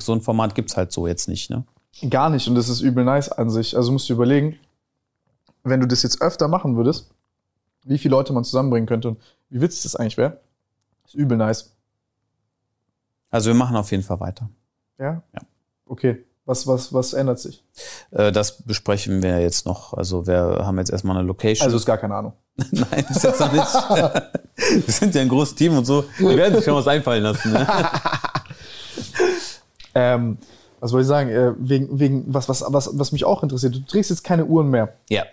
so 0.00 0.12
ein 0.12 0.20
Format 0.20 0.54
gibt's 0.54 0.76
halt 0.76 0.92
so 0.92 1.06
jetzt 1.06 1.28
nicht, 1.28 1.50
ne? 1.50 1.64
Gar 2.10 2.30
nicht 2.30 2.48
und 2.48 2.56
das 2.56 2.68
ist 2.68 2.80
übel 2.80 3.04
nice 3.04 3.30
an 3.30 3.50
sich. 3.50 3.76
Also 3.76 3.92
musst 3.92 4.08
du 4.08 4.14
überlegen, 4.14 4.58
wenn 5.62 5.80
du 5.80 5.86
das 5.86 6.02
jetzt 6.02 6.20
öfter 6.20 6.48
machen 6.48 6.76
würdest, 6.76 7.10
wie 7.84 7.98
viele 7.98 8.12
Leute 8.16 8.32
man 8.32 8.44
zusammenbringen 8.44 8.86
könnte 8.86 9.08
und 9.08 9.20
wie 9.48 9.60
witzig 9.60 9.84
das 9.84 9.96
eigentlich 9.96 10.16
wäre. 10.16 10.40
Ist 11.06 11.14
übel 11.14 11.38
nice. 11.38 11.72
Also 13.30 13.50
wir 13.50 13.54
machen 13.54 13.76
auf 13.76 13.90
jeden 13.90 14.02
Fall 14.02 14.20
weiter. 14.20 14.48
Ja? 14.98 15.22
Ja. 15.32 15.40
Okay. 15.86 16.24
Was, 16.46 16.66
was, 16.66 16.92
was 16.92 17.14
ändert 17.14 17.38
sich? 17.38 17.64
Äh, 18.10 18.30
das 18.30 18.62
besprechen 18.62 19.22
wir 19.22 19.40
jetzt 19.40 19.64
noch. 19.64 19.94
Also 19.94 20.26
wir 20.26 20.60
haben 20.60 20.78
jetzt 20.78 20.90
erstmal 20.90 21.16
eine 21.16 21.26
Location. 21.26 21.64
Also 21.64 21.78
ist 21.78 21.86
gar 21.86 21.96
keine 21.96 22.14
Ahnung. 22.14 22.34
Nein, 22.70 23.04
bis 23.08 23.22
jetzt 23.22 23.40
noch 23.40 23.52
nicht. 23.52 23.64
wir 24.86 24.92
sind 24.92 25.14
ja 25.14 25.22
ein 25.22 25.28
großes 25.28 25.54
Team 25.54 25.76
und 25.78 25.86
so. 25.86 26.04
Wir 26.18 26.36
werden 26.36 26.54
sich 26.54 26.64
schon 26.64 26.74
was 26.74 26.86
einfallen 26.86 27.22
lassen. 27.22 27.52
Ne? 27.52 27.66
Ähm, 29.94 30.38
was 30.80 30.92
wollte 30.92 31.02
ich 31.02 31.08
sagen? 31.08 31.30
Äh, 31.30 31.54
wegen, 31.56 31.98
wegen 31.98 32.24
was, 32.26 32.48
was, 32.48 32.64
was, 32.66 32.90
was 32.98 33.12
mich 33.12 33.24
auch 33.24 33.42
interessiert. 33.42 33.74
Du 33.74 33.80
trägst 33.80 34.10
jetzt 34.10 34.24
keine 34.24 34.44
Uhren 34.44 34.68
mehr. 34.70 34.94
Ja. 35.08 35.24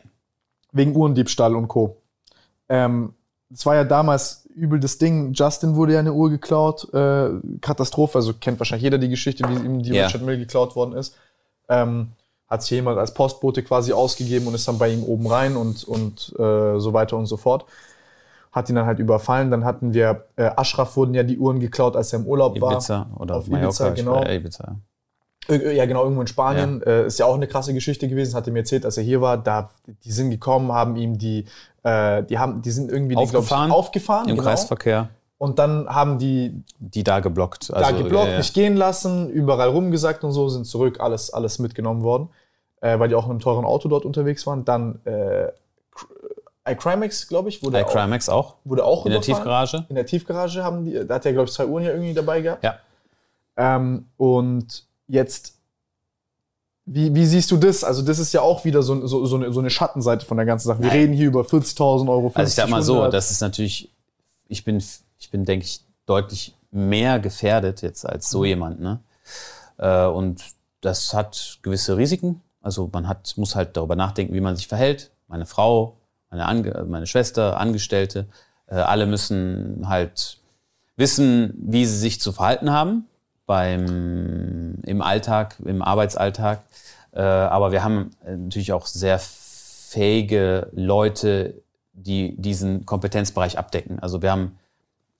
Wegen 0.72 0.96
Uhrendiebstahl 0.96 1.56
und 1.56 1.68
Co. 1.68 1.98
Ähm, 2.70 3.14
das 3.50 3.66
war 3.66 3.76
ja 3.76 3.84
damals 3.84 4.48
übel 4.56 4.80
das 4.80 4.98
Ding. 4.98 5.34
Justin 5.34 5.76
wurde 5.76 5.94
ja 5.94 6.00
eine 6.00 6.14
Uhr 6.14 6.30
geklaut. 6.30 6.88
Äh, 6.94 7.30
Katastrophe. 7.62 8.18
Also 8.18 8.34
kennt 8.34 8.60
wahrscheinlich 8.60 8.84
jeder 8.84 8.98
die 8.98 9.10
Geschichte, 9.10 9.44
wie 9.50 9.56
ihm 9.66 9.82
die 9.84 9.92
Ja. 9.94 10.06
Richard 10.08 10.24
Mill 10.24 10.38
geklaut 10.38 10.76
worden 10.76 10.94
ist. 10.94 11.16
Ähm, 11.70 12.10
hat 12.48 12.62
sich 12.64 12.72
jemand 12.72 12.98
als 13.00 13.14
Postbote 13.14 13.64
quasi 13.64 13.94
ausgegeben 13.94 14.48
und 14.48 14.54
ist 14.56 14.68
dann 14.68 14.78
bei 14.78 14.90
ihm 14.92 15.04
oben 15.04 15.26
rein 15.28 15.56
und, 15.56 15.84
und 15.86 16.34
äh, 16.38 16.80
so 16.80 16.92
weiter 16.94 17.16
und 17.18 17.26
so 17.28 17.38
fort. 17.38 17.66
Hat 18.52 18.68
ihn 18.70 18.76
dann 18.76 18.86
halt 18.86 19.00
überfallen. 19.00 19.50
Dann 19.52 19.64
hatten 19.64 19.94
wir, 19.94 20.26
äh, 20.36 20.50
Ashraf 20.58 20.98
wurden 20.98 21.14
ja 21.14 21.24
die 21.24 21.38
Uhren 21.38 21.60
geklaut, 21.62 21.96
als 21.96 22.12
er 22.12 22.20
im 22.20 22.26
Urlaub 22.26 22.60
war. 22.60 22.74
Ibiza 22.74 23.08
oder 23.18 23.38
Auf 23.38 23.48
Mallorca. 23.48 23.88
Ibiza, 23.88 23.90
genau. 23.92 24.16
war- 24.16 24.28
ja, 24.28 24.34
Ibiza. 24.34 24.76
Ja, 25.50 25.86
genau, 25.86 26.04
irgendwo 26.04 26.22
in 26.22 26.28
Spanien. 26.28 26.82
Äh, 26.84 27.08
ist 27.08 27.20
ja 27.20 27.26
auch 27.26 27.34
eine 27.36 27.48
krasse 27.48 27.74
Geschichte 27.74 28.08
gewesen, 28.08 28.36
hat 28.36 28.48
er 28.48 28.54
mir 28.54 28.60
erzählt, 28.60 28.86
als 28.86 28.98
er 28.98 29.04
hier 29.04 29.22
war. 29.22 29.38
Da, 29.38 29.72
die 30.04 30.12
sind 30.12 30.30
gekommen, 30.30 30.72
haben 30.72 30.96
ihm 30.96 31.18
die, 31.18 31.46
äh, 31.84 32.24
die 32.24 32.38
haben, 32.38 32.62
die 32.62 32.72
sind 32.72 32.92
irgendwie, 32.92 33.16
die, 33.16 33.22
Aufgefahren. 33.22 33.70
ich, 33.70 33.76
aufgefahren. 33.76 34.30
Im 34.30 34.36
genau. 34.36 34.48
Kreisverkehr. 34.48 35.10
Und 35.38 35.58
dann 35.58 35.88
haben 35.90 36.20
die 36.20 36.64
Die 36.78 37.04
da 37.04 37.20
geblockt. 37.20 37.72
da 37.72 37.78
Also, 37.78 38.04
geblockt, 38.04 38.26
ja, 38.28 38.32
ja. 38.34 38.38
nicht 38.38 38.54
gehen 38.54 38.76
lassen, 38.78 39.30
überall 39.32 39.70
rumgesagt 39.70 40.24
und 40.24 40.32
so, 40.32 40.48
sind 40.50 40.66
zurück, 40.66 41.00
alles, 41.00 41.34
alles 41.34 41.58
mitgenommen 41.58 42.04
worden, 42.04 42.30
äh, 42.82 43.00
weil 43.00 43.10
die 43.10 43.16
auch 43.16 43.26
in 43.26 43.32
einem 43.32 43.40
teuren 43.40 43.66
Auto 43.66 43.90
dort 43.90 44.06
unterwegs 44.06 44.46
waren. 44.46 44.64
Dann 44.64 45.02
äh, 45.06 45.48
iCrimex, 46.70 47.28
glaube 47.28 47.50
ich, 47.50 47.64
wurde 47.64 47.84
auch, 47.84 47.90
iCrimex 47.90 48.30
auch. 48.30 48.56
wurde 48.64 48.86
auch 48.86 49.06
In 49.08 49.14
der. 49.14 49.22
Tiefgarage. 49.22 49.86
In 49.90 49.96
der 49.96 50.06
Tiefgarage 50.06 50.64
haben 50.64 50.86
die, 50.86 51.08
da 51.08 51.16
hat 51.16 51.26
er, 51.26 51.34
glaube 51.34 51.48
ich, 51.48 51.54
zwei 51.56 51.66
Uhren 51.66 51.84
ja 51.84 51.90
irgendwie 51.90 52.14
dabei 52.14 52.42
gehabt. 52.42 52.64
Ja. 52.64 52.76
Ähm, 53.58 54.06
und 54.18 54.86
jetzt, 55.12 55.56
wie, 56.86 57.14
wie 57.14 57.26
siehst 57.26 57.52
du 57.52 57.58
das? 57.58 57.84
Also, 57.84 58.02
das 58.02 58.20
ist 58.20 58.34
ja 58.34 58.42
auch 58.42 58.66
wieder 58.66 58.82
so, 58.82 59.06
so, 59.06 59.26
so, 59.26 59.36
eine, 59.36 59.52
so 59.52 59.60
eine 59.60 59.70
Schattenseite 59.70 60.26
von 60.26 60.38
der 60.38 60.46
ganzen 60.46 60.68
Sache. 60.68 60.80
Wir 60.80 60.88
Nein. 60.88 60.98
reden 60.98 61.14
hier 61.14 61.28
über 61.28 61.42
40.000 61.42 62.10
Euro. 62.10 62.30
50, 62.30 62.38
Also 62.38 62.50
ich 62.50 62.56
sag 62.56 62.70
mal 62.70 62.82
so, 62.82 62.94
100. 62.94 63.14
das 63.14 63.32
ist 63.32 63.42
natürlich, 63.42 63.92
ich 64.48 64.64
bin, 64.64 64.84
ich 65.20 65.30
bin, 65.30 65.46
denke 65.46 65.66
ich, 65.66 65.82
deutlich 66.06 66.56
mehr 66.72 67.20
gefährdet 67.20 67.82
jetzt 67.82 68.06
als 68.06 68.30
so 68.30 68.46
jemand, 68.46 68.80
ne? 68.80 69.00
Äh, 69.78 70.06
und 70.06 70.42
das 70.80 71.14
hat 71.14 71.60
gewisse 71.62 71.98
Risiken. 71.98 72.42
Also 72.62 72.90
man 72.92 73.08
hat, 73.08 73.34
muss 73.38 73.56
halt 73.56 73.76
darüber 73.78 73.96
nachdenken, 73.96 74.34
wie 74.34 74.42
man 74.42 74.56
sich 74.56 74.68
verhält. 74.68 75.12
Meine 75.28 75.46
Frau, 75.46 75.98
meine, 76.30 76.46
Ange 76.46 76.86
meine 76.88 77.08
Schwester, 77.08 77.60
Angestellte, 77.60 78.28
äh, 78.68 78.76
alle 78.76 79.06
müssen 79.06 79.88
halt 79.88 80.40
wissen, 80.96 81.54
wie 81.58 81.86
sie 81.86 81.98
sich 81.98 82.22
zu 82.22 82.32
verhalten 82.32 82.72
haben 82.72 83.06
beim, 83.52 84.76
im 84.86 85.02
Alltag, 85.02 85.58
im 85.66 85.82
Arbeitsalltag. 85.82 86.64
Äh, 87.12 87.20
aber 87.20 87.74
wir 87.74 87.84
haben 87.84 88.12
äh, 88.26 88.38
natürlich 88.38 88.72
auch 88.72 88.86
sehr 88.86 89.20
fähige 89.20 90.70
Leute, 90.72 91.62
die 91.92 92.34
diesen 92.38 92.86
Kompetenzbereich 92.86 93.58
abdecken. 93.58 94.00
Also 94.00 94.22
wir 94.22 94.32
haben 94.32 94.58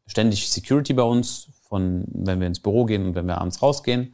ständig 0.08 0.50
Security 0.50 0.94
bei 0.94 1.04
uns, 1.04 1.50
von 1.68 2.06
wenn 2.08 2.40
wir 2.40 2.48
ins 2.48 2.62
Büro 2.62 2.86
gehen 2.86 3.06
und 3.08 3.16
wenn 3.16 3.26
wir 3.26 3.38
abends 3.38 3.62
rausgehen. 3.62 4.14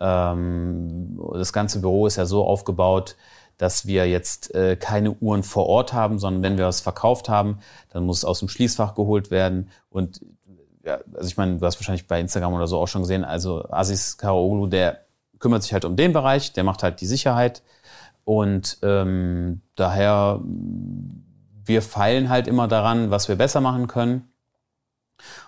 Ähm, 0.00 1.20
das 1.34 1.52
ganze 1.52 1.82
Büro 1.82 2.06
ist 2.06 2.16
ja 2.16 2.24
so 2.24 2.46
aufgebaut, 2.46 3.16
dass 3.58 3.84
wir 3.84 4.08
jetzt 4.08 4.54
äh, 4.54 4.76
keine 4.76 5.10
Uhren 5.10 5.42
vor 5.42 5.66
Ort 5.66 5.92
haben, 5.92 6.18
sondern 6.18 6.42
wenn 6.42 6.56
wir 6.56 6.64
was 6.64 6.80
verkauft 6.80 7.28
haben, 7.28 7.58
dann 7.90 8.06
muss 8.06 8.18
es 8.18 8.24
aus 8.24 8.38
dem 8.38 8.48
Schließfach 8.48 8.94
geholt 8.94 9.30
werden. 9.30 9.68
Und 9.90 10.22
ja, 10.88 10.98
also 11.14 11.28
ich 11.28 11.36
meine, 11.36 11.58
du 11.58 11.66
hast 11.66 11.78
wahrscheinlich 11.78 12.06
bei 12.06 12.18
Instagram 12.18 12.54
oder 12.54 12.66
so 12.66 12.78
auch 12.78 12.88
schon 12.88 13.02
gesehen, 13.02 13.24
also 13.24 13.64
Aziz 13.70 14.16
Karaoglu, 14.16 14.66
der 14.68 15.02
kümmert 15.38 15.62
sich 15.62 15.72
halt 15.74 15.84
um 15.84 15.96
den 15.96 16.12
Bereich, 16.14 16.52
der 16.54 16.64
macht 16.64 16.82
halt 16.82 17.00
die 17.00 17.06
Sicherheit. 17.06 17.62
Und 18.24 18.78
ähm, 18.82 19.60
daher, 19.76 20.40
wir 21.64 21.82
feilen 21.82 22.28
halt 22.30 22.46
immer 22.46 22.68
daran, 22.68 23.10
was 23.10 23.28
wir 23.28 23.36
besser 23.36 23.60
machen 23.60 23.86
können. 23.86 24.28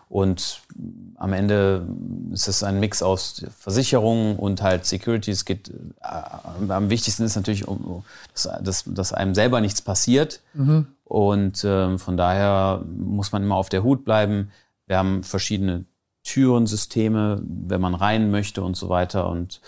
Und 0.09 0.61
am 1.17 1.33
Ende 1.33 1.87
ist 2.33 2.49
es 2.49 2.63
ein 2.63 2.81
Mix 2.81 3.03
aus 3.03 3.45
Versicherungen 3.59 4.37
und 4.37 4.61
halt 4.61 4.85
Security. 4.85 5.31
Es 5.31 5.45
geht, 5.45 5.71
äh, 6.01 6.73
am 6.73 6.91
wichtigsten 6.91 7.23
ist 7.23 7.37
natürlich, 7.37 7.69
um, 7.69 8.05
dass, 8.33 8.49
dass, 8.61 8.85
dass 8.87 9.13
einem 9.13 9.35
selber 9.35 9.61
nichts 9.61 9.81
passiert. 9.81 10.41
Mhm. 10.53 10.89
Und 11.05 11.65
ähm, 11.65 11.99
von 11.99 12.17
daher 12.17 12.83
muss 12.87 13.33
man 13.33 13.43
immer 13.43 13.57
auf 13.57 13.69
der 13.69 13.83
Hut 13.83 14.05
bleiben. 14.05 14.51
Wir 14.91 14.99
haben 14.99 15.23
verschiedene 15.23 15.85
Türensysteme, 16.25 17.41
wenn 17.45 17.81
man 17.81 17.95
rein 17.95 18.33
möchte 18.33 18.61
und 18.61 18.77
so 18.77 18.89
weiter. 18.89 19.29
Und 19.29 19.61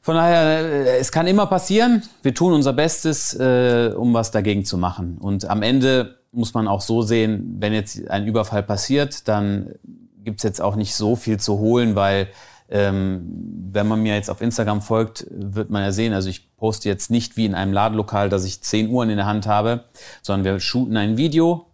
von 0.00 0.16
daher, 0.16 0.58
äh, 0.58 0.98
es 0.98 1.12
kann 1.12 1.28
immer 1.28 1.46
passieren. 1.46 2.02
Wir 2.20 2.34
tun 2.34 2.52
unser 2.52 2.72
Bestes, 2.72 3.32
äh, 3.34 3.92
um 3.96 4.12
was 4.12 4.32
dagegen 4.32 4.64
zu 4.64 4.76
machen. 4.76 5.18
Und 5.18 5.48
am 5.48 5.62
Ende 5.62 6.18
muss 6.32 6.52
man 6.52 6.66
auch 6.66 6.80
so 6.80 7.02
sehen, 7.02 7.58
wenn 7.60 7.72
jetzt 7.72 8.10
ein 8.10 8.26
Überfall 8.26 8.64
passiert, 8.64 9.28
dann 9.28 9.76
gibt's 10.24 10.42
jetzt 10.42 10.60
auch 10.60 10.74
nicht 10.74 10.96
so 10.96 11.14
viel 11.14 11.38
zu 11.38 11.60
holen, 11.60 11.94
weil 11.94 12.26
ähm, 12.70 13.22
wenn 13.70 13.86
man 13.86 14.02
mir 14.02 14.16
jetzt 14.16 14.30
auf 14.30 14.40
Instagram 14.40 14.82
folgt, 14.82 15.28
wird 15.30 15.70
man 15.70 15.84
ja 15.84 15.92
sehen, 15.92 16.12
also 16.12 16.28
ich 16.28 16.56
poste 16.56 16.88
jetzt 16.88 17.08
nicht 17.08 17.36
wie 17.36 17.44
in 17.44 17.54
einem 17.54 17.72
Ladelokal, 17.72 18.30
dass 18.30 18.44
ich 18.44 18.62
zehn 18.62 18.88
Uhren 18.90 19.10
in 19.10 19.18
der 19.18 19.26
Hand 19.26 19.46
habe, 19.46 19.84
sondern 20.22 20.44
wir 20.44 20.58
shooten 20.58 20.96
ein 20.96 21.16
Video 21.16 21.66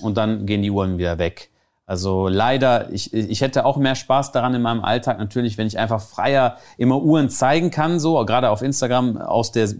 und 0.00 0.16
dann 0.16 0.44
gehen 0.44 0.62
die 0.62 0.72
Uhren 0.72 0.98
wieder 0.98 1.18
weg. 1.18 1.50
Also 1.88 2.28
leider, 2.28 2.92
ich, 2.92 3.14
ich 3.14 3.40
hätte 3.40 3.64
auch 3.64 3.78
mehr 3.78 3.94
Spaß 3.94 4.30
daran 4.32 4.52
in 4.52 4.60
meinem 4.60 4.84
Alltag 4.84 5.18
natürlich, 5.18 5.56
wenn 5.56 5.66
ich 5.66 5.78
einfach 5.78 6.02
freier 6.02 6.58
immer 6.76 7.00
Uhren 7.00 7.30
zeigen 7.30 7.70
kann, 7.70 7.98
so 7.98 8.22
gerade 8.26 8.50
auf 8.50 8.60
Instagram 8.60 9.16
aus 9.16 9.52
der 9.52 9.70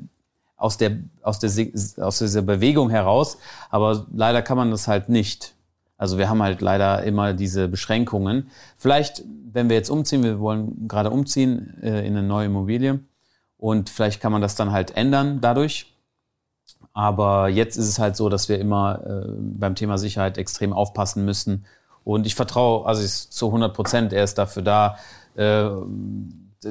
aus 0.56 0.78
der 0.78 1.00
aus 1.20 1.38
der 1.38 1.50
aus 1.98 2.18
dieser 2.18 2.40
Bewegung 2.40 2.88
heraus. 2.88 3.36
Aber 3.68 4.06
leider 4.10 4.40
kann 4.40 4.56
man 4.56 4.70
das 4.70 4.88
halt 4.88 5.10
nicht. 5.10 5.54
Also 5.98 6.16
wir 6.16 6.30
haben 6.30 6.42
halt 6.42 6.62
leider 6.62 7.02
immer 7.02 7.34
diese 7.34 7.68
Beschränkungen. 7.68 8.48
Vielleicht, 8.78 9.22
wenn 9.52 9.68
wir 9.68 9.76
jetzt 9.76 9.90
umziehen, 9.90 10.22
wir 10.22 10.40
wollen 10.40 10.88
gerade 10.88 11.10
umziehen 11.10 11.76
äh, 11.82 12.06
in 12.06 12.16
eine 12.16 12.26
neue 12.26 12.46
Immobilie 12.46 13.00
und 13.58 13.90
vielleicht 13.90 14.22
kann 14.22 14.32
man 14.32 14.40
das 14.40 14.54
dann 14.54 14.72
halt 14.72 14.96
ändern 14.96 15.42
dadurch. 15.42 15.94
Aber 16.94 17.50
jetzt 17.50 17.76
ist 17.76 17.86
es 17.86 17.98
halt 17.98 18.16
so, 18.16 18.30
dass 18.30 18.48
wir 18.48 18.58
immer 18.58 19.04
äh, 19.04 19.30
beim 19.38 19.74
Thema 19.74 19.98
Sicherheit 19.98 20.38
extrem 20.38 20.72
aufpassen 20.72 21.26
müssen. 21.26 21.66
Und 22.08 22.26
ich 22.26 22.34
vertraue 22.34 22.86
also 22.86 23.06
zu 23.06 23.48
100 23.48 23.74
Prozent. 23.74 24.12
Er 24.14 24.24
ist 24.24 24.38
dafür 24.38 24.62
da, 24.62 24.96
äh, 25.36 25.68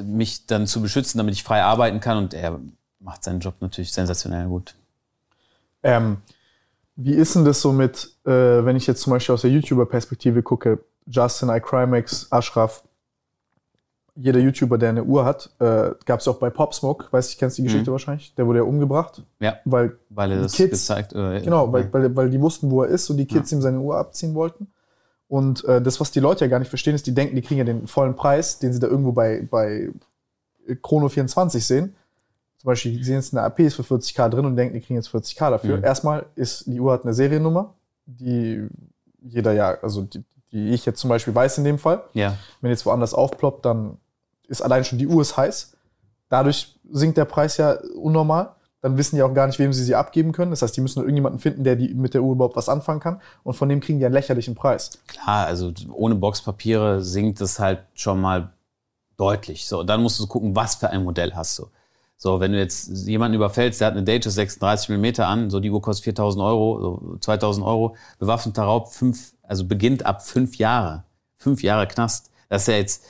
mich 0.02 0.46
dann 0.46 0.66
zu 0.66 0.82
beschützen, 0.82 1.18
damit 1.18 1.32
ich 1.34 1.44
frei 1.44 1.62
arbeiten 1.62 2.00
kann. 2.00 2.18
Und 2.18 2.34
er 2.34 2.58
macht 2.98 3.22
seinen 3.22 3.38
Job 3.38 3.54
natürlich 3.60 3.92
sensationell 3.92 4.48
gut. 4.48 4.74
Ähm, 5.84 6.16
wie 6.96 7.14
ist 7.14 7.36
denn 7.36 7.44
das 7.44 7.60
so 7.60 7.72
mit, 7.72 8.10
äh, 8.26 8.30
wenn 8.30 8.74
ich 8.74 8.88
jetzt 8.88 9.00
zum 9.02 9.12
Beispiel 9.12 9.32
aus 9.32 9.42
der 9.42 9.52
YouTuber-Perspektive 9.52 10.42
gucke, 10.42 10.80
Justin, 11.06 11.50
iCrimex, 11.50 12.26
Ashraf, 12.32 12.82
jeder 14.16 14.40
YouTuber, 14.40 14.76
der 14.76 14.88
eine 14.88 15.04
Uhr 15.04 15.24
hat, 15.24 15.50
äh, 15.60 15.90
gab 16.04 16.18
es 16.18 16.26
auch 16.26 16.38
bei 16.40 16.50
Pop 16.50 16.74
Smoke, 16.74 17.06
weiß 17.12 17.30
ich, 17.30 17.38
kennst 17.38 17.58
die 17.58 17.62
Geschichte 17.62 17.88
Mhm. 17.90 17.92
wahrscheinlich, 17.92 18.34
der 18.34 18.44
wurde 18.48 18.58
ja 18.58 18.64
umgebracht, 18.64 19.22
Ja, 19.38 19.58
weil 19.64 19.96
weil 20.08 20.32
er 20.32 20.36
die 20.38 20.42
das 20.42 20.52
Kids, 20.54 20.70
gezeigt 20.72 21.12
äh, 21.12 21.40
genau, 21.42 21.72
weil, 21.72 21.92
weil, 21.92 22.16
weil 22.16 22.28
die 22.28 22.40
wussten, 22.40 22.68
wo 22.72 22.82
er 22.82 22.88
ist 22.88 23.08
und 23.08 23.18
die 23.18 23.26
Kids 23.26 23.52
ihm 23.52 23.62
seine 23.62 23.78
Uhr 23.78 23.96
abziehen 23.96 24.34
wollten. 24.34 24.66
Und 25.28 25.64
äh, 25.64 25.82
das, 25.82 26.00
was 26.00 26.10
die 26.10 26.20
Leute 26.20 26.44
ja 26.44 26.50
gar 26.50 26.58
nicht 26.58 26.70
verstehen, 26.70 26.94
ist, 26.94 27.06
die 27.06 27.14
denken, 27.14 27.36
die 27.36 27.42
kriegen 27.42 27.58
ja 27.58 27.64
den 27.64 27.86
vollen 27.86 28.16
Preis, 28.16 28.58
den 28.58 28.72
sie 28.72 28.80
da 28.80 28.86
irgendwo 28.86 29.12
bei, 29.12 29.46
bei 29.48 29.90
Chrono 30.82 31.08
24 31.08 31.64
sehen. 31.64 31.94
Zum 32.56 32.68
Beispiel, 32.68 32.96
die 32.96 33.04
sehen 33.04 33.16
jetzt 33.16 33.34
eine 33.34 33.42
AP 33.42 33.60
ist 33.60 33.76
für 33.76 33.82
40k 33.82 34.28
drin 34.30 34.46
und 34.46 34.56
denken, 34.56 34.74
die 34.74 34.80
kriegen 34.80 34.96
jetzt 34.96 35.10
40k 35.10 35.50
dafür. 35.50 35.76
Mhm. 35.76 35.84
Erstmal 35.84 36.26
ist, 36.34 36.66
die 36.66 36.80
Uhr 36.80 36.92
hat 36.92 37.04
eine 37.04 37.14
Seriennummer, 37.14 37.74
die 38.06 38.66
jeder 39.22 39.52
ja, 39.52 39.78
also 39.82 40.02
die, 40.02 40.24
die 40.50 40.70
ich 40.70 40.86
jetzt 40.86 41.00
zum 41.00 41.10
Beispiel 41.10 41.34
weiß 41.34 41.58
in 41.58 41.64
dem 41.64 41.78
Fall. 41.78 42.04
Ja. 42.14 42.36
Wenn 42.60 42.70
jetzt 42.70 42.86
woanders 42.86 43.14
aufploppt, 43.14 43.64
dann 43.64 43.98
ist 44.48 44.62
allein 44.62 44.84
schon 44.84 44.98
die 44.98 45.06
Uhr 45.06 45.20
ist 45.20 45.36
heiß. 45.36 45.76
Dadurch 46.28 46.78
sinkt 46.90 47.16
der 47.16 47.26
Preis 47.26 47.58
ja 47.58 47.78
unnormal. 47.96 48.54
Dann 48.80 48.96
wissen 48.96 49.16
die 49.16 49.22
auch 49.22 49.34
gar 49.34 49.46
nicht, 49.46 49.58
wem 49.58 49.72
sie 49.72 49.82
sie 49.82 49.96
abgeben 49.96 50.32
können. 50.32 50.52
Das 50.52 50.62
heißt, 50.62 50.76
die 50.76 50.80
müssen 50.80 51.00
nur 51.00 51.06
irgendjemanden 51.06 51.40
finden, 51.40 51.64
der 51.64 51.74
die, 51.74 51.94
mit 51.94 52.14
der 52.14 52.22
Uhr 52.22 52.32
überhaupt 52.32 52.56
was 52.56 52.68
anfangen 52.68 53.00
kann. 53.00 53.20
Und 53.42 53.54
von 53.54 53.68
dem 53.68 53.80
kriegen 53.80 53.98
die 53.98 54.04
einen 54.04 54.14
lächerlichen 54.14 54.54
Preis. 54.54 54.90
Klar, 55.08 55.46
also 55.46 55.72
ohne 55.92 56.14
Boxpapiere 56.14 57.02
sinkt 57.02 57.40
es 57.40 57.58
halt 57.58 57.80
schon 57.94 58.20
mal 58.20 58.52
deutlich. 59.16 59.66
So, 59.66 59.82
dann 59.82 60.02
musst 60.02 60.20
du 60.20 60.26
gucken, 60.26 60.54
was 60.54 60.76
für 60.76 60.90
ein 60.90 61.02
Modell 61.02 61.34
hast 61.34 61.58
du. 61.58 61.66
So, 62.16 62.40
wenn 62.40 62.52
du 62.52 62.58
jetzt 62.58 62.88
jemanden 63.06 63.36
überfällst, 63.36 63.80
der 63.80 63.88
hat 63.88 63.94
eine 63.94 64.02
Datejust 64.02 64.34
36 64.34 64.88
mm 64.88 65.20
an, 65.22 65.50
so 65.50 65.60
die 65.60 65.70
Uhr 65.70 65.80
kostet 65.80 66.04
4000 66.04 66.44
Euro, 66.44 66.80
so 66.80 67.16
2000 67.20 67.64
Euro, 67.64 67.96
bewaffneter 68.18 68.64
Raub, 68.64 68.92
fünf, 68.92 69.34
also 69.42 69.64
beginnt 69.64 70.04
ab 70.04 70.26
fünf 70.26 70.56
Jahre. 70.56 71.04
Fünf 71.36 71.62
Jahre 71.62 71.86
Knast. 71.86 72.30
Das 72.48 72.62
ist 72.62 72.68
ja 72.68 72.74
jetzt 72.74 73.04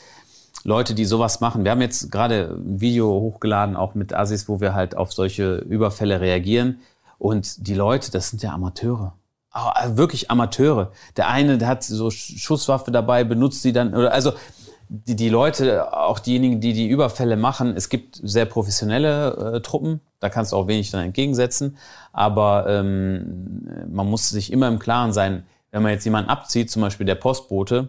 Leute, 0.69 0.95
die 0.95 1.07
sowas 1.07 1.41
machen. 1.41 1.65
Wir 1.65 1.71
haben 1.71 1.81
jetzt 1.81 2.13
gerade 2.13 2.55
ein 2.55 2.81
Video 2.81 3.09
hochgeladen, 3.09 3.75
auch 3.75 3.95
mit 3.95 4.13
Assis, 4.13 4.49
wo 4.49 4.61
wir 4.61 4.75
halt 4.75 4.97
auf 4.97 5.13
solche 5.15 5.57
Überfälle 5.57 6.21
reagieren. 6.21 6.81
Und 7.19 7.67
die 7.67 7.75
Leute, 7.75 8.11
das 8.11 8.29
sind 8.29 8.43
ja 8.43 8.53
Amateure. 8.53 9.15
Ah, 9.51 9.97
Wirklich 9.97 10.31
Amateure. 10.31 10.93
Der 11.17 11.29
eine, 11.29 11.57
der 11.57 11.69
hat 11.69 11.85
so 11.85 12.11
Schusswaffe 12.11 12.91
dabei, 12.91 13.25
benutzt 13.25 13.63
sie 13.63 13.73
dann, 13.73 13.95
oder 13.95 14.13
also 14.13 14.33
die, 14.91 15.17
die 15.17 15.31
Leute, 15.31 15.97
auch 15.97 16.19
diejenigen, 16.19 16.61
die 16.61 16.75
die 16.75 16.89
Überfälle 16.89 17.37
machen, 17.37 17.75
es 17.75 17.89
gibt 17.89 18.21
sehr 18.23 18.45
professionelle 18.45 19.55
äh, 19.55 19.61
Truppen, 19.63 20.01
da 20.21 20.29
kannst 20.29 20.53
du 20.53 20.57
auch 20.57 20.67
wenig 20.67 20.91
dann 20.91 21.03
entgegensetzen, 21.03 21.79
aber 22.13 22.67
ähm, 22.69 23.87
man 23.91 24.07
muss 24.07 24.29
sich 24.29 24.53
immer 24.53 24.69
im 24.69 24.79
Klaren 24.79 25.13
sein, 25.15 25.45
wenn 25.71 25.83
man 25.83 25.93
jetzt 25.93 26.05
jemanden 26.05 26.31
abzieht, 26.31 26.71
zum 26.71 26.83
Beispiel 26.83 27.07
der 27.07 27.17
Postbote, 27.17 27.89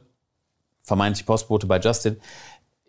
vermeintlich 0.83 1.25
Postbote 1.25 1.67
bei 1.67 1.79
Justin, 1.79 2.17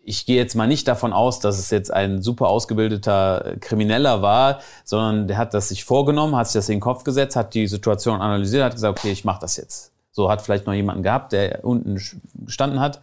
ich 0.03 0.25
gehe 0.25 0.37
jetzt 0.37 0.55
mal 0.55 0.67
nicht 0.67 0.87
davon 0.87 1.13
aus, 1.13 1.39
dass 1.39 1.59
es 1.59 1.69
jetzt 1.69 1.93
ein 1.93 2.21
super 2.21 2.47
ausgebildeter 2.47 3.55
Krimineller 3.59 4.21
war, 4.21 4.59
sondern 4.83 5.27
der 5.27 5.37
hat 5.37 5.53
das 5.53 5.69
sich 5.69 5.85
vorgenommen, 5.85 6.35
hat 6.35 6.47
sich 6.47 6.59
das 6.59 6.69
in 6.69 6.75
den 6.75 6.81
Kopf 6.81 7.03
gesetzt, 7.03 7.35
hat 7.35 7.53
die 7.53 7.67
Situation 7.67 8.21
analysiert, 8.21 8.63
hat 8.63 8.73
gesagt, 8.73 8.99
okay, 8.99 9.11
ich 9.11 9.25
mache 9.25 9.41
das 9.41 9.57
jetzt. 9.57 9.91
So 10.11 10.29
hat 10.29 10.41
vielleicht 10.41 10.65
noch 10.65 10.73
jemanden 10.73 11.03
gehabt, 11.03 11.31
der 11.31 11.63
unten 11.63 11.99
gestanden 12.45 12.79
hat. 12.79 12.99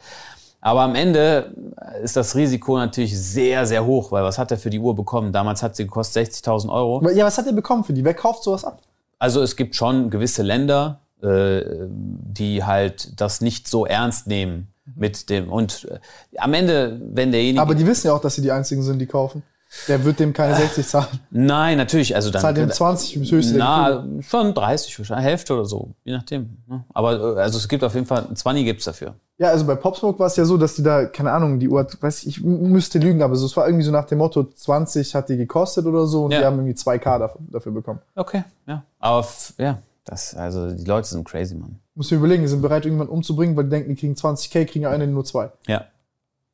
Aber 0.61 0.81
am 0.81 0.97
Ende 0.97 1.55
ist 2.03 2.17
das 2.17 2.35
Risiko 2.35 2.77
natürlich 2.77 3.19
sehr, 3.19 3.65
sehr 3.65 3.87
hoch, 3.87 4.11
weil 4.11 4.25
was 4.25 4.39
hat 4.39 4.51
er 4.51 4.59
für 4.59 4.71
die 4.71 4.81
Uhr 4.81 4.97
bekommen? 4.97 5.33
Damals 5.33 5.63
hat 5.63 5.77
sie 5.77 5.85
gekostet 5.85 6.29
60.000 6.29 6.69
Euro. 6.69 7.09
Ja, 7.11 7.25
was 7.25 7.39
hat 7.39 7.47
er 7.47 7.53
bekommen 7.53 7.85
für 7.85 7.93
die? 7.93 8.05
Wer 8.05 8.15
kauft 8.15 8.43
sowas 8.43 8.65
ab? 8.65 8.83
Also 9.21 9.41
es 9.41 9.55
gibt 9.55 9.77
schon 9.77 10.11
gewisse 10.11 10.43
Länder, 10.43 11.01
äh, 11.23 11.63
die 11.89 12.65
halt 12.65 13.21
das 13.21 13.41
nicht 13.41 13.69
so 13.69 13.87
ernst 13.87 14.27
nehmen 14.27 14.73
mit 14.97 15.29
dem 15.31 15.51
und 15.53 15.87
äh, 15.91 15.99
am 16.39 16.55
Ende, 16.55 17.01
wenn 17.13 17.31
derjenige 17.33 17.61
Aber 17.63 17.75
die 17.75 17.87
wissen 17.87 18.07
ja 18.09 18.13
auch, 18.15 18.21
dass 18.21 18.35
sie 18.35 18.43
die 18.43 18.53
einzigen 18.53 18.83
sind, 18.83 18.99
die 18.99 19.07
kaufen. 19.07 19.43
Der 19.87 20.03
wird 20.03 20.19
dem 20.19 20.33
keine 20.33 20.55
60 20.55 20.87
zahlen. 20.89 21.21
Nein, 21.31 21.77
natürlich. 21.77 22.15
Also 22.17 22.31
dann, 22.31 22.41
Zahlt 22.41 22.57
dem 22.57 22.71
20 22.71 23.21
bis 23.21 23.31
höchste. 23.31 23.59
Na, 23.59 24.03
schon 24.23 24.55
30 24.55 24.99
wahrscheinlich, 24.99 25.27
Hälfte 25.27 25.53
oder 25.53 25.67
so, 25.67 25.91
je 26.05 26.13
nachdem. 26.15 26.57
ne? 26.67 26.85
Aber 26.95 27.37
äh, 27.37 27.41
also 27.43 27.59
es 27.59 27.69
gibt 27.69 27.85
auf 27.85 27.93
jeden 27.95 28.07
Fall, 28.07 28.27
20 28.35 28.65
gibt's 28.65 28.87
dafür. 28.87 29.15
Ja, 29.37 29.49
also 29.51 29.67
bei 29.67 29.75
Pop 29.75 29.95
Smoke 29.97 30.19
war 30.19 30.27
es 30.27 30.37
ja 30.37 30.47
so, 30.47 30.57
dass 30.57 30.75
die 30.77 30.83
da, 30.83 31.05
keine 31.05 31.33
Ahnung, 31.33 31.61
die 31.61 31.69
Uhr, 31.69 31.87
weiß 32.01 32.23
ich, 32.23 32.39
ich 32.39 32.43
müsste 32.43 32.99
lügen, 32.99 33.21
aber 33.23 33.37
so, 33.37 33.45
es 33.45 33.57
war 33.59 33.67
irgendwie 33.67 33.85
so 33.85 33.93
nach 33.93 34.07
dem 34.07 34.19
Motto, 34.19 34.43
20 34.45 35.15
hat 35.15 35.29
die 35.29 35.37
gekostet 35.37 35.85
oder 35.85 36.07
so 36.07 36.25
und 36.25 36.31
Ja. 36.33 36.39
die 36.41 36.45
haben 36.47 36.57
irgendwie 36.57 36.75
2K 36.75 37.19
dafür, 37.19 37.41
dafür 37.53 37.73
bekommen. 37.73 38.01
Okay, 38.17 38.45
ja. 38.67 38.83
Aber 38.99 39.27
ja, 39.59 39.79
das, 40.07 40.35
also 40.35 40.73
die 40.73 40.85
Leute 40.85 41.07
sind 41.09 41.29
crazy, 41.29 41.55
Mann. 41.55 41.79
Muss 41.99 42.13
mir 42.13 42.19
überlegen, 42.19 42.43
die 42.43 42.49
sind 42.49 42.63
bereit, 42.63 42.85
irgendwann 42.87 43.09
umzubringen, 43.09 43.57
weil 43.57 43.65
die 43.65 43.71
denken, 43.71 43.89
die 43.89 43.97
kriegen 43.97 44.15
20k, 44.15 44.67
kriegen 44.67 44.85
ja 44.85 44.91
eine 44.91 45.09
nur 45.09 45.25
zwei. 45.25 45.51
Ja. 45.67 45.85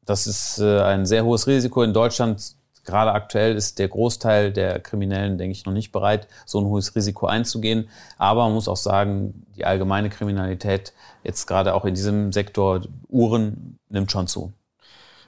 Das 0.06 0.26
ist 0.26 0.58
äh, 0.58 0.80
ein 0.80 1.04
sehr 1.04 1.22
hohes 1.26 1.46
Risiko. 1.46 1.82
In 1.82 1.92
Deutschland, 1.92 2.54
gerade 2.82 3.12
aktuell, 3.12 3.54
ist 3.54 3.78
der 3.78 3.88
Großteil 3.88 4.54
der 4.54 4.80
Kriminellen, 4.80 5.36
denke 5.36 5.52
ich, 5.52 5.66
noch 5.66 5.74
nicht 5.74 5.92
bereit, 5.92 6.28
so 6.46 6.60
ein 6.60 6.64
hohes 6.64 6.96
Risiko 6.96 7.26
einzugehen. 7.26 7.90
Aber 8.16 8.44
man 8.44 8.54
muss 8.54 8.68
auch 8.68 8.78
sagen, 8.78 9.44
die 9.54 9.66
allgemeine 9.66 10.08
Kriminalität, 10.08 10.94
jetzt 11.24 11.44
gerade 11.46 11.74
auch 11.74 11.84
in 11.84 11.94
diesem 11.94 12.32
Sektor 12.32 12.80
Uhren, 13.10 13.78
nimmt 13.90 14.10
schon 14.10 14.26
zu. 14.26 14.50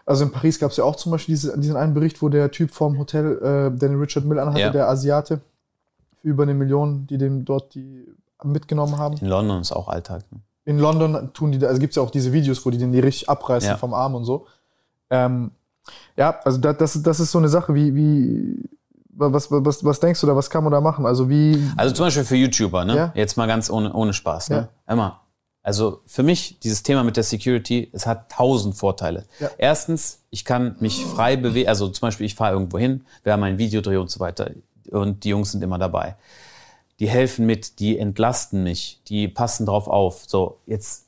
Also 0.07 0.25
in 0.25 0.33
Paris 0.33 0.59
gab 0.59 0.71
es 0.71 0.79
ja 0.79 0.85
auch 0.85 0.97
zum 0.97 1.13
Beispiel 1.13 1.35
diese, 1.35 1.61
diesen 1.61 1.77
einen 1.77 1.93
Bericht, 1.93 2.23
wo 2.23 2.31
der 2.31 2.51
Typ 2.51 2.71
vom 2.71 2.97
Hotel, 2.99 3.37
äh, 3.75 3.79
den 3.79 4.01
Richard 4.01 4.25
Mill 4.25 4.39
anhatte, 4.39 4.61
Ja. 4.61 4.71
der 4.71 4.89
Asiate, 4.89 5.43
für 6.23 6.29
über 6.29 6.45
eine 6.45 6.55
Million, 6.55 7.07
die 7.07 7.19
dem 7.19 7.45
dort 7.45 7.75
die 7.75 8.07
mitgenommen 8.45 8.99
haben. 8.99 9.17
In 9.19 9.27
London 9.29 9.61
ist 9.61 9.73
auch 9.73 9.89
Alltag. 9.89 10.25
Ne? 10.31 10.41
In 10.65 10.79
London 10.79 11.31
tun 11.33 11.53
die, 11.53 11.59
da- 11.59 11.69
also 11.69 11.79
gibt 11.81 11.93
es 11.93 11.97
ja 11.97 12.03
auch 12.03 12.11
diese 12.11 12.33
Videos, 12.33 12.65
wo 12.67 12.71
die 12.71 12.79
den 12.79 12.93
die 12.93 13.01
richtig 13.01 13.29
abreißen 13.29 13.71
Ja. 13.71 13.77
vom 13.77 13.95
Arm 13.95 14.15
und 14.15 14.25
so. 14.25 14.47
Ähm, 15.11 15.53
ja, 16.17 16.41
also 16.45 16.59
da, 16.59 16.73
das, 16.73 17.01
das 17.03 17.21
ist 17.21 17.31
so 17.31 17.39
eine 17.39 17.49
Sache, 17.49 17.75
wie, 17.75 17.95
wie 17.95 18.69
was, 19.19 19.51
was, 19.51 19.85
was 19.85 20.01
denkst 20.01 20.21
du 20.21 20.27
da, 20.27 20.35
was 20.37 20.51
kann 20.51 20.63
man 20.65 20.73
da 20.73 20.81
machen? 20.81 21.07
Also 21.07 21.29
wie, 21.31 21.63
Also 21.77 21.95
zum 21.95 22.07
Beispiel 22.07 22.25
für 22.25 22.37
YouTuber, 22.37 22.85
ne? 22.85 22.97
Ja. 22.97 23.13
Jetzt 23.15 23.37
mal 23.37 23.47
ganz 23.47 23.71
ohne, 23.71 23.93
ohne 23.93 24.13
Spaß, 24.13 24.51
ne? 24.51 24.69
Ja. 24.87 24.93
Immer. 24.93 25.21
Also 25.63 26.01
für 26.05 26.23
mich, 26.23 26.59
dieses 26.61 26.83
Thema 26.83 27.03
mit 27.03 27.17
der 27.17 27.25
Security, 27.25 27.89
es 27.93 28.07
hat 28.07 28.31
tausend 28.31 28.77
Vorteile. 28.77 29.25
Ja. 29.41 29.49
Erstens, 29.59 30.21
ich 30.31 30.45
kann 30.45 30.77
mich 30.81 31.05
frei 31.07 31.37
bewegen, 31.37 31.69
also 31.69 31.89
zum 31.89 32.03
Beispiel, 32.09 32.27
ich 32.27 32.35
fahre 32.35 32.53
irgendwo 32.53 32.79
hin, 32.79 33.05
wir 33.25 33.33
haben 33.33 33.43
ein 33.43 33.59
Videodreh 33.59 33.97
und 33.97 34.11
so 34.11 34.21
weiter 34.21 34.51
und 34.91 35.25
die 35.25 35.31
Jungs 35.31 35.53
sind 35.53 35.63
immer 35.65 35.79
dabei. 35.79 36.17
Die 36.99 37.09
helfen 37.09 37.47
mit, 37.47 37.79
die 37.79 37.99
entlasten 37.99 38.63
mich, 38.63 39.01
die 39.09 39.29
passen 39.29 39.67
drauf 39.67 39.87
auf. 39.87 40.25
So, 40.27 40.59
jetzt 40.67 41.07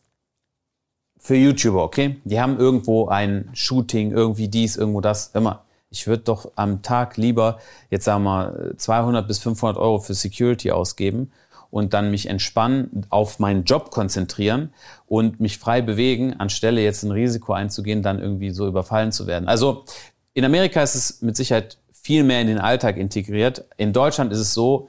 für 1.18 1.34
YouTuber, 1.34 1.82
okay? 1.82 2.16
Die 2.24 2.40
haben 2.40 2.58
irgendwo 2.58 3.08
ein 3.08 3.50
Shooting, 3.52 4.12
irgendwie 4.12 4.48
dies, 4.48 4.76
irgendwo 4.76 5.00
das. 5.00 5.28
Immer. 5.34 5.64
Ich 5.90 6.06
würde 6.06 6.24
doch 6.24 6.52
am 6.56 6.82
Tag 6.82 7.16
lieber, 7.16 7.58
jetzt 7.90 8.04
sagen 8.04 8.24
wir 8.24 8.30
mal, 8.30 8.74
200 8.76 9.26
bis 9.26 9.38
500 9.38 9.78
Euro 9.78 9.98
für 9.98 10.14
Security 10.14 10.70
ausgeben 10.70 11.32
und 11.70 11.94
dann 11.94 12.10
mich 12.10 12.26
entspannen, 12.26 13.06
auf 13.10 13.38
meinen 13.38 13.64
Job 13.64 13.90
konzentrieren 13.90 14.72
und 15.06 15.40
mich 15.40 15.58
frei 15.58 15.80
bewegen, 15.82 16.34
anstelle 16.34 16.82
jetzt 16.82 17.02
ein 17.02 17.10
Risiko 17.10 17.52
einzugehen, 17.52 18.02
dann 18.02 18.20
irgendwie 18.20 18.50
so 18.50 18.66
überfallen 18.66 19.12
zu 19.12 19.26
werden. 19.26 19.48
Also 19.48 19.84
in 20.34 20.44
Amerika 20.44 20.82
ist 20.82 20.94
es 20.94 21.22
mit 21.22 21.36
Sicherheit 21.36 21.78
viel 21.90 22.22
mehr 22.22 22.40
in 22.40 22.46
den 22.46 22.58
Alltag 22.58 22.96
integriert. 22.96 23.64
In 23.76 23.92
Deutschland 23.92 24.32
ist 24.32 24.38
es 24.38 24.54
so, 24.54 24.88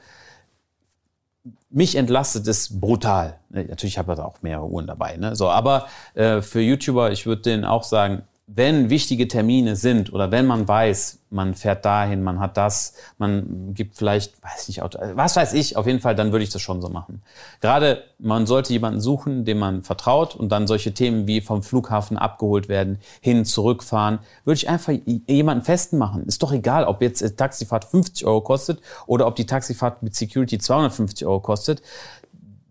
mich 1.69 1.95
entlastet 1.95 2.47
es 2.47 2.79
brutal. 2.79 3.39
Ne, 3.49 3.65
Natürlich 3.65 3.97
habe 3.97 4.11
ich 4.13 4.17
da 4.17 4.25
auch 4.25 4.41
mehrere 4.41 4.65
Uhren 4.65 4.87
dabei. 4.87 5.17
Ne? 5.17 5.35
So, 5.35 5.49
aber 5.49 5.87
äh, 6.15 6.41
für 6.41 6.61
YouTuber, 6.61 7.11
ich 7.11 7.25
würde 7.25 7.43
denen 7.43 7.65
auch 7.65 7.83
sagen, 7.83 8.23
wenn 8.51 8.89
wichtige 8.89 9.27
Termine 9.27 9.76
sind 9.76 10.11
oder 10.11 10.31
wenn 10.31 10.47
man 10.47 10.67
weiß, 10.67 11.19
man 11.30 11.53
fährt 11.53 11.85
dahin, 11.85 12.23
man 12.23 12.39
hat 12.39 12.57
das, 12.57 12.95
man 13.19 13.76
gibt 13.76 13.95
vielleicht, 13.95 14.41
weiß 14.41 14.67
nicht, 14.67 14.81
was 14.81 15.35
weiß 15.35 15.53
ich, 15.53 15.77
auf 15.77 15.85
jeden 15.85 15.99
Fall, 15.99 16.15
dann 16.15 16.31
würde 16.31 16.43
ich 16.43 16.49
das 16.49 16.61
schon 16.61 16.81
so 16.81 16.89
machen. 16.89 17.21
Gerade 17.61 18.03
man 18.17 18.47
sollte 18.47 18.73
jemanden 18.73 19.01
suchen, 19.01 19.45
dem 19.45 19.59
man 19.59 19.84
vertraut 19.84 20.35
und 20.35 20.49
dann 20.49 20.65
solche 20.65 20.95
Themen 20.95 21.27
wie 21.27 21.41
vom 21.41 21.61
Flughafen 21.61 22.17
abgeholt 22.17 22.69
werden, 22.69 22.97
hin, 23.21 23.45
zurückfahren, 23.45 24.17
würde 24.45 24.57
ich 24.57 24.67
einfach 24.67 24.93
jemanden 25.27 25.63
festen 25.63 25.99
machen. 25.99 26.26
Ist 26.26 26.41
doch 26.41 26.51
egal, 26.51 26.85
ob 26.85 27.03
jetzt 27.03 27.21
äh, 27.21 27.30
Taxifahrt 27.30 27.85
50 27.85 28.26
Euro 28.26 28.41
kostet 28.41 28.81
oder 29.05 29.27
ob 29.27 29.35
die 29.35 29.45
Taxifahrt 29.45 30.01
mit 30.01 30.15
Security 30.15 30.57
250 30.57 31.27
Euro 31.27 31.39
kostet. 31.39 31.84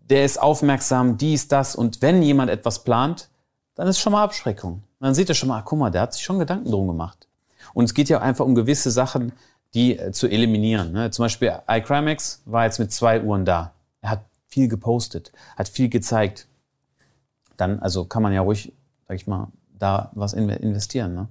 Der 0.09 0.25
ist 0.25 0.41
aufmerksam, 0.41 1.17
dies, 1.17 1.47
das 1.47 1.73
und 1.73 2.01
wenn 2.01 2.21
jemand 2.21 2.51
etwas 2.51 2.83
plant, 2.83 3.29
dann 3.75 3.87
ist 3.87 3.99
schon 3.99 4.11
mal 4.11 4.23
Abschreckung. 4.23 4.83
Dann 4.99 5.13
seht 5.13 5.29
ihr 5.29 5.35
schon 5.35 5.49
mal, 5.49 5.59
ah, 5.59 5.61
guck 5.61 5.79
mal, 5.79 5.89
der 5.89 6.01
hat 6.01 6.13
sich 6.13 6.23
schon 6.23 6.39
Gedanken 6.39 6.69
drum 6.69 6.87
gemacht. 6.87 7.27
Und 7.73 7.85
es 7.85 7.93
geht 7.93 8.09
ja 8.09 8.19
einfach 8.19 8.45
um 8.45 8.55
gewisse 8.55 8.91
Sachen, 8.91 9.31
die 9.73 9.97
äh, 9.97 10.11
zu 10.11 10.27
eliminieren. 10.27 10.91
Ne? 10.91 11.11
Zum 11.11 11.23
Beispiel 11.25 11.53
iCrimex 11.67 12.41
war 12.45 12.65
jetzt 12.65 12.79
mit 12.79 12.91
zwei 12.91 13.21
Uhren 13.21 13.45
da. 13.45 13.73
Er 14.01 14.09
hat 14.11 14.21
viel 14.47 14.67
gepostet, 14.67 15.31
hat 15.55 15.69
viel 15.69 15.89
gezeigt. 15.89 16.47
Dann, 17.57 17.79
also 17.79 18.05
kann 18.05 18.23
man 18.23 18.33
ja 18.33 18.41
ruhig, 18.41 18.73
sag 19.07 19.15
ich 19.15 19.27
mal, 19.27 19.47
da 19.77 20.11
was 20.15 20.33
in- 20.33 20.49
investieren. 20.49 21.13
Ne? 21.13 21.27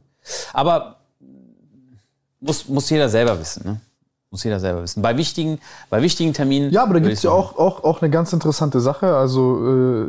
Aber 0.53 1.01
muss, 2.41 2.69
muss 2.69 2.89
jeder 2.91 3.09
selber 3.09 3.39
wissen. 3.41 3.65
Ne? 3.67 3.81
Muss 4.31 4.45
jeder 4.45 4.61
selber 4.61 4.83
wissen. 4.83 5.01
Bei 5.01 5.17
wichtigen, 5.17 5.59
bei 5.89 6.03
wichtigen 6.03 6.35
Terminen. 6.35 6.71
Ja, 6.71 6.83
aber 6.83 6.95
da 6.95 7.01
gibt 7.01 7.15
es 7.15 7.23
ja 7.23 7.31
auch, 7.31 7.57
auch, 7.57 7.83
auch 7.83 8.03
eine 8.03 8.11
ganz 8.11 8.31
interessante 8.35 8.79
Sache. 8.81 9.17
Also, 9.17 9.67
äh, 9.67 10.07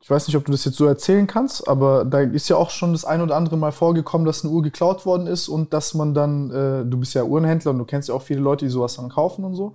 ich 0.00 0.10
weiß 0.10 0.26
nicht, 0.26 0.36
ob 0.36 0.44
du 0.44 0.50
das 0.50 0.64
jetzt 0.64 0.76
so 0.76 0.86
erzählen 0.86 1.28
kannst, 1.28 1.68
aber 1.68 2.04
da 2.04 2.18
ist 2.20 2.48
ja 2.48 2.56
auch 2.56 2.70
schon 2.70 2.92
das 2.92 3.04
ein 3.04 3.22
oder 3.22 3.36
andere 3.36 3.56
Mal 3.56 3.70
vorgekommen, 3.70 4.26
dass 4.26 4.44
eine 4.44 4.52
Uhr 4.52 4.62
geklaut 4.62 5.06
worden 5.06 5.28
ist 5.28 5.48
und 5.48 5.72
dass 5.72 5.94
man 5.94 6.14
dann, 6.14 6.50
äh, 6.50 6.84
du 6.84 6.98
bist 6.98 7.14
ja 7.14 7.22
Uhrenhändler 7.22 7.70
und 7.70 7.78
du 7.78 7.84
kennst 7.84 8.08
ja 8.08 8.14
auch 8.16 8.22
viele 8.22 8.40
Leute, 8.40 8.64
die 8.64 8.70
sowas 8.72 8.96
dann 8.96 9.08
kaufen 9.08 9.44
und 9.44 9.54
so. 9.54 9.74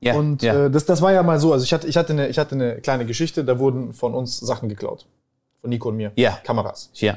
Ja, 0.00 0.14
und 0.14 0.42
ja. 0.42 0.66
Äh, 0.66 0.70
das, 0.70 0.84
das 0.86 1.00
war 1.00 1.12
ja 1.12 1.22
mal 1.22 1.38
so. 1.38 1.52
Also, 1.52 1.62
ich 1.62 1.72
hatte, 1.72 1.86
ich, 1.86 1.96
hatte 1.96 2.12
eine, 2.12 2.28
ich 2.28 2.38
hatte 2.38 2.56
eine 2.56 2.80
kleine 2.80 3.06
Geschichte, 3.06 3.44
da 3.44 3.60
wurden 3.60 3.92
von 3.92 4.12
uns 4.12 4.40
Sachen 4.40 4.68
geklaut. 4.68 5.06
Von 5.60 5.70
Nico 5.70 5.90
und 5.90 5.96
mir. 5.96 6.10
Ja. 6.16 6.38
Kameras. 6.42 6.90
Ja. 6.94 7.16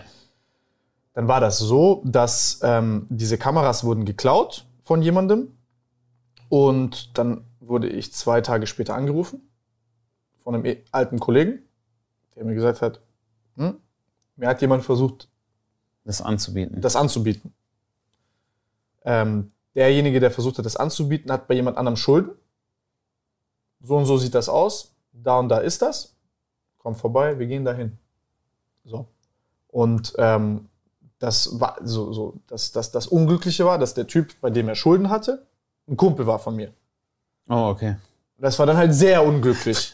Dann 1.16 1.28
war 1.28 1.40
das 1.40 1.58
so, 1.58 2.04
dass 2.06 2.60
ähm, 2.62 3.08
diese 3.10 3.40
Kameras 3.40 3.84
wurden 3.84 4.06
geklaut 4.06 4.66
von 4.84 5.02
jemandem. 5.02 5.48
Und 6.50 7.18
dann 7.18 7.46
wurde 7.60 7.88
ich 7.90 8.14
zwei 8.14 8.42
Tage 8.42 8.68
später 8.68 8.96
angerufen 8.96 9.50
von 10.44 10.56
einem 10.56 10.66
eh- 10.66 10.84
alten 10.92 11.20
Kollegen, 11.20 11.60
der 12.36 12.46
mir 12.46 12.54
gesagt 12.54 12.82
hat, 12.82 13.00
hm, 13.56 13.78
mir 14.36 14.48
hat 14.48 14.62
jemand 14.62 14.84
versucht, 14.84 15.30
das 16.06 16.22
anzubieten. 16.22 16.82
das 16.82 16.96
anzubieten. 16.96 17.54
Ähm, 19.06 19.52
derjenige, 19.76 20.20
der 20.20 20.32
versucht 20.32 20.58
hat, 20.58 20.66
das 20.66 20.76
anzubieten, 20.76 21.32
hat 21.32 21.48
bei 21.48 21.54
jemand 21.56 21.78
anderem 21.78 21.96
Schulden. 21.96 22.32
So 23.82 23.98
und 23.98 24.06
so 24.06 24.18
sieht 24.18 24.36
das 24.36 24.50
aus. 24.50 24.96
Da 25.14 25.40
und 25.40 25.50
da 25.50 25.60
ist 25.60 25.82
das. 25.82 26.16
Komm 26.78 26.96
vorbei, 26.96 27.40
wir 27.40 27.48
gehen 27.48 27.64
dahin. 27.64 27.98
So. 28.84 29.08
Und 29.68 30.14
ähm, 30.18 30.68
das 31.20 31.60
war 31.60 31.78
so, 31.84 32.12
so 32.12 32.34
das, 32.48 32.72
das, 32.72 32.92
das 32.92 33.08
Unglückliche 33.08 33.66
war, 33.66 33.78
dass 33.78 33.94
der 33.94 34.08
Typ, 34.08 34.40
bei 34.42 34.50
dem 34.50 34.68
er 34.68 34.76
Schulden 34.76 35.10
hatte, 35.10 35.46
ein 35.88 35.98
Kumpel 35.98 36.26
war 36.26 36.40
von 36.40 36.56
mir. 36.56 36.72
Oh, 37.50 37.70
okay. 37.70 37.96
Das 38.38 38.58
war 38.60 38.66
dann 38.66 38.78
halt 38.78 38.94
sehr 38.94 39.24
unglücklich. 39.24 39.94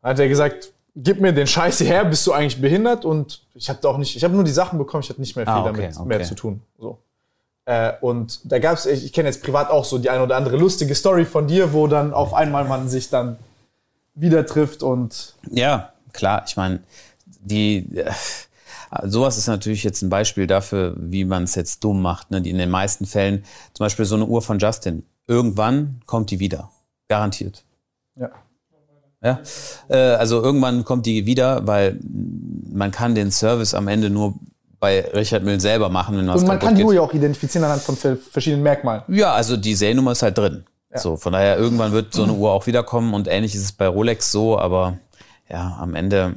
Dann 0.00 0.10
hat 0.10 0.18
er 0.18 0.28
gesagt, 0.28 0.72
gib 0.96 1.20
mir 1.20 1.32
den 1.32 1.46
Scheiß 1.46 1.80
her, 1.80 2.04
bist 2.04 2.26
du 2.26 2.32
eigentlich 2.32 2.60
behindert? 2.60 3.04
Und 3.04 3.42
ich 3.54 3.68
habe 3.68 3.88
auch 3.88 3.98
nicht, 3.98 4.16
ich 4.16 4.24
habe 4.24 4.34
nur 4.34 4.44
die 4.44 4.50
Sachen 4.50 4.78
bekommen, 4.78 5.02
ich 5.02 5.10
hatte 5.10 5.20
nicht 5.20 5.36
mehr 5.36 5.44
viel 5.44 5.52
Ah, 5.52 5.64
okay, 5.64 5.82
damit 5.82 5.96
okay. 5.96 6.08
mehr 6.08 6.22
zu 6.22 6.34
tun. 6.34 6.62
So. 6.78 6.98
Äh, 7.66 7.92
und 8.00 8.40
da 8.44 8.58
gab 8.58 8.76
es, 8.76 8.86
ich, 8.86 9.04
ich 9.06 9.12
kenne 9.12 9.28
jetzt 9.28 9.42
privat 9.42 9.70
auch 9.70 9.84
so 9.84 9.98
die 9.98 10.10
eine 10.10 10.22
oder 10.22 10.36
andere 10.36 10.56
lustige 10.56 10.94
Story 10.94 11.24
von 11.24 11.46
dir, 11.46 11.72
wo 11.72 11.86
dann 11.86 12.12
auf 12.12 12.34
einmal 12.34 12.64
man 12.64 12.88
sich 12.88 13.08
dann 13.08 13.38
wieder 14.14 14.46
trifft 14.46 14.82
und 14.82 15.34
Ja, 15.50 15.92
klar. 16.12 16.44
Ich 16.46 16.56
meine, 16.56 16.80
die 17.26 17.96
äh, 17.96 18.10
sowas 19.04 19.38
ist 19.38 19.46
natürlich 19.46 19.84
jetzt 19.84 20.02
ein 20.02 20.10
Beispiel 20.10 20.46
dafür, 20.46 20.94
wie 20.98 21.24
man 21.24 21.44
es 21.44 21.54
jetzt 21.54 21.82
dumm 21.84 22.00
macht. 22.02 22.30
Ne? 22.30 22.40
Die 22.42 22.50
in 22.50 22.58
den 22.58 22.70
meisten 22.70 23.06
Fällen, 23.06 23.44
zum 23.72 23.84
Beispiel 23.84 24.04
so 24.04 24.14
eine 24.14 24.26
Uhr 24.26 24.42
von 24.42 24.58
Justin, 24.58 25.04
irgendwann 25.26 26.00
kommt 26.06 26.30
die 26.30 26.38
wieder, 26.40 26.70
garantiert. 27.08 27.64
ja. 28.16 28.30
Ja, 29.22 29.40
äh, 29.88 29.96
also 30.16 30.42
irgendwann 30.42 30.84
kommt 30.84 31.06
die 31.06 31.24
wieder, 31.24 31.66
weil 31.66 31.98
man 32.70 32.90
kann 32.90 33.14
den 33.14 33.30
Service 33.30 33.72
am 33.72 33.88
Ende 33.88 34.10
nur 34.10 34.34
bei 34.78 35.00
Richard 35.14 35.42
Mill 35.44 35.58
selber 35.60 35.88
machen, 35.88 36.18
wenn 36.18 36.28
was 36.28 36.42
Und 36.42 36.48
man 36.48 36.58
kann 36.58 36.74
die. 36.74 36.84
Uhr 36.84 36.92
ja 36.92 37.00
auch 37.00 37.14
identifizieren 37.14 37.64
anhand 37.64 37.80
von 37.80 37.96
ver- 37.96 38.18
verschiedenen 38.18 38.62
Merkmalen. 38.62 39.02
Ja, 39.08 39.32
also 39.32 39.56
die 39.56 39.74
Seriennummer 39.74 40.12
ist 40.12 40.22
halt 40.22 40.36
drin. 40.36 40.64
Ja. 40.92 40.98
So, 40.98 41.16
von 41.16 41.32
daher 41.32 41.56
irgendwann 41.56 41.92
wird 41.92 42.12
so 42.12 42.24
eine 42.24 42.34
Uhr 42.34 42.52
auch 42.52 42.66
wiederkommen 42.66 43.14
und 43.14 43.26
ähnlich 43.26 43.54
ist 43.54 43.62
es 43.64 43.72
bei 43.72 43.88
Rolex 43.88 44.30
so, 44.30 44.58
aber 44.58 44.98
ja, 45.48 45.78
am 45.80 45.94
Ende 45.94 46.34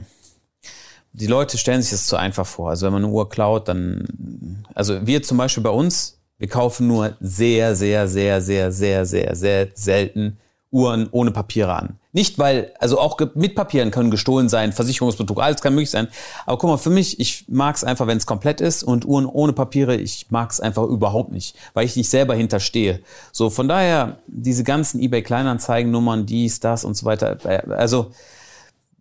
die 1.19 1.27
Leute 1.27 1.57
stellen 1.57 1.81
sich 1.81 1.91
das 1.91 2.05
zu 2.05 2.15
einfach 2.15 2.45
vor. 2.45 2.69
Also 2.69 2.85
wenn 2.85 2.93
man 2.93 3.03
eine 3.03 3.11
Uhr 3.11 3.27
klaut, 3.27 3.67
dann 3.67 4.63
also 4.75 5.05
wir 5.05 5.23
zum 5.23 5.37
Beispiel 5.37 5.63
bei 5.63 5.71
uns, 5.71 6.19
wir 6.37 6.47
kaufen 6.47 6.87
nur 6.87 7.15
sehr, 7.19 7.75
sehr, 7.75 8.07
sehr, 8.07 8.39
sehr, 8.41 8.71
sehr, 8.71 9.05
sehr, 9.05 9.35
sehr 9.35 9.67
selten 9.73 10.37
Uhren 10.69 11.07
ohne 11.11 11.31
Papiere 11.31 11.73
an. 11.73 11.97
Nicht 12.11 12.37
weil, 12.37 12.73
also 12.79 12.99
auch 12.99 13.17
mit 13.33 13.55
Papieren 13.55 13.89
können 13.89 14.11
gestohlen 14.11 14.49
sein, 14.49 14.73
Versicherungsbetrug, 14.73 15.41
alles 15.41 15.61
kann 15.61 15.73
möglich 15.73 15.89
sein. 15.89 16.07
Aber 16.45 16.57
guck 16.57 16.69
mal, 16.69 16.77
für 16.77 16.89
mich, 16.91 17.19
ich 17.19 17.45
mag 17.47 17.75
es 17.75 17.83
einfach, 17.83 18.05
wenn 18.05 18.17
es 18.17 18.25
komplett 18.25 18.61
ist 18.61 18.83
und 18.83 19.05
Uhren 19.05 19.25
ohne 19.25 19.53
Papiere, 19.53 19.95
ich 19.95 20.29
mag 20.29 20.51
es 20.51 20.59
einfach 20.59 20.83
überhaupt 20.83 21.31
nicht, 21.31 21.55
weil 21.73 21.85
ich 21.85 21.95
nicht 21.95 22.09
selber 22.09 22.35
hinterstehe. 22.35 22.99
So, 23.31 23.49
von 23.49 23.67
daher, 23.67 24.19
diese 24.27 24.63
ganzen 24.63 24.99
eBay-Kleinanzeigen-Nummern, 24.99 26.27
dies, 26.27 26.59
das 26.59 26.83
und 26.83 26.95
so 26.95 27.05
weiter, 27.05 27.37
äh, 27.45 27.71
also 27.71 28.11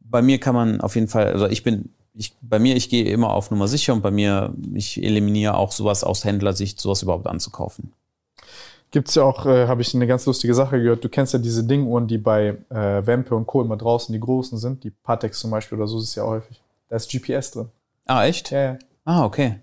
bei 0.09 0.23
mir 0.23 0.39
kann 0.39 0.55
man 0.55 0.81
auf 0.81 0.95
jeden 0.95 1.09
Fall, 1.09 1.33
also 1.33 1.47
ich 1.47 1.63
bin, 1.63 1.91
ich, 2.17 2.35
bei 2.41 2.59
mir, 2.59 2.77
ich 2.77 2.89
gehe 2.89 3.05
immer 3.05 3.33
auf 3.33 3.51
Nummer 3.51 3.69
sicher 3.69 3.93
und 3.93 4.03
bei 4.03 4.11
mir, 4.11 4.55
ich 4.75 5.03
eliminiere 5.03 5.57
auch 5.57 5.73
sowas 5.73 6.03
aus 6.03 6.25
Händlersicht, 6.25 6.81
sowas 6.81 7.03
überhaupt 7.03 7.27
anzukaufen. 7.27 7.93
Gibt's 8.91 9.15
ja 9.17 9.25
auch, 9.25 9.45
äh, 9.47 9.67
habe 9.67 9.83
ich 9.83 9.95
eine 9.95 10.07
ganz 10.07 10.25
lustige 10.27 10.55
Sache 10.55 10.81
gehört. 10.81 11.05
Du 11.05 11.09
kennst 11.09 11.33
ja 11.33 11.39
diese 11.39 11.65
Dinguhren, 11.65 12.07
die 12.07 12.19
bei 12.19 12.57
äh, 12.71 13.07
Wempe 13.07 13.35
und 13.35 13.47
Co. 13.47 13.61
immer 13.61 13.77
draußen 13.77 14.13
die 14.13 14.21
großen 14.21 14.59
sind, 14.59 14.85
die 14.85 14.91
Patex 14.91 15.41
zum 15.41 15.51
Beispiel 15.51 15.77
oder 15.77 15.87
so, 15.87 15.99
ist 15.99 16.15
ja 16.15 16.23
auch 16.23 16.31
häufig. 16.31 16.63
Da 16.89 16.97
ist 16.97 17.11
GPS 17.11 17.51
drin. 17.51 17.69
Ah, 18.07 18.25
echt? 18.25 18.51
Ja, 18.51 18.63
ja. 18.63 18.79
Ah, 19.05 19.25
okay. 19.25 19.61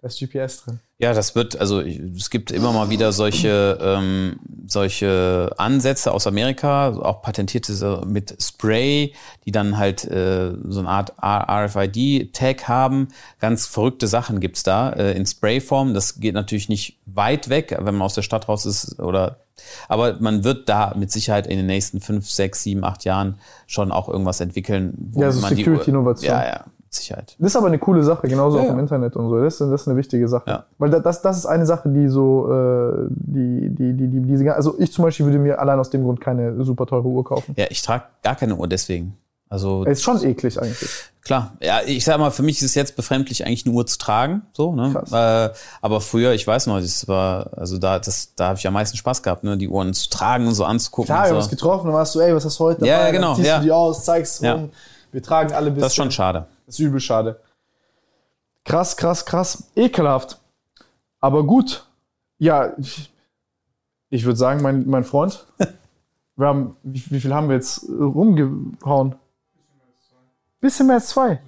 Da 0.00 0.08
ist 0.08 0.18
GPS 0.18 0.62
drin. 0.62 0.80
Ja, 0.98 1.12
das 1.12 1.34
wird, 1.34 1.60
also 1.60 1.80
es 1.82 2.30
gibt 2.30 2.50
immer 2.50 2.72
mal 2.72 2.88
wieder 2.88 3.12
solche, 3.12 3.78
ähm, 3.82 4.38
solche 4.66 5.50
Ansätze 5.58 6.10
aus 6.10 6.26
Amerika, 6.26 6.88
auch 6.88 7.20
patentierte 7.20 8.02
mit 8.06 8.34
Spray, 8.42 9.12
die 9.44 9.52
dann 9.52 9.76
halt 9.76 10.06
äh, 10.06 10.54
so 10.68 10.80
eine 10.80 10.88
Art 10.88 11.12
RFID-Tag 11.22 12.66
haben. 12.66 13.08
Ganz 13.40 13.66
verrückte 13.66 14.06
Sachen 14.06 14.40
gibt's 14.40 14.62
da 14.62 14.90
äh, 14.90 15.12
in 15.12 15.26
Sprayform. 15.26 15.92
Das 15.92 16.18
geht 16.18 16.34
natürlich 16.34 16.70
nicht 16.70 16.98
weit 17.04 17.50
weg, 17.50 17.76
wenn 17.78 17.94
man 17.94 18.02
aus 18.02 18.14
der 18.14 18.22
Stadt 18.22 18.48
raus 18.48 18.64
ist 18.64 18.98
oder 18.98 19.40
aber 19.88 20.16
man 20.20 20.44
wird 20.44 20.68
da 20.68 20.94
mit 20.96 21.10
Sicherheit 21.10 21.46
in 21.46 21.56
den 21.56 21.66
nächsten 21.66 22.00
fünf, 22.00 22.28
sechs, 22.28 22.62
sieben, 22.62 22.84
acht 22.84 23.04
Jahren 23.04 23.38
schon 23.66 23.90
auch 23.90 24.08
irgendwas 24.08 24.40
entwickeln. 24.40 24.94
wo 25.12 25.22
Ja, 25.22 25.32
so 25.32 25.42
Uhr- 25.42 25.48
Security-Innovation. 25.48 26.30
Ja, 26.30 26.44
ja, 26.46 26.64
Sicherheit. 26.90 27.36
Das 27.38 27.48
ist 27.52 27.56
aber 27.56 27.66
eine 27.66 27.78
coole 27.78 28.02
Sache, 28.02 28.26
genauso 28.28 28.56
Ja, 28.58 28.62
auch 28.64 28.66
ja. 28.68 28.72
im 28.72 28.78
Internet 28.78 29.16
und 29.16 29.28
so. 29.28 29.38
Das 29.40 29.54
ist, 29.54 29.60
das 29.60 29.82
ist 29.82 29.88
eine 29.88 29.96
wichtige 29.96 30.28
Sache. 30.28 30.44
Ja. 30.50 30.64
Weil 30.78 30.90
da- 30.90 31.00
das, 31.00 31.20
das 31.22 31.36
ist 31.38 31.46
eine 31.46 31.66
Sache, 31.66 31.88
die 31.88 32.08
so, 32.08 32.50
äh, 32.50 33.06
die, 33.10 33.68
die, 33.70 33.92
die, 33.94 34.08
die, 34.08 34.20
diese, 34.22 34.54
also 34.54 34.76
ich 34.78 34.92
zum 34.92 35.04
Beispiel 35.04 35.26
würde 35.26 35.38
mir 35.38 35.58
allein 35.58 35.78
aus 35.78 35.90
dem 35.90 36.04
Grund 36.04 36.20
keine 36.20 36.64
super 36.64 36.86
teure 36.86 37.06
Uhr 37.08 37.24
kaufen. 37.24 37.54
Ja, 37.56 37.66
ich 37.70 37.82
trage 37.82 38.04
gar 38.22 38.36
keine 38.36 38.56
Uhr 38.56 38.66
deswegen. 38.68 39.16
Also 39.48 39.84
Ist 39.84 40.02
schon 40.02 40.20
eklig 40.24 40.60
eigentlich. 40.60 40.90
Klar, 41.22 41.52
ja, 41.60 41.78
ich 41.86 42.04
sag 42.04 42.18
mal, 42.18 42.30
für 42.32 42.42
mich 42.42 42.56
ist 42.58 42.64
es 42.64 42.74
jetzt 42.74 42.96
befremdlich, 42.96 43.46
eigentlich 43.46 43.64
eine 43.64 43.74
Uhr 43.76 43.86
zu 43.86 43.96
tragen, 43.96 44.42
so, 44.52 44.74
ne? 44.74 44.92
Äh, 45.12 45.56
aber 45.80 46.00
früher, 46.00 46.32
ich 46.32 46.44
weiß 46.46 46.66
noch, 46.66 46.80
das 46.80 47.06
war, 47.06 47.50
also 47.56 47.78
da, 47.78 48.00
das, 48.00 48.34
da 48.34 48.48
habe 48.48 48.58
ich 48.58 48.66
am 48.66 48.74
meisten 48.74 48.96
Spaß 48.96 49.22
gehabt, 49.22 49.44
ne, 49.44 49.56
die 49.56 49.68
Uhren 49.68 49.94
zu 49.94 50.08
tragen 50.10 50.48
und 50.48 50.54
so 50.54 50.64
anzugucken. 50.64 51.06
Klar, 51.06 51.18
wir 51.18 51.24
haben 51.26 51.30
und 51.32 51.36
uns 51.38 51.44
so. 51.46 51.50
getroffen 51.50 51.88
und 51.88 51.94
warst 51.94 52.14
du, 52.16 52.20
ey, 52.20 52.34
was 52.34 52.44
hast 52.44 52.58
du 52.58 52.64
heute 52.64 52.84
Ja, 52.86 52.94
dabei? 52.96 53.06
ja, 53.06 53.12
genau, 53.12 53.26
Dann 53.28 53.36
ziehst 53.36 53.48
ja. 53.48 53.58
du 53.58 53.64
die 53.64 53.72
aus, 53.72 54.04
zeigst 54.04 54.42
Ja. 54.42 54.52
rum. 54.54 54.70
Wir 55.12 55.22
tragen 55.22 55.52
alle 55.52 55.68
ein 55.68 55.78
Das 55.78 55.86
ist 55.92 55.94
schon 55.96 56.10
schade. 56.10 56.46
Das 56.66 56.74
ist 56.74 56.80
übel 56.80 57.00
schade. 57.00 57.40
Krass, 58.64 58.96
krass, 58.96 59.24
krass. 59.24 59.70
Ekelhaft. 59.76 60.40
Aber 61.20 61.44
gut. 61.44 61.88
Ja, 62.38 62.76
ich, 62.76 63.12
ich 64.10 64.24
würde 64.24 64.36
sagen, 64.36 64.60
mein, 64.60 64.86
mein 64.86 65.04
Freund, 65.04 65.46
wir 66.36 66.46
haben, 66.46 66.76
wie, 66.82 67.02
wie 67.10 67.20
viel 67.20 67.32
haben 67.32 67.48
wir 67.48 67.56
jetzt 67.56 67.88
äh, 67.88 67.92
rumgehauen? 67.92 69.14
Bisschen 70.60 70.86
mehr 70.86 70.96
als 70.96 71.08
zwei. 71.08 71.40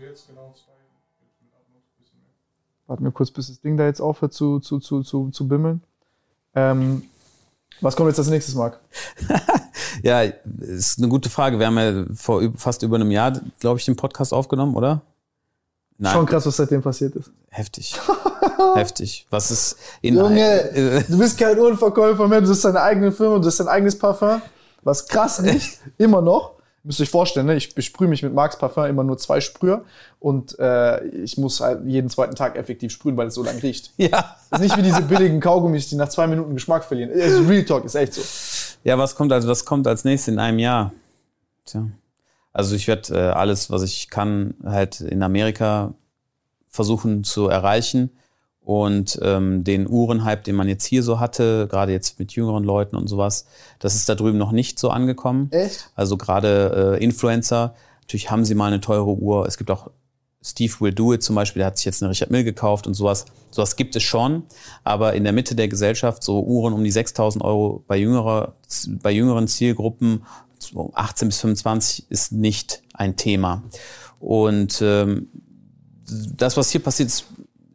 Warten 2.86 3.04
wir 3.04 3.12
kurz, 3.12 3.30
bis 3.30 3.48
das 3.48 3.60
Ding 3.60 3.76
da 3.76 3.84
jetzt 3.84 4.00
aufhört 4.00 4.32
zu, 4.32 4.60
zu, 4.60 4.78
zu, 4.78 5.02
zu, 5.02 5.30
zu 5.30 5.48
bimmeln. 5.48 5.82
Ähm, 6.54 7.02
was 7.80 7.96
kommt 7.96 8.08
jetzt 8.08 8.18
als 8.18 8.28
nächstes, 8.28 8.54
Marc? 8.54 8.80
Ja, 10.02 10.22
ist 10.22 10.98
eine 10.98 11.08
gute 11.08 11.30
Frage. 11.30 11.58
Wir 11.58 11.66
haben 11.66 11.78
ja 11.78 12.04
vor 12.14 12.42
fast 12.56 12.82
über 12.82 12.96
einem 12.96 13.10
Jahr, 13.10 13.32
glaube 13.60 13.78
ich, 13.78 13.84
den 13.84 13.96
Podcast 13.96 14.32
aufgenommen, 14.32 14.74
oder? 14.74 15.02
Nein. 15.98 16.12
Schon 16.12 16.26
krass, 16.26 16.46
was 16.46 16.56
seitdem 16.56 16.80
passiert 16.80 17.16
ist. 17.16 17.30
Heftig. 17.50 17.98
Heftig. 18.74 19.26
Was 19.30 19.50
ist 19.50 19.76
in 20.00 20.16
Junge, 20.16 21.04
du 21.08 21.18
bist 21.18 21.36
kein 21.36 21.58
Uhrenverkäufer 21.58 22.28
mehr, 22.28 22.40
du 22.40 22.48
hast 22.48 22.64
deine 22.64 22.80
eigene 22.80 23.10
Firma, 23.10 23.38
du 23.38 23.46
hast 23.46 23.58
dein 23.58 23.68
eigenes 23.68 23.98
Parfum. 23.98 24.40
Was 24.82 25.06
krass 25.06 25.40
ist, 25.40 25.80
immer 25.98 26.22
noch. 26.22 26.52
Müsst 26.84 27.00
ihr 27.00 27.02
euch 27.02 27.10
vorstellen, 27.10 27.46
ne? 27.46 27.56
ich 27.56 27.74
besprühe 27.74 28.06
mich 28.06 28.22
mit 28.22 28.32
Marks 28.32 28.56
Parfum 28.56 28.84
immer 28.84 29.02
nur 29.02 29.18
zwei 29.18 29.40
Sprüher 29.40 29.84
und 30.20 30.56
äh, 30.60 31.04
ich 31.06 31.36
muss 31.36 31.60
halt 31.60 31.84
jeden 31.84 32.08
zweiten 32.08 32.36
Tag 32.36 32.56
effektiv 32.56 32.92
sprühen, 32.92 33.16
weil 33.16 33.26
es 33.26 33.34
so 33.34 33.42
lang 33.42 33.58
riecht. 33.58 33.92
Ja. 33.98 34.36
Das 34.50 34.60
ist 34.60 34.68
nicht 34.68 34.76
wie 34.76 34.82
diese 34.82 35.02
billigen 35.02 35.40
Kaugummis, 35.40 35.88
die 35.88 35.96
nach 35.96 36.08
zwei 36.08 36.28
Minuten 36.28 36.54
Geschmack 36.54 36.84
verlieren. 36.84 37.10
Also 37.20 37.42
Real 37.42 37.64
Talk 37.64 37.84
ist 37.84 37.96
echt 37.96 38.14
so. 38.14 38.22
Ja, 38.84 38.98
was 38.98 39.14
kommt 39.14 39.32
als 39.32 39.46
was 39.46 39.64
kommt 39.64 39.86
als 39.86 40.04
nächstes 40.04 40.32
in 40.32 40.38
einem 40.38 40.58
Jahr? 40.58 40.92
Tja. 41.64 41.88
Also 42.52 42.74
ich 42.74 42.88
werde 42.88 43.14
äh, 43.14 43.30
alles, 43.30 43.70
was 43.70 43.82
ich 43.82 44.10
kann, 44.10 44.54
halt 44.64 45.00
in 45.00 45.22
Amerika 45.22 45.94
versuchen 46.68 47.24
zu 47.24 47.48
erreichen 47.48 48.10
und 48.60 49.18
ähm, 49.22 49.64
den 49.64 49.88
Uhrenhype, 49.88 50.42
den 50.42 50.54
man 50.54 50.68
jetzt 50.68 50.84
hier 50.84 51.02
so 51.02 51.20
hatte, 51.20 51.68
gerade 51.70 51.92
jetzt 51.92 52.18
mit 52.18 52.32
jüngeren 52.32 52.64
Leuten 52.64 52.96
und 52.96 53.06
sowas, 53.06 53.46
das 53.78 53.94
ist 53.94 54.08
da 54.08 54.14
drüben 54.14 54.38
noch 54.38 54.52
nicht 54.52 54.78
so 54.78 54.90
angekommen. 54.90 55.50
Echt? 55.52 55.90
Also 55.94 56.16
gerade 56.16 56.96
äh, 56.98 57.02
Influencer, 57.04 57.74
natürlich 58.02 58.30
haben 58.30 58.44
sie 58.44 58.54
mal 58.54 58.66
eine 58.66 58.80
teure 58.80 59.14
Uhr. 59.14 59.46
Es 59.46 59.56
gibt 59.56 59.70
auch 59.70 59.90
Steve 60.42 60.72
Will 60.80 60.92
Do 60.92 61.12
It 61.12 61.22
zum 61.22 61.34
Beispiel, 61.34 61.60
der 61.60 61.66
hat 61.66 61.76
sich 61.76 61.86
jetzt 61.86 62.02
eine 62.02 62.10
Richard 62.10 62.30
Mill 62.30 62.44
gekauft 62.44 62.86
und 62.86 62.94
sowas. 62.94 63.26
Sowas 63.50 63.76
gibt 63.76 63.96
es 63.96 64.02
schon, 64.02 64.44
aber 64.84 65.14
in 65.14 65.24
der 65.24 65.32
Mitte 65.32 65.54
der 65.54 65.68
Gesellschaft 65.68 66.22
so 66.22 66.42
Uhren 66.42 66.74
um 66.74 66.84
die 66.84 66.92
6.000 66.92 67.42
Euro 67.42 67.82
bei, 67.86 67.96
jüngerer, 67.96 68.54
bei 69.02 69.10
jüngeren 69.10 69.48
Zielgruppen, 69.48 70.24
so 70.58 70.92
18 70.94 71.28
bis 71.28 71.40
25, 71.40 72.10
ist 72.10 72.32
nicht 72.32 72.82
ein 72.94 73.16
Thema. 73.16 73.62
Und 74.20 74.80
ähm, 74.82 75.28
das, 76.06 76.56
was 76.56 76.70
hier 76.70 76.82
passiert, 76.82 77.08
ist, 77.08 77.26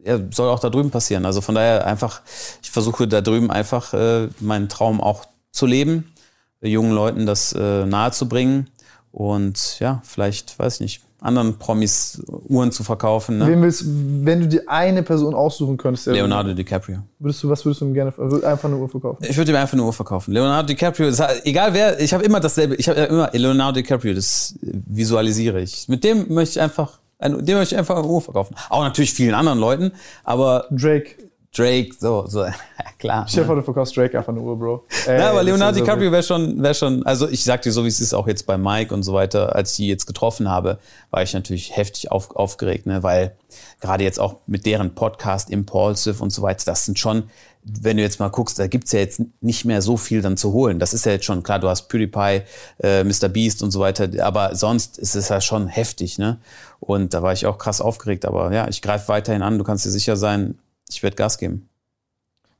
ja, 0.04 0.18
soll 0.30 0.48
auch 0.48 0.60
da 0.60 0.70
drüben 0.70 0.90
passieren. 0.90 1.24
Also 1.26 1.40
von 1.40 1.54
daher 1.54 1.86
einfach, 1.86 2.22
ich 2.62 2.70
versuche 2.70 3.08
da 3.08 3.20
drüben 3.20 3.50
einfach 3.50 3.92
äh, 3.94 4.28
meinen 4.40 4.68
Traum 4.68 5.00
auch 5.00 5.26
zu 5.50 5.66
leben, 5.66 6.12
jungen 6.60 6.92
Leuten 6.92 7.26
das 7.26 7.52
äh, 7.52 7.84
nahezubringen 7.84 8.70
und 9.12 9.78
ja, 9.80 10.02
vielleicht, 10.04 10.58
weiß 10.58 10.74
ich 10.74 10.80
nicht, 10.80 11.02
anderen 11.20 11.58
Promis 11.58 12.22
Uhren 12.26 12.70
zu 12.70 12.84
verkaufen. 12.84 13.38
Ne? 13.38 13.60
Willst, 13.62 13.84
wenn 13.86 14.40
du 14.40 14.48
dir 14.48 14.62
eine 14.66 15.02
Person 15.02 15.34
aussuchen 15.34 15.76
könntest, 15.76 16.06
Leonardo 16.06 16.52
DiCaprio. 16.52 16.98
Würdest 17.18 17.42
du, 17.42 17.48
was 17.48 17.64
würdest 17.64 17.80
du 17.80 17.86
ihm 17.86 17.94
gerne 17.94 18.12
einfach 18.44 18.64
eine 18.64 18.76
Uhr 18.76 18.88
verkaufen? 18.88 19.24
Ich 19.26 19.36
würde 19.36 19.52
ihm 19.52 19.56
einfach 19.56 19.72
eine 19.72 19.82
Uhr 19.82 19.92
verkaufen. 19.92 20.32
Leonardo 20.32 20.66
DiCaprio, 20.68 21.06
das, 21.06 21.20
egal 21.44 21.72
wer, 21.72 21.98
ich 22.00 22.12
habe 22.12 22.24
immer 22.24 22.40
dasselbe, 22.40 22.74
ich 22.74 22.88
habe 22.88 23.00
ja 23.00 23.06
immer 23.06 23.30
Leonardo 23.32 23.80
DiCaprio, 23.80 24.14
das 24.14 24.54
visualisiere 24.60 25.62
ich. 25.62 25.88
Mit 25.88 26.04
dem 26.04 26.32
möchte 26.32 26.58
ich 26.58 26.60
einfach, 26.60 26.98
ein, 27.18 27.44
dem 27.44 27.56
möchte 27.56 27.74
ich 27.74 27.78
einfach 27.78 27.96
eine 27.96 28.06
Uhr 28.06 28.20
verkaufen. 28.20 28.54
Auch 28.68 28.82
natürlich 28.82 29.14
vielen 29.14 29.34
anderen 29.34 29.58
Leuten, 29.58 29.92
aber 30.24 30.66
Drake. 30.70 31.23
Drake, 31.56 31.94
so, 31.98 32.26
so, 32.26 32.44
ja, 32.44 32.52
klar. 32.98 33.26
Stell 33.28 33.44
dir 33.44 33.50
ne? 33.50 33.56
du 33.56 33.62
verkaufst 33.62 33.96
Drake 33.96 34.18
einfach 34.18 34.34
Uhr, 34.34 34.58
Bro. 34.58 34.84
Ey, 35.06 35.20
Ja, 35.20 35.30
aber 35.30 35.42
Leonardo 35.42 35.78
DiCaprio 35.78 36.10
wäre 36.10 36.22
schon, 36.22 36.60
wäre 36.60 36.74
schon, 36.74 37.06
also 37.06 37.28
ich 37.28 37.44
sag 37.44 37.62
dir 37.62 37.70
so, 37.70 37.84
wie 37.84 37.88
es 37.88 38.00
ist, 38.00 38.12
auch 38.12 38.26
jetzt 38.26 38.44
bei 38.46 38.58
Mike 38.58 38.92
und 38.92 39.04
so 39.04 39.12
weiter, 39.12 39.54
als 39.54 39.72
ich 39.72 39.76
die 39.76 39.88
jetzt 39.88 40.06
getroffen 40.06 40.50
habe, 40.50 40.78
war 41.10 41.22
ich 41.22 41.32
natürlich 41.32 41.76
heftig 41.76 42.10
auf, 42.10 42.34
aufgeregt, 42.34 42.86
ne, 42.86 43.02
weil 43.02 43.36
gerade 43.80 44.02
jetzt 44.02 44.18
auch 44.18 44.36
mit 44.46 44.66
deren 44.66 44.94
Podcast 44.94 45.48
Impulsive 45.48 46.22
und 46.22 46.30
so 46.30 46.42
weiter, 46.42 46.64
das 46.66 46.84
sind 46.84 46.98
schon, 46.98 47.24
wenn 47.62 47.96
du 47.96 48.02
jetzt 48.02 48.18
mal 48.18 48.28
guckst, 48.28 48.58
da 48.58 48.66
gibt's 48.66 48.90
ja 48.90 48.98
jetzt 48.98 49.22
nicht 49.40 49.64
mehr 49.64 49.80
so 49.80 49.96
viel 49.96 50.22
dann 50.22 50.36
zu 50.36 50.52
holen. 50.52 50.78
Das 50.80 50.92
ist 50.92 51.06
ja 51.06 51.12
jetzt 51.12 51.24
schon, 51.24 51.42
klar, 51.44 51.60
du 51.60 51.68
hast 51.68 51.88
PewDiePie, 51.88 52.42
äh, 52.82 53.04
Mr. 53.04 53.28
Beast 53.28 53.62
und 53.62 53.70
so 53.70 53.78
weiter, 53.80 54.08
aber 54.24 54.56
sonst 54.56 54.98
ist 54.98 55.14
es 55.14 55.28
ja 55.28 55.40
schon 55.40 55.68
heftig, 55.68 56.18
ne? 56.18 56.38
Und 56.80 57.14
da 57.14 57.22
war 57.22 57.32
ich 57.32 57.46
auch 57.46 57.58
krass 57.58 57.80
aufgeregt, 57.80 58.26
aber 58.26 58.52
ja, 58.52 58.68
ich 58.68 58.82
greife 58.82 59.08
weiterhin 59.08 59.42
an, 59.42 59.56
du 59.56 59.64
kannst 59.64 59.86
dir 59.86 59.90
sicher 59.90 60.16
sein, 60.16 60.58
ich 60.88 61.02
werde 61.02 61.16
Gas 61.16 61.38
geben. 61.38 61.68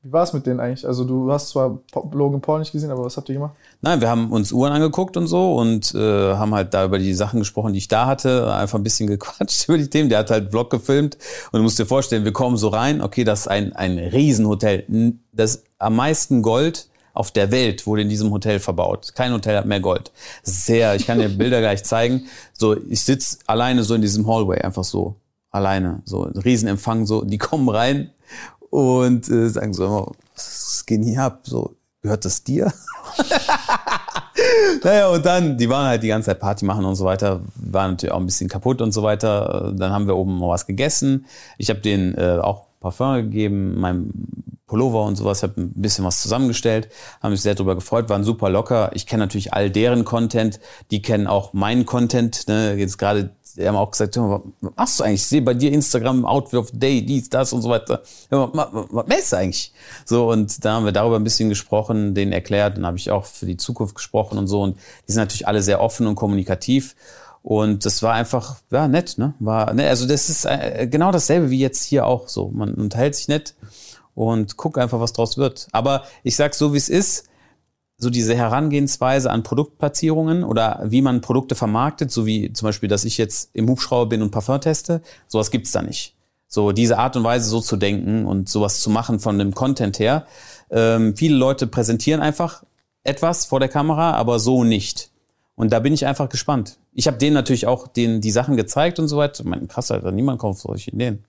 Wie 0.05 0.13
war 0.13 0.23
es 0.23 0.35
mit 0.35 0.45
denen 0.45 0.61
eigentlich? 0.61 0.87
Also 0.87 1.05
du 1.05 1.33
hast 1.33 1.49
zwar 1.49 1.79
Logan 2.13 2.43
Paul 2.43 2.59
nicht 2.59 2.73
gesehen, 2.73 2.91
aber 2.91 3.07
was 3.07 3.17
habt 3.17 3.27
ihr 3.31 3.37
gemacht? 3.37 3.55
Nein, 3.81 4.03
wir 4.03 4.11
haben 4.11 4.33
uns 4.33 4.53
Uhren 4.53 4.71
angeguckt 4.71 5.17
und 5.17 5.27
so 5.27 5.55
und 5.55 5.95
äh, 5.95 6.35
haben 6.35 6.55
halt 6.55 6.75
da 6.75 6.85
über 6.85 6.99
die 6.99 7.15
Sachen 7.15 7.39
gesprochen, 7.39 7.73
die 7.73 7.79
ich 7.79 7.89
da 7.89 8.05
hatte, 8.05 8.53
einfach 8.53 8.79
ein 8.79 8.83
bisschen 8.83 9.07
gequatscht 9.09 9.67
über 9.67 9.79
die 9.79 9.89
Themen. 9.89 10.11
Der 10.11 10.19
hat 10.19 10.31
halt 10.31 10.51
Vlog 10.51 10.69
gefilmt 10.69 11.17
und 11.53 11.59
du 11.59 11.63
musst 11.63 11.79
dir 11.79 11.87
vorstellen, 11.87 12.25
wir 12.25 12.35
kommen 12.35 12.59
so 12.59 12.69
rein, 12.69 13.01
okay, 13.01 13.25
das 13.25 13.41
ist 13.41 13.49
ein, 13.49 13.73
ein 13.73 13.99
Riesenhotel. 13.99 14.85
Das 15.33 15.65
am 15.79 15.97
meisten 15.97 16.43
Gold 16.43 16.87
auf 17.15 17.31
der 17.31 17.51
Welt 17.51 17.87
wurde 17.87 18.03
in 18.03 18.11
diesem 18.11 18.31
Hotel 18.31 18.59
verbaut. 18.59 19.15
Kein 19.15 19.33
Hotel 19.33 19.57
hat 19.57 19.65
mehr 19.65 19.81
Gold. 19.81 20.13
Sehr, 20.43 20.95
ich 20.97 21.07
kann 21.07 21.19
dir 21.19 21.29
Bilder 21.39 21.61
gleich 21.61 21.83
zeigen. 21.83 22.27
So, 22.53 22.77
ich 22.77 23.01
sitz 23.03 23.39
alleine 23.47 23.85
so 23.85 23.95
in 23.95 24.03
diesem 24.03 24.27
Hallway, 24.27 24.61
einfach 24.61 24.85
so, 24.85 25.15
alleine, 25.51 26.03
so 26.05 26.25
ein 26.25 26.37
Riesenempfang, 26.37 27.07
so, 27.07 27.25
die 27.25 27.39
kommen 27.39 27.71
rein 27.71 28.11
und 28.75 29.31
äh, 29.31 29.49
sagen 29.49 29.73
so, 29.73 30.11
was 30.35 30.85
geht 30.85 31.05
hier 31.05 31.23
ab? 31.23 31.43
So, 31.45 31.77
gehört 32.03 32.25
das 32.25 32.43
dir? 32.43 32.73
naja, 34.83 35.09
und 35.11 35.25
dann, 35.25 35.57
die 35.57 35.69
waren 35.69 35.87
halt 35.87 36.03
die 36.03 36.09
ganze 36.09 36.27
Zeit 36.27 36.41
Party 36.41 36.65
machen 36.65 36.85
und 36.85 36.97
so 36.97 37.05
weiter, 37.05 37.41
waren 37.55 37.93
natürlich 37.93 38.13
auch 38.13 38.19
ein 38.19 38.27
bisschen 38.27 38.49
kaputt 38.49 38.83
und 38.83 38.91
so 38.91 39.05
weiter. 39.05 39.73
Dann 39.77 39.93
haben 39.93 40.09
wir 40.09 40.17
oben 40.17 40.41
mal 40.41 40.49
was 40.49 40.67
gegessen. 40.67 41.27
Ich 41.57 41.71
habe 41.71 41.79
denen 41.79 42.17
äh, 42.17 42.41
auch 42.43 42.67
Parfum 42.81 43.15
gegeben, 43.15 43.79
meinem 43.79 44.11
Pullover 44.67 45.05
und 45.05 45.17
sowas, 45.17 45.43
habe 45.43 45.61
ein 45.61 45.73
bisschen 45.75 46.05
was 46.05 46.23
zusammengestellt, 46.23 46.89
haben 47.23 47.33
mich 47.33 47.43
sehr 47.43 47.55
darüber 47.55 47.75
gefreut, 47.75 48.09
waren 48.09 48.25
super 48.25 48.49
locker. 48.49 48.91
Ich 48.95 49.07
kenne 49.07 49.25
natürlich 49.25 49.53
all 49.53 49.71
deren 49.71 50.05
Content, 50.07 50.59
die 50.91 51.03
kennen 51.03 51.27
auch 51.27 51.53
meinen 51.53 51.85
Content. 51.85 52.49
Ne? 52.49 52.75
Jetzt 52.75 52.97
gerade, 52.97 53.31
die 53.57 53.69
haben 53.69 53.77
auch 53.77 53.91
gesagt, 53.91 54.17
was 54.17 54.41
machst 54.75 55.01
du 55.01 55.05
eigentlich? 55.05 55.21
Ich 55.21 55.27
sehe 55.27 55.43
bei 55.43 55.53
dir 55.53 55.71
Instagram, 55.71 56.25
Outfit 56.25 56.59
of 56.59 56.69
the 56.71 56.79
Day, 56.79 57.05
dies, 57.05 57.29
das 57.29 57.53
und 57.53 57.61
so 57.61 57.69
weiter. 57.69 58.03
Mal, 58.31 58.49
was, 58.55 58.87
was 58.91 59.07
machst 59.07 59.33
du 59.33 59.37
eigentlich? 59.37 59.73
So, 60.07 60.31
und 60.31 60.65
da 60.65 60.75
haben 60.75 60.87
wir 60.87 60.93
darüber 60.93 61.17
ein 61.17 61.25
bisschen 61.25 61.51
gesprochen, 61.51 62.15
denen 62.15 62.33
erklärt, 62.33 62.79
dann 62.79 62.87
habe 62.87 62.97
ich 62.97 63.11
auch 63.11 63.27
für 63.27 63.47
die 63.47 63.59
Zukunft 63.59 63.95
gesprochen 63.95 64.39
und 64.39 64.47
so. 64.47 64.63
Und 64.63 64.79
die 65.07 65.13
sind 65.13 65.21
natürlich 65.21 65.47
alle 65.47 65.63
sehr 65.63 65.83
offen 65.83 66.07
und 66.07 66.15
kommunikativ. 66.15 66.97
Und 67.43 67.85
das 67.85 68.03
war 68.03 68.15
einfach, 68.15 68.57
ja, 68.71 68.89
nett, 68.89 69.19
ne? 69.19 69.35
War, 69.39 69.75
ne? 69.75 69.87
Also 69.91 70.09
das 70.09 70.31
ist 70.31 70.47
äh, 70.47 70.89
genau 70.91 71.13
dasselbe 71.13 71.51
wie 71.51 71.59
jetzt 71.59 71.85
hier 71.85 72.07
auch 72.07 72.29
so. 72.29 72.49
Man 72.49 72.73
unterhält 72.73 73.15
sich 73.15 73.29
nett 73.29 73.55
und 74.15 74.57
guck 74.57 74.79
einfach, 74.79 75.01
was 75.01 75.13
draus 75.13 75.37
wird. 75.39 75.69
Aber 75.73 76.05
ich 76.23 76.37
sag 76.37 76.55
so, 76.55 76.73
wie 76.73 76.79
es 76.79 76.89
ist, 76.89 77.29
so 77.97 78.11
diese 78.11 78.35
Herangehensweise 78.35 79.31
an 79.31 79.43
Produktplatzierungen 79.43 80.45
oder 80.45 80.83
wie 80.85 81.03
man 81.03 81.21
Produkte 81.21 81.55
vermarktet, 81.55 82.11
so 82.11 82.27
wie 82.27 82.53
zum 82.53 82.67
Beispiel, 82.67 82.89
dass 82.89 83.05
ich 83.05 83.19
jetzt 83.19 83.51
im 83.53 83.69
Hubschrauber 83.69 84.09
bin 84.09 84.23
und 84.23 84.31
Parfum 84.31 84.61
teste, 84.61 85.01
sowas 85.29 85.51
gibt's 85.51 85.73
da 85.73 85.83
nicht. 85.83 86.15
So 86.49 86.73
diese 86.73 86.99
Art 86.99 87.17
und 87.17 87.25
Weise 87.25 87.49
so 87.49 87.61
zu 87.61 87.77
denken 87.77 88.27
und 88.27 88.49
sowas 88.49 88.81
zu 88.81 88.91
machen 88.91 89.19
von 89.21 89.39
dem 89.39 89.55
Content 89.55 89.99
her. 89.99 90.27
Ähm, 90.71 91.17
viele 91.17 91.37
Leute 91.37 91.67
präsentieren 91.67 92.21
einfach 92.21 92.65
etwas 93.03 93.47
vor 93.47 93.61
der 93.61 93.69
Kamera, 93.69 94.13
aber 94.13 94.39
so 94.39 94.65
nicht. 94.65 95.11
Und 95.57 95.73
da 95.73 95.79
bin 95.79 95.93
ich 95.93 96.07
einfach 96.07 96.29
gespannt. 96.29 96.79
Ich 96.93 97.07
habe 97.07 97.17
denen 97.17 97.35
natürlich 97.35 97.67
auch 97.67 97.89
den, 97.89 98.21
die 98.21 98.31
Sachen 98.31 98.57
gezeigt 98.57 98.99
und 98.99 99.09
so 99.09 99.17
weiter. 99.17 99.41
Ich 99.41 99.49
meine, 99.49 99.67
krass, 99.67 99.91
Alter, 99.91 100.11
niemand 100.11 100.41
kauft 100.41 100.61
solche 100.61 100.91
Ideen. 100.91 101.25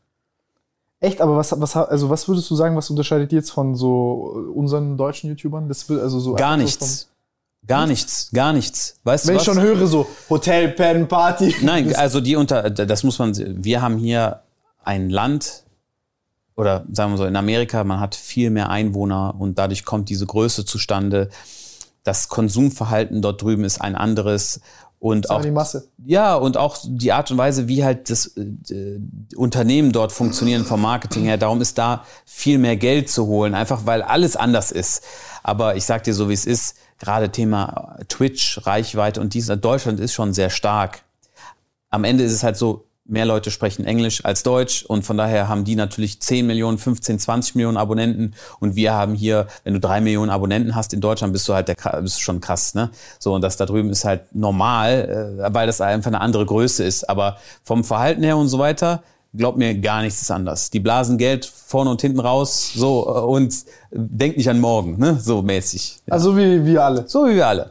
Echt, 1.00 1.22
aber 1.22 1.36
was, 1.36 1.60
was, 1.60 1.76
also 1.76 2.10
was 2.10 2.28
würdest 2.28 2.50
du 2.50 2.56
sagen, 2.56 2.76
was 2.76 2.90
unterscheidet 2.90 3.32
die 3.32 3.36
jetzt 3.36 3.52
von 3.52 3.76
so 3.76 4.52
unseren 4.54 4.98
deutschen 4.98 5.30
YouTubern? 5.30 5.68
Das 5.68 5.88
will 5.90 6.00
also 6.00 6.20
so 6.20 6.34
Gar 6.36 6.58
nichts. 6.58 7.10
Gar 7.68 7.88
nichts, 7.88 8.30
gar 8.32 8.54
nichts. 8.54 9.00
Weißt 9.04 9.28
Wenn 9.28 9.36
du 9.36 9.40
ich 9.40 9.46
schon 9.46 9.60
höre, 9.60 9.88
so 9.88 10.08
Hotel, 10.30 10.70
Pen, 10.70 11.08
Party. 11.08 11.56
Nein, 11.62 11.96
also 11.96 12.22
die 12.22 12.36
unter, 12.36 12.70
das 12.70 13.04
muss 13.04 13.18
man, 13.18 13.34
wir 13.36 13.82
haben 13.82 13.98
hier 13.98 14.42
ein 14.84 15.10
Land, 15.10 15.64
oder 16.56 16.86
sagen 16.92 17.14
wir 17.14 17.18
so, 17.18 17.26
in 17.26 17.36
Amerika, 17.36 17.84
man 17.84 18.00
hat 18.00 18.14
viel 18.16 18.52
mehr 18.52 18.70
Einwohner 18.70 19.36
und 19.38 19.58
dadurch 19.58 19.84
kommt 19.84 20.10
diese 20.10 20.28
Größe 20.28 20.66
zustande. 20.66 21.30
Das 22.04 22.30
Konsumverhalten 22.30 23.24
dort 23.24 23.42
drüben 23.42 23.64
ist 23.64 23.82
ein 23.82 23.96
anderes 23.96 24.62
und 25.00 25.30
auch 25.30 25.42
die 25.42 25.52
Masse. 25.52 25.88
ja, 26.06 26.36
und 26.36 26.58
auch 26.58 26.78
die 26.84 27.12
Art 27.12 27.30
und 27.30 27.38
Weise, 27.38 27.68
wie 27.68 27.84
halt 27.84 28.10
das 28.10 28.36
äh, 28.38 29.00
Unternehmen 29.36 29.92
dort 29.92 30.12
funktionieren 30.12 30.66
vom 30.66 30.82
Marketing 30.82 31.26
her. 31.26 31.38
Darum 31.38 31.62
ist 31.62 31.78
da 31.78 32.06
viel 32.26 32.58
mehr 32.58 32.76
Geld 32.78 33.10
zu 33.10 33.28
holen, 33.28 33.54
einfach 33.54 33.86
weil 33.86 34.02
alles 34.02 34.36
anders 34.36 34.72
ist. 34.72 35.04
Aber 35.44 35.76
ich 35.76 35.86
sag 35.86 36.04
dir 36.04 36.14
so, 36.14 36.30
wie 36.30 36.34
es 36.34 36.46
ist, 36.46 36.76
gerade 36.98 37.30
Thema 37.30 37.98
Twitch, 38.08 38.66
Reichweite 38.66 39.22
und 39.22 39.34
dies, 39.34 39.48
Deutschland 39.48 40.00
ist 40.00 40.14
schon 40.14 40.34
sehr 40.34 40.50
stark. 40.50 41.04
Am 41.90 42.04
Ende 42.04 42.24
ist 42.24 42.34
es 42.34 42.44
halt 42.44 42.58
so, 42.58 42.86
mehr 43.08 43.26
Leute 43.26 43.52
sprechen 43.52 43.86
Englisch 43.86 44.26
als 44.26 44.42
Deutsch 44.42 44.84
und 44.84 45.06
von 45.06 45.16
daher 45.16 45.48
haben 45.48 45.64
die 45.64 45.76
natürlich 45.76 46.20
10 46.20 46.48
Millionen, 46.48 46.78
15, 46.78 47.20
20 47.20 47.56
Millionen 47.56 47.78
Abonnenten 47.78 48.34
und 48.60 48.76
wir 48.76 48.94
haben 48.94 49.14
hier, 49.14 49.48
wenn 49.64 49.74
du 49.74 49.80
drei 49.80 50.02
Millionen 50.02 50.32
Abonnenten 50.32 50.76
hast 50.76 50.92
in 50.94 51.02
Deutschland, 51.02 51.32
bist 51.32 51.48
du 51.48 51.54
halt 51.54 51.68
der, 51.68 51.76
bist 52.02 52.18
du 52.18 52.22
schon 52.22 52.42
krass, 52.42 52.74
ne? 52.74 52.90
So 53.20 53.34
und 53.34 53.42
das 53.42 53.58
da 53.58 53.68
drüben 53.68 53.92
ist 53.92 54.06
halt 54.06 54.36
normal, 54.36 55.38
äh, 55.40 55.54
weil 55.54 55.68
das 55.68 55.82
einfach 55.82 56.08
eine 56.08 56.20
andere 56.20 56.46
Größe 56.46 56.84
ist. 56.84 57.08
Aber 57.08 57.38
vom 57.64 57.84
Verhalten 57.84 58.24
her 58.24 58.38
und 58.38 58.48
so 58.48 58.58
weiter, 58.58 59.04
glaub 59.36 59.56
mir, 59.56 59.76
gar 59.76 60.02
nichts 60.02 60.22
ist 60.22 60.32
anders. 60.32 60.72
Die 60.72 60.80
blasen 60.80 61.20
Geld 61.20 61.46
vorne 61.46 61.92
und 61.92 62.02
hinten 62.02 62.20
raus, 62.20 62.72
so 62.76 63.06
äh, 63.08 63.20
und 63.20 63.54
denk 63.92 64.36
nicht 64.36 64.50
an 64.50 64.60
morgen, 64.60 64.98
ne? 64.98 65.20
So 65.22 65.44
mäßig. 65.44 66.00
Ja. 66.08 66.14
Also 66.14 66.36
wie 66.36 66.66
wir 66.66 66.84
alle. 66.84 67.08
So 67.08 67.28
wie 67.28 67.36
wir 67.36 67.48
alle. 67.48 67.70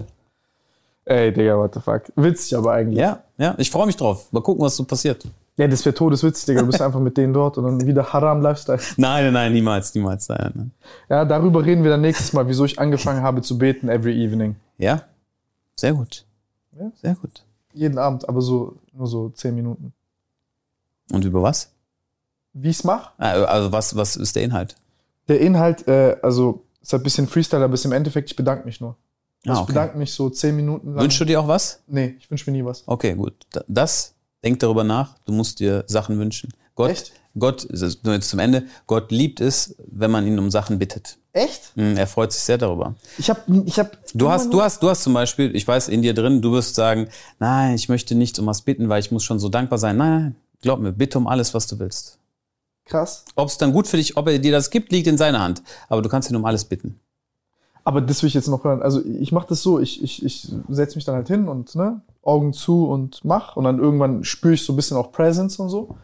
Ey, 1.06 1.32
Digga, 1.32 1.58
what 1.58 1.74
the 1.74 1.80
fuck. 1.80 2.02
Witzig 2.16 2.56
aber 2.56 2.72
eigentlich. 2.72 2.98
Ja, 2.98 3.22
ja, 3.36 3.54
ich 3.58 3.70
freue 3.70 3.86
mich 3.86 3.96
drauf. 3.96 4.32
Mal 4.32 4.40
gucken, 4.42 4.64
was 4.64 4.76
so 4.76 4.84
passiert. 4.84 5.26
Ja, 5.56 5.68
das 5.68 5.84
wäre 5.84 5.94
todeswitzig, 5.94 6.46
Digga. 6.46 6.60
Du 6.60 6.66
bist 6.66 6.80
einfach 6.82 7.00
mit 7.00 7.16
denen 7.16 7.32
dort 7.32 7.58
und 7.58 7.64
dann 7.64 7.86
wieder 7.86 8.12
Haram 8.12 8.40
Lifestyle. 8.40 8.78
Nein, 8.96 9.24
nein, 9.24 9.32
nein, 9.32 9.52
niemals, 9.52 9.94
niemals. 9.94 10.28
Nein, 10.28 10.50
nein. 10.54 10.70
Ja, 11.08 11.24
darüber 11.24 11.64
reden 11.64 11.84
wir 11.84 11.90
dann 11.90 12.00
nächstes 12.00 12.32
Mal, 12.32 12.48
wieso 12.48 12.64
ich 12.64 12.78
angefangen 12.78 13.22
habe 13.22 13.42
zu 13.42 13.58
beten 13.58 13.88
every 13.88 14.20
evening. 14.24 14.56
Ja, 14.78 15.02
sehr 15.76 15.92
gut. 15.92 16.24
Ja. 16.78 16.90
Sehr 17.00 17.14
gut. 17.14 17.44
Jeden 17.72 17.98
Abend, 17.98 18.28
aber 18.28 18.40
so 18.40 18.76
nur 18.92 19.06
so 19.06 19.28
zehn 19.28 19.54
Minuten. 19.54 19.92
Und 21.12 21.24
über 21.24 21.42
was? 21.42 21.70
Wie 22.52 22.70
ich's 22.70 22.84
mache? 22.84 23.10
Ah, 23.18 23.32
Also 23.44 23.72
was, 23.72 23.94
was 23.96 24.16
ist 24.16 24.34
der 24.36 24.42
Inhalt? 24.44 24.76
Der 25.28 25.40
Inhalt, 25.40 25.86
äh, 25.86 26.16
also 26.22 26.62
ist 26.80 26.92
halt 26.92 27.02
ein 27.02 27.04
bisschen 27.04 27.26
Freestyle, 27.28 27.62
aber 27.64 27.74
ist 27.74 27.84
im 27.84 27.92
Endeffekt, 27.92 28.30
ich 28.30 28.36
bedanke 28.36 28.64
mich 28.64 28.80
nur. 28.80 28.96
Ah, 29.46 29.52
Ich 29.52 29.58
okay. 29.58 29.66
bedanke 29.72 29.98
mich 29.98 30.12
so 30.12 30.30
zehn 30.30 30.56
Minuten 30.56 30.94
lang. 30.94 31.02
Wünschst 31.04 31.20
du 31.20 31.24
dir 31.24 31.40
auch 31.40 31.48
was? 31.48 31.80
Nee, 31.86 32.16
ich 32.18 32.30
wünsche 32.30 32.50
mir 32.50 32.56
nie 32.56 32.64
was. 32.64 32.82
Okay, 32.86 33.14
gut. 33.14 33.34
Da- 33.52 33.64
Das, 33.68 34.14
denk 34.42 34.58
darüber 34.60 34.84
nach. 34.84 35.18
Du 35.26 35.32
musst 35.32 35.60
dir 35.60 35.84
Sachen 35.86 36.18
wünschen. 36.18 36.50
Gott, 36.74 36.90
Echt? 36.90 37.12
Gott, 37.38 37.66
nur 38.04 38.14
jetzt 38.14 38.28
zum 38.30 38.38
Ende, 38.38 38.64
Gott 38.86 39.10
liebt 39.10 39.40
es, 39.40 39.74
wenn 39.90 40.10
man 40.10 40.26
ihn 40.26 40.38
um 40.38 40.50
Sachen 40.50 40.78
bittet. 40.78 41.18
Echt? 41.32 41.72
Hm, 41.74 41.96
Er 41.96 42.06
freut 42.06 42.32
sich 42.32 42.42
sehr 42.42 42.58
darüber. 42.58 42.94
Ich 43.18 43.28
hab, 43.28 43.44
ich 43.66 43.78
hab. 43.78 43.98
Du 44.14 44.30
hast, 44.30 44.52
du 44.52 44.62
hast, 44.62 44.80
du 44.82 44.88
hast 44.88 45.02
zum 45.02 45.14
Beispiel, 45.14 45.54
ich 45.54 45.66
weiß 45.66 45.88
in 45.88 46.02
dir 46.02 46.14
drin, 46.14 46.40
du 46.42 46.52
wirst 46.52 46.76
sagen, 46.76 47.08
nein, 47.40 47.74
ich 47.74 47.88
möchte 47.88 48.14
nicht 48.14 48.38
um 48.38 48.46
was 48.46 48.62
bitten, 48.62 48.88
weil 48.88 49.00
ich 49.00 49.10
muss 49.10 49.24
schon 49.24 49.40
so 49.40 49.48
dankbar 49.48 49.78
sein. 49.80 49.96
Nein, 49.96 50.10
nein, 50.22 50.36
glaub 50.62 50.78
mir, 50.78 50.92
bitte 50.92 51.18
um 51.18 51.26
alles, 51.26 51.54
was 51.54 51.66
du 51.66 51.78
willst. 51.80 52.18
Krass. 52.86 53.24
Ob 53.34 53.48
es 53.48 53.58
dann 53.58 53.72
gut 53.72 53.88
für 53.88 53.96
dich, 53.96 54.16
ob 54.16 54.28
er 54.28 54.38
dir 54.38 54.52
das 54.52 54.70
gibt, 54.70 54.92
liegt 54.92 55.06
in 55.08 55.16
seiner 55.18 55.40
Hand. 55.40 55.62
Aber 55.88 56.02
du 56.02 56.08
kannst 56.08 56.30
ihn 56.30 56.36
um 56.36 56.44
alles 56.44 56.64
bitten. 56.64 57.00
Aber 57.86 58.00
das 58.00 58.22
will 58.22 58.28
ich 58.28 58.34
jetzt 58.34 58.48
noch 58.48 58.64
hören. 58.64 58.82
Also 58.82 59.04
ich 59.04 59.30
mache 59.30 59.46
das 59.48 59.62
so, 59.62 59.78
ich, 59.78 60.02
ich, 60.02 60.24
ich 60.24 60.50
setze 60.70 60.96
mich 60.96 61.04
dann 61.04 61.16
halt 61.16 61.28
hin 61.28 61.48
und 61.48 61.74
ne, 61.74 62.00
Augen 62.22 62.52
zu 62.54 62.86
und 62.86 63.22
mach. 63.24 63.56
Und 63.56 63.64
dann 63.64 63.78
irgendwann 63.78 64.24
spüre 64.24 64.54
ich 64.54 64.64
so 64.64 64.72
ein 64.72 64.76
bisschen 64.76 64.96
auch 64.96 65.12
Presence 65.12 65.58
und 65.58 65.68
so. 65.68 65.94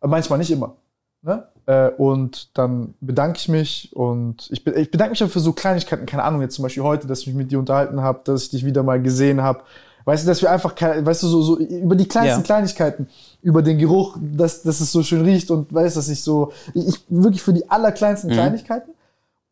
Aber 0.00 0.10
manchmal 0.10 0.38
nicht 0.38 0.50
immer. 0.50 0.74
Ne? 1.22 1.44
Äh, 1.66 1.90
Und 1.96 2.50
dann 2.58 2.94
bedanke 3.00 3.38
ich 3.38 3.48
mich 3.48 3.90
und 3.94 4.48
ich, 4.50 4.66
ich 4.66 4.90
bedanke 4.90 5.10
mich 5.12 5.24
auch 5.24 5.28
für 5.30 5.40
so 5.40 5.52
Kleinigkeiten. 5.52 6.04
Keine 6.06 6.24
Ahnung, 6.24 6.42
jetzt 6.42 6.56
zum 6.56 6.62
Beispiel 6.62 6.82
heute, 6.82 7.06
dass 7.06 7.20
ich 7.20 7.26
mich 7.28 7.36
mit 7.36 7.50
dir 7.50 7.58
unterhalten 7.58 8.00
habe, 8.02 8.20
dass 8.24 8.44
ich 8.44 8.50
dich 8.50 8.64
wieder 8.66 8.82
mal 8.82 9.00
gesehen 9.00 9.42
habe. 9.42 9.60
Weißt 10.06 10.24
du, 10.24 10.28
dass 10.28 10.40
wir 10.42 10.50
einfach, 10.50 10.74
weißt 10.80 11.22
du, 11.22 11.26
so, 11.26 11.42
so 11.42 11.58
über 11.58 11.94
die 11.94 12.08
kleinsten 12.08 12.40
Ja. 12.40 12.44
Kleinigkeiten, 12.44 13.06
über 13.42 13.62
den 13.62 13.78
Geruch, 13.78 14.16
dass, 14.20 14.62
dass 14.62 14.80
es 14.80 14.92
so 14.92 15.02
schön 15.02 15.22
riecht 15.22 15.50
und 15.50 15.72
weißt, 15.72 15.96
dass 15.96 16.08
ich 16.08 16.22
so, 16.22 16.52
ich, 16.74 16.88
ich 16.88 17.04
wirklich 17.08 17.42
für 17.42 17.52
die 17.52 17.70
allerkleinsten 17.70 18.30
Mhm. 18.30 18.34
Kleinigkeiten. 18.34 18.90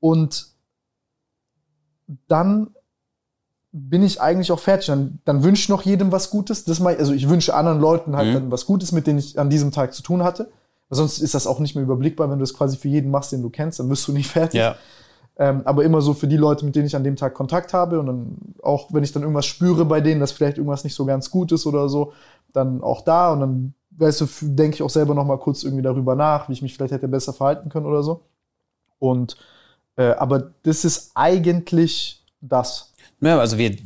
Und 0.00 0.46
dann 2.26 2.70
bin 3.72 4.02
ich 4.02 4.20
eigentlich 4.20 4.50
auch 4.50 4.58
fertig. 4.58 4.86
Dann, 4.86 5.20
dann 5.24 5.42
wünsche 5.42 5.62
ich 5.62 5.68
noch 5.68 5.82
jedem 5.82 6.10
was 6.10 6.30
Gutes. 6.30 6.64
Das 6.64 6.80
ich, 6.80 6.86
also 6.86 7.12
ich 7.12 7.28
wünsche 7.28 7.54
anderen 7.54 7.80
Leuten 7.80 8.16
halt 8.16 8.28
Mhm. 8.28 8.34
dann 8.34 8.50
was 8.50 8.66
Gutes, 8.66 8.92
mit 8.92 9.06
denen 9.06 9.18
ich 9.18 9.38
an 9.38 9.50
diesem 9.50 9.72
Tag 9.72 9.92
zu 9.94 10.02
tun 10.02 10.22
hatte. 10.24 10.50
Weil 10.88 10.96
sonst 10.96 11.18
ist 11.18 11.34
das 11.34 11.46
auch 11.46 11.58
nicht 11.60 11.74
mehr 11.74 11.84
überblickbar, 11.84 12.30
wenn 12.30 12.38
du 12.38 12.42
das 12.42 12.54
quasi 12.54 12.76
für 12.78 12.88
jeden 12.88 13.10
machst, 13.10 13.32
den 13.32 13.42
du 13.42 13.50
kennst, 13.50 13.78
dann 13.78 13.90
wirst 13.90 14.08
du 14.08 14.12
nicht 14.12 14.28
fertig. 14.30 14.60
Ja. 14.60 14.76
Ähm, 15.40 15.62
aber 15.66 15.84
immer 15.84 16.00
so 16.00 16.14
für 16.14 16.26
die 16.26 16.36
Leute, 16.36 16.64
mit 16.64 16.74
denen 16.74 16.86
ich 16.86 16.96
an 16.96 17.04
dem 17.04 17.14
Tag 17.14 17.34
Kontakt 17.34 17.72
habe 17.72 18.00
und 18.00 18.06
dann 18.06 18.36
auch, 18.62 18.92
wenn 18.92 19.04
ich 19.04 19.12
dann 19.12 19.22
irgendwas 19.22 19.46
spüre 19.46 19.84
bei 19.84 20.00
denen, 20.00 20.20
dass 20.20 20.32
vielleicht 20.32 20.56
irgendwas 20.56 20.82
nicht 20.82 20.94
so 20.96 21.04
ganz 21.04 21.30
gut 21.30 21.52
ist 21.52 21.64
oder 21.64 21.88
so, 21.88 22.12
dann 22.52 22.82
auch 22.82 23.02
da 23.02 23.32
und 23.32 23.40
dann, 23.40 23.74
weißt 23.90 24.20
du, 24.22 24.26
denke 24.42 24.74
ich 24.74 24.82
auch 24.82 24.90
selber 24.90 25.14
noch 25.14 25.24
mal 25.24 25.38
kurz 25.38 25.62
irgendwie 25.62 25.82
darüber 25.82 26.16
nach, 26.16 26.48
wie 26.48 26.54
ich 26.54 26.62
mich 26.62 26.74
vielleicht 26.74 26.92
hätte 26.92 27.06
besser 27.06 27.32
verhalten 27.32 27.68
können 27.68 27.86
oder 27.86 28.02
so. 28.02 28.22
Und, 28.98 29.36
äh, 29.98 30.12
aber 30.12 30.54
das 30.62 30.84
ist 30.84 31.10
eigentlich 31.14 32.24
das. 32.40 32.94
Ja, 33.20 33.40
also 33.40 33.58
wir, 33.58 33.76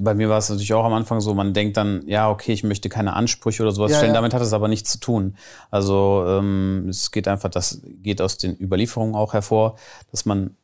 bei 0.00 0.14
mir 0.14 0.30
war 0.30 0.38
es 0.38 0.48
natürlich 0.48 0.72
auch 0.72 0.84
am 0.84 0.94
Anfang 0.94 1.20
so, 1.20 1.34
man 1.34 1.52
denkt 1.52 1.76
dann, 1.76 2.08
ja, 2.08 2.30
okay, 2.30 2.54
ich 2.54 2.64
möchte 2.64 2.88
keine 2.88 3.12
Ansprüche 3.12 3.62
oder 3.62 3.72
sowas 3.72 3.92
Ja, 3.92 3.98
stellen, 3.98 4.14
ja. 4.14 4.14
damit 4.14 4.32
hat 4.32 4.40
es 4.40 4.54
aber 4.54 4.66
nichts 4.66 4.90
zu 4.90 4.98
tun. 4.98 5.36
Also 5.70 6.24
ähm, 6.26 6.86
es 6.88 7.10
geht 7.10 7.28
einfach, 7.28 7.50
das 7.50 7.82
geht 7.84 8.22
aus 8.22 8.38
den 8.38 8.58
Überlieferungen 8.58 9.14
auch 9.14 9.34
hervor, 9.34 9.76
dass 10.10 10.24
man 10.24 10.56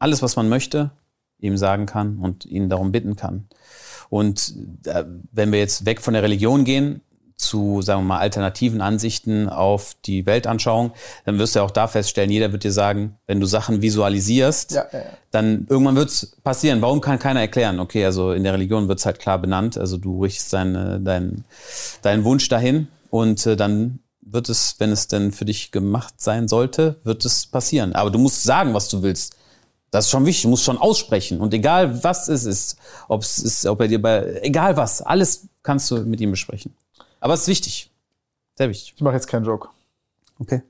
alles, 0.00 0.20
was 0.20 0.34
man 0.34 0.48
möchte, 0.48 0.90
ihm 1.38 1.56
sagen 1.56 1.86
kann 1.86 2.18
und 2.18 2.44
ihn 2.44 2.68
darum 2.68 2.90
bitten 2.90 3.14
kann. 3.14 3.48
Und 4.08 4.54
äh, 4.86 5.04
wenn 5.30 5.52
wir 5.52 5.60
jetzt 5.60 5.86
weg 5.86 6.00
von 6.00 6.14
der 6.14 6.24
Religion 6.24 6.64
gehen, 6.64 7.02
zu, 7.38 7.82
sagen 7.82 8.02
wir 8.02 8.08
mal, 8.08 8.18
alternativen 8.18 8.80
Ansichten 8.80 9.48
auf 9.48 9.96
die 10.04 10.26
Weltanschauung, 10.26 10.92
dann 11.24 11.38
wirst 11.38 11.54
du 11.54 11.60
ja 11.60 11.64
auch 11.64 11.70
da 11.70 11.86
feststellen, 11.86 12.30
jeder 12.30 12.52
wird 12.52 12.64
dir 12.64 12.72
sagen, 12.72 13.16
wenn 13.26 13.40
du 13.40 13.46
Sachen 13.46 13.80
visualisierst, 13.80 14.72
Ja, 14.72 14.86
ja, 14.92 14.98
ja. 14.98 15.04
dann 15.30 15.66
irgendwann 15.70 15.96
wird's 15.96 16.36
passieren. 16.42 16.82
Warum 16.82 17.00
kann 17.00 17.18
keiner 17.18 17.40
erklären? 17.40 17.80
Okay, 17.80 18.04
also 18.04 18.32
in 18.32 18.42
der 18.44 18.52
Religion 18.54 18.88
wird's 18.88 19.06
halt 19.06 19.20
klar 19.20 19.38
benannt. 19.38 19.78
Also 19.78 19.96
du 19.96 20.22
richtest 20.22 20.52
deinen 20.52 21.04
dein, 21.04 21.44
deinen 22.02 22.24
Wunsch 22.24 22.48
dahin 22.48 22.88
und 23.10 23.46
äh, 23.46 23.56
dann 23.56 24.00
wird 24.20 24.48
es, 24.48 24.74
wenn 24.78 24.90
es 24.90 25.08
denn 25.08 25.32
für 25.32 25.44
dich 25.44 25.70
gemacht 25.70 26.14
sein 26.18 26.48
sollte, 26.48 26.96
wird 27.04 27.24
es 27.24 27.46
passieren. 27.46 27.94
Aber 27.94 28.10
du 28.10 28.18
musst 28.18 28.42
sagen, 28.42 28.74
was 28.74 28.88
du 28.88 29.02
willst. 29.02 29.36
Das 29.90 30.04
ist 30.04 30.10
schon 30.10 30.26
wichtig. 30.26 30.42
Du 30.42 30.48
musst 30.50 30.64
schon 30.64 30.76
aussprechen. 30.76 31.40
Und 31.40 31.54
egal 31.54 32.04
was 32.04 32.28
es 32.28 32.44
ist, 32.44 32.76
ob 33.08 33.22
es 33.22 33.38
ist, 33.38 33.64
ob 33.64 33.80
er 33.80 33.88
dir 33.88 34.02
bei, 34.02 34.40
egal 34.42 34.76
was, 34.76 35.00
alles 35.00 35.46
kannst 35.62 35.90
du 35.90 35.98
mit 36.04 36.20
ihm 36.20 36.30
besprechen. 36.30 36.74
Aber 37.20 37.34
es 37.34 37.42
ist 37.42 37.48
wichtig. 37.48 37.90
Sehr 38.56 38.68
wichtig. 38.68 38.94
Ich 38.96 39.02
mache 39.02 39.14
jetzt 39.14 39.26
keinen 39.26 39.44
Joke. 39.44 39.68
Okay. 40.38 40.62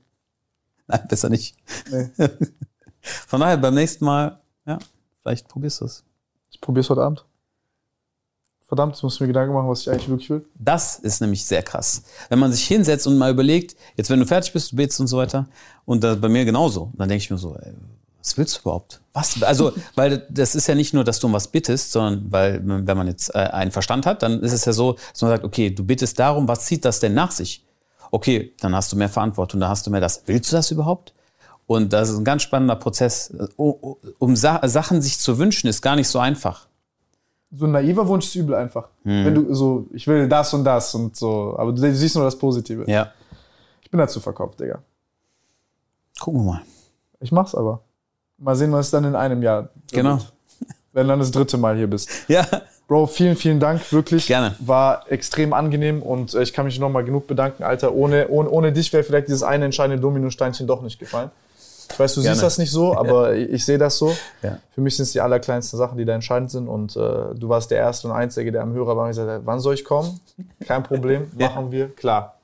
Nein, 0.87 1.05
besser 1.07 1.29
nicht. 1.29 1.55
Nee. 1.91 2.09
Von 3.01 3.39
daher, 3.39 3.57
beim 3.57 3.75
nächsten 3.75 4.05
Mal, 4.05 4.39
ja, 4.65 4.79
vielleicht 5.21 5.47
probierst 5.47 5.81
du 5.81 5.85
es. 5.85 6.03
Ich 6.51 6.59
probier's 6.59 6.89
heute 6.89 7.01
Abend. 7.01 7.25
Verdammt, 8.67 8.93
jetzt 8.93 9.01
muss 9.01 9.15
ich 9.15 9.21
mir 9.21 9.27
Gedanken 9.27 9.53
machen, 9.53 9.67
was 9.67 9.81
ich 9.81 9.89
eigentlich 9.89 10.09
wirklich 10.09 10.29
will. 10.29 10.45
Das 10.53 10.99
ist 10.99 11.21
nämlich 11.21 11.43
sehr 11.43 11.63
krass. 11.63 12.03
Wenn 12.29 12.37
man 12.37 12.51
sich 12.51 12.67
hinsetzt 12.67 13.07
und 13.07 13.17
mal 13.17 13.31
überlegt, 13.31 13.75
jetzt 13.95 14.11
wenn 14.11 14.19
du 14.19 14.27
fertig 14.27 14.53
bist, 14.53 14.71
du 14.71 14.75
betest 14.75 14.99
und 14.99 15.07
so 15.07 15.17
weiter, 15.17 15.47
und 15.85 16.03
das 16.03 16.21
bei 16.21 16.29
mir 16.29 16.45
genauso, 16.45 16.91
dann 16.95 17.09
denke 17.09 17.23
ich 17.23 17.31
mir 17.31 17.39
so, 17.39 17.55
ey, 17.55 17.73
was 18.29 18.37
willst 18.37 18.57
du 18.57 18.61
überhaupt? 18.61 19.01
Was? 19.13 19.41
Also, 19.41 19.73
weil 19.95 20.25
das 20.29 20.53
ist 20.53 20.67
ja 20.67 20.75
nicht 20.75 20.93
nur, 20.93 21.03
dass 21.03 21.19
du 21.19 21.27
um 21.27 21.33
was 21.33 21.47
bittest, 21.47 21.91
sondern 21.91 22.31
weil, 22.31 22.61
wenn 22.63 22.97
man 22.97 23.07
jetzt 23.07 23.33
äh, 23.33 23.39
einen 23.39 23.71
Verstand 23.71 24.05
hat, 24.05 24.21
dann 24.21 24.41
ist 24.41 24.53
es 24.53 24.65
ja 24.65 24.73
so, 24.73 24.93
dass 24.93 25.21
man 25.21 25.31
sagt, 25.31 25.43
okay, 25.43 25.71
du 25.71 25.83
bittest 25.83 26.19
darum, 26.19 26.47
was 26.47 26.65
zieht 26.65 26.85
das 26.85 26.99
denn 26.99 27.15
nach 27.15 27.31
sich? 27.31 27.65
Okay, 28.11 28.53
dann 28.59 28.75
hast 28.75 28.91
du 28.91 28.95
mehr 28.97 29.09
Verantwortung, 29.09 29.59
dann 29.59 29.69
hast 29.69 29.87
du 29.87 29.91
mehr 29.91 30.01
das. 30.01 30.23
Willst 30.27 30.51
du 30.51 30.55
das 30.55 30.69
überhaupt? 30.69 31.13
Und 31.65 31.93
das 31.93 32.09
ist 32.09 32.17
ein 32.17 32.23
ganz 32.23 32.43
spannender 32.43 32.75
Prozess. 32.75 33.33
Um 33.57 34.35
Sa 34.35 34.67
Sachen 34.67 35.01
sich 35.01 35.19
zu 35.19 35.37
wünschen, 35.37 35.67
ist 35.67 35.81
gar 35.81 35.95
nicht 35.95 36.07
so 36.07 36.19
einfach. 36.19 36.67
So 37.51 37.65
ein 37.65 37.71
naiver 37.71 38.07
Wunsch 38.07 38.27
ist 38.27 38.35
übel 38.35 38.55
einfach. 38.55 38.89
Hm. 39.03 39.25
Wenn 39.25 39.35
du 39.35 39.53
so, 39.53 39.87
ich 39.91 40.07
will 40.07 40.27
das 40.27 40.53
und 40.53 40.63
das 40.63 40.93
und 40.93 41.15
so, 41.15 41.55
aber 41.57 41.71
du 41.73 41.93
siehst 41.93 42.15
nur 42.15 42.25
das 42.25 42.37
Positive. 42.37 42.85
Ja. 42.87 43.11
Ich 43.81 43.89
bin 43.89 43.99
dazu 43.99 44.19
verkauft, 44.19 44.59
Digga. 44.59 44.83
Gucken 46.19 46.41
wir 46.41 46.51
mal. 46.53 46.61
Ich 47.19 47.31
mach's 47.31 47.55
aber. 47.55 47.81
Mal 48.39 48.55
sehen, 48.55 48.71
was 48.71 48.91
dann 48.91 49.03
in 49.05 49.15
einem 49.15 49.41
Jahr. 49.43 49.69
Genau. 49.91 50.17
wird. 50.17 50.33
Wenn 50.93 51.03
du 51.03 51.09
dann 51.09 51.19
das 51.19 51.31
dritte 51.31 51.57
Mal 51.57 51.75
hier 51.77 51.87
bist. 51.87 52.09
Ja. 52.27 52.45
Bro, 52.87 53.05
vielen, 53.05 53.35
vielen 53.35 53.59
Dank, 53.59 53.91
wirklich. 53.93 54.25
Gerne. 54.25 54.55
War 54.59 55.03
extrem 55.11 55.53
angenehm 55.53 56.01
und 56.01 56.33
äh, 56.33 56.41
ich 56.41 56.53
kann 56.53 56.65
mich 56.65 56.79
nochmal 56.79 57.03
genug 57.03 57.27
bedanken, 57.27 57.61
Alter. 57.63 57.93
Ohne, 57.93 58.29
ohne, 58.29 58.49
ohne 58.49 58.71
dich 58.73 58.91
wäre 58.91 59.03
vielleicht 59.03 59.27
dieses 59.27 59.43
eine 59.43 59.65
entscheidende 59.65 60.01
Dominosteinchen 60.01 60.65
doch 60.65 60.81
nicht 60.81 60.97
gefallen. 60.97 61.29
Ich 61.91 61.99
weiß, 61.99 62.15
du 62.15 62.21
Gerne. 62.21 62.35
siehst 62.35 62.43
das 62.43 62.57
nicht 62.57 62.71
so, 62.71 62.95
aber 62.97 63.35
ich, 63.35 63.49
ich 63.49 63.65
sehe 63.65 63.77
das 63.77 63.97
so. 63.97 64.15
Ja. 64.41 64.57
Für 64.73 64.81
mich 64.81 64.95
sind 64.95 65.03
es 65.03 65.11
die 65.11 65.21
allerkleinsten 65.21 65.77
Sachen, 65.77 65.97
die 65.99 66.05
da 66.05 66.13
entscheidend 66.15 66.49
sind 66.49 66.67
und 66.67 66.95
äh, 66.95 66.99
du 67.35 67.49
warst 67.49 67.69
der 67.69 67.77
Erste 67.77 68.07
und 68.07 68.13
Einzige, 68.13 68.51
der 68.51 68.63
am 68.63 68.73
Hörer 68.73 68.95
war 68.97 69.03
und 69.03 69.09
gesagt 69.09 69.29
hat, 69.29 69.41
wann 69.45 69.59
soll 69.59 69.75
ich 69.75 69.85
kommen? 69.85 70.19
Kein 70.65 70.81
Problem, 70.81 71.29
Ja. 71.37 71.49
machen 71.49 71.71
wir, 71.71 71.89
klar. 71.95 72.39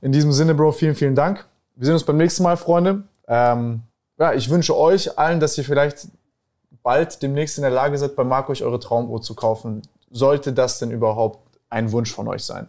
In 0.00 0.10
diesem 0.10 0.32
Sinne, 0.32 0.54
Bro, 0.54 0.72
vielen, 0.72 0.96
vielen 0.96 1.14
Dank. 1.14 1.44
Wir 1.76 1.86
sehen 1.86 1.94
uns 1.94 2.04
beim 2.04 2.16
nächsten 2.16 2.42
Mal, 2.42 2.56
Freunde. 2.56 3.04
Ähm, 3.28 3.82
ja, 4.24 4.32
ich 4.34 4.48
wünsche 4.48 4.76
euch 4.76 5.18
allen, 5.18 5.40
dass 5.40 5.58
ihr 5.58 5.64
vielleicht 5.64 6.08
bald 6.82 7.22
demnächst 7.22 7.58
in 7.58 7.62
der 7.62 7.70
Lage 7.70 7.98
seid, 7.98 8.16
bei 8.16 8.24
Marco 8.24 8.52
euch 8.52 8.62
eure 8.62 8.80
Traumuhr 8.80 9.20
zu 9.20 9.34
kaufen. 9.34 9.82
Sollte 10.10 10.52
das 10.52 10.78
denn 10.78 10.90
überhaupt 10.90 11.58
ein 11.68 11.92
Wunsch 11.92 12.12
von 12.12 12.28
euch 12.28 12.44
sein? 12.44 12.68